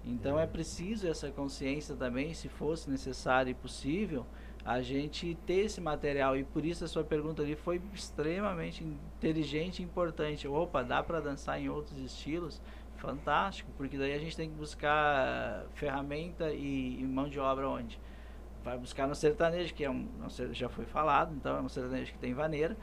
Então, 0.03 0.39
é 0.39 0.47
preciso 0.47 1.07
essa 1.07 1.29
consciência 1.31 1.95
também, 1.95 2.33
se 2.33 2.47
fosse 2.47 2.89
necessário 2.89 3.51
e 3.51 3.53
possível, 3.53 4.25
a 4.67 4.81
gente 4.81 5.33
ter 5.45 5.61
esse 5.61 5.79
material. 5.79 6.35
E 6.35 6.43
por 6.43 6.65
isso 6.65 6.83
a 6.83 6.89
sua 6.89 7.01
pergunta 7.01 7.41
ali 7.41 7.55
foi 7.55 7.81
extremamente 7.93 8.83
inteligente 8.83 9.79
e 9.79 9.83
importante. 9.83 10.45
Opa, 10.45 10.83
dá 10.83 11.01
para 11.01 11.21
dançar 11.21 11.57
em 11.57 11.69
outros 11.69 11.97
estilos? 11.99 12.61
Fantástico, 12.97 13.71
porque 13.77 13.97
daí 13.97 14.13
a 14.13 14.19
gente 14.19 14.35
tem 14.35 14.49
que 14.49 14.55
buscar 14.55 15.63
ferramenta 15.73 16.51
e, 16.51 16.99
e 16.99 17.03
mão 17.05 17.29
de 17.29 17.39
obra 17.39 17.69
onde? 17.69 17.97
Vai 18.61 18.77
buscar 18.77 19.07
no 19.07 19.15
sertanejo, 19.15 19.73
que 19.73 19.85
é 19.85 19.89
um, 19.89 20.05
já 20.51 20.67
foi 20.67 20.83
falado, 20.83 21.33
então 21.33 21.55
é 21.55 21.61
um 21.61 21.69
sertanejo 21.69 22.11
que 22.11 22.17
tem 22.17 22.33
vaneira. 22.33 22.75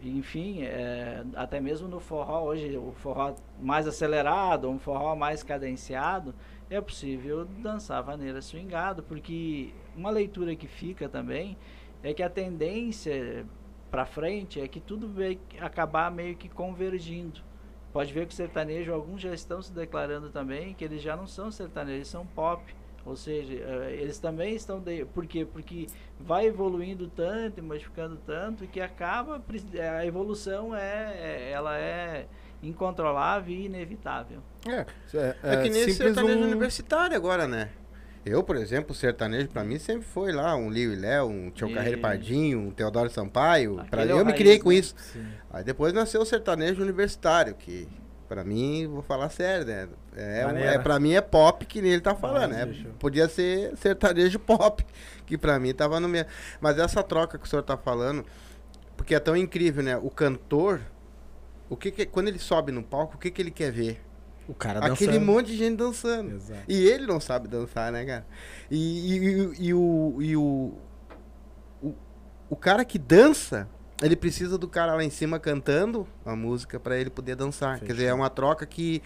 Enfim, 0.00 0.62
é, 0.62 1.24
até 1.34 1.60
mesmo 1.60 1.88
no 1.88 1.98
forró, 1.98 2.44
hoje 2.44 2.76
o 2.76 2.92
forró 2.92 3.34
mais 3.60 3.86
acelerado, 3.86 4.70
um 4.70 4.78
forró 4.78 5.16
mais 5.16 5.42
cadenciado, 5.42 6.34
é 6.70 6.80
possível 6.80 7.44
dançar 7.44 8.02
vaneira 8.02 8.40
swingado, 8.40 9.02
porque 9.02 9.72
uma 9.96 10.10
leitura 10.10 10.54
que 10.54 10.68
fica 10.68 11.08
também 11.08 11.56
é 12.02 12.14
que 12.14 12.22
a 12.22 12.30
tendência 12.30 13.44
para 13.90 14.06
frente 14.06 14.60
é 14.60 14.68
que 14.68 14.80
tudo 14.80 15.08
vai 15.08 15.38
acabar 15.58 16.10
meio 16.10 16.36
que 16.36 16.48
convergindo. 16.48 17.40
Pode 17.92 18.12
ver 18.12 18.26
que 18.26 18.32
o 18.32 18.36
sertanejo, 18.36 18.92
alguns 18.92 19.20
já 19.20 19.34
estão 19.34 19.60
se 19.60 19.72
declarando 19.72 20.30
também 20.30 20.74
que 20.74 20.84
eles 20.84 21.02
já 21.02 21.16
não 21.16 21.26
são 21.26 21.50
sertanejos, 21.50 21.96
eles 21.96 22.08
são 22.08 22.26
pop. 22.26 22.62
Ou 23.06 23.16
seja, 23.16 23.54
eh, 23.54 23.98
eles 24.00 24.18
também 24.18 24.54
estão. 24.54 24.80
De... 24.80 25.04
Por 25.06 25.26
quê? 25.26 25.46
Porque 25.50 25.86
vai 26.20 26.46
evoluindo 26.46 27.08
tanto 27.08 27.58
e 27.58 27.62
modificando 27.62 28.16
tanto 28.26 28.66
que 28.66 28.80
acaba. 28.80 29.40
pre- 29.40 29.80
A 29.80 30.04
evolução 30.04 30.74
é, 30.76 31.14
é- 31.14 31.50
ela 31.52 31.78
é 31.78 32.26
incontrolável 32.62 33.54
e 33.54 33.66
inevitável. 33.66 34.38
É, 34.66 34.84
É, 35.42 35.62
que 35.62 35.70
nem 35.70 35.88
sertanejo 35.90 36.38
um- 36.40 36.42
universitário 36.48 37.16
agora, 37.16 37.46
né? 37.48 37.70
Eu, 38.26 38.42
por 38.42 38.56
exemplo, 38.56 38.90
o 38.92 38.94
sertanejo 38.94 39.48
pra 39.48 39.64
mim 39.64 39.78
sempre 39.78 40.02
foi 40.02 40.32
lá 40.32 40.54
um 40.54 40.68
Lio 40.70 40.92
e 40.92 40.96
Léo, 40.96 41.28
um 41.28 41.50
Tio 41.50 41.72
Carreiro 41.72 41.96
Isso. 41.96 42.02
Pardinho, 42.02 42.58
um 42.58 42.70
Teodoro 42.70 43.08
Sampaio. 43.08 43.74
Aquele 43.80 43.88
Pra, 43.90 44.02
é 44.02 44.06
o 44.06 44.10
eu 44.10 44.16
me 44.18 44.24
raiz, 44.32 44.36
criei 44.36 44.58
com 44.58 44.68
né? 44.68 44.74
isso. 44.74 44.94
Aí 45.50 45.64
depois 45.64 45.94
nasceu 45.94 46.20
o 46.20 46.26
sertanejo 46.26 46.82
universitário, 46.82 47.54
que 47.54 47.88
pra 48.28 48.44
mim, 48.44 48.86
vou 48.86 49.02
falar 49.02 49.28
sério, 49.30 49.64
né? 49.66 49.88
É, 50.16 50.44
Maneira. 50.44 50.70
é, 50.72 50.78
pra 50.78 51.00
mim 51.00 51.14
é 51.14 51.20
pop 51.20 51.64
que 51.64 51.80
nem 51.80 51.92
ele 51.92 52.00
tá 52.02 52.14
falando, 52.14 52.50
Mas, 52.50 52.58
né? 52.58 52.66
bicho. 52.66 52.88
Podia 52.98 53.28
ser 53.28 53.76
sertanejo 53.76 54.38
pop, 54.40 54.84
que 55.26 55.38
pra 55.38 55.58
mim 55.58 55.72
tava 55.72 55.98
no 55.98 56.08
mesmo. 56.08 56.28
Mas 56.60 56.78
essa 56.78 57.02
troca 57.02 57.38
que 57.38 57.46
o 57.46 57.48
senhor 57.48 57.62
tá 57.62 57.76
falando, 57.76 58.24
porque 58.96 59.14
é 59.14 59.20
tão 59.20 59.36
incrível, 59.36 59.82
né? 59.82 59.96
O 59.96 60.10
cantor, 60.10 60.80
o 61.70 61.76
que 61.76 61.90
que- 61.90 62.06
quando 62.06 62.28
ele 62.28 62.38
sobe 62.38 62.70
no 62.72 62.82
palco, 62.82 63.16
o 63.16 63.18
que 63.18 63.30
que 63.30 63.40
ele 63.42 63.50
quer 63.50 63.72
ver? 63.72 64.02
O 64.46 64.54
cara 64.54 64.78
Aquele 64.80 65.12
dançando. 65.12 65.26
monte 65.26 65.46
de 65.48 65.56
gente 65.58 65.76
dançando. 65.76 66.34
Exato. 66.34 66.62
E 66.66 66.86
ele 66.86 67.06
não 67.06 67.20
sabe 67.20 67.48
dançar, 67.48 67.92
né, 67.92 68.04
cara? 68.04 68.26
E, 68.70 68.76
e- 68.78 69.18
e- 69.18 69.66
e 69.68 69.74
o, 69.74 70.16
e 70.20 70.36
o, 70.36 70.72
o- 71.82 71.94
o 72.48 72.56
cara 72.56 72.82
que 72.84 72.98
dança, 72.98 73.68
ele 74.02 74.16
precisa 74.16 74.56
do 74.56 74.68
cara 74.68 74.94
lá 74.94 75.02
em 75.02 75.10
cima 75.10 75.38
cantando 75.38 76.06
a 76.24 76.36
música 76.36 76.78
pra 76.78 76.96
ele 76.96 77.10
poder 77.10 77.34
dançar. 77.34 77.80
Quer 77.80 77.92
dizer, 77.92 78.04
é 78.06 78.14
uma 78.14 78.30
troca 78.30 78.64
que, 78.64 79.02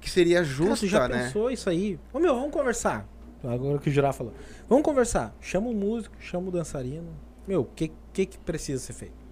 que 0.00 0.08
seria 0.08 0.36
Cara, 0.36 0.46
justa, 0.46 0.86
tu 0.86 0.90
já 0.90 1.08
né? 1.08 1.24
pensou 1.24 1.50
isso 1.50 1.68
aí? 1.68 1.98
Ô 2.12 2.18
meu, 2.18 2.34
vamos 2.34 2.52
conversar. 2.52 3.08
Agora 3.42 3.78
que 3.78 3.90
o 3.90 3.92
Jurá 3.92 4.12
falou. 4.12 4.32
Vamos 4.68 4.84
conversar. 4.84 5.34
Chama 5.40 5.68
o 5.68 5.74
músico, 5.74 6.16
chama 6.18 6.48
o 6.48 6.50
dançarino. 6.50 7.10
Meu, 7.46 7.62
o 7.62 7.64
que, 7.64 7.92
que 8.12 8.24
que 8.24 8.38
precisa 8.38 8.80
ser 8.82 8.94
feito? 8.94 9.24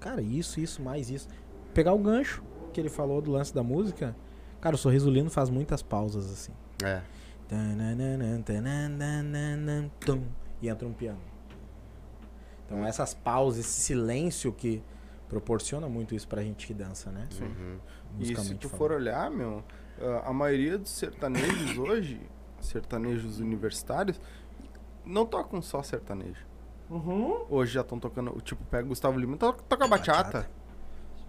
Cara, 0.00 0.22
isso, 0.22 0.60
isso, 0.60 0.80
mais 0.80 1.10
isso. 1.10 1.28
Pegar 1.74 1.92
o 1.92 1.98
gancho 1.98 2.42
que 2.72 2.80
ele 2.80 2.88
falou 2.88 3.20
do 3.20 3.30
lance 3.30 3.54
da 3.54 3.62
música. 3.62 4.16
Cara, 4.60 4.74
o 4.74 4.78
Sorriso 4.78 5.10
Lindo 5.10 5.30
faz 5.30 5.50
muitas 5.50 5.82
pausas 5.82 6.30
assim. 6.30 6.52
É. 6.82 7.02
E 10.62 10.68
entra 10.68 10.88
um 10.88 10.92
piano. 10.92 11.31
Então 12.72 12.86
essas 12.86 13.12
pausas, 13.12 13.60
esse 13.60 13.80
silêncio 13.82 14.52
que 14.52 14.82
proporciona 15.28 15.88
muito 15.88 16.14
isso 16.14 16.26
pra 16.26 16.42
gente 16.42 16.66
que 16.66 16.74
dança, 16.74 17.10
né? 17.10 17.28
Uhum. 17.40 17.78
E 18.18 18.26
se 18.36 18.54
tu 18.54 18.68
falando. 18.68 18.78
for 18.78 18.92
olhar, 18.92 19.30
meu, 19.30 19.62
ah, 20.00 20.30
a 20.30 20.32
maioria 20.32 20.78
dos 20.78 20.90
sertanejos 20.90 21.76
hoje, 21.78 22.20
sertanejos 22.60 23.40
universitários, 23.40 24.20
não 25.04 25.26
tocam 25.26 25.60
só 25.60 25.82
sertanejo. 25.82 26.46
Hoje 27.48 27.72
já 27.72 27.80
estão 27.80 27.98
tocando, 27.98 28.38
tipo, 28.42 28.62
pega 28.66 28.86
Gustavo 28.86 29.18
Lima, 29.18 29.36
toca, 29.36 29.62
toca 29.68 29.88
bachata. 29.88 30.50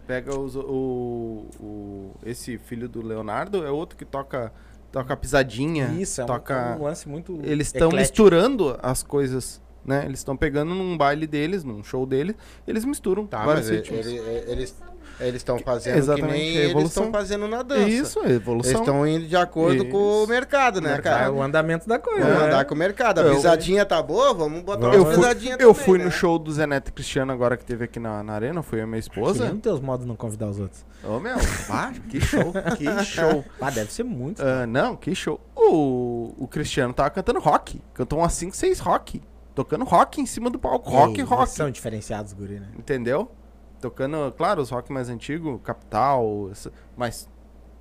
Pega 0.05 0.37
os, 0.37 0.57
o, 0.57 1.47
o- 1.61 2.11
esse 2.25 2.57
filho 2.57 2.89
do 2.89 3.01
Leonardo, 3.01 3.65
é 3.65 3.71
outro 3.71 3.97
que 3.97 4.03
toca, 4.03 4.51
toca 4.91 5.15
pisadinha. 5.15 5.87
Isso, 5.93 6.19
é 6.19 6.25
um, 6.25 6.27
toca... 6.27 6.75
um 6.77 6.83
lance 6.83 7.07
muito. 7.07 7.39
Eles 7.41 7.67
estão 7.67 7.89
misturando 7.89 8.77
as 8.83 9.01
coisas, 9.01 9.61
né? 9.85 10.03
Eles 10.05 10.19
estão 10.19 10.35
pegando 10.37 10.73
num 10.73 10.97
baile 10.97 11.25
deles, 11.27 11.63
num 11.63 11.83
show 11.83 12.05
deles, 12.05 12.35
eles 12.67 12.85
misturam 12.85 13.25
Tá, 13.25 13.43
vários 13.45 13.67
mas 13.69 13.75
ritmos. 13.77 14.05
ele- 14.05 14.17
ele- 14.17 14.51
eles 14.51 14.75
eles 15.19 15.35
estão 15.35 15.59
fazendo 15.59 15.95
Exatamente, 15.97 16.27
que 16.27 16.33
é 16.35 16.37
nem 16.39 16.55
eles 16.55 16.69
evolução. 16.71 17.03
estão 17.05 17.19
fazendo 17.19 17.47
na 17.47 17.61
dança. 17.61 17.87
Isso, 17.87 18.19
é 18.19 18.23
Eles 18.23 18.35
evolução. 18.37 18.79
estão 18.81 19.07
indo 19.07 19.27
de 19.27 19.35
acordo 19.37 19.85
com 19.85 19.97
o 19.97 20.23
Isso. 20.23 20.29
mercado, 20.31 20.81
né, 20.81 20.95
É 20.95 21.01
cara? 21.01 21.31
o 21.31 21.41
andamento 21.41 21.87
da 21.87 21.99
coisa. 21.99 22.23
Vamos 22.25 22.39
né? 22.39 22.45
andar 22.47 22.65
com 22.65 22.73
o 22.73 22.77
mercado. 22.77 23.19
A 23.19 23.23
Eu- 23.23 23.35
pisadinha 23.35 23.85
tá 23.85 24.01
boa, 24.01 24.33
vamos 24.33 24.63
botar 24.63 24.87
Vamos. 24.89 24.97
uma 24.97 25.01
Eu 25.01 25.05
fui, 25.13 25.15
pisadinha 25.21 25.53
eu 25.53 25.57
também, 25.71 25.73
fui 25.85 25.97
né? 25.99 26.05
no 26.05 26.11
show 26.11 26.39
do 26.39 26.51
Zé 26.51 26.65
Neto 26.65 26.89
e 26.89 26.91
Cristiano 26.91 27.31
agora 27.31 27.55
que 27.55 27.63
teve 27.63 27.85
aqui 27.85 27.99
na, 27.99 28.23
na 28.23 28.33
arena, 28.33 28.63
fui 28.63 28.79
eu 28.79 28.83
e 28.83 28.87
minha 28.87 28.99
esposa. 28.99 29.45
nem 29.45 29.57
teus 29.59 29.79
modos 29.79 30.05
não 30.05 30.15
convidar 30.15 30.47
os 30.49 30.59
outros. 30.59 30.83
Ô 31.03 31.19
meu, 31.19 31.35
pá, 31.67 31.93
que 32.09 32.19
show, 32.19 32.51
que 32.75 32.85
show. 33.05 33.45
Ah, 33.61 33.69
deve 33.69 33.93
ser 33.93 34.03
muito. 34.03 34.41
Ah, 34.41 34.65
não, 34.65 34.95
que 34.95 35.13
show. 35.13 35.39
O, 35.55 36.33
o 36.39 36.47
Cristiano 36.47 36.91
tava 36.91 37.11
cantando 37.11 37.39
rock, 37.39 37.79
cantou 37.93 38.17
umas 38.19 38.33
5, 38.33 38.55
6 38.57 38.79
rock. 38.79 39.21
Tocando 39.55 39.85
rock 39.85 40.19
em 40.19 40.25
cima 40.25 40.49
do 40.49 40.57
palco, 40.57 40.89
rock, 40.89 41.19
Ei, 41.19 41.25
rock. 41.25 41.49
São 41.49 41.69
diferenciados, 41.69 42.33
guri, 42.33 42.59
né? 42.59 42.69
Entendeu? 42.77 43.31
Tocando, 43.79 44.31
claro, 44.35 44.61
os 44.61 44.69
rock 44.69 44.91
mais 44.91 45.09
antigos, 45.09 45.59
Capital, 45.63 46.49
mas 46.95 47.29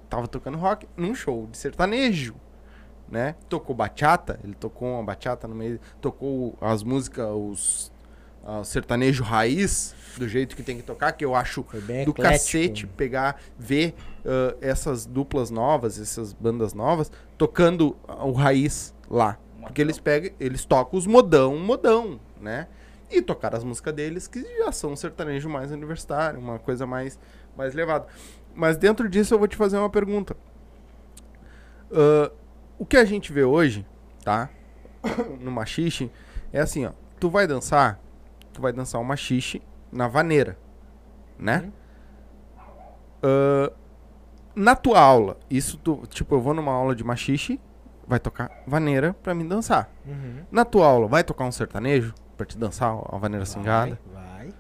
tava 0.09 0.29
tocando 0.29 0.59
rock 0.59 0.87
num 0.97 1.15
show 1.15 1.47
de 1.51 1.57
sertanejo, 1.57 2.35
né? 3.09 3.37
Tocou 3.49 3.75
bachata, 3.75 4.39
ele 4.45 4.55
tocou 4.55 4.89
uma 4.95 5.03
bachata 5.03 5.49
no 5.49 5.55
meio, 5.55 5.81
tocou 6.01 6.59
as 6.61 6.83
músicas, 6.83 7.27
os 7.31 7.93
ah, 8.45 8.65
sertanejo 8.65 9.23
raiz, 9.23 9.95
do 10.19 10.29
jeito 10.29 10.57
que 10.57 10.63
tem 10.63 10.77
que 10.77 10.83
tocar, 10.83 11.13
que 11.13 11.25
eu 11.25 11.35
acho 11.35 11.63
do 11.63 11.79
eclético. 11.79 12.15
cacete 12.15 12.87
pegar, 12.87 13.41
ver 13.57 13.95
ah, 14.27 14.57
essas 14.61 15.07
duplas 15.07 15.51
novas, 15.51 15.99
essas 15.99 16.33
bandas 16.33 16.75
novas, 16.75 17.11
tocando 17.39 17.97
ah, 18.07 18.25
o 18.25 18.33
raiz 18.33 18.95
lá. 19.09 19.39
Porque 19.63 19.81
eles 19.81 19.99
pegam, 19.99 20.33
eles 20.39 20.65
tocam 20.65 20.99
os 20.99 21.07
modão, 21.07 21.57
modão, 21.59 22.21
né? 22.41 22.69
E 23.11 23.23
tocar 23.23 23.55
as 23.55 23.63
músicas 23.63 23.95
deles, 23.95 24.27
que 24.27 24.43
já 24.59 24.73
são 24.73 24.93
um 24.93 24.97
sertanejo 24.97 25.49
mais 25.49 25.71
universitário, 25.71 26.41
uma 26.41 26.59
coisa 26.59 26.87
mais, 26.87 27.19
mais 27.57 27.75
levada. 27.75 28.07
Mas 28.55 28.77
dentro 28.77 29.09
disso 29.09 29.35
eu 29.35 29.39
vou 29.39 29.49
te 29.49 29.57
fazer 29.57 29.77
uma 29.79 29.91
pergunta. 29.91 30.37
Ah, 31.93 32.33
o 32.79 32.87
que 32.87 32.97
a 32.97 33.05
gente 33.05 33.33
vê 33.33 33.45
hoje, 33.45 33.87
tá? 34.25 34.49
no 35.41 35.51
machixe, 35.51 36.11
é 36.53 36.61
assim, 36.61 36.87
ó. 36.87 36.93
Tu 37.21 37.31
vai 37.31 37.47
dançar, 37.47 38.01
tu 38.53 38.61
vai 38.61 38.73
dançar 38.73 39.01
o 39.01 39.05
machixe 39.05 39.63
na 39.93 40.09
vaneira, 40.09 40.59
né? 41.39 41.71
Ah, 43.23 43.73
na 44.55 44.75
tua 44.75 45.01
aula, 45.01 45.39
isso 45.51 45.79
tu, 45.79 46.03
tipo, 46.09 46.35
eu 46.35 46.41
vou 46.41 46.53
numa 46.55 46.73
aula 46.73 46.95
de 46.95 47.05
machixe, 47.05 47.61
vai 48.13 48.21
tocar 48.21 48.63
vaneira 48.67 49.15
pra 49.23 49.35
mim 49.35 49.49
dançar. 49.49 49.91
Uhum. 50.07 50.45
Na 50.51 50.67
tua 50.67 50.87
aula, 50.87 51.09
vai 51.09 51.25
tocar 51.25 51.45
um 51.45 51.53
sertanejo 51.53 52.15
pra 52.37 52.45
te 52.45 52.59
dançar 52.59 52.95
a 53.09 53.17
vaneira 53.17 53.47
cingada? 53.47 53.99
Vai, 54.13 54.25
vai. 54.25 54.55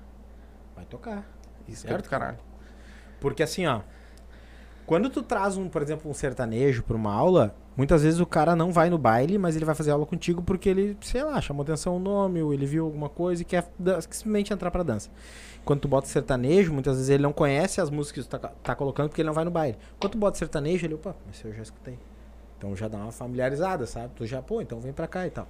Vai 0.74 0.84
tocar. 0.86 1.24
Isso 1.68 1.82
Certo, 1.82 2.00
é 2.00 2.02
do 2.02 2.08
caralho. 2.08 2.38
Porque 3.20 3.42
assim, 3.42 3.66
ó. 3.66 3.82
Quando 4.86 5.10
tu 5.10 5.22
traz, 5.22 5.56
um, 5.56 5.68
por 5.68 5.82
exemplo, 5.82 6.10
um 6.10 6.14
sertanejo 6.14 6.82
pra 6.82 6.96
uma 6.96 7.12
aula, 7.12 7.54
muitas 7.76 8.02
vezes 8.02 8.20
o 8.20 8.26
cara 8.26 8.56
não 8.56 8.72
vai 8.72 8.88
no 8.90 8.98
baile, 8.98 9.38
mas 9.38 9.54
ele 9.54 9.64
vai 9.64 9.74
fazer 9.74 9.90
aula 9.90 10.04
contigo 10.06 10.42
porque 10.42 10.68
ele, 10.68 10.96
sei 11.02 11.22
lá, 11.22 11.40
chamou 11.40 11.62
atenção 11.62 11.96
o 11.96 12.00
nome, 12.00 12.42
ou 12.42 12.52
ele 12.52 12.66
viu 12.66 12.86
alguma 12.86 13.08
coisa 13.08 13.42
e 13.42 13.44
quer 13.44 13.70
simplesmente 14.00 14.52
entrar 14.52 14.70
pra 14.70 14.82
dança. 14.82 15.10
Quando 15.64 15.80
tu 15.80 15.88
bota 15.88 16.08
sertanejo, 16.08 16.72
muitas 16.72 16.96
vezes 16.96 17.10
ele 17.10 17.22
não 17.22 17.32
conhece 17.32 17.80
as 17.80 17.90
músicas 17.90 18.24
que 18.24 18.30
tu 18.30 18.40
tá, 18.40 18.48
tá 18.62 18.74
colocando 18.74 19.08
porque 19.08 19.20
ele 19.20 19.28
não 19.28 19.34
vai 19.34 19.44
no 19.44 19.50
baile. 19.50 19.76
Quando 20.00 20.12
tu 20.12 20.18
bota 20.18 20.38
sertanejo, 20.38 20.86
ele, 20.86 20.94
opa, 20.94 21.14
mas 21.26 21.42
eu 21.44 21.52
já 21.52 21.62
escutei. 21.62 21.98
Então 22.62 22.76
já 22.76 22.86
dá 22.86 22.96
uma 22.98 23.10
familiarizada, 23.10 23.84
sabe? 23.86 24.12
Tu 24.14 24.24
já, 24.24 24.40
pô, 24.40 24.60
então 24.62 24.78
vem 24.78 24.92
pra 24.92 25.08
cá 25.08 25.26
e 25.26 25.30
tal. 25.30 25.48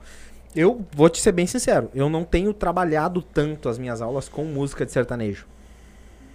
Eu 0.57 0.83
vou 0.93 1.11
te 1.11 1.21
ser 1.21 1.33
bem 1.33 1.47
sincero, 1.47 1.91
eu 1.95 2.09
não 2.09 2.25
tenho 2.25 2.55
trabalhado 2.55 3.21
tanto 3.21 3.69
as 3.69 3.77
minhas 3.77 4.01
aulas 4.01 4.31
com 4.31 4.45
música 4.47 4.87
de 4.87 4.93
sertanejo. 4.93 5.47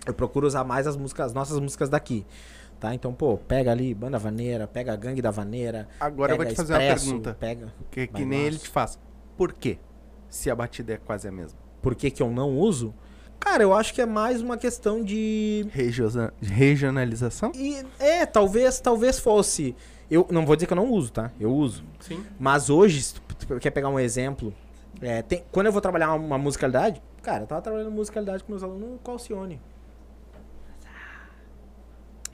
Eu 0.06 0.14
procuro 0.14 0.46
usar 0.46 0.64
mais 0.64 0.86
as 0.86 0.96
músicas, 0.96 1.28
as 1.28 1.34
nossas 1.34 1.60
músicas 1.60 1.90
daqui. 1.90 2.24
Tá? 2.80 2.94
Então, 2.94 3.12
pô, 3.12 3.38
pega 3.40 3.72
ali 3.72 3.92
Banda 3.92 4.20
Vaneira, 4.20 4.68
pega 4.68 4.96
Gangue 4.96 5.20
da 5.20 5.32
Vaneira. 5.32 5.88
Agora 6.00 6.34
eu 6.34 6.38
vou 6.38 6.46
te 6.46 6.54
fazer 6.54 6.74
uma 6.74 6.84
Expresso, 6.84 7.06
pergunta. 7.06 7.38
Pega. 7.40 7.74
Que, 7.90 8.06
que 8.06 8.14
nem 8.24 8.38
massa. 8.38 8.48
ele 8.48 8.58
te 8.60 8.70
faz. 8.70 9.00
Por 9.36 9.54
quê? 9.54 9.80
Se 10.30 10.52
a 10.52 10.56
batida 10.56 10.94
é 10.94 10.98
quase 10.98 11.28
a 11.28 11.32
mesma. 11.32 11.58
Por 11.82 11.96
que, 11.96 12.12
que 12.12 12.22
eu 12.22 12.30
não 12.30 12.56
uso? 12.56 12.94
Cara, 13.40 13.64
eu 13.64 13.74
acho 13.74 13.94
que 13.96 14.02
é 14.02 14.06
mais 14.06 14.42
uma 14.42 14.58
questão 14.58 15.04
de. 15.04 15.66
Regiona- 15.72 16.32
regionalização? 16.40 17.52
E, 17.56 17.84
é, 17.98 18.28
talvez, 18.28 18.80
talvez 18.80 19.18
fosse. 19.18 19.76
Eu 20.10 20.26
não 20.32 20.46
vou 20.46 20.56
dizer 20.56 20.68
que 20.68 20.74
eu 20.74 20.78
não 20.78 20.90
uso, 20.90 21.12
tá? 21.12 21.32
Eu 21.40 21.52
uso. 21.52 21.84
Sim. 22.00 22.24
Mas 22.40 22.70
hoje, 22.70 23.02
se 23.02 23.16
tu 23.16 23.60
quer 23.60 23.72
pegar 23.72 23.90
um 23.90 24.00
exemplo, 24.00 24.54
é, 25.02 25.22
tem- 25.22 25.44
quando 25.52 25.66
eu 25.66 25.72
vou 25.72 25.82
trabalhar 25.82 26.08
uma, 26.14 26.16
uma 26.16 26.38
musicalidade, 26.38 27.02
cara, 27.22 27.44
eu 27.44 27.48
tava 27.48 27.62
trabalhando 27.62 27.92
musicalidade 27.92 28.44
com 28.44 28.52
meus 28.52 28.64
alunos 28.64 29.00
com 29.04 29.12
Alcione. 29.12 29.60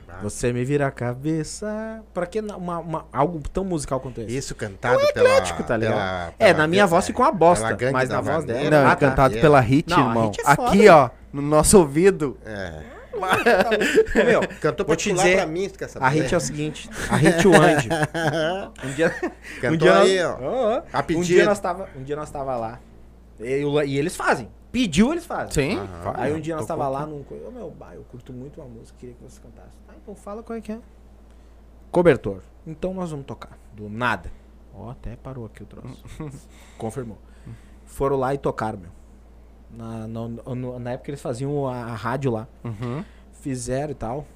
Ah. 0.08 0.18
Você 0.22 0.52
me 0.52 0.64
vira 0.64 0.86
a 0.86 0.90
cabeça. 0.90 2.02
Pra 2.12 2.26
que 2.26 2.38
uma, 2.40 2.78
uma- 2.78 3.06
algo 3.12 3.40
tão 3.52 3.64
musical 3.64 3.98
quanto 3.98 4.20
esse? 4.20 4.36
Isso 4.36 4.54
cantado 4.54 5.00
É 5.00 5.12
pela... 5.12 5.28
eclético, 5.28 5.64
tá 5.64 5.76
ligado? 5.76 5.94
pela- 5.96 6.32
É, 6.38 6.46
pela- 6.52 6.58
na 6.58 6.66
minha 6.68 6.86
voz 6.86 7.06
ficou 7.06 7.24
uma 7.24 7.32
bosta, 7.32 7.76
mas 7.92 8.08
na 8.08 8.20
voz 8.20 8.44
dela- 8.44 8.70
Não, 8.70 8.78
Ah, 8.86 8.92
é 8.92 8.94
tá. 8.94 8.96
cantado 8.96 9.36
É. 9.36 9.40
pela 9.40 9.58
Hit, 9.60 9.90
Não, 9.90 9.96
a 9.96 10.08
irmão. 10.08 10.24
Hit 10.26 10.40
é 10.40 10.54
foda, 10.54 10.68
Aqui, 10.68 10.88
ó, 10.88 11.10
no 11.32 11.42
nosso 11.42 11.78
ouvido. 11.78 12.36
É. 12.44 12.93
Ô, 13.16 14.24
meu, 14.24 14.40
Cantou 14.60 14.84
Vou 14.84 14.94
pra 14.94 14.96
te 14.96 15.12
dizer, 15.12 15.36
pra 15.36 15.46
mim, 15.46 15.68
tu 15.68 15.78
quer 15.78 15.88
saber? 15.88 16.04
a 16.04 16.08
hit 16.08 16.34
é 16.34 16.36
o 16.36 16.40
seguinte, 16.40 16.90
a 17.10 17.16
hit 17.16 17.46
o 17.46 17.52
Andy. 17.54 17.88
Um 18.84 18.92
dia, 18.94 19.10
Cantou 19.60 19.74
um 19.74 19.76
dia 19.76 19.98
aí, 19.98 20.22
nós, 20.22 20.40
ó. 20.40 20.44
Ó. 20.44 20.82
A 20.92 21.04
um 21.16 21.20
dia 21.22 21.44
nós 21.44 21.60
tava, 21.60 21.88
um 21.96 22.02
dia 22.02 22.16
nós 22.16 22.30
tava 22.30 22.56
lá. 22.56 22.80
E, 23.40 23.62
e 23.86 23.98
eles 23.98 24.16
fazem. 24.16 24.48
Pediu, 24.70 25.12
eles 25.12 25.24
fazem. 25.24 25.52
Sim. 25.52 25.78
Aham. 25.78 26.14
Aí 26.16 26.32
um 26.32 26.40
dia 26.40 26.56
nós 26.56 26.66
tava 26.66 26.88
lá 26.88 27.06
num. 27.06 27.24
Ô 27.46 27.50
meu, 27.50 27.70
bah, 27.70 27.94
eu 27.94 28.02
curto 28.04 28.32
muito 28.32 28.60
uma 28.60 28.68
música, 28.68 28.98
queria 28.98 29.14
que 29.14 29.22
você 29.22 29.40
cantasse. 29.40 29.76
Tá, 29.86 29.94
então 30.02 30.14
fala 30.14 30.42
qual 30.42 30.58
é 30.58 30.60
que 30.60 30.72
é. 30.72 30.78
Cobertor. 31.90 32.40
Então 32.66 32.92
nós 32.92 33.10
vamos 33.10 33.26
tocar. 33.26 33.56
Do 33.72 33.88
nada. 33.88 34.32
Ó, 34.74 34.90
até 34.90 35.14
parou 35.14 35.46
aqui 35.46 35.62
o 35.62 35.66
troço. 35.66 36.02
Confirmou. 36.76 37.18
Foram 37.84 38.16
lá 38.16 38.34
e 38.34 38.38
tocaram, 38.38 38.78
meu. 38.78 38.90
Na, 39.70 40.06
no- 40.06 40.78
na 40.78 40.92
época 40.92 41.10
eles 41.10 41.20
faziam 41.20 41.66
a, 41.66 41.74
a 41.84 41.94
rádio 41.94 42.30
lá. 42.30 42.46
Uhum. 42.64 43.04
Fizeram 43.40 43.90
e 43.90 43.94
tal. 43.94 44.26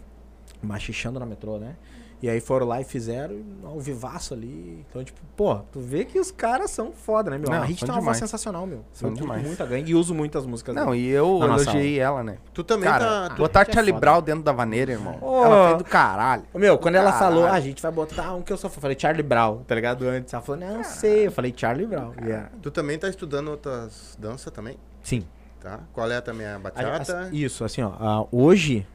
Machichando 0.62 1.20
na 1.20 1.26
metrô, 1.26 1.58
né? 1.58 1.76
E 2.20 2.28
aí 2.28 2.40
foram 2.40 2.66
lá 2.66 2.80
e 2.80 2.84
fizeram 2.84 3.36
ao 3.62 3.78
vivaço 3.78 4.34
ali. 4.34 4.84
Então, 4.90 5.04
tipo, 5.04 5.20
pô, 5.36 5.54
tu 5.70 5.78
vê 5.78 6.04
que 6.04 6.18
os 6.18 6.32
caras 6.32 6.68
são 6.72 6.90
foda, 6.90 7.30
né, 7.30 7.38
meu? 7.38 7.48
Não, 7.48 7.62
a 7.62 7.66
gente 7.66 7.84
tem 7.84 7.94
uma 7.94 8.00
voz 8.00 8.16
sensacional, 8.16 8.66
meu. 8.66 8.84
São 8.92 9.10
eu 9.10 9.14
demais. 9.14 9.40
muito 9.46 9.62
a 9.62 9.66
gangue 9.66 9.92
e 9.92 9.94
uso 9.94 10.12
muitas 10.12 10.44
músicas 10.44 10.74
Não, 10.74 10.86
dele. 10.90 10.98
e 11.04 11.08
eu 11.10 11.38
Na 11.38 11.44
elogiei 11.46 12.00
ela, 12.00 12.24
né? 12.24 12.38
Tu 12.52 12.64
também 12.64 12.88
Cara, 12.90 13.04
tá... 13.28 13.34
tu- 13.36 13.38
botar 13.38 13.60
é 13.68 13.72
Charlie. 13.72 13.92
Brown 13.92 14.20
dentro 14.20 14.42
da 14.42 14.50
vaneira, 14.50 14.90
irmão. 14.90 15.16
Ô. 15.22 15.44
Ela 15.44 15.66
fez 15.68 15.78
do 15.78 15.84
caralho. 15.84 16.42
Meu, 16.56 16.76
quando 16.76 16.96
ela 16.96 17.12
Caralho. 17.12 17.34
falou, 17.36 17.46
ah, 17.46 17.52
a 17.52 17.60
gente 17.60 17.80
vai 17.80 17.92
botar 17.92 18.34
um 18.34 18.42
que 18.42 18.52
eu. 18.52 18.58
Eu 18.60 18.68
falei 18.68 18.96
Charlie 18.98 19.22
Brown, 19.22 19.58
tá 19.62 19.76
ligado? 19.76 20.08
Antes. 20.08 20.34
Ela 20.34 20.42
falou, 20.42 20.60
não, 20.60 20.82
sei. 20.82 21.28
Eu 21.28 21.30
falei 21.30 21.54
Charlie 21.56 21.86
Brown. 21.86 22.14
Yeah. 22.20 22.50
Tu 22.60 22.68
também 22.72 22.98
tá 22.98 23.08
estudando 23.08 23.46
outras 23.46 24.16
danças 24.18 24.52
também, 24.52 24.76
Sim. 25.02 25.24
tá? 25.60 25.80
Qual 25.92 26.10
é 26.10 26.20
também 26.20 26.46
a 26.46 26.56
A- 26.56 26.58
bachata? 26.58 27.20
as- 27.20 27.32
isso, 27.32 27.64
assim, 27.64 27.82
ó. 27.82 28.26
hoje, 28.30 28.86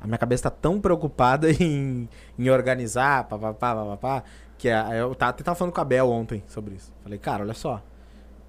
a 0.00 0.06
minha 0.06 0.18
cabeça 0.18 0.44
tá 0.44 0.50
tão 0.50 0.80
preocupada 0.80 1.50
em, 1.62 2.08
em 2.38 2.50
organizar, 2.50 3.24
papapá, 3.24 3.74
papapá, 3.74 4.24
que 4.58 4.68
a, 4.68 4.94
eu 4.94 5.14
tava, 5.14 5.30
até 5.30 5.42
tava 5.44 5.54
falando 5.54 5.72
com 5.74 5.80
a 5.80 5.84
Bel 5.84 6.10
ontem 6.10 6.42
sobre 6.48 6.74
isso. 6.74 6.92
Falei, 7.02 7.18
cara, 7.18 7.42
olha 7.44 7.54
só. 7.54 7.82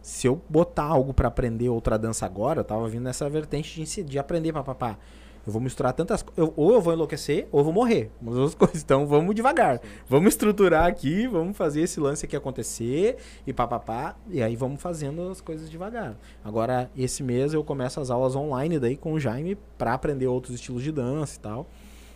se 0.02 0.28
eu 0.28 0.42
botar 0.50 0.84
algo 0.86 1.14
pra 1.14 1.28
aprender 1.28 1.70
outra 1.70 1.98
dança 1.98 2.26
agora, 2.26 2.62
eu 2.62 2.64
tava 2.64 2.88
vindo 2.90 3.04
nessa 3.04 3.30
vertente 3.30 3.84
de, 3.84 4.04
de 4.04 4.20
aprender 4.20 4.52
papapá. 4.52 4.98
Eu 5.46 5.52
vou 5.52 5.62
misturar 5.62 5.94
tantas 5.94 6.22
coisas. 6.22 6.54
Ou 6.56 6.74
eu 6.74 6.82
vou 6.82 6.94
enlouquecer, 6.94 7.48
ou 7.52 7.62
eu 7.62 7.64
vou 7.64 7.74
morrer. 7.74 8.12
Uma 8.22 8.32
das 8.32 8.40
duas 8.40 8.56
coisas. 8.56 8.82
Então 8.82 9.08
vamos 9.08 9.34
devagar. 9.34 9.82
Vamos 10.08 10.30
estruturar 10.34 10.86
aqui, 10.86 11.28
vamos 11.28 11.58
fazer 11.58 11.82
esse 11.82 12.00
lance 12.00 12.26
aqui 12.26 12.36
acontecer 12.36 13.18
e 13.46 13.52
papapá. 13.52 14.16
E 14.30 14.42
aí 14.42 14.56
vamos 14.56 14.82
fazendo 14.82 15.30
as 15.30 15.42
coisas 15.42 15.70
devagar. 15.70 16.16
Agora, 16.44 16.90
esse 16.96 17.24
mês 17.24 17.54
eu 17.54 17.64
começo 17.64 18.00
as 18.00 18.10
aulas 18.10 18.36
online 18.36 18.80
daí 18.80 18.96
com 18.96 19.14
o 19.14 19.20
Jaime 19.20 19.58
pra 19.78 19.94
aprender 19.94 20.28
outros 20.28 20.56
estilos 20.56 20.84
de 20.84 20.92
dança 20.92 21.38
e 21.38 21.40
tal. 21.40 21.68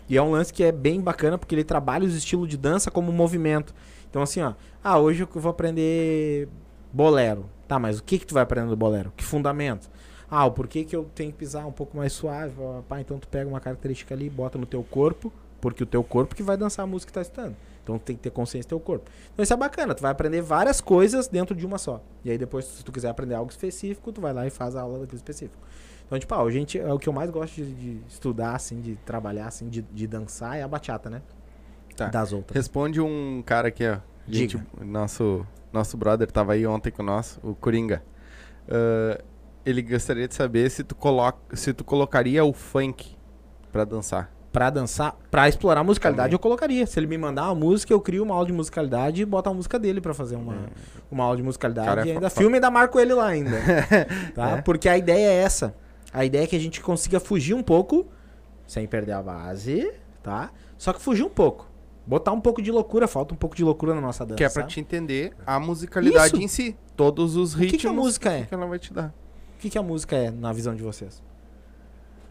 E 0.07 0.17
é 0.17 0.21
um 0.21 0.31
lance 0.31 0.53
que 0.53 0.63
é 0.63 0.71
bem 0.71 1.01
bacana 1.01 1.37
porque 1.37 1.55
ele 1.55 1.63
trabalha 1.63 2.05
os 2.05 2.15
estilos 2.15 2.47
de 2.47 2.57
dança 2.57 2.91
como 2.91 3.11
movimento. 3.11 3.73
Então 4.09 4.21
assim, 4.21 4.41
ó, 4.41 4.53
ah, 4.83 4.99
hoje 4.99 5.23
eu 5.23 5.41
vou 5.41 5.49
aprender 5.49 6.47
bolero. 6.93 7.49
Tá, 7.67 7.79
mas 7.79 7.97
o 7.97 8.03
que 8.03 8.19
que 8.19 8.27
tu 8.27 8.35
vai 8.35 8.43
aprender 8.43 8.69
do 8.69 8.77
bolero? 8.77 9.11
Que 9.17 9.23
fundamento? 9.23 9.89
Ah, 10.37 10.45
o 10.47 10.51
porquê 10.51 10.83
que 10.83 10.93
eu 10.93 11.05
tenho 11.15 11.31
que 11.31 11.37
pisar 11.37 11.65
um 11.65 11.71
pouco 11.71 11.95
mais 11.95 12.11
suave? 12.11 12.53
Pá, 12.89 12.99
então 12.99 13.17
tu 13.17 13.25
pega 13.25 13.47
uma 13.47 13.61
característica 13.61 14.13
ali, 14.13 14.29
bota 14.29 14.57
no 14.57 14.65
teu 14.65 14.83
corpo, 14.83 15.31
porque 15.61 15.81
o 15.81 15.85
teu 15.85 16.03
corpo 16.03 16.35
que 16.35 16.43
vai 16.43 16.57
dançar 16.57 16.83
a 16.83 16.87
música 16.87 17.09
que 17.09 17.13
tá 17.13 17.21
estudando. 17.21 17.55
Então 17.81 17.97
tu 17.97 18.01
tem 18.01 18.17
que 18.17 18.21
ter 18.21 18.31
consciência 18.31 18.67
do 18.67 18.71
teu 18.71 18.79
corpo. 18.81 19.09
Então 19.33 19.41
isso 19.41 19.53
é 19.53 19.55
bacana, 19.55 19.95
tu 19.95 20.01
vai 20.01 20.11
aprender 20.11 20.41
várias 20.41 20.81
coisas 20.81 21.29
dentro 21.29 21.55
de 21.55 21.65
uma 21.65 21.77
só. 21.77 22.03
E 22.21 22.29
aí 22.29 22.37
depois, 22.37 22.65
se 22.65 22.83
tu 22.83 22.91
quiser 22.91 23.07
aprender 23.07 23.33
algo 23.33 23.49
específico, 23.49 24.11
tu 24.11 24.19
vai 24.19 24.33
lá 24.33 24.45
e 24.45 24.49
faz 24.49 24.75
a 24.75 24.81
aula 24.81 24.99
daquele 24.99 25.15
específico. 25.15 25.57
Então, 26.05 26.19
tipo, 26.19 26.35
ah, 26.35 26.51
gente, 26.51 26.77
é 26.77 26.93
o 26.93 26.99
que 26.99 27.07
eu 27.07 27.13
mais 27.13 27.29
gosto 27.29 27.55
de, 27.55 27.73
de 27.73 28.01
estudar, 28.09 28.55
assim, 28.55 28.81
de 28.81 28.97
trabalhar, 29.05 29.47
assim, 29.47 29.69
de, 29.69 29.83
de 29.83 30.05
dançar 30.05 30.57
é 30.57 30.63
a 30.63 30.67
bachata, 30.67 31.09
né? 31.09 31.21
Tá. 31.95 32.07
Das 32.07 32.33
outras. 32.33 32.57
Responde 32.57 32.99
um 32.99 33.41
cara 33.41 33.69
aqui, 33.69 33.87
ó. 33.87 33.99
Gente, 34.27 34.57
Diga. 34.57 34.83
nosso, 34.83 35.47
nosso 35.71 35.95
brother 35.95 36.29
tava 36.29 36.51
aí 36.51 36.67
ontem 36.67 36.91
com 36.91 37.03
nós, 37.03 37.39
o 37.41 37.55
Coringa. 37.55 38.03
Ah, 38.67 39.23
ele 39.65 39.81
gostaria 39.81 40.27
de 40.27 40.35
saber 40.35 40.69
se 40.69 40.83
tu, 40.83 40.95
coloca, 40.95 41.55
se 41.55 41.73
tu 41.73 41.83
colocaria 41.83 42.43
o 42.43 42.53
funk 42.53 43.15
pra 43.71 43.83
dançar. 43.83 44.31
Pra 44.51 44.69
dançar, 44.69 45.17
pra 45.29 45.49
explorar 45.49 45.81
a 45.81 45.83
musicalidade, 45.83 46.27
Também. 46.29 46.35
eu 46.35 46.39
colocaria. 46.39 46.85
Se 46.87 46.97
ele 46.97 47.07
me 47.07 47.17
mandar 47.17 47.45
uma 47.47 47.55
música, 47.55 47.91
eu 47.91 47.99
crio 47.99 48.23
uma 48.23 48.33
aula 48.33 48.45
de 48.47 48.53
musicalidade 48.53 49.21
e 49.21 49.25
boto 49.25 49.49
a 49.49 49.53
música 49.53 49.77
dele 49.77 49.99
pra 49.99 50.13
fazer 50.13 50.37
uma, 50.37 50.55
uma 51.11 51.25
aula 51.25 51.35
de 51.35 51.43
musicalidade. 51.43 51.87
Cara, 51.87 52.01
é 52.03 52.07
e 52.07 52.11
ainda 52.11 52.29
filme 52.29 52.53
e 52.53 52.55
ainda 52.55 52.71
marco 52.71 52.97
ele 52.97 53.13
lá 53.13 53.27
ainda. 53.27 53.57
tá? 54.33 54.49
É. 54.51 54.61
Porque 54.61 54.87
a 54.87 54.97
ideia 54.97 55.27
é 55.27 55.33
essa. 55.43 55.75
A 56.13 56.23
ideia 56.23 56.45
é 56.45 56.47
que 56.47 56.55
a 56.55 56.59
gente 56.59 56.79
consiga 56.79 57.19
fugir 57.19 57.53
um 57.53 57.61
pouco, 57.61 58.07
sem 58.65 58.87
perder 58.87 59.11
a 59.11 59.21
base, 59.21 59.91
tá? 60.23 60.51
Só 60.77 60.93
que 60.93 61.01
fugir 61.01 61.23
um 61.23 61.29
pouco. 61.29 61.69
Botar 62.07 62.31
um 62.31 62.39
pouco 62.39 62.61
de 62.61 62.71
loucura, 62.71 63.09
falta 63.09 63.33
um 63.33 63.37
pouco 63.37 63.57
de 63.57 63.63
loucura 63.63 63.93
na 63.93 63.99
nossa 63.99 64.23
dança. 64.25 64.37
Que 64.37 64.43
é 64.45 64.49
pra 64.49 64.61
sabe? 64.61 64.71
te 64.73 64.79
entender 64.79 65.33
a 65.45 65.59
musicalidade 65.59 66.27
Isso. 66.35 66.41
em 66.41 66.47
si. 66.47 66.77
Todos 66.95 67.35
os 67.35 67.55
O 67.55 67.57
que 67.57 67.63
ritmos. 67.65 67.81
que 67.81 67.87
a 67.87 67.91
música 67.91 68.31
é? 68.31 68.43
que 68.43 68.53
ela 68.53 68.65
vai 68.67 68.79
te 68.79 68.93
dar. 68.93 69.13
O 69.55 69.57
que, 69.57 69.69
que 69.69 69.77
a 69.77 69.83
música 69.83 70.15
é 70.15 70.31
na 70.31 70.51
visão 70.53 70.75
de 70.75 70.83
vocês? 70.83 71.21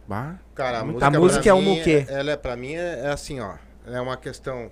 Bah, 0.07 0.39
Cara, 0.55 0.79
a 0.79 0.81
A 0.81 0.85
música, 0.85 1.11
música 1.19 1.43
pra 1.43 1.51
é 1.51 1.55
uma 1.55 1.63
mim, 1.75 1.81
o 1.81 1.85
quê? 1.85 2.05
Ela 2.09 2.33
é, 2.33 2.37
pra 2.37 2.57
mim 2.57 2.75
é, 2.75 3.01
é 3.07 3.09
assim, 3.09 3.41
ó. 3.41 3.55
É 3.87 4.01
uma 4.01 4.17
questão. 4.17 4.71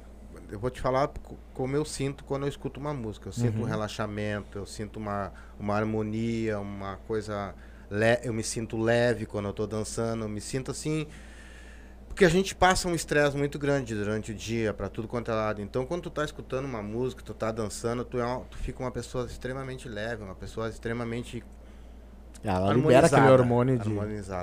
Eu 0.51 0.59
vou 0.59 0.71
te 0.71 0.81
falar 0.81 1.09
co- 1.09 1.37
como 1.55 1.75
eu 1.75 1.85
sinto 1.85 2.25
quando 2.25 2.43
eu 2.43 2.49
escuto 2.49 2.79
uma 2.79 2.93
música. 2.93 3.29
Eu 3.29 3.33
sinto 3.33 3.57
um 3.59 3.63
Uhum. 3.63 3.67
relaxamento, 3.69 4.59
eu 4.59 4.67
sinto 4.67 4.99
uma, 4.99 5.33
uma 5.59 5.75
harmonia, 5.75 6.59
uma 6.61 6.97
coisa. 7.09 7.55
Le 7.91 8.21
eu 8.23 8.33
me 8.33 8.43
sinto 8.43 8.77
leve 8.79 9.25
quando 9.27 9.47
eu 9.49 9.53
tô 9.55 9.67
dançando, 9.67 10.25
eu 10.25 10.29
me 10.29 10.41
sinto 10.41 10.71
assim. 10.71 11.07
Porque 12.09 12.27
a 12.27 12.29
gente 12.29 12.55
passa 12.55 12.87
um 12.89 12.95
estresse 12.95 13.35
muito 13.37 13.59
grande 13.59 13.95
durante 13.95 14.33
o 14.33 14.35
dia, 14.35 14.75
pra 14.75 14.91
tudo 14.91 15.09
quanto 15.09 15.31
é 15.31 15.35
lado. 15.35 15.63
Então, 15.63 15.87
quando 15.87 16.03
tu 16.03 16.11
tá 16.11 16.23
escutando 16.23 16.67
uma 16.67 16.83
música, 16.83 17.23
tu 17.25 17.33
tá 17.33 17.51
dançando, 17.51 18.05
tu, 18.05 18.19
é 18.21 18.25
uma- 18.25 18.45
tu 18.45 18.59
fica 18.59 18.81
uma 18.83 18.91
pessoa 18.91 19.25
extremamente 19.25 19.89
leve, 19.89 20.23
uma 20.23 20.35
pessoa 20.35 20.69
extremamente 20.69 21.43
Ela 22.45 22.73
libera 22.75 23.07
aquele 23.07 23.29
hormônio 23.29 23.79
de 23.79 23.91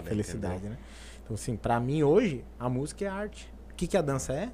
felicidade, 0.08 0.56
entendeu? 0.56 0.70
né? 0.72 0.78
Então, 1.24 1.36
assim, 1.36 1.56
pra 1.56 1.80
mim 1.80 2.04
hoje, 2.04 2.44
a 2.60 2.70
música 2.70 3.06
é 3.06 3.08
arte. 3.08 3.52
O 3.72 3.76
que, 3.76 3.88
que 3.88 3.98
a 3.98 4.02
dança 4.02 4.34
é? 4.34 4.50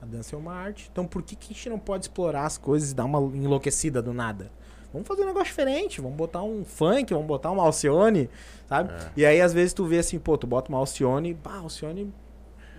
A 0.00 0.06
dança 0.06 0.34
é 0.34 0.38
uma 0.38 0.54
arte. 0.54 0.88
Então, 0.90 1.06
por 1.06 1.22
que, 1.22 1.36
que 1.36 1.52
a 1.52 1.54
gente 1.54 1.68
não 1.68 1.78
pode 1.78 2.04
explorar 2.04 2.44
as 2.44 2.56
coisas 2.56 2.92
e 2.92 2.94
dar 2.94 3.04
uma 3.04 3.18
enlouquecida 3.36 4.00
do 4.00 4.12
nada? 4.12 4.50
Vamos 4.92 5.08
fazer 5.08 5.22
um 5.22 5.26
negócio 5.26 5.48
diferente, 5.48 6.00
vamos 6.00 6.16
botar 6.16 6.42
um 6.42 6.64
funk, 6.64 7.12
vamos 7.12 7.26
botar 7.26 7.50
uma 7.50 7.64
Alcione, 7.64 8.30
sabe? 8.68 8.92
É. 8.92 9.10
E 9.16 9.26
aí, 9.26 9.40
às 9.40 9.52
vezes, 9.52 9.72
tu 9.72 9.84
vê 9.86 9.98
assim, 9.98 10.20
pô, 10.20 10.38
tu 10.38 10.46
bota 10.46 10.68
uma 10.68 10.78
Alcione, 10.78 11.34
pá, 11.34 11.56
Alcione 11.56 12.12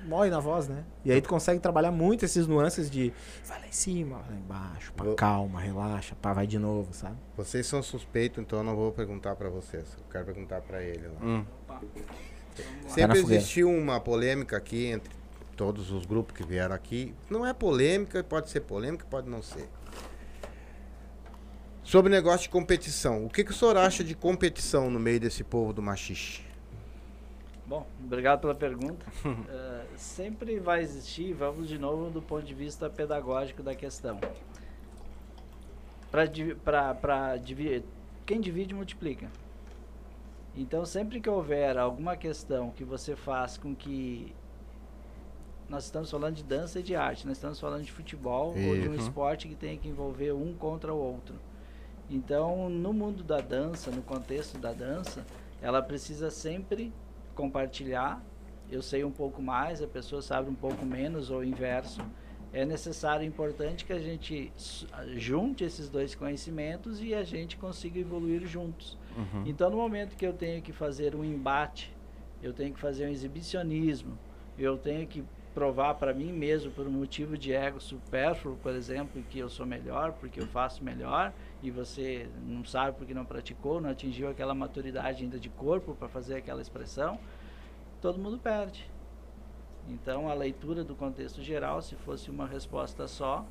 morre 0.06 0.30
na 0.30 0.40
voz, 0.40 0.68
né? 0.68 0.84
E 1.04 1.12
aí 1.12 1.22
tu 1.22 1.30
consegue 1.30 1.60
trabalhar 1.60 1.92
muito 1.92 2.24
esses 2.26 2.48
nuances 2.48 2.90
de 2.90 3.12
vai 3.46 3.60
lá 3.60 3.68
em 3.68 3.72
cima, 3.72 4.20
vai 4.20 4.30
lá 4.32 4.36
embaixo, 4.38 4.94
pá, 4.94 5.04
Vou- 5.04 5.16
calma, 5.16 5.60
relaxa, 5.60 6.16
pá, 6.22 6.34
vai 6.34 6.48
de 6.48 6.58
novo, 6.60 6.94
sabe? 6.94 7.16
Vocês 7.36 7.66
são 7.68 7.82
suspeitos, 7.84 8.40
então 8.44 8.60
eu 8.60 8.64
não 8.64 8.76
vou 8.76 8.92
perguntar 8.92 9.36
pra 9.36 9.50
vocês. 9.50 9.86
Eu 9.98 10.06
quero 10.12 10.26
perguntar 10.26 10.62
pra 10.62 10.82
ele. 10.82 11.08
Lá. 11.08 11.16
hum. 11.22 11.46
Sempre 12.88 13.20
existiu 13.20 13.70
uma 13.70 14.00
polêmica 14.00 14.56
aqui 14.56 14.86
entre 14.86 15.14
todos 15.58 15.92
os 15.92 16.06
grupos 16.06 16.36
que 16.36 16.44
vieram 16.46 16.74
aqui. 16.76 17.14
Não 17.30 17.46
é 17.46 17.54
polêmica, 17.54 18.24
pode 18.24 18.50
ser 18.50 18.62
polêmica, 18.62 19.06
pode 19.10 19.30
não 19.30 19.42
ser. 19.42 19.68
Sobre 21.84 22.12
negócio 22.12 22.42
de 22.44 22.50
competição. 22.50 23.26
O 23.26 23.30
que, 23.30 23.44
que 23.44 23.52
o 23.52 23.54
senhor 23.54 23.78
acha 23.78 24.04
de 24.04 24.16
competição 24.16 24.90
no 24.90 25.00
meio 25.00 25.20
desse 25.20 25.44
povo 25.44 25.72
do 25.72 25.82
machixe? 25.82 26.42
Bom, 27.68 27.86
obrigado 28.04 28.42
pela 28.42 28.56
pergunta. 28.56 29.06
Eh, 29.50 29.85
sempre 29.98 30.60
vai 30.60 30.82
existir, 30.82 31.34
vamos 31.34 31.68
de 31.68 31.78
novo 31.78 32.10
do 32.10 32.22
ponto 32.22 32.46
de 32.46 32.54
vista 32.54 32.90
pedagógico 32.90 33.64
da 33.64 33.74
questão. 33.76 34.20
Para 36.12 37.38
dividir, 37.38 37.84
quem 38.26 38.40
divide 38.40 38.74
multiplica. 38.74 39.30
Então, 40.56 40.86
sempre 40.86 41.20
que 41.20 41.30
houver 41.30 41.78
alguma 41.78 42.16
questão 42.16 42.72
que 42.72 42.84
você 42.84 43.16
faz 43.16 43.58
com 43.58 43.76
que 43.76 44.34
nós 45.68 45.84
estamos 45.86 46.10
falando 46.10 46.36
de 46.36 46.44
dança 46.44 46.80
e 46.80 46.84
de 46.84 46.96
arte, 46.96 47.28
nós 47.28 47.38
estamos 47.38 47.60
falando 47.60 47.84
de 47.84 47.92
futebol 47.92 48.50
ou 48.50 48.80
de 48.80 48.88
um 48.88 48.94
esporte 48.96 49.48
que 49.48 49.56
tem 49.56 49.78
que 49.78 49.90
envolver 49.90 50.32
um 50.32 50.54
contra 50.54 50.94
o 50.94 50.98
outro. 50.98 51.36
Então, 52.10 52.70
no 52.70 52.94
mundo 52.94 53.24
da 53.24 53.42
dança, 53.42 53.92
no 53.92 54.02
contexto 54.02 54.58
da 54.58 54.72
dança, 54.72 55.26
ela 55.62 55.82
precisa 55.82 56.30
sempre 56.30 56.94
compartilhar. 57.34 58.24
Eu 58.70 58.82
sei 58.82 59.04
um 59.04 59.12
pouco 59.12 59.42
mais, 59.42 59.82
a 59.82 59.88
pessoa 59.88 60.22
sabe 60.22 60.50
um 60.50 60.56
pouco 60.56 60.86
menos, 60.86 61.30
ou 61.30 61.44
inverso. 61.44 62.02
É 62.52 62.66
necessário, 62.66 63.26
importante 63.26 63.86
que 63.86 63.92
a 63.94 64.00
gente 64.00 64.52
s- 64.58 64.88
junte 65.16 65.64
esses 65.64 65.90
dois 65.90 66.16
conhecimentos 66.16 67.02
e 67.02 67.14
a 67.14 67.24
gente 67.24 67.58
consiga 67.58 68.00
evoluir 68.00 68.46
juntos. 68.48 68.98
Uhum. 69.16 69.44
Então, 69.46 69.70
no 69.70 69.78
momento 69.78 70.16
que 70.16 70.26
eu 70.26 70.34
tenho 70.34 70.62
que 70.62 70.72
fazer 70.72 71.16
um 71.16 71.24
embate, 71.24 71.92
eu 72.42 72.54
tenho 72.54 72.74
que 72.74 72.80
fazer 72.80 73.08
um 73.08 73.10
exibicionismo, 73.10 74.18
eu 74.58 74.78
tenho 74.78 75.06
que 75.06 75.24
provar 75.54 75.94
para 75.96 76.14
mim 76.14 76.34
mesmo, 76.34 76.70
por 76.72 76.86
um 76.86 76.92
motivo 76.92 77.38
de 77.38 77.54
ego 77.54 77.80
supérfluo, 77.80 78.58
por 78.58 78.74
exemplo, 78.74 79.24
que 79.30 79.40
eu 79.40 79.50
sou 79.50 79.66
melhor, 79.66 80.12
porque 80.14 80.40
eu 80.40 80.48
faço 80.48 80.84
melhor, 80.84 81.34
e 81.64 81.72
você 81.72 82.28
não 82.46 82.64
sabe 82.66 82.98
porque 82.98 83.14
não 83.14 83.24
praticou, 83.26 83.80
não 83.80 83.90
atingiu 83.90 84.30
aquela 84.30 84.54
maturidade 84.54 85.24
ainda 85.24 85.40
de 85.40 85.50
corpo 85.50 85.96
para 85.96 86.10
fazer 86.10 86.36
aquela 86.36 86.62
expressão, 86.62 87.18
todo 88.02 88.20
mundo 88.20 88.38
perde. 88.38 88.90
Então, 89.88 90.30
a 90.30 90.34
leitura 90.34 90.84
do 90.84 90.96
contexto 90.96 91.42
geral, 91.42 91.82
se 91.82 91.96
fosse 91.96 92.30
uma 92.32 92.48
resposta 92.48 93.08
só, 93.08 93.46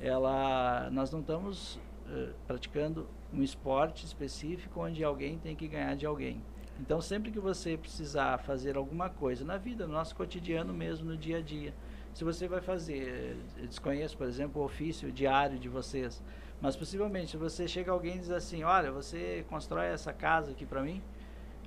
ela, 0.00 0.88
nós 0.90 1.10
não 1.10 1.20
estamos 1.20 1.78
eh, 2.08 2.30
praticando 2.46 3.06
um 3.32 3.42
esporte 3.42 4.04
específico 4.04 4.80
onde 4.80 5.04
alguém 5.04 5.38
tem 5.38 5.54
que 5.54 5.68
ganhar 5.68 5.94
de 5.94 6.06
alguém. 6.06 6.42
Então, 6.80 7.00
sempre 7.00 7.30
que 7.30 7.38
você 7.38 7.76
precisar 7.76 8.38
fazer 8.38 8.76
alguma 8.76 9.08
coisa 9.08 9.44
na 9.44 9.56
vida, 9.56 9.86
no 9.86 9.92
nosso 9.92 10.14
cotidiano 10.16 10.72
mesmo, 10.72 11.06
no 11.06 11.16
dia 11.16 11.38
a 11.38 11.40
dia, 11.40 11.74
se 12.12 12.24
você 12.24 12.48
vai 12.48 12.60
fazer, 12.60 13.36
desconheço, 13.60 14.16
por 14.16 14.26
exemplo, 14.26 14.62
o 14.62 14.64
ofício 14.64 15.10
diário 15.12 15.58
de 15.58 15.68
vocês, 15.68 16.22
mas 16.60 16.76
possivelmente 16.76 17.32
se 17.32 17.36
você 17.36 17.66
chega 17.68 17.92
alguém 17.92 18.16
e 18.16 18.18
diz 18.20 18.30
assim, 18.30 18.62
olha, 18.62 18.90
você 18.90 19.44
constrói 19.48 19.86
essa 19.86 20.12
casa 20.12 20.52
aqui 20.52 20.64
para 20.64 20.82
mim, 20.82 21.02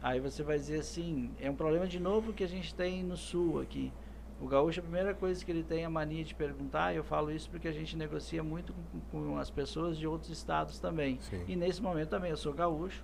aí 0.02 0.20
você 0.20 0.44
vai 0.44 0.58
dizer 0.58 0.80
assim, 0.80 1.32
é 1.40 1.50
um 1.50 1.56
problema 1.56 1.88
de 1.88 2.00
novo 2.00 2.34
que 2.34 2.44
a 2.44 2.48
gente 2.48 2.74
tem 2.74 3.04
no 3.04 3.18
sul 3.18 3.62
aqui. 3.62 3.92
O 4.40 4.46
gaúcho, 4.46 4.80
a 4.80 4.84
primeira 4.84 5.16
coisa 5.16 5.44
que 5.44 5.50
ele 5.52 5.64
tem 5.64 5.82
é 5.82 5.86
a 5.86 5.90
mania 5.90 6.24
de 6.24 6.36
perguntar, 6.36 6.94
e 6.94 6.98
eu 6.98 7.04
falo 7.04 7.32
isso 7.32 7.50
porque 7.50 7.68
a 7.68 7.72
gente 7.72 7.98
negocia 7.98 8.44
muito 8.44 8.72
com, 9.12 9.26
com 9.26 9.38
as 9.40 9.50
pessoas 9.50 9.98
de 9.98 10.06
outros 10.06 10.30
estados 10.30 10.80
também. 10.80 11.18
Sim. 11.22 11.44
E 11.48 11.56
nesse 11.56 11.82
momento 11.82 12.10
também, 12.10 12.30
eu 12.30 12.38
sou 12.38 12.54
gaúcho, 12.54 13.04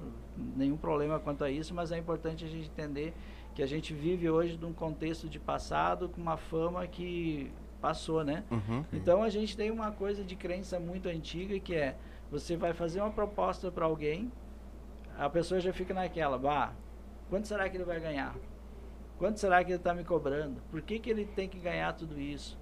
nenhum 0.56 0.78
problema 0.78 1.20
quanto 1.20 1.44
a 1.44 1.50
isso, 1.50 1.74
mas 1.74 1.92
é 1.92 1.98
importante 1.98 2.46
a 2.46 2.48
gente 2.48 2.68
entender 2.68 3.16
que 3.56 3.64
a 3.64 3.66
gente 3.66 3.94
vive 3.94 4.30
hoje 4.30 4.58
num 4.62 4.74
contexto 4.74 5.28
de 5.28 5.40
passado 5.40 6.08
com 6.08 6.22
uma 6.22 6.38
fama 6.38 6.86
que 6.86 7.52
passou, 7.82 8.24
né? 8.24 8.44
Uhum. 8.52 8.86
Então 8.94 9.24
a 9.24 9.30
gente 9.30 9.58
tem 9.58 9.72
uma 9.72 9.92
coisa 9.92 10.24
de 10.24 10.36
crença 10.36 10.80
muito 10.80 11.10
antiga 11.10 11.60
que 11.60 11.74
é 11.74 11.98
você 12.32 12.56
vai 12.56 12.74
fazer 12.74 13.02
uma 13.02 13.12
proposta 13.12 13.72
para 13.72 13.86
alguém, 13.86 14.32
a 15.18 15.30
pessoa 15.30 15.60
já 15.60 15.74
fica 15.74 15.94
naquela, 15.94 16.38
bah, 16.38 16.74
quanto 17.34 17.48
será 17.48 17.68
que 17.68 17.76
ele 17.76 17.84
vai 17.84 18.00
ganhar? 18.00 18.36
Quanto 19.18 19.40
será 19.40 19.64
que 19.64 19.72
ele 19.72 19.78
está 19.78 19.92
me 19.92 20.04
cobrando? 20.04 20.62
Por 20.70 20.84
que, 20.84 21.00
que 21.00 21.10
ele 21.10 21.26
tem 21.26 21.50
que 21.50 21.58
ganhar 21.58 21.92
tudo 21.94 22.20
isso? 22.20 22.60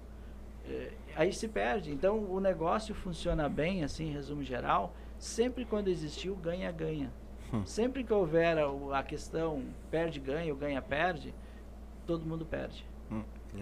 eh, 0.66 0.92
aí 1.14 1.30
se 1.30 1.46
perde. 1.46 1.90
Então 1.92 2.18
o 2.24 2.40
negócio 2.40 2.94
funciona 2.94 3.50
bem, 3.50 3.84
assim, 3.84 4.06
em 4.08 4.12
resumo 4.12 4.42
geral, 4.42 4.94
sempre 5.18 5.66
quando 5.66 5.88
existiu 5.88 6.34
ganha-ganha. 6.36 7.12
Hum. 7.52 7.66
Sempre 7.66 8.02
que 8.02 8.14
houver 8.14 8.56
a, 8.58 8.98
a 8.98 9.02
questão 9.02 9.62
perde-ganha 9.90 10.50
ou 10.50 10.58
ganha-perde, 10.58 11.34
todo 12.06 12.24
mundo 12.24 12.46
perde. 12.46 12.86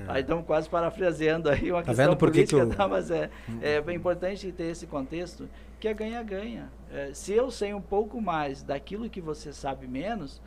Aí 0.07 0.21
estamos 0.21 0.47
quase 0.47 0.69
parafraseando 0.71 1.49
aí 1.51 1.73
uma 1.73 1.81
Tá 1.83 1.87
questão 1.87 2.07
vendo 2.07 2.17
por 2.17 2.31
que 2.31 2.45
que 2.45 2.51
política, 2.55 2.73
eu- 2.75 2.77
tá? 2.77 2.87
mas 2.87 3.11
é, 3.11 3.29
é 3.61 3.81
bem 3.81 3.97
importante 3.97 4.53
ter 4.53 4.67
esse 4.71 4.87
contexto, 4.87 5.49
que 5.81 5.89
é 5.89 5.95
ganha-ganha. 5.95 6.71
É, 6.93 7.13
se 7.13 7.33
eu 7.33 7.51
sei 7.51 7.75
um 7.75 7.81
pouco 7.81 8.21
mais 8.21 8.63
daquilo 8.63 9.11
que 9.11 9.21
você 9.21 9.53
sabe 9.53 9.89
menos, 9.89 10.41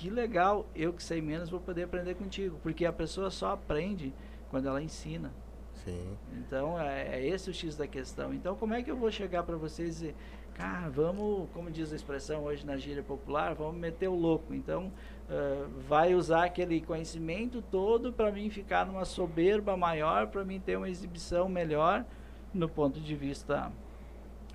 que 0.00 0.08
legal, 0.08 0.66
eu 0.74 0.94
que 0.94 1.02
sei 1.02 1.20
menos 1.20 1.50
vou 1.50 1.60
poder 1.60 1.82
aprender 1.82 2.14
contigo, 2.14 2.58
porque 2.62 2.86
a 2.86 2.92
pessoa 2.92 3.30
só 3.30 3.52
aprende 3.52 4.14
quando 4.48 4.66
ela 4.66 4.82
ensina. 4.82 5.30
Sim. 5.74 6.16
Então 6.38 6.80
é, 6.80 7.18
é 7.18 7.26
esse 7.26 7.50
o 7.50 7.52
X 7.52 7.76
da 7.76 7.86
questão. 7.86 8.32
Então 8.32 8.56
como 8.56 8.72
é 8.72 8.82
que 8.82 8.90
eu 8.90 8.96
vou 8.96 9.10
chegar 9.10 9.42
para 9.42 9.58
vocês 9.58 9.88
e 9.88 9.92
dizer, 9.92 10.16
cara, 10.54 10.88
vamos, 10.88 11.50
como 11.52 11.70
diz 11.70 11.92
a 11.92 11.96
expressão 11.96 12.44
hoje 12.44 12.64
na 12.64 12.78
gíria 12.78 13.02
popular, 13.02 13.54
vamos 13.54 13.76
meter 13.76 14.08
o 14.08 14.14
louco. 14.14 14.54
Então 14.54 14.90
ah, 15.28 15.68
vai 15.86 16.14
usar 16.14 16.44
aquele 16.44 16.80
conhecimento 16.80 17.60
todo 17.60 18.10
para 18.10 18.32
mim 18.32 18.48
ficar 18.48 18.86
numa 18.86 19.04
soberba 19.04 19.76
maior, 19.76 20.28
para 20.28 20.46
mim 20.46 20.58
ter 20.58 20.78
uma 20.78 20.88
exibição 20.88 21.46
melhor 21.46 22.06
no 22.54 22.70
ponto 22.70 22.98
de 22.98 23.14
vista 23.14 23.70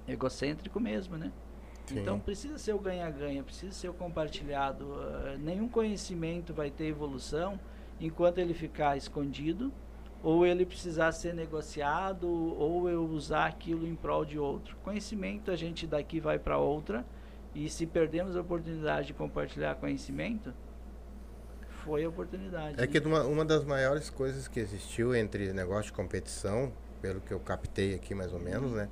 egocêntrico 0.08 0.80
mesmo, 0.80 1.18
né? 1.18 1.32
Sim. 1.86 2.00
Então 2.00 2.20
precisa 2.20 2.58
ser 2.58 2.74
o 2.74 2.80
ganha-ganha, 2.80 3.44
precisa 3.44 3.72
ser 3.72 3.90
o 3.90 3.94
compartilhado. 3.94 4.94
Ah, 4.96 5.36
nenhum 5.40 5.68
conhecimento 5.68 6.54
vai 6.54 6.70
ter 6.70 6.86
evolução 6.86 7.60
enquanto 8.00 8.40
ele 8.40 8.54
ficar 8.54 8.98
escondido, 8.98 9.72
ou 10.22 10.46
ele 10.46 10.66
precisar 10.66 11.12
ser 11.12 11.34
negociado, 11.34 12.28
ou 12.28 12.90
eu 12.90 13.06
usar 13.06 13.46
aquilo 13.46 13.88
em 13.88 13.96
prol 13.96 14.26
de 14.26 14.40
outro. 14.40 14.76
Conhecimento 14.84 15.52
a 15.52 15.56
gente 15.56 15.86
daqui 15.86 16.20
vai 16.20 16.40
para 16.40 16.58
outra, 16.58 17.06
e 17.54 17.70
se 17.70 17.86
perdemos 17.86 18.36
a 18.36 18.42
oportunidade 18.42 19.08
de 19.08 19.14
compartilhar 19.14 19.76
conhecimento, 19.76 20.54
foi 21.86 22.04
a 22.04 22.10
oportunidade. 22.10 22.82
É 22.82 22.88
que 22.88 23.00
uma, 23.00 23.24
uma 23.24 23.46
das 23.46 23.64
maiores 23.64 24.10
coisas 24.10 24.48
que 24.48 24.60
existiu 24.60 25.16
entre 25.16 25.54
negócio 25.54 25.86
de 25.86 25.94
competição, 25.94 26.74
pelo 27.02 27.22
que 27.22 27.32
eu 27.32 27.40
captei 27.40 27.94
aqui 27.94 28.16
mais 28.16 28.34
ou 28.34 28.40
menos, 28.40 28.72
né? 28.72 28.90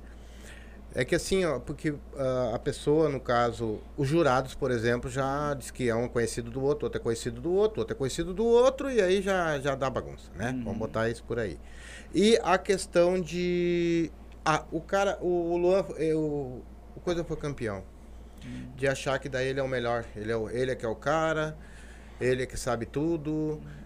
É 0.94 1.04
que 1.04 1.14
assim, 1.14 1.44
ó, 1.44 1.58
porque 1.58 1.94
ah, 2.16 2.52
a 2.54 2.58
pessoa, 2.58 3.08
no 3.08 3.18
caso, 3.18 3.80
os 3.96 4.06
jurados, 4.06 4.54
por 4.54 4.70
exemplo, 4.70 5.10
já 5.10 5.52
diz 5.54 5.70
que 5.70 5.88
é 5.88 5.94
um 5.94 6.08
conhecido 6.08 6.50
do 6.50 6.62
outro, 6.62 6.86
outro 6.86 7.00
é 7.00 7.02
conhecido 7.02 7.40
do 7.40 7.52
outro, 7.52 7.80
outro 7.80 7.96
é 7.96 7.98
conhecido 7.98 8.32
do 8.32 8.44
outro, 8.44 8.90
e 8.90 9.02
aí 9.02 9.20
já, 9.20 9.58
já 9.58 9.74
dá 9.74 9.90
bagunça, 9.90 10.30
né? 10.36 10.52
Vamos 10.64 10.78
botar 10.78 11.08
isso 11.08 11.24
por 11.24 11.38
aí. 11.38 11.58
E 12.14 12.38
a 12.44 12.56
questão 12.58 13.20
de. 13.20 14.10
Ah, 14.44 14.64
o 14.70 14.80
cara, 14.80 15.18
o, 15.20 15.52
o 15.52 15.56
Luan, 15.56 15.84
eu, 15.96 16.62
o 16.94 17.00
Coisa 17.00 17.24
foi 17.24 17.36
campeão. 17.36 17.82
De 18.76 18.86
achar 18.86 19.18
que 19.18 19.28
daí 19.28 19.48
ele 19.48 19.58
é 19.58 19.62
o 19.62 19.68
melhor. 19.68 20.04
Ele 20.14 20.30
é, 20.30 20.36
o, 20.36 20.50
ele 20.50 20.70
é 20.70 20.74
que 20.74 20.84
é 20.84 20.88
o 20.88 20.94
cara, 20.94 21.56
ele 22.20 22.42
é 22.42 22.46
que 22.46 22.58
sabe 22.58 22.86
tudo. 22.86 23.60
Eh, 23.64 23.83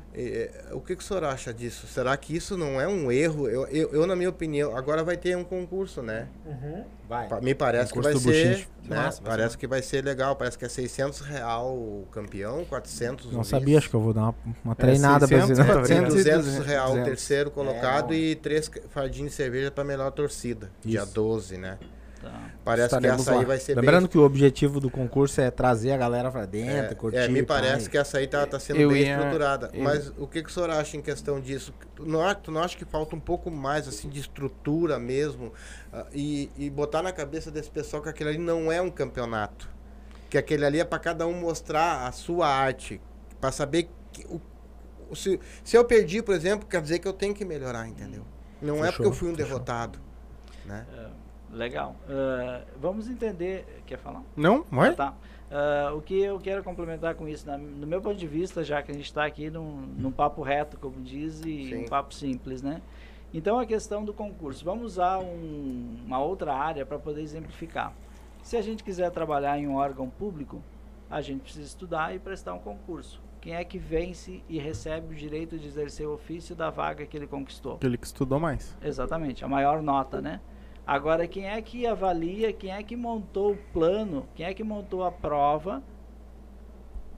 o 0.72 0.80
que, 0.80 0.96
que 0.96 1.02
o 1.02 1.06
senhor 1.06 1.22
acha 1.24 1.54
disso? 1.54 1.86
Será 1.86 2.16
que 2.16 2.34
isso 2.34 2.56
não 2.56 2.80
é 2.80 2.88
um 2.88 3.10
erro? 3.12 3.48
Eu, 3.48 3.66
eu, 3.68 3.90
eu, 3.92 4.06
na 4.06 4.16
minha 4.16 4.28
opinião, 4.28 4.76
agora 4.76 5.04
vai 5.04 5.16
ter 5.16 5.36
um 5.36 5.44
concurso, 5.44 6.02
né? 6.02 6.26
Vai. 7.08 7.28
Pa- 7.28 7.40
Me 7.40 7.54
parece 7.54 7.92
que 7.92 8.00
vai 8.00 8.12
Concurso 8.12 8.28
do 8.28 8.34
ser, 8.34 8.68
né? 8.88 8.96
Massa, 8.96 9.22
vai 9.22 9.30
parece 9.30 9.56
que 9.56 9.66
vai 9.66 9.80
ser 9.80 10.04
legal. 10.04 10.34
Parece 10.34 10.58
que 10.58 10.64
é 10.64 10.68
600 10.68 11.20
real 11.20 11.68
o 11.72 12.06
campeão, 12.10 12.64
400 12.64 13.26
o 13.26 13.32
Não 13.32 13.38
vice. 13.40 13.50
sabia, 13.50 13.78
acho 13.78 13.88
que 13.88 13.94
eu 13.96 14.00
vou 14.00 14.12
dar 14.12 14.22
uma, 14.22 14.34
uma 14.64 14.74
treinada 14.74 15.28
pra 15.28 15.46
600, 15.46 15.56
você. 15.56 15.62
É, 15.62 15.74
Tô 15.74 15.80
brincando. 15.82 16.14
200 16.14 16.58
real 16.66 16.86
o 16.86 16.90
200. 16.90 17.08
terceiro 17.08 17.50
colocado 17.50 18.12
É, 18.12 18.16
e 18.16 18.34
três 18.34 18.70
fardinhos 18.90 19.30
de 19.30 19.36
cerveja 19.36 19.70
pra 19.70 19.84
melhor 19.84 20.10
torcida. 20.10 20.70
Dia 20.84 21.02
Isso. 21.04 21.12
12, 21.14 21.56
né? 21.58 21.78
Tá. 22.20 22.50
Parece 22.64 22.88
que 22.88 22.94
Estaremos 22.96 23.20
essa 23.28 23.38
aí 23.38 23.44
vai 23.44 23.58
ser 23.58 23.76
Lembrando 23.76 24.02
bem... 24.02 24.08
que 24.08 24.18
o 24.18 24.22
objetivo 24.24 24.80
do 24.80 24.90
concurso 24.90 25.40
é 25.40 25.50
trazer 25.52 25.92
a 25.92 25.96
galera 25.96 26.30
pra 26.32 26.44
dentro, 26.46 26.96
curtir. 26.96 27.18
É, 27.18 27.28
me 27.28 27.38
e 27.40 27.42
tal, 27.44 27.56
parece 27.60 27.88
que 27.88 27.96
essa 27.96 28.18
aí 28.18 28.26
tá, 28.26 28.44
tá 28.44 28.58
sendo 28.58 28.80
Eu 28.80 28.88
bem 28.90 29.02
ia- 29.02 29.14
estruturada. 29.16 29.70
eu- 29.72 29.82
Mas 29.84 30.08
o 30.18 30.26
que, 30.26 30.42
que 30.42 30.48
o 30.50 30.52
senhor 30.52 30.68
acha 30.70 30.96
em 30.96 31.00
questão 31.00 31.40
disso? 31.40 31.72
Tu 31.94 32.04
não, 32.04 32.34
tu 32.34 32.50
não 32.50 32.60
acha 32.62 32.76
que 32.76 32.84
falta 32.84 33.14
um 33.14 33.20
pouco 33.20 33.50
mais 33.52 33.86
assim 33.86 34.08
de 34.08 34.18
estrutura 34.18 34.98
mesmo? 34.98 35.52
ah, 35.92 36.06
e, 36.12 36.50
e 36.58 36.68
botar 36.68 37.02
na 37.02 37.12
cabeça 37.12 37.50
desse 37.52 37.70
pessoal 37.70 38.02
que 38.02 38.08
aquele 38.08 38.30
ali 38.30 38.38
não 38.38 38.70
é 38.72 38.82
um 38.82 38.90
campeonato. 38.90 39.68
Que 40.28 40.36
aquele 40.36 40.64
ali 40.64 40.80
é 40.80 40.84
para 40.84 40.98
cada 40.98 41.24
um 41.26 41.32
mostrar 41.34 42.06
a 42.08 42.12
sua 42.12 42.48
arte. 42.48 43.00
para 43.40 43.52
saber 43.52 43.88
que 44.12 44.26
o, 44.28 44.40
o- 45.08 45.14
se, 45.14 45.38
se 45.62 45.76
eu 45.76 45.84
perdi, 45.84 46.20
por 46.20 46.34
exemplo, 46.34 46.66
quer 46.66 46.82
dizer 46.82 46.98
que 46.98 47.06
eu 47.06 47.12
tenho 47.12 47.32
que 47.32 47.44
melhorar, 47.44 47.86
entendeu? 47.86 48.24
Não 48.60 48.78
é 48.84 48.88
Fechou, 48.88 48.92
porque 48.96 49.06
eu 49.06 49.12
fui 49.12 49.28
um 49.28 49.36
fechou. 49.36 49.46
derrotado. 49.50 50.00
Né? 50.66 50.84
Legal. 51.52 51.96
Ah, 52.08 52.62
vamos 52.80 53.08
entender. 53.08 53.82
Quer 53.86 53.98
falar? 53.98 54.22
Não? 54.36 54.64
Vai? 54.70 54.94
Tá. 54.94 55.14
Ah, 55.50 55.92
o 55.94 56.00
que 56.02 56.20
eu 56.20 56.38
quero 56.38 56.62
complementar 56.62 57.14
com 57.14 57.26
isso, 57.28 57.46
na- 57.46 57.56
no 57.56 57.86
meu 57.86 58.00
ponto 58.02 58.16
de 58.16 58.26
vista, 58.26 58.62
já 58.62 58.82
que 58.82 58.90
a 58.90 58.94
gente 58.94 59.06
está 59.06 59.24
aqui 59.24 59.48
num, 59.50 59.76
num 59.96 60.10
papo 60.12 60.42
reto, 60.42 60.78
como 60.78 61.00
diz, 61.02 61.40
e 61.40 61.70
Sim. 61.70 61.84
um 61.84 61.88
papo 61.88 62.12
simples, 62.14 62.62
né? 62.62 62.82
Então, 63.32 63.58
a 63.58 63.66
questão 63.66 64.04
do 64.04 64.12
concurso. 64.12 64.64
Vamos 64.64 64.84
usar 64.92 65.18
um- 65.18 65.96
uma 66.06 66.18
outra 66.18 66.54
área 66.54 66.84
para 66.86 66.98
poder 66.98 67.20
exemplificar. 67.22 67.92
Se 68.42 68.56
a 68.56 68.62
gente 68.62 68.82
quiser 68.82 69.10
trabalhar 69.10 69.58
em 69.58 69.66
um 69.68 69.74
órgão 69.76 70.08
público, 70.08 70.62
a 71.10 71.20
gente 71.20 71.40
precisa 71.42 71.64
estudar 71.66 72.14
e 72.14 72.18
prestar 72.18 72.54
um 72.54 72.58
concurso. 72.58 73.20
Quem 73.40 73.54
é 73.54 73.62
que 73.64 73.78
vence 73.78 74.42
e 74.48 74.58
recebe 74.58 75.14
o 75.14 75.16
direito 75.16 75.58
de 75.58 75.66
exercer 75.66 76.06
o 76.06 76.14
ofício 76.14 76.54
da 76.56 76.70
vaga 76.70 77.06
que 77.06 77.16
ele 77.16 77.26
conquistou? 77.26 77.74
Aquele 77.76 77.96
que 77.96 78.06
estudou 78.06 78.40
mais. 78.40 78.76
Exatamente, 78.82 79.44
a 79.44 79.48
maior 79.48 79.80
nota, 79.82 80.20
né? 80.20 80.40
Agora, 80.88 81.28
quem 81.28 81.46
é 81.46 81.60
que 81.60 81.86
avalia, 81.86 82.50
quem 82.50 82.70
é 82.70 82.82
que 82.82 82.96
montou 82.96 83.52
o 83.52 83.56
plano, 83.74 84.26
quem 84.34 84.46
é 84.46 84.54
que 84.54 84.64
montou 84.64 85.04
a 85.04 85.12
prova 85.12 85.82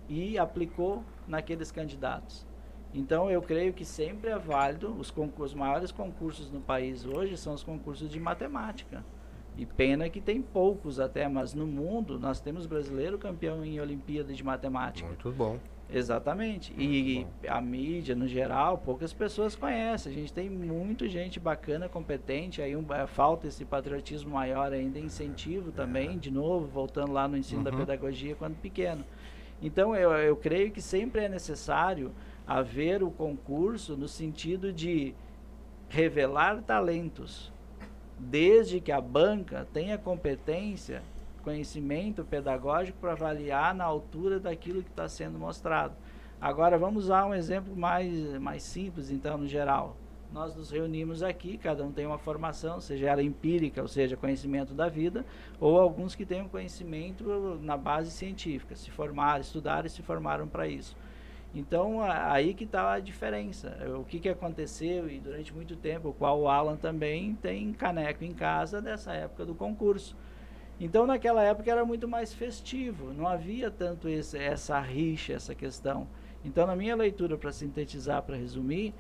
e 0.08 0.36
aplicou 0.36 1.04
naqueles 1.24 1.70
candidatos? 1.70 2.44
Então, 2.92 3.30
eu 3.30 3.40
creio 3.40 3.72
que 3.72 3.84
sempre 3.84 4.28
é 4.28 4.36
válido, 4.36 4.92
os 4.98 5.12
concursos, 5.12 5.52
os 5.52 5.54
maiores 5.54 5.92
concursos 5.92 6.50
no 6.50 6.60
país 6.60 7.06
hoje 7.06 7.36
são 7.36 7.54
os 7.54 7.62
concursos 7.62 8.10
de 8.10 8.18
matemática. 8.18 9.04
E 9.56 9.64
pena 9.64 10.10
que 10.10 10.20
tem 10.20 10.42
poucos 10.42 10.98
até, 10.98 11.28
mas 11.28 11.54
no 11.54 11.64
mundo 11.64 12.18
nós 12.18 12.40
temos 12.40 12.66
brasileiro 12.66 13.18
campeão 13.18 13.64
em 13.64 13.78
Olimpíada 13.78 14.32
de 14.32 14.42
Matemática. 14.42 15.06
Muito 15.06 15.30
bom. 15.30 15.60
Exatamente. 15.92 16.72
E 16.78 17.26
a 17.48 17.60
mídia, 17.60 18.14
no 18.14 18.28
geral, 18.28 18.78
poucas 18.78 19.12
pessoas 19.12 19.56
conhecem. 19.56 20.12
A 20.12 20.14
gente 20.14 20.32
tem 20.32 20.48
muita 20.48 21.08
gente 21.08 21.40
bacana, 21.40 21.88
competente. 21.88 22.62
Aí 22.62 22.76
um, 22.76 22.84
eh, 22.92 23.06
falta 23.06 23.48
esse 23.48 23.64
patriotismo 23.64 24.30
maior 24.30 24.72
ainda, 24.72 24.98
incentivo 24.98 25.72
também, 25.72 26.16
de 26.18 26.30
novo, 26.30 26.66
voltando 26.66 27.12
lá 27.12 27.26
no 27.26 27.36
ensino 27.36 27.64
da 27.64 27.72
pedagogia 27.72 28.36
quando 28.36 28.56
pequeno. 28.56 29.04
Então, 29.60 29.94
eu, 29.94 30.10
eu 30.12 30.36
creio 30.36 30.70
que 30.70 30.80
sempre 30.80 31.24
é 31.24 31.28
necessário 31.28 32.12
haver 32.46 33.02
o 33.02 33.10
concurso 33.10 33.96
no 33.96 34.08
sentido 34.08 34.72
de 34.72 35.14
revelar 35.88 36.62
talentos, 36.62 37.52
desde 38.18 38.80
que 38.80 38.92
a 38.92 39.00
banca 39.00 39.66
tenha 39.72 39.98
competência, 39.98 41.02
conhecimento 41.40 42.24
pedagógico 42.24 42.98
para 42.98 43.12
avaliar 43.12 43.74
na 43.74 43.84
altura 43.84 44.38
daquilo 44.38 44.82
que 44.82 44.90
está 44.90 45.08
sendo 45.08 45.38
mostrado. 45.38 45.94
Agora 46.40 46.78
vamos 46.78 47.04
usar 47.04 47.26
um 47.26 47.34
exemplo 47.34 47.76
mais, 47.76 48.38
mais 48.38 48.62
simples, 48.62 49.10
então, 49.10 49.36
no 49.38 49.46
geral. 49.46 49.96
Nós 50.32 50.54
nos 50.54 50.70
reunimos 50.70 51.22
aqui, 51.22 51.58
cada 51.58 51.84
um 51.84 51.90
tem 51.90 52.06
uma 52.06 52.16
formação, 52.16 52.80
seja 52.80 53.08
ela 53.08 53.22
empírica, 53.22 53.82
ou 53.82 53.88
seja, 53.88 54.16
conhecimento 54.16 54.72
da 54.72 54.88
vida, 54.88 55.24
ou 55.58 55.78
alguns 55.78 56.14
que 56.14 56.24
têm 56.24 56.40
um 56.42 56.48
conhecimento 56.48 57.58
na 57.60 57.76
base 57.76 58.10
científica, 58.12 58.76
se 58.76 58.90
formaram, 58.90 59.40
estudaram 59.40 59.86
e 59.86 59.90
se 59.90 60.02
formaram 60.02 60.46
para 60.46 60.68
isso. 60.68 60.96
Então, 61.52 62.00
a- 62.00 62.32
aí 62.32 62.54
que 62.54 62.62
está 62.64 62.92
a 62.92 63.00
diferença. 63.00 63.76
O 63.98 64.04
que, 64.04 64.20
que 64.20 64.28
aconteceu, 64.28 65.10
e 65.10 65.18
durante 65.18 65.52
muito 65.52 65.74
tempo, 65.74 66.10
o 66.10 66.14
qual 66.14 66.40
o 66.40 66.48
Alan 66.48 66.76
também 66.76 67.34
tem 67.34 67.72
caneco 67.72 68.22
em 68.24 68.32
casa 68.32 68.80
dessa 68.80 69.12
época 69.12 69.44
do 69.44 69.54
concurso. 69.54 70.14
Então, 70.80 71.06
naquela 71.06 71.42
época 71.44 71.70
era 71.70 71.84
muito 71.84 72.08
mais 72.08 72.32
festivo, 72.32 73.12
não 73.12 73.28
havia 73.28 73.70
tanto 73.70 74.08
esse, 74.08 74.38
essa 74.38 74.80
rixa, 74.80 75.34
essa 75.34 75.54
questão. 75.54 76.08
Então, 76.42 76.66
na 76.66 76.74
minha 76.74 76.96
leitura, 76.96 77.36
para 77.36 77.52
sintetizar, 77.52 78.22
para 78.22 78.34
resumir, 78.34 78.94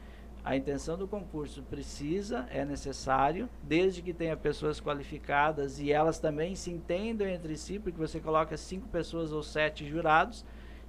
a 0.44 0.54
intenção 0.54 0.98
do 0.98 1.08
concurso 1.08 1.62
precisa, 1.62 2.46
é 2.50 2.66
necessário, 2.66 3.48
desde 3.62 4.02
que 4.02 4.12
tenha 4.12 4.36
pessoas 4.36 4.78
qualificadas 4.78 5.80
e 5.80 5.90
elas 5.90 6.18
também 6.18 6.54
se 6.54 6.70
entendam 6.70 7.26
entre 7.26 7.56
si, 7.56 7.78
porque 7.78 7.98
você 7.98 8.20
coloca 8.20 8.58
cinco 8.58 8.86
pessoas 8.88 9.32
ou 9.32 9.42
sete 9.42 9.86
jurados, 9.86 10.44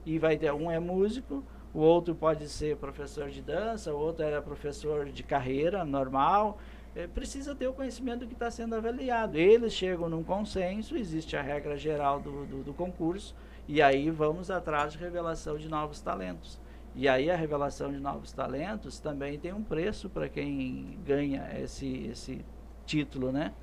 e 0.05 0.19
vai 0.19 0.37
ter 0.37 0.51
um 0.51 0.69
é 0.69 0.79
músico, 0.79 1.41
o 1.73 1.79
outro 1.79 2.13
pode 2.13 2.49
ser 2.49 2.75
professor 2.75 3.29
de 3.29 3.41
dança, 3.41 3.93
o 3.93 3.97
outro 3.97 4.25
era 4.25 4.41
professor 4.41 5.05
de 5.09 5.23
carreira 5.23 5.85
normal. 5.85 6.57
É, 6.93 7.07
precisa 7.07 7.55
ter 7.55 7.67
o 7.67 7.73
conhecimento 7.73 8.21
do 8.21 8.27
que 8.27 8.33
está 8.33 8.51
sendo 8.51 8.75
avaliado. 8.75 9.37
Eles 9.37 9.73
chegam 9.73 10.09
num 10.09 10.23
consenso, 10.23 10.97
existe 10.97 11.37
a 11.37 11.41
regra 11.41 11.77
geral 11.77 12.19
do, 12.19 12.45
do, 12.45 12.63
do 12.63 12.73
concurso, 12.73 13.33
e 13.67 13.81
aí 13.81 14.09
vamos 14.09 14.51
atrás 14.51 14.93
de 14.93 14.99
revelação 14.99 15.57
de 15.57 15.69
novos 15.69 16.01
talentos. 16.01 16.59
E 16.93 17.07
aí 17.07 17.31
a 17.31 17.35
revelação 17.37 17.91
de 17.91 17.99
novos 17.99 18.33
talentos 18.33 18.99
também 18.99 19.39
tem 19.39 19.53
um 19.53 19.63
preço 19.63 20.09
para 20.09 20.27
quem 20.27 20.99
ganha 21.05 21.49
esse, 21.57 22.07
esse 22.07 22.45
título, 22.85 23.31
né? 23.31 23.53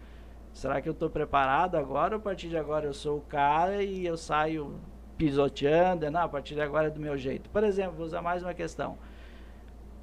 Será 0.54 0.80
que 0.80 0.88
eu 0.88 0.94
estou 0.94 1.10
preparado 1.10 1.76
agora? 1.76 2.16
A 2.16 2.18
partir 2.18 2.48
de 2.48 2.56
agora 2.56 2.86
eu 2.86 2.94
sou 2.94 3.18
o 3.18 3.20
cara 3.20 3.82
e 3.82 4.06
eu 4.06 4.16
saio 4.16 4.80
pisoteando? 5.18 6.10
Não, 6.10 6.22
a 6.22 6.28
partir 6.28 6.54
de 6.54 6.62
agora 6.62 6.86
é 6.86 6.90
do 6.90 6.98
meu 6.98 7.18
jeito. 7.18 7.50
Por 7.50 7.62
exemplo, 7.62 7.96
vou 7.96 8.06
usar 8.06 8.22
mais 8.22 8.42
uma 8.42 8.54
questão. 8.54 8.98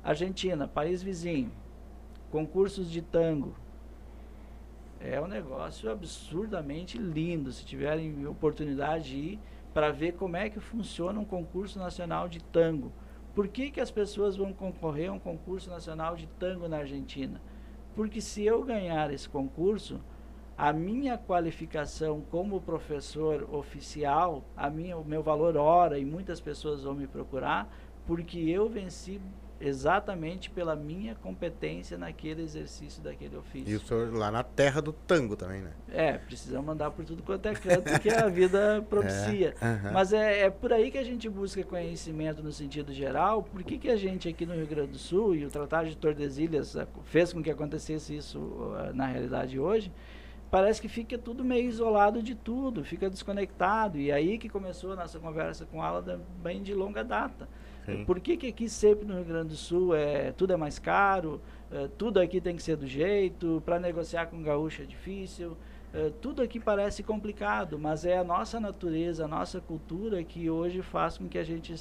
Argentina, 0.04 0.68
país 0.68 1.02
vizinho, 1.02 1.52
concursos 2.32 2.90
de 2.90 3.02
tango. 3.02 3.56
É 5.00 5.20
um 5.22 5.28
negócio 5.28 5.92
absurdamente 5.92 6.98
lindo. 6.98 7.52
Se 7.52 7.66
tiverem 7.66 8.26
oportunidade 8.26 9.10
de 9.10 9.18
ir 9.18 9.40
para 9.74 9.92
ver 9.92 10.14
como 10.14 10.38
é 10.38 10.50
que 10.50 10.60
funciona 10.60 11.20
um 11.20 11.26
concurso 11.26 11.78
nacional 11.78 12.30
de 12.30 12.42
tango. 12.42 12.92
Por 13.36 13.50
que, 13.50 13.70
que 13.70 13.82
as 13.82 13.92
pessoas 13.92 14.38
vão 14.38 14.54
concorrer 14.54 15.10
a 15.10 15.14
um 15.14 15.20
concurso 15.20 15.70
nacional 15.70 16.16
de 16.16 16.26
tango 16.40 16.70
na 16.70 16.78
Argentina? 16.78 17.42
Porque 17.94 18.22
se 18.22 18.46
eu 18.46 18.64
ganhar 18.64 19.14
esse 19.14 19.28
concurso, 19.28 20.00
a 20.58 20.72
minha 20.72 21.18
qualificação 21.18 22.22
como 22.32 22.62
professor 22.62 23.54
oficial, 23.54 24.46
a 24.56 24.70
minha, 24.70 24.98
o 24.98 25.04
meu 25.04 25.22
valor 25.22 25.58
hora, 25.58 26.00
e 26.00 26.06
muitas 26.06 26.40
pessoas 26.40 26.84
vão 26.84 26.94
me 26.94 27.08
procurar, 27.08 27.70
porque 28.08 28.40
eu 28.40 28.70
venci 28.70 29.20
exatamente 29.60 30.50
pela 30.50 30.76
minha 30.76 31.16
competência 31.16 31.98
naquele 31.98 32.42
exercício 32.42 33.02
daquele 33.02 33.36
ofício. 33.38 33.72
E 33.72 33.76
o 33.76 33.80
senhor 33.80 34.14
lá 34.14 34.30
na 34.30 34.44
terra 34.44 34.82
do 34.82 34.92
tango 34.92 35.36
também, 35.36 35.62
né? 35.62 35.72
É, 35.90 36.14
precisamos 36.18 36.66
mandar 36.66 36.92
por 36.92 37.06
tudo 37.06 37.24
quanto 37.24 37.46
é 37.48 37.54
canto 37.54 38.00
que 38.00 38.10
a 38.10 38.28
vida 38.28 38.82
propicia. 38.90 39.56
É, 39.62 39.66
aham. 39.66 39.92
Mas 39.94 40.14
é, 40.14 40.42
é 40.42 40.50
por 40.50 40.74
aí 40.74 40.92
que 40.92 40.98
a 40.98 41.04
gente 41.04 41.30
busca 41.30 41.64
conhecimento 41.64 42.44
no 42.44 42.52
sentido 42.52 42.94
geral. 42.94 43.44
Por 43.44 43.64
que, 43.64 43.78
que 43.78 43.90
a 43.90 43.96
gente 43.96 44.28
aqui 44.28 44.46
no 44.46 44.54
Rio 44.54 44.68
Grande 44.68 44.92
do 44.92 44.98
Sul, 44.98 45.36
e 45.36 45.46
o 45.46 45.50
Tratado 45.50 45.88
de 45.90 45.96
Tordesilhas 45.98 46.76
fez 47.06 47.32
com 47.32 47.42
que 47.42 47.50
acontecesse 47.50 48.16
isso 48.16 48.74
na 48.94 49.06
realidade 49.06 49.60
hoje, 49.60 49.92
parece 50.52 50.82
que 50.82 50.88
fica 50.88 51.18
tudo 51.18 51.44
meio 51.44 51.68
isolado 51.68 52.22
de 52.22 52.36
tudo, 52.36 52.84
fica 52.84 53.10
desconectado. 53.10 53.98
E 53.98 54.12
aí 54.12 54.38
que 54.38 54.50
começou 54.50 54.94
a 54.94 54.96
nossa 54.96 55.18
conversa 55.20 55.66
com 55.66 55.84
ela 55.84 56.02
da- 56.02 56.20
bem 56.42 56.62
de 56.62 56.74
longa 56.74 57.04
data. 57.04 57.48
Sim. 57.86 58.06
Por 58.06 58.20
que, 58.20 58.36
que 58.38 58.48
aqui 58.48 58.68
sempre 58.68 59.06
no 59.06 59.16
Rio 59.16 59.26
Grande 59.26 59.50
do 59.50 59.56
Sul 59.56 59.96
é, 59.96 60.32
tudo 60.32 60.54
é 60.54 60.58
mais 60.58 60.80
caro, 60.80 61.42
é, 61.72 61.88
tudo 61.98 62.20
aqui 62.20 62.42
tem 62.42 62.56
que 62.56 62.64
ser 62.64 62.76
do 62.76 62.88
jeito, 62.88 63.62
para 63.66 63.80
negociar 63.80 64.26
com 64.28 64.42
gaúcho 64.42 64.82
é 64.82 64.86
difícil, 64.86 65.56
é, 65.94 66.12
tudo 66.22 66.42
aqui 66.42 66.60
parece 66.60 67.04
complicado, 67.04 67.80
mas 67.80 68.06
é 68.06 68.18
a 68.18 68.24
nossa 68.24 68.60
natureza, 68.60 69.26
a 69.26 69.28
nossa 69.28 69.62
cultura 69.62 70.24
que 70.24 70.50
hoje 70.50 70.82
faz 70.82 71.18
com 71.18 71.28
que 71.28 71.38
a 71.38 71.44
gente 71.44 71.74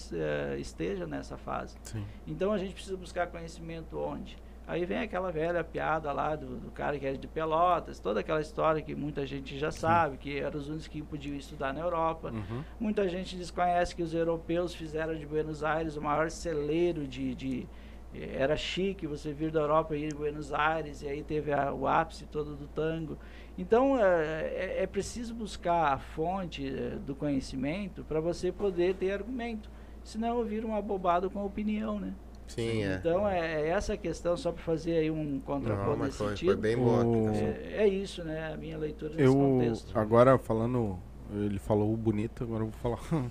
esteja 0.59 1.06
nessa 1.06 1.36
fase. 1.36 1.76
Sim. 1.82 2.05
Então 2.26 2.52
a 2.52 2.59
gente 2.59 2.74
precisa 2.74 2.97
buscar 2.97 3.26
conhecimento 3.26 3.98
onde? 3.98 4.36
Aí 4.66 4.85
vem 4.86 4.99
aquela 4.99 5.31
velha 5.31 5.62
piada 5.62 6.11
lá 6.11 6.35
do, 6.35 6.57
do 6.57 6.70
cara 6.70 6.99
que 6.99 7.07
é 7.07 7.12
de 7.12 7.28
Pelotas, 7.28 7.99
toda 8.01 8.20
aquela 8.20 8.41
história 8.41 8.81
que 8.81 8.95
muita 8.95 9.27
gente 9.27 9.59
já 9.59 9.70
sabe, 9.70 10.16
que 10.16 10.39
eram 10.39 10.59
os 10.59 10.69
únicos 10.69 10.89
que 10.89 11.03
podiam 11.03 11.36
estudar 11.36 11.74
na 11.74 11.81
Europa. 11.81 12.31
Uhum. 12.32 12.62
Muita 12.81 13.07
gente 13.09 13.36
desconhece 13.36 13.95
que 13.95 14.03
os 14.03 14.15
europeus 14.15 14.74
fizeram 14.74 15.15
de 15.15 15.27
Buenos 15.27 15.62
Aires 15.62 15.97
o 15.97 16.03
maior 16.03 16.31
celeiro 16.31 17.07
de, 17.07 17.35
de- 17.35 17.66
eh, 18.15 18.36
era 18.39 18.57
chique 18.57 19.07
você 19.07 19.35
vir 19.35 19.51
da 19.51 19.61
Europa 19.61 19.95
e 19.95 20.05
ir 20.05 20.12
em 20.15 20.16
Buenos 20.16 20.51
Aires 20.51 21.03
e 21.03 21.09
aí 21.09 21.23
teve 21.23 21.53
a- 21.53 21.70
o 21.74 21.86
ápice 21.86 22.24
todo 22.24 22.57
do 22.57 22.66
tango. 22.66 23.19
Então 23.59 23.99
é, 24.03 24.47
é- 24.47 24.82
é 24.82 24.86
preciso 24.86 25.35
buscar 25.35 25.93
a 25.93 25.99
fonte 25.99 26.66
eh, 26.66 26.97
do 27.05 27.15
conhecimento 27.15 28.03
para 28.03 28.19
você 28.19 28.51
poder 28.51 28.95
ter 28.95 29.12
argumento. 29.12 29.69
Senão 30.03 30.39
eu 30.39 30.45
viro 30.47 30.66
uma 30.69 30.81
bobada 30.81 31.28
com 31.28 31.39
a 31.39 31.45
opinião, 31.45 32.01
né? 32.01 32.15
Sim, 32.47 32.85
é. 32.85 32.97
Então 32.97 33.27
é, 33.29 33.62
é 33.62 33.69
essa 33.71 33.97
questão, 33.97 34.37
só 34.37 34.53
para 34.53 34.62
fazer 34.62 34.97
aí 34.99 35.11
um 35.11 35.41
contraponto 35.41 35.91
Não, 35.91 35.97
mas 35.97 36.07
nesse 36.09 36.19
foi, 36.19 36.27
foi 36.29 36.37
sentido. 36.37 36.57
bem 36.59 36.77
boa 36.77 37.05
O-. 37.05 37.31
É, 37.31 37.85
é 37.85 37.89
isso, 37.89 38.23
né? 38.23 38.53
A 38.53 38.57
minha 38.57 38.77
leitura 38.79 39.11
nesse 39.12 39.23
Eu, 39.25 39.35
contexto. 39.35 39.99
agora 39.99 40.37
falando, 40.39 40.99
ele 41.33 41.59
falou 41.59 41.93
o 41.93 41.97
bonito, 41.97 42.45
agora 42.45 42.65
eu 42.65 42.69
vou 42.69 42.97
falar. 42.97 43.31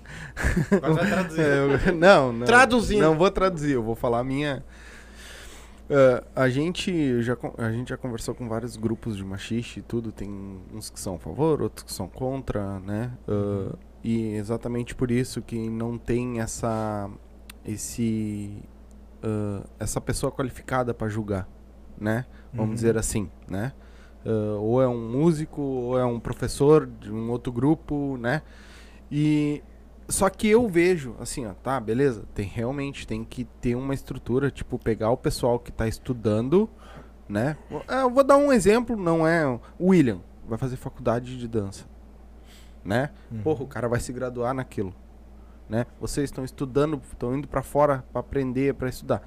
Agora 0.72 0.94
vai 0.94 1.06
traduzir. 1.10 1.40
É, 1.42 1.88
eu- 1.90 1.94
não, 1.94 2.32
não. 2.32 2.44
Traduzindo. 2.46 3.00
Não 3.02 3.16
vou 3.16 3.30
traduzir, 3.30 3.72
eu 3.72 3.82
vou 3.82 3.94
falar 3.94 4.18
a 4.18 4.24
minha. 4.24 4.64
Ah, 5.88 6.24
a, 6.44 6.48
gente 6.48 7.20
já, 7.22 7.36
a 7.58 7.70
gente 7.70 7.90
já 7.90 7.96
conversou 7.96 8.34
com 8.34 8.48
vários 8.48 8.76
grupos 8.76 9.16
de 9.16 9.24
machixe 9.24 9.80
e 9.80 9.82
tudo. 9.82 10.10
Tem 10.12 10.28
uns 10.72 10.90
que 10.90 10.98
são 10.98 11.14
a 11.16 11.18
favor, 11.18 11.62
outros 11.62 11.84
que 11.84 11.92
são 11.92 12.08
contra, 12.08 12.80
né? 12.80 13.12
Ah, 13.28 13.74
e 14.02 14.34
exatamente 14.34 14.94
por 14.94 15.10
isso 15.10 15.40
que 15.40 15.68
não 15.70 15.96
tem 15.98 16.40
essa. 16.40 17.08
Esse. 17.64 18.50
Ah, 19.24 19.64
essa 19.78 20.00
pessoa 20.00 20.30
qualificada 20.30 20.92
para 20.92 21.08
julgar, 21.08 21.48
né? 21.98 22.26
Vamos 22.52 22.68
Uhum. 22.70 22.74
dizer 22.74 22.98
assim, 22.98 23.30
né? 23.48 23.72
Ah, 24.26 24.58
ou 24.60 24.82
é 24.82 24.86
um 24.88 25.10
músico, 25.10 25.60
ou 25.62 25.98
é 25.98 26.04
um 26.04 26.20
professor 26.20 26.86
de 26.86 27.10
um 27.12 27.30
outro 27.30 27.52
grupo, 27.52 28.16
né? 28.18 28.42
E 29.10 29.62
só 30.08 30.28
que 30.28 30.48
eu 30.48 30.68
vejo, 30.68 31.14
assim, 31.18 31.46
ó, 31.46 31.54
tá, 31.54 31.80
beleza, 31.80 32.24
tem 32.34 32.46
realmente 32.46 33.06
tem 33.06 33.24
que 33.24 33.44
ter 33.60 33.74
uma 33.74 33.94
estrutura, 33.94 34.50
tipo, 34.50 34.78
pegar 34.78 35.10
o 35.10 35.16
pessoal 35.16 35.58
que 35.58 35.72
tá 35.72 35.88
estudando, 35.88 36.68
né? 37.28 37.56
É, 37.88 38.02
Eu 38.02 38.10
vou 38.10 38.22
dar 38.22 38.36
um 38.36 38.52
exemplo, 38.52 38.96
não 38.96 39.26
é 39.26 39.46
o 39.46 39.60
William, 39.80 40.20
vai 40.46 40.58
fazer 40.58 40.76
faculdade 40.76 41.38
de 41.38 41.48
dança, 41.48 41.86
né? 42.84 43.10
Porra, 43.42 43.62
o 43.62 43.66
cara 43.66 43.88
vai 43.88 43.98
se 43.98 44.12
graduar 44.12 44.52
naquilo, 44.52 44.94
né? 45.68 45.86
Vocês 46.00 46.24
estão 46.24 46.44
estudando, 46.44 47.00
estão 47.10 47.36
indo 47.36 47.48
pra 47.48 47.62
fora 47.62 48.04
pra 48.12 48.20
aprender, 48.20 48.74
pra 48.74 48.88
estudar. 48.88 49.22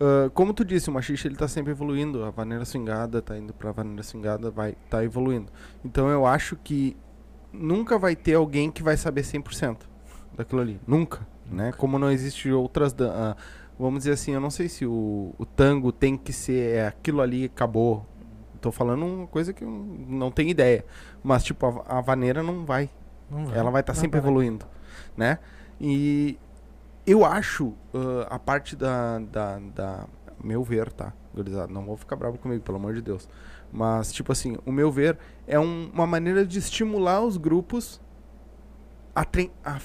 Ah, 0.00 0.30
como 0.32 0.52
tu 0.54 0.64
disse, 0.64 0.88
o 0.88 0.92
machixe 0.92 1.26
ele 1.26 1.36
tá 1.36 1.48
sempre 1.48 1.72
evoluindo, 1.72 2.24
a 2.24 2.30
vaneira 2.30 2.64
swingada 2.64 3.20
tá 3.20 3.36
indo 3.36 3.52
pra 3.52 3.72
vaneira 3.72 4.02
swingada, 4.02 4.50
vai 4.50 4.76
tá 4.88 5.04
evoluindo. 5.04 5.50
Então 5.84 6.08
eu 6.08 6.24
acho 6.26 6.56
que 6.56 6.96
nunca 7.52 7.98
vai 7.98 8.14
ter 8.14 8.34
alguém 8.34 8.70
que 8.70 8.82
vai 8.82 8.96
saber 8.96 9.22
100% 9.22 9.78
daquilo 10.36 10.60
ali. 10.60 10.80
Nunca, 10.86 11.26
né? 11.50 11.72
Como 11.72 11.98
não 11.98 12.10
existe 12.10 12.50
outras... 12.52 12.94
ah, 13.00 13.36
vamos 13.78 14.00
dizer 14.00 14.12
assim, 14.12 14.32
eu 14.32 14.40
não 14.40 14.50
sei 14.50 14.68
se 14.68 14.86
o, 14.86 15.34
o 15.38 15.44
tango 15.44 15.90
tem 15.92 16.16
que 16.16 16.32
ser 16.32 16.76
é, 16.76 16.86
aquilo 16.86 17.20
ali 17.20 17.44
acabou. 17.46 18.06
Tô 18.60 18.72
falando 18.72 19.06
uma 19.06 19.26
coisa 19.26 19.52
que 19.52 19.62
eu 19.62 19.70
não 19.70 20.32
tenho 20.32 20.48
ideia. 20.48 20.84
Mas, 21.22 21.44
tipo, 21.44 21.64
a, 21.64 21.98
a 21.98 22.00
vaneira 22.00 22.42
não 22.42 22.64
vai. 22.64 22.90
Não 23.30 23.54
Ela 23.54 23.70
vai 23.70 23.82
estar 23.82 23.92
Não, 23.94 24.00
sempre 24.00 24.20
vai. 24.20 24.28
evoluindo, 24.28 24.66
né? 25.18 25.38
E 25.80 26.38
eu 27.06 27.24
acho 27.24 27.74
ah, 27.92 28.26
a 28.36 28.38
parte 28.38 28.76
da, 28.76 29.18
da, 29.18 29.58
da... 29.74 30.06
Meu 30.42 30.62
ver, 30.62 30.92
tá? 30.92 31.12
Gurizada, 31.34 31.72
não 31.72 31.84
vou 31.84 31.96
ficar 31.96 32.14
bravo 32.16 32.38
comigo, 32.38 32.62
pelo 32.62 32.78
amor 32.78 32.94
de 32.94 33.02
Deus. 33.02 33.28
Mas, 33.72 34.12
tipo 34.12 34.30
assim, 34.32 34.56
o 34.64 34.70
meu 34.72 34.90
ver 34.90 35.18
é 35.46 35.58
um- 35.58 35.90
uma 35.92 36.06
maneira 36.06 36.46
de 36.46 36.58
estimular 36.58 37.20
os 37.20 37.36
grupos 37.36 38.00
a, 39.14 39.26
a 39.64 39.80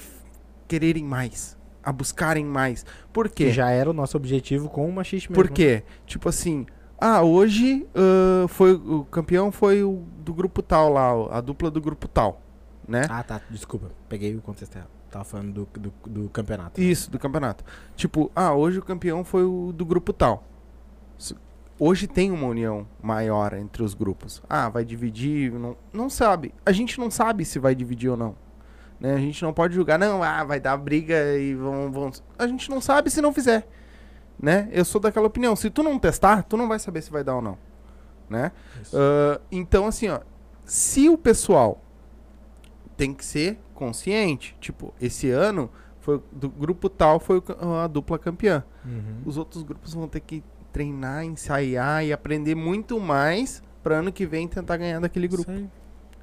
quererem 0.67 1.03
mais, 1.03 1.57
a 1.83 1.91
buscarem 1.91 2.45
mais. 2.45 2.85
Por 3.11 3.27
quê? 3.27 3.45
Que 3.47 3.51
já 3.51 3.69
era 3.71 3.89
o 3.89 3.93
nosso 3.93 4.15
objetivo 4.15 4.69
com 4.69 4.87
o 4.87 4.93
machiste 4.93 5.29
mesmo. 5.31 5.43
Por 5.43 5.51
quê? 5.51 5.83
Tipo 6.05 6.29
assim, 6.29 6.65
ah, 6.99 7.21
hoje 7.23 7.85
ah, 7.95 8.47
foi 8.47 8.73
o 8.73 9.03
campeão 9.05 9.51
foi 9.51 9.83
o 9.83 10.03
do 10.23 10.33
grupo 10.33 10.61
tal 10.61 10.89
lá, 10.89 11.37
a 11.37 11.41
dupla 11.41 11.69
do 11.69 11.81
grupo 11.81 12.07
tal, 12.07 12.41
né? 12.87 13.05
Ah, 13.09 13.23
tá. 13.23 13.41
Desculpa. 13.49 13.91
Peguei 14.07 14.35
o 14.35 14.41
contexto 14.41 14.75
errado. 14.75 14.89
Tava 15.13 15.25
falando 15.25 15.53
do, 15.53 15.79
do, 15.79 15.93
do 16.09 16.29
campeonato. 16.29 16.81
né? 16.81 16.87
Isso, 16.87 17.11
do 17.11 17.19
campeonato. 17.19 17.63
Tipo, 17.95 18.31
ah, 18.35 18.51
hoje 18.51 18.79
o 18.79 18.81
campeão 18.81 19.23
foi 19.23 19.43
o 19.43 19.71
do 19.71 19.85
grupo 19.85 20.11
tal. 20.11 20.43
Hoje 21.77 22.07
tem 22.07 22.31
uma 22.31 22.47
união 22.47 22.87
maior 22.99 23.53
entre 23.53 23.83
os 23.83 23.93
grupos. 23.93 24.41
Ah, 24.49 24.69
vai 24.69 24.83
dividir, 24.83 25.51
não, 25.51 25.77
não 25.93 26.09
sabe. 26.09 26.51
A 26.65 26.71
gente 26.71 26.99
não 26.99 27.11
sabe 27.11 27.45
se 27.45 27.59
vai 27.59 27.75
dividir 27.75 28.09
ou 28.09 28.17
não. 28.17 28.35
Né? 28.99 29.13
A 29.13 29.19
gente 29.19 29.43
não 29.43 29.53
pode 29.53 29.75
julgar, 29.75 29.99
não, 29.99 30.23
ah, 30.23 30.43
vai 30.43 30.59
dar 30.59 30.75
briga 30.77 31.37
e 31.37 31.53
vão, 31.53 31.91
vão... 31.91 32.11
A 32.39 32.47
gente 32.47 32.67
não 32.71 32.81
sabe 32.81 33.11
se 33.11 33.21
não 33.21 33.31
fizer. 33.31 33.67
Né? 34.41 34.67
Eu 34.71 34.83
sou 34.83 34.99
daquela 34.99 35.27
opinião. 35.27 35.55
Se 35.55 35.69
tu 35.69 35.83
não 35.83 35.99
testar, 35.99 36.41
tu 36.41 36.57
não 36.57 36.67
vai 36.67 36.79
saber 36.79 37.03
se 37.03 37.11
vai 37.11 37.23
dar 37.23 37.35
ou 37.35 37.41
não. 37.41 37.57
Né? 38.27 38.51
Ah, 38.91 39.39
então, 39.51 39.85
assim, 39.85 40.09
ó, 40.09 40.21
se 40.65 41.07
o 41.07 41.19
pessoal 41.19 41.82
tem 42.97 43.13
que 43.13 43.25
ser 43.25 43.57
consciente, 43.73 44.55
tipo, 44.59 44.93
esse 45.01 45.29
ano 45.29 45.69
foi 45.99 46.21
do 46.31 46.49
grupo 46.49 46.89
tal 46.89 47.19
foi 47.19 47.41
a 47.81 47.87
dupla 47.87 48.19
campeã. 48.19 48.63
Uhum. 48.85 49.21
Os 49.25 49.37
outros 49.37 49.63
grupos 49.63 49.93
vão 49.93 50.07
ter 50.07 50.19
que 50.19 50.43
treinar, 50.71 51.23
ensaiar 51.23 52.03
e 52.05 52.11
aprender 52.11 52.55
muito 52.55 52.99
mais 52.99 53.61
para 53.81 53.97
ano 53.99 54.11
que 54.11 54.25
vem 54.25 54.47
tentar 54.47 54.77
ganhar 54.77 54.99
daquele 54.99 55.27
grupo. 55.27 55.49
Aí. 55.49 55.67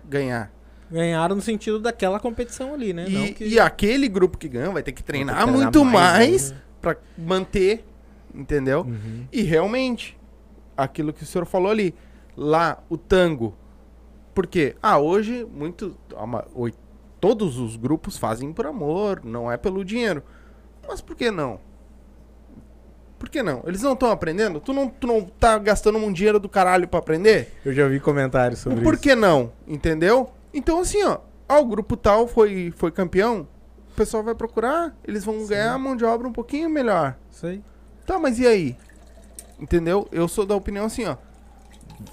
Ganhar. 0.08 0.52
Ganharam 0.90 1.36
no 1.36 1.42
sentido 1.42 1.78
daquela 1.78 2.18
competição 2.18 2.74
ali, 2.74 2.92
né? 2.92 3.06
E, 3.08 3.32
que- 3.32 3.44
e 3.44 3.60
aquele 3.60 4.08
grupo 4.08 4.36
que 4.36 4.48
ganhou 4.48 4.72
vai 4.72 4.82
ter 4.82 4.92
que 4.92 5.02
treinar, 5.02 5.36
treinar 5.36 5.54
muito 5.62 5.84
mais 5.84 5.92
mais, 6.18 6.50
ainda. 6.50 6.64
para 6.80 6.96
manter, 7.16 7.84
entendeu? 8.34 8.80
Uhum. 8.82 9.24
E 9.32 9.42
realmente, 9.42 10.18
aquilo 10.76 11.12
que 11.12 11.22
o 11.22 11.26
senhor 11.26 11.44
falou 11.44 11.70
ali, 11.70 11.94
lá 12.36 12.82
o 12.88 12.96
tango. 12.96 13.54
Por 14.34 14.46
quê? 14.46 14.76
Ah, 14.82 14.98
hoje 14.98 15.46
muito, 15.52 15.96
a 16.16 16.26
ma- 16.26 16.44
oi- 16.54 16.74
todos 17.20 17.58
os 17.58 17.76
grupos 17.76 18.16
fazem 18.16 18.52
por 18.52 18.66
amor, 18.66 19.20
não 19.24 19.50
é 19.50 19.56
pelo 19.56 19.84
dinheiro. 19.84 20.22
Mas 20.86 21.00
por 21.00 21.14
que 21.16 21.30
não? 21.30 21.60
Por 23.18 23.28
que 23.28 23.42
não? 23.42 23.62
Eles 23.66 23.82
não 23.82 23.92
estão 23.92 24.10
aprendendo? 24.10 24.60
Tu 24.60 24.72
não, 24.72 24.88
tu 24.88 25.06
não 25.06 25.22
tá 25.22 25.58
gastando 25.58 25.98
um 25.98 26.10
dinheiro 26.12 26.40
do 26.40 26.48
caralho 26.48 26.88
pra 26.88 27.00
aprender? 27.00 27.52
Eu 27.64 27.72
já 27.74 27.86
vi 27.86 28.00
comentários 28.00 28.60
sobre 28.60 28.82
Por 28.82 28.94
isso. 28.94 29.02
que 29.02 29.14
não? 29.14 29.52
Entendeu? 29.66 30.30
Então, 30.54 30.80
assim, 30.80 31.02
ó. 31.04 31.18
Ah, 31.46 31.58
o 31.58 31.66
grupo 31.66 31.96
tal 31.96 32.26
foi, 32.26 32.72
foi 32.76 32.90
campeão. 32.90 33.46
O 33.92 33.94
pessoal 33.94 34.22
vai 34.22 34.34
procurar. 34.34 34.96
Eles 35.06 35.22
vão 35.24 35.46
ganhar 35.46 35.74
a 35.74 35.78
mão 35.78 35.94
de 35.94 36.04
obra 36.04 36.26
um 36.26 36.32
pouquinho 36.32 36.70
melhor. 36.70 37.16
Aí. 37.42 37.62
Tá, 38.06 38.18
mas 38.18 38.38
e 38.38 38.46
aí? 38.46 38.76
Entendeu? 39.58 40.08
Eu 40.10 40.26
sou 40.26 40.46
da 40.46 40.54
opinião 40.54 40.86
assim, 40.86 41.04
ó. 41.04 41.16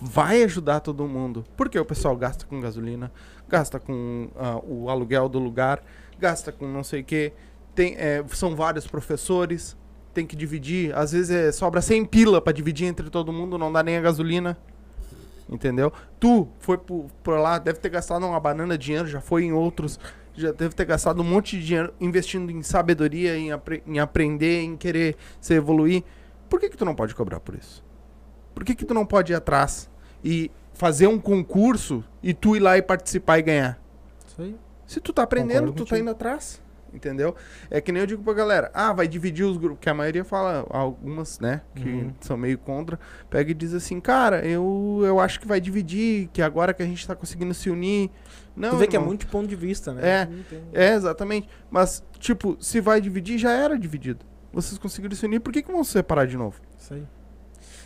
Vai 0.01 0.43
ajudar 0.43 0.80
todo 0.81 1.07
mundo. 1.07 1.43
Porque 1.55 1.80
o 1.80 1.85
pessoal 1.85 2.15
gasta 2.15 2.45
com 2.45 2.59
gasolina, 2.59 3.11
gasta 3.47 3.80
com 3.80 4.30
ah, 4.35 4.59
o 4.64 4.89
aluguel 4.89 5.30
do 5.30 5.39
lugar, 5.39 5.81
gasta 6.19 6.51
com 6.51 6.68
não 6.68 6.84
sei 6.84 7.01
o 7.01 7.03
quê. 7.03 7.34
Tem, 7.73 7.95
é, 7.95 8.23
são 8.30 8.55
vários 8.55 8.88
professores, 8.88 9.77
tem 10.14 10.26
que 10.26 10.35
dividir. 10.35 10.95
Às 10.95 11.11
vezes 11.11 11.30
é, 11.30 11.51
sobra 11.51 11.81
100 11.81 12.05
pila 12.05 12.41
pra 12.41 12.51
dividir 12.51 12.88
entre 12.88 13.09
todo 13.09 13.31
mundo, 13.31 13.57
não 13.57 13.72
dá 13.72 13.81
nem 13.84 13.97
a 13.97 14.01
gasolina. 14.01 14.57
Entendeu? 15.49 15.93
Tu 16.19 16.45
foi 16.59 16.77
por, 16.77 17.05
por 17.23 17.39
lá, 17.39 17.57
deve 17.57 17.80
ter 17.80 17.89
gastado 17.89 18.26
uma 18.26 18.39
banana 18.39 18.77
de 18.77 18.85
dinheiro, 18.85 19.07
já 19.07 19.22
foi 19.22 19.45
em 19.45 19.53
outros, 19.53 19.97
já 20.35 20.51
deve 20.51 20.76
ter 20.76 20.84
gastado 20.84 21.22
um 21.22 21.23
monte 21.23 21.57
de 21.57 21.65
dinheiro 21.65 21.93
investindo 22.01 22.51
em 22.51 22.61
sabedoria, 22.61 23.38
em, 23.38 23.53
apre- 23.53 23.81
em 23.88 23.97
aprender, 23.97 24.61
em 24.64 24.76
querer 24.76 25.15
se 25.39 25.53
evoluir. 25.53 26.03
Por 26.49 26.59
que, 26.59 26.68
que 26.69 26.76
tu 26.76 26.84
não 26.84 26.93
pode 26.93 27.15
cobrar 27.15 27.39
por 27.39 27.55
isso? 27.55 27.81
Por 28.58 28.66
que, 28.66 28.74
que 28.74 28.84
tu 28.86 28.94
não 28.96 29.06
pode 29.06 29.32
ir 29.32 29.36
atrás 29.36 29.88
e 30.24 30.50
fazer 30.74 31.06
um 31.06 31.20
concurso 31.20 32.04
e 32.24 32.34
tu 32.34 32.56
ir 32.56 32.60
lá 32.60 32.76
e 32.76 32.82
participar 32.82 33.38
e 33.38 33.44
ganhar? 33.44 33.80
Isso 34.26 34.42
aí. 34.42 34.56
Se 34.88 35.00
tu 35.00 35.14
tá 35.14 35.22
aprendendo, 35.22 35.68
Concordo 35.68 35.86
tu 35.86 35.90
tá 35.90 36.00
indo 36.00 36.10
atrás. 36.10 36.60
Entendeu? 36.92 37.36
É 37.70 37.80
que 37.80 37.92
nem 37.92 38.00
eu 38.02 38.08
digo 38.08 38.24
pra 38.24 38.34
galera, 38.34 38.72
ah, 38.74 38.94
vai 38.94 39.08
dividir 39.08 39.44
os 39.44 39.58
grupos, 39.58 39.78
que 39.82 39.90
a 39.90 39.94
maioria 39.94 40.24
fala, 40.24 40.66
algumas, 40.72 41.40
né, 41.40 41.62
que 41.76 41.88
Uhum. 41.88 42.14
são 42.20 42.36
meio 42.36 42.58
contra, 42.58 42.98
pega 43.30 43.52
e 43.52 43.54
diz 43.54 43.76
assim, 43.76 44.00
cara, 44.00 44.44
eu, 44.44 45.02
eu 45.04 45.20
acho 45.20 45.40
que 45.40 45.48
vai 45.48 45.62
dividir, 45.62 46.30
que 46.34 46.42
agora 46.42 46.74
que 46.74 46.82
a 46.82 46.86
gente 46.86 47.06
tá 47.06 47.14
conseguindo 47.16 47.54
se 47.54 47.70
unir. 47.70 48.10
Não, 48.56 48.72
tu 48.72 48.78
vê 48.78 48.88
que 48.88 48.96
é 48.96 49.00
muito 49.00 49.28
ponto 49.28 49.48
de 49.48 49.56
vista, 49.56 49.94
né? 49.94 50.02
É. 50.74 50.88
É, 50.92 50.94
exatamente. 50.96 51.48
Mas, 51.70 52.04
tipo, 52.18 52.58
se 52.60 52.82
vai 52.82 53.00
dividir, 53.00 53.38
já 53.38 53.52
era 53.52 53.78
dividido. 53.78 54.26
Vocês 54.52 54.80
conseguiram 54.80 55.16
se 55.16 55.26
unir, 55.26 55.40
por 55.42 55.54
que, 55.54 55.62
que 55.62 55.72
vão 55.72 55.84
se 55.84 55.92
separar 55.92 56.26
de 56.26 56.38
novo? 56.38 56.60
Isso 56.80 56.94
aí. 56.96 57.04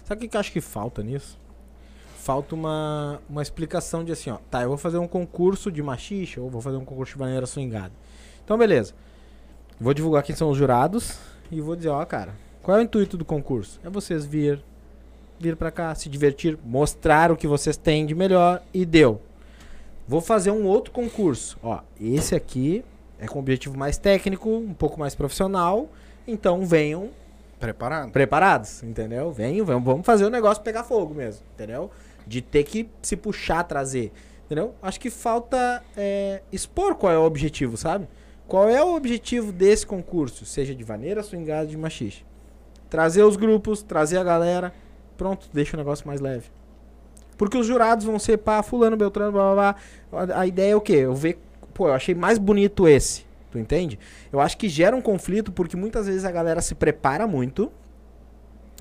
Sabe 0.03 0.25
o 0.25 0.29
que 0.29 0.35
eu 0.35 0.39
acho 0.39 0.51
que 0.51 0.61
falta 0.61 1.03
nisso? 1.03 1.39
Falta 2.17 2.53
uma, 2.53 3.19
uma 3.29 3.41
explicação 3.41 4.03
de 4.03 4.11
assim, 4.11 4.29
ó. 4.29 4.37
Tá, 4.49 4.61
eu 4.61 4.69
vou 4.69 4.77
fazer 4.77 4.97
um 4.97 5.07
concurso 5.07 5.71
de 5.71 5.81
machixe 5.81 6.39
ou 6.39 6.49
vou 6.49 6.61
fazer 6.61 6.77
um 6.77 6.85
concurso 6.85 7.13
de 7.13 7.19
maneira 7.19 7.45
swingada. 7.45 7.91
Então, 8.43 8.57
beleza. 8.57 8.93
Vou 9.79 9.93
divulgar 9.93 10.21
quem 10.21 10.35
são 10.35 10.49
os 10.49 10.57
jurados 10.57 11.17
e 11.51 11.59
vou 11.59 11.75
dizer, 11.75 11.89
ó, 11.89 12.05
cara, 12.05 12.35
qual 12.61 12.77
é 12.77 12.81
o 12.81 12.83
intuito 12.83 13.17
do 13.17 13.25
concurso? 13.25 13.79
É 13.83 13.89
vocês 13.89 14.23
vir, 14.23 14.63
vir 15.39 15.55
pra 15.55 15.71
cá, 15.71 15.95
se 15.95 16.07
divertir, 16.07 16.57
mostrar 16.63 17.31
o 17.31 17.35
que 17.35 17.47
vocês 17.47 17.75
têm 17.75 18.05
de 18.05 18.13
melhor 18.13 18.61
e 18.71 18.85
deu. 18.85 19.19
Vou 20.07 20.21
fazer 20.21 20.51
um 20.51 20.65
outro 20.65 20.91
concurso. 20.91 21.57
Ó, 21.63 21.79
esse 21.99 22.35
aqui 22.35 22.83
é 23.17 23.27
com 23.27 23.39
objetivo 23.39 23.77
mais 23.77 23.97
técnico, 23.97 24.49
um 24.49 24.73
pouco 24.73 24.99
mais 24.99 25.15
profissional. 25.15 25.89
Então 26.27 26.65
venham 26.65 27.09
Preparado. 27.61 28.11
preparados, 28.11 28.83
entendeu? 28.83 29.31
Venham, 29.31 29.65
vamos, 29.65 29.85
vamos 29.85 30.05
fazer 30.05 30.25
o 30.25 30.29
negócio 30.29 30.63
pegar 30.63 30.83
fogo 30.83 31.13
mesmo, 31.13 31.45
entendeu? 31.53 31.91
De 32.25 32.41
ter 32.41 32.63
que 32.63 32.89
se 33.01 33.15
puxar, 33.15 33.63
trazer, 33.63 34.11
entendeu? 34.45 34.73
Acho 34.81 34.99
que 34.99 35.09
falta 35.09 35.83
é, 35.95 36.41
expor 36.51 36.95
qual 36.95 37.13
é 37.13 37.17
o 37.17 37.23
objetivo, 37.23 37.77
sabe? 37.77 38.07
Qual 38.47 38.67
é 38.67 38.83
o 38.83 38.95
objetivo 38.95 39.51
desse 39.51 39.85
concurso, 39.85 40.45
seja 40.45 40.75
de 40.75 40.83
vaneira, 40.83 41.23
swingada, 41.23 41.67
de 41.67 41.77
machixe? 41.77 42.25
Trazer 42.89 43.23
os 43.23 43.38
grupos, 43.38 43.81
trazer 43.81 44.17
a 44.17 44.23
galera, 44.23 44.73
pronto, 45.15 45.47
deixa 45.53 45.77
o 45.77 45.79
negócio 45.79 46.05
mais 46.05 46.19
leve. 46.19 46.49
Porque 47.38 47.57
os 47.57 47.65
jurados 47.65 48.05
vão 48.05 48.19
ser 48.19 48.38
pá, 48.38 48.61
fulano, 48.61 48.97
beltrano, 48.97 49.31
blá 49.31 49.53
blá 49.53 49.75
blá. 50.09 50.35
A, 50.35 50.41
a 50.41 50.47
ideia 50.47 50.73
é 50.73 50.75
o 50.75 50.81
quê? 50.81 50.93
Eu 50.93 51.15
ver, 51.15 51.39
pô, 51.73 51.88
eu 51.88 51.93
achei 51.93 52.13
mais 52.13 52.38
bonito 52.38 52.88
esse, 52.88 53.25
tu 53.51 53.59
entende? 53.59 53.99
Eu 54.31 54.39
acho 54.39 54.57
que 54.57 54.69
gera 54.69 54.95
um 54.95 55.01
conflito 55.01 55.51
porque 55.51 55.75
muitas 55.75 56.07
vezes 56.07 56.25
a 56.25 56.31
galera 56.31 56.61
se 56.61 56.73
prepara 56.73 57.27
muito. 57.27 57.71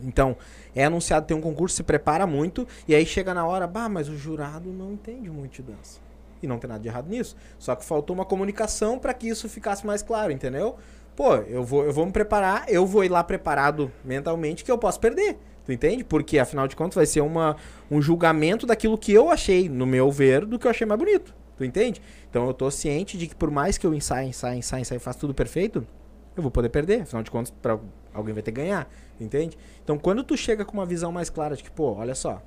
Então, 0.02 0.36
é 0.74 0.84
anunciado 0.84 1.26
tem 1.26 1.36
um 1.36 1.40
concurso, 1.42 1.76
se 1.76 1.82
prepara 1.82 2.26
muito, 2.26 2.66
e 2.88 2.94
aí 2.94 3.05
chega 3.05 3.34
na 3.34 3.44
hora, 3.44 3.66
bah, 3.66 3.88
mas 3.88 4.09
o 4.09 4.16
jurado 4.16 4.70
não 4.70 4.92
entende 4.92 5.28
muito 5.28 5.56
de 5.56 5.62
dança. 5.62 6.01
E 6.42 6.47
não 6.47 6.59
tem 6.59 6.68
nada 6.68 6.80
de 6.80 6.88
errado 6.88 7.09
nisso. 7.09 7.36
Só 7.59 7.74
que 7.74 7.84
faltou 7.84 8.14
uma 8.14 8.24
comunicação 8.24 8.98
para 8.98 9.12
que 9.12 9.28
isso 9.28 9.47
ficasse 9.47 9.86
mais 9.86 10.02
claro, 10.02 10.32
entendeu? 10.32 10.76
Pô, 11.14 11.34
eu 11.34 11.62
vou, 11.62 11.84
eu 11.84 11.92
vou 11.92 12.06
me 12.06 12.12
preparar, 12.12 12.64
eu 12.68 12.86
vou 12.86 13.05
ir 13.05 13.10
lá 13.10 13.22
preparado 13.22 13.92
mentalmente 14.02 14.64
que 14.64 14.72
eu 14.72 14.78
posso 14.78 14.98
perder. 14.98 15.36
Tu 15.66 15.72
entende? 15.72 16.02
Porque 16.02 16.38
afinal 16.38 16.66
de 16.66 16.74
contas 16.74 16.94
vai 16.94 17.05
ser 17.05 17.20
uma, 17.20 17.56
um 17.90 18.01
julgamento 18.01 18.66
daquilo 18.66 18.97
que 18.97 19.12
eu 19.12 19.30
achei, 19.30 19.68
no 19.68 19.84
meu 19.84 20.10
ver, 20.10 20.47
do 20.47 20.59
que 20.59 20.66
eu 20.66 20.70
achei 20.70 20.86
mais 20.86 20.98
bonito. 20.98 21.34
Tu 21.61 21.65
entende? 21.66 22.01
Então 22.31 22.47
eu 22.47 22.55
tô 22.55 22.70
ciente 22.70 23.18
de 23.18 23.26
que 23.26 23.34
por 23.34 23.51
mais 23.51 23.76
que 23.76 23.86
eu 23.86 23.93
ensaie, 23.93 24.26
ensaie, 24.26 24.57
ensaie, 24.57 24.81
ensaie, 24.81 24.99
faça 24.99 25.18
tudo 25.18 25.34
perfeito, 25.34 25.86
eu 26.34 26.43
vou 26.43 26.51
poder 26.51 26.70
perder. 26.70 27.02
Afinal 27.02 27.23
de 27.23 27.31
contas, 27.31 27.51
pra, 27.51 27.78
alguém 28.15 28.33
vai 28.33 28.43
ter 28.43 28.51
que 28.51 28.62
ganhar. 28.62 28.89
Entende? 29.20 29.59
Então 29.84 29.99
quando 29.99 30.25
tu 30.25 30.39
chega 30.39 30.65
com 30.65 30.73
uma 30.73 30.86
visão 30.86 31.12
mais 31.12 31.28
clara 31.28 31.55
de 31.55 31.62
que, 31.62 31.70
pô, 31.70 31.93
olha 31.93 32.15
só, 32.15 32.41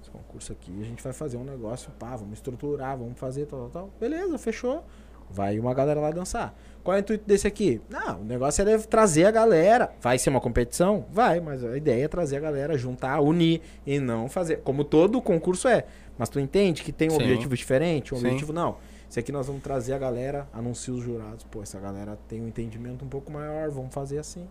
esse 0.00 0.10
concurso 0.10 0.52
aqui 0.52 0.72
a 0.80 0.84
gente 0.84 1.02
vai 1.02 1.12
fazer 1.12 1.36
um 1.36 1.44
negócio, 1.44 1.90
pá, 1.98 2.16
vamos 2.16 2.38
estruturar, 2.38 2.96
vamos 2.96 3.18
fazer 3.18 3.44
tal, 3.44 3.68
tal, 3.68 3.68
tal. 3.68 3.90
Beleza, 4.00 4.38
fechou. 4.38 4.82
Vai 5.28 5.58
uma 5.58 5.74
galera 5.74 6.00
lá 6.00 6.10
dançar. 6.10 6.58
Qual 6.86 6.96
é 6.96 7.00
o 7.00 7.02
intuito 7.02 7.24
desse 7.26 7.48
aqui? 7.48 7.80
Não, 7.90 8.20
o 8.20 8.24
negócio 8.24 8.66
é 8.66 8.78
trazer 8.78 9.24
a 9.24 9.30
galera. 9.32 9.90
Vai 10.00 10.18
ser 10.20 10.30
uma 10.30 10.40
competição? 10.40 11.04
Vai, 11.10 11.40
mas 11.40 11.64
a 11.64 11.76
ideia 11.76 12.04
é 12.04 12.08
trazer 12.08 12.36
a 12.36 12.40
galera, 12.40 12.78
juntar, 12.78 13.20
unir 13.20 13.60
e 13.84 13.98
não 13.98 14.28
fazer. 14.28 14.58
Como 14.58 14.84
todo 14.84 15.20
concurso 15.20 15.66
é. 15.66 15.84
Mas 16.16 16.28
tu 16.28 16.38
entende 16.38 16.84
que 16.84 16.92
tem 16.92 17.08
um 17.08 17.16
Sim. 17.16 17.22
objetivo 17.22 17.56
diferente? 17.56 18.14
Um 18.14 18.18
Sim. 18.18 18.26
objetivo 18.26 18.52
não. 18.52 18.76
Esse 19.10 19.18
aqui 19.18 19.32
nós 19.32 19.48
vamos 19.48 19.64
trazer 19.64 19.94
a 19.94 19.98
galera, 19.98 20.46
anuncia 20.52 20.94
os 20.94 21.02
jurados. 21.02 21.42
Pô, 21.50 21.60
essa 21.60 21.80
galera 21.80 22.16
tem 22.28 22.40
um 22.40 22.46
entendimento 22.46 23.04
um 23.04 23.08
pouco 23.08 23.32
maior, 23.32 23.68
vamos 23.68 23.92
fazer 23.92 24.18
assim. 24.18 24.46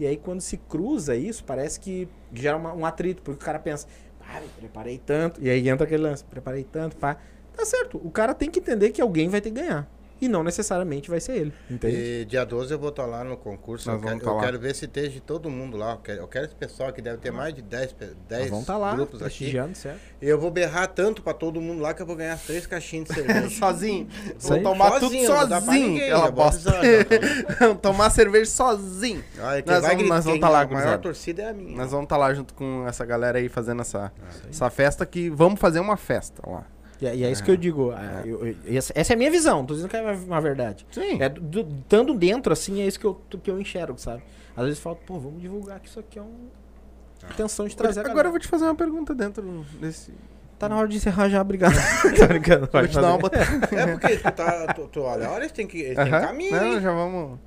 E 0.00 0.06
aí 0.06 0.16
quando 0.16 0.40
se 0.40 0.56
cruza 0.56 1.14
isso, 1.14 1.44
parece 1.44 1.78
que 1.78 2.08
gera 2.32 2.56
uma- 2.56 2.72
um 2.72 2.86
atrito, 2.86 3.20
porque 3.20 3.42
o 3.42 3.46
cara 3.46 3.58
pensa, 3.58 3.86
ah, 4.26 4.40
preparei 4.58 4.96
tanto. 5.04 5.38
E 5.42 5.50
aí 5.50 5.68
entra 5.68 5.84
aquele 5.84 6.02
lance, 6.02 6.24
preparei 6.24 6.64
tanto, 6.64 6.96
pá. 6.96 7.18
Tá 7.54 7.64
certo, 7.66 8.00
o 8.02 8.10
cara 8.10 8.32
tem 8.32 8.50
que 8.50 8.58
entender 8.58 8.90
que 8.90 9.02
alguém 9.02 9.28
vai 9.28 9.42
ter 9.42 9.50
que 9.50 9.60
ganhar. 9.60 9.86
E 10.24 10.28
não 10.28 10.42
necessariamente 10.42 11.10
vai 11.10 11.20
ser 11.20 11.32
ele, 11.36 11.52
entende? 11.70 11.96
E 11.96 12.24
dia 12.24 12.44
12 12.46 12.72
eu 12.72 12.78
vou 12.78 12.88
estar 12.88 13.04
lá 13.04 13.22
no 13.22 13.36
concurso. 13.36 13.90
Nós 13.90 14.00
Eu, 14.00 14.08
quero, 14.08 14.20
tá 14.20 14.30
eu 14.30 14.34
lá. 14.36 14.42
quero 14.42 14.58
ver 14.58 14.74
se 14.74 14.86
esteja 14.86 15.20
todo 15.20 15.50
mundo 15.50 15.76
lá. 15.76 15.92
Eu 15.92 15.98
quero, 15.98 16.20
eu 16.22 16.26
quero 16.28 16.46
esse 16.46 16.54
pessoal 16.54 16.90
que 16.92 17.02
deve 17.02 17.18
ter 17.18 17.30
mais 17.30 17.52
de 17.52 17.60
10, 17.60 17.92
pe- 17.92 18.12
10 18.28 18.40
Nós 18.42 18.50
vamos 18.50 18.64
tá 18.66 18.76
lá, 18.78 18.94
grupos 18.94 19.20
aqui. 19.22 19.52
certo? 19.74 19.98
E 20.22 20.26
eu 20.26 20.38
vou 20.40 20.50
berrar 20.50 20.86
tanto 20.86 21.20
pra 21.22 21.34
todo 21.34 21.60
mundo 21.60 21.82
lá 21.82 21.92
que 21.92 22.00
eu 22.00 22.06
vou 22.06 22.16
ganhar 22.16 22.38
três 22.38 22.66
caixinhas 22.66 23.08
de 23.08 23.14
cerveja. 23.14 23.50
sozinho. 23.58 24.08
Aí. 24.50 24.62
tomar 24.62 24.92
tudo 24.92 25.02
Sozinho, 25.14 25.26
pra 25.26 25.60
sozinho. 25.60 25.88
ninguém, 25.88 26.08
Ela 26.08 26.30
bosta. 26.30 26.70
só- 26.70 27.64
Vão 27.66 27.76
tomar 27.76 28.08
cerveja 28.10 28.50
sozinho. 28.50 29.22
Nós 29.66 29.82
vamos- 29.84 30.08
nós 30.08 30.24
vamos 30.24 30.24
quem- 30.24 30.40
tá 30.40 30.48
lá, 30.48 30.60
A 30.60 30.64
maior 30.64 30.68
gurizada. 30.68 30.98
torcida 31.02 31.42
é 31.42 31.48
a 31.50 31.52
minha. 31.52 31.76
Nós 31.76 31.90
vamos 31.90 32.04
estar 32.04 32.16
lá 32.16 32.32
junto 32.32 32.54
com 32.54 32.86
essa 32.88 33.04
galera 33.04 33.38
aí 33.38 33.48
fazendo 33.50 33.82
essa, 33.82 34.10
essa 34.48 34.70
festa 34.70 35.04
que 35.04 35.28
vamos 35.28 35.60
fazer 35.60 35.80
uma 35.80 35.96
festa 35.98 36.42
lá. 36.48 36.64
E, 37.00 37.06
é- 37.06 37.16
e 37.16 37.24
é 37.24 37.30
isso 37.30 37.42
que 37.42 37.50
eu 37.50 37.56
digo. 37.56 37.90
ah, 37.90 38.22
eu- 38.24 38.46
eu- 38.46 38.56
essa, 38.66 38.92
essa 38.96 39.12
é 39.12 39.14
a 39.14 39.16
minha 39.16 39.30
visão, 39.30 39.58
não 39.58 39.66
tô 39.66 39.74
dizendo 39.74 39.90
que 39.90 39.96
é 39.96 40.00
uma, 40.02 40.12
uma 40.12 40.40
verdade. 40.40 40.86
Sim. 40.92 41.20
É, 41.20 41.28
do- 41.28 41.40
do- 41.40 41.78
estando 41.80 42.14
dentro, 42.14 42.52
assim, 42.52 42.80
é 42.82 42.86
isso 42.86 42.98
que 43.00 43.04
eu, 43.06 43.20
que 43.42 43.50
eu 43.50 43.60
enxergo, 43.60 43.98
sabe? 43.98 44.22
Às 44.56 44.64
vezes 44.64 44.78
falta, 44.80 45.00
pô, 45.04 45.18
vamos 45.18 45.40
divulgar 45.42 45.80
que 45.80 45.88
isso 45.88 45.98
aqui 46.00 46.18
é 46.18 46.22
um. 46.22 46.48
Intenção 47.30 47.66
de 47.66 47.74
trazer 47.74 48.06
a 48.06 48.10
Agora 48.10 48.28
eu 48.28 48.30
vou 48.32 48.38
te 48.38 48.46
fazer 48.46 48.64
uma 48.64 48.74
pergunta 48.74 49.14
dentro 49.14 49.64
desse. 49.80 50.12
Tá 50.58 50.68
na 50.68 50.76
hora 50.76 50.86
de 50.86 50.96
encerrar 50.98 51.28
já, 51.28 51.40
obrigado. 51.40 51.72
Tô 52.16 52.26
brincando, 52.26 52.68
pode 52.68 52.88
te 52.88 52.94
dar 52.94 53.08
uma 53.08 53.18
botada. 53.18 53.44
É 53.72 53.86
porque 53.96 54.16
tu 54.18 54.30
tá. 54.32 54.74
Tu, 54.74 54.88
tu 54.88 55.00
olha, 55.00 55.30
olha, 55.30 55.40
eles 55.42 55.52
têm 55.52 55.66
que. 55.66 55.78
Eles 55.80 55.96
têm 55.96 56.12
Aham. 56.12 56.20
caminho. 56.26 56.54
Não, 56.56 56.64
hein? 56.74 56.80
já 56.80 56.92
vamos. 56.92 57.38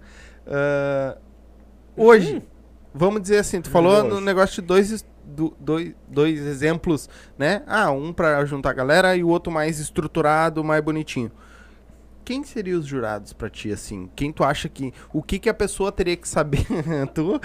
Ah, 0.48 1.18
hoje, 1.96 2.42
vamos 2.94 3.22
dizer 3.22 3.38
assim, 3.38 3.62
tu 3.62 3.70
falou 3.70 3.94
hoje. 4.02 4.08
no 4.10 4.20
negócio 4.22 4.62
de 4.62 4.68
dois, 4.68 5.06
do- 5.38 5.56
dois, 5.60 5.94
dois 6.08 6.40
exemplos, 6.46 7.08
né? 7.38 7.62
Ah, 7.68 7.92
um 7.92 8.12
pra 8.12 8.44
juntar 8.46 8.72
a 8.72 8.74
galera 8.74 9.16
e 9.16 9.24
o 9.24 9.28
outro 9.30 9.52
mais 9.52 9.80
estruturado, 9.80 10.64
mais 10.64 10.84
bonitinho. 10.84 11.32
Quem 12.26 12.44
seriam 12.44 12.78
os 12.80 12.86
jurados 12.86 13.32
pra 13.32 13.50
ti, 13.50 13.72
assim? 13.72 14.10
Quem 14.14 14.34
tu 14.34 14.44
acha 14.44 14.68
que. 14.68 14.94
O 15.14 15.24
que 15.24 15.40
que 15.40 15.48
a 15.48 15.54
pessoa 15.54 15.94
teria 15.94 16.18
que 16.18 16.28
saber? 16.28 16.66
tu? 17.14 17.40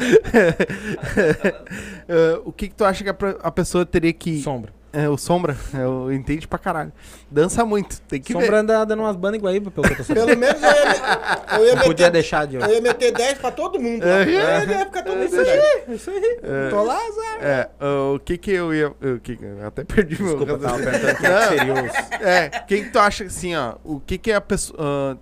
Ah, 2.08 2.40
o 2.44 2.52
que 2.52 2.68
que 2.68 2.74
tu 2.74 2.84
acha 2.84 3.04
que 3.04 3.10
a, 3.10 3.16
a 3.44 3.50
pessoa 3.52 3.86
teria 3.86 4.12
que. 4.12 4.40
Sombra. 4.42 4.72
É, 4.94 5.08
o 5.08 5.16
Sombra, 5.16 5.56
eu 5.72 6.12
entendo 6.12 6.46
pra 6.46 6.58
caralho. 6.58 6.92
Dança 7.30 7.64
muito, 7.64 7.98
tem 8.02 8.20
que 8.20 8.34
ver. 8.34 8.40
Sombra 8.40 8.58
anda 8.60 8.84
dando 8.84 9.00
umas 9.00 9.16
bandas 9.16 9.38
igual 9.38 9.50
aí, 9.52 9.58
pelo 9.58 9.72
que 9.72 9.92
eu 9.92 9.96
tô 9.96 10.04
sabendo. 10.04 10.26
Pelo 10.26 10.38
menos 10.38 10.62
eu 10.62 10.68
ia, 10.68 10.84
me- 10.84 11.58
eu 11.60 11.66
ia 11.66 11.74
Não 11.76 11.82
podia 11.82 12.06
meter. 12.06 12.10
deixar 12.10 12.46
de. 12.46 12.56
Eu 12.56 12.68
ia 12.68 12.80
meter 12.82 13.10
10 13.12 13.38
pra 13.38 13.50
todo 13.50 13.80
mundo. 13.80 14.04
É. 14.06 14.22
É, 14.24 14.66
ia 14.66 14.84
ficar 14.84 15.02
todo 15.02 15.16
mundo 15.16 15.30
feliz. 15.30 15.64
Isso 15.88 16.10
aí. 16.10 16.38
Tô 16.70 16.82
lá, 16.82 16.98
Zé. 16.98 17.38
É, 17.40 17.68
o 18.14 18.18
que 18.18 18.36
que 18.36 18.50
eu 18.52 18.74
ia. 18.74 18.90
O 18.90 19.18
que 19.22 19.38
eu 19.40 19.66
até 19.66 19.82
perdi 19.82 20.22
meu 20.22 20.36
Desculpa, 20.36 20.58
tava 20.58 20.76
raciocínio. 20.76 21.08
perguntando 21.08 21.58
quem 21.58 21.70
é 21.70 21.82
os. 21.82 22.20
É, 22.20 22.48
quem 22.68 22.84
que 22.84 22.90
tu 22.90 22.98
acha 22.98 23.24
assim, 23.24 23.56
ó? 23.56 23.76
O 23.82 23.98
que 23.98 24.18
que 24.18 24.30
é 24.30 24.34
a 24.34 24.40
pessoa. 24.42 24.78
ah, 24.78 25.16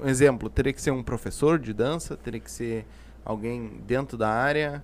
um 0.00 0.08
exemplo, 0.08 0.50
teria 0.50 0.72
que 0.72 0.82
ser 0.82 0.90
um 0.90 1.02
professor 1.02 1.58
de 1.60 1.72
dança, 1.72 2.16
teria 2.16 2.40
que 2.40 2.50
ser 2.50 2.84
alguém 3.24 3.80
dentro 3.86 4.18
da 4.18 4.28
área, 4.28 4.82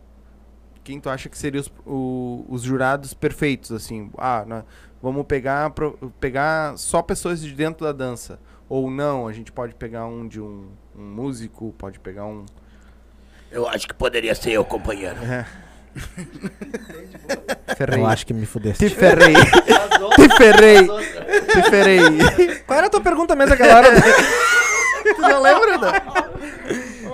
quem 0.84 0.98
tu 1.00 1.08
acha 1.10 1.28
que 1.28 1.36
seriam 1.38 1.60
os, 1.62 1.70
o- 1.86 2.44
os 2.48 2.62
jurados 2.62 3.14
perfeitos, 3.14 3.70
assim? 3.72 4.10
Ah, 4.18 4.44
na- 4.46 4.64
vamos 5.02 5.24
pegar, 5.26 5.70
pro- 5.70 5.96
pegar 6.20 6.76
só 6.78 7.00
pessoas 7.02 7.40
de 7.40 7.52
dentro 7.52 7.84
da 7.86 7.92
dança. 7.92 8.38
Ou 8.68 8.90
não, 8.90 9.26
a 9.28 9.32
gente 9.32 9.52
pode 9.52 9.74
pegar 9.74 10.06
um 10.06 10.26
de 10.26 10.40
um, 10.40 10.68
um 10.96 11.02
músico, 11.02 11.74
pode 11.76 11.98
pegar 12.00 12.24
um... 12.24 12.44
Eu 13.50 13.68
acho 13.68 13.86
que 13.86 13.92
poderia 13.94 14.34
ser 14.34 14.52
eu, 14.52 14.64
companheiro. 14.64 15.16
Ferrei. 17.76 18.00
Eu 18.00 18.06
acho 18.06 18.26
que 18.26 18.32
me 18.32 18.46
fudesse. 18.46 18.88
Te 18.88 18.94
ferrei. 18.94 19.34
Te 20.16 20.36
ferrei. 20.36 20.88
Te 20.88 21.62
ferrei. 21.70 22.58
Qual 22.66 22.78
era 22.78 22.86
a 22.86 22.90
tua 22.90 23.00
pergunta 23.02 23.36
mesmo 23.36 23.52
aquela 23.54 23.76
hora? 23.76 23.88
tu 25.14 25.20
não 25.20 25.42
lembra, 25.42 25.78
não? 25.78 25.92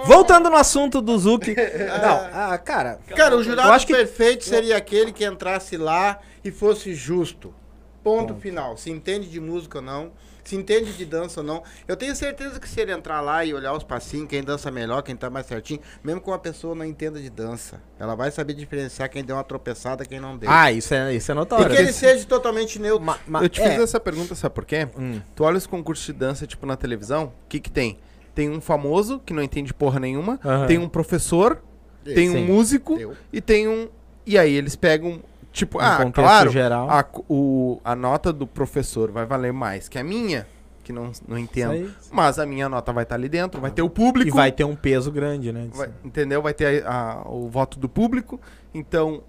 Voltando 0.04 0.48
no 0.50 0.56
assunto 0.56 1.00
do 1.00 1.18
Zuki. 1.18 1.54
Não, 2.02 2.28
ah, 2.32 2.58
cara. 2.58 2.98
Cara, 3.16 3.36
o 3.36 3.42
jurado 3.42 3.68
Eu 3.68 3.72
acho 3.74 3.86
que- 3.86 3.94
perfeito 3.94 4.44
seria 4.44 4.76
aquele 4.76 5.12
que 5.12 5.24
entrasse 5.24 5.76
lá 5.76 6.18
e 6.44 6.50
fosse 6.50 6.94
justo. 6.94 7.54
Ponto 8.02 8.34
final. 8.34 8.76
Se 8.76 8.90
entende 8.90 9.28
de 9.28 9.38
música 9.40 9.78
ou 9.78 9.84
não, 9.84 10.12
se 10.42 10.56
entende 10.56 10.94
de 10.94 11.04
dança 11.04 11.40
ou 11.40 11.46
não. 11.46 11.62
Eu 11.86 11.94
tenho 11.94 12.16
certeza 12.16 12.58
que 12.58 12.66
se 12.66 12.80
ele 12.80 12.90
entrar 12.92 13.20
lá 13.20 13.44
e 13.44 13.52
olhar 13.52 13.74
os 13.74 13.82
passinhos, 13.84 14.28
quem 14.28 14.42
dança 14.42 14.70
melhor, 14.70 15.02
quem 15.02 15.14
tá 15.14 15.28
mais 15.28 15.44
certinho, 15.44 15.80
mesmo 16.02 16.20
que 16.20 16.26
uma 16.28 16.38
pessoa 16.38 16.74
não 16.74 16.86
entenda 16.86 17.20
de 17.20 17.28
dança, 17.28 17.82
ela 17.98 18.14
vai 18.14 18.30
saber 18.30 18.54
diferenciar 18.54 19.10
quem 19.10 19.22
deu 19.22 19.36
uma 19.36 19.44
tropeçada 19.44 20.04
e 20.04 20.06
quem 20.06 20.20
não 20.20 20.38
deu. 20.38 20.48
Ah, 20.50 20.72
isso 20.72 20.94
é, 20.94 21.12
isso 21.12 21.30
é 21.30 21.34
e 21.34 21.36
notório. 21.36 21.68
que 21.68 21.82
ele 21.82 21.92
seja 21.92 22.24
totalmente 22.24 22.78
neutro. 22.78 23.04
Ma- 23.04 23.18
ma- 23.26 23.42
Eu 23.42 23.48
te 23.50 23.60
é, 23.60 23.70
fiz 23.72 23.80
essa 23.80 24.00
pergunta, 24.00 24.34
sabe 24.34 24.54
por 24.54 24.64
quê? 24.64 24.88
Hum. 24.96 25.20
Tu 25.34 25.44
olha 25.44 25.58
os 25.58 25.66
concursos 25.66 26.06
de 26.06 26.12
dança, 26.14 26.46
tipo, 26.46 26.64
na 26.64 26.76
televisão, 26.76 27.24
o 27.24 27.48
que 27.48 27.60
que 27.60 27.70
tem? 27.70 27.98
Tem 28.38 28.48
um 28.48 28.60
famoso, 28.60 29.20
que 29.26 29.34
não 29.34 29.42
entende 29.42 29.74
porra 29.74 29.98
nenhuma, 29.98 30.38
Aham. 30.44 30.68
tem 30.68 30.78
um 30.78 30.88
professor, 30.88 31.60
tem 32.04 32.30
um 32.30 32.34
Sim. 32.34 32.44
músico 32.46 32.96
Eu. 32.96 33.14
e 33.32 33.40
tem 33.40 33.66
um... 33.66 33.88
E 34.24 34.38
aí 34.38 34.54
eles 34.54 34.76
pegam, 34.76 35.18
tipo, 35.52 35.78
Um 35.78 35.80
ah, 35.80 35.96
contexto 35.96 36.14
claro, 36.22 36.50
geral. 36.52 36.88
A, 36.88 37.04
o, 37.28 37.80
a 37.84 37.96
nota 37.96 38.32
do 38.32 38.46
professor 38.46 39.10
vai 39.10 39.26
valer 39.26 39.52
mais 39.52 39.88
que 39.88 39.98
a 39.98 40.04
minha, 40.04 40.46
que 40.84 40.92
não, 40.92 41.10
não 41.26 41.36
entendo. 41.36 41.72
aí. 41.72 41.90
Mas 42.12 42.38
a 42.38 42.46
minha 42.46 42.68
nota 42.68 42.92
vai 42.92 43.02
estar 43.02 43.16
ali 43.16 43.28
dentro, 43.28 43.60
vai 43.60 43.72
ter 43.72 43.82
o 43.82 43.90
público. 43.90 44.28
E 44.28 44.30
vai 44.30 44.52
ter 44.52 44.62
um 44.62 44.76
peso 44.76 45.10
grande, 45.10 45.50
né? 45.50 45.68
vai- 45.74 45.90
entendeu? 46.04 46.40
Vai 46.40 46.54
ter 46.54 46.86
a- 46.86 47.22
a- 47.24 47.28
o 47.28 47.48
voto 47.48 47.76
do 47.76 47.88
público. 47.88 48.40
Então, 48.72 49.20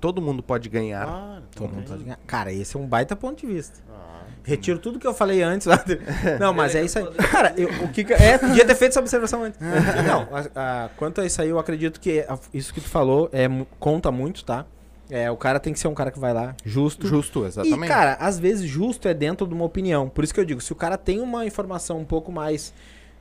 todo 0.00 0.20
mundo 0.22 0.42
pode 0.42 0.68
ganhar. 0.68 1.06
Claro, 1.06 1.42
Todo 1.54 1.72
mundo 1.72 1.88
pode 1.88 2.02
ganhar. 2.04 2.18
Cara, 2.26 2.52
esse 2.52 2.76
é 2.76 2.80
um 2.80 2.86
baita 2.86 3.14
ponto 3.16 3.40
de 3.46 3.52
vista. 3.52 3.80
Ah, 3.90 4.22
Retiro 4.44 4.78
tudo 4.78 4.98
que 4.98 5.06
eu 5.06 5.12
falei 5.14 5.42
antes. 5.42 5.66
lá 5.68 5.76
do- 5.76 5.98
Não, 6.38 6.52
mas 6.52 6.74
é 6.74 6.82
isso 6.84 6.98
aí. 6.98 7.06
Cara, 7.14 7.52
eu- 7.56 7.68
o 7.84 7.88
que 7.88 8.02
É, 8.12 8.38
podia 8.38 8.64
ter 8.64 8.74
feito 8.74 8.92
essa 8.92 9.00
observação 9.00 9.42
antes. 9.42 9.58
Não, 10.06 10.28
a- 10.32 10.84
a- 10.84 10.88
quanto 10.96 11.20
a 11.20 11.26
isso 11.26 11.40
aí, 11.42 11.48
eu 11.48 11.58
acredito 11.58 11.98
que 12.00 12.20
a- 12.20 12.38
isso 12.54 12.72
que 12.72 12.80
tu 12.80 12.88
falou 12.88 13.28
é, 13.32 13.48
conta 13.80 14.10
muito, 14.12 14.44
tá? 14.44 14.64
É, 15.08 15.30
o 15.30 15.36
cara 15.36 15.60
tem 15.60 15.72
que 15.72 15.78
ser 15.78 15.86
um 15.88 15.94
cara 15.94 16.10
que 16.10 16.18
vai 16.18 16.34
lá, 16.34 16.54
justo. 16.64 17.06
Justo, 17.06 17.44
exatamente. 17.46 17.84
E, 17.84 17.88
cara, 17.88 18.14
às 18.20 18.38
vezes 18.40 18.68
justo 18.68 19.06
é 19.06 19.14
dentro 19.14 19.46
de 19.46 19.54
uma 19.54 19.64
opinião. 19.64 20.08
Por 20.08 20.24
isso 20.24 20.34
que 20.34 20.40
eu 20.40 20.44
digo, 20.44 20.60
se 20.60 20.72
o 20.72 20.76
cara 20.76 20.96
tem 20.98 21.20
uma 21.20 21.46
informação 21.46 21.98
um 21.98 22.04
pouco 22.04 22.32
mais. 22.32 22.72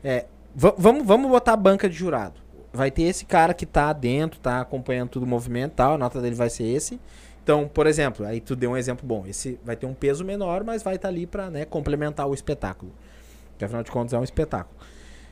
é, 0.04 0.26
va- 0.56 0.74
vamos, 0.78 1.06
vamos 1.06 1.30
botar 1.30 1.54
a 1.54 1.58
banca 1.58 1.88
de 1.90 1.95
jurado. 1.95 2.45
Vai 2.76 2.92
ter 2.92 3.04
esse 3.04 3.26
cara 3.26 3.54
que 3.54 3.66
tá 3.66 3.94
dentro, 3.94 4.40
tá 4.40 4.62
acompanhando 4.62 5.10
todo 5.10 5.24
o 5.24 5.28
movimento 5.28 5.74
tal, 5.74 5.95
a 5.95 5.98
nota 5.98 6.22
dele 6.22 6.36
vai 6.36 6.50
ser 6.50 6.66
esse. 6.66 7.00
Então, 7.44 7.70
por 7.72 7.88
exemplo, 7.88 8.26
aí 8.26 8.42
tu 8.42 8.56
deu 8.56 8.72
um 8.72 8.78
exemplo 8.78 9.06
bom. 9.08 9.26
Esse 9.28 9.60
vai 9.64 9.76
ter 9.76 9.86
um 9.86 9.94
peso 9.94 10.26
menor, 10.26 10.64
mas 10.64 10.84
vai 10.84 10.95
estar 10.95 11.08
ali 11.08 11.26
pra 11.26 11.50
né, 11.50 11.66
complementar 11.66 12.28
o 12.28 12.34
espetáculo. 12.34 12.92
Que 13.58 13.66
afinal 13.66 13.84
de 13.84 13.92
contas 13.92 14.14
é 14.14 14.20
um 14.20 14.24
espetáculo. 14.24 14.76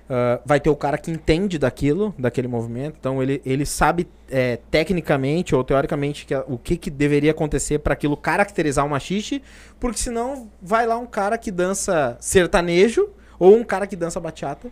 Ah, 0.09 0.41
vai 0.45 0.59
ter 0.59 0.69
o 0.69 0.75
cara 0.75 0.97
que 0.97 1.09
entende 1.09 1.57
daquilo, 1.57 2.13
daquele 2.17 2.47
movimento. 2.47 2.97
Então 2.99 3.21
ele, 3.23 3.41
ele 3.45 3.65
sabe 3.65 4.07
é, 4.29 4.57
tecnicamente 4.69 5.55
ou 5.55 5.63
teoricamente 5.63 6.25
que, 6.25 6.35
o 6.35 6.57
que, 6.57 6.77
que 6.77 6.89
deveria 6.89 7.31
acontecer 7.31 7.79
para 7.79 7.93
aquilo 7.93 8.17
caracterizar 8.17 8.85
uma 8.85 8.99
xixi. 8.99 9.41
Porque 9.79 9.97
senão 9.97 10.49
vai 10.61 10.85
lá 10.85 10.97
um 10.97 11.05
cara 11.05 11.37
que 11.37 11.51
dança 11.51 12.17
sertanejo 12.19 13.09
ou 13.39 13.55
um 13.55 13.63
cara 13.63 13.87
que 13.87 13.95
dança 13.95 14.19
bachata 14.19 14.69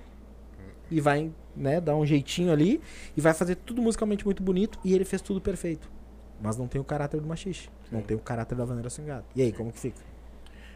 e 0.90 1.00
vai 1.00 1.32
né, 1.56 1.82
dar 1.82 1.96
um 1.96 2.06
jeitinho 2.06 2.52
ali 2.52 2.82
e 3.16 3.22
vai 3.22 3.34
fazer 3.34 3.56
tudo 3.56 3.82
musicalmente 3.82 4.26
muito 4.26 4.42
bonito 4.42 4.80
e 4.84 4.94
ele 4.94 5.06
fez 5.06 5.22
tudo 5.22 5.42
perfeito. 5.42 5.90
Mas 6.42 6.58
não 6.58 6.68
tem 6.68 6.82
o 6.82 6.84
caráter 6.84 7.22
do 7.22 7.28
machixe. 7.28 7.70
Não 7.92 8.02
tem 8.02 8.18
o 8.18 8.20
caráter 8.20 8.56
da 8.56 8.66
vaneira 8.66 8.90
swingada. 8.90 9.26
E 9.36 9.42
aí, 9.42 9.52
como 9.52 9.72
que 9.72 9.80
fica? 9.80 10.12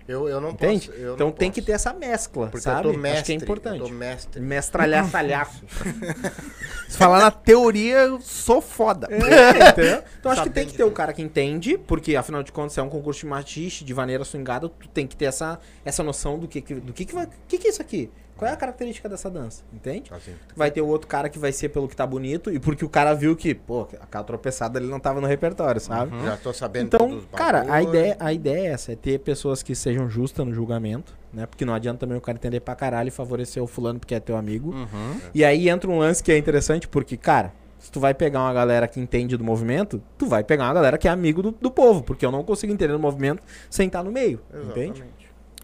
Eu, 0.08 0.30
eu 0.30 0.40
não 0.40 0.52
Entende? 0.52 0.88
posso. 0.88 1.00
eu 1.00 1.16
então 1.16 1.28
não 1.28 1.34
tem 1.34 1.50
que 1.50 1.62
posso. 1.62 1.66
ter 1.66 1.72
essa 1.72 1.92
mescla, 1.92 2.48
Porque 2.50 2.62
sabe? 2.64 2.88
eu 2.88 2.94
tô 2.94 3.00
mestre. 3.00 3.18
Acho 3.18 3.26
que 3.26 3.32
é 3.32 3.36
importante. 3.36 3.80
Eu 3.80 3.88
tô 3.88 3.94
mestre. 3.94 4.40
Mestralhaçalhaço. 4.40 5.64
Se 6.88 6.96
falar 6.98 7.20
na 7.20 7.32
teoria, 7.32 7.98
eu 8.02 8.22
sou 8.22 8.62
foda. 8.62 9.08
É, 9.10 9.70
entendeu? 9.72 10.04
Então 10.20 10.32
acho 10.32 10.44
que 10.44 10.50
tem 10.52 10.68
que 10.68 10.74
ter 10.74 10.84
o 10.84 10.92
cara 10.92 11.12
que 11.12 11.24
entende, 11.24 11.76
porque 11.76 12.16
afinal 12.16 12.44
de 12.44 12.52
contas 12.52 12.78
é 12.78 12.84
um 12.84 12.90
concurso 12.90 13.22
de 13.22 13.26
machixe, 13.26 13.84
de 13.84 13.94
vaneira 13.94 14.24
swingada, 14.24 14.70
tu 14.70 14.88
tem 14.90 15.08
que 15.08 15.16
ter 15.16 15.26
essa, 15.26 15.60
essa 15.84 16.04
noção 16.04 16.38
do 16.38 16.48
que 16.48 16.62
que, 16.62 16.76
do 16.76 16.94
que 16.94 17.06
que 17.06 17.16
vai, 17.16 17.28
que 17.48 17.58
que 17.58 17.68
é 17.68 17.72
isso 17.72 17.82
aqui? 17.82 18.12
Qual 18.38 18.50
é 18.50 18.54
a 18.54 18.58
característica 18.58 19.08
dessa 19.08 19.30
dança? 19.30 19.64
Entende? 19.74 20.12
Assim, 20.14 20.34
Vai 20.56 20.70
ter 20.70 20.82
o 20.82 20.88
outro 20.88 21.08
cara 21.08 21.30
que 21.30 21.40
vai 21.40 21.52
ser 21.52 21.70
pelo 21.70 21.88
que 21.88 21.96
tá 21.96 22.06
bonito 22.06 22.52
e 22.52 22.60
porque 22.60 22.84
o 22.84 22.90
cara 22.90 23.14
viu 23.14 23.36
que, 23.36 23.56
pô, 23.56 23.88
aquela 24.02 24.24
tropeçada 24.24 24.78
ele 24.80 24.88
não 24.88 25.00
tava 25.00 25.22
no 25.22 25.28
repertório, 25.28 25.80
sabe? 25.80 26.12
Já 26.24 26.36
tô 26.38 26.52
sabendo 26.52 26.90
todos 26.90 27.08
Então, 27.08 27.18
os 27.20 27.26
cara, 27.32 27.66
a 27.72 27.82
ideia, 27.82 28.18
a 28.20 28.34
ideia 28.34 28.68
é 28.70 28.72
essa, 28.72 28.92
é 28.92 28.96
ter 28.96 29.20
pessoas 29.20 29.64
que 29.64 29.74
sejam 29.74 30.10
justas 30.10 30.46
no 30.46 30.54
julgamento, 30.54 31.16
né? 31.34 31.46
Porque 31.46 31.64
não 31.64 31.74
adianta 31.74 32.00
também 32.00 32.18
o 32.18 32.22
cara 32.22 32.38
entender 32.38 32.60
pra 32.60 32.76
caralho 32.76 33.08
e 33.08 33.12
favorecer 33.12 33.64
o 33.64 33.68
fulano 33.68 34.00
porque 34.00 34.16
é 34.16 34.20
teu 34.20 34.36
amigo. 34.36 34.72
Uhum. 34.72 35.20
E 35.34 35.44
aí 35.46 35.70
entra 35.70 35.90
um 35.90 35.98
lance 36.00 36.22
que 36.22 36.32
é 36.32 36.38
interessante, 36.38 36.88
porque, 36.88 37.16
cara, 37.16 37.54
se 37.80 37.92
tu 37.92 38.00
vai 38.00 38.14
pegar 38.16 38.40
uma 38.42 38.54
galera 38.54 38.88
que 38.88 39.00
entende 39.00 39.38
do 39.38 39.44
movimento, 39.44 40.02
tu 40.18 40.26
vai 40.26 40.44
pegar 40.44 40.64
uma 40.66 40.74
galera 40.74 40.98
que 40.98 41.08
é 41.08 41.12
amigo 41.12 41.44
do, 41.44 41.52
do 41.52 41.70
povo, 41.70 42.02
porque 42.02 42.26
eu 42.26 42.32
não 42.32 42.44
consigo 42.44 42.74
entender 42.74 42.94
o 42.94 43.00
movimento 43.00 43.44
sem 43.70 43.86
estar 43.88 44.04
no 44.04 44.12
meio, 44.12 44.42
entende? 44.72 45.04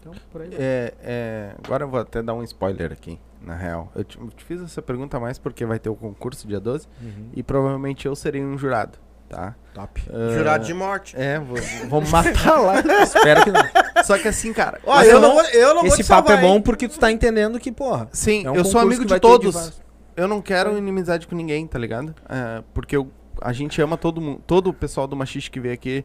Então, 0.02 0.12
por 0.32 0.42
aí 0.42 0.48
vai. 0.48 0.58
É, 0.60 0.94
é, 1.00 1.54
agora 1.64 1.84
eu 1.84 1.88
vou 1.88 2.00
até 2.00 2.20
dar 2.20 2.34
um 2.34 2.42
spoiler 2.42 2.90
aqui, 2.90 3.20
na 3.40 3.54
real. 3.54 3.90
Eu 3.94 4.02
te, 4.02 4.18
eu 4.18 4.28
te 4.30 4.42
fiz 4.42 4.60
essa 4.60 4.82
pergunta 4.82 5.20
mais 5.20 5.38
porque 5.38 5.64
vai 5.64 5.78
ter 5.78 5.88
o 5.90 5.94
concurso 5.94 6.46
dia 6.48 6.58
12 6.58 6.88
Uhum. 7.00 7.28
e 7.34 7.42
provavelmente 7.42 8.06
eu 8.06 8.16
serei 8.16 8.42
um 8.44 8.58
jurado, 8.58 8.98
tá? 9.28 9.54
Top. 9.72 10.02
Ah, 10.10 10.34
Jurado 10.36 10.64
de 10.64 10.74
morte. 10.74 11.14
É, 11.16 11.38
vou, 11.38 11.56
vou 11.88 12.00
matar 12.10 12.58
lá. 12.60 12.74
Espero 13.02 13.44
que 13.44 13.50
não. 13.52 13.62
Só 14.04 14.18
que 14.18 14.26
assim, 14.26 14.52
cara. 14.52 14.80
Ó, 14.84 14.96
Mas 14.96 15.06
eu, 15.08 15.14
eu 15.14 15.20
não 15.20 15.28
não- 15.28 15.34
vou, 15.36 15.44
eu 15.52 15.68
não 15.74 15.80
vou 15.82 15.86
Esse 15.86 16.02
te 16.02 16.08
papo 16.08 16.28
é 16.30 16.34
salvar, 16.34 16.50
bom 16.50 16.56
hein? 16.56 16.62
porque 16.62 16.88
tu 16.88 16.98
tá 16.98 17.12
entendendo 17.12 17.60
que, 17.60 17.70
porra. 17.70 18.08
Sim, 18.12 18.44
é 18.44 18.50
um 18.50 18.56
eu 18.56 18.64
sou 18.64 18.80
amigo 18.80 19.04
de 19.04 19.20
todos. 19.20 19.54
vários- 19.54 19.80
Eu 20.16 20.26
não 20.26 20.42
quero 20.42 20.76
inimizade 20.76 21.28
com 21.28 21.36
ninguém, 21.36 21.64
tá 21.66 21.78
ligado? 21.78 22.12
É, 22.28 22.62
porque 22.74 22.96
eu, 22.96 23.08
a 23.40 23.52
gente 23.52 23.80
ama 23.80 23.96
todo 23.96 24.20
mundo, 24.20 24.42
todo 24.46 24.68
o 24.70 24.74
pessoal 24.74 25.06
do 25.06 25.14
Machiste 25.14 25.48
que 25.50 25.60
veio 25.60 25.74
aqui. 25.74 26.04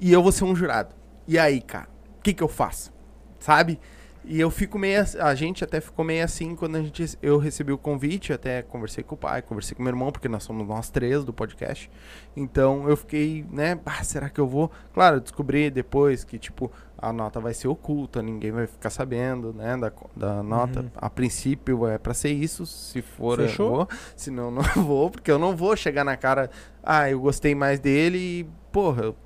E 0.00 0.12
eu 0.12 0.20
vou 0.20 0.32
ser 0.32 0.42
um 0.44 0.54
jurado. 0.56 0.94
E 1.28 1.38
aí, 1.38 1.60
cara, 1.60 1.88
o 2.18 2.22
que 2.22 2.34
que 2.34 2.42
eu 2.42 2.48
faço? 2.48 2.92
Sabe? 3.40 3.80
E 4.22 4.38
eu 4.38 4.50
fico 4.50 4.78
meio. 4.78 5.02
A 5.18 5.34
gente 5.34 5.64
até 5.64 5.80
ficou 5.80 6.04
meio 6.04 6.22
assim 6.22 6.54
quando 6.54 6.76
a 6.76 6.82
gente, 6.82 7.16
eu 7.22 7.38
recebi 7.38 7.72
o 7.72 7.78
convite. 7.78 8.34
Até 8.34 8.60
conversei 8.60 9.02
com 9.02 9.14
o 9.14 9.18
pai, 9.18 9.40
conversei 9.40 9.74
com 9.74 9.82
meu 9.82 9.90
irmão, 9.90 10.12
porque 10.12 10.28
nós 10.28 10.42
somos 10.42 10.68
nós 10.68 10.90
três 10.90 11.24
do 11.24 11.32
podcast. 11.32 11.90
Então 12.36 12.86
eu 12.86 12.98
fiquei, 12.98 13.46
né? 13.50 13.74
"Bah, 13.76 14.04
será 14.04 14.28
que 14.28 14.38
eu 14.38 14.46
vou? 14.46 14.70
Claro, 14.92 15.16
eu 15.16 15.20
descobri 15.20 15.70
depois 15.70 16.22
que, 16.22 16.38
tipo, 16.38 16.70
a 16.98 17.10
nota 17.14 17.40
vai 17.40 17.54
ser 17.54 17.68
oculta, 17.68 18.20
ninguém 18.20 18.52
vai 18.52 18.66
ficar 18.66 18.90
sabendo, 18.90 19.54
né? 19.54 19.74
Da, 19.78 19.90
da 20.14 20.42
nota. 20.42 20.92
A 20.96 21.08
princípio 21.08 21.86
é 21.88 21.96
pra 21.96 22.12
ser 22.12 22.28
isso. 22.30 22.66
Se 22.66 23.00
for, 23.00 23.38
Fechou? 23.38 23.66
eu 23.66 23.72
vou. 23.76 23.88
Se 24.14 24.30
não, 24.30 24.50
não 24.52 24.62
vou, 24.84 25.10
porque 25.10 25.30
eu 25.30 25.38
não 25.38 25.56
vou 25.56 25.74
chegar 25.74 26.04
na 26.04 26.14
cara. 26.18 26.50
Ah, 26.82 27.10
eu 27.10 27.18
gostei 27.18 27.54
mais 27.54 27.80
dele 27.80 28.18
e, 28.18 28.46
porra, 28.70 29.04
eu- 29.04 29.16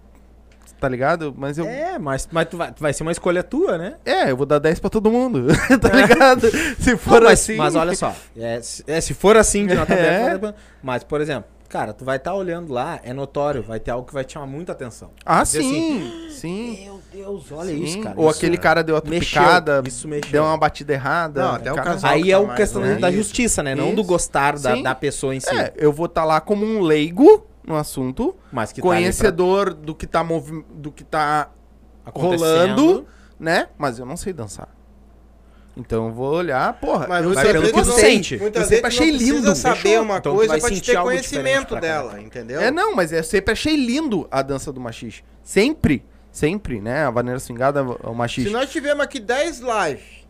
tá 0.80 0.88
ligado? 0.88 1.34
Mas 1.36 1.58
eu. 1.58 1.66
É, 1.66 1.98
mas, 1.98 2.28
mas 2.30 2.46
tu 2.48 2.56
vai, 2.56 2.72
vai 2.78 2.92
ser 2.92 3.02
uma 3.02 3.12
escolha 3.12 3.42
tua, 3.42 3.76
né? 3.78 3.94
É, 4.04 4.30
eu 4.30 4.36
vou 4.36 4.46
dar 4.46 4.58
10 4.58 4.80
pra 4.80 4.90
todo 4.90 5.10
mundo, 5.10 5.46
tá 5.80 5.88
ligado? 5.90 6.48
Se 6.78 6.96
for 6.96 7.20
Não, 7.20 7.28
mas, 7.30 7.40
assim. 7.40 7.56
mas 7.56 7.74
olha 7.74 7.94
só, 7.94 8.14
é, 8.36 8.60
se, 8.60 8.84
é, 8.86 9.00
se 9.00 9.14
for 9.14 9.36
assim 9.36 9.66
de 9.66 9.74
nota 9.74 9.94
É. 9.94 10.24
aberta, 10.24 10.38
vai- 10.38 10.54
mas, 10.82 11.02
por 11.04 11.20
exemplo, 11.20 11.44
cara, 11.68 11.92
tu 11.92 12.04
vai 12.04 12.16
estar 12.18 12.34
olhando 12.34 12.72
lá, 12.72 13.00
é 13.02 13.12
notório, 13.12 13.62
vai 13.62 13.80
ter 13.80 13.90
algo 13.90 14.06
que 14.06 14.14
vai 14.14 14.24
te 14.24 14.34
chamar 14.34 14.46
muita 14.46 14.72
atenção. 14.72 15.10
Ah, 15.24 15.42
Dizer 15.42 15.58
assim, 15.60 15.70
sim, 15.70 16.30
sim. 16.30 16.84
Meu 16.84 17.00
Deus, 17.12 17.50
olha 17.52 17.70
sim. 17.70 17.82
isso, 17.82 18.00
cara. 18.00 18.14
Ou 18.18 18.28
isso 18.30 18.38
aquele 18.38 18.56
cara 18.56 18.82
deu 18.84 18.96
a 18.96 19.00
tupicada, 19.00 19.82
isso 19.86 20.06
mexeu. 20.06 20.30
deu 20.32 20.44
uma 20.44 20.56
batida 20.56 20.92
errada. 20.92 21.42
Não, 21.42 21.54
até 21.54 21.72
o 21.72 21.74
cara- 21.76 21.90
casal- 21.90 22.10
Aí 22.12 22.30
é 22.30 22.34
tá 22.34 22.40
o 22.40 22.46
mais 22.46 22.56
questão 22.58 22.82
no 22.84 23.00
da 23.00 23.08
isso. 23.10 23.18
justiça, 23.18 23.62
né? 23.62 23.74
Não 23.74 23.94
do 23.94 24.00
Isso. 24.02 24.08
gostar 24.08 24.52
da, 24.58 24.74
Sim. 24.76 24.82
da 24.82 24.94
pessoa 24.94 25.34
em 25.34 25.40
si. 25.40 25.54
É, 25.56 25.72
eu 25.76 25.92
vou 25.92 26.06
estar 26.06 26.24
lá 26.24 26.40
como 26.40 26.64
um 26.64 26.80
leigo 26.80 27.46
no 27.66 27.76
assunto, 27.76 28.34
mas 28.52 28.72
que 28.72 28.80
tá 28.80 28.86
conhecedor 28.88 29.72
do 29.74 29.94
que 29.94 30.06
tá 30.06 30.22
movi 30.24 30.64
do 30.74 30.92
que 30.92 31.02
tá 31.04 31.50
pra- 32.04 32.10
acontecendo. 32.10 32.38
rolando, 32.38 33.06
né? 33.38 33.68
Mas 33.78 33.98
eu 33.98 34.06
não 34.06 34.16
sei 34.16 34.32
dançar. 34.32 34.68
Então 35.76 36.06
eu 36.06 36.12
vou 36.12 36.32
olhar, 36.34 36.72
porra. 36.74 37.06
Mas 37.08 37.24
eu 37.24 37.30
você 37.30 37.34
vai 37.42 37.52
pelo 37.52 37.66
que 37.66 37.72
não- 37.76 37.84
sente. 37.84 38.36
Muitas 38.36 38.62
Eu 38.62 38.68
vezes 38.68 38.76
sempre 38.76 38.86
achei 38.86 39.10
não 39.10 39.18
precisa 39.18 39.40
lindo. 39.40 39.56
saber 39.56 40.00
uma 40.00 40.18
Então 40.18 40.34
coisa 40.36 40.58
pra 40.58 40.70
te 40.70 40.80
ter 40.80 41.02
conhecimento 41.02 41.66
pra 41.68 41.80
dela, 41.80 42.10
caralho. 42.10 42.26
entendeu? 42.26 42.60
É, 42.60 42.70
não, 42.70 42.94
mas 42.94 43.10
eu 43.12 43.24
sempre 43.24 43.52
achei 43.52 43.74
lindo 43.74 44.28
a 44.30 44.40
dança 44.40 44.72
do 44.72 44.80
machixe. 44.80 45.24
Sempre, 45.42 46.04
sempre, 46.30 46.80
né? 46.80 47.04
A 47.06 47.10
vaneira 47.10 47.40
swingada, 47.40 47.82
o 47.82 48.14
machixe. 48.14 48.50
Se 48.50 48.54
nós 48.54 48.70
tivermos 48.70 49.04
aqui 49.04 49.18
10 49.18 49.58
lives 49.60 50.23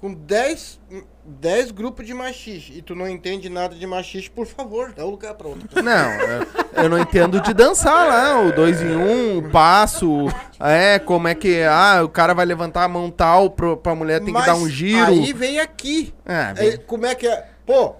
com 0.00 0.12
10, 0.12 0.80
10 1.24 1.70
grupos 1.70 2.06
de 2.06 2.12
machixe 2.12 2.72
e 2.76 2.82
tu 2.82 2.94
não 2.94 3.08
entende 3.08 3.48
nada 3.48 3.74
de 3.74 3.86
machixe, 3.86 4.28
por 4.30 4.46
favor, 4.46 4.92
dá 4.92 5.04
o 5.04 5.10
lugar 5.10 5.34
pra 5.34 5.48
outra 5.48 5.66
pessoa. 5.68 5.82
Não, 5.82 6.10
eu- 6.20 6.84
eu 6.84 6.88
não 6.90 6.98
entendo 6.98 7.40
de 7.40 7.54
dançar 7.54 8.06
lá, 8.06 8.40
o 8.42 8.52
dois 8.52 8.82
em 8.82 8.94
um, 8.96 9.38
o 9.38 9.50
passo, 9.50 10.26
é, 10.60 10.98
como 10.98 11.26
é 11.28 11.34
que, 11.34 11.62
ah, 11.62 12.02
o 12.04 12.08
cara 12.08 12.34
vai 12.34 12.44
levantar 12.44 12.84
a 12.84 12.88
mão 12.88 13.10
tal, 13.10 13.50
pro, 13.50 13.76
pra 13.76 13.94
mulher 13.94 14.18
tem 14.18 14.26
que 14.26 14.32
Mas 14.32 14.46
dar 14.46 14.56
um 14.56 14.68
giro. 14.68 15.06
Aí 15.06 15.32
vem 15.32 15.58
aqui. 15.58 16.12
É, 16.26 16.34
É, 16.34 16.52
bem- 16.54 16.76
como 16.86 17.06
é 17.06 17.14
que 17.14 17.26
é? 17.26 17.46
Pô, 17.64 17.94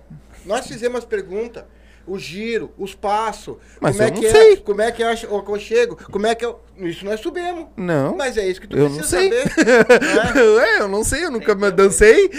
nós 0.44 0.66
fizemos 0.66 0.98
as 0.98 1.04
perguntas. 1.06 1.64
O 2.06 2.18
giro, 2.18 2.70
os 2.78 2.94
passos. 2.94 3.56
Mas 3.80 3.92
como 3.96 4.02
é 4.02 4.08
eu 4.10 4.14
não 4.14 4.20
que 4.20 4.30
sei. 4.30 4.52
é? 4.52 4.56
Como 4.56 4.82
é 4.82 4.92
que 4.92 5.02
é 5.02 5.14
o 5.30 5.36
aconchego? 5.38 5.96
Como 6.10 6.26
é 6.26 6.34
que 6.34 6.44
é? 6.44 6.48
o- 6.48 6.56
Isso 6.78 7.04
nós 7.04 7.18
subimos. 7.20 7.66
Não. 7.76 8.14
Mas 8.16 8.36
é 8.36 8.46
isso 8.46 8.60
que 8.60 8.66
tu 8.68 8.76
Eu 8.76 8.88
não 8.90 8.96
precisa 8.96 9.18
sei. 9.18 9.30
saber. 9.32 9.54
né? 9.64 10.66
É, 10.66 10.80
eu 10.80 10.88
não 10.88 11.02
sei, 11.02 11.24
eu 11.24 11.30
nunca 11.30 11.54
me 11.54 11.70
dancei. 11.70 12.30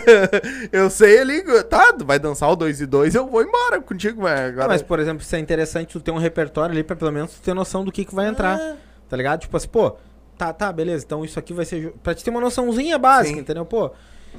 eu 0.72 0.88
sei 0.90 1.18
ali, 1.18 1.42
tá, 1.64 1.92
tu 1.92 2.04
vai 2.04 2.18
dançar 2.18 2.50
o 2.50 2.56
2 2.56 2.80
e 2.80 2.86
2, 2.86 3.14
eu 3.14 3.26
vou 3.26 3.42
embora 3.42 3.80
contigo, 3.80 4.22
mas 4.22 4.40
agora... 4.40 4.68
mas, 4.68 4.82
por 4.82 4.98
exemplo, 4.98 5.22
isso 5.22 5.34
é 5.36 5.38
interessante 5.38 5.92
tu 5.92 6.00
ter 6.00 6.10
um 6.10 6.18
repertório 6.18 6.72
ali 6.72 6.82
pra 6.82 6.96
pelo 6.96 7.12
menos 7.12 7.32
tu 7.32 7.40
ter 7.42 7.54
noção 7.54 7.84
do 7.84 7.92
que, 7.92 8.04
que 8.04 8.14
vai 8.14 8.28
entrar. 8.28 8.58
Ah. 8.58 8.76
Tá 9.08 9.16
ligado? 9.16 9.40
Tipo 9.40 9.56
assim, 9.56 9.68
pô, 9.68 9.94
tá, 10.38 10.52
tá, 10.54 10.72
beleza. 10.72 11.04
Então 11.04 11.22
isso 11.24 11.38
aqui 11.38 11.52
vai 11.52 11.64
ser. 11.66 11.92
Pra 12.02 12.14
te 12.14 12.24
ter 12.24 12.30
uma 12.30 12.40
noçãozinha 12.40 12.98
básica, 12.98 13.34
Sim. 13.34 13.40
entendeu? 13.42 13.64
Pô, 13.66 13.90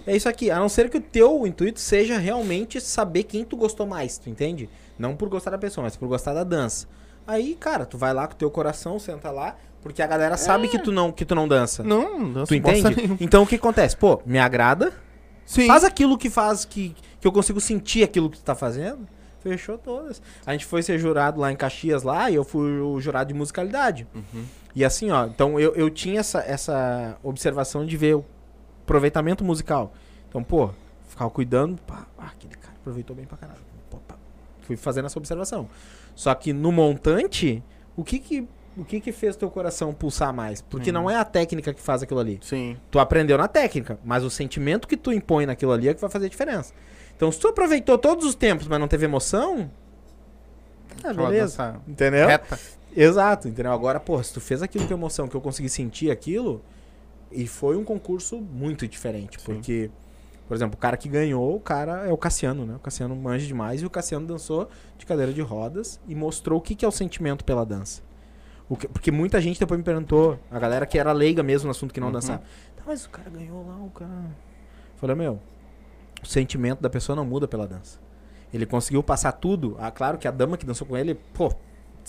é 0.06 0.16
isso 0.16 0.28
aqui. 0.28 0.52
A 0.52 0.60
não 0.60 0.70
ser 0.70 0.90
que 0.90 0.98
o 0.98 1.02
teu 1.02 1.46
intuito 1.48 1.80
seja 1.80 2.18
realmente 2.18 2.80
saber 2.82 3.24
quem 3.24 3.44
tu 3.44 3.56
gostou 3.56 3.86
mais, 3.86 4.18
tu 4.18 4.30
entende? 4.30 4.70
Não 4.98 5.16
por 5.16 5.30
gostar 5.30 5.52
da 5.52 5.58
pessoa, 5.58 5.84
mas 5.84 5.96
por 5.96 6.08
gostar 6.08 6.34
da 6.34 6.44
dança. 6.44 6.88
Aí, 7.26 7.56
cara, 7.56 7.86
tu 7.86 7.98
vai 7.98 8.14
lá 8.14 8.28
com 8.28 8.34
o 8.34 8.38
teu 8.38 8.52
coração, 8.52 9.00
senta 9.00 9.32
lá, 9.32 9.56
porque 9.82 10.02
a 10.02 10.08
galera 10.08 10.36
sabe 10.38 10.68
que 10.68 10.78
tu 10.78 10.92
não, 10.92 11.12
que 11.12 11.26
tu 11.26 11.36
não 11.36 11.48
dança. 11.48 11.84
Não, 11.84 12.20
não 12.20 12.34
danço 12.34 12.48
Tu 12.48 12.56
entende? 12.56 13.18
Então 13.20 13.44
o 13.44 13.48
que 13.48 13.56
acontece? 13.56 13.96
Pô, 13.96 14.22
me 14.26 14.40
agrada. 14.40 14.94
Sim. 15.46 15.68
Faz 15.68 15.84
aquilo 15.84 16.18
que 16.18 16.30
faz 16.30 16.66
que, 16.66 16.96
que 17.20 17.28
eu 17.28 17.32
consigo 17.32 17.60
sentir 17.60 18.04
aquilo 18.04 18.30
que 18.30 18.38
tu 18.38 18.44
tá 18.44 18.56
fazendo. 18.56 19.08
Fechou 19.42 19.78
todas. 19.78 20.22
A 20.46 20.54
gente 20.54 20.66
foi 20.66 20.82
ser 20.82 20.98
jurado 20.98 21.40
lá 21.40 21.52
em 21.52 21.56
Caxias 21.56 22.02
lá 22.02 22.32
e 22.32 22.36
eu 22.36 22.46
fui 22.46 22.80
o 22.80 23.00
jurado 23.02 23.28
de 23.28 23.34
musicalidade. 23.34 24.08
E 24.74 24.86
assim, 24.86 25.12
ó, 25.12 25.26
então 25.26 25.60
eu, 25.60 25.76
eu 25.76 25.90
tinha 25.90 26.22
essa, 26.22 26.40
essa 26.40 27.18
observação 27.22 27.86
de 27.86 27.98
ver 27.98 28.16
o 28.16 28.26
aproveitamento 28.84 29.44
musical. 29.44 29.94
Então, 30.30 30.44
pô, 30.44 30.70
ficava 31.08 31.30
cuidando, 31.30 31.80
pá, 31.82 32.06
ah, 32.18 32.28
aquele 32.28 32.56
cara 32.56 32.76
aproveitou 32.80 33.16
bem 33.16 33.26
pra 33.26 33.38
caralho. 33.38 33.60
Pô, 33.90 33.98
pá. 34.08 34.16
Fui 34.62 34.76
fazendo 34.76 35.06
essa 35.06 35.18
observação. 35.18 35.68
Só 36.16 36.34
que 36.36 36.54
no 36.54 36.72
montante, 36.72 37.64
o 37.96 38.04
que 38.04 38.20
que, 38.20 38.48
o 38.78 38.86
que 38.86 39.00
que 39.00 39.12
fez 39.12 39.36
teu 39.36 39.50
coração 39.50 39.94
pulsar 39.94 40.34
mais? 40.34 40.62
Porque 40.62 40.92
não 40.92 41.10
é 41.10 41.16
a 41.16 41.26
técnica 41.26 41.74
que 41.74 41.82
faz 41.82 42.04
aquilo 42.04 42.20
ali. 42.20 42.40
Sim. 42.42 42.78
Tu 42.92 43.00
aprendeu 43.00 43.38
na 43.38 43.48
técnica, 43.48 44.00
mas 44.04 44.24
o 44.24 44.30
sentimento 44.30 44.88
que 44.88 44.98
tu 44.98 45.12
impõe 45.12 45.46
naquilo 45.46 45.72
ali 45.72 45.90
é 45.90 45.94
que 45.94 46.02
vai 46.02 46.10
fazer 46.10 46.28
a 46.28 46.30
diferença. 46.30 46.74
Então, 47.16 47.32
se 47.32 47.40
tu 47.40 47.48
aproveitou 47.48 47.98
todos 47.98 48.26
os 48.26 48.36
tempos, 48.36 48.68
mas 48.68 48.80
não 48.80 48.88
teve 48.88 49.06
emoção, 49.06 49.70
ah, 51.04 51.10
Aquela 51.10 51.30
beleza. 51.30 51.82
Entendeu? 51.88 52.28
Reta. 52.28 52.60
Exato, 52.96 53.48
entendeu? 53.48 53.72
Agora, 53.72 54.00
pô, 54.00 54.22
se 54.22 54.34
tu 54.34 54.40
fez 54.40 54.62
aquilo 54.62 54.88
com 54.88 54.94
emoção, 54.94 55.28
que 55.28 55.36
eu 55.36 55.42
consegui 55.42 55.70
sentir 55.70 56.12
aquilo, 56.12 56.62
e 57.34 57.48
foi 57.48 57.76
um 57.76 57.84
concurso 57.84 58.40
muito 58.40 58.88
diferente, 58.88 59.38
porque, 59.46 59.90
por 60.48 60.56
exemplo, 60.56 60.76
o 60.76 60.78
cara 60.80 60.96
que 60.98 61.08
ganhou, 61.10 61.56
o 61.56 61.60
cara 61.60 62.08
é 62.08 62.12
o 62.12 62.18
Cassiano, 62.18 62.66
né? 62.66 62.76
O 62.76 62.80
Cassiano 62.80 63.16
manja 63.16 63.46
demais 63.46 63.82
e 63.82 63.86
o 63.86 63.90
Cassiano 63.90 64.26
dançou 64.28 64.70
de 64.98 65.06
cadeira 65.06 65.34
de 65.34 65.42
rodas 65.42 66.00
e 66.08 66.16
mostrou 66.16 66.60
o 66.60 66.62
que, 66.62 66.76
que 66.76 66.86
é 66.86 66.88
o 66.88 66.92
sentimento 66.92 67.44
pela 67.44 67.66
dança. 67.66 68.02
Que- 68.80 68.88
porque 68.88 69.12
muita 69.12 69.40
gente 69.40 69.60
depois 69.60 69.78
me 69.78 69.84
perguntou, 69.84 70.40
a 70.50 70.58
galera 70.58 70.86
que 70.86 70.98
era 70.98 71.12
leiga 71.12 71.44
mesmo 71.44 71.66
no 71.68 71.72
assunto 71.72 71.94
que 71.94 72.00
não 72.00 72.12
dançava. 72.12 72.40
Tá, 72.76 72.84
mas 72.88 73.06
o 73.06 73.10
cara 73.10 73.30
ganhou 73.30 73.64
lá, 73.68 73.78
o 73.78 73.90
cara. 73.92 74.10
Falei, 74.96 75.16
meu, 75.16 75.40
o 76.24 76.26
sentimento 76.26 76.82
da 76.82 76.90
pessoa 76.90 77.16
não 77.16 77.24
muda 77.26 77.48
pela 77.48 77.68
dança. 77.68 78.00
Ele 78.52 78.66
conseguiu 78.66 79.04
passar 79.04 79.32
tudo. 79.34 79.76
Ah, 79.80 79.92
claro 79.92 80.18
que 80.18 80.28
a 80.28 80.32
dama 80.32 80.58
que 80.58 80.66
dançou 80.66 80.88
com 80.88 80.98
ele, 80.98 81.14
pô, 81.34 81.54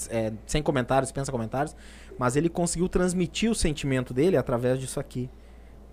é, 0.08 0.32
sem 0.46 0.62
comentários, 0.62 1.12
pensa 1.12 1.30
comentários, 1.30 1.76
mas 2.18 2.36
ele 2.36 2.48
conseguiu 2.48 2.88
transmitir 2.88 3.50
o 3.50 3.54
sentimento 3.54 4.12
dele 4.14 4.36
através 4.36 4.78
disso 4.78 4.98
aqui. 5.00 5.28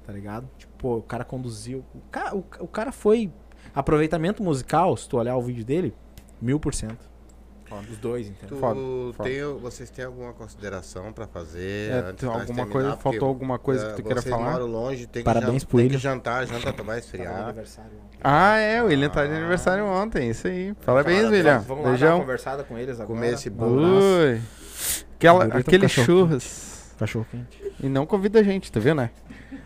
Tá 0.05 0.11
ligado? 0.11 0.49
Tipo, 0.57 0.73
pô, 0.77 0.97
o 0.97 1.01
cara 1.03 1.23
conduziu. 1.23 1.85
O 1.93 2.01
cara, 2.11 2.35
o, 2.35 2.43
o 2.59 2.67
cara 2.67 2.91
foi. 2.91 3.31
Aproveitamento 3.73 4.43
musical, 4.43 4.97
se 4.97 5.07
tu 5.07 5.17
olhar 5.17 5.35
o 5.37 5.41
vídeo 5.41 5.63
dele, 5.63 5.93
mil 6.41 6.59
por 6.59 6.73
cento. 6.73 7.09
Os 7.89 7.97
dois, 7.99 8.27
entendeu? 8.27 8.57
Foda, 8.57 8.77
foda. 9.15 9.29
tem- 9.29 9.41
vocês 9.61 9.89
têm 9.89 10.03
alguma 10.03 10.33
consideração 10.33 11.13
pra 11.13 11.25
fazer? 11.25 11.89
É, 11.91 11.97
antes 12.09 12.23
alguma 12.25 12.45
terminar? 12.45 12.69
coisa, 12.69 12.97
faltou 12.97 13.27
alguma 13.29 13.57
coisa 13.57 13.91
que 13.91 13.95
tu 13.95 14.03
queira 14.03 14.21
falar? 14.21 14.57
longe, 14.57 15.07
tem 15.07 15.23
Parabéns 15.23 15.63
que, 15.63 15.71
jan- 15.71 15.77
tem 15.77 15.87
que 15.87 15.95
William. 15.95 15.99
jantar, 15.99 16.45
janta 16.47 16.83
vai 16.83 16.99
esfriar. 16.99 17.55
Ah, 18.21 18.57
é, 18.57 18.83
o 18.83 18.87
William 18.87 19.07
tá 19.07 19.25
de 19.25 19.31
aniversário 19.33 19.85
ontem, 19.85 20.29
isso 20.31 20.47
aí. 20.47 20.73
Parabéns, 20.85 21.29
William. 21.29 21.59
Vamos 21.59 21.69
lá 21.69 21.75
dar 21.75 21.77
uma 21.77 21.89
Beijão. 21.91 22.19
conversada 22.19 22.63
com 22.65 22.77
eles 22.77 22.99
agora. 22.99 23.07
Comer 23.07 23.33
esse 23.35 23.49
bolo. 23.49 23.87
Aquela, 25.15 25.45
aquele 25.45 25.83
cachorro. 25.83 26.05
churras. 26.05 26.95
Cachorro 26.97 27.25
quente. 27.31 27.73
E 27.81 27.89
não 27.89 28.05
convida 28.05 28.39
a 28.39 28.43
gente, 28.43 28.71
tá 28.71 28.79
vendo, 28.79 28.97
né? 28.97 29.09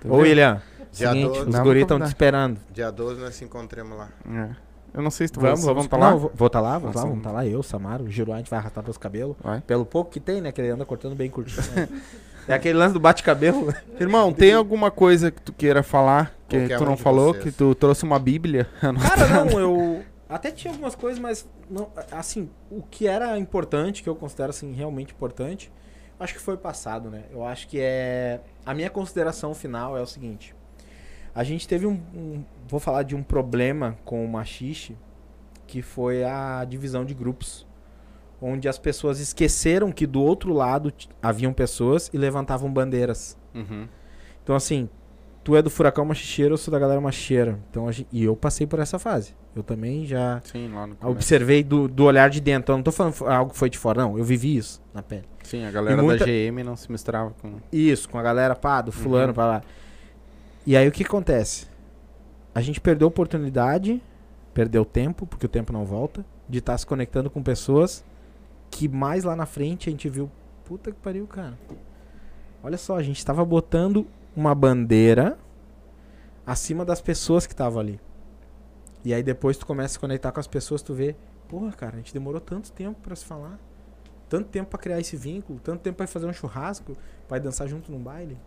Tá 0.02 0.10
Ô? 0.10 0.18
William, 0.18 0.62
Dia 0.92 1.10
seguinte, 1.10 1.40
12. 1.40 1.50
os 1.50 1.60
guris 1.60 1.82
estão 1.82 2.00
te 2.00 2.08
esperando. 2.08 2.60
Dia 2.72 2.92
12 2.92 3.22
nós 3.22 3.36
se 3.36 3.44
encontremos 3.44 3.98
lá. 3.98 4.10
É. 4.30 4.50
Eu 4.94 5.02
não 5.02 5.12
sei 5.12 5.28
se 5.28 5.34
tu 5.34 5.42
Vamos, 5.42 5.60
vocês 5.60 5.68
vamos, 5.68 5.88
vão 5.88 5.90
tá 5.90 5.98
lá. 5.98 6.12
Não, 6.12 6.20
vou, 6.20 6.32
vou 6.34 6.50
tá 6.50 6.62
lá, 6.62 6.78
vamos 6.78 6.96
lá, 6.96 7.02
vamos 7.02 7.24
tá 7.24 7.32
lá. 7.32 7.46
Eu, 7.46 7.62
Samaro, 7.62 8.06
o 8.06 8.10
Giro, 8.10 8.32
a 8.32 8.38
gente 8.38 8.50
vai 8.50 8.60
arrastar 8.60 8.82
pelos 8.82 8.98
cabelos. 8.98 9.36
Vai. 9.44 9.60
Pelo 9.60 9.86
pouco 9.86 10.10
que 10.10 10.22
tem, 10.22 10.40
né? 10.40 10.54
Que 10.54 10.62
ele 10.62 10.70
anda 10.70 10.86
cortando 10.86 11.14
bem 11.16 11.30
curtinho. 11.30 11.62
né? 11.76 11.90
é 12.48 12.54
aquele 12.54 12.78
lance 12.78 12.94
do 12.94 13.00
bate-cabelo. 13.02 13.74
Irmão, 14.00 14.32
tem 14.32 14.54
alguma 14.54 14.90
coisa 14.90 15.32
que 15.32 15.42
tu 15.42 15.52
queira 15.52 15.84
falar 15.84 16.34
que 16.48 16.58
Qualquer 16.60 16.78
tu 16.78 16.84
um 16.84 16.88
não 16.88 16.96
falou, 16.96 17.34
vocês. 17.34 17.44
que 17.44 17.52
tu 17.52 17.76
trouxe 17.76 18.06
uma 18.06 18.18
bíblia? 18.18 18.70
Cara, 18.80 19.28
não, 19.28 19.60
eu 19.60 20.05
até 20.28 20.52
tinha 20.52 20.74
algumas 20.74 20.96
coisas, 20.96 21.20
mas 21.20 21.48
não, 21.70 21.90
assim, 22.12 22.50
o 22.70 22.82
que 22.82 23.08
era 23.08 23.38
importante, 23.38 24.02
que 24.04 24.10
eu 24.10 24.16
considero 24.16 24.50
assim 24.50 24.72
realmente 24.74 25.14
importante, 25.14 25.72
acho 26.20 26.34
que 26.34 26.40
foi 26.40 26.58
passado, 26.58 27.10
né? 27.10 27.24
Eu 27.32 27.46
acho 27.46 27.68
que 27.68 27.80
é 27.80 28.42
a 28.66 28.74
minha 28.74 28.90
consideração 28.90 29.54
final 29.54 29.98
é 29.98 30.02
o 30.02 30.06
seguinte: 30.08 30.56
a 31.34 31.44
gente 31.44 31.68
teve 31.68 31.86
um, 31.86 31.94
um- 32.14 32.44
vou 32.68 32.80
falar 32.80 33.04
de 33.04 33.16
um 33.16 33.22
problema 33.24 33.98
com 34.04 34.24
o 34.26 34.28
machixe, 34.28 34.98
que 35.68 35.82
foi 35.82 36.24
a 36.24 36.66
divisão 36.66 37.06
de 37.06 37.14
grupos, 37.14 37.66
onde 38.42 38.68
as 38.68 38.78
pessoas 38.78 39.20
esqueceram 39.20 39.92
que 39.92 40.06
do 40.08 40.22
outro 40.22 40.54
lado 40.54 40.94
haviam 41.22 41.54
pessoas 41.54 42.10
e 42.14 42.18
levantavam 42.18 42.72
bandeiras. 42.72 43.38
Uhum. 43.54 43.88
Então, 44.44 44.56
assim, 44.56 44.90
tu 45.46 45.56
é 45.56 45.62
do 45.62 45.70
furacão 45.70 46.04
machicheiro, 46.04 46.56
eu 46.56 46.58
sou 46.58 46.72
da 46.72 46.78
galera 46.80 47.00
machicheira. 47.00 47.58
Então, 47.70 47.88
a 47.88 47.92
gen- 47.94 48.06
e 48.12 48.24
eu 48.26 48.36
passei 48.36 48.68
por 48.68 48.80
essa 48.80 49.00
fase. 49.00 49.34
Eu 49.56 49.64
também 49.64 50.06
já 50.06 50.42
Sim, 50.44 50.68
lá 50.74 50.86
no 50.88 50.96
começo. 50.96 51.16
observei 51.18 51.64
do, 51.64 51.88
do 51.88 52.04
olhar 52.04 52.30
de 52.30 52.42
dentro. 52.42 52.74
Eu 52.74 52.78
não 52.78 52.84
tô 52.84 52.92
falando 52.92 53.16
algo 53.28 53.52
que 53.52 53.58
foi 53.58 53.70
de 53.70 53.78
fora, 53.78 54.02
não. 54.02 54.18
Eu 54.18 54.24
vivi 54.26 54.58
isso 54.58 54.82
na 54.94 55.02
pele. 55.02 55.24
Sim, 55.44 55.64
a 55.64 55.72
galera 55.72 56.02
muita- 56.04 56.26
da 56.26 56.32
GM 56.32 56.64
não 56.64 56.76
se 56.76 56.92
misturava 56.92 57.34
com... 57.42 57.54
Isso, 57.72 58.10
com 58.10 58.18
a 58.18 58.24
galera, 58.24 58.56
pá, 58.56 58.82
do 58.82 58.92
fulano, 58.92 59.28
Uhum. 59.28 59.34
pra 59.36 59.46
lá. 59.46 59.62
E 60.66 60.76
aí 60.76 60.88
o 60.88 60.92
que 60.92 61.04
acontece? 61.04 61.68
A 62.54 62.60
gente 62.60 62.82
perdeu 62.82 63.06
a 63.06 63.10
oportunidade, 63.10 64.02
perdeu 64.54 64.84
tempo, 64.84 65.28
porque 65.28 65.46
o 65.46 65.50
tempo 65.50 65.72
não 65.72 65.86
volta, 65.86 66.26
de 66.50 66.58
estar 66.58 66.76
se 66.78 66.86
conectando 66.86 67.30
com 67.30 67.44
pessoas 67.44 68.04
que 68.72 68.88
mais 68.90 69.24
lá 69.24 69.36
na 69.36 69.46
frente 69.46 69.88
a 69.90 69.92
gente 69.92 70.10
viu, 70.10 70.30
puta 70.66 70.92
que 70.92 70.98
pariu, 70.98 71.28
cara. 71.28 71.58
Olha 72.64 72.78
só, 72.78 72.98
a 72.98 73.04
gente 73.04 73.24
tava 73.24 73.46
botando 73.46 74.08
uma 74.36 74.54
bandeira 74.54 75.38
acima 76.46 76.84
das 76.84 77.02
pessoas 77.02 77.48
que 77.48 77.54
estavam 77.54 77.80
ali. 77.80 78.00
E 79.04 79.14
aí 79.14 79.24
depois 79.24 79.58
tu 79.58 79.66
começa 79.66 79.94
a 79.94 79.94
se 79.94 80.00
conectar 80.00 80.32
com 80.32 80.40
as 80.40 80.48
pessoas, 80.48 80.82
tu 80.82 80.94
vê, 80.94 81.16
porra, 81.48 81.72
cara, 81.72 81.94
a 81.94 81.98
gente 81.98 82.14
demorou 82.14 82.42
tanto 82.42 82.72
tempo 82.72 83.00
pra 83.02 83.16
se 83.16 83.26
falar. 83.26 83.60
Tanto 84.28 84.50
tempo 84.50 84.70
pra 84.70 84.80
criar 84.80 85.00
esse 85.00 85.16
vínculo, 85.16 85.60
tanto 85.60 85.82
tempo 85.82 86.02
ir 86.04 86.08
fazer 86.08 86.26
um 86.26 86.34
churrasco, 86.34 86.98
ir 87.32 87.40
dançar 87.40 87.68
junto 87.68 87.92
num 87.92 88.00
baile. 88.00 88.38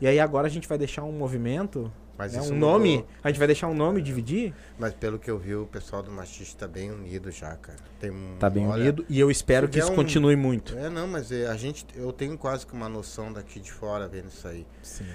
E 0.00 0.06
aí 0.06 0.18
agora 0.18 0.46
a 0.46 0.50
gente 0.50 0.68
vai 0.68 0.78
deixar 0.78 1.02
um 1.02 1.12
movimento, 1.12 1.92
Mas 2.20 2.34
né, 2.34 2.40
isso 2.40 2.52
um 2.52 2.54
mudou. 2.56 2.70
nome, 2.72 3.04
a 3.24 3.28
gente 3.28 3.38
vai 3.38 3.46
deixar 3.46 3.66
um 3.68 3.74
nome 3.74 4.02
dividir? 4.02 4.52
Mas 4.78 4.92
pelo 4.92 5.18
que 5.18 5.30
eu 5.30 5.38
vi, 5.38 5.54
o 5.54 5.64
pessoal 5.66 6.02
do 6.02 6.10
Machiste 6.10 6.54
tá 6.54 6.68
bem 6.68 6.90
unido 6.90 7.30
já, 7.30 7.56
cara. 7.56 7.78
Tem 7.98 8.10
um, 8.10 8.36
Tá 8.38 8.50
bem 8.50 8.66
olha, 8.66 8.82
unido 8.82 9.06
e 9.08 9.18
eu 9.18 9.30
espero 9.30 9.66
que 9.68 9.78
isso 9.78 9.90
um- 9.90 9.96
continue 9.96 10.36
muito. 10.36 10.76
É, 10.76 10.90
não, 10.90 11.06
mas 11.06 11.32
é, 11.32 11.46
a 11.46 11.56
gente, 11.56 11.86
eu 11.94 12.12
tenho 12.12 12.36
quase 12.36 12.66
que 12.66 12.74
uma 12.74 12.90
noção 12.90 13.32
daqui 13.32 13.58
de 13.58 13.72
fora 13.72 14.06
vendo 14.06 14.28
isso 14.28 14.46
aí. 14.46 14.66
Sim. 14.82 15.06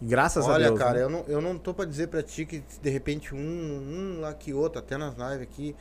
Graças 0.00 0.44
Olha, 0.46 0.66
a 0.66 0.68
Deus. 0.68 0.78
cara, 0.78 0.94
né? 0.98 1.02
eu, 1.04 1.10
não, 1.10 1.24
eu 1.26 1.40
não 1.40 1.58
tô 1.58 1.74
pra 1.74 1.84
dizer 1.84 2.06
pra 2.08 2.22
ti 2.22 2.46
que 2.46 2.62
de 2.80 2.90
repente 2.90 3.34
um, 3.34 3.38
um 3.38 4.20
lá 4.20 4.32
que 4.32 4.52
outro, 4.54 4.78
até 4.78 4.96
nas 4.96 5.14
lives 5.14 5.42
aqui. 5.42 5.74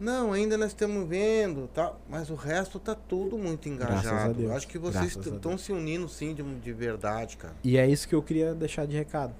Não, 0.00 0.32
ainda 0.32 0.56
nós 0.56 0.68
estamos 0.68 1.08
vendo, 1.08 1.66
tá? 1.74 1.92
Mas 2.08 2.30
o 2.30 2.36
resto 2.36 2.78
tá 2.78 2.94
tudo 2.94 3.36
muito 3.36 3.68
engajado. 3.68 4.50
Acho 4.52 4.68
que 4.68 4.78
vocês 4.78 5.16
estão 5.16 5.58
se 5.58 5.72
unindo 5.72 6.08
sim 6.08 6.32
de, 6.34 6.42
de 6.42 6.72
verdade, 6.72 7.36
cara. 7.36 7.54
E 7.64 7.76
é 7.76 7.84
isso 7.86 8.06
que 8.08 8.14
eu 8.14 8.22
queria 8.22 8.54
deixar 8.54 8.86
de 8.86 8.96
recado. 8.96 9.34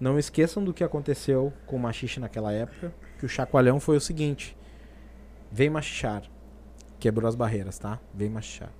Não 0.00 0.18
esqueçam 0.18 0.62
do 0.62 0.72
que 0.72 0.84
aconteceu 0.84 1.52
com 1.66 1.76
o 1.76 1.78
machixe 1.78 2.20
naquela 2.20 2.52
época, 2.52 2.92
que 3.18 3.26
o 3.26 3.28
chacoalhão 3.28 3.80
foi 3.80 3.96
o 3.96 4.00
seguinte: 4.00 4.56
vem 5.50 5.68
machichar. 5.70 6.22
Quebrou 7.00 7.28
as 7.28 7.34
barreiras, 7.34 7.78
tá? 7.78 7.98
Vem 8.14 8.28
machichar. 8.28 8.70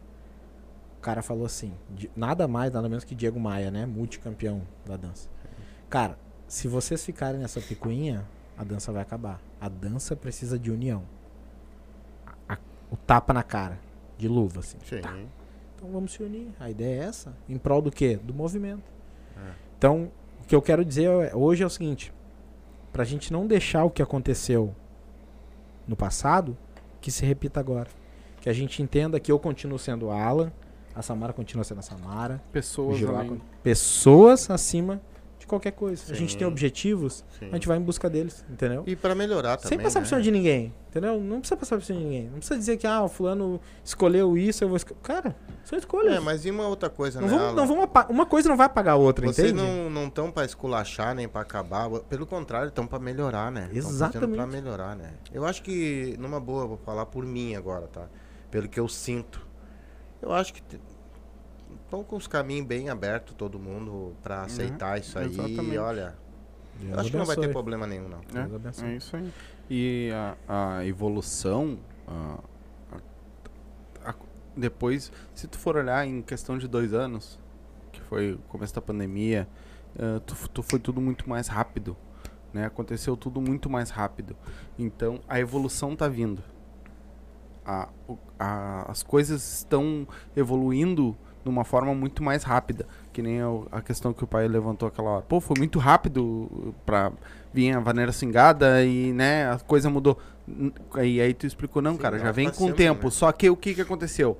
O 0.98 1.00
cara 1.00 1.22
falou 1.22 1.47
assim, 1.47 1.72
nada 2.16 2.48
mais, 2.48 2.72
nada 2.72 2.88
menos 2.88 3.05
que 3.05 3.14
Diego 3.14 3.38
Maia, 3.38 3.70
né? 3.70 3.86
Multicampeão 3.86 4.62
da 4.84 4.97
dança. 4.97 5.28
Cara, 5.88 6.18
se 6.48 6.66
vocês 6.66 7.05
ficarem 7.05 7.40
nessa 7.40 7.60
picuinha, 7.60 8.26
a 8.56 8.64
dança 8.64 8.90
vai 8.92 9.02
acabar. 9.02 9.40
A 9.60 9.68
dança 9.68 10.16
precisa 10.16 10.58
de 10.58 10.70
união. 10.72 11.05
A- 12.26 12.55
a- 12.55 12.58
o 12.90 12.97
tapa 12.97 13.32
na 13.32 13.44
cara, 13.44 13.78
de 14.18 14.26
luva, 14.26 14.58
assim. 14.60 14.76
Sim. 14.84 15.00
Tá. 15.00 15.16
Então 15.76 15.88
vamos 15.92 16.12
se 16.12 16.22
unir. 16.22 16.50
A 16.58 16.68
ideia 16.68 17.02
é 17.02 17.05
essa. 17.06 17.32
Em 17.48 17.56
prol 17.56 17.80
do 17.80 17.92
quê? 17.92 18.16
Do 18.16 18.34
movimento. 18.34 18.82
É. 19.36 19.52
Então, 19.78 20.10
que 20.49 20.57
eu 20.57 20.62
quero 20.62 20.85
dizer 20.85 21.05
é- 21.09 21.36
hoje 21.36 21.62
é 21.62 21.67
o 21.67 21.70
seguinte: 21.70 22.12
pra 22.93 23.05
gente 23.05 23.33
não 23.33 23.47
deixar 23.47 23.85
o 23.85 23.91
que 23.91 24.02
aconteceu 24.02 24.75
no 25.86 25.94
passado, 25.94 26.57
que 27.01 27.10
se 27.12 27.25
repita 27.25 27.60
agora. 27.60 27.89
Que 28.41 28.49
a 28.49 28.52
gente 28.52 28.83
entenda 28.83 29.20
que 29.20 29.31
eu 29.31 29.39
continuo 29.39 29.78
sendo 29.78 30.10
Alan, 30.10 30.51
a 30.94 31.02
Samara 31.02 31.33
continua 31.33 31.65
sendo 31.65 31.78
a 31.78 31.83
Samara, 31.83 32.43
Pessoas 32.51 32.99
pessoas 33.62 34.51
acima 34.51 35.01
de 35.39 35.47
qualquer 35.47 35.73
coisa. 35.73 36.12
A 36.12 36.15
gente 36.17 36.33
Sim. 36.33 36.39
tem 36.39 36.47
objetivos, 36.47 37.25
Sim. 37.39 37.49
a 37.51 37.55
gente 37.55 37.68
vai 37.68 37.77
em 37.77 37.83
busca 37.83 38.09
deles, 38.09 38.44
entendeu? 38.51 38.85
E 38.86 38.97
pra 38.97 39.15
melhorar 39.15 39.57
também. 39.57 39.68
Sem 39.68 39.78
passar 39.78 40.01
né? 40.01 40.05
por 40.05 40.09
cima 40.09 40.23
de 40.23 40.31
ninguém, 40.31 40.73
entendeu? 40.99 41.20
Não 41.20 41.41
precisa 41.41 41.57
passar 41.57 41.77
por 41.77 41.85
cima 41.85 41.99
de 41.99 42.05
ninguém. 42.05 42.25
Não 42.28 42.39
precisa 42.39 42.59
dizer 42.59 42.77
que, 42.77 42.86
ah, 42.86 43.02
o 43.02 43.09
fulano 43.09 43.60
escolheu 43.85 44.36
isso, 44.36 44.62
eu 44.65 44.68
vou 44.68 44.77
escolher. 44.77 45.01
Cara, 45.02 45.36
são 45.65 45.78
escolhas. 45.78 46.15
É, 46.17 46.20
mas 46.20 46.44
e 46.44 46.51
uma 46.51 46.67
outra 46.68 46.91
coisa, 46.91 47.20
não 47.20 47.28
né? 47.28 47.36
vamos, 47.36 47.55
não 47.55 47.67
vamos 47.67 47.85
apa- 47.85 48.07
Uma 48.10 48.27
coisa 48.27 48.49
não 48.49 48.57
vai 48.57 48.67
apagar 48.67 48.94
a 48.94 48.97
outra, 48.97 49.27
Vocês 49.27 49.51
entende? 49.52 49.62
não 49.67 49.89
não 49.91 50.07
estão 50.09 50.31
pra 50.31 50.44
esculachar 50.44 51.15
nem 51.15 51.28
pra 51.28 51.41
acabar, 51.41 51.89
pelo 52.09 52.27
contrário, 52.27 52.68
estão 52.68 52.86
pra 52.86 52.99
melhorar, 52.99 53.51
né? 53.51 53.68
Exatamente. 53.73 54.36
Pra 54.36 54.47
melhorar, 54.47 54.94
né? 54.97 55.15
Eu 55.33 55.44
acho 55.44 55.62
que 55.62 56.17
numa 56.18 56.39
boa, 56.41 56.67
vou 56.67 56.77
falar 56.78 57.07
por 57.07 57.25
mim 57.25 57.55
agora, 57.55 57.86
tá? 57.86 58.07
Pelo 58.51 58.68
que 58.68 58.78
eu 58.78 58.89
sinto. 58.89 59.47
Eu 60.20 60.33
acho 60.33 60.52
que 60.55 60.62
estão 61.85 62.02
com 62.02 62.17
os 62.17 62.27
caminhos 62.27 62.67
bem 62.67 62.89
abertos 62.91 63.35
todo 63.36 63.59
mundo 63.59 64.15
pra 64.23 64.43
aceitar 64.43 64.99
isso 64.99 65.18
aí. 65.18 65.27
exatamente. 65.27 65.75
E 65.75 65.78
olha, 65.78 66.15
Deus 66.81 66.93
eu 66.94 67.01
acho 67.01 67.10
que 67.10 67.17
não 67.17 67.25
vai 67.25 67.35
ter 67.36 67.41
abençoe. 67.43 67.52
problema 67.52 67.86
nenhum 67.86 68.09
não. 68.09 68.20
Deus 68.33 68.55
abençoe. 68.55 68.89
É, 68.89 68.93
é 68.93 68.97
isso 68.97 69.17
aí. 69.17 69.33
E 69.70 70.10
a, 70.48 70.76
a 70.78 70.86
evolução, 70.86 71.78
a- 72.06 72.38
a- 74.05 74.14
depois, 74.56 75.12
se 75.34 75.47
tu 75.47 75.58
for 75.58 75.76
olhar 75.76 76.06
em 76.06 76.22
questão 76.22 76.58
de 76.58 76.66
dois 76.66 76.92
anos, 76.92 77.38
que 77.92 78.00
foi 78.00 78.32
o 78.32 78.38
começo 78.48 78.74
da 78.74 78.80
pandemia, 78.80 79.48
eh, 79.98 80.20
tu, 80.26 80.34
tu 80.48 80.62
foi 80.62 80.78
tudo 80.78 81.00
muito 81.00 81.28
mais 81.28 81.48
rápido, 81.48 81.97
né? 82.52 82.64
Aconteceu 82.66 83.16
tudo 83.16 83.40
muito 83.40 83.68
mais 83.70 83.90
rápido. 83.90 84.34
Então, 84.78 85.20
a 85.28 85.38
evolução 85.38 85.94
tá 85.94 86.08
vindo. 86.08 86.42
A, 87.64 87.88
a- 88.38 88.90
as 88.90 89.02
coisas 89.02 89.58
estão 89.58 90.08
evoluindo 90.34 91.16
de 91.44 91.49
uma 91.49 91.65
forma 91.65 91.94
muito 91.94 92.23
mais 92.23 92.42
rápida. 92.42 92.86
Que 93.12 93.23
nem 93.23 93.41
a, 93.41 93.47
a 93.73 93.81
questão 93.81 94.12
que 94.12 94.23
o 94.25 94.26
pai 94.26 94.47
levantou 94.49 94.89
aquela 94.89 95.10
hora. 95.10 95.23
Pô, 95.23 95.41
foi 95.41 95.57
muito 95.58 95.78
rápido 95.78 96.75
pra 96.86 97.12
vir 97.52 97.75
a 97.76 97.81
vaneira 97.81 98.12
cingada 98.12 98.84
e, 98.84 99.12
né, 99.12 99.50
a 99.50 99.58
coisa 99.58 99.89
mudou. 99.91 100.18
E 101.02 101.20
aí 101.20 101.34
tu 101.34 101.47
explicou, 101.47 101.83
não, 101.83 101.92
Sim, 101.92 101.99
cara, 101.99 102.18
já 102.18 102.33
vem 102.33 102.50
com 102.50 102.67
o 102.67 102.73
tempo. 102.73 103.05
né? 103.07 103.10
Só 103.10 103.31
que 103.33 103.50
o 103.50 103.57
que 103.57 103.75
que 103.75 103.81
aconteceu? 103.81 104.39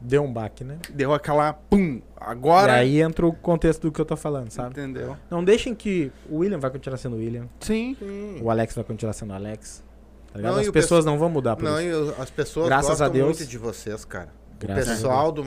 Deu 0.00 0.22
um 0.22 0.32
baque, 0.32 0.64
né? 0.64 0.78
Deu 0.94 1.12
aquela, 1.12 1.52
pum, 1.52 2.00
agora... 2.16 2.72
E 2.72 2.80
aí 2.80 3.02
entra 3.02 3.26
o 3.26 3.34
contexto 3.34 3.82
do 3.82 3.92
que 3.92 4.00
eu 4.00 4.04
tô 4.06 4.16
falando, 4.16 4.50
sabe? 4.50 4.70
Entendeu? 4.70 5.14
Não 5.30 5.44
deixem 5.44 5.74
que 5.74 6.10
o 6.30 6.38
William 6.38 6.58
vai 6.58 6.70
continuar 6.70 6.96
sendo 6.96 7.16
o 7.16 7.18
William, 7.18 7.46
Sim. 7.60 7.94
Sim. 7.98 8.38
o 8.40 8.50
Alex 8.50 8.74
vai 8.74 8.84
continuar 8.84 9.12
sendo 9.12 9.32
o 9.32 9.34
Alex. 9.34 9.84
Tá? 10.32 10.38
Não, 10.38 10.56
As 10.56 10.70
pessoas 10.70 11.04
não 11.04 11.18
vão 11.18 11.28
mudar 11.28 11.54
por 11.56 11.64
Não, 11.66 11.78
isso. 11.78 11.88
e 11.88 11.92
o- 11.92 12.14
as 12.22 12.30
pessoas 12.30 12.66
Graças 12.68 12.88
gostam 12.88 13.06
a 13.08 13.10
Deus. 13.10 13.26
muito 13.38 13.44
de 13.50 13.58
vocês, 13.58 14.02
cara. 14.06 14.28
Graças 14.60 14.86
o 14.86 14.90
pessoal 14.90 15.32
do 15.32 15.42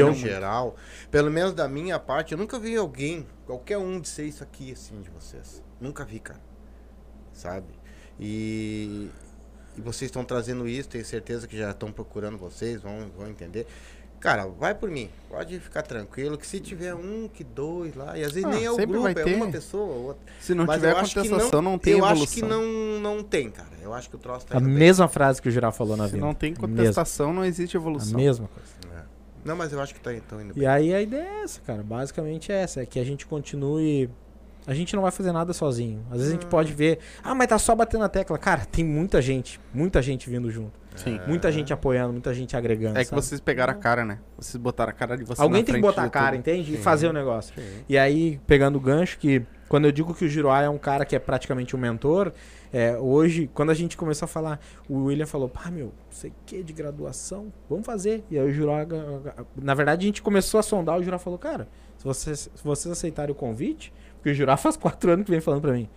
no 0.00 0.06
muito. 0.06 0.18
geral, 0.18 0.76
pelo 1.10 1.30
menos 1.30 1.52
da 1.52 1.68
minha 1.68 1.98
parte, 1.98 2.32
eu 2.32 2.38
nunca 2.38 2.58
vi 2.58 2.74
alguém, 2.74 3.26
qualquer 3.44 3.78
um, 3.78 4.00
dizer 4.00 4.24
isso 4.24 4.42
aqui 4.42 4.72
assim 4.72 5.00
de 5.02 5.10
vocês. 5.10 5.62
Nunca 5.80 6.04
vi, 6.04 6.20
cara. 6.20 6.40
Sabe? 7.32 7.68
E, 8.18 9.10
e 9.76 9.80
vocês 9.80 10.08
estão 10.08 10.24
trazendo 10.24 10.66
isso, 10.66 10.88
tenho 10.88 11.04
certeza 11.04 11.46
que 11.46 11.56
já 11.56 11.70
estão 11.70 11.92
procurando 11.92 12.38
vocês, 12.38 12.80
vão, 12.80 13.10
vão 13.16 13.28
entender. 13.28 13.66
Cara, 14.20 14.46
vai 14.46 14.74
por 14.74 14.90
mim. 14.90 15.08
Pode 15.30 15.58
ficar 15.60 15.80
tranquilo, 15.82 16.36
que 16.36 16.46
se 16.46 16.60
tiver 16.60 16.94
um, 16.94 17.26
que 17.32 17.42
dois 17.42 17.94
lá, 17.94 18.18
e 18.18 18.22
às 18.22 18.32
vezes 18.32 18.44
Ah, 18.44 18.50
nem 18.52 18.64
é 18.64 18.70
o 18.70 18.76
grupo, 18.76 19.00
vai 19.02 19.12
é 19.12 19.14
ter. 19.14 19.34
uma 19.36 19.50
pessoa 19.50 19.82
ou 19.94 20.02
outra. 20.08 20.22
Se 20.40 20.54
não 20.54 20.66
Mas 20.66 20.76
tiver 20.76 20.90
eu 20.92 20.96
contestação, 20.96 21.62
não, 21.62 21.78
tem 21.78 21.92
Eu 21.94 21.98
evolução. 22.00 22.24
acho 22.24 22.34
que 22.34 22.42
não, 22.42 23.00
não 23.00 23.22
tem, 23.24 23.50
cara. 23.50 23.70
Eu 23.82 23.94
acho 23.94 24.10
que 24.10 24.16
o 24.16 24.18
troço 24.18 24.44
tá 24.46 24.58
A 24.58 24.60
bem. 24.60 24.68
mesma 24.68 25.08
frase 25.08 25.40
que 25.40 25.48
o 25.48 25.50
Giral 25.50 25.72
falou 25.72 25.96
na 25.96 26.04
Se 26.06 26.12
vida. 26.12 26.24
não 26.26 26.34
tem 26.34 26.52
A 26.52 26.56
contestação, 26.56 27.32
não 27.32 27.44
existe 27.44 27.76
A 27.76 27.80
evolução. 27.80 28.18
mesma 28.18 28.46
coisa. 28.48 28.68
É. 29.00 29.02
Não, 29.42 29.56
mas 29.56 29.72
eu 29.72 29.80
acho 29.80 29.94
que 29.94 30.00
tá, 30.00 30.10
tão 30.28 30.38
indo 30.42 30.52
bem. 30.52 30.64
E 30.64 30.66
aí 30.66 30.92
a 30.92 31.00
ideia 31.00 31.22
é 31.22 31.42
essa, 31.44 31.60
cara. 31.62 31.82
Basicamente 31.82 32.52
é 32.52 32.56
essa. 32.62 32.82
É 32.82 32.86
que 32.86 33.00
a 33.00 33.04
gente 33.04 33.24
continue. 33.26 34.10
A 34.66 34.74
gente 34.74 34.94
não 34.94 35.02
vai 35.02 35.10
fazer 35.10 35.32
nada 35.32 35.52
sozinho. 35.54 36.04
Às 36.10 36.18
vezes 36.18 36.28
a 36.28 36.32
gente 36.32 36.44
Hum. 36.46 36.50
pode 36.50 36.72
ver. 36.74 36.98
Ah, 37.22 37.34
mas 37.34 37.46
tá 37.48 37.58
só 37.58 37.74
batendo 37.74 38.00
na 38.00 38.08
tecla. 38.10 38.36
Cara, 38.36 38.66
tem 38.66 38.84
muita 38.84 39.22
gente. 39.22 39.58
Muita 39.72 40.02
gente 40.02 40.28
vindo 40.28 40.50
junto. 40.50 40.78
Sim. 40.96 41.20
Muita 41.26 41.50
gente 41.52 41.72
apoiando, 41.72 42.12
muita 42.12 42.34
gente 42.34 42.56
agregando. 42.56 42.98
É 42.98 43.04
que 43.04 43.10
sabe? 43.10 43.22
vocês 43.22 43.40
pegaram 43.40 43.72
a 43.72 43.76
cara, 43.76 44.04
né? 44.04 44.18
Vocês 44.38 44.56
botaram 44.56 44.90
a 44.90 44.92
cara 44.92 45.16
de 45.16 45.24
vocês 45.24 45.40
Alguém 45.40 45.62
na 45.62 45.66
tem 45.66 45.74
que 45.76 45.80
botar 45.80 46.04
a 46.04 46.10
cara, 46.10 46.30
tudo. 46.30 46.40
entende? 46.40 46.72
E 46.72 46.76
Sim. 46.76 46.82
fazer 46.82 47.08
o 47.08 47.12
negócio. 47.12 47.54
Sim. 47.54 47.84
E 47.88 47.96
aí, 47.96 48.40
pegando 48.46 48.76
o 48.76 48.80
gancho, 48.80 49.18
que 49.18 49.44
quando 49.68 49.84
eu 49.84 49.92
digo 49.92 50.12
que 50.12 50.24
o 50.24 50.28
Giroá 50.28 50.62
é 50.62 50.68
um 50.68 50.78
cara 50.78 51.04
que 51.04 51.14
é 51.14 51.18
praticamente 51.18 51.76
um 51.76 51.78
mentor, 51.78 52.32
é, 52.72 52.96
hoje, 52.98 53.48
quando 53.54 53.70
a 53.70 53.74
gente 53.74 53.96
começou 53.96 54.26
a 54.26 54.28
falar, 54.28 54.60
o 54.88 55.04
William 55.04 55.26
falou, 55.26 55.48
pá, 55.48 55.70
meu, 55.70 55.92
sei 56.10 56.32
que 56.44 56.62
de 56.62 56.72
graduação, 56.72 57.52
vamos 57.68 57.86
fazer. 57.86 58.24
E 58.30 58.38
aí 58.38 58.48
o 58.48 58.52
Giroá, 58.52 58.86
na 59.56 59.74
verdade, 59.74 60.04
a 60.04 60.06
gente 60.06 60.22
começou 60.22 60.58
a 60.58 60.62
sondar, 60.62 60.98
o 60.98 61.02
Giroá 61.02 61.18
falou, 61.18 61.38
cara, 61.38 61.68
se 61.96 62.04
vocês, 62.04 62.50
se 62.54 62.64
vocês 62.64 62.90
aceitarem 62.90 63.32
o 63.32 63.34
convite, 63.34 63.92
porque 64.16 64.30
o 64.30 64.34
Giroá 64.34 64.56
faz 64.58 64.76
quatro 64.76 65.12
anos 65.12 65.24
que 65.24 65.30
vem 65.30 65.40
falando 65.40 65.62
pra 65.62 65.72
mim, 65.72 65.88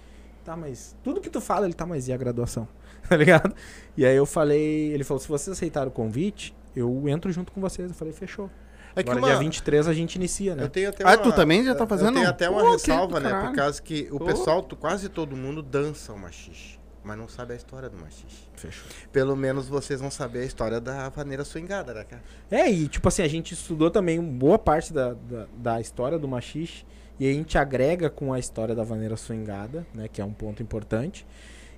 tá, 0.45 0.55
mas 0.55 0.95
tudo 1.03 1.19
que 1.19 1.29
tu 1.29 1.41
fala, 1.41 1.65
ele 1.65 1.73
tá, 1.73 1.85
mas 1.85 2.07
e 2.07 2.13
a 2.13 2.17
graduação? 2.17 2.67
tá 3.09 3.15
ligado? 3.17 3.53
E 3.97 4.05
aí 4.05 4.15
eu 4.15 4.25
falei, 4.25 4.91
ele 4.93 5.03
falou, 5.03 5.19
se 5.19 5.27
vocês 5.27 5.55
aceitarem 5.55 5.89
o 5.89 5.91
convite, 5.91 6.55
eu 6.75 7.07
entro 7.07 7.31
junto 7.31 7.51
com 7.51 7.61
vocês. 7.61 7.89
Eu 7.89 7.95
falei, 7.95 8.13
fechou. 8.13 8.49
É 8.95 9.01
que 9.03 9.09
Agora, 9.09 9.25
uma, 9.25 9.27
dia 9.31 9.39
23 9.39 9.87
a 9.87 9.93
gente 9.93 10.15
inicia, 10.15 10.55
né? 10.55 10.63
eu 10.63 10.69
tenho 10.69 10.89
até 10.89 11.03
Ah, 11.03 11.07
uma, 11.09 11.17
tu 11.17 11.31
também 11.31 11.63
já 11.63 11.73
tá 11.73 11.83
eu- 11.83 11.87
fazendo? 11.87 12.09
Eu 12.09 12.13
tenho 12.15 12.29
até 12.29 12.49
uma 12.49 12.61
Pô, 12.61 12.71
ressalva, 12.73 13.19
né? 13.19 13.41
Por 13.47 13.55
causa 13.55 13.81
que 13.81 14.07
o 14.11 14.19
Pô. 14.19 14.25
pessoal, 14.25 14.61
tu- 14.61 14.75
quase 14.75 15.09
todo 15.09 15.35
mundo 15.35 15.63
dança 15.63 16.13
o 16.13 16.19
machixe, 16.19 16.77
mas 17.03 17.17
não 17.17 17.27
sabe 17.27 17.53
a 17.53 17.55
história 17.55 17.89
do 17.89 17.97
machixe. 17.97 18.43
Fechou. 18.55 18.85
Pelo 19.11 19.35
menos 19.35 19.67
vocês 19.67 19.99
vão 19.99 20.11
saber 20.11 20.41
a 20.41 20.45
história 20.45 20.79
da 20.79 21.09
vaneira 21.09 21.43
swingada, 21.43 21.91
né, 21.91 22.03
cara? 22.03 22.21
É, 22.51 22.69
e 22.69 22.87
tipo 22.87 23.07
assim, 23.07 23.23
a 23.23 23.27
gente 23.27 23.55
estudou 23.55 23.89
também 23.89 24.21
boa 24.21 24.59
parte 24.59 24.93
da, 24.93 25.13
da, 25.13 25.47
da 25.57 25.81
história 25.81 26.19
do 26.19 26.27
machixe 26.27 26.85
e 27.19 27.27
a 27.27 27.33
gente 27.33 27.57
agrega 27.57 28.11
com 28.11 28.31
a 28.31 28.37
história 28.37 28.75
da 28.75 28.83
vaneira 28.83 29.17
swingada, 29.17 29.87
né, 29.91 30.07
que 30.07 30.21
é 30.21 30.25
um 30.25 30.33
ponto 30.33 30.61
importante. 30.61 31.25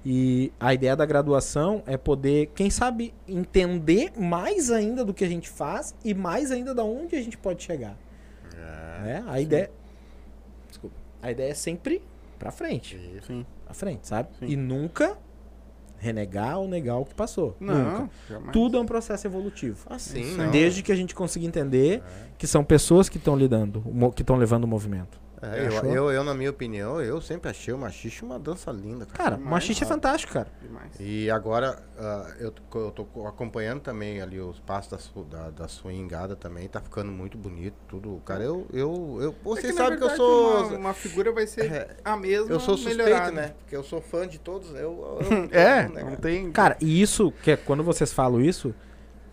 E 0.05 0.53
a 0.59 0.71
ideia 0.73 0.95
da 0.95 1.05
graduação 1.05 1.81
é 1.87 1.97
poder, 1.97 2.51
quem 2.53 2.69
sabe, 2.69 3.11
entender 3.27 4.11
mais 4.15 4.69
ainda 4.69 5.03
do 5.03 5.13
que 5.13 5.25
a 5.25 5.27
gente 5.27 5.49
faz 5.49 5.95
e 6.03 6.13
mais 6.13 6.51
ainda 6.51 6.75
da 6.75 6.83
onde 6.83 7.15
a 7.15 7.21
gente 7.21 7.37
pode 7.37 7.63
chegar. 7.63 7.97
né? 9.03 9.23
A 9.27 9.41
ideia 9.41 9.71
Desculpa. 10.67 10.95
A 11.21 11.31
ideia 11.31 11.51
é 11.51 11.55
sempre 11.55 12.01
pra 12.37 12.51
frente. 12.51 12.99
Sim. 13.25 13.45
pra 13.63 13.73
frente, 13.73 14.07
sabe? 14.07 14.29
Sim. 14.39 14.45
E 14.45 14.55
nunca 14.55 15.17
renegar 15.97 16.59
ou 16.59 16.67
negar 16.67 16.97
o 16.97 17.05
que 17.05 17.15
passou. 17.15 17.55
Não, 17.59 18.01
Nunca. 18.01 18.09
jamais. 18.29 18.51
Tudo 18.51 18.77
é 18.77 18.81
um 18.81 18.85
processo 18.85 19.25
evolutivo. 19.25 19.87
Assim. 19.89 20.37
Desde 20.51 20.83
que 20.83 20.91
a 20.91 20.95
gente 20.95 21.15
consiga 21.15 21.45
entender 21.45 22.03
que 22.37 22.45
são 22.45 22.63
pessoas 22.63 23.09
que 23.09 23.17
estão 23.17 23.35
lidando, 23.35 23.83
que 24.13 24.21
estão 24.21 24.35
levando 24.35 24.65
o 24.65 24.67
movimento. 24.67 25.19
É, 25.53 25.67
eu, 25.67 25.91
eu, 25.93 26.11
eu, 26.11 26.23
na 26.23 26.33
minha 26.33 26.49
opinião, 26.49 27.01
eu 27.01 27.19
sempre 27.21 27.49
achei 27.49 27.73
o 27.73 27.77
machixe 27.77 28.23
uma 28.23 28.39
dança 28.39 28.71
linda, 28.71 29.05
cara. 29.05 29.31
Cara, 29.31 29.35
o 29.35 29.45
machiste 29.45 29.83
é 29.83 29.87
fantástico, 29.87 30.33
cara. 30.33 30.47
Demais. 30.61 30.91
E 30.99 31.29
agora, 31.29 31.83
ah, 31.97 32.33
eu, 32.39 32.51
tô- 32.51 32.79
eu 32.79 32.91
tô 32.91 33.27
acompanhando 33.27 33.81
também 33.81 34.21
ali 34.21 34.39
os 34.39 34.59
passos 34.59 34.91
da, 34.91 34.97
su- 34.97 35.23
da, 35.23 35.49
da 35.49 35.67
swingada 35.67 36.35
também, 36.35 36.67
tá 36.67 36.79
ficando 36.81 37.11
muito 37.11 37.37
bonito, 37.37 37.75
tudo. 37.87 38.21
Cara, 38.25 38.43
eu, 38.43 38.65
eu, 38.73 39.17
eu 39.21 39.29
É 39.31 39.35
vocês 39.43 39.75
na 39.75 39.83
sabem 39.83 39.99
que 39.99 40.03
eu 40.05 40.09
sou... 40.15 40.67
Uma, 40.67 40.77
uma 40.77 40.93
figura 40.93 41.31
vai 41.31 41.45
ser 41.47 41.71
É, 41.71 41.97
a 42.03 42.15
mesma. 42.17 42.49
eu 42.51 42.59
sou 42.59 42.75
suspeito, 42.77 43.03
melhorada. 43.03 43.31
né? 43.31 43.53
Porque 43.59 43.75
eu 43.75 43.83
sou 43.83 44.01
fã 44.01 44.27
de 44.27 44.39
todos. 44.39 44.69
Eu, 44.71 45.19
eu- 45.21 45.49
É, 45.51 45.85
eu- 45.85 45.89
né, 45.89 46.01
não 46.01 46.03
cara? 46.11 46.17
tem. 46.17 46.51
Cara, 46.51 46.77
e 46.81 47.01
isso, 47.01 47.31
que 47.43 47.51
é, 47.51 47.57
quando 47.57 47.83
vocês 47.83 48.11
falam 48.13 48.41
isso, 48.41 48.73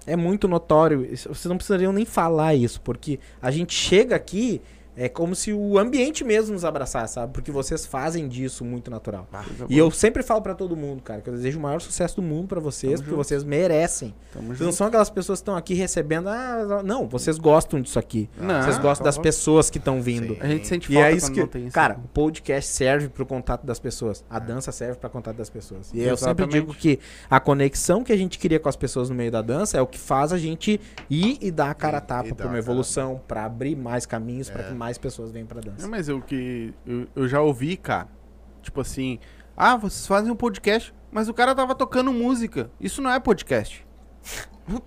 é 0.07 0.17
muito 0.17 0.49
notório. 0.49 1.09
Vocês 1.17 1.45
não 1.45 1.57
precisariam 1.57 1.93
nem 1.93 2.05
falar 2.05 2.55
isso, 2.55 2.81
porque 2.81 3.21
a 3.41 3.51
gente 3.53 3.73
chega 3.73 4.17
aqui, 4.17 4.61
é 4.97 5.09
como 5.09 5.35
se 5.35 5.53
o 5.53 5.79
ambiente 5.79 6.23
mesmo 6.25 6.53
nos 6.53 6.65
abraçasse, 6.65 7.15
sabe? 7.15 7.33
Porque 7.33 7.51
vocês 7.51 7.87
fazem 7.87 8.29
disso 8.29 8.65
muito 8.65 8.91
natural. 8.91 9.27
Coisa 9.31 9.67
E 9.69 9.79
eu 9.79 9.91
sempre 9.91 10.23
falo 10.23 10.43
pra 10.43 10.55
todo 10.55 10.77
mundo, 10.77 11.03
cara, 11.03 11.21
que 11.21 11.29
eu 11.31 11.35
desejo 11.35 11.59
o 11.59 11.63
maior 11.63 11.81
sucesso 11.81 12.17
do 12.17 12.23
mundo 12.23 12.49
pra 12.49 12.61
vocês, 12.61 12.93
Tamo 12.95 13.03
porque 13.05 13.11
junto. 13.17 13.25
vocês 13.25 13.45
merecem. 13.45 14.15
Tamo 14.33 14.49
Vocês 14.49 14.61
não 14.61 14.73
são 14.73 14.87
aquelas 14.87 15.11
pessoas 15.11 15.39
que 15.39 15.43
estão 15.43 15.57
aqui 15.57 15.75
recebendo, 15.75 16.29
ah, 16.29 16.83
não, 16.85 17.09
vocês 17.09 17.39
gostam 17.39 17.81
disso 17.81 17.99
aqui. 17.99 18.29
Não, 18.39 18.63
vocês 18.63 18.79
gostam 18.79 19.05
das 19.05 19.19
pessoas 19.19 19.71
que 19.71 19.79
estão 19.79 20.01
vindo. 20.03 20.35
Sim. 20.35 20.41
A 20.41 20.47
gente 20.49 20.67
sente 20.67 20.91
E 20.93 20.95
falta 20.95 21.09
é 21.09 21.13
isso 21.15 21.33
que, 21.33 21.41
não 21.41 21.47
tem 21.47 21.67
isso. 21.67 21.75
cara, 21.75 21.99
o 22.03 22.09
podcast 22.09 22.71
serve 22.71 23.09
pro 23.09 23.25
contato 23.25 23.65
das 23.65 23.79
pessoas. 23.79 24.25
A 24.29 24.39
dança 24.39 24.71
serve 24.73 24.97
pra 24.99 25.09
contato 25.09 25.37
das 25.37 25.49
pessoas. 25.51 25.91
E 25.95 26.03
eu 26.03 26.17
sempre 26.17 26.47
digo 26.47 26.75
que 26.75 26.99
a 27.31 27.41
conexão 27.41 28.05
que 28.05 28.13
a 28.13 28.17
gente 28.17 28.39
cria 28.39 28.59
com 28.61 28.69
as 28.69 28.77
pessoas 28.77 29.09
no 29.09 29.15
meio 29.15 29.31
da 29.31 29.43
dança 29.43 29.77
é 29.79 29.81
o 29.81 29.87
que 29.87 29.99
faz 29.99 30.33
a 30.33 30.39
gente 30.39 30.81
ir 31.09 31.39
e 31.41 31.51
dar 31.51 31.71
a 31.71 31.75
cara 31.75 31.99
a 31.99 32.01
tapa 32.01 32.35
pra 32.35 32.45
dar 32.47 32.51
uma 32.51 32.59
evolução, 32.59 33.21
pra 33.27 33.45
abrir 33.45 33.75
mais 33.77 34.07
caminhos, 34.07 34.49
pra 34.51 34.63
É. 34.63 34.69
que 34.69 34.75
mais 34.83 34.99
pessoas 34.99 35.31
venham 35.31 35.47
pra 35.47 35.61
É, 35.61 35.63
dança. 35.63 35.87
mas 35.87 36.09
o 36.09 36.21
que 36.21 36.75
eu, 36.85 37.07
eu 37.15 37.29
já 37.29 37.41
ouvi, 37.41 37.77
cara, 37.77 38.09
Tipo 38.63 38.81
assim, 38.81 39.19
ah, 39.57 39.77
vocês 39.77 40.07
fazem 40.07 40.31
um 40.31 40.37
podcast, 40.37 40.93
mas 41.11 41.29
o 41.29 41.35
cara 41.35 41.55
tava 41.55 41.75
tocando 41.75 42.13
música. 42.13 42.71
Isso 42.81 43.01
não 43.03 43.11
é 43.11 43.19
podcast. 43.21 43.85
O 44.73 44.81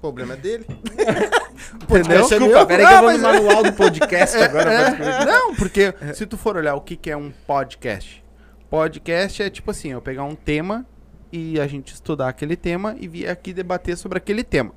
problema 0.00 0.32
é 0.34 0.36
dele. 0.36 0.66
Entendeu? 1.82 2.26
Desculpa, 2.28 2.66
peraí 2.66 2.86
que 2.86 2.92
eu 2.92 2.96
Não, 2.96 3.02
vou 3.02 3.12
no 3.12 3.18
mas- 3.18 3.42
manual 3.42 3.62
do 3.64 3.72
podcast 3.72 4.36
agora. 4.36 4.96
pra 4.96 5.04
É, 5.22 5.24
não, 5.26 5.54
porque 5.54 5.94
se 6.14 6.26
tu 6.26 6.36
for 6.36 6.56
olhar 6.56 6.74
o 6.74 6.80
que, 6.80 6.96
que 6.96 7.10
é 7.10 7.16
um 7.16 7.30
podcast, 7.46 8.24
podcast 8.68 9.42
é 9.42 9.50
tipo 9.50 9.70
assim, 9.70 9.90
eu 9.90 10.00
pegar 10.00 10.24
um 10.24 10.34
tema 10.34 10.84
e 11.32 11.60
a 11.60 11.66
gente 11.66 11.92
estudar 11.94 12.28
aquele 12.28 12.56
tema 12.56 12.96
e 12.98 13.06
vir 13.06 13.28
aqui 13.28 13.52
debater 13.52 13.96
sobre 13.96 14.18
aquele 14.18 14.42
tema. 14.42 14.72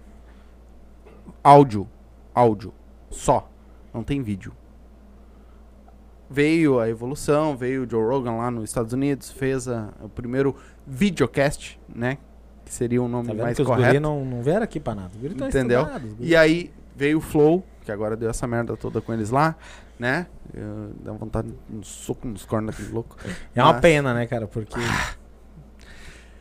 Áudio, 1.44 1.90
áudio, 2.36 2.74
só, 3.10 3.50
não 3.94 4.04
tem 4.04 4.22
vídeo. 4.22 4.54
Veio 6.34 6.80
a 6.80 6.90
evolução, 6.90 7.56
veio 7.56 7.84
o 7.86 7.90
Joe 7.90 8.04
Rogan 8.04 8.32
lá 8.38 8.50
nos 8.50 8.64
Estados 8.64 8.92
Unidos, 8.92 9.30
fez 9.32 9.68
a- 9.68 9.90
o 10.02 10.10
primeiro 10.10 10.56
videocast, 10.88 11.78
né? 11.94 12.18
Que 12.66 12.74
seria 12.74 13.02
o 13.04 13.08
nome 13.08 13.28
Tá 13.28 13.34
mais 13.36 13.56
que 13.56 13.62
os 13.62 13.68
correto. 13.68 13.88
guri 13.88 14.00
não, 14.00 14.26
não 14.26 14.42
vieram 14.42 14.64
aqui 14.64 14.80
pra 14.80 14.96
nada. 14.96 15.12
Os 15.16 15.24
Entendeu? 15.32 15.84
os 15.84 16.16
E 16.28 16.36
aí 16.36 16.72
veio 16.96 17.20
o 17.20 17.22
Flow, 17.22 17.64
que 17.84 17.92
agora 17.92 18.16
deu 18.18 18.32
essa 18.32 18.48
merda 18.48 18.76
toda 18.76 19.00
com 19.00 19.14
eles 19.14 19.30
lá, 19.30 19.56
né? 20.00 20.26
Eu, 20.54 20.92
dá 21.04 21.12
vontade 21.12 21.50
de 21.70 21.78
um 21.78 21.84
soco 21.84 22.28
nos 22.28 22.46
cornos 22.46 22.76
daquele 22.76 22.92
louco. 22.94 23.16
É 23.54 23.62
uma 23.62 23.74
Mas- 23.74 23.82
pena, 23.82 24.12
né, 24.16 24.26
cara? 24.26 24.48
Porque. 24.48 24.80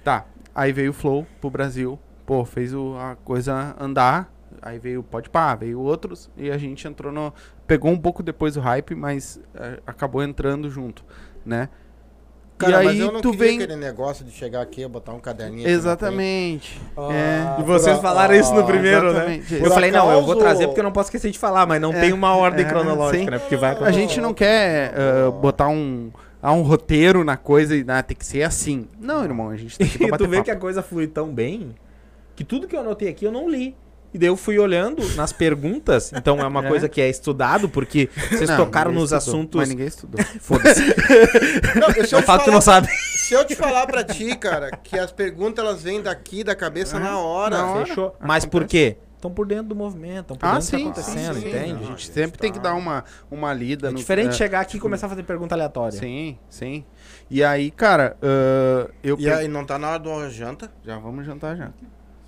Tá, 0.02 0.24
aí 0.54 0.72
veio 0.72 0.90
o 0.90 0.94
Flow 0.94 1.26
pro 1.40 1.50
Brasil, 1.50 1.98
pô, 2.26 2.44
fez 2.44 2.72
o- 2.74 2.96
a 2.96 3.16
coisa 3.16 3.76
andar. 3.78 4.32
Aí 4.60 4.78
veio 4.78 5.00
o 5.00 5.02
Podpah, 5.02 5.54
veio 5.54 5.80
outros, 5.80 6.30
e 6.36 6.50
a 6.50 6.58
gente 6.58 6.86
entrou 6.86 7.12
no. 7.12 7.32
Pegou 7.66 7.90
um 7.90 7.98
pouco 7.98 8.22
depois 8.22 8.56
o 8.56 8.60
hype, 8.60 8.94
mas 8.94 9.40
é, 9.54 9.80
acabou 9.86 10.22
entrando 10.22 10.68
junto, 10.68 11.04
né? 11.44 11.68
Cara, 12.58 12.72
e 12.72 12.76
aí 12.76 12.84
mas 12.86 13.00
eu 13.00 13.12
não 13.12 13.20
tu 13.20 13.32
vem. 13.32 13.56
aquele 13.56 13.76
negócio 13.76 14.24
de 14.24 14.30
chegar 14.30 14.60
aqui 14.62 14.82
e 14.82 14.88
botar 14.88 15.12
um 15.12 15.18
caderninho. 15.18 15.66
Exatamente. 15.68 16.80
Ah, 16.96 17.08
é. 17.12 17.60
E 17.60 17.64
vocês 17.64 17.98
falaram 17.98 18.34
isso 18.34 18.54
no 18.54 18.60
ah, 18.60 18.64
primeiro, 18.64 19.12
né? 19.12 19.18
exatamente. 19.18 19.54
Eu 19.54 19.60
Por 19.62 19.72
falei, 19.72 19.90
não, 19.90 20.12
eu 20.12 20.22
vou 20.24 20.36
trazer 20.36 20.66
porque 20.66 20.78
eu 20.80 20.84
não 20.84 20.92
posso 20.92 21.08
esquecer 21.08 21.30
de 21.30 21.38
falar, 21.38 21.66
mas 21.66 21.80
não 21.80 21.92
É, 21.92 22.00
tem 22.00 22.12
uma 22.12 22.36
ordem 22.36 22.64
é, 22.64 22.68
cronológica, 22.68 23.24
sim. 23.24 23.30
né? 23.30 23.38
Porque 23.38 23.56
vai 23.56 23.76
A 23.76 23.90
gente 23.90 24.20
não 24.20 24.32
quer 24.32 24.94
ah, 24.94 25.30
botar 25.30 25.68
um, 25.68 26.12
ah, 26.40 26.52
um 26.52 26.62
roteiro 26.62 27.24
na 27.24 27.36
coisa 27.36 27.74
e 27.74 27.84
ah, 27.88 28.02
tem 28.02 28.16
que 28.16 28.24
ser 28.24 28.42
assim. 28.44 28.86
Não, 29.00 29.24
irmão, 29.24 29.50
a 29.50 29.56
gente 29.56 29.76
tá 29.78 29.84
aqui 29.84 29.98
pra 30.06 30.16
E 30.16 30.18
tu 30.18 30.28
vê 30.28 30.36
papo. 30.36 30.44
que 30.44 30.50
a 30.52 30.56
coisa 30.56 30.82
flui 30.82 31.08
tão 31.08 31.32
bem 31.34 31.74
que 32.36 32.44
tudo 32.44 32.68
que 32.68 32.76
eu 32.76 32.80
anotei 32.80 33.08
aqui 33.08 33.24
eu 33.24 33.32
não 33.32 33.48
li. 33.48 33.74
E 34.14 34.18
daí 34.18 34.28
eu 34.28 34.36
fui 34.36 34.58
olhando 34.58 35.02
nas 35.16 35.32
perguntas, 35.32 36.12
então 36.12 36.38
é 36.38 36.46
uma 36.46 36.62
É. 36.64 36.68
coisa 36.68 36.88
que 36.88 37.00
é 37.00 37.08
estudado, 37.08 37.68
porque 37.68 38.10
vocês 38.30 38.48
Não, 38.50 38.56
tocaram 38.58 38.92
nos 38.92 39.10
estudou, 39.12 39.18
assuntos. 39.18 39.58
Mas 39.58 39.68
ninguém 39.70 39.86
estudou. 39.86 40.22
Foda-se. 40.40 40.82
Não, 40.82 41.90
se 42.04 42.14
eu, 42.14 42.20
Eu 42.20 42.22
que 42.42 42.50
não 42.50 42.60
falar, 42.60 42.60
sabe. 42.60 42.88
se 43.16 43.34
eu 43.34 43.44
te 43.46 43.54
falar 43.56 43.86
pra 43.86 44.04
ti, 44.04 44.36
cara, 44.36 44.70
que 44.70 44.98
as 44.98 45.10
perguntas 45.12 45.64
elas 45.64 45.82
vêm 45.82 46.02
daqui 46.02 46.44
da 46.44 46.54
cabeça 46.54 46.98
na 47.00 47.18
hora. 47.18 47.56
Na 47.56 47.66
hora. 47.72 47.86
Fechou. 47.86 48.14
Mas 48.20 48.44
por 48.44 48.64
quê? 48.64 48.96
Estão 49.16 49.30
por 49.30 49.46
dentro 49.46 49.66
do 49.66 49.76
movimento, 49.76 50.22
estão 50.32 50.36
por 50.36 50.44
Ah, 50.46 50.58
dentro 50.58 50.66
do 50.66 50.70
que 50.70 50.76
sim, 50.76 50.84
tá 50.84 50.90
acontecendo, 51.00 51.34
sim, 51.36 51.40
sim. 51.42 51.48
entende? 51.48 51.70
A 51.70 51.74
Não, 51.74 51.78
gente 51.86 51.88
gente 52.02 52.12
sempre 52.12 52.38
tem 52.40 52.50
tá- 52.50 52.58
que 52.58 52.62
dar 52.62 52.74
uma, 52.74 53.04
uma 53.30 53.54
lida. 53.54 53.86
É 53.86 53.90
no- 53.92 53.96
diferente 53.96 54.30
é, 54.30 54.32
chegar 54.32 54.60
aqui 54.60 54.78
e 54.78 54.80
começar 54.80 55.06
a 55.06 55.10
fazer 55.10 55.22
pergunta 55.22 55.54
aleatória. 55.54 55.96
Sim, 55.96 56.36
sim. 56.50 56.84
E 57.30 57.42
aí, 57.44 57.70
cara, 57.70 58.16
ah, 58.20 58.90
eu... 59.02 59.14
E 59.18 59.22
pe- 59.24 59.30
aí, 59.32 59.46
não 59.46 59.64
tá 59.64 59.78
na 59.78 59.90
hora 59.90 59.98
da 60.00 60.28
janta? 60.28 60.72
Já 60.84 60.98
vamos 60.98 61.24
jantar 61.24 61.56
já. 61.56 61.70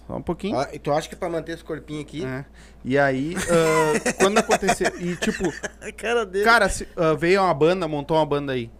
Só 0.06 0.16
um 0.16 0.22
pouquinho. 0.22 0.58
Ah, 0.58 0.68
e 0.72 0.78
tu 0.78 0.92
acha 0.92 1.08
que 1.08 1.16
pra 1.16 1.28
manter 1.30 1.52
esse 1.52 1.64
corpinho 1.64 2.00
aqui? 2.02 2.24
É. 2.24 2.44
E 2.84 2.98
aí, 2.98 3.34
ah, 3.36 4.12
quando 4.18 4.38
acontecer... 4.38 4.92
E 5.00 5.16
tipo, 5.16 5.50
A 5.80 5.90
cara 5.92 6.26
dele. 6.26 6.44
cara, 6.44 6.68
se- 6.68 6.86
ah, 6.96 7.14
veio 7.14 7.40
uma 7.42 7.54
banda, 7.54 7.88
montou 7.88 8.16
uma 8.16 8.26
banda 8.26 8.52
aí. 8.52 8.70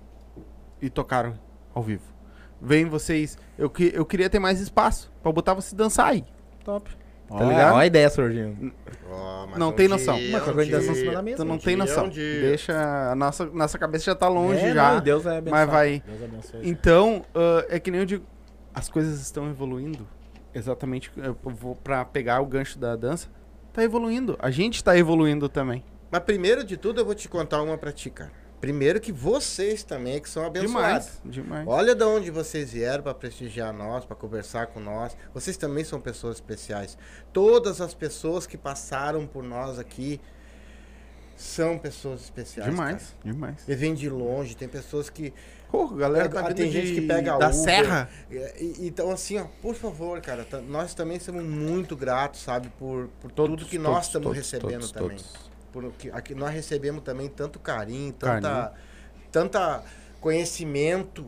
E 0.83 0.91
tocaram 0.91 1.39
ao 1.75 1.83
vivo. 1.83 2.03
Vem 2.61 2.85
vocês... 2.87 3.39
Eu, 3.59 3.71
que, 3.71 3.91
eu 3.95 4.05
queria 4.05 4.29
ter 4.29 4.39
mais 4.39 4.61
espaço 4.61 5.11
pra 5.23 5.33
botar 5.33 5.55
você 5.55 5.75
dançar 5.75 6.09
aí. 6.09 6.25
Top. 6.65 6.91
Tá 7.27 7.37
Olha, 7.37 7.45
ligado? 7.49 7.73
Olha 7.75 7.83
a 7.83 7.87
ideia 7.87 8.11
surgindo. 8.11 8.73
Ó, 9.11 9.47
mas 9.47 9.59
Não 9.59 9.71
um 9.71 9.73
tem 9.73 9.89
noção. 9.89 10.15
dia, 10.17 10.31
Mas 10.33 10.43
com 10.43 10.51
a 10.51 10.53
um 10.53 10.57
organização 10.59 10.93
dia. 10.93 11.01
em 11.01 11.05
cima 11.05 11.13
da 11.15 11.23
mesa. 11.23 11.37
Tu 11.39 11.45
não 11.47 11.55
um 11.55 11.59
tem 11.59 11.75
dia, 11.75 11.85
noção. 11.85 12.05
um. 12.05 12.09
Deixa... 12.11 13.11
A 13.11 13.15
nossa, 13.15 13.47
nossa 13.47 13.79
cabeça 13.79 14.05
já 14.05 14.15
tá 14.15 14.29
longe 14.29 14.61
É, 14.61 14.75
já. 14.75 14.93
não, 14.95 15.01
Deus 15.01 15.25
vai 15.25 15.39
abençoar. 15.39 15.67
mas 15.67 15.71
vai- 15.75 16.03
Deus 16.07 16.23
abençoe. 16.23 16.61
Então, 16.69 17.25
ah, 17.35 17.65
é 17.71 17.81
que 17.81 17.91
nem 17.91 18.01
eu 18.01 18.07
digo, 18.07 18.27
as 18.75 18.91
coisas 18.91 19.21
estão 19.23 19.49
evoluindo. 19.49 20.07
Exatamente, 20.55 21.11
pra 21.83 22.05
pegar 22.05 22.41
o 22.41 22.47
gancho 22.47 22.79
da 22.79 22.95
dança. 22.95 23.29
Tá 23.73 23.83
evoluindo. 23.83 24.37
A 24.39 24.51
gente 24.51 24.85
tá 24.85 24.97
evoluindo 24.97 25.49
também. 25.49 25.85
Mas 26.11 26.23
primeiro 26.23 26.63
de 26.63 26.77
tudo, 26.77 27.01
eu 27.01 27.05
vou 27.05 27.15
te 27.15 27.29
contar 27.29 27.61
uma 27.61 27.77
pra 27.77 27.91
ti, 27.91 28.09
cara. 28.09 28.31
Primeiro 28.61 28.99
que 29.01 29.13
vocês 29.13 29.83
também, 29.83 30.21
que 30.21 30.31
são 30.31 30.47
abençoados. 30.47 31.21
Demais, 31.23 31.23
demais. 31.25 31.69
Olha 31.69 31.95
de 31.95 32.05
onde 32.05 32.31
vocês 32.31 32.73
vieram 32.73 33.03
para 33.03 33.13
prestigiar 33.13 33.75
nós, 33.75 34.07
para 34.07 34.17
conversar 34.17 34.69
com 34.69 34.81
nós. 34.81 35.15
Vocês 35.35 35.57
também 35.57 35.85
são 35.85 36.01
pessoas 36.01 36.37
especiais. 36.37 36.97
Todas 37.33 37.81
as 37.81 37.93
pessoas 37.93 38.47
que 38.47 38.57
passaram 38.57 39.27
por 39.27 39.43
nós 39.43 39.79
aqui 39.79 40.19
são 41.37 41.77
pessoas 41.79 42.23
especiais. 42.23 42.71
demais, 42.71 43.15
demais. 43.23 43.57
cara. 43.57 43.73
E 43.73 43.75
vêm 43.75 43.93
de 43.93 44.09
longe, 44.09 44.57
tem 44.57 44.69
pessoas 44.69 45.11
que. 45.11 45.35
Pô, 45.71 45.89
galera, 45.89 46.29
tá 46.29 46.55
tem 46.55 46.71
gente 46.71 46.89
de- 46.95 47.01
que 47.01 47.07
pega 47.07 47.37
da 47.37 47.49
Uber. 47.49 47.53
serra. 47.53 48.09
e- 48.31 48.37
e- 48.37 48.87
Então, 48.87 49.11
assim, 49.11 49.39
ó, 49.39 49.45
por 49.61 49.75
favor, 49.75 50.21
cara, 50.21 50.45
tá- 50.45 50.61
nós 50.61 50.95
também 50.95 51.19
somos 51.19 51.43
muito 51.45 51.97
gratos, 51.97 52.41
sabe, 52.43 52.69
por, 52.79 53.09
por 53.21 53.33
tudo 53.33 53.65
que 53.65 53.79
nós 53.79 53.93
todos, 53.93 54.07
estamos 54.07 54.25
todos, 54.27 54.39
recebendo 54.39 54.81
todos, 54.81 54.93
também. 54.93 55.17
todos. 55.17 55.51
Por, 55.73 55.93
que, 55.99 56.11
aqui 56.11 56.35
nós 56.35 56.53
recebemos 56.55 57.03
também 57.03 57.29
tanto 57.29 57.59
carinho, 57.59 58.13
tanta, 58.13 58.41
Carinho. 58.41 58.71
tanta 59.33 59.83
conhecimento. 60.21 61.27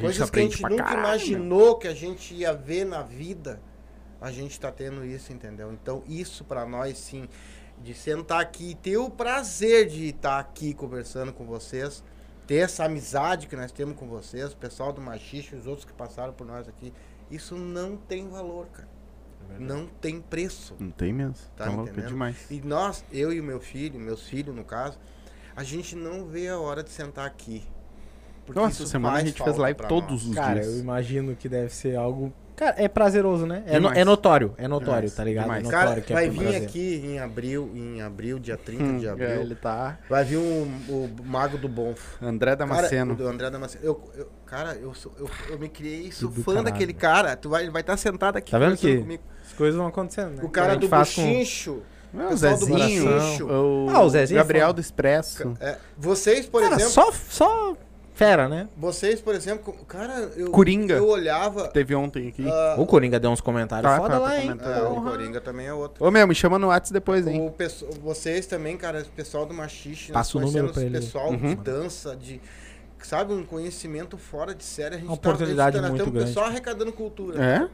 Coisas 0.00 0.30
que 0.30 0.38
a 0.38 0.42
gente 0.42 0.62
nunca 0.62 0.84
caralho, 0.84 0.98
imaginou 1.00 1.76
que 1.78 1.88
a 1.88 1.94
gente 1.94 2.32
ia 2.34 2.52
ver 2.52 2.84
na 2.84 3.02
vida, 3.02 3.60
a 4.20 4.30
gente 4.30 4.58
tá 4.60 4.70
tendo 4.70 5.04
isso, 5.04 5.32
entendeu? 5.32 5.72
Então, 5.72 6.02
isso 6.06 6.44
pra 6.44 6.64
nós, 6.66 6.96
sim, 6.98 7.28
de 7.82 7.92
sentar 7.94 8.40
aqui 8.40 8.70
e 8.70 8.74
ter 8.74 8.98
o 8.98 9.10
prazer 9.10 9.88
de 9.88 10.10
estar 10.10 10.38
aqui 10.38 10.74
conversando 10.74 11.32
com 11.32 11.44
vocês, 11.44 12.04
ter 12.50 12.56
essa 12.56 12.82
amizade 12.84 13.46
que 13.46 13.54
nós 13.54 13.70
temos 13.70 13.94
com 13.96 14.08
vocês, 14.08 14.52
o 14.52 14.56
pessoal 14.56 14.92
do 14.92 15.00
Machixe, 15.00 15.54
os 15.54 15.68
outros 15.68 15.84
que 15.84 15.92
passaram 15.92 16.32
por 16.32 16.44
nós 16.44 16.66
aqui, 16.66 16.92
isso 17.30 17.54
não 17.54 17.96
tem 17.96 18.28
valor, 18.28 18.66
cara. 18.72 18.88
Não 19.56 19.86
tem 19.86 20.20
preço. 20.20 20.74
Não 20.80 20.90
tem 20.90 21.12
mesmo. 21.12 21.34
Tá 21.56 21.66
Tá, 21.66 21.70
louco 21.70 21.84
entendendo? 21.84 22.08
demais. 22.08 22.50
E 22.50 22.60
nós, 22.60 23.04
eu 23.12 23.32
e 23.32 23.38
o 23.38 23.44
meu 23.44 23.60
filho, 23.60 24.00
meus 24.00 24.28
filhos 24.28 24.52
no 24.52 24.64
caso, 24.64 24.98
a 25.54 25.62
gente 25.62 25.94
não 25.94 26.26
vê 26.26 26.48
a 26.48 26.58
hora 26.58 26.82
de 26.82 26.90
sentar 26.90 27.24
aqui. 27.24 27.62
Porque 28.44 28.60
Nossa, 28.60 28.84
semana 28.84 29.18
a 29.18 29.24
gente 29.24 29.40
fez 29.40 29.56
live 29.56 29.78
todos 29.86 30.24
nós. 30.24 30.30
os 30.30 30.34
Cara, 30.34 30.54
dias. 30.60 30.74
eu 30.74 30.80
imagino 30.80 31.36
que 31.36 31.48
deve 31.48 31.72
ser 31.72 31.94
algo. 31.94 32.32
Cara, 32.60 32.74
é 32.76 32.86
prazeroso, 32.88 33.46
né? 33.46 33.62
É, 33.66 33.80
no- 33.80 33.88
é 33.90 34.04
notório, 34.04 34.54
é 34.58 34.68
notório, 34.68 34.94
Demais, 35.08 35.14
tá 35.14 35.24
ligado? 35.24 35.44
demais. 35.44 35.60
É 35.60 35.64
notório 35.64 35.88
Cara, 35.88 36.00
que 36.02 36.12
é 36.12 36.14
vai 36.16 36.28
vir 36.28 36.40
prazer. 36.42 36.62
aqui 36.62 37.02
em 37.06 37.18
abril, 37.18 37.70
em 37.74 38.02
abril, 38.02 38.38
dia 38.38 38.56
30 38.56 38.84
Hum, 38.84 38.98
de 38.98 39.06
é, 39.06 39.10
abril, 39.10 39.40
ele 39.40 39.54
tá. 39.54 39.98
vai 40.10 40.22
vir 40.24 40.36
um, 40.36 40.62
o 40.88 41.10
Mago 41.24 41.56
do 41.56 41.66
Bonfo. 41.68 42.22
André 42.22 42.54
Damasceno. 42.54 43.16
Cara, 43.16 43.28
o 43.28 43.32
André 43.32 43.50
Damasceno. 43.50 43.82
Eu, 43.84 44.00
eu- 44.14 44.28
cara, 44.44 44.74
eu, 44.74 44.92
sou, 44.92 45.10
eu, 45.18 45.28
eu 45.48 45.58
me 45.58 45.70
criei, 45.70 46.12
sou 46.12 46.28
do 46.28 46.42
fã 46.44 46.52
caralho. 46.52 46.64
daquele 46.66 46.92
cara. 46.92 47.34
Tu 47.34 47.48
vai, 47.48 47.62
ele 47.62 47.70
vai 47.70 47.80
estar 47.80 47.96
sentado 47.96 48.36
aqui 48.36 48.50
Tá 48.50 48.58
vendo 48.58 48.76
que 48.76 48.98
comigo. 48.98 49.22
as 49.46 49.52
coisas 49.54 49.76
vão 49.76 49.86
acontecendo, 49.86 50.36
né? 50.36 50.42
O 50.44 50.48
cara 50.50 50.76
do 50.76 50.86
faz 50.86 51.14
com- 51.14 51.22
Buchincho. 51.22 51.80
Ah, 52.12 52.26
o 52.26 52.28
pessoal 52.30 52.58
do 52.58 52.64
Zezinho. 52.66 53.04
Buchincho. 53.08 53.46
O, 53.46 53.86
Ah, 53.88 54.02
o 54.02 54.10
Zezinho 54.10 54.36
é 54.38 54.42
Gabriel 54.42 54.66
foda. 54.66 54.74
do 54.74 54.80
Expresso. 54.82 55.56
É, 55.60 55.78
vocês, 55.96 56.44
por 56.46 56.60
Cara, 56.60 56.74
exemplo. 56.74 56.92
só, 56.92 57.10
só 57.12 57.76
fera, 58.14 58.48
né? 58.48 58.68
Vocês, 58.76 59.20
por 59.20 59.34
exemplo, 59.34 59.72
cara, 59.88 60.30
eu, 60.36 60.50
Coringa. 60.50 60.94
eu 60.94 61.08
olhava. 61.08 61.68
Teve 61.68 61.94
ontem 61.94 62.28
aqui. 62.28 62.44
ah, 62.48 62.76
O 62.78 62.86
Coringa 62.86 63.18
deu 63.18 63.30
uns 63.30 63.40
comentários 63.40 63.90
Tá, 63.90 63.96
foda 63.98 64.14
tá, 64.14 64.18
lá, 64.18 64.38
hein? 64.38 64.50
é, 64.60 64.82
o. 64.82 65.00
Coringa 65.02 65.40
também 65.40 65.66
é 65.66 65.72
outro. 65.72 66.04
Ô, 66.04 66.10
meu, 66.10 66.26
me 66.26 66.34
chama 66.34 66.58
no 66.58 66.68
WhatsApp 66.68 66.92
depois, 66.92 67.26
hein? 67.26 67.40
O 67.40 67.54
vocês 68.02 68.46
também, 68.46 68.76
cara, 68.76 69.00
o 69.02 69.04
pessoal 69.16 69.46
do 69.46 69.54
Machixe, 69.54 70.12
Passa 70.12 70.36
o 70.36 70.40
número 70.40 70.72
pra 70.72 70.82
ele. 70.82 70.90
pessoal 70.98 71.30
Uhum. 71.30 71.36
de 71.36 71.54
dança, 71.56 72.14
de. 72.16 72.40
Sabe, 73.02 73.32
um 73.32 73.44
conhecimento 73.46 74.18
fora 74.18 74.54
de 74.54 74.62
série. 74.62 74.96
A 74.96 74.98
gente 74.98 75.08
Uma 75.08 75.16
tá- 75.16 75.30
a 75.30 75.32
oportunidade 75.32 75.76
gente 75.78 75.86
tá, 75.86 75.90
muito 75.90 76.10
grande. 76.10 76.32
só 76.34 76.44
arrecadando 76.44 76.92
cultura. 76.92 77.42
É? 77.42 77.68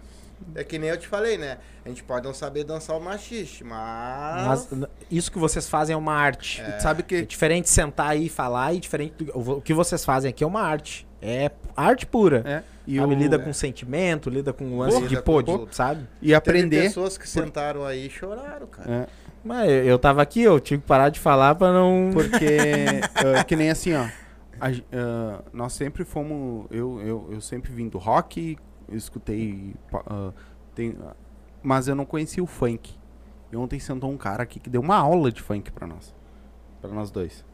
É 0.54 0.62
que 0.64 0.78
nem 0.78 0.90
eu 0.90 0.96
te 0.96 1.06
falei, 1.06 1.36
né? 1.38 1.58
A 1.84 1.88
gente 1.88 2.02
pode 2.02 2.24
não 2.26 2.34
saber 2.34 2.64
dançar 2.64 2.96
o 2.96 3.00
machixe, 3.00 3.62
mas. 3.64 4.68
Mas 4.70 4.88
isso 5.10 5.30
que 5.30 5.38
vocês 5.38 5.68
fazem 5.68 5.94
é 5.94 5.96
uma 5.96 6.14
arte. 6.14 6.62
Tu 6.76 6.82
sabe 6.82 7.00
É 7.00 7.02
que. 7.04 7.22
diferente 7.26 7.64
de 7.64 7.70
sentar 7.70 8.10
aí 8.10 8.26
e 8.26 8.28
falar 8.28 8.72
e 8.74 8.80
diferente 8.80 9.24
do 9.24 9.38
o 9.56 9.60
que 9.60 9.72
vocês 9.74 10.04
fazem 10.04 10.28
aqui 10.30 10.42
é 10.44 10.46
uma 10.46 10.60
arte. 10.62 11.06
É 11.22 11.50
arte 11.76 12.06
pura. 12.06 12.42
É. 12.44 12.62
E, 12.86 12.96
sabe? 12.98 13.14
o- 13.14 13.18
Lida 13.18 13.38
com 13.38 13.52
sentimento, 13.52 14.30
lida 14.30 14.52
com 14.52 14.64
um 14.64 14.78
lance 14.78 14.96
Porra, 14.96 15.08
de 15.08 15.22
pô, 15.22 15.42
de- 15.42 15.74
sabe? 15.74 16.06
e 16.22 16.34
aprender. 16.34 16.82
pessoas 16.82 17.18
que 17.18 17.28
sentaram 17.28 17.84
aí 17.84 18.06
e 18.06 18.10
choraram, 18.10 18.66
cara. 18.68 18.90
É, 18.90 19.06
Mas 19.44 19.68
eu, 19.68 19.84
eu 19.84 19.98
tava 19.98 20.22
aqui, 20.22 20.42
eu 20.42 20.60
tive 20.60 20.82
que 20.82 20.86
parar 20.88 21.08
de 21.08 21.18
falar 21.18 21.54
pra 21.56 21.72
não. 21.72 22.10
porque. 22.14 22.46
ah, 23.38 23.42
que 23.42 23.56
nem 23.56 23.70
assim, 23.70 23.94
ó. 23.94 24.02
a 24.60 24.68
ah, 24.92 25.42
nós 25.52 25.72
sempre 25.72 26.04
fomos. 26.04 26.66
Eu, 26.70 27.00
eu, 27.00 27.28
eu 27.32 27.40
sempre 27.40 27.72
vim 27.72 27.88
do 27.88 27.98
rock, 27.98 28.56
escutei. 28.90 29.74
ah, 30.06 30.32
tem, 30.74 30.96
ah, 31.02 31.14
mas 31.62 31.88
eu 31.88 31.94
não 31.94 32.04
conhecia 32.04 32.42
o 32.42 32.46
funk. 32.46 32.94
E 33.50 33.56
ontem 33.56 33.78
sentou 33.78 34.10
um 34.10 34.16
cara 34.16 34.42
aqui 34.42 34.58
que 34.58 34.68
deu 34.68 34.80
uma 34.80 34.96
aula 34.96 35.30
de 35.30 35.40
funk 35.42 35.70
pra 35.70 35.86
nós. 35.86 36.14
Pra 36.80 36.90
nós 36.90 37.10
dois. 37.10 37.44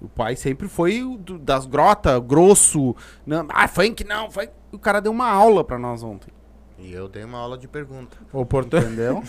O 0.00 0.08
pai 0.08 0.34
sempre 0.34 0.68
foi 0.68 1.00
do- 1.18 1.38
das 1.38 1.66
grotas, 1.66 2.18
grosso. 2.20 2.94
Não, 3.24 3.46
ah, 3.50 3.68
funk 3.68 4.04
não, 4.04 4.30
funk. 4.30 4.50
O 4.72 4.78
cara 4.78 5.00
deu 5.00 5.12
uma 5.12 5.28
aula 5.28 5.62
pra 5.62 5.78
nós 5.78 6.02
ontem. 6.02 6.32
E 6.78 6.92
eu 6.92 7.08
dei 7.08 7.22
uma 7.22 7.38
aula 7.38 7.56
de 7.56 7.68
pergunta. 7.68 8.16
Oportun... 8.32 8.78
Entendeu? 8.78 9.22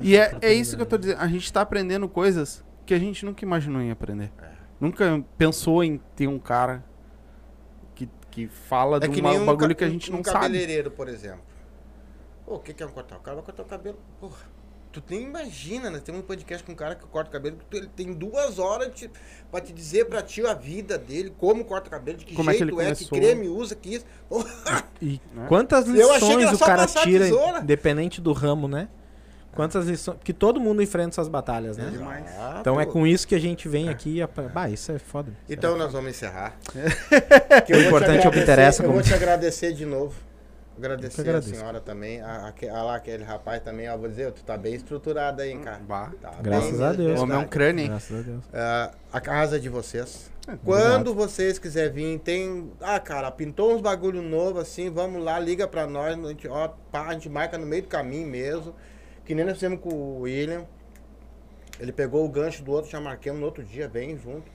e 0.00 0.16
é, 0.16 0.36
é 0.40 0.52
isso 0.52 0.74
que 0.74 0.82
eu 0.82 0.86
tô 0.86 0.98
dizendo. 0.98 1.20
A 1.20 1.28
gente 1.28 1.52
tá 1.52 1.60
aprendendo 1.60 2.08
coisas 2.08 2.64
que 2.84 2.92
a 2.94 2.98
gente 2.98 3.24
nunca 3.24 3.44
imaginou 3.44 3.80
em 3.80 3.90
aprender. 3.92 4.32
Nunca 4.80 5.22
pensou 5.38 5.84
em 5.84 5.98
ter 6.16 6.26
um 6.26 6.38
cara 6.38 6.84
que, 8.36 8.46
fala 8.48 9.00
de 9.00 9.08
uma- 9.20 9.32
um 9.32 9.42
um 9.42 9.46
bagulho 9.46 9.74
que 9.74 9.82
a 9.84 9.88
gente 9.88 10.10
um 10.12 10.16
não 10.16 10.24
sabe. 10.24 10.34
cabeleireiro, 10.40 10.90
por 10.90 11.08
exemplo. 11.08 11.40
Pô, 12.44 12.56
o 12.56 12.58
que, 12.58 12.74
que 12.74 12.82
é 12.82 12.86
um 12.86 12.90
cortar? 12.90 13.16
O 13.16 13.20
cara 13.20 13.36
vai 13.36 13.44
cortar 13.44 13.62
o 13.62 13.66
cabelo. 13.66 13.98
Porra, 14.20 14.36
tu 14.92 15.02
nem 15.10 15.22
imagina, 15.22 15.90
né? 15.90 15.98
Tem 15.98 16.14
um 16.14 16.20
podcast 16.22 16.62
com 16.64 16.72
um 16.72 16.74
cara 16.74 16.94
que 16.94 17.04
corta 17.06 17.30
o 17.30 17.32
cabelo, 17.32 17.56
que 17.70 17.76
ele 17.76 17.88
tem 17.88 18.12
duas 18.12 18.58
horas 18.58 18.94
de, 18.94 19.10
pra 19.50 19.60
te 19.60 19.72
dizer 19.72 20.04
pra 20.06 20.22
ti 20.22 20.46
a 20.46 20.54
vida 20.54 20.96
dele, 20.98 21.34
como 21.38 21.64
corta 21.64 21.88
o 21.88 21.90
cabelo, 21.90 22.18
de 22.18 22.24
que 22.26 22.34
Como 22.34 22.50
é 22.50 22.52
que 22.54 22.58
jeito 22.60 22.80
é, 22.80 22.94
que 22.94 23.08
creme 23.08 23.48
usa, 23.48 23.74
que 23.74 23.94
isso. 23.94 24.06
E 25.00 25.20
Né? 25.34 25.46
quantas 25.48 25.88
Eu 25.88 26.12
achei 26.12 26.28
que 26.28 26.36
lições 26.36 26.60
o 26.60 26.64
cara 26.64 26.86
tira, 26.86 27.24
tesoura. 27.24 27.60
independente 27.60 28.20
do 28.20 28.32
ramo, 28.32 28.68
né? 28.68 28.88
Quantas 29.56 29.86
lições. 29.86 30.18
Porque 30.18 30.32
todo 30.32 30.60
mundo 30.60 30.82
enfrenta 30.82 31.08
essas 31.10 31.28
batalhas, 31.28 31.76
né? 31.76 31.90
Exato. 31.92 32.60
Então 32.60 32.80
é 32.80 32.86
com 32.86 33.06
isso 33.06 33.26
que 33.26 33.34
a 33.34 33.40
gente 33.40 33.68
vem 33.68 33.88
aqui. 33.88 34.20
A... 34.22 34.26
Bah, 34.26 34.68
isso 34.68 34.92
é 34.92 34.98
foda. 34.98 35.30
Isso 35.30 35.52
é 35.52 35.54
Então 35.54 35.76
nós 35.76 35.92
vamos 35.92 36.10
encerrar. 36.10 36.56
O 37.68 37.76
importante 37.76 38.26
é 38.26 38.28
o 38.28 38.32
que 38.32 38.38
interessa, 38.38 38.82
Eu 38.82 38.86
como- 38.86 39.00
vou 39.00 39.02
te 39.02 39.14
agradecer 39.14 39.72
de 39.72 39.86
novo. 39.86 40.14
Agradecer 40.78 41.28
a 41.30 41.40
senhora 41.40 41.80
também. 41.80 42.20
A, 42.20 42.52
a, 42.52 42.78
a 42.78 42.82
lá, 42.82 42.96
aquele 42.96 43.24
rapaz 43.24 43.62
também, 43.62 43.88
ó, 43.88 43.96
vou 43.96 44.08
dizer, 44.08 44.30
tu 44.32 44.44
tá 44.44 44.58
bem 44.58 44.74
estruturado 44.74 45.40
aí, 45.40 45.52
hein, 45.52 45.60
cara. 45.60 45.78
Bah. 45.78 46.10
Tá 46.20 46.34
Graças 46.42 46.76
bem 46.78 46.86
a 46.86 46.92
Deus. 46.92 47.18
O 47.18 47.22
homem 47.22 47.36
é 47.36 47.40
um 47.40 47.46
crânio, 47.48 47.82
hein? 47.82 47.88
Graças 47.88 48.20
a 48.20 48.22
Deus. 48.22 48.44
Ah, 48.52 48.90
a 49.10 49.20
casa 49.20 49.56
é 49.56 49.58
de 49.58 49.70
vocês. 49.70 50.30
Quando 50.64 51.14
vocês 51.14 51.58
quiserem 51.58 51.92
vir, 51.92 52.18
tem. 52.20 52.70
Ah, 52.80 53.00
cara, 53.00 53.30
pintou 53.30 53.74
uns 53.74 53.80
bagulho 53.80 54.20
novo 54.22 54.60
assim, 54.60 54.90
vamos 54.90 55.24
lá, 55.24 55.40
liga 55.40 55.66
pra 55.66 55.86
nós. 55.86 56.16
A 56.22 56.28
gente, 56.28 56.46
ó, 56.46 56.68
pá, 56.92 57.06
a 57.06 57.12
gente 57.14 57.28
marca 57.28 57.56
no 57.56 57.66
meio 57.66 57.82
do 57.82 57.88
caminho 57.88 58.28
mesmo. 58.28 58.74
Que 59.26 59.34
nem 59.34 59.44
nós 59.44 59.54
fizemos 59.54 59.80
com 59.80 59.92
o 59.92 60.20
William. 60.20 60.64
Ele 61.78 61.92
pegou 61.92 62.24
o 62.24 62.28
gancho 62.28 62.62
do 62.62 62.72
outro, 62.72 62.90
já 62.90 63.00
marquemos 63.00 63.40
no 63.40 63.46
outro 63.46 63.62
dia, 63.62 63.88
bem 63.88 64.16
junto. 64.16 64.50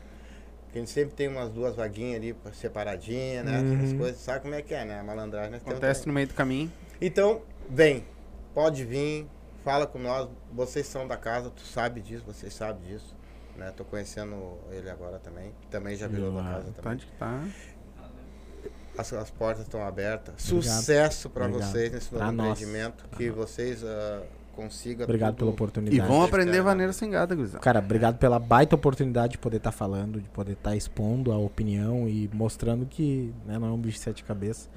Que 0.72 0.78
a 0.78 0.80
gente 0.80 0.90
sempre 0.90 1.14
tem 1.14 1.28
umas 1.28 1.50
duas 1.50 1.76
vaguinhas 1.76 2.16
ali 2.16 2.36
separadinhas, 2.54 3.46
né? 3.46 3.62
Essas 3.76 3.94
coisas, 3.94 4.22
sabe 4.22 4.40
como 4.40 4.56
é 4.56 4.62
que 4.62 4.74
é, 4.74 4.86
né? 4.86 5.00
A 5.00 5.04
malandragem. 5.04 5.56
Acontece 5.56 6.08
no 6.08 6.14
meio 6.14 6.28
do 6.28 6.34
caminho. 6.34 6.72
Então, 7.00 7.42
vem, 7.70 8.06
pode 8.54 8.86
vir, 8.86 9.28
fala 9.64 9.86
com 9.86 10.00
nós. 10.00 10.30
Vocês 10.52 10.88
são 10.88 11.06
da 11.06 11.18
casa, 11.18 11.50
tu 11.50 11.62
sabe 11.62 12.00
disso, 12.00 12.24
vocês 12.26 12.54
sabem 12.54 12.82
disso. 12.84 13.16
Né? 13.58 13.74
Tô 13.76 13.84
conhecendo 13.84 14.58
ele 14.72 14.90
agora 14.90 15.20
também, 15.20 15.54
que 15.62 15.68
também 15.68 15.98
já 15.98 16.08
virou 16.08 16.32
da 16.32 16.42
casa 16.42 16.72
também. 16.72 16.82
Pode 16.82 17.08
tá. 17.20 17.44
As, 18.98 19.12
as 19.14 19.30
portas 19.30 19.64
estão 19.64 19.86
abertas. 19.86 20.50
Obrigado. 20.50 20.74
Sucesso 20.80 21.30
para 21.30 21.48
vocês 21.48 21.92
nesse 21.92 22.14
novo 22.14 22.26
Pra 22.26 22.32
nós. 22.32 22.62
empreendimento. 22.62 23.06
Que 23.18 23.30
vocês 23.30 23.84
ah, 23.84 24.24
consigam. 24.52 25.04
Obrigado 25.04 25.36
pela 25.36 25.52
tudo. 25.52 25.56
oportunidade. 25.56 25.98
E 25.98 26.08
vão 26.08 26.24
aprender 26.24 26.62
vaneira 26.62 26.94
sem 26.94 27.10
gada, 27.10 27.34
gurizada. 27.36 27.60
Cara, 27.60 27.80
obrigado 27.80 28.18
pela 28.18 28.40
baita 28.40 28.76
oportunidade 28.76 29.34
de 29.34 29.38
poder 29.38 29.58
estar 29.58 29.72
falando, 29.72 30.22
de 30.22 30.30
poder 30.30 30.54
estar 30.54 30.76
expondo 30.76 31.32
a 31.32 31.38
opinião 31.38 32.08
e 32.08 32.30
mostrando 32.34 32.86
que 32.86 33.34
né, 33.46 33.58
não 33.58 33.68
é 33.68 33.72
um 33.72 33.78
bicho 33.78 33.98
de 33.98 34.04
sete 34.04 34.24
cabeças. 34.24 34.70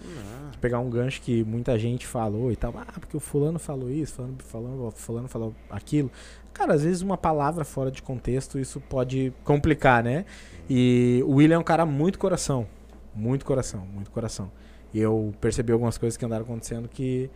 De 0.53 0.59
pegar 0.59 0.79
um 0.79 0.89
gancho 0.89 1.21
que 1.21 1.45
muita 1.45 1.79
gente 1.79 2.07
falou 2.07 2.51
e 2.51 2.57
tal, 2.57 2.75
ah, 2.77 2.87
porque 3.01 3.17
o 3.17 3.21
fulano 3.21 3.59
falou 3.59 3.91
isso, 3.91 4.15
fulano, 4.15 4.37
fulano, 4.39 4.91
fulano 4.93 5.29
falou 5.29 5.55
aquilo. 5.71 6.11
Cara, 6.53 6.75
às 6.75 6.83
vezes 6.83 7.03
uma 7.03 7.17
palavra 7.17 7.65
fora 7.65 7.91
de 7.91 8.01
contexto, 8.01 8.59
isso 8.59 8.81
pode 8.81 9.33
complicar, 9.43 10.05
né? 10.05 10.25
E 10.71 11.23
o 11.27 11.35
William 11.35 11.57
é 11.57 11.59
um 11.59 11.65
cara 11.65 11.85
muito 11.85 12.19
coração, 12.19 12.67
muito 13.15 13.45
coração, 13.45 13.85
muito 13.93 14.11
coração. 14.11 14.51
E 14.93 15.01
eu 15.01 15.35
percebi 15.41 15.73
algumas 15.73 15.99
coisas 15.99 16.17
que 16.17 16.25
andaram 16.25 16.45
acontecendo 16.45 16.89
que 16.89 17.29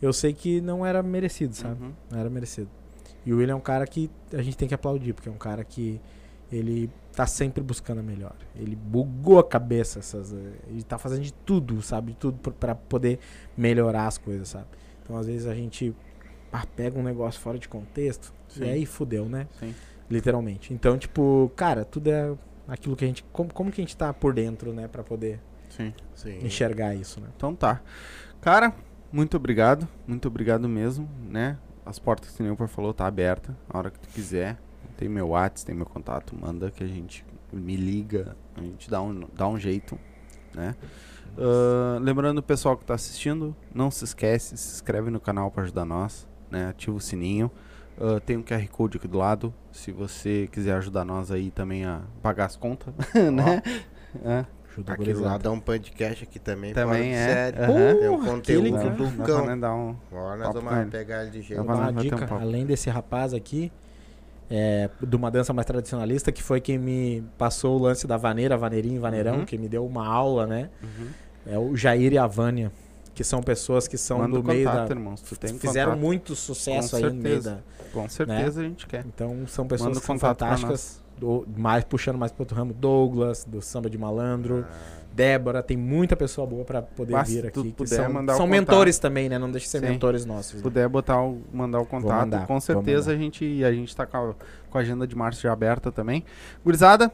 eu 0.00 0.12
sei 0.12 0.32
que 0.32 0.60
não 0.60 0.84
era 0.84 1.02
merecido, 1.02 1.54
sabe? 1.54 1.82
Uhum. 1.82 1.92
Não 2.10 2.18
era 2.18 2.28
merecido. 2.30 2.68
E 3.24 3.32
o 3.32 3.38
William 3.38 3.54
é 3.54 3.56
um 3.56 3.60
cara 3.60 3.86
que 3.86 4.10
a 4.32 4.42
gente 4.42 4.56
tem 4.56 4.68
que 4.68 4.74
aplaudir, 4.74 5.12
porque 5.12 5.28
é 5.28 5.32
um 5.32 5.36
cara 5.38 5.64
que 5.64 6.00
ele 6.52 6.88
tá 7.12 7.26
sempre 7.26 7.62
buscando 7.62 7.98
a 7.98 8.02
melhor. 8.02 8.34
Ele 8.54 8.76
bugou 8.76 9.38
a 9.38 9.44
cabeça, 9.44 9.98
essas, 9.98 10.32
eh, 10.32 10.52
ele 10.68 10.82
tá 10.82 10.96
fazendo 10.96 11.22
de 11.22 11.32
tudo, 11.32 11.82
sabe? 11.82 12.12
De 12.12 12.18
tudo 12.18 12.38
pra- 12.38 12.52
pra 12.52 12.74
poder 12.74 13.18
melhorar 13.56 14.06
as 14.06 14.16
coisas, 14.18 14.48
sabe? 14.48 14.66
Então, 15.02 15.16
às 15.16 15.26
vezes 15.26 15.46
a 15.46 15.54
gente 15.54 15.94
ah, 16.52 16.64
pega 16.76 16.96
um 16.98 17.02
negócio 17.02 17.40
fora 17.40 17.58
de 17.58 17.68
contexto 17.68 18.32
Sim. 18.48 18.64
e 18.64 18.68
aí 18.70 18.86
fudeu, 18.86 19.28
né? 19.28 19.48
Sim. 19.58 19.74
Literalmente. 20.08 20.72
Então, 20.72 20.96
tipo, 20.96 21.50
cara, 21.56 21.84
tudo 21.84 22.08
é 22.08 22.32
aquilo 22.68 22.94
que 22.94 23.04
a 23.04 23.08
gente 23.08 23.24
como, 23.32 23.52
como 23.52 23.70
que 23.72 23.80
a 23.80 23.84
gente 23.84 23.96
tá 23.96 24.14
por 24.14 24.32
dentro, 24.32 24.72
né, 24.72 24.86
Pra 24.86 25.02
poder. 25.02 25.40
Sim. 25.68 25.92
enxergar 26.42 26.94
isso, 26.94 27.20
né? 27.20 27.26
Então 27.36 27.54
tá. 27.54 27.82
Cara, 28.40 28.72
muito 29.12 29.36
obrigado. 29.36 29.88
Muito 30.06 30.28
obrigado 30.28 30.68
mesmo, 30.68 31.08
né? 31.28 31.58
As 31.84 31.98
portas, 31.98 32.34
que 32.34 32.42
o 32.42 32.56
Por 32.56 32.68
falou, 32.68 32.92
tá 32.92 33.06
aberta. 33.06 33.56
A 33.68 33.78
hora 33.78 33.90
que 33.90 33.98
tu 33.98 34.08
quiser. 34.08 34.58
Tem 34.96 35.08
meu 35.08 35.28
WhatsApp, 35.28 35.66
tem 35.66 35.74
meu 35.74 35.86
contato. 35.86 36.34
Manda 36.34 36.70
que 36.70 36.82
a 36.82 36.86
gente 36.86 37.24
me 37.52 37.76
liga. 37.76 38.36
A 38.56 38.60
gente 38.60 38.90
dá 38.90 39.00
um, 39.02 39.26
dá 39.34 39.46
um 39.46 39.58
jeito, 39.58 39.98
né? 40.54 40.74
Ah, 41.38 41.98
lembrando 42.00 42.38
o 42.38 42.42
pessoal 42.42 42.76
que 42.76 42.84
tá 42.84 42.94
assistindo, 42.94 43.54
não 43.74 43.90
se 43.90 44.04
esquece, 44.04 44.56
se 44.56 44.74
inscreve 44.74 45.10
no 45.10 45.20
canal 45.20 45.50
para 45.50 45.64
ajudar 45.64 45.84
nós, 45.84 46.26
né? 46.50 46.68
Ativa 46.68 46.96
o 46.96 47.00
sininho. 47.00 47.50
Ah, 48.00 48.20
tem 48.20 48.36
um 48.36 48.42
QR 48.42 48.66
Code 48.68 48.96
aqui 48.96 49.08
do 49.08 49.18
lado. 49.18 49.54
Se 49.70 49.92
você 49.92 50.48
quiser 50.50 50.76
ajudar 50.76 51.04
nós 51.04 51.30
aí 51.30 51.50
também 51.50 51.84
a 51.84 52.02
pagar 52.22 52.46
as 52.46 52.56
contas, 52.56 52.94
né? 53.32 53.62
É. 54.24 54.46
Ajuda 54.76 54.96
gurizada. 54.96 55.26
lado 55.26 55.42
dá 55.42 55.50
um 55.50 55.60
podcast 55.60 56.24
aqui 56.24 56.38
também. 56.38 56.72
Também 56.74 57.14
é. 57.14 57.26
série. 57.26 57.58
Aham. 57.58 57.96
Tem 57.98 58.08
um 58.08 58.24
conteúdo 58.24 58.76
aquele 58.76 58.90
do 58.90 59.22
cão. 59.24 59.46
né, 59.46 59.56
dar 59.56 59.74
um... 59.74 59.96
Agora 60.12 60.36
nós 60.36 60.54
vamos 60.54 60.90
pegar 60.90 61.22
ele 61.22 61.30
de 61.30 61.42
jeito. 61.42 61.62
Uma 61.62 61.88
um 61.90 61.94
dica, 61.94 62.18
papo. 62.18 62.34
além 62.34 62.66
desse 62.66 62.90
rapaz 62.90 63.32
aqui, 63.34 63.72
é, 64.50 64.88
de 65.02 65.16
uma 65.16 65.30
dança 65.30 65.52
mais 65.52 65.66
tradicionalista, 65.66 66.30
que 66.30 66.42
foi 66.42 66.60
quem 66.60 66.78
me 66.78 67.24
passou 67.36 67.78
o 67.78 67.82
lance 67.82 68.06
da 68.06 68.16
vaneira, 68.16 68.56
vaneirinho, 68.56 69.00
vaneirão, 69.00 69.38
Uhum. 69.38 69.44
que 69.44 69.58
me 69.58 69.68
deu 69.68 69.84
uma 69.84 70.06
aula, 70.06 70.46
né? 70.46 70.70
Uhum. 70.82 71.08
É 71.46 71.58
o 71.58 71.76
Jair 71.76 72.12
e 72.12 72.18
a 72.18 72.26
Vânia, 72.26 72.70
que 73.14 73.24
são 73.24 73.40
pessoas 73.42 73.88
que 73.88 73.96
são 73.96 74.18
Manda 74.18 74.36
do 74.38 74.44
meio 74.44 74.68
contato, 74.68 74.88
da... 74.88 74.94
irmão. 74.94 75.16
Se 75.16 75.24
tu 75.24 75.36
tem 75.36 75.58
Fizeram 75.58 75.92
contato, 75.92 76.04
muito 76.04 76.34
sucesso 76.36 76.90
Com 76.90 76.96
aí 76.96 77.02
no 77.04 77.14
meio 77.14 77.42
certeza. 77.42 77.50
da... 77.56 77.84
Com 77.92 78.08
certeza 78.08 78.60
a 78.60 78.64
gente 78.64 78.86
quer. 78.86 79.04
Então 79.06 79.46
são 79.46 79.66
pessoas 79.66 79.88
Manda 79.88 80.00
que 80.00 80.06
são 80.06 80.18
fantásticas, 80.18 81.02
do- 81.18 81.46
mais 81.56 81.84
puxando 81.84 82.16
mais 82.18 82.32
pro 82.32 82.42
outro 82.42 82.56
ramo, 82.56 82.72
Douglas, 82.72 83.44
do 83.44 83.60
Samba 83.62 83.88
de 83.90 83.96
Malandro, 83.98 84.64
Ah. 84.68 84.96
Débora, 85.16 85.62
tem 85.62 85.78
muita 85.78 86.14
pessoa 86.14 86.46
boa 86.46 86.62
pra 86.62 86.82
poder 86.82 87.14
Mas 87.14 87.30
vir 87.30 87.46
aqui. 87.46 87.62
Que 87.62 87.72
puder 87.72 87.88
são 87.96 88.36
são 88.36 88.46
mentores 88.46 88.98
também, 88.98 89.30
né? 89.30 89.38
Não 89.38 89.50
deixa 89.50 89.64
de 89.64 89.70
ser 89.70 89.80
Sim. 89.80 89.86
mentores 89.88 90.26
nossos. 90.26 90.50
Se 90.50 90.56
né? 90.58 90.62
puder 90.62 90.86
botar 90.90 91.22
o, 91.22 91.40
mandar 91.50 91.80
o 91.80 91.86
contato, 91.86 92.20
mandar, 92.20 92.46
com 92.46 92.60
certeza 92.60 93.12
a 93.12 93.16
gente 93.16 93.64
a 93.64 93.72
gente 93.72 93.96
tá 93.96 94.04
com 94.04 94.16
a, 94.16 94.34
com 94.68 94.76
a 94.76 94.80
agenda 94.82 95.06
de 95.06 95.16
março 95.16 95.40
já 95.40 95.50
aberta 95.52 95.90
também. 95.90 96.22
Gurizada, 96.62 97.10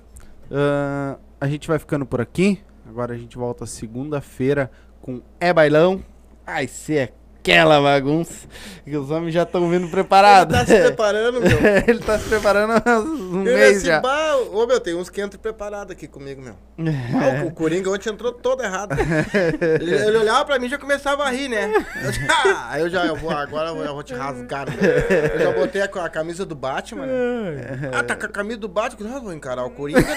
ahn, 0.50 1.16
a 1.40 1.46
gente 1.46 1.68
vai 1.68 1.78
ficando 1.78 2.04
por 2.04 2.20
aqui. 2.20 2.58
Agora 2.88 3.14
a 3.14 3.16
gente 3.16 3.38
volta 3.38 3.64
segunda-feira 3.66 4.68
com 5.00 5.20
É 5.38 5.52
Bailão. 5.52 6.02
Ai, 6.44 6.66
se 6.66 6.96
é 6.98 7.12
aquela 7.42 7.80
bagunça 7.80 8.46
que 8.84 8.96
os 8.96 9.10
homens 9.10 9.34
já 9.34 9.42
estão 9.42 9.68
vindo 9.68 9.88
preparados. 9.88 10.54
Ele 10.56 10.64
tá 10.64 10.72
se 10.74 10.80
preparando, 10.80 11.40
meu. 11.40 11.50
Ele 11.86 11.98
tá 12.00 12.18
se 12.18 12.28
preparando 12.28 12.72
há 12.84 12.98
um 13.00 13.38
Eu 13.46 13.56
mês 13.56 13.76
esse 13.78 13.86
já. 13.86 14.00
bar- 14.00 14.36
Ô, 14.52 14.66
meu, 14.66 14.80
tem 14.80 14.94
uns 14.94 15.08
que 15.08 15.20
entram 15.22 15.40
preparados 15.40 15.92
aqui 15.92 16.06
comigo, 16.08 16.40
meu. 16.40 16.54
Ah, 17.12 17.44
o 17.44 17.52
Coringa 17.52 17.90
ontem 17.90 18.10
entrou 18.10 18.32
todo 18.32 18.62
errado. 18.62 18.96
ele, 19.80 19.94
ele 19.94 20.16
olhava 20.18 20.44
pra 20.44 20.58
mim 20.58 20.66
e 20.66 20.70
já 20.70 20.78
começava 20.78 21.24
a 21.24 21.30
rir, 21.30 21.48
né? 21.48 21.72
Eu 22.02 22.12
já, 22.12 22.20
ah, 22.70 22.80
eu 22.80 22.88
já, 22.90 23.06
eu 23.06 23.14
vou, 23.16 23.30
agora 23.30 23.68
eu 23.70 23.94
vou, 23.94 24.02
te 24.02 24.14
rasgar. 24.14 24.66
né? 24.68 24.74
Eu 25.34 25.38
já 25.40 25.52
botei 25.52 25.80
a, 25.82 25.84
a 25.84 26.08
camisa 26.08 26.44
do 26.44 26.54
Batman, 26.56 27.06
né? 27.06 27.90
Ah, 27.92 28.02
tá 28.02 28.16
com 28.16 28.26
a 28.26 28.28
camisa 28.28 28.58
do 28.58 28.68
Batman? 28.68 29.08
Eu 29.14 29.22
vou 29.22 29.32
encarar 29.32 29.64
o 29.64 29.70
Coringa, 29.70 30.00
né, 30.00 30.16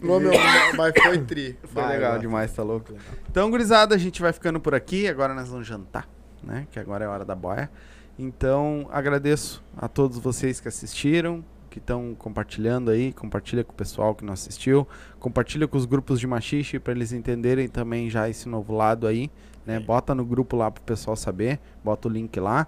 meu? 0.00 0.10
Ô, 0.16 0.18
meu, 0.20 0.32
mas 0.76 0.92
foi 1.02 1.18
tri. 1.18 1.56
Foi 1.72 1.86
legal 1.86 2.18
demais, 2.18 2.52
tá 2.52 2.62
louco? 2.62 2.92
Então, 3.30 3.48
gurizada, 3.50 3.79
a 3.88 3.98
gente 3.98 4.20
vai 4.20 4.32
ficando 4.32 4.60
por 4.60 4.74
aqui. 4.74 5.08
Agora 5.08 5.34
nós 5.34 5.48
vamos 5.48 5.66
jantar, 5.66 6.08
né? 6.42 6.66
Que 6.70 6.78
agora 6.78 7.04
é 7.04 7.08
a 7.08 7.10
hora 7.10 7.24
da 7.24 7.34
boia. 7.34 7.70
Então, 8.18 8.86
agradeço 8.92 9.62
a 9.76 9.88
todos 9.88 10.18
vocês 10.18 10.60
que 10.60 10.68
assistiram, 10.68 11.42
que 11.70 11.78
estão 11.78 12.14
compartilhando 12.14 12.90
aí. 12.90 13.12
Compartilha 13.12 13.64
com 13.64 13.72
o 13.72 13.74
pessoal 13.74 14.14
que 14.14 14.24
não 14.24 14.34
assistiu. 14.34 14.86
Compartilha 15.18 15.66
com 15.66 15.78
os 15.78 15.86
grupos 15.86 16.20
de 16.20 16.26
machixe 16.26 16.78
para 16.78 16.92
eles 16.92 17.12
entenderem 17.12 17.66
também 17.68 18.10
já 18.10 18.28
esse 18.28 18.48
novo 18.48 18.74
lado 18.74 19.06
aí. 19.06 19.30
Né? 19.64 19.80
Bota 19.80 20.14
no 20.14 20.24
grupo 20.24 20.56
lá 20.56 20.70
pro 20.70 20.82
pessoal 20.82 21.16
saber. 21.16 21.58
Bota 21.82 22.08
o 22.08 22.10
link 22.10 22.38
lá. 22.38 22.66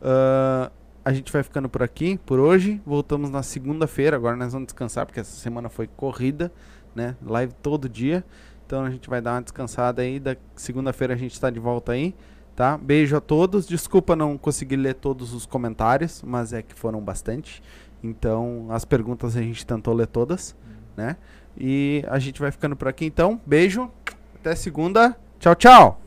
Ah, 0.00 0.70
a 1.04 1.12
gente 1.12 1.30
vai 1.32 1.42
ficando 1.42 1.68
por 1.68 1.82
aqui 1.82 2.18
por 2.24 2.38
hoje. 2.38 2.80
Voltamos 2.86 3.30
na 3.30 3.42
segunda-feira. 3.42 4.16
Agora 4.16 4.36
nós 4.36 4.52
vamos 4.52 4.66
descansar, 4.66 5.04
porque 5.04 5.20
essa 5.20 5.36
semana 5.36 5.68
foi 5.68 5.86
corrida, 5.86 6.52
né? 6.94 7.16
Live 7.22 7.52
todo 7.62 7.88
dia. 7.88 8.24
Então 8.66 8.84
a 8.84 8.90
gente 8.90 9.08
vai 9.08 9.20
dar 9.20 9.32
uma 9.34 9.42
descansada 9.42 10.02
aí. 10.02 10.18
Da 10.18 10.36
segunda-feira 10.54 11.14
a 11.14 11.16
gente 11.16 11.38
tá 11.40 11.50
de 11.50 11.58
volta 11.58 11.92
aí, 11.92 12.14
tá? 12.56 12.76
Beijo 12.76 13.16
a 13.16 13.20
todos. 13.20 13.66
Desculpa 13.66 14.16
não 14.16 14.36
conseguir 14.38 14.76
ler 14.76 14.94
todos 14.94 15.32
os 15.32 15.46
comentários, 15.46 16.22
mas 16.22 16.52
é 16.52 16.62
que 16.62 16.74
foram 16.74 17.00
bastante. 17.00 17.62
Então, 18.02 18.66
as 18.70 18.84
perguntas 18.84 19.36
a 19.36 19.40
gente 19.40 19.64
tentou 19.64 19.94
ler 19.94 20.06
todas, 20.06 20.54
né? 20.96 21.16
E 21.56 22.04
a 22.08 22.18
gente 22.18 22.40
vai 22.40 22.50
ficando 22.50 22.76
por 22.76 22.88
aqui 22.88 23.04
então. 23.04 23.40
Beijo. 23.46 23.90
Até 24.34 24.54
segunda. 24.54 25.16
Tchau, 25.38 25.54
tchau. 25.54 26.00